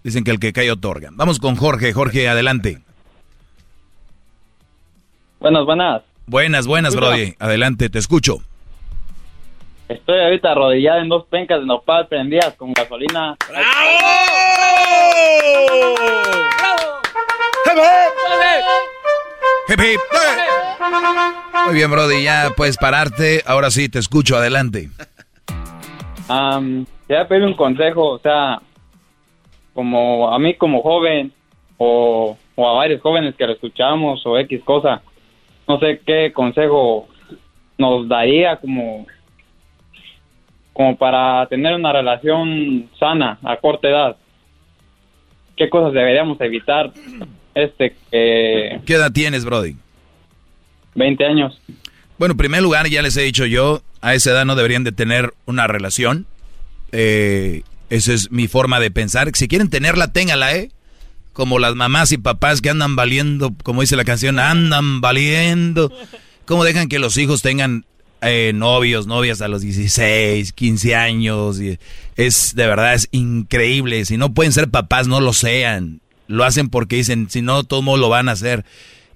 dicen 0.06 0.24
que 0.24 0.30
el 0.30 0.40
que 0.40 0.54
cae 0.54 0.72
otorga. 0.72 1.10
Vamos 1.14 1.40
con 1.40 1.56
Jorge. 1.56 1.92
Jorge, 1.92 2.30
adelante. 2.30 2.78
Buenas, 5.40 5.66
buenas. 5.66 6.04
Buenas, 6.28 6.68
buenas, 6.68 6.96
Brody. 6.96 7.34
Adelante, 7.40 7.90
te 7.90 7.98
escucho. 7.98 8.38
Estoy 9.90 10.20
ahorita 10.20 10.52
arrodillado 10.52 11.00
en 11.02 11.10
dos 11.10 11.26
pencas 11.26 11.60
de 11.60 11.66
nopal 11.66 12.08
prendidas 12.08 12.54
con 12.56 12.72
gasolina. 12.74 13.36
Hip, 19.68 19.80
hip. 19.80 20.00
Muy 21.66 21.74
bien, 21.74 21.90
Brody, 21.90 22.24
ya 22.24 22.52
puedes 22.56 22.78
pararte. 22.78 23.42
Ahora 23.48 23.72
sí, 23.72 23.90
te 23.90 23.98
escucho, 23.98 24.38
adelante. 24.38 24.90
Um, 26.30 26.86
quería 27.08 27.28
pedir 27.28 27.44
un 27.44 27.56
consejo, 27.56 28.12
o 28.12 28.20
sea, 28.20 28.62
como 29.76 30.34
a 30.34 30.40
mí 30.40 30.56
como 30.56 30.82
joven 30.82 31.32
o, 31.78 32.36
o 32.56 32.68
a 32.68 32.74
varios 32.74 33.02
jóvenes 33.02 33.36
que 33.36 33.46
lo 33.46 33.54
escuchamos 33.54 34.26
o 34.26 34.40
X 34.40 34.64
cosa, 34.64 35.04
no 35.68 35.78
sé 35.80 36.02
qué 36.04 36.32
consejo 36.34 37.08
nos 37.78 38.08
daría 38.08 38.56
como 38.56 39.06
como 40.72 40.98
para 40.98 41.46
tener 41.48 41.74
una 41.76 41.94
relación 41.94 42.90
sana 43.00 43.38
a 43.44 43.58
corta 43.58 43.88
edad. 43.88 44.18
¿Qué 45.56 45.70
cosas 45.70 45.94
deberíamos 45.94 46.40
evitar? 46.42 46.92
Este 47.54 47.96
que 48.12 48.82
¿Qué 48.86 48.94
edad 48.96 49.12
tienes, 49.14 49.46
Brody? 49.46 49.76
20 50.96 51.26
años. 51.26 51.62
Bueno, 52.18 52.34
en 52.34 52.38
primer 52.38 52.62
lugar, 52.62 52.88
ya 52.88 53.02
les 53.02 53.16
he 53.16 53.22
dicho 53.22 53.46
yo, 53.46 53.82
a 54.02 54.14
esa 54.14 54.32
edad 54.32 54.46
no 54.46 54.56
deberían 54.56 54.84
de 54.84 54.92
tener 54.92 55.34
una 55.46 55.68
relación. 55.68 56.26
Eh, 56.92 57.64
esa 57.96 58.14
es 58.14 58.32
mi 58.32 58.48
forma 58.48 58.80
de 58.80 58.92
pensar. 58.92 59.32
Si 59.34 59.48
quieren 59.48 59.70
tenerla, 59.70 60.12
téngala, 60.12 60.56
¿eh? 60.56 60.72
Como 61.34 61.60
las 61.60 61.76
mamás 61.76 62.12
y 62.12 62.18
papás 62.18 62.62
que 62.62 62.70
andan 62.70 62.96
valiendo, 62.96 63.54
como 63.64 63.82
dice 63.82 63.96
la 63.96 64.06
canción, 64.06 64.40
andan 64.40 65.02
valiendo. 65.02 65.92
¿Cómo 66.46 66.64
dejan 66.64 66.88
que 66.88 67.00
los 67.00 67.18
hijos 67.18 67.42
tengan 67.42 67.86
eh, 68.22 68.52
novios, 68.56 69.08
novias 69.08 69.42
a 69.42 69.48
los 69.48 69.62
16, 69.62 70.54
15 70.54 70.96
años? 70.96 71.60
Y 71.60 71.78
es, 72.16 72.54
de 72.56 72.68
verdad, 72.68 72.94
es 72.94 73.08
increíble. 73.12 74.06
Si 74.06 74.18
no 74.18 74.34
pueden 74.34 74.54
ser 74.54 74.70
papás, 74.70 75.08
no 75.08 75.20
lo 75.20 75.34
sean. 75.34 76.02
Lo 76.28 76.44
hacen 76.44 76.70
porque 76.70 76.98
dicen, 76.98 77.30
si 77.30 77.42
no, 77.42 77.64
todo 77.64 77.82
mundo 77.82 77.98
lo 77.98 78.10
van 78.10 78.30
a 78.30 78.34
hacer. 78.34 78.66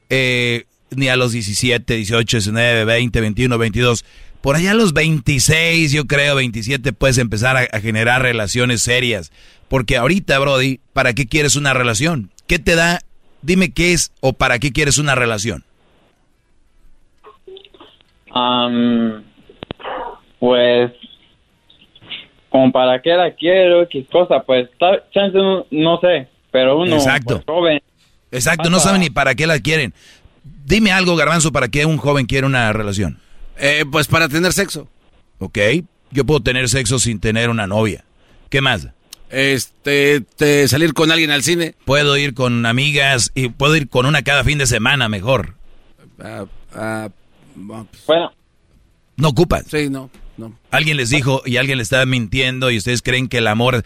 Eh, 0.09 0.65
ni 0.91 1.07
a 1.07 1.15
los 1.15 1.31
17, 1.31 1.95
18, 1.95 2.37
19, 2.37 2.85
20, 2.85 3.21
21, 3.21 3.57
22. 3.57 4.05
Por 4.41 4.55
allá 4.55 4.71
a 4.71 4.75
los 4.75 4.93
26, 4.93 5.91
yo 5.91 6.05
creo, 6.05 6.35
27, 6.35 6.93
puedes 6.93 7.17
empezar 7.17 7.57
a, 7.57 7.61
a, 7.61 7.81
generar 7.81 8.21
relaciones 8.21 8.81
serias. 8.81 9.31
Porque 9.67 9.97
ahorita, 9.97 10.39
Brody, 10.39 10.79
¿para 10.93 11.13
qué 11.13 11.27
quieres 11.27 11.55
una 11.55 11.73
relación? 11.73 12.31
¿Qué 12.47 12.57
te 12.57 12.75
da? 12.75 13.01
Dime 13.41 13.71
qué 13.71 13.93
es 13.93 14.11
o 14.21 14.33
para 14.33 14.59
qué 14.59 14.71
quieres 14.71 14.97
una 14.97 15.15
relación. 15.15 15.63
Um, 18.33 19.23
pues, 20.39 20.91
como 22.49 22.71
para 22.71 23.01
qué 23.01 23.11
la 23.11 23.31
quiero, 23.35 23.87
qué 23.89 24.05
cosa, 24.05 24.43
pues, 24.43 24.69
chance 25.13 25.37
no, 25.37 25.65
no 25.71 25.99
sé, 25.99 26.27
pero 26.51 26.79
uno 26.79 26.95
Exacto. 26.95 27.41
Pues, 27.41 27.45
joven. 27.45 27.81
Exacto, 28.31 28.69
no 28.69 28.79
saben 28.79 29.01
ni 29.01 29.09
para 29.09 29.35
qué 29.35 29.47
la 29.47 29.59
quieren. 29.59 29.93
Dime 30.65 30.91
algo, 30.91 31.15
Garbanzo, 31.15 31.51
para 31.51 31.67
qué 31.67 31.85
un 31.85 31.97
joven 31.97 32.25
quiere 32.25 32.45
una 32.45 32.71
relación. 32.73 33.19
Eh, 33.59 33.85
pues 33.91 34.07
para 34.07 34.29
tener 34.29 34.53
sexo. 34.53 34.87
Ok, 35.39 35.57
yo 36.11 36.25
puedo 36.25 36.41
tener 36.41 36.69
sexo 36.69 36.99
sin 36.99 37.19
tener 37.19 37.49
una 37.49 37.67
novia. 37.67 38.05
¿Qué 38.49 38.61
más? 38.61 38.87
Este, 39.29 40.21
te, 40.21 40.67
salir 40.67 40.93
con 40.93 41.11
alguien 41.11 41.31
al 41.31 41.43
cine. 41.43 41.75
Puedo 41.85 42.17
ir 42.17 42.33
con 42.33 42.65
amigas 42.65 43.31
y 43.35 43.49
puedo 43.49 43.75
ir 43.75 43.87
con 43.87 44.05
una 44.05 44.23
cada 44.23 44.43
fin 44.43 44.57
de 44.57 44.65
semana 44.65 45.07
mejor. 45.07 45.55
Uh, 46.17 46.43
uh, 46.77 47.09
pues. 47.67 48.05
bueno. 48.07 48.31
No 49.17 49.29
ocupan. 49.29 49.65
Sí, 49.65 49.89
no, 49.89 50.09
no. 50.37 50.57
Alguien 50.71 50.97
les 50.97 51.09
dijo 51.09 51.41
y 51.45 51.57
alguien 51.57 51.77
le 51.77 51.83
está 51.83 52.05
mintiendo 52.05 52.71
y 52.71 52.77
ustedes 52.77 53.01
creen 53.01 53.27
que 53.27 53.39
el 53.39 53.47
amor, 53.47 53.83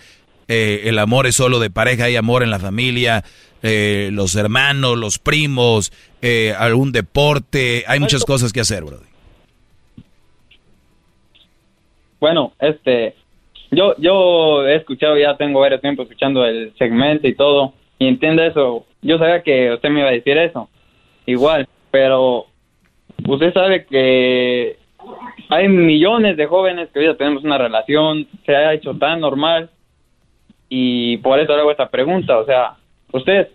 eh, 0.47 0.81
el 0.85 0.99
amor 0.99 1.27
es 1.27 1.35
solo 1.35 1.59
de 1.59 1.69
pareja, 1.69 2.05
hay 2.05 2.15
amor 2.15 2.43
en 2.43 2.51
la 2.51 2.59
familia, 2.59 3.23
eh, 3.63 4.09
los 4.13 4.35
hermanos, 4.35 4.97
los 4.97 5.17
primos, 5.17 5.91
eh, 6.21 6.53
algún 6.57 6.91
deporte, 6.91 7.83
hay 7.87 7.99
muchas 7.99 8.25
cosas 8.25 8.53
que 8.53 8.61
hacer, 8.61 8.83
brother. 8.83 9.12
Bueno, 12.23 12.53
este, 12.57 13.15
yo, 13.69 13.95
yo 13.97 14.65
he 14.65 14.75
escuchado, 14.75 15.17
ya 15.17 15.35
tengo 15.35 15.59
varios 15.59 15.81
tiempo 15.81 16.03
escuchando 16.03 16.45
el 16.45 16.73
segmento 16.77 17.27
y 17.27 17.35
todo, 17.35 17.73
y 17.99 18.07
entiendo 18.07 18.41
eso. 18.43 18.85
Yo 19.01 19.17
sabía 19.17 19.43
que 19.43 19.73
usted 19.73 19.89
me 19.89 19.99
iba 19.99 20.07
a 20.07 20.13
decir 20.13 20.37
eso, 20.37 20.69
igual, 21.25 21.67
pero 21.91 22.45
usted 23.27 23.51
sabe 23.51 23.85
que 23.85 24.77
hay 25.49 25.67
millones 25.67 26.37
de 26.37 26.45
jóvenes 26.45 26.87
que 26.93 26.99
hoy 26.99 27.17
tenemos 27.17 27.43
una 27.43 27.57
relación, 27.57 28.25
se 28.45 28.55
ha 28.55 28.73
hecho 28.73 28.93
tan 28.93 29.19
normal, 29.19 29.69
y 30.69 31.17
por 31.17 31.41
eso 31.41 31.51
hago 31.51 31.71
esta 31.71 31.89
pregunta, 31.89 32.37
o 32.37 32.45
sea, 32.45 32.75
usted, 33.11 33.49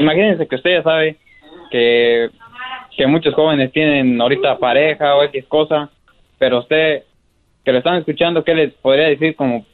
imagínense 0.00 0.48
que 0.48 0.56
usted 0.56 0.78
ya 0.78 0.82
sabe 0.82 1.16
que, 1.70 2.28
que 2.96 3.06
muchos 3.06 3.34
jóvenes 3.34 3.70
tienen 3.70 4.20
ahorita 4.20 4.58
pareja 4.58 5.14
o 5.14 5.22
X 5.22 5.44
cosa, 5.46 5.90
pero 6.40 6.58
usted 6.58 7.04
que 7.64 7.72
lo 7.72 7.78
están 7.78 7.96
escuchando, 7.96 8.42
¿qué 8.44 8.54
les 8.54 8.72
podría 8.74 9.08
decir 9.08 9.36
como 9.36 9.66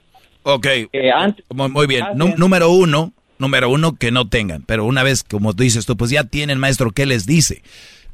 Ok, 0.42 0.66
que 0.92 1.10
antes, 1.10 1.44
muy 1.50 1.86
bien. 1.86 2.04
Nú- 2.14 2.34
número 2.36 2.70
uno, 2.70 3.12
número 3.38 3.68
uno, 3.68 3.96
que 3.96 4.12
no 4.12 4.28
tengan. 4.28 4.62
Pero 4.62 4.84
una 4.84 5.02
vez, 5.02 5.24
como 5.24 5.54
tú 5.54 5.64
dices 5.64 5.86
tú, 5.86 5.96
pues 5.96 6.10
ya 6.10 6.22
tienen, 6.24 6.58
maestro, 6.58 6.92
¿qué 6.92 7.04
les 7.06 7.26
dice? 7.26 7.62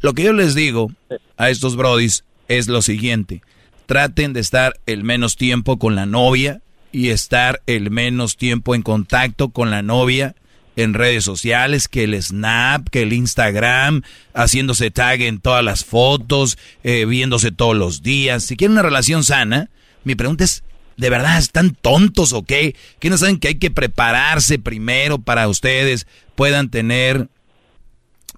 Lo 0.00 0.14
que 0.14 0.22
yo 0.24 0.32
les 0.32 0.54
digo 0.54 0.90
a 1.36 1.50
estos 1.50 1.76
brodis 1.76 2.24
es 2.48 2.68
lo 2.68 2.80
siguiente. 2.82 3.42
Traten 3.86 4.32
de 4.32 4.40
estar 4.40 4.74
el 4.86 5.04
menos 5.04 5.36
tiempo 5.36 5.78
con 5.78 5.94
la 5.94 6.06
novia 6.06 6.60
y 6.90 7.10
estar 7.10 7.60
el 7.66 7.90
menos 7.90 8.36
tiempo 8.36 8.74
en 8.74 8.82
contacto 8.82 9.50
con 9.50 9.70
la 9.70 9.82
novia 9.82 10.34
en 10.76 10.94
redes 10.94 11.24
sociales, 11.24 11.88
que 11.88 12.04
el 12.04 12.20
Snap, 12.20 12.88
que 12.88 13.02
el 13.02 13.12
Instagram, 13.12 14.02
haciéndose 14.34 14.90
tag 14.90 15.20
en 15.22 15.40
todas 15.40 15.64
las 15.64 15.84
fotos, 15.84 16.58
eh, 16.82 17.04
viéndose 17.04 17.52
todos 17.52 17.76
los 17.76 18.02
días. 18.02 18.44
Si 18.44 18.56
quieren 18.56 18.72
una 18.72 18.82
relación 18.82 19.24
sana, 19.24 19.70
mi 20.04 20.14
pregunta 20.14 20.44
es, 20.44 20.64
¿de 20.96 21.10
verdad 21.10 21.38
están 21.38 21.76
tontos 21.80 22.32
o 22.32 22.42
qué? 22.42 22.74
¿Que 22.98 23.10
no 23.10 23.18
saben 23.18 23.38
que 23.38 23.48
hay 23.48 23.54
que 23.56 23.70
prepararse 23.70 24.58
primero 24.58 25.18
para 25.18 25.48
ustedes 25.48 26.06
puedan 26.34 26.70
tener, 26.70 27.28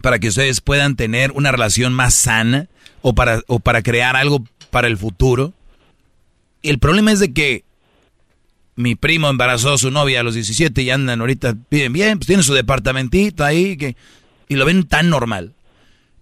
para 0.03 0.19
que 0.19 0.29
ustedes 0.29 0.61
puedan 0.61 0.97
tener 0.97 1.33
una 1.33 1.53
relación 1.53 1.93
más 1.93 2.15
sana 2.15 2.69
o 3.03 3.15
para, 3.15 3.43
o 3.47 3.61
para 3.61 3.83
crear 3.83 4.17
algo 4.17 4.45
para 4.71 4.89
el 4.89 4.99
futuro? 4.99 5.53
El 6.63 6.79
problema 6.79 7.13
es 7.13 7.21
de 7.21 7.33
que 7.33 7.65
mi 8.77 8.95
primo 8.95 9.29
embarazó 9.29 9.75
a 9.75 9.79
su 9.79 9.91
novia 9.91 10.21
a 10.21 10.23
los 10.23 10.35
17 10.35 10.83
y 10.83 10.91
andan 10.91 11.21
ahorita, 11.21 11.57
bien, 11.71 11.93
bien, 11.93 12.19
pues 12.19 12.27
tiene 12.27 12.43
su 12.43 12.55
departamentito 12.55 13.45
ahí 13.45 13.77
que, 13.77 13.97
y 14.49 14.57
lo 14.57 14.65
ven 14.65 14.85
tan 14.85 15.11
normal. 15.11 15.55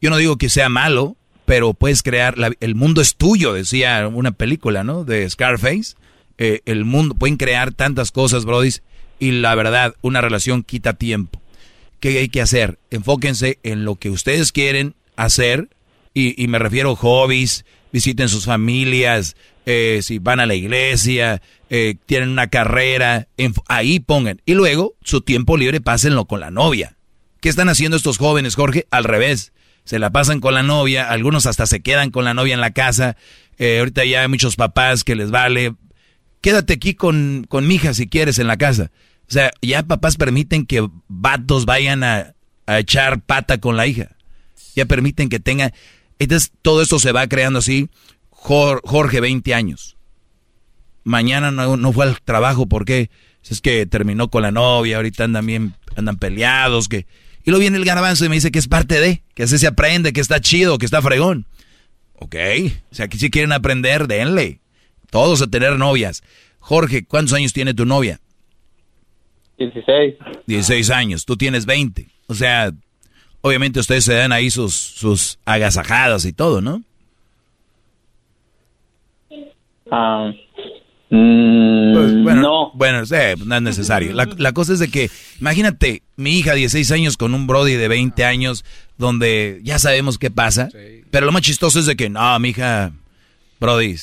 Yo 0.00 0.10
no 0.10 0.16
digo 0.16 0.36
que 0.36 0.48
sea 0.48 0.68
malo, 0.68 1.16
pero 1.44 1.74
puedes 1.74 2.02
crear, 2.02 2.34
el 2.60 2.74
mundo 2.74 3.00
es 3.00 3.16
tuyo, 3.16 3.54
decía 3.54 4.08
una 4.08 4.32
película, 4.32 4.84
¿no? 4.84 5.04
De 5.04 5.28
Scarface. 5.28 5.94
Eh, 6.38 6.60
el 6.64 6.84
mundo, 6.84 7.14
pueden 7.14 7.36
crear 7.36 7.72
tantas 7.72 8.10
cosas, 8.10 8.44
brodis, 8.44 8.82
y 9.18 9.30
la 9.32 9.54
verdad, 9.54 9.94
una 10.02 10.20
relación 10.20 10.62
quita 10.62 10.94
tiempo. 10.94 11.40
¿Qué 12.00 12.18
hay 12.18 12.28
que 12.28 12.40
hacer? 12.40 12.78
Enfóquense 12.90 13.58
en 13.62 13.84
lo 13.84 13.96
que 13.96 14.10
ustedes 14.10 14.50
quieren 14.50 14.94
hacer, 15.16 15.68
y, 16.14 16.42
y 16.42 16.48
me 16.48 16.58
refiero 16.58 16.92
a 16.92 16.96
hobbies, 16.96 17.64
visiten 17.92 18.28
sus 18.28 18.46
familias, 18.46 19.36
eh, 19.66 20.00
si 20.02 20.18
van 20.18 20.40
a 20.40 20.46
la 20.46 20.54
iglesia, 20.54 21.42
eh, 21.70 21.96
tienen 22.06 22.30
una 22.30 22.48
carrera, 22.48 23.28
ahí 23.68 24.00
pongan. 24.00 24.40
Y 24.46 24.54
luego 24.54 24.94
su 25.02 25.20
tiempo 25.20 25.56
libre 25.56 25.80
pásenlo 25.80 26.24
con 26.24 26.40
la 26.40 26.50
novia. 26.50 26.96
¿Qué 27.40 27.48
están 27.48 27.68
haciendo 27.68 27.96
estos 27.96 28.18
jóvenes, 28.18 28.54
Jorge? 28.54 28.86
Al 28.90 29.04
revés. 29.04 29.52
Se 29.84 29.98
la 29.98 30.10
pasan 30.10 30.40
con 30.40 30.54
la 30.54 30.62
novia, 30.62 31.08
algunos 31.08 31.46
hasta 31.46 31.66
se 31.66 31.80
quedan 31.82 32.10
con 32.10 32.24
la 32.24 32.34
novia 32.34 32.54
en 32.54 32.60
la 32.60 32.70
casa. 32.70 33.16
Eh, 33.58 33.78
ahorita 33.80 34.04
ya 34.04 34.22
hay 34.22 34.28
muchos 34.28 34.56
papás 34.56 35.04
que 35.04 35.16
les 35.16 35.30
vale. 35.30 35.74
Quédate 36.40 36.74
aquí 36.74 36.94
con, 36.94 37.46
con 37.48 37.66
mi 37.66 37.76
hija 37.76 37.94
si 37.94 38.08
quieres 38.08 38.38
en 38.38 38.46
la 38.46 38.56
casa. 38.56 38.90
O 39.28 39.32
sea, 39.32 39.50
ya 39.60 39.82
papás 39.82 40.16
permiten 40.16 40.66
que 40.66 40.88
vatos 41.08 41.64
vayan 41.64 42.04
a, 42.04 42.34
a 42.66 42.78
echar 42.78 43.22
pata 43.22 43.58
con 43.58 43.76
la 43.76 43.86
hija. 43.86 44.16
Ya 44.74 44.86
permiten 44.86 45.28
que 45.28 45.40
tengan... 45.40 45.72
Entonces 46.24 46.52
todo 46.62 46.82
esto 46.82 46.98
se 46.98 47.12
va 47.12 47.26
creando 47.26 47.58
así. 47.58 47.88
Jorge, 48.30 49.20
20 49.20 49.54
años. 49.54 49.96
Mañana 51.04 51.50
no, 51.50 51.92
fue 51.92 52.06
al 52.06 52.20
trabajo 52.20 52.66
porque 52.66 53.10
es 53.48 53.60
que 53.60 53.86
terminó 53.86 54.28
con 54.28 54.42
la 54.42 54.50
novia, 54.50 54.96
ahorita 54.96 55.24
andan 55.24 55.46
bien, 55.46 55.74
andan 55.96 56.16
peleados, 56.16 56.88
que... 56.88 57.06
Y 57.44 57.50
luego 57.50 57.60
viene 57.60 57.76
el 57.76 57.84
garbanzo 57.84 58.24
y 58.24 58.28
me 58.28 58.36
dice 58.36 58.52
que 58.52 58.60
es 58.60 58.68
parte 58.68 59.00
de, 59.00 59.24
que 59.34 59.44
así 59.44 59.58
se 59.58 59.66
aprende, 59.66 60.12
que 60.12 60.20
está 60.20 60.40
chido, 60.40 60.78
que 60.78 60.86
está 60.86 61.02
fregón. 61.02 61.46
Ok, 62.14 62.36
o 62.90 62.94
sea, 62.94 63.08
que 63.08 63.18
si 63.18 63.30
quieren 63.30 63.50
aprender, 63.50 64.06
denle. 64.06 64.60
Todos 65.10 65.42
a 65.42 65.48
tener 65.48 65.76
novias. 65.76 66.22
Jorge, 66.60 67.04
¿cuántos 67.04 67.34
años 67.34 67.52
tiene 67.52 67.74
tu 67.74 67.84
novia? 67.84 68.20
16. 69.58 70.14
16 70.46 70.90
años, 70.90 71.24
tú 71.24 71.36
tienes 71.36 71.66
20. 71.66 72.08
O 72.28 72.34
sea, 72.34 72.72
obviamente 73.42 73.80
ustedes 73.80 74.04
se 74.04 74.14
dan 74.14 74.32
ahí 74.32 74.50
sus, 74.50 74.74
sus 74.74 75.38
agasajadas 75.44 76.24
y 76.24 76.32
todo, 76.32 76.60
¿no? 76.60 76.82
Ah, 79.90 80.32
mm, 81.10 81.92
pues, 81.92 82.22
bueno, 82.22 82.40
no. 82.40 82.72
Bueno, 82.74 83.02
no 83.44 83.56
es 83.56 83.62
necesario. 83.62 84.14
La, 84.14 84.52
cosa 84.52 84.72
es 84.72 84.78
de 84.78 84.88
que, 84.88 85.10
imagínate, 85.38 86.02
mi 86.16 86.38
hija 86.38 86.54
16 86.54 86.90
años 86.92 87.16
con 87.18 87.34
un 87.34 87.46
Brody 87.46 87.74
de 87.74 87.88
20 87.88 88.24
años, 88.24 88.64
donde 88.96 89.60
ya 89.62 89.78
sabemos 89.78 90.18
qué 90.18 90.30
pasa. 90.30 90.70
Pero 91.10 91.26
lo 91.26 91.32
más 91.32 91.42
chistoso 91.42 91.78
es 91.78 91.86
de 91.86 91.96
que, 91.96 92.08
no, 92.08 92.38
mi 92.38 92.50
hija, 92.50 92.92
Brody, 93.60 93.96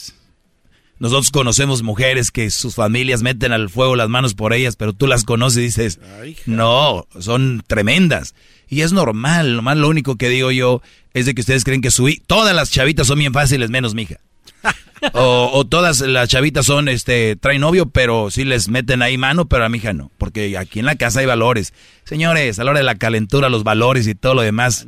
nosotros 1.00 1.32
conocemos 1.32 1.82
mujeres 1.82 2.30
que 2.32 2.50
sus 2.50 2.76
familias 2.76 3.22
meten 3.22 3.54
al 3.54 3.70
fuego 3.70 3.96
las 3.96 4.10
manos 4.10 4.34
por 4.34 4.54
ellas, 4.54 4.76
pero 4.76 4.94
tú 4.94 5.08
las 5.08 5.24
conoces 5.24 5.58
y 5.58 5.62
dices, 5.62 6.00
no, 6.46 7.08
son 7.20 7.64
tremendas. 7.66 8.36
Y 8.68 8.82
es 8.82 8.92
normal, 8.92 9.56
lo 9.58 9.62
más 9.62 9.78
lo 9.78 9.88
único 9.88 10.18
que 10.18 10.30
digo 10.30 10.52
yo 10.52 10.82
es 11.14 11.26
de 11.26 11.34
que 11.34 11.42
ustedes 11.42 11.64
creen 11.64 11.82
que 11.82 11.92
su 11.92 12.10
todas 12.28 12.56
las 12.56 12.70
chavitas 12.70 13.08
son 13.08 13.20
bien 13.20 13.34
fáciles, 13.34 13.70
menos 13.70 13.96
mi 13.96 14.04
hija. 14.04 14.18
o, 15.14 15.66
todas 15.66 16.02
las 16.02 16.28
chavitas 16.30 16.66
son, 16.66 16.90
este, 16.90 17.36
traen 17.36 17.62
novio, 17.62 17.88
pero 17.88 18.30
sí 18.30 18.44
les 18.44 18.68
meten 18.68 19.02
ahí 19.02 19.18
mano, 19.18 19.48
pero 19.48 19.66
a 19.66 19.70
mi 19.70 19.78
hija 19.78 19.94
no. 19.94 20.12
Porque 20.18 20.58
aquí 20.58 20.80
en 20.80 20.86
la 20.86 20.96
casa 20.96 21.22
hay 21.22 21.26
valores. 21.26 21.74
Señores, 22.04 22.60
a 22.60 22.64
la 22.64 22.72
hora 22.72 22.80
de 22.80 22.86
la 22.86 22.96
calentura, 22.96 23.50
los 23.50 23.64
valores 23.64 24.08
y 24.08 24.16
todo 24.16 24.34
lo 24.34 24.42
demás 24.42 24.88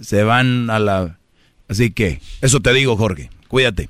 se 0.00 0.22
van 0.24 0.70
a 0.70 0.78
la... 0.78 1.18
Así 1.68 1.90
que, 1.90 2.20
eso 2.42 2.60
te 2.60 2.72
digo, 2.72 2.96
Jorge. 2.96 3.30
Cuídate. 3.48 3.88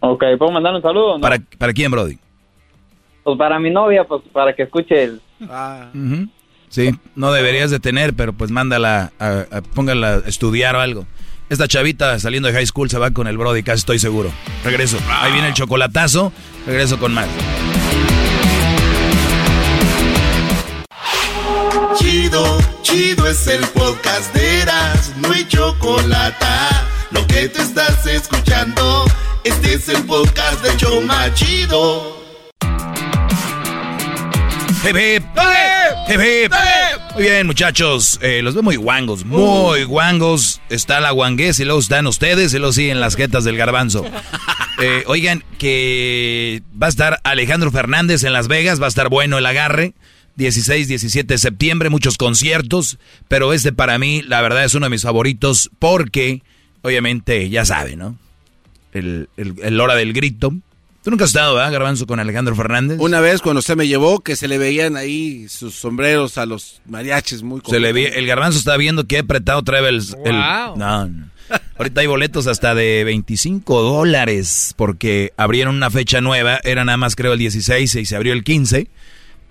Ok, 0.00 0.24
¿puedo 0.38 0.52
mandar 0.52 0.74
un 0.74 0.82
saludo? 0.82 1.20
¿Para, 1.20 1.38
¿Para 1.58 1.72
quién, 1.72 1.90
Brody? 1.90 2.18
Pues 3.24 3.38
para 3.38 3.58
mi 3.58 3.70
novia, 3.70 4.04
pues 4.04 4.22
para 4.32 4.54
que 4.54 4.64
escuche 4.64 5.04
el... 5.04 5.20
Ah. 5.48 5.88
Sí, 6.68 6.90
no 7.14 7.32
deberías 7.32 7.70
de 7.70 7.80
tener, 7.80 8.14
pero 8.14 8.32
pues 8.32 8.50
mándala, 8.50 9.12
a, 9.18 9.44
póngala 9.74 10.22
a 10.24 10.28
estudiar 10.28 10.76
o 10.76 10.80
algo. 10.80 11.06
Esta 11.48 11.68
chavita 11.68 12.18
saliendo 12.18 12.48
de 12.48 12.54
high 12.54 12.66
school 12.66 12.90
se 12.90 12.98
va 12.98 13.12
con 13.12 13.26
el 13.26 13.38
Brody, 13.38 13.62
casi 13.62 13.78
estoy 13.78 13.98
seguro. 13.98 14.30
Regreso. 14.64 14.98
Ahí 15.08 15.32
viene 15.32 15.48
el 15.48 15.54
chocolatazo. 15.54 16.32
Regreso 16.66 16.98
con 16.98 17.14
más. 17.14 17.28
Chido, 21.96 22.58
chido 22.82 23.26
es 23.28 23.46
el 23.46 23.64
podcast 23.68 24.34
de 24.34 24.62
Eras, 24.62 25.14
no 25.18 25.32
hay 25.32 25.46
chocolate. 25.46 26.46
Lo 27.10 27.26
que 27.26 27.48
te 27.48 27.62
estás 27.62 28.06
escuchando, 28.06 29.04
este 29.46 29.74
es 29.74 29.88
el 29.88 30.02
podcast 30.06 30.60
de 30.64 30.76
Choma 30.76 31.32
Chido. 31.32 32.16
Muy 37.14 37.22
bien, 37.22 37.46
muchachos. 37.46 38.18
Eh, 38.22 38.42
los 38.42 38.54
veo 38.54 38.64
muy 38.64 38.74
guangos, 38.74 39.24
muy 39.24 39.84
guangos. 39.84 40.60
Está 40.68 40.98
la 40.98 41.12
guanguez 41.12 41.60
y 41.60 41.64
luego 41.64 41.78
están 41.78 42.08
ustedes 42.08 42.54
y 42.54 42.58
luego 42.58 42.72
siguen 42.72 42.98
las 42.98 43.14
jetas 43.14 43.44
del 43.44 43.56
garbanzo. 43.56 44.04
Eh, 44.78 45.04
oigan, 45.06 45.42
que 45.56 46.62
va 46.70 46.84
a 46.84 46.90
estar 46.90 47.18
Alejandro 47.24 47.70
Fernández 47.72 48.24
en 48.24 48.34
Las 48.34 48.46
Vegas, 48.46 48.78
va 48.78 48.84
a 48.84 48.88
estar 48.88 49.08
bueno 49.08 49.38
el 49.38 49.46
agarre. 49.46 49.94
16, 50.34 50.86
17 50.86 51.32
de 51.32 51.38
septiembre, 51.38 51.88
muchos 51.88 52.18
conciertos, 52.18 52.98
pero 53.26 53.54
este 53.54 53.72
para 53.72 53.98
mí, 53.98 54.20
la 54.20 54.42
verdad, 54.42 54.66
es 54.66 54.74
uno 54.74 54.84
de 54.84 54.90
mis 54.90 55.00
favoritos 55.00 55.70
porque, 55.78 56.42
obviamente, 56.82 57.48
ya 57.48 57.64
sabe, 57.64 57.96
¿no? 57.96 58.18
El, 58.96 59.28
el, 59.36 59.54
el 59.62 59.80
hora 59.80 59.94
del 59.94 60.12
grito, 60.12 60.52
Tú 61.06 61.10
nunca 61.10 61.22
has 61.22 61.30
estado, 61.30 61.54
¿verdad, 61.54 61.70
Garbanzo, 61.70 62.04
con 62.04 62.18
Alejandro 62.18 62.56
Fernández? 62.56 62.98
Una 62.98 63.20
vez 63.20 63.40
cuando 63.40 63.60
usted 63.60 63.76
me 63.76 63.86
llevó, 63.86 64.18
que 64.18 64.34
se 64.34 64.48
le 64.48 64.58
veían 64.58 64.96
ahí 64.96 65.46
sus 65.48 65.76
sombreros 65.76 66.36
a 66.36 66.46
los 66.46 66.82
mariachis 66.84 67.44
muy 67.44 67.60
Se 67.64 67.78
le 67.78 67.92
vi, 67.92 68.06
El 68.06 68.26
Garbanzo 68.26 68.58
está 68.58 68.76
viendo 68.76 69.06
que 69.06 69.14
he 69.14 69.18
apretado 69.20 69.60
otra 69.60 69.80
vez 69.80 70.16
el... 70.24 70.36
No, 70.36 70.74
no. 70.74 71.30
Ahorita 71.78 72.00
hay 72.00 72.08
boletos 72.08 72.48
hasta 72.48 72.74
de 72.74 73.04
25 73.04 73.82
dólares 73.82 74.74
porque 74.76 75.32
abrieron 75.36 75.76
una 75.76 75.90
fecha 75.90 76.20
nueva. 76.20 76.58
Era 76.64 76.84
nada 76.84 76.98
más 76.98 77.14
creo 77.14 77.34
el 77.34 77.38
16 77.38 77.94
y 77.94 78.04
se 78.04 78.16
abrió 78.16 78.32
el 78.32 78.42
15. 78.42 78.90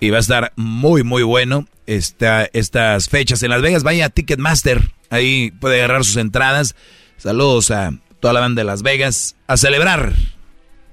Y 0.01 0.09
va 0.09 0.17
a 0.17 0.19
estar 0.19 0.51
muy, 0.57 1.03
muy 1.03 1.23
bueno 1.23 1.69
esta, 1.85 2.49
estas 2.51 3.07
fechas 3.07 3.41
en 3.43 3.51
Las 3.51 3.61
Vegas. 3.61 3.83
Vaya 3.83 4.07
a 4.07 4.09
Ticketmaster. 4.09 4.91
Ahí 5.09 5.51
puede 5.51 5.77
agarrar 5.77 6.03
sus 6.03 6.17
entradas. 6.17 6.75
Saludos 7.15 7.71
a 7.71 7.93
toda 8.19 8.33
la 8.33 8.39
banda 8.39 8.61
de 8.61 8.65
Las 8.65 8.81
Vegas. 8.81 9.35
A 9.47 9.57
celebrar 9.57 10.13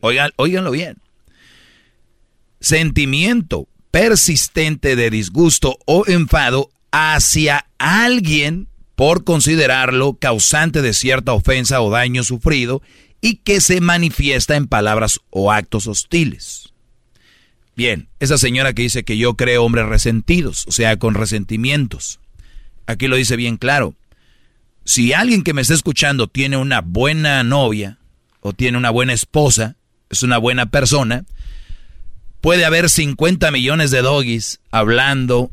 Oigan, 0.00 0.30
óiganlo 0.36 0.70
bien. 0.70 0.98
Sentimiento 2.60 3.68
persistente 3.90 4.96
de 4.96 5.10
disgusto 5.10 5.78
o 5.86 6.04
enfado 6.06 6.70
hacia 6.92 7.66
alguien 7.78 8.68
por 8.94 9.24
considerarlo 9.24 10.14
causante 10.14 10.82
de 10.82 10.92
cierta 10.92 11.32
ofensa 11.32 11.80
o 11.80 11.90
daño 11.90 12.22
sufrido 12.22 12.82
y 13.20 13.36
que 13.36 13.60
se 13.60 13.80
manifiesta 13.80 14.56
en 14.56 14.66
palabras 14.66 15.20
o 15.30 15.52
actos 15.52 15.86
hostiles. 15.86 16.72
Bien, 17.76 18.08
esa 18.18 18.36
señora 18.36 18.74
que 18.74 18.82
dice 18.82 19.04
que 19.04 19.16
yo 19.16 19.34
creo 19.34 19.64
hombres 19.64 19.86
resentidos, 19.86 20.66
o 20.68 20.72
sea, 20.72 20.98
con 20.98 21.14
resentimientos. 21.14 22.20
Aquí 22.86 23.08
lo 23.08 23.16
dice 23.16 23.36
bien 23.36 23.56
claro 23.56 23.94
si 24.90 25.12
alguien 25.12 25.44
que 25.44 25.54
me 25.54 25.62
está 25.62 25.72
escuchando 25.72 26.26
tiene 26.26 26.56
una 26.56 26.80
buena 26.80 27.44
novia 27.44 27.98
o 28.40 28.52
tiene 28.52 28.76
una 28.76 28.90
buena 28.90 29.12
esposa, 29.12 29.76
es 30.08 30.24
una 30.24 30.36
buena 30.36 30.66
persona, 30.66 31.26
puede 32.40 32.64
haber 32.64 32.90
50 32.90 33.52
millones 33.52 33.92
de 33.92 34.02
doggies 34.02 34.58
hablando, 34.72 35.52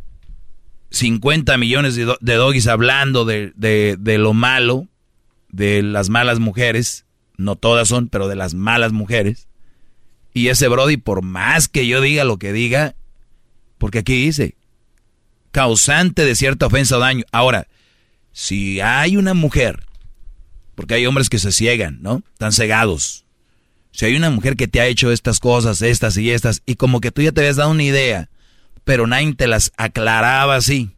50 0.90 1.56
millones 1.59 1.95
de, 1.95 2.33
doggies 2.33 2.66
hablando 2.66 3.25
de, 3.25 3.53
de, 3.56 4.17
lo 4.17 4.33
malo, 4.33 4.88
de 5.49 5.83
las 5.83 6.09
malas 6.09 6.40
mujeres, 6.40 7.06
no 7.38 7.56
todas 7.56 7.90
son, 7.90 8.07
pero 8.07 8.27
de 8.27 8.35
las 8.35 8.56
malas 8.56 8.91
mujeres. 8.91 9.48
Y 10.33 10.48
ese 10.48 10.67
Brody, 10.67 10.98
por 10.98 11.22
más 11.22 11.67
que 11.67 11.85
yo 11.85 12.01
diga 12.01 12.24
lo 12.24 12.40
que 12.40 12.53
diga, 12.53 12.95
porque 13.77 13.99
aquí 13.99 14.16
dice, 14.16 14.56
causante 15.51 16.25
de 16.25 16.33
cierta 16.33 16.66
ofensa 16.66 16.98
o 16.98 16.99
daño. 16.99 17.24
Ahora, 17.32 17.67
si 18.38 18.82
hay 18.82 19.17
una 19.17 19.33
mujer, 19.33 19.88
porque 20.75 20.93
hay 20.93 21.07
hombres 21.07 21.27
que 21.27 21.40
se 21.40 21.51
ciegan, 21.51 22.03
¿no? 22.03 22.22
Están 22.33 22.51
cegados. 22.51 23.25
Si 23.90 24.06
hay 24.06 24.16
una 24.16 24.30
mujer 24.30 24.56
que 24.56 24.67
te 24.67 24.80
ha 24.80 24.85
hecho 24.85 25.11
estas 25.11 25.40
cosas, 25.40 25.82
estas 25.82 26.17
y 26.17 26.30
estas, 26.30 26.61
y 26.67 26.75
como 26.75 27.01
que 27.01 27.11
tú 27.11 27.24
ya 27.24 27.32
te 27.32 27.41
habías 27.41 27.56
dado 27.56 27.72
una 27.72 27.82
idea, 27.82 28.30
pero 28.83 29.07
nadie 29.07 29.33
te 29.33 29.48
las 29.48 29.72
aclaraba 29.75 30.56
así. 30.56 30.91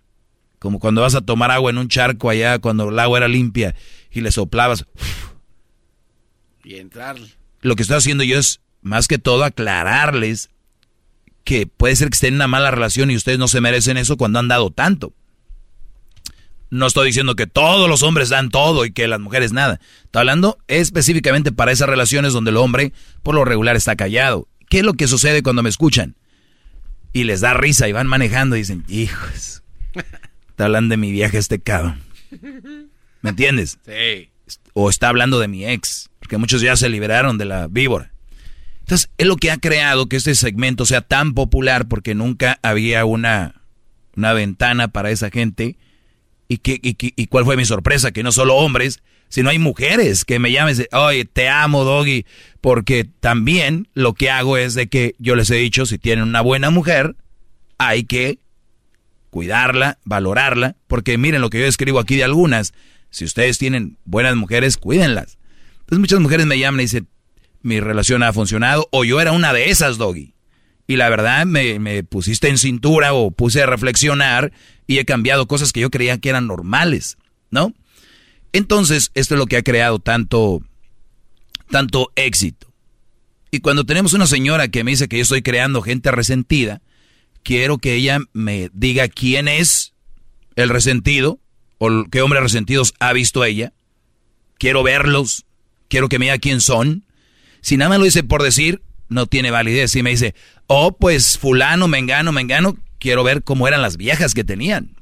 Como 0.60 0.80
cuando 0.80 1.00
vas 1.00 1.16
a 1.16 1.22
tomar 1.22 1.50
agua 1.50 1.72
en 1.72 1.78
un 1.78 1.88
charco 1.88 2.30
allá, 2.30 2.60
cuando 2.60 2.90
el 2.90 3.00
agua 3.00 3.20
era 3.20 3.30
limpia, 3.30 3.74
y 4.12 4.20
le 4.20 4.34
soplabas. 4.34 4.86
Y 6.66 6.76
entrar. 6.76 7.16
Lo 7.62 7.78
que 7.78 7.84
estoy 7.84 7.98
haciendo 7.98 8.26
yo 8.26 8.38
es, 8.38 8.60
más 8.82 9.08
que 9.08 9.18
todo, 9.18 9.46
aclararles 9.46 10.50
que 11.46 11.68
puede 11.68 11.96
ser 11.96 12.10
que 12.10 12.16
estén 12.16 12.34
en 12.34 12.36
una 12.36 12.48
mala 12.48 12.70
relación 12.70 13.10
y 13.12 13.16
ustedes 13.16 13.40
no 13.40 13.48
se 13.48 13.62
merecen 13.62 13.96
eso 13.96 14.18
cuando 14.18 14.40
han 14.40 14.50
dado 14.50 14.72
tanto. 14.72 15.14
No 16.72 16.86
estoy 16.86 17.08
diciendo 17.08 17.36
que 17.36 17.48
todos 17.48 17.90
los 17.90 18.04
hombres 18.04 18.30
dan 18.30 18.50
todo 18.50 18.86
y 18.86 18.92
que 18.92 19.08
las 19.08 19.20
mujeres 19.20 19.52
nada. 19.54 19.80
Estoy 20.04 20.20
hablando 20.20 20.60
específicamente 20.68 21.52
para 21.52 21.72
esas 21.72 21.90
relaciones 21.90 22.34
donde 22.34 22.52
el 22.52 22.58
hombre 22.58 22.94
por 23.24 23.36
lo 23.36 23.44
regular 23.44 23.76
está 23.76 23.96
callado. 23.96 24.48
¿Qué 24.70 24.80
es 24.80 24.84
lo 24.84 24.94
que 24.94 25.08
sucede 25.08 25.42
cuando 25.42 25.64
me 25.64 25.70
escuchan? 25.70 26.16
Y 27.12 27.24
les 27.24 27.42
da 27.42 27.56
risa 27.56 27.88
y 27.88 27.92
van 27.92 28.06
manejando 28.06 28.56
y 28.56 28.60
dicen, 28.60 28.86
hijos, 28.88 29.64
está 30.50 30.66
hablando 30.66 30.94
de 30.94 30.98
mi 30.98 31.12
viaje 31.12 31.40
este 31.40 31.60
cabrón. 31.60 32.02
¿Me 33.22 33.32
entiendes? 33.32 33.80
Sí. 33.86 34.30
O 34.74 34.92
está 34.92 35.10
hablando 35.10 35.40
de 35.40 35.48
mi 35.48 35.66
ex, 35.66 36.12
porque 36.20 36.38
muchos 36.38 36.62
ya 36.62 36.76
se 36.76 36.90
liberaron 36.90 37.40
de 37.40 37.46
la 37.46 37.68
víbora. 37.68 38.12
Entonces, 38.82 39.10
es 39.18 39.28
lo 39.28 39.38
que 39.38 39.52
ha 39.52 39.58
creado 39.58 40.08
que 40.08 40.18
este 40.18 40.36
segmento 40.36 40.86
sea 40.86 41.02
tan 41.02 41.34
popular 41.34 41.88
porque 41.88 42.16
nunca 42.16 42.60
había 42.62 43.06
una, 43.06 43.62
una 44.16 44.34
ventana 44.34 44.88
para 44.88 45.12
esa 45.12 45.30
gente. 45.30 45.78
¿Y, 46.52 46.58
que, 46.58 46.80
y, 46.82 46.98
y, 47.00 47.28
cuál 47.28 47.46
fue 47.46 47.56
mi 47.56 47.64
sorpresa? 47.64 48.12
Que 48.12 48.24
no 48.24 48.32
solo 48.32 48.56
hombres, 48.56 49.04
sino 49.30 49.52
hay 49.52 49.60
mujeres 49.60 50.26
que 50.26 50.40
me 50.40 50.52
llaman 50.52 50.70
y 50.70 50.78
dicen, 50.78 50.88
oye, 50.92 51.24
te 51.24 51.48
amo, 51.48 51.84
Doggy, 51.84 52.26
porque 52.60 53.08
también 53.20 53.88
lo 53.94 54.16
que 54.16 54.32
hago 54.32 54.58
es 54.58 54.74
de 54.74 54.88
que 54.88 55.16
yo 55.20 55.36
les 55.36 55.52
he 55.52 55.56
dicho, 55.56 55.86
si 55.86 56.00
tienen 56.00 56.28
una 56.28 56.42
buena 56.42 56.72
mujer, 56.72 57.16
hay 57.78 58.04
que 58.04 58.40
cuidarla, 59.30 60.00
valorarla, 60.04 60.76
porque 60.88 61.20
miren 61.20 61.42
lo 61.42 61.52
que 61.52 61.60
yo 61.60 61.68
escribo 61.68 62.00
aquí 62.00 62.16
de 62.16 62.24
algunas, 62.24 62.74
si 63.12 63.26
ustedes 63.26 63.60
tienen 63.60 63.98
buenas 64.06 64.36
mujeres, 64.36 64.78
cuídenlas. 64.78 65.38
Entonces 65.82 66.00
muchas 66.00 66.20
mujeres 66.20 66.48
me 66.48 66.58
llaman 66.58 66.82
y 66.82 66.84
dicen, 66.86 67.08
mi 67.62 67.80
relación 67.80 68.24
ha 68.24 68.34
funcionado, 68.34 68.88
o 68.92 69.04
yo 69.04 69.22
era 69.22 69.32
una 69.32 69.54
de 69.54 69.70
esas, 69.70 70.00
Doggy. 70.00 70.34
Y 70.90 70.96
la 70.96 71.08
verdad 71.08 71.46
me, 71.46 71.78
me, 71.78 72.04
pusiste 72.04 72.48
en 72.50 72.58
cintura 72.58 73.14
o 73.14 73.30
puse 73.30 73.62
a 73.62 73.68
reflexionar 73.68 74.52
y 74.88 74.98
he 74.98 75.06
cambiado 75.06 75.48
cosas 75.48 75.72
que 75.72 75.82
yo 75.82 75.92
creía 75.92 76.18
que 76.18 76.30
eran 76.30 76.48
normales, 76.48 77.20
¿no? 77.52 77.76
Entonces, 78.54 79.12
esto 79.14 79.36
es 79.36 79.38
lo 79.38 79.46
que 79.46 79.58
ha 79.58 79.62
creado 79.62 80.00
tanto, 80.00 80.64
tanto 81.70 82.12
éxito. 82.16 82.74
Y 83.52 83.60
cuando 83.60 83.84
tenemos 83.84 84.14
una 84.14 84.26
señora 84.26 84.70
que 84.70 84.84
me 84.84 84.90
dice 84.90 85.08
que 85.08 85.18
yo 85.18 85.22
estoy 85.22 85.44
creando 85.44 85.84
gente 85.84 86.10
resentida, 86.10 86.82
quiero 87.44 87.78
que 87.78 87.94
ella 87.94 88.22
me 88.34 88.72
diga 88.74 89.10
quién 89.10 89.48
es 89.48 89.94
el 90.56 90.70
resentido 90.70 91.40
o 91.78 92.06
qué 92.10 92.24
hombres 92.24 92.42
resentidos 92.42 92.96
ha 93.00 93.14
visto 93.14 93.46
ella. 93.46 93.74
Quiero 94.58 94.82
verlos, 94.82 95.46
quiero 95.88 96.10
que 96.10 96.18
me 96.18 96.26
diga 96.26 96.40
quién 96.40 96.62
son. 96.62 97.06
Si 97.62 97.78
nada 97.78 97.90
más 97.90 98.00
lo 98.00 98.06
dice 98.06 98.24
por 98.24 98.42
decir, 98.42 98.82
no 99.08 99.28
tiene 99.28 99.52
validez. 99.52 99.92
Si 99.92 100.02
me 100.02 100.12
dice, 100.12 100.34
oh, 100.70 100.96
pues 100.96 101.38
fulano, 101.38 101.88
mengano, 101.88 102.32
mengano, 102.32 102.78
quiero 103.00 103.24
ver 103.24 103.44
cómo 103.44 103.68
eran 103.68 103.82
las 103.82 103.98
viejas 103.98 104.34
que 104.34 104.44
tenían. 104.44 104.96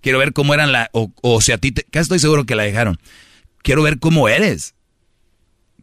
Quiero 0.00 0.18
ver 0.18 0.32
cómo 0.32 0.54
eran 0.54 0.70
la, 0.70 0.90
o, 0.92 1.10
o 1.22 1.40
si 1.40 1.50
a 1.52 1.58
ti, 1.58 1.72
te, 1.72 1.82
casi 1.82 2.02
estoy 2.02 2.18
seguro 2.20 2.44
que 2.46 2.54
la 2.54 2.62
dejaron. 2.62 2.98
Quiero 3.62 3.82
ver 3.82 3.98
cómo 3.98 4.28
eres. 4.28 4.74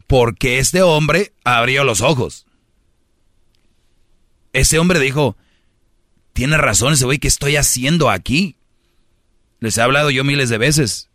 Porque 0.08 0.59
este 0.59 0.82
hombre 0.82 1.33
abrió 1.43 1.83
los 1.83 2.01
ojos. 2.01 2.45
Ese 4.53 4.80
hombre 4.80 5.00
dijo, 5.00 5.35
tiene 6.33 6.58
razón 6.58 6.93
ese 6.93 7.06
güey, 7.06 7.19
¿qué 7.19 7.27
estoy 7.27 7.58
haciendo 7.58 8.09
aquí? 8.09 8.56
Les 9.59 9.77
he 9.77 9.82
hablado 9.82 10.11
yo 10.11 10.24
miles 10.24 10.50
de 10.50 10.58
veces. 10.58 11.09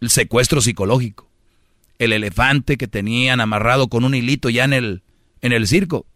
El 0.00 0.08
secuestro 0.08 0.62
psicológico. 0.62 1.30
El 1.98 2.12
elefante 2.12 2.76
que 2.78 2.88
tenían 2.88 3.40
amarrado 3.40 3.88
con 3.88 4.04
un 4.04 4.14
hilito 4.14 4.48
ya 4.48 4.64
en 4.64 4.72
el, 4.72 5.02
en 5.42 5.52
el 5.52 5.68
circo. 5.68 6.06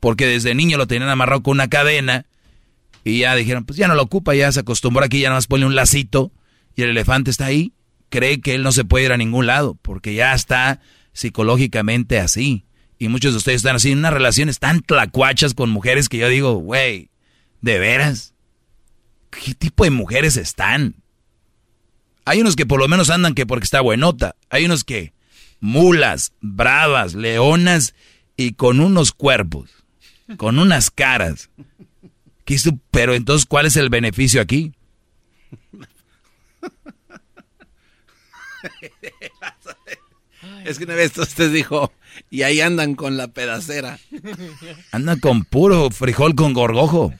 Porque 0.00 0.26
desde 0.26 0.54
niño 0.54 0.78
lo 0.78 0.86
tenían 0.86 1.08
amarrado 1.08 1.42
con 1.42 1.52
una 1.52 1.68
cadena. 1.68 2.26
Y 3.04 3.20
ya 3.20 3.34
dijeron, 3.34 3.64
pues 3.64 3.76
ya 3.78 3.88
no 3.88 3.94
lo 3.94 4.02
ocupa, 4.02 4.34
ya 4.34 4.50
se 4.50 4.60
acostumbró 4.60 5.04
aquí, 5.04 5.20
ya 5.20 5.28
nada 5.28 5.38
más 5.38 5.46
pone 5.46 5.66
un 5.66 5.74
lacito. 5.74 6.32
Y 6.74 6.82
el 6.82 6.90
elefante 6.90 7.30
está 7.30 7.46
ahí. 7.46 7.72
Cree 8.08 8.40
que 8.40 8.54
él 8.54 8.62
no 8.62 8.72
se 8.72 8.84
puede 8.84 9.06
ir 9.06 9.12
a 9.12 9.16
ningún 9.16 9.46
lado. 9.46 9.78
Porque 9.80 10.14
ya 10.14 10.34
está 10.34 10.80
psicológicamente 11.12 12.18
así. 12.18 12.66
Y 12.98 13.08
muchos 13.08 13.32
de 13.32 13.38
ustedes 13.38 13.56
están 13.58 13.76
así 13.76 13.92
en 13.92 13.98
unas 13.98 14.12
relaciones 14.12 14.58
tan 14.58 14.80
tlacuachas 14.80 15.54
con 15.54 15.70
mujeres 15.70 16.08
que 16.08 16.18
yo 16.18 16.28
digo, 16.28 16.54
güey, 16.54 17.10
¿de 17.60 17.78
veras? 17.78 18.34
¿Qué 19.30 19.54
tipo 19.54 19.84
de 19.84 19.90
mujeres 19.90 20.36
están? 20.36 20.96
Hay 22.24 22.40
unos 22.40 22.56
que 22.56 22.66
por 22.66 22.80
lo 22.80 22.88
menos 22.88 23.10
andan 23.10 23.34
que 23.34 23.46
porque 23.46 23.64
está 23.64 23.80
buenota. 23.80 24.34
Hay 24.50 24.64
unos 24.64 24.82
que 24.82 25.12
mulas, 25.60 26.32
bravas, 26.40 27.14
leonas 27.14 27.94
y 28.36 28.52
con 28.52 28.80
unos 28.80 29.12
cuerpos, 29.12 29.70
con 30.36 30.58
unas 30.58 30.90
caras. 30.90 31.50
Pero 32.90 33.14
entonces, 33.14 33.46
¿cuál 33.46 33.66
es 33.66 33.76
el 33.76 33.88
beneficio 33.88 34.40
aquí? 34.40 34.72
Es 40.64 40.78
que 40.78 40.84
una 40.84 40.94
vez 40.94 41.16
usted 41.16 41.52
dijo, 41.52 41.92
y 42.30 42.42
ahí 42.42 42.60
andan 42.60 42.94
con 42.94 43.16
la 43.16 43.28
pedacera. 43.28 43.98
Andan 44.92 45.20
con 45.20 45.44
puro 45.44 45.90
frijol 45.90 46.34
con 46.34 46.52
gorgojo. 46.52 47.14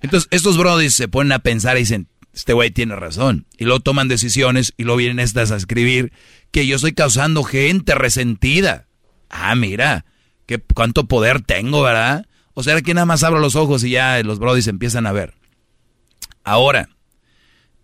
Entonces, 0.00 0.28
estos 0.30 0.56
brodis 0.56 0.94
se 0.94 1.08
ponen 1.08 1.32
a 1.32 1.40
pensar 1.40 1.76
y 1.76 1.80
dicen, 1.80 2.08
este 2.32 2.52
güey 2.52 2.70
tiene 2.70 2.96
razón. 2.96 3.46
Y 3.58 3.64
luego 3.64 3.80
toman 3.80 4.08
decisiones 4.08 4.72
y 4.76 4.84
luego 4.84 4.98
vienen 4.98 5.18
estas 5.18 5.50
a 5.50 5.56
escribir 5.56 6.12
que 6.50 6.66
yo 6.66 6.76
estoy 6.76 6.92
causando 6.92 7.44
gente 7.44 7.94
resentida. 7.94 8.86
Ah, 9.28 9.54
mira, 9.54 10.04
qué, 10.46 10.60
cuánto 10.74 11.06
poder 11.06 11.42
tengo, 11.42 11.82
¿verdad? 11.82 12.26
O 12.54 12.62
sea, 12.62 12.80
que 12.82 12.94
nada 12.94 13.06
más 13.06 13.22
abro 13.22 13.40
los 13.40 13.56
ojos 13.56 13.84
y 13.84 13.90
ya 13.90 14.22
los 14.22 14.38
brodis 14.38 14.66
empiezan 14.66 15.06
a 15.06 15.12
ver. 15.12 15.34
Ahora, 16.44 16.88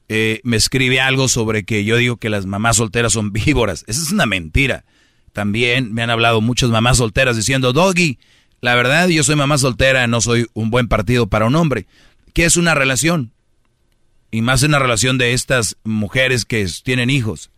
eh, 0.08 0.40
me 0.42 0.56
escribe 0.56 1.00
algo 1.00 1.28
sobre 1.28 1.64
que 1.64 1.84
yo 1.84 1.96
digo 1.96 2.16
que 2.16 2.30
las 2.30 2.46
mamás 2.46 2.76
solteras 2.76 3.12
son 3.12 3.32
víboras. 3.32 3.84
Esa 3.86 4.02
es 4.02 4.10
una 4.10 4.26
mentira. 4.26 4.84
También 5.32 5.92
me 5.92 6.02
han 6.02 6.10
hablado 6.10 6.40
muchas 6.40 6.70
mamás 6.70 6.98
solteras 6.98 7.36
diciendo, 7.36 7.72
Doggy, 7.72 8.18
la 8.60 8.74
verdad 8.74 9.08
yo 9.08 9.22
soy 9.22 9.36
mamá 9.36 9.58
soltera, 9.58 10.06
no 10.06 10.20
soy 10.20 10.46
un 10.54 10.70
buen 10.70 10.88
partido 10.88 11.28
para 11.28 11.46
un 11.46 11.54
hombre. 11.54 11.86
¿Qué 12.32 12.44
es 12.44 12.56
una 12.56 12.74
relación? 12.74 13.32
Y 14.30 14.42
más 14.42 14.62
una 14.62 14.78
relación 14.78 15.16
de 15.16 15.32
estas 15.32 15.76
mujeres 15.84 16.44
que 16.44 16.66
tienen 16.82 17.10
hijos. 17.10 17.50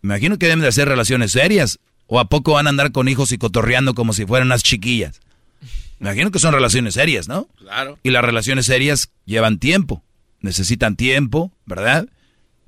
Me 0.00 0.14
imagino 0.14 0.38
que 0.38 0.46
deben 0.46 0.60
de 0.60 0.68
hacer 0.68 0.88
relaciones 0.88 1.32
serias. 1.32 1.78
¿O 2.14 2.20
a 2.20 2.26
poco 2.26 2.52
van 2.52 2.66
a 2.66 2.68
andar 2.68 2.92
con 2.92 3.08
hijos 3.08 3.32
y 3.32 3.38
cotorreando 3.38 3.94
como 3.94 4.12
si 4.12 4.26
fueran 4.26 4.48
unas 4.48 4.62
chiquillas? 4.62 5.22
Me 5.98 6.10
imagino 6.10 6.30
que 6.30 6.40
son 6.40 6.52
relaciones 6.52 6.92
serias, 6.92 7.26
¿no? 7.26 7.48
Claro. 7.56 7.98
Y 8.02 8.10
las 8.10 8.22
relaciones 8.22 8.66
serias 8.66 9.10
llevan 9.24 9.58
tiempo. 9.58 10.02
Necesitan 10.40 10.94
tiempo, 10.94 11.52
¿verdad? 11.64 12.06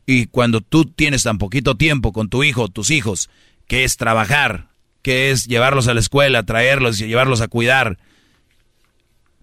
Y 0.06 0.28
cuando 0.28 0.62
tú 0.62 0.86
tienes 0.86 1.24
tan 1.24 1.36
poquito 1.36 1.76
tiempo 1.76 2.14
con 2.14 2.30
tu 2.30 2.42
hijo, 2.42 2.68
tus 2.68 2.88
hijos, 2.88 3.28
que 3.66 3.84
es 3.84 3.98
trabajar, 3.98 4.70
que 5.02 5.30
es 5.30 5.44
llevarlos 5.44 5.88
a 5.88 5.92
la 5.92 6.00
escuela, 6.00 6.44
traerlos 6.44 6.98
y 7.02 7.06
llevarlos 7.06 7.42
a 7.42 7.48
cuidar, 7.48 7.98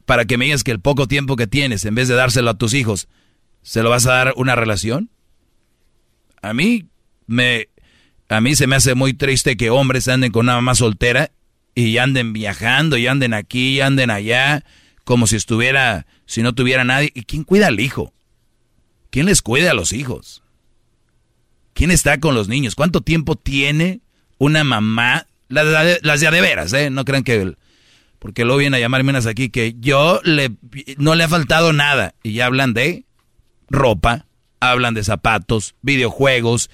para 0.07 0.25
que 0.25 0.39
me 0.39 0.45
digas 0.45 0.63
que 0.63 0.71
el 0.71 0.79
poco 0.79 1.07
tiempo 1.07 1.35
que 1.35 1.45
tienes, 1.45 1.85
en 1.85 1.93
vez 1.93 2.07
de 2.07 2.15
dárselo 2.15 2.49
a 2.49 2.57
tus 2.57 2.73
hijos, 2.73 3.07
¿se 3.61 3.83
lo 3.83 3.91
vas 3.91 4.07
a 4.07 4.13
dar 4.13 4.33
una 4.35 4.55
relación? 4.55 5.11
A 6.41 6.55
mí 6.55 6.87
me 7.27 7.67
a 8.31 8.39
mí 8.39 8.55
se 8.55 8.65
me 8.65 8.77
hace 8.77 8.95
muy 8.95 9.13
triste 9.13 9.57
que 9.57 9.69
hombres 9.69 10.07
anden 10.07 10.31
con 10.31 10.45
una 10.45 10.55
mamá 10.55 10.73
soltera 10.73 11.31
y 11.75 11.97
anden 11.97 12.31
viajando 12.31 12.95
y 12.95 13.05
anden 13.05 13.33
aquí 13.33 13.75
y 13.75 13.81
anden 13.81 14.09
allá 14.09 14.63
como 15.03 15.27
si 15.27 15.35
estuviera 15.35 16.05
si 16.25 16.41
no 16.41 16.55
tuviera 16.55 16.85
nadie. 16.85 17.11
¿Y 17.13 17.23
quién 17.23 17.43
cuida 17.43 17.67
al 17.67 17.81
hijo? 17.81 18.13
¿Quién 19.09 19.25
les 19.25 19.41
cuida 19.41 19.71
a 19.71 19.73
los 19.73 19.91
hijos? 19.91 20.43
¿Quién 21.73 21.91
está 21.91 22.21
con 22.21 22.33
los 22.33 22.47
niños? 22.47 22.75
¿Cuánto 22.75 23.01
tiempo 23.01 23.35
tiene 23.35 23.99
una 24.37 24.63
mamá? 24.63 25.27
Las, 25.49 25.99
las 26.01 26.21
de 26.21 26.27
a 26.27 26.31
de 26.31 26.39
veras, 26.39 26.71
¿eh? 26.71 26.89
No 26.89 27.03
crean 27.03 27.25
que... 27.25 27.55
Porque 28.17 28.45
luego 28.45 28.59
vienen 28.59 28.75
a 28.75 28.79
llamarme 28.79 29.09
unas 29.09 29.25
aquí 29.25 29.49
que 29.49 29.75
yo 29.77 30.21
le, 30.23 30.51
no 30.97 31.15
le 31.15 31.25
ha 31.25 31.27
faltado 31.27 31.73
nada. 31.73 32.15
Y 32.23 32.33
ya 32.33 32.45
hablan 32.45 32.73
de 32.73 33.03
ropa, 33.67 34.27
hablan 34.61 34.93
de 34.93 35.03
zapatos, 35.03 35.75
videojuegos, 35.81 36.69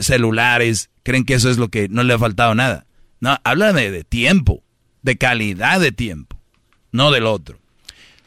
celulares, 0.00 0.90
creen 1.02 1.24
que 1.24 1.34
eso 1.34 1.50
es 1.50 1.58
lo 1.58 1.68
que 1.68 1.88
no 1.88 2.02
le 2.02 2.14
ha 2.14 2.18
faltado 2.18 2.54
nada. 2.54 2.86
No, 3.20 3.38
háblame 3.44 3.90
de 3.90 4.04
tiempo, 4.04 4.62
de 5.02 5.16
calidad 5.16 5.80
de 5.80 5.92
tiempo, 5.92 6.38
no 6.92 7.10
del 7.10 7.26
otro. 7.26 7.58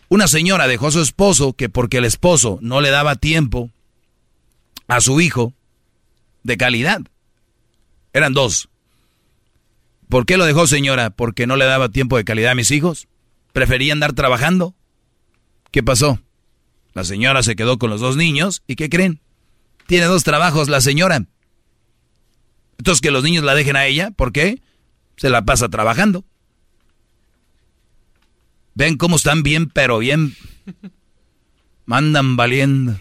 Una 0.09 0.27
señora 0.27 0.67
dejó 0.67 0.87
a 0.87 0.91
su 0.91 1.01
esposo 1.01 1.53
que 1.53 1.69
porque 1.69 1.97
el 1.97 2.05
esposo 2.05 2.59
no 2.61 2.81
le 2.81 2.89
daba 2.89 3.15
tiempo 3.15 3.69
a 4.87 5.01
su 5.01 5.19
hijo 5.19 5.53
de 6.43 6.57
calidad. 6.57 7.01
Eran 8.13 8.33
dos. 8.33 8.69
¿Por 10.09 10.25
qué 10.25 10.37
lo 10.37 10.45
dejó 10.45 10.65
señora? 10.65 11.09
Porque 11.09 11.45
no 11.45 11.57
le 11.57 11.65
daba 11.65 11.89
tiempo 11.89 12.15
de 12.15 12.23
calidad 12.23 12.51
a 12.51 12.55
mis 12.55 12.71
hijos. 12.71 13.07
Prefería 13.51 13.91
andar 13.91 14.13
trabajando. 14.13 14.73
¿Qué 15.71 15.83
pasó? 15.83 16.19
La 16.93 17.03
señora 17.03 17.43
se 17.43 17.55
quedó 17.55 17.77
con 17.77 17.89
los 17.89 17.99
dos 17.99 18.15
niños 18.15 18.63
y 18.65 18.75
¿qué 18.75 18.89
creen? 18.89 19.19
Tiene 19.87 20.05
dos 20.05 20.23
trabajos 20.23 20.69
la 20.69 20.79
señora. 20.79 21.25
Entonces 22.77 23.01
que 23.01 23.11
los 23.11 23.23
niños 23.23 23.43
la 23.43 23.55
dejen 23.55 23.75
a 23.75 23.85
ella, 23.85 24.11
¿por 24.11 24.31
qué? 24.31 24.61
Se 25.17 25.29
la 25.29 25.43
pasa 25.43 25.69
trabajando. 25.69 26.23
Ven 28.75 28.97
cómo 28.97 29.15
están 29.15 29.41
bien, 29.41 29.69
pero 29.69 29.97
bien. 29.99 30.35
Mandan 31.85 32.35
valiendo. 32.37 32.99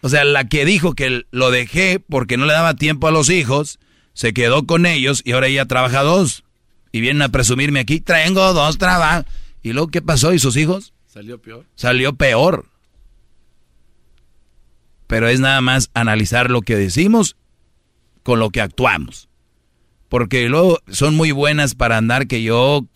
O 0.00 0.08
sea, 0.08 0.24
la 0.24 0.48
que 0.48 0.64
dijo 0.64 0.94
que 0.94 1.26
lo 1.30 1.50
dejé 1.50 2.00
porque 2.00 2.36
no 2.36 2.46
le 2.46 2.52
daba 2.52 2.74
tiempo 2.74 3.08
a 3.08 3.10
los 3.10 3.28
hijos, 3.28 3.78
se 4.14 4.32
quedó 4.32 4.66
con 4.66 4.86
ellos 4.86 5.22
y 5.24 5.32
ahora 5.32 5.48
ella 5.48 5.66
trabaja 5.66 6.02
dos. 6.02 6.44
Y 6.92 7.00
vienen 7.00 7.22
a 7.22 7.28
presumirme 7.28 7.80
aquí, 7.80 8.00
tengo 8.00 8.52
dos 8.52 8.78
trabajos. 8.78 9.26
¿Y 9.62 9.72
luego 9.72 9.88
qué 9.88 10.00
pasó? 10.00 10.32
¿Y 10.32 10.38
sus 10.38 10.56
hijos? 10.56 10.94
Salió 11.06 11.40
peor. 11.40 11.64
Salió 11.74 12.14
peor. 12.14 12.66
Pero 15.06 15.28
es 15.28 15.40
nada 15.40 15.60
más 15.60 15.90
analizar 15.92 16.50
lo 16.50 16.62
que 16.62 16.76
decimos 16.76 17.36
con 18.24 18.40
lo 18.40 18.50
que 18.50 18.60
actuamos. 18.60 19.28
Porque 20.08 20.48
luego 20.48 20.80
son 20.88 21.14
muy 21.14 21.30
buenas 21.30 21.76
para 21.76 21.96
andar 21.96 22.26
que 22.26 22.42
yo 22.42 22.86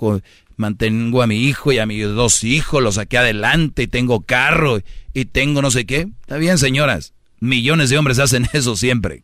mantengo 0.57 1.23
a 1.23 1.29
mi 1.29 1.45
hijo 1.45 1.71
y 1.71 1.79
a 1.79 1.87
mis 1.87 2.05
dos 2.05 2.43
hijos, 2.43 2.83
los 2.83 2.97
saqué 2.97 3.19
adelante 3.19 3.85
y 3.85 3.87
tengo 3.87 4.23
carro 4.23 4.81
y 5.15 5.25
tengo 5.27 5.63
no 5.63 5.71
sé 5.71 5.87
qué. 5.87 6.09
Está 6.21 6.37
bien, 6.39 6.59
señoras. 6.59 7.15
Millones 7.41 7.91
de 7.91 7.99
hombres 7.99 8.19
hacen 8.19 8.49
eso 8.53 8.77
siempre. 8.77 9.23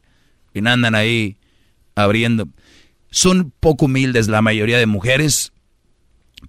Y 0.54 0.66
andan 0.66 0.94
ahí 0.94 1.36
abriendo. 1.96 2.48
Son 3.10 3.52
poco 3.60 3.86
humildes 3.86 4.28
la 4.28 4.42
mayoría 4.42 4.78
de 4.78 4.86
mujeres. 4.86 5.52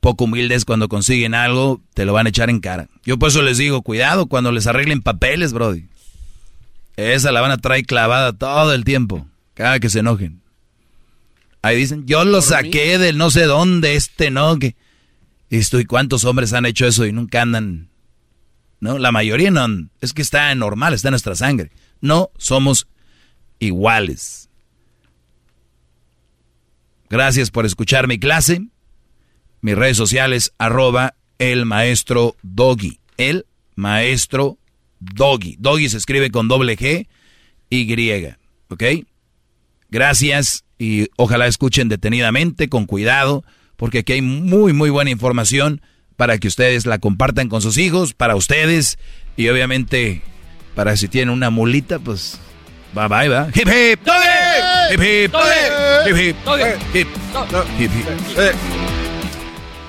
Poco 0.02 0.26
humildes 0.26 0.66
cuando 0.66 0.90
consiguen 0.90 1.34
algo, 1.34 1.82
te 1.94 2.06
lo 2.06 2.14
van 2.14 2.28
a 2.28 2.30
echar 2.30 2.50
en 2.50 2.60
cara. 2.60 2.88
Yo 3.04 3.18
por 3.18 3.30
eso 3.30 3.42
les 3.42 3.58
digo, 3.58 3.82
cuidado 3.82 4.28
cuando 4.28 4.52
les 4.52 4.68
arreglen 4.68 5.02
papeles, 5.02 5.54
Brody. 5.54 5.86
Esa 6.98 7.32
la 7.32 7.42
van 7.42 7.52
a 7.52 7.58
traer 7.58 7.86
clavada 7.86 8.34
todo 8.34 8.74
el 8.74 8.84
tiempo, 8.84 9.28
cada 9.56 9.80
que 9.80 9.90
se 9.90 10.00
enojen. 10.00 10.42
Ahí 11.64 11.78
dicen, 11.78 12.06
yo 12.06 12.24
lo 12.24 12.44
saqué 12.44 13.00
del 13.00 13.18
no 13.18 13.32
sé 13.32 13.46
dónde, 13.46 13.96
este 13.96 14.30
no, 14.30 14.60
que... 14.60 14.76
¿Y 15.50 15.86
cuántos 15.86 16.24
hombres 16.26 16.54
han 16.54 16.66
hecho 16.66 16.86
eso 16.86 17.06
y 17.06 17.12
nunca 17.12 17.42
andan? 17.42 17.90
¿No? 18.80 19.00
La 19.00 19.12
mayoría 19.12 19.50
no. 19.50 19.90
Es 20.02 20.14
que 20.14 20.22
está 20.22 20.54
normal, 20.54 20.94
está 20.94 21.08
en 21.08 21.14
nuestra 21.14 21.34
sangre. 21.34 21.72
No 22.02 22.30
somos 22.38 22.88
iguales. 23.58 24.50
Gracias 27.10 27.50
por 27.52 27.66
escuchar 27.66 28.08
mi 28.08 28.20
clase. 28.20 28.68
Mis 29.62 29.76
redes 29.76 29.98
sociales, 29.98 30.54
arroba 30.58 31.16
el 31.40 31.66
maestro 31.66 32.36
Doggy. 32.44 33.00
El 33.18 33.48
maestro 33.76 34.60
Doggy. 35.00 35.56
Doggy 35.58 35.90
se 35.90 35.98
escribe 35.98 36.30
con 36.30 36.48
doble 36.48 36.78
G 36.78 37.08
y. 37.70 38.28
¿Ok? 38.70 38.84
Gracias 39.90 40.64
y 40.78 41.08
ojalá 41.18 41.48
escuchen 41.48 41.90
detenidamente, 41.90 42.70
con 42.70 42.86
cuidado, 42.86 43.44
porque 43.78 44.00
aquí 44.00 44.14
hay 44.14 44.22
muy, 44.22 44.74
muy 44.74 44.90
buena 44.90 45.12
información 45.12 45.82
para 46.16 46.38
que 46.38 46.48
ustedes 46.48 46.86
la 46.86 47.00
compartan 47.00 47.50
con 47.50 47.62
sus 47.62 47.78
hijos, 47.78 48.14
para 48.14 48.36
ustedes 48.36 48.98
y 49.38 49.48
obviamente 49.50 50.22
para 50.76 50.98
si 50.98 51.08
tienen 51.08 51.30
una 51.30 51.50
mulita, 51.50 52.00
pues 52.00 52.40
bye 52.94 53.08
bye, 53.08 53.30
va. 53.30 53.48
Hip 53.54 53.68
hip, 53.68 54.00
doggy, 54.04 54.94
hip 54.94 55.02
hip, 55.02 55.32
doggy, 55.32 56.10
hip 56.10 56.18
hip, 56.18 56.36
hip 56.94 57.08
hip, 57.80 57.92
hip 57.92 58.56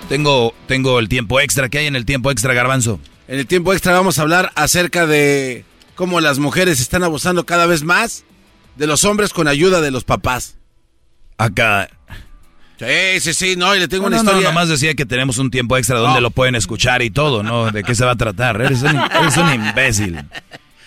Tengo, 0.08 0.54
tengo 0.66 0.98
el 0.98 1.08
tiempo 1.08 1.40
extra. 1.40 1.68
¿Qué 1.68 1.78
hay 1.78 1.86
en 1.86 1.96
el 1.96 2.04
tiempo 2.04 2.30
extra, 2.30 2.54
Garbanzo? 2.54 3.00
En 3.28 3.38
el 3.40 3.46
tiempo 3.46 3.72
extra 3.72 3.92
vamos 3.92 4.18
a 4.18 4.22
hablar 4.22 4.52
acerca 4.54 5.06
de 5.06 5.64
cómo 5.96 6.20
las 6.20 6.38
mujeres 6.38 6.80
están 6.80 7.02
abusando 7.02 7.44
cada 7.44 7.66
vez 7.66 7.82
más 7.82 8.24
de 8.76 8.86
los 8.86 9.04
hombres 9.04 9.32
con 9.32 9.48
ayuda 9.48 9.80
de 9.80 9.90
los 9.90 10.04
papás. 10.04 10.56
Acá. 11.38 11.88
Sí, 12.78 13.20
sí, 13.20 13.34
sí, 13.34 13.56
no, 13.56 13.74
y 13.74 13.78
le 13.78 13.88
tengo 13.88 14.02
no, 14.02 14.08
una 14.08 14.16
no, 14.16 14.22
historia. 14.22 14.48
No, 14.48 14.54
nomás 14.54 14.68
decía 14.68 14.94
que 14.94 15.06
tenemos 15.06 15.38
un 15.38 15.50
tiempo 15.50 15.76
extra 15.76 15.98
donde 15.98 16.20
lo 16.20 16.30
pueden 16.30 16.54
escuchar 16.54 17.02
y 17.02 17.10
todo, 17.10 17.42
¿no? 17.42 17.70
¿De 17.70 17.82
qué 17.82 17.94
se 17.94 18.04
va 18.04 18.12
a 18.12 18.16
tratar? 18.16 18.60
Eres 18.60 18.82
un, 18.82 18.96
eres 18.96 19.36
un 19.36 19.52
imbécil. 19.54 20.24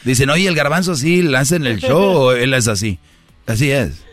Dicen, 0.03 0.29
oye, 0.29 0.47
el 0.47 0.55
garbanzo 0.55 0.95
sí, 0.95 1.21
lanza 1.23 1.55
en 1.55 1.65
el 1.65 1.79
show 1.79 1.99
o 1.99 2.31
él 2.31 2.53
es 2.53 2.67
así. 2.67 2.99
Así 3.47 3.71
es. 3.71 4.03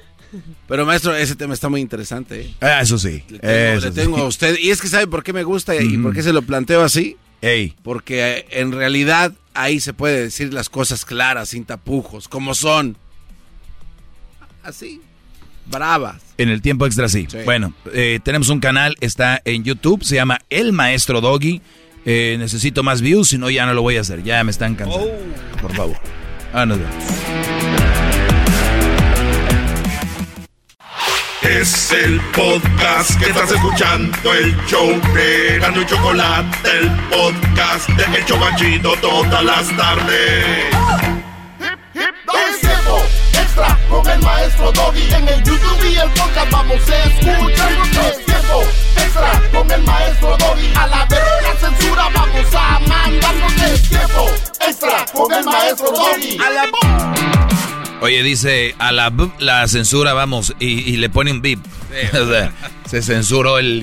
Pero 0.67 0.85
maestro, 0.85 1.15
ese 1.15 1.37
tema 1.37 1.55
está 1.55 1.69
muy 1.69 1.81
interesante. 1.81 2.41
¿eh? 2.41 2.55
Ah, 2.61 2.81
eso 2.81 2.99
sí. 2.99 3.23
Le 3.29 3.39
tengo, 3.39 3.53
eso 3.53 3.87
le 3.87 3.93
tengo 3.93 4.17
sí. 4.17 4.23
a 4.23 4.25
usted. 4.25 4.59
Y 4.59 4.71
es 4.71 4.81
que 4.81 4.89
sabe 4.89 5.07
por 5.07 5.23
qué 5.23 5.33
me 5.33 5.45
gusta 5.45 5.77
y 5.77 5.97
por 5.99 6.15
qué 6.15 6.23
se 6.23 6.33
lo 6.33 6.43
planteo 6.43 6.83
así. 6.83 7.17
Ey. 7.43 7.75
Porque 7.83 8.39
eh, 8.39 8.47
en 8.51 8.73
realidad 8.73 9.33
ahí 9.55 9.81
se 9.81 9.93
puede 9.93 10.23
decir 10.23 10.53
las 10.53 10.69
cosas 10.69 11.05
claras, 11.05 11.51
sin 11.51 11.65
tapujos, 11.65 12.29
como 12.29 12.55
son. 12.55 12.97
Así, 14.67 15.01
bravas. 15.67 16.17
En 16.39 16.49
el 16.49 16.61
tiempo 16.61 16.87
extra 16.87 17.09
sí. 17.09 17.27
Sí. 17.31 17.39
Bueno, 17.45 17.73
eh, 17.93 18.19
tenemos 18.25 18.49
un 18.49 18.59
canal, 18.59 18.97
está 19.01 19.41
en 19.45 19.63
YouTube, 19.63 20.03
se 20.03 20.17
llama 20.17 20.41
El 20.51 20.73
Maestro 20.73 21.21
Doggy. 21.21 21.63
Eh, 22.05 22.37
necesito 22.39 22.83
más 22.83 23.01
views, 23.01 23.29
si 23.29 23.39
no 23.39 23.49
ya 23.49 23.65
no 23.65 23.75
lo 23.75 23.83
voy 23.83 23.97
a 23.97 24.01
hacer. 24.01 24.25
Ya 24.25 24.43
me 24.43 24.51
están 24.51 24.75
cansando. 24.75 25.09
Por 25.63 25.73
favor. 25.75 25.97
Ah, 26.53 26.67
nos 26.67 26.79
vemos. 26.79 26.95
Es 31.43 31.93
el 31.93 32.21
podcast 32.35 33.21
que 33.21 33.27
estás 33.27 33.53
escuchando, 33.53 34.35
el 34.35 34.57
show 34.67 35.01
de 35.15 35.59
Gano 35.61 35.81
y 35.81 35.87
Chocolate, 35.87 36.69
el 36.81 36.91
podcast 37.09 37.89
de 37.91 38.19
El 38.19 38.25
Chobachito 38.25 38.97
todas 39.01 39.45
las 39.45 39.77
tardes. 39.77 40.67
Es 40.75 41.07
tiempo 41.07 41.16
extra 43.57 43.79
con 43.89 44.07
el 44.07 44.21
maestro 44.21 44.73
Doggy. 44.73 45.13
En 45.15 45.29
el 45.29 45.43
YouTube 45.43 45.91
y 45.91 45.97
el 45.97 46.11
podcast 46.11 46.51
vamos 46.51 46.89
a 46.89 47.05
escuchar. 47.05 47.73
Es 48.09 48.27
tiempo 48.27 48.63
extra 48.97 49.43
con 49.53 49.71
el 49.71 49.83
maestro 49.83 50.37
Doggy. 50.37 50.73
A 50.77 50.87
la 50.87 51.07
verga 51.07 51.43
la 51.43 51.69
censura 51.69 52.03
vamos 52.15 52.55
a 52.55 52.81
mandarnos. 52.81 53.53
Es 53.63 53.83
tiempo 53.89 54.27
extra 54.67 55.07
con 55.13 55.33
el 55.33 55.45
maestro 55.45 55.91
Doggy. 55.91 56.39
A 56.39 56.51
la 56.51 56.67
Oye, 58.03 58.23
dice 58.23 58.75
a 58.79 58.93
la, 58.93 59.11
la 59.39 59.67
censura, 59.69 60.13
vamos, 60.13 60.55
y, 60.59 60.93
y 60.93 60.99
le 60.99 61.09
pone 61.09 61.31
un 61.31 61.41
bip. 61.41 61.65
O 62.13 62.27
sea, 62.29 62.53
se 62.87 63.01
censuró 63.01 63.59
el 63.59 63.83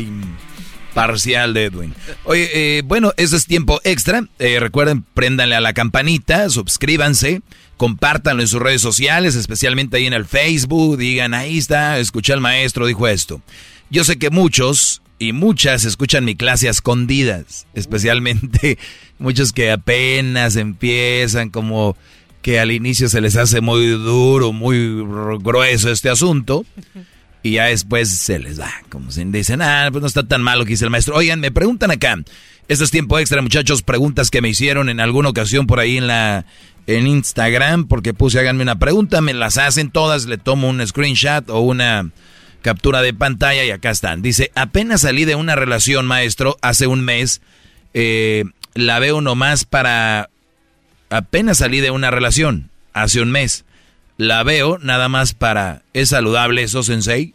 imparcial 0.94 1.56
de 1.56 1.66
Edwin. 1.66 1.96
Oye, 2.24 2.78
eh, 2.78 2.82
bueno, 2.86 3.12
eso 3.18 3.36
es 3.36 3.48
tiempo 3.48 3.82
extra. 3.84 4.28
Eh, 4.38 4.60
recuerden, 4.60 5.04
préndanle 5.16 5.56
a 5.56 5.62
la 5.62 5.74
campanita, 5.74 6.48
suscríbanse, 6.50 7.42
compártanlo 7.84 8.42
en 8.42 8.48
sus 8.48 8.62
redes 8.62 8.82
sociales, 8.82 9.36
especialmente 9.36 9.98
ahí 9.98 10.06
en 10.06 10.14
el 10.14 10.24
Facebook. 10.24 10.96
Digan, 10.98 11.34
ahí 11.34 11.58
está, 11.58 12.00
escuché 12.00 12.32
al 12.32 12.40
maestro, 12.40 12.86
dijo 12.86 13.10
esto. 13.10 13.42
Yo 13.90 14.06
sé 14.06 14.18
que 14.18 14.30
muchos 14.30 15.02
y 15.20 15.34
muchas 15.34 15.84
escuchan 15.84 16.24
mi 16.24 16.38
clase 16.38 16.70
a 16.70 16.72
escondidas, 16.72 17.68
especialmente 17.74 18.78
muchos 19.20 19.52
que 19.52 19.70
apenas 19.70 20.56
empiezan 20.56 21.50
como 21.50 21.98
que 22.42 22.58
al 22.62 22.72
inicio 22.72 23.10
se 23.10 23.20
les 23.20 23.36
hace 23.36 23.60
muy 23.60 23.86
duro, 23.86 24.54
muy 24.54 25.04
grueso 25.42 25.92
este 25.92 26.10
asunto. 26.10 26.66
Y 27.46 27.56
ya 27.56 27.66
después 27.66 28.08
se 28.08 28.40
les 28.40 28.56
da, 28.56 28.72
como 28.88 29.12
si 29.12 29.26
dicen, 29.26 29.62
ah, 29.62 29.90
pues 29.92 30.00
no 30.00 30.08
está 30.08 30.26
tan 30.26 30.42
malo 30.42 30.64
que 30.64 30.72
dice 30.72 30.86
el 30.86 30.92
maestro. 30.92 31.18
Oigan, 31.18 31.42
me 31.42 31.52
preguntan 31.52 31.92
acá. 31.92 32.18
Esto 32.70 32.86
es 32.86 32.92
tiempo 32.92 33.20
extra, 33.20 33.42
muchachos. 33.42 33.82
Preguntas 33.82 34.32
que 34.32 34.42
me 34.42 34.48
hicieron 34.48 34.88
en 34.88 35.02
alguna 35.02 35.28
ocasión 35.28 35.68
por 35.68 35.82
ahí 35.82 35.98
en 35.98 36.08
la 36.08 36.46
en 36.88 37.08
Instagram, 37.08 37.88
porque 37.88 38.14
puse 38.14 38.40
háganme 38.40 38.64
una 38.64 38.80
pregunta, 38.80 39.22
me 39.22 39.34
las 39.34 39.58
hacen 39.58 39.92
todas, 39.92 40.26
le 40.26 40.38
tomo 40.38 40.70
un 40.70 40.86
screenshot 40.86 41.50
o 41.50 41.60
una 41.62 42.10
captura 42.62 43.02
de 43.02 43.14
pantalla 43.14 43.64
y 43.64 43.72
acá 43.72 43.92
están. 43.92 44.22
Dice, 44.22 44.52
apenas 44.56 45.02
salí 45.02 45.26
de 45.26 45.36
una 45.36 45.56
relación, 45.56 46.06
maestro, 46.06 46.58
hace 46.62 46.88
un 46.88 47.04
mes. 47.04 47.42
eh, 47.94 48.46
la 48.76 48.98
veo 49.00 49.22
nomás 49.22 49.66
para 49.66 50.30
apenas 51.10 51.60
salí 51.60 51.80
de 51.80 51.92
una 51.92 52.10
relación, 52.10 52.70
hace 52.94 53.22
un 53.22 53.32
mes. 53.32 53.66
La 54.18 54.44
veo 54.44 54.80
nada 54.80 55.10
más 55.10 55.34
para... 55.34 55.84
¿Es 55.94 56.10
saludable 56.10 56.64
eso, 56.64 56.82
Sensei? 56.84 57.34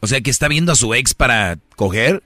O 0.00 0.06
sea, 0.06 0.20
que 0.20 0.30
está 0.30 0.48
viendo 0.48 0.72
a 0.72 0.76
su 0.76 0.94
ex 0.94 1.14
para 1.14 1.58
coger, 1.76 2.22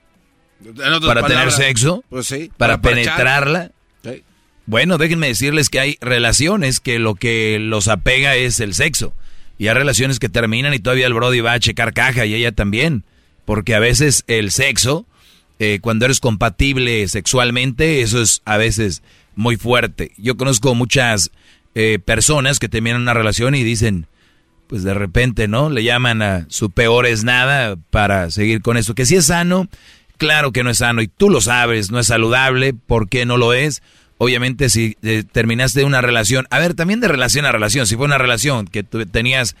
para 1.05 1.25
tener 1.25 1.51
sexo, 1.51 2.03
Pues 2.09 2.27
sí. 2.27 2.51
para, 2.57 2.81
penetrarla. 2.81 3.71
Sí. 4.03 4.23
Bueno, 4.65 4.97
déjenme 4.97 5.27
decirles 5.27 5.69
que 5.69 5.79
hay 5.79 5.97
relaciones 6.01 6.79
que 6.79 6.99
lo 6.99 7.15
que 7.15 7.57
los 7.59 7.87
apega 7.87 8.35
es 8.35 8.59
el 8.59 8.73
sexo. 8.73 9.13
Y 9.57 9.67
hay 9.67 9.73
relaciones 9.75 10.19
que 10.19 10.29
terminan 10.29 10.73
y 10.73 10.79
todavía 10.79 11.07
el 11.07 11.13
Brody 11.13 11.41
va 11.41 11.53
a 11.53 11.59
checar 11.59 11.93
caja 11.93 12.25
y 12.25 12.33
ella 12.33 12.51
también. 12.51 13.03
Porque 13.45 13.75
a 13.75 13.79
veces 13.79 14.23
el 14.27 14.51
sexo, 14.51 15.05
eh, 15.59 15.79
cuando 15.81 16.05
eres 16.05 16.19
compatible 16.19 17.07
sexualmente, 17.07 18.01
eso 18.01 18.21
es 18.21 18.41
a 18.45 18.57
veces 18.57 19.03
muy 19.35 19.57
fuerte. 19.57 20.11
Yo 20.17 20.37
conozco 20.37 20.73
muchas 20.75 21.31
eh, 21.75 21.99
personas 22.03 22.59
que 22.59 22.69
terminan 22.69 23.01
una 23.01 23.13
relación 23.13 23.55
y 23.55 23.63
dicen, 23.63 24.07
pues 24.67 24.83
de 24.83 24.93
repente, 24.93 25.47
¿no? 25.47 25.69
Le 25.69 25.83
llaman 25.83 26.21
a 26.21 26.45
su 26.49 26.71
peor 26.71 27.05
es 27.05 27.23
nada 27.23 27.75
para 27.89 28.31
seguir 28.31 28.61
con 28.61 28.77
eso. 28.77 28.95
Que 28.95 29.05
si 29.05 29.15
es 29.15 29.25
sano, 29.25 29.67
claro 30.17 30.51
que 30.51 30.63
no 30.63 30.69
es 30.69 30.77
sano 30.77 31.01
y 31.01 31.07
tú 31.07 31.29
lo 31.29 31.41
sabes, 31.41 31.91
no 31.91 31.99
es 31.99 32.07
saludable, 32.07 32.73
¿por 32.73 33.09
qué 33.09 33.25
no 33.25 33.37
lo 33.37 33.53
es? 33.53 33.81
Obviamente 34.23 34.69
si 34.69 34.97
eh, 35.01 35.23
terminaste 35.31 35.83
una 35.83 35.99
relación, 35.99 36.45
a 36.51 36.59
ver, 36.59 36.75
también 36.75 36.99
de 36.99 37.07
relación 37.07 37.43
a 37.45 37.51
relación, 37.51 37.87
si 37.87 37.95
fue 37.95 38.05
una 38.05 38.19
relación 38.19 38.67
que 38.67 38.83
tú 38.83 39.03
tenías 39.07 39.55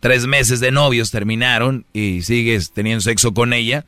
tres 0.00 0.26
meses 0.26 0.60
de 0.60 0.72
novios, 0.72 1.10
terminaron 1.10 1.84
y 1.92 2.22
sigues 2.22 2.72
teniendo 2.72 3.02
sexo 3.02 3.34
con 3.34 3.52
ella, 3.52 3.84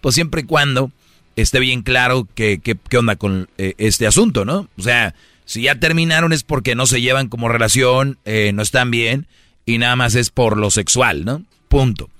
pues 0.00 0.14
siempre 0.14 0.42
y 0.42 0.44
cuando 0.44 0.92
esté 1.34 1.58
bien 1.58 1.82
claro 1.82 2.28
qué 2.36 2.60
que, 2.60 2.96
onda 2.96 3.16
con 3.16 3.48
eh, 3.58 3.74
este 3.78 4.06
asunto, 4.06 4.44
¿no? 4.44 4.68
O 4.78 4.82
sea, 4.82 5.16
si 5.44 5.62
ya 5.62 5.74
terminaron 5.74 6.32
es 6.32 6.44
porque 6.44 6.76
no 6.76 6.86
se 6.86 7.00
llevan 7.00 7.26
como 7.26 7.48
relación, 7.48 8.16
eh, 8.24 8.52
no 8.54 8.62
están 8.62 8.92
bien 8.92 9.26
y 9.66 9.78
nada 9.78 9.96
más 9.96 10.14
es 10.14 10.30
por 10.30 10.56
lo 10.56 10.70
sexual, 10.70 11.24
¿no? 11.24 11.42
Punto. 11.66 12.10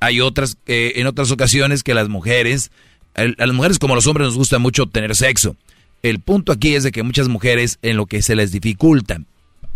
Hay 0.00 0.20
otras, 0.20 0.58
en 0.66 1.06
otras 1.06 1.30
ocasiones 1.30 1.82
que 1.82 1.94
las 1.94 2.10
mujeres, 2.10 2.70
a 3.14 3.24
las 3.24 3.54
mujeres 3.54 3.78
como 3.78 3.94
los 3.94 4.06
hombres 4.06 4.26
nos 4.26 4.36
gusta 4.36 4.58
mucho 4.58 4.84
tener 4.84 5.16
sexo. 5.16 5.56
El 6.02 6.20
punto 6.20 6.52
aquí 6.52 6.74
es 6.74 6.84
de 6.84 6.92
que 6.92 7.02
muchas 7.02 7.28
mujeres 7.28 7.78
en 7.82 7.96
lo 7.96 8.06
que 8.06 8.22
se 8.22 8.36
les 8.36 8.52
dificulta 8.52 9.18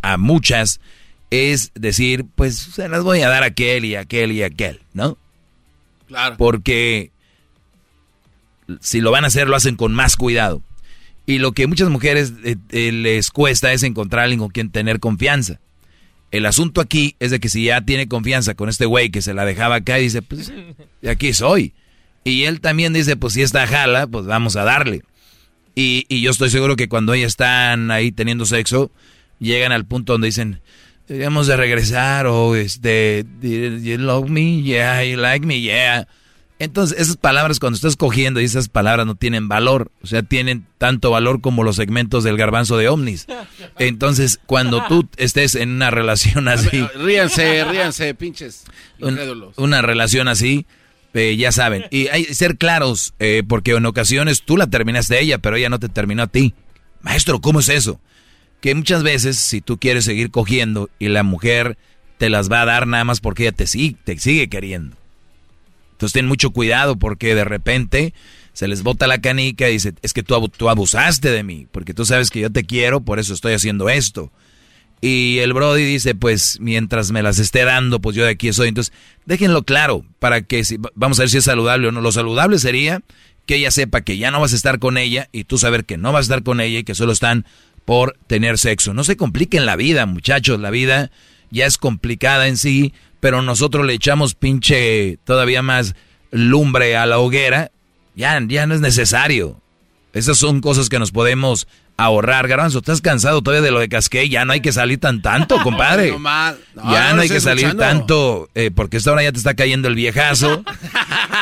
a 0.02 0.16
muchas 0.16 0.80
es 1.32 1.72
decir, 1.74 2.26
pues 2.34 2.58
se 2.58 2.90
las 2.90 3.02
voy 3.02 3.22
a 3.22 3.28
dar 3.30 3.42
a 3.42 3.46
aquel 3.46 3.86
y 3.86 3.94
a 3.94 4.00
aquel 4.00 4.32
y 4.32 4.42
a 4.42 4.46
aquel, 4.46 4.80
¿no? 4.92 5.16
Claro. 6.06 6.36
Porque 6.36 7.10
si 8.80 9.00
lo 9.00 9.10
van 9.10 9.24
a 9.24 9.28
hacer, 9.28 9.48
lo 9.48 9.56
hacen 9.56 9.76
con 9.76 9.94
más 9.94 10.16
cuidado. 10.16 10.62
Y 11.24 11.38
lo 11.38 11.52
que 11.52 11.66
muchas 11.66 11.88
mujeres 11.88 12.34
eh, 12.44 12.56
eh, 12.70 12.92
les 12.92 13.30
cuesta 13.30 13.72
es 13.72 13.82
encontrar 13.82 14.20
a 14.20 14.24
alguien 14.24 14.40
con 14.40 14.50
quien 14.50 14.70
tener 14.70 15.00
confianza. 15.00 15.58
El 16.32 16.44
asunto 16.44 16.82
aquí 16.82 17.16
es 17.18 17.30
de 17.30 17.40
que 17.40 17.48
si 17.48 17.64
ya 17.64 17.80
tiene 17.80 18.08
confianza 18.08 18.54
con 18.54 18.68
este 18.68 18.84
güey 18.84 19.10
que 19.10 19.22
se 19.22 19.32
la 19.32 19.46
dejaba 19.46 19.76
acá 19.76 19.98
y 19.98 20.04
dice, 20.04 20.20
pues 20.20 20.52
de 21.00 21.10
aquí 21.10 21.32
soy. 21.32 21.72
Y 22.24 22.44
él 22.44 22.60
también 22.60 22.92
dice, 22.92 23.16
pues 23.16 23.32
si 23.32 23.40
está 23.40 23.66
jala, 23.66 24.06
pues 24.06 24.26
vamos 24.26 24.56
a 24.56 24.64
darle. 24.64 25.02
Y, 25.74 26.04
y 26.08 26.20
yo 26.20 26.30
estoy 26.30 26.50
seguro 26.50 26.76
que 26.76 26.88
cuando 26.88 27.14
ellas 27.14 27.32
están 27.32 27.90
ahí 27.90 28.12
teniendo 28.12 28.44
sexo, 28.44 28.90
llegan 29.38 29.72
al 29.72 29.86
punto 29.86 30.12
donde 30.12 30.26
dicen, 30.26 30.60
deberíamos 31.08 31.46
de 31.46 31.56
regresar 31.56 32.26
o 32.26 32.54
este, 32.54 33.24
you 33.42 33.98
love 33.98 34.28
me, 34.28 34.62
yeah, 34.62 35.02
you 35.04 35.16
like 35.16 35.46
me, 35.46 35.60
yeah. 35.60 36.06
Entonces, 36.58 36.96
esas 37.00 37.16
palabras 37.16 37.58
cuando 37.58 37.74
estás 37.74 37.96
cogiendo 37.96 38.40
y 38.40 38.44
esas 38.44 38.68
palabras 38.68 39.04
no 39.04 39.16
tienen 39.16 39.48
valor, 39.48 39.90
o 40.00 40.06
sea, 40.06 40.22
tienen 40.22 40.64
tanto 40.78 41.10
valor 41.10 41.40
como 41.40 41.64
los 41.64 41.74
segmentos 41.74 42.22
del 42.22 42.36
garbanzo 42.36 42.76
de 42.76 42.88
Omnis. 42.88 43.26
Entonces, 43.80 44.38
cuando 44.46 44.86
tú 44.86 45.08
estés 45.16 45.56
en 45.56 45.70
una 45.70 45.90
relación 45.90 46.46
así... 46.46 46.86
ríanse, 46.94 47.64
ríanse, 47.64 48.14
pinches. 48.14 48.64
una 49.56 49.82
relación 49.82 50.28
así, 50.28 50.66
eh, 51.14 51.36
ya 51.36 51.52
saben. 51.52 51.84
Y 51.90 52.08
hay 52.08 52.24
ser 52.24 52.56
claros, 52.56 53.14
eh, 53.18 53.42
porque 53.46 53.72
en 53.72 53.86
ocasiones 53.86 54.42
tú 54.42 54.56
la 54.56 54.66
terminaste 54.66 55.16
a 55.16 55.20
ella, 55.20 55.38
pero 55.38 55.56
ella 55.56 55.68
no 55.68 55.78
te 55.78 55.88
terminó 55.88 56.22
a 56.22 56.26
ti. 56.26 56.54
Maestro, 57.00 57.40
¿cómo 57.40 57.60
es 57.60 57.68
eso? 57.68 58.00
Que 58.60 58.74
muchas 58.74 59.02
veces, 59.02 59.36
si 59.36 59.60
tú 59.60 59.78
quieres 59.78 60.04
seguir 60.04 60.30
cogiendo 60.30 60.88
y 60.98 61.08
la 61.08 61.22
mujer 61.22 61.76
te 62.18 62.30
las 62.30 62.50
va 62.50 62.62
a 62.62 62.66
dar 62.66 62.86
nada 62.86 63.04
más 63.04 63.20
porque 63.20 63.44
ella 63.44 63.52
te, 63.52 63.64
te 63.64 64.18
sigue 64.18 64.48
queriendo 64.48 64.96
entonces 66.02 66.14
ten 66.14 66.26
mucho 66.26 66.50
cuidado 66.50 66.96
porque 66.96 67.36
de 67.36 67.44
repente 67.44 68.12
se 68.54 68.66
les 68.66 68.82
bota 68.82 69.06
la 69.06 69.20
canica 69.20 69.70
y 69.70 69.74
dice, 69.74 69.94
es 70.02 70.12
que 70.12 70.24
tú, 70.24 70.48
tú 70.48 70.68
abusaste 70.68 71.30
de 71.30 71.44
mí, 71.44 71.68
porque 71.70 71.94
tú 71.94 72.04
sabes 72.04 72.28
que 72.28 72.40
yo 72.40 72.50
te 72.50 72.64
quiero, 72.64 73.02
por 73.02 73.20
eso 73.20 73.32
estoy 73.32 73.52
haciendo 73.52 73.88
esto. 73.88 74.32
Y 75.04 75.40
el 75.40 75.52
Brody 75.52 75.82
dice, 75.82 76.14
pues 76.14 76.58
mientras 76.60 77.10
me 77.10 77.24
las 77.24 77.40
esté 77.40 77.64
dando, 77.64 78.00
pues 78.00 78.14
yo 78.16 78.24
de 78.24 78.30
aquí 78.30 78.52
soy. 78.52 78.68
Entonces, 78.68 78.94
déjenlo 79.26 79.64
claro, 79.64 80.06
para 80.20 80.42
que 80.42 80.62
si, 80.62 80.78
vamos 80.94 81.18
a 81.18 81.22
ver 81.22 81.30
si 81.30 81.38
es 81.38 81.44
saludable 81.44 81.88
o 81.88 81.92
no. 81.92 82.00
Lo 82.00 82.12
saludable 82.12 82.60
sería 82.60 83.02
que 83.44 83.56
ella 83.56 83.72
sepa 83.72 84.02
que 84.02 84.16
ya 84.16 84.30
no 84.30 84.40
vas 84.40 84.52
a 84.52 84.56
estar 84.56 84.78
con 84.78 84.96
ella 84.98 85.28
y 85.32 85.42
tú 85.42 85.58
saber 85.58 85.84
que 85.86 85.96
no 85.96 86.12
vas 86.12 86.20
a 86.20 86.28
estar 86.28 86.42
con 86.44 86.60
ella 86.60 86.78
y 86.78 86.84
que 86.84 86.94
solo 86.94 87.10
están 87.10 87.46
por 87.84 88.16
tener 88.28 88.58
sexo. 88.58 88.94
No 88.94 89.02
se 89.02 89.16
compliquen 89.16 89.66
la 89.66 89.74
vida, 89.74 90.06
muchachos, 90.06 90.60
la 90.60 90.70
vida 90.70 91.10
ya 91.50 91.66
es 91.66 91.78
complicada 91.78 92.46
en 92.46 92.56
sí, 92.56 92.94
pero 93.18 93.42
nosotros 93.42 93.84
le 93.84 93.94
echamos 93.94 94.36
pinche 94.36 95.18
todavía 95.24 95.62
más 95.62 95.96
lumbre 96.30 96.96
a 96.96 97.06
la 97.06 97.18
hoguera, 97.18 97.72
ya, 98.14 98.40
ya 98.46 98.68
no 98.68 98.74
es 98.74 98.80
necesario. 98.80 99.60
Esas 100.12 100.38
son 100.38 100.60
cosas 100.60 100.88
que 100.88 101.00
nos 101.00 101.10
podemos 101.10 101.66
ahorrar. 102.04 102.48
Garbanzo, 102.48 102.78
¿estás 102.78 103.00
cansado 103.00 103.42
todavía 103.42 103.62
de 103.62 103.70
lo 103.70 103.80
de 103.80 103.88
Casqué? 103.88 104.28
Ya 104.28 104.44
no 104.44 104.52
hay 104.52 104.60
que 104.60 104.72
salir 104.72 104.98
tan 104.98 105.22
tanto, 105.22 105.58
compadre. 105.62 106.10
ya 106.10 107.12
no, 107.14 107.22
hay 107.22 107.28
que 107.28 107.40
salir 107.40 107.76
tanto, 107.76 108.48
eh, 108.54 108.70
porque 108.74 108.96
esta 108.96 109.12
hora 109.12 109.22
ya 109.22 109.32
te 109.32 109.38
está 109.38 109.54
cayendo 109.54 109.88
el 109.88 109.94
viejazo. 109.94 110.64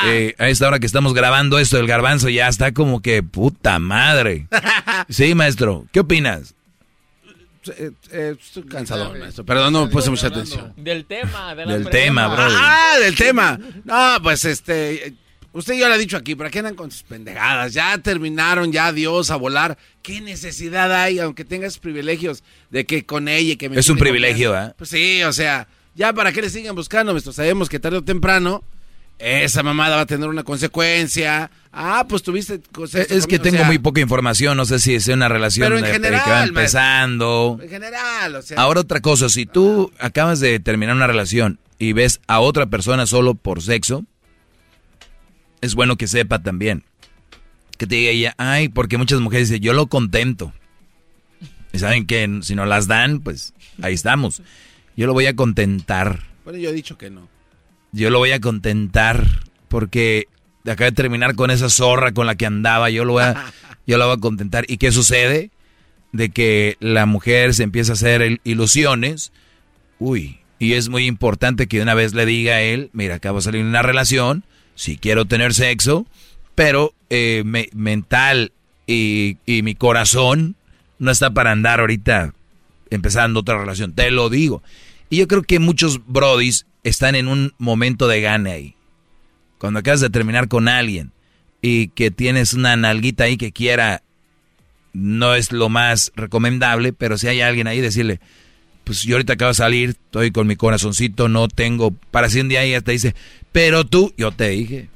Eh, 0.07 0.35
a 0.39 0.49
esta 0.49 0.67
hora 0.67 0.79
que 0.79 0.87
estamos 0.87 1.13
grabando 1.13 1.59
esto 1.59 1.77
del 1.77 1.87
garbanzo 1.87 2.31
ya 2.31 2.49
está 2.49 2.73
como 2.73 3.03
que 3.03 3.23
puta 3.23 3.79
madre. 3.79 4.47
Sí, 5.11 5.35
maestro, 5.35 5.85
¿qué 5.93 6.01
opinas? 6.01 6.55
Eh, 7.67 7.91
eh, 8.13 8.37
estoy 8.41 8.63
cansado, 8.65 9.13
maestro. 9.19 9.45
Perdón, 9.45 9.73
no 9.73 9.91
puse 9.91 10.09
mucha 10.09 10.29
atención. 10.29 10.73
Del 10.77 11.05
tema, 11.05 11.55
del 11.55 11.89
tema, 11.89 12.29
bro. 12.29 12.45
Ah, 12.49 12.95
del 13.01 13.15
tema. 13.15 13.59
No, 13.85 14.17
pues 14.23 14.45
este. 14.45 15.15
Usted 15.53 15.75
ya 15.75 15.89
lo 15.89 15.95
ha 15.95 15.99
dicho 15.99 16.17
aquí, 16.17 16.35
¿para 16.35 16.51
qué 16.51 16.61
andan 16.61 16.77
con 16.77 16.91
sus 16.91 17.03
pendejadas? 17.03 17.73
Ya 17.73 17.99
terminaron, 17.99 18.71
ya 18.73 18.87
adiós 18.87 19.31
a 19.31 19.37
volar. 19.37 19.77
¿Qué 20.03 20.21
necesidad 20.21 20.93
hay, 20.93 21.19
aunque 21.19 21.45
tengas 21.45 21.79
privilegios, 21.79 22.45
de 22.71 22.87
que 22.87 23.05
con 23.05 23.27
ella 23.27 23.57
que 23.57 23.69
me 23.69 23.79
Es 23.79 23.89
un 23.89 23.99
privilegio, 23.99 24.57
¿eh? 24.57 24.73
Pues 24.79 24.91
sí, 24.91 25.23
o 25.25 25.33
sea, 25.33 25.67
ya 25.95 26.13
para 26.13 26.33
qué 26.33 26.43
le 26.43 26.51
sigan 26.51 26.77
buscando, 26.77 27.13
maestro. 27.13 27.33
Sabemos 27.33 27.69
que 27.69 27.81
tarde 27.81 27.99
o 27.99 28.03
temprano 28.03 28.63
esa 29.21 29.63
mamada 29.63 29.97
va 29.97 30.03
a 30.03 30.07
tener 30.07 30.29
una 30.29 30.45
consecuencia. 30.45 31.51
Ah, 31.73 32.07
pues 32.09 32.23
tuviste 32.23 32.61
cosas. 32.73 33.11
Es 33.11 33.27
que 33.27 33.39
tengo 33.39 33.65
muy 33.65 33.79
poca 33.79 34.01
información, 34.01 34.57
no 34.57 34.65
sé 34.65 34.79
si 34.79 34.95
es 34.95 35.07
una 35.09 35.29
relación 35.29 35.67
pero 35.67 35.79
en 35.79 35.93
general, 35.93 36.25
que 36.25 36.31
va 36.31 36.45
empezando. 36.45 37.59
En 37.63 37.69
general, 37.69 38.37
o 38.37 38.43
sea. 38.43 38.61
Ahora 38.61 38.81
otra 38.81 39.01
cosa, 39.01 39.29
si 39.29 39.47
tú 39.47 39.93
acabas 39.99 40.41
de 40.41 40.59
terminar 40.59 40.97
una 40.97 41.07
relación 41.07 41.59
y 41.79 41.93
ves 41.93 42.21
a 42.27 42.41
otra 42.41 42.67
persona 42.67 43.07
solo 43.07 43.35
por 43.35 43.63
sexo, 43.63 44.05
es 45.61 45.75
bueno 45.75 45.97
que 45.97 46.07
sepa 46.07 46.43
también. 46.43 46.85
Que 47.79 47.87
te 47.87 47.95
diga 47.95 48.11
ella, 48.11 48.35
ay, 48.39 48.69
porque 48.69 48.99
muchas 48.99 49.21
mujeres 49.21 49.49
dicen, 49.49 49.63
yo 49.63 49.73
lo 49.73 49.87
contento. 49.87 50.53
Y 51.73 51.79
saben 51.79 52.07
que 52.07 52.41
si 52.43 52.55
no 52.55 52.67
las 52.67 52.87
dan, 52.87 53.21
pues 53.21 53.55
ahí 53.81 53.95
estamos. 53.95 54.43
Yo 54.97 55.07
lo 55.07 55.13
voy 55.13 55.27
a 55.27 55.37
contentar. 55.37 56.21
Bueno, 56.45 56.59
yo 56.59 56.71
he 56.71 56.73
dicho 56.73 56.99
que 56.99 57.11
no 57.11 57.29
yo 57.93 58.11
lo 58.11 58.19
voy 58.19 58.33
a 58.33 58.41
contentar 58.41 59.27
porque 59.69 60.29
acaba 60.65 60.91
de 60.91 60.97
terminar 60.97 61.35
con 61.35 61.51
esa 61.51 61.69
zorra 61.69 62.13
con 62.13 62.27
la 62.27 62.35
que 62.35 62.47
andaba, 62.47 62.91
yo 62.91 63.05
lo 63.05 63.15
voy 63.15 63.25
a, 63.25 63.53
yo 63.87 63.99
lo 63.99 64.07
voy 64.07 64.17
a 64.17 64.21
contentar. 64.21 64.65
¿Y 64.69 64.77
qué 64.79 64.93
sucede? 64.93 65.51
De 66.13 66.31
que 66.31 66.77
la 66.81 67.07
mujer 67.07 67.55
se 67.55 67.63
empieza 67.63 67.93
a 67.93 67.95
hacer 67.95 68.41
ilusiones. 68.45 69.33
Uy, 69.99 70.41
y 70.59 70.75
es 70.75 70.89
muy 70.89 71.07
importante 71.07 71.67
que 71.67 71.81
una 71.81 71.95
vez 71.95 72.15
le 72.15 72.27
diga 72.27 72.55
a 72.55 72.63
él, 72.63 72.91
mira, 72.93 73.17
acabo 73.17 73.39
de 73.39 73.43
salir 73.43 73.63
de 73.63 73.69
una 73.69 73.83
relación, 73.83 74.45
si 74.81 74.97
quiero 74.97 75.27
tener 75.27 75.53
sexo, 75.53 76.07
pero 76.55 76.95
eh, 77.11 77.43
mental 77.75 78.51
y, 78.87 79.37
y 79.45 79.63
mi 79.63 79.75
corazón 79.75 80.57
no 80.99 81.11
está 81.11 81.35
para 81.35 81.53
andar 81.53 81.81
ahorita 81.81 82.33
empezando 82.89 83.41
otra 83.41 83.59
relación, 83.59 83.93
te 83.93 84.11
lo 84.11 84.31
digo. 84.31 84.63
Y 85.11 85.19
yo 85.19 85.29
creo 85.29 85.43
que 85.43 85.59
muchos 85.59 86.07
brodis 86.07 86.65
están 86.83 87.15
en 87.15 87.29
un 87.29 87.53
momento 87.59 88.09
de 88.09 88.23
gane 88.23 88.53
ahí. 88.53 88.75
Cuando 89.59 89.81
acabas 89.81 90.01
de 90.01 90.09
terminar 90.09 90.49
con 90.49 90.67
alguien 90.67 91.13
y 91.61 91.89
que 91.89 92.11
tienes 92.11 92.55
una 92.55 92.75
nalguita 92.75 93.25
ahí 93.25 93.37
que 93.37 93.53
quiera, 93.53 94.03
no 94.95 95.35
es 95.35 95.53
lo 95.53 95.69
más 95.69 96.11
recomendable, 96.17 96.95
pero 96.95 97.19
si 97.19 97.29
hay 97.29 97.43
alguien 97.43 97.67
ahí, 97.67 97.83
decirle, 97.83 98.19
pues 98.85 99.03
yo 99.03 99.17
ahorita 99.17 99.35
acabo 99.35 99.51
de 99.51 99.55
salir, 99.55 99.91
estoy 99.91 100.31
con 100.31 100.47
mi 100.47 100.57
corazoncito, 100.57 101.29
no 101.29 101.49
tengo, 101.49 101.93
para 102.11 102.29
si 102.29 102.41
un 102.41 102.49
día 102.49 102.63
ella 102.63 102.81
te 102.81 102.93
dice, 102.93 103.15
pero 103.53 103.85
tú, 103.85 104.13
yo 104.17 104.33
te 104.33 104.49
dije 104.49 104.89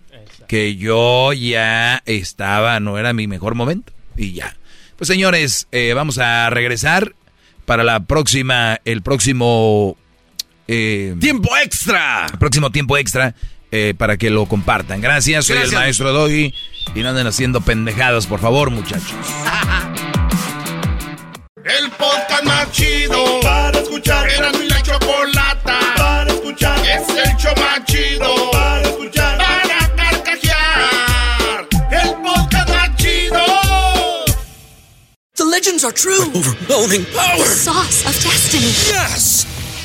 que 0.48 0.76
yo 0.76 1.32
ya 1.32 2.02
estaba, 2.06 2.80
no 2.80 2.98
era 2.98 3.12
mi 3.12 3.26
mejor 3.26 3.54
momento, 3.54 3.92
y 4.16 4.32
ya. 4.32 4.56
Pues 4.96 5.08
señores, 5.08 5.66
eh, 5.72 5.92
vamos 5.94 6.18
a 6.18 6.50
regresar 6.50 7.14
para 7.64 7.82
la 7.82 8.00
próxima, 8.00 8.80
el 8.84 9.02
próximo 9.02 9.96
eh, 10.68 11.14
tiempo 11.20 11.56
extra. 11.56 12.26
Próximo 12.38 12.70
tiempo 12.70 12.96
extra 12.96 13.34
eh, 13.72 13.94
para 13.96 14.16
que 14.16 14.30
lo 14.30 14.46
compartan. 14.46 15.00
Gracias, 15.00 15.46
soy 15.46 15.58
el 15.58 15.72
maestro 15.72 16.12
Doggy. 16.12 16.54
Y 16.94 17.00
no 17.02 17.08
anden 17.08 17.26
haciendo 17.26 17.60
pendejadas, 17.60 18.26
por 18.26 18.40
favor, 18.40 18.70
muchachos. 18.70 19.12
el 21.64 21.90
escuchar. 24.04 24.30
Era 24.30 24.52
mi 24.52 24.68
la 24.68 24.82
chocolata. 24.82 25.78
Para 25.96 26.32
escuchar. 26.32 26.78
Es 26.86 27.08
el 27.08 27.36
show 27.36 27.54
más 27.56 27.84
chido. 27.86 28.50
Para 28.50 28.82
escuchar. 28.82 29.38
Para 29.38 29.96
carcajear. 29.96 31.68
El 31.90 32.14
podcast 32.22 32.68
más 32.68 32.96
chido. 32.96 33.44
The 35.36 35.44
legends 35.44 35.84
are 35.84 35.92
true. 35.92 36.30
But 36.32 36.36
overwhelming 36.36 37.04
power. 37.14 37.38
The 37.38 37.44
sauce 37.44 38.06
of 38.06 38.14
destiny. 38.22 38.72
Yes. 38.88 39.53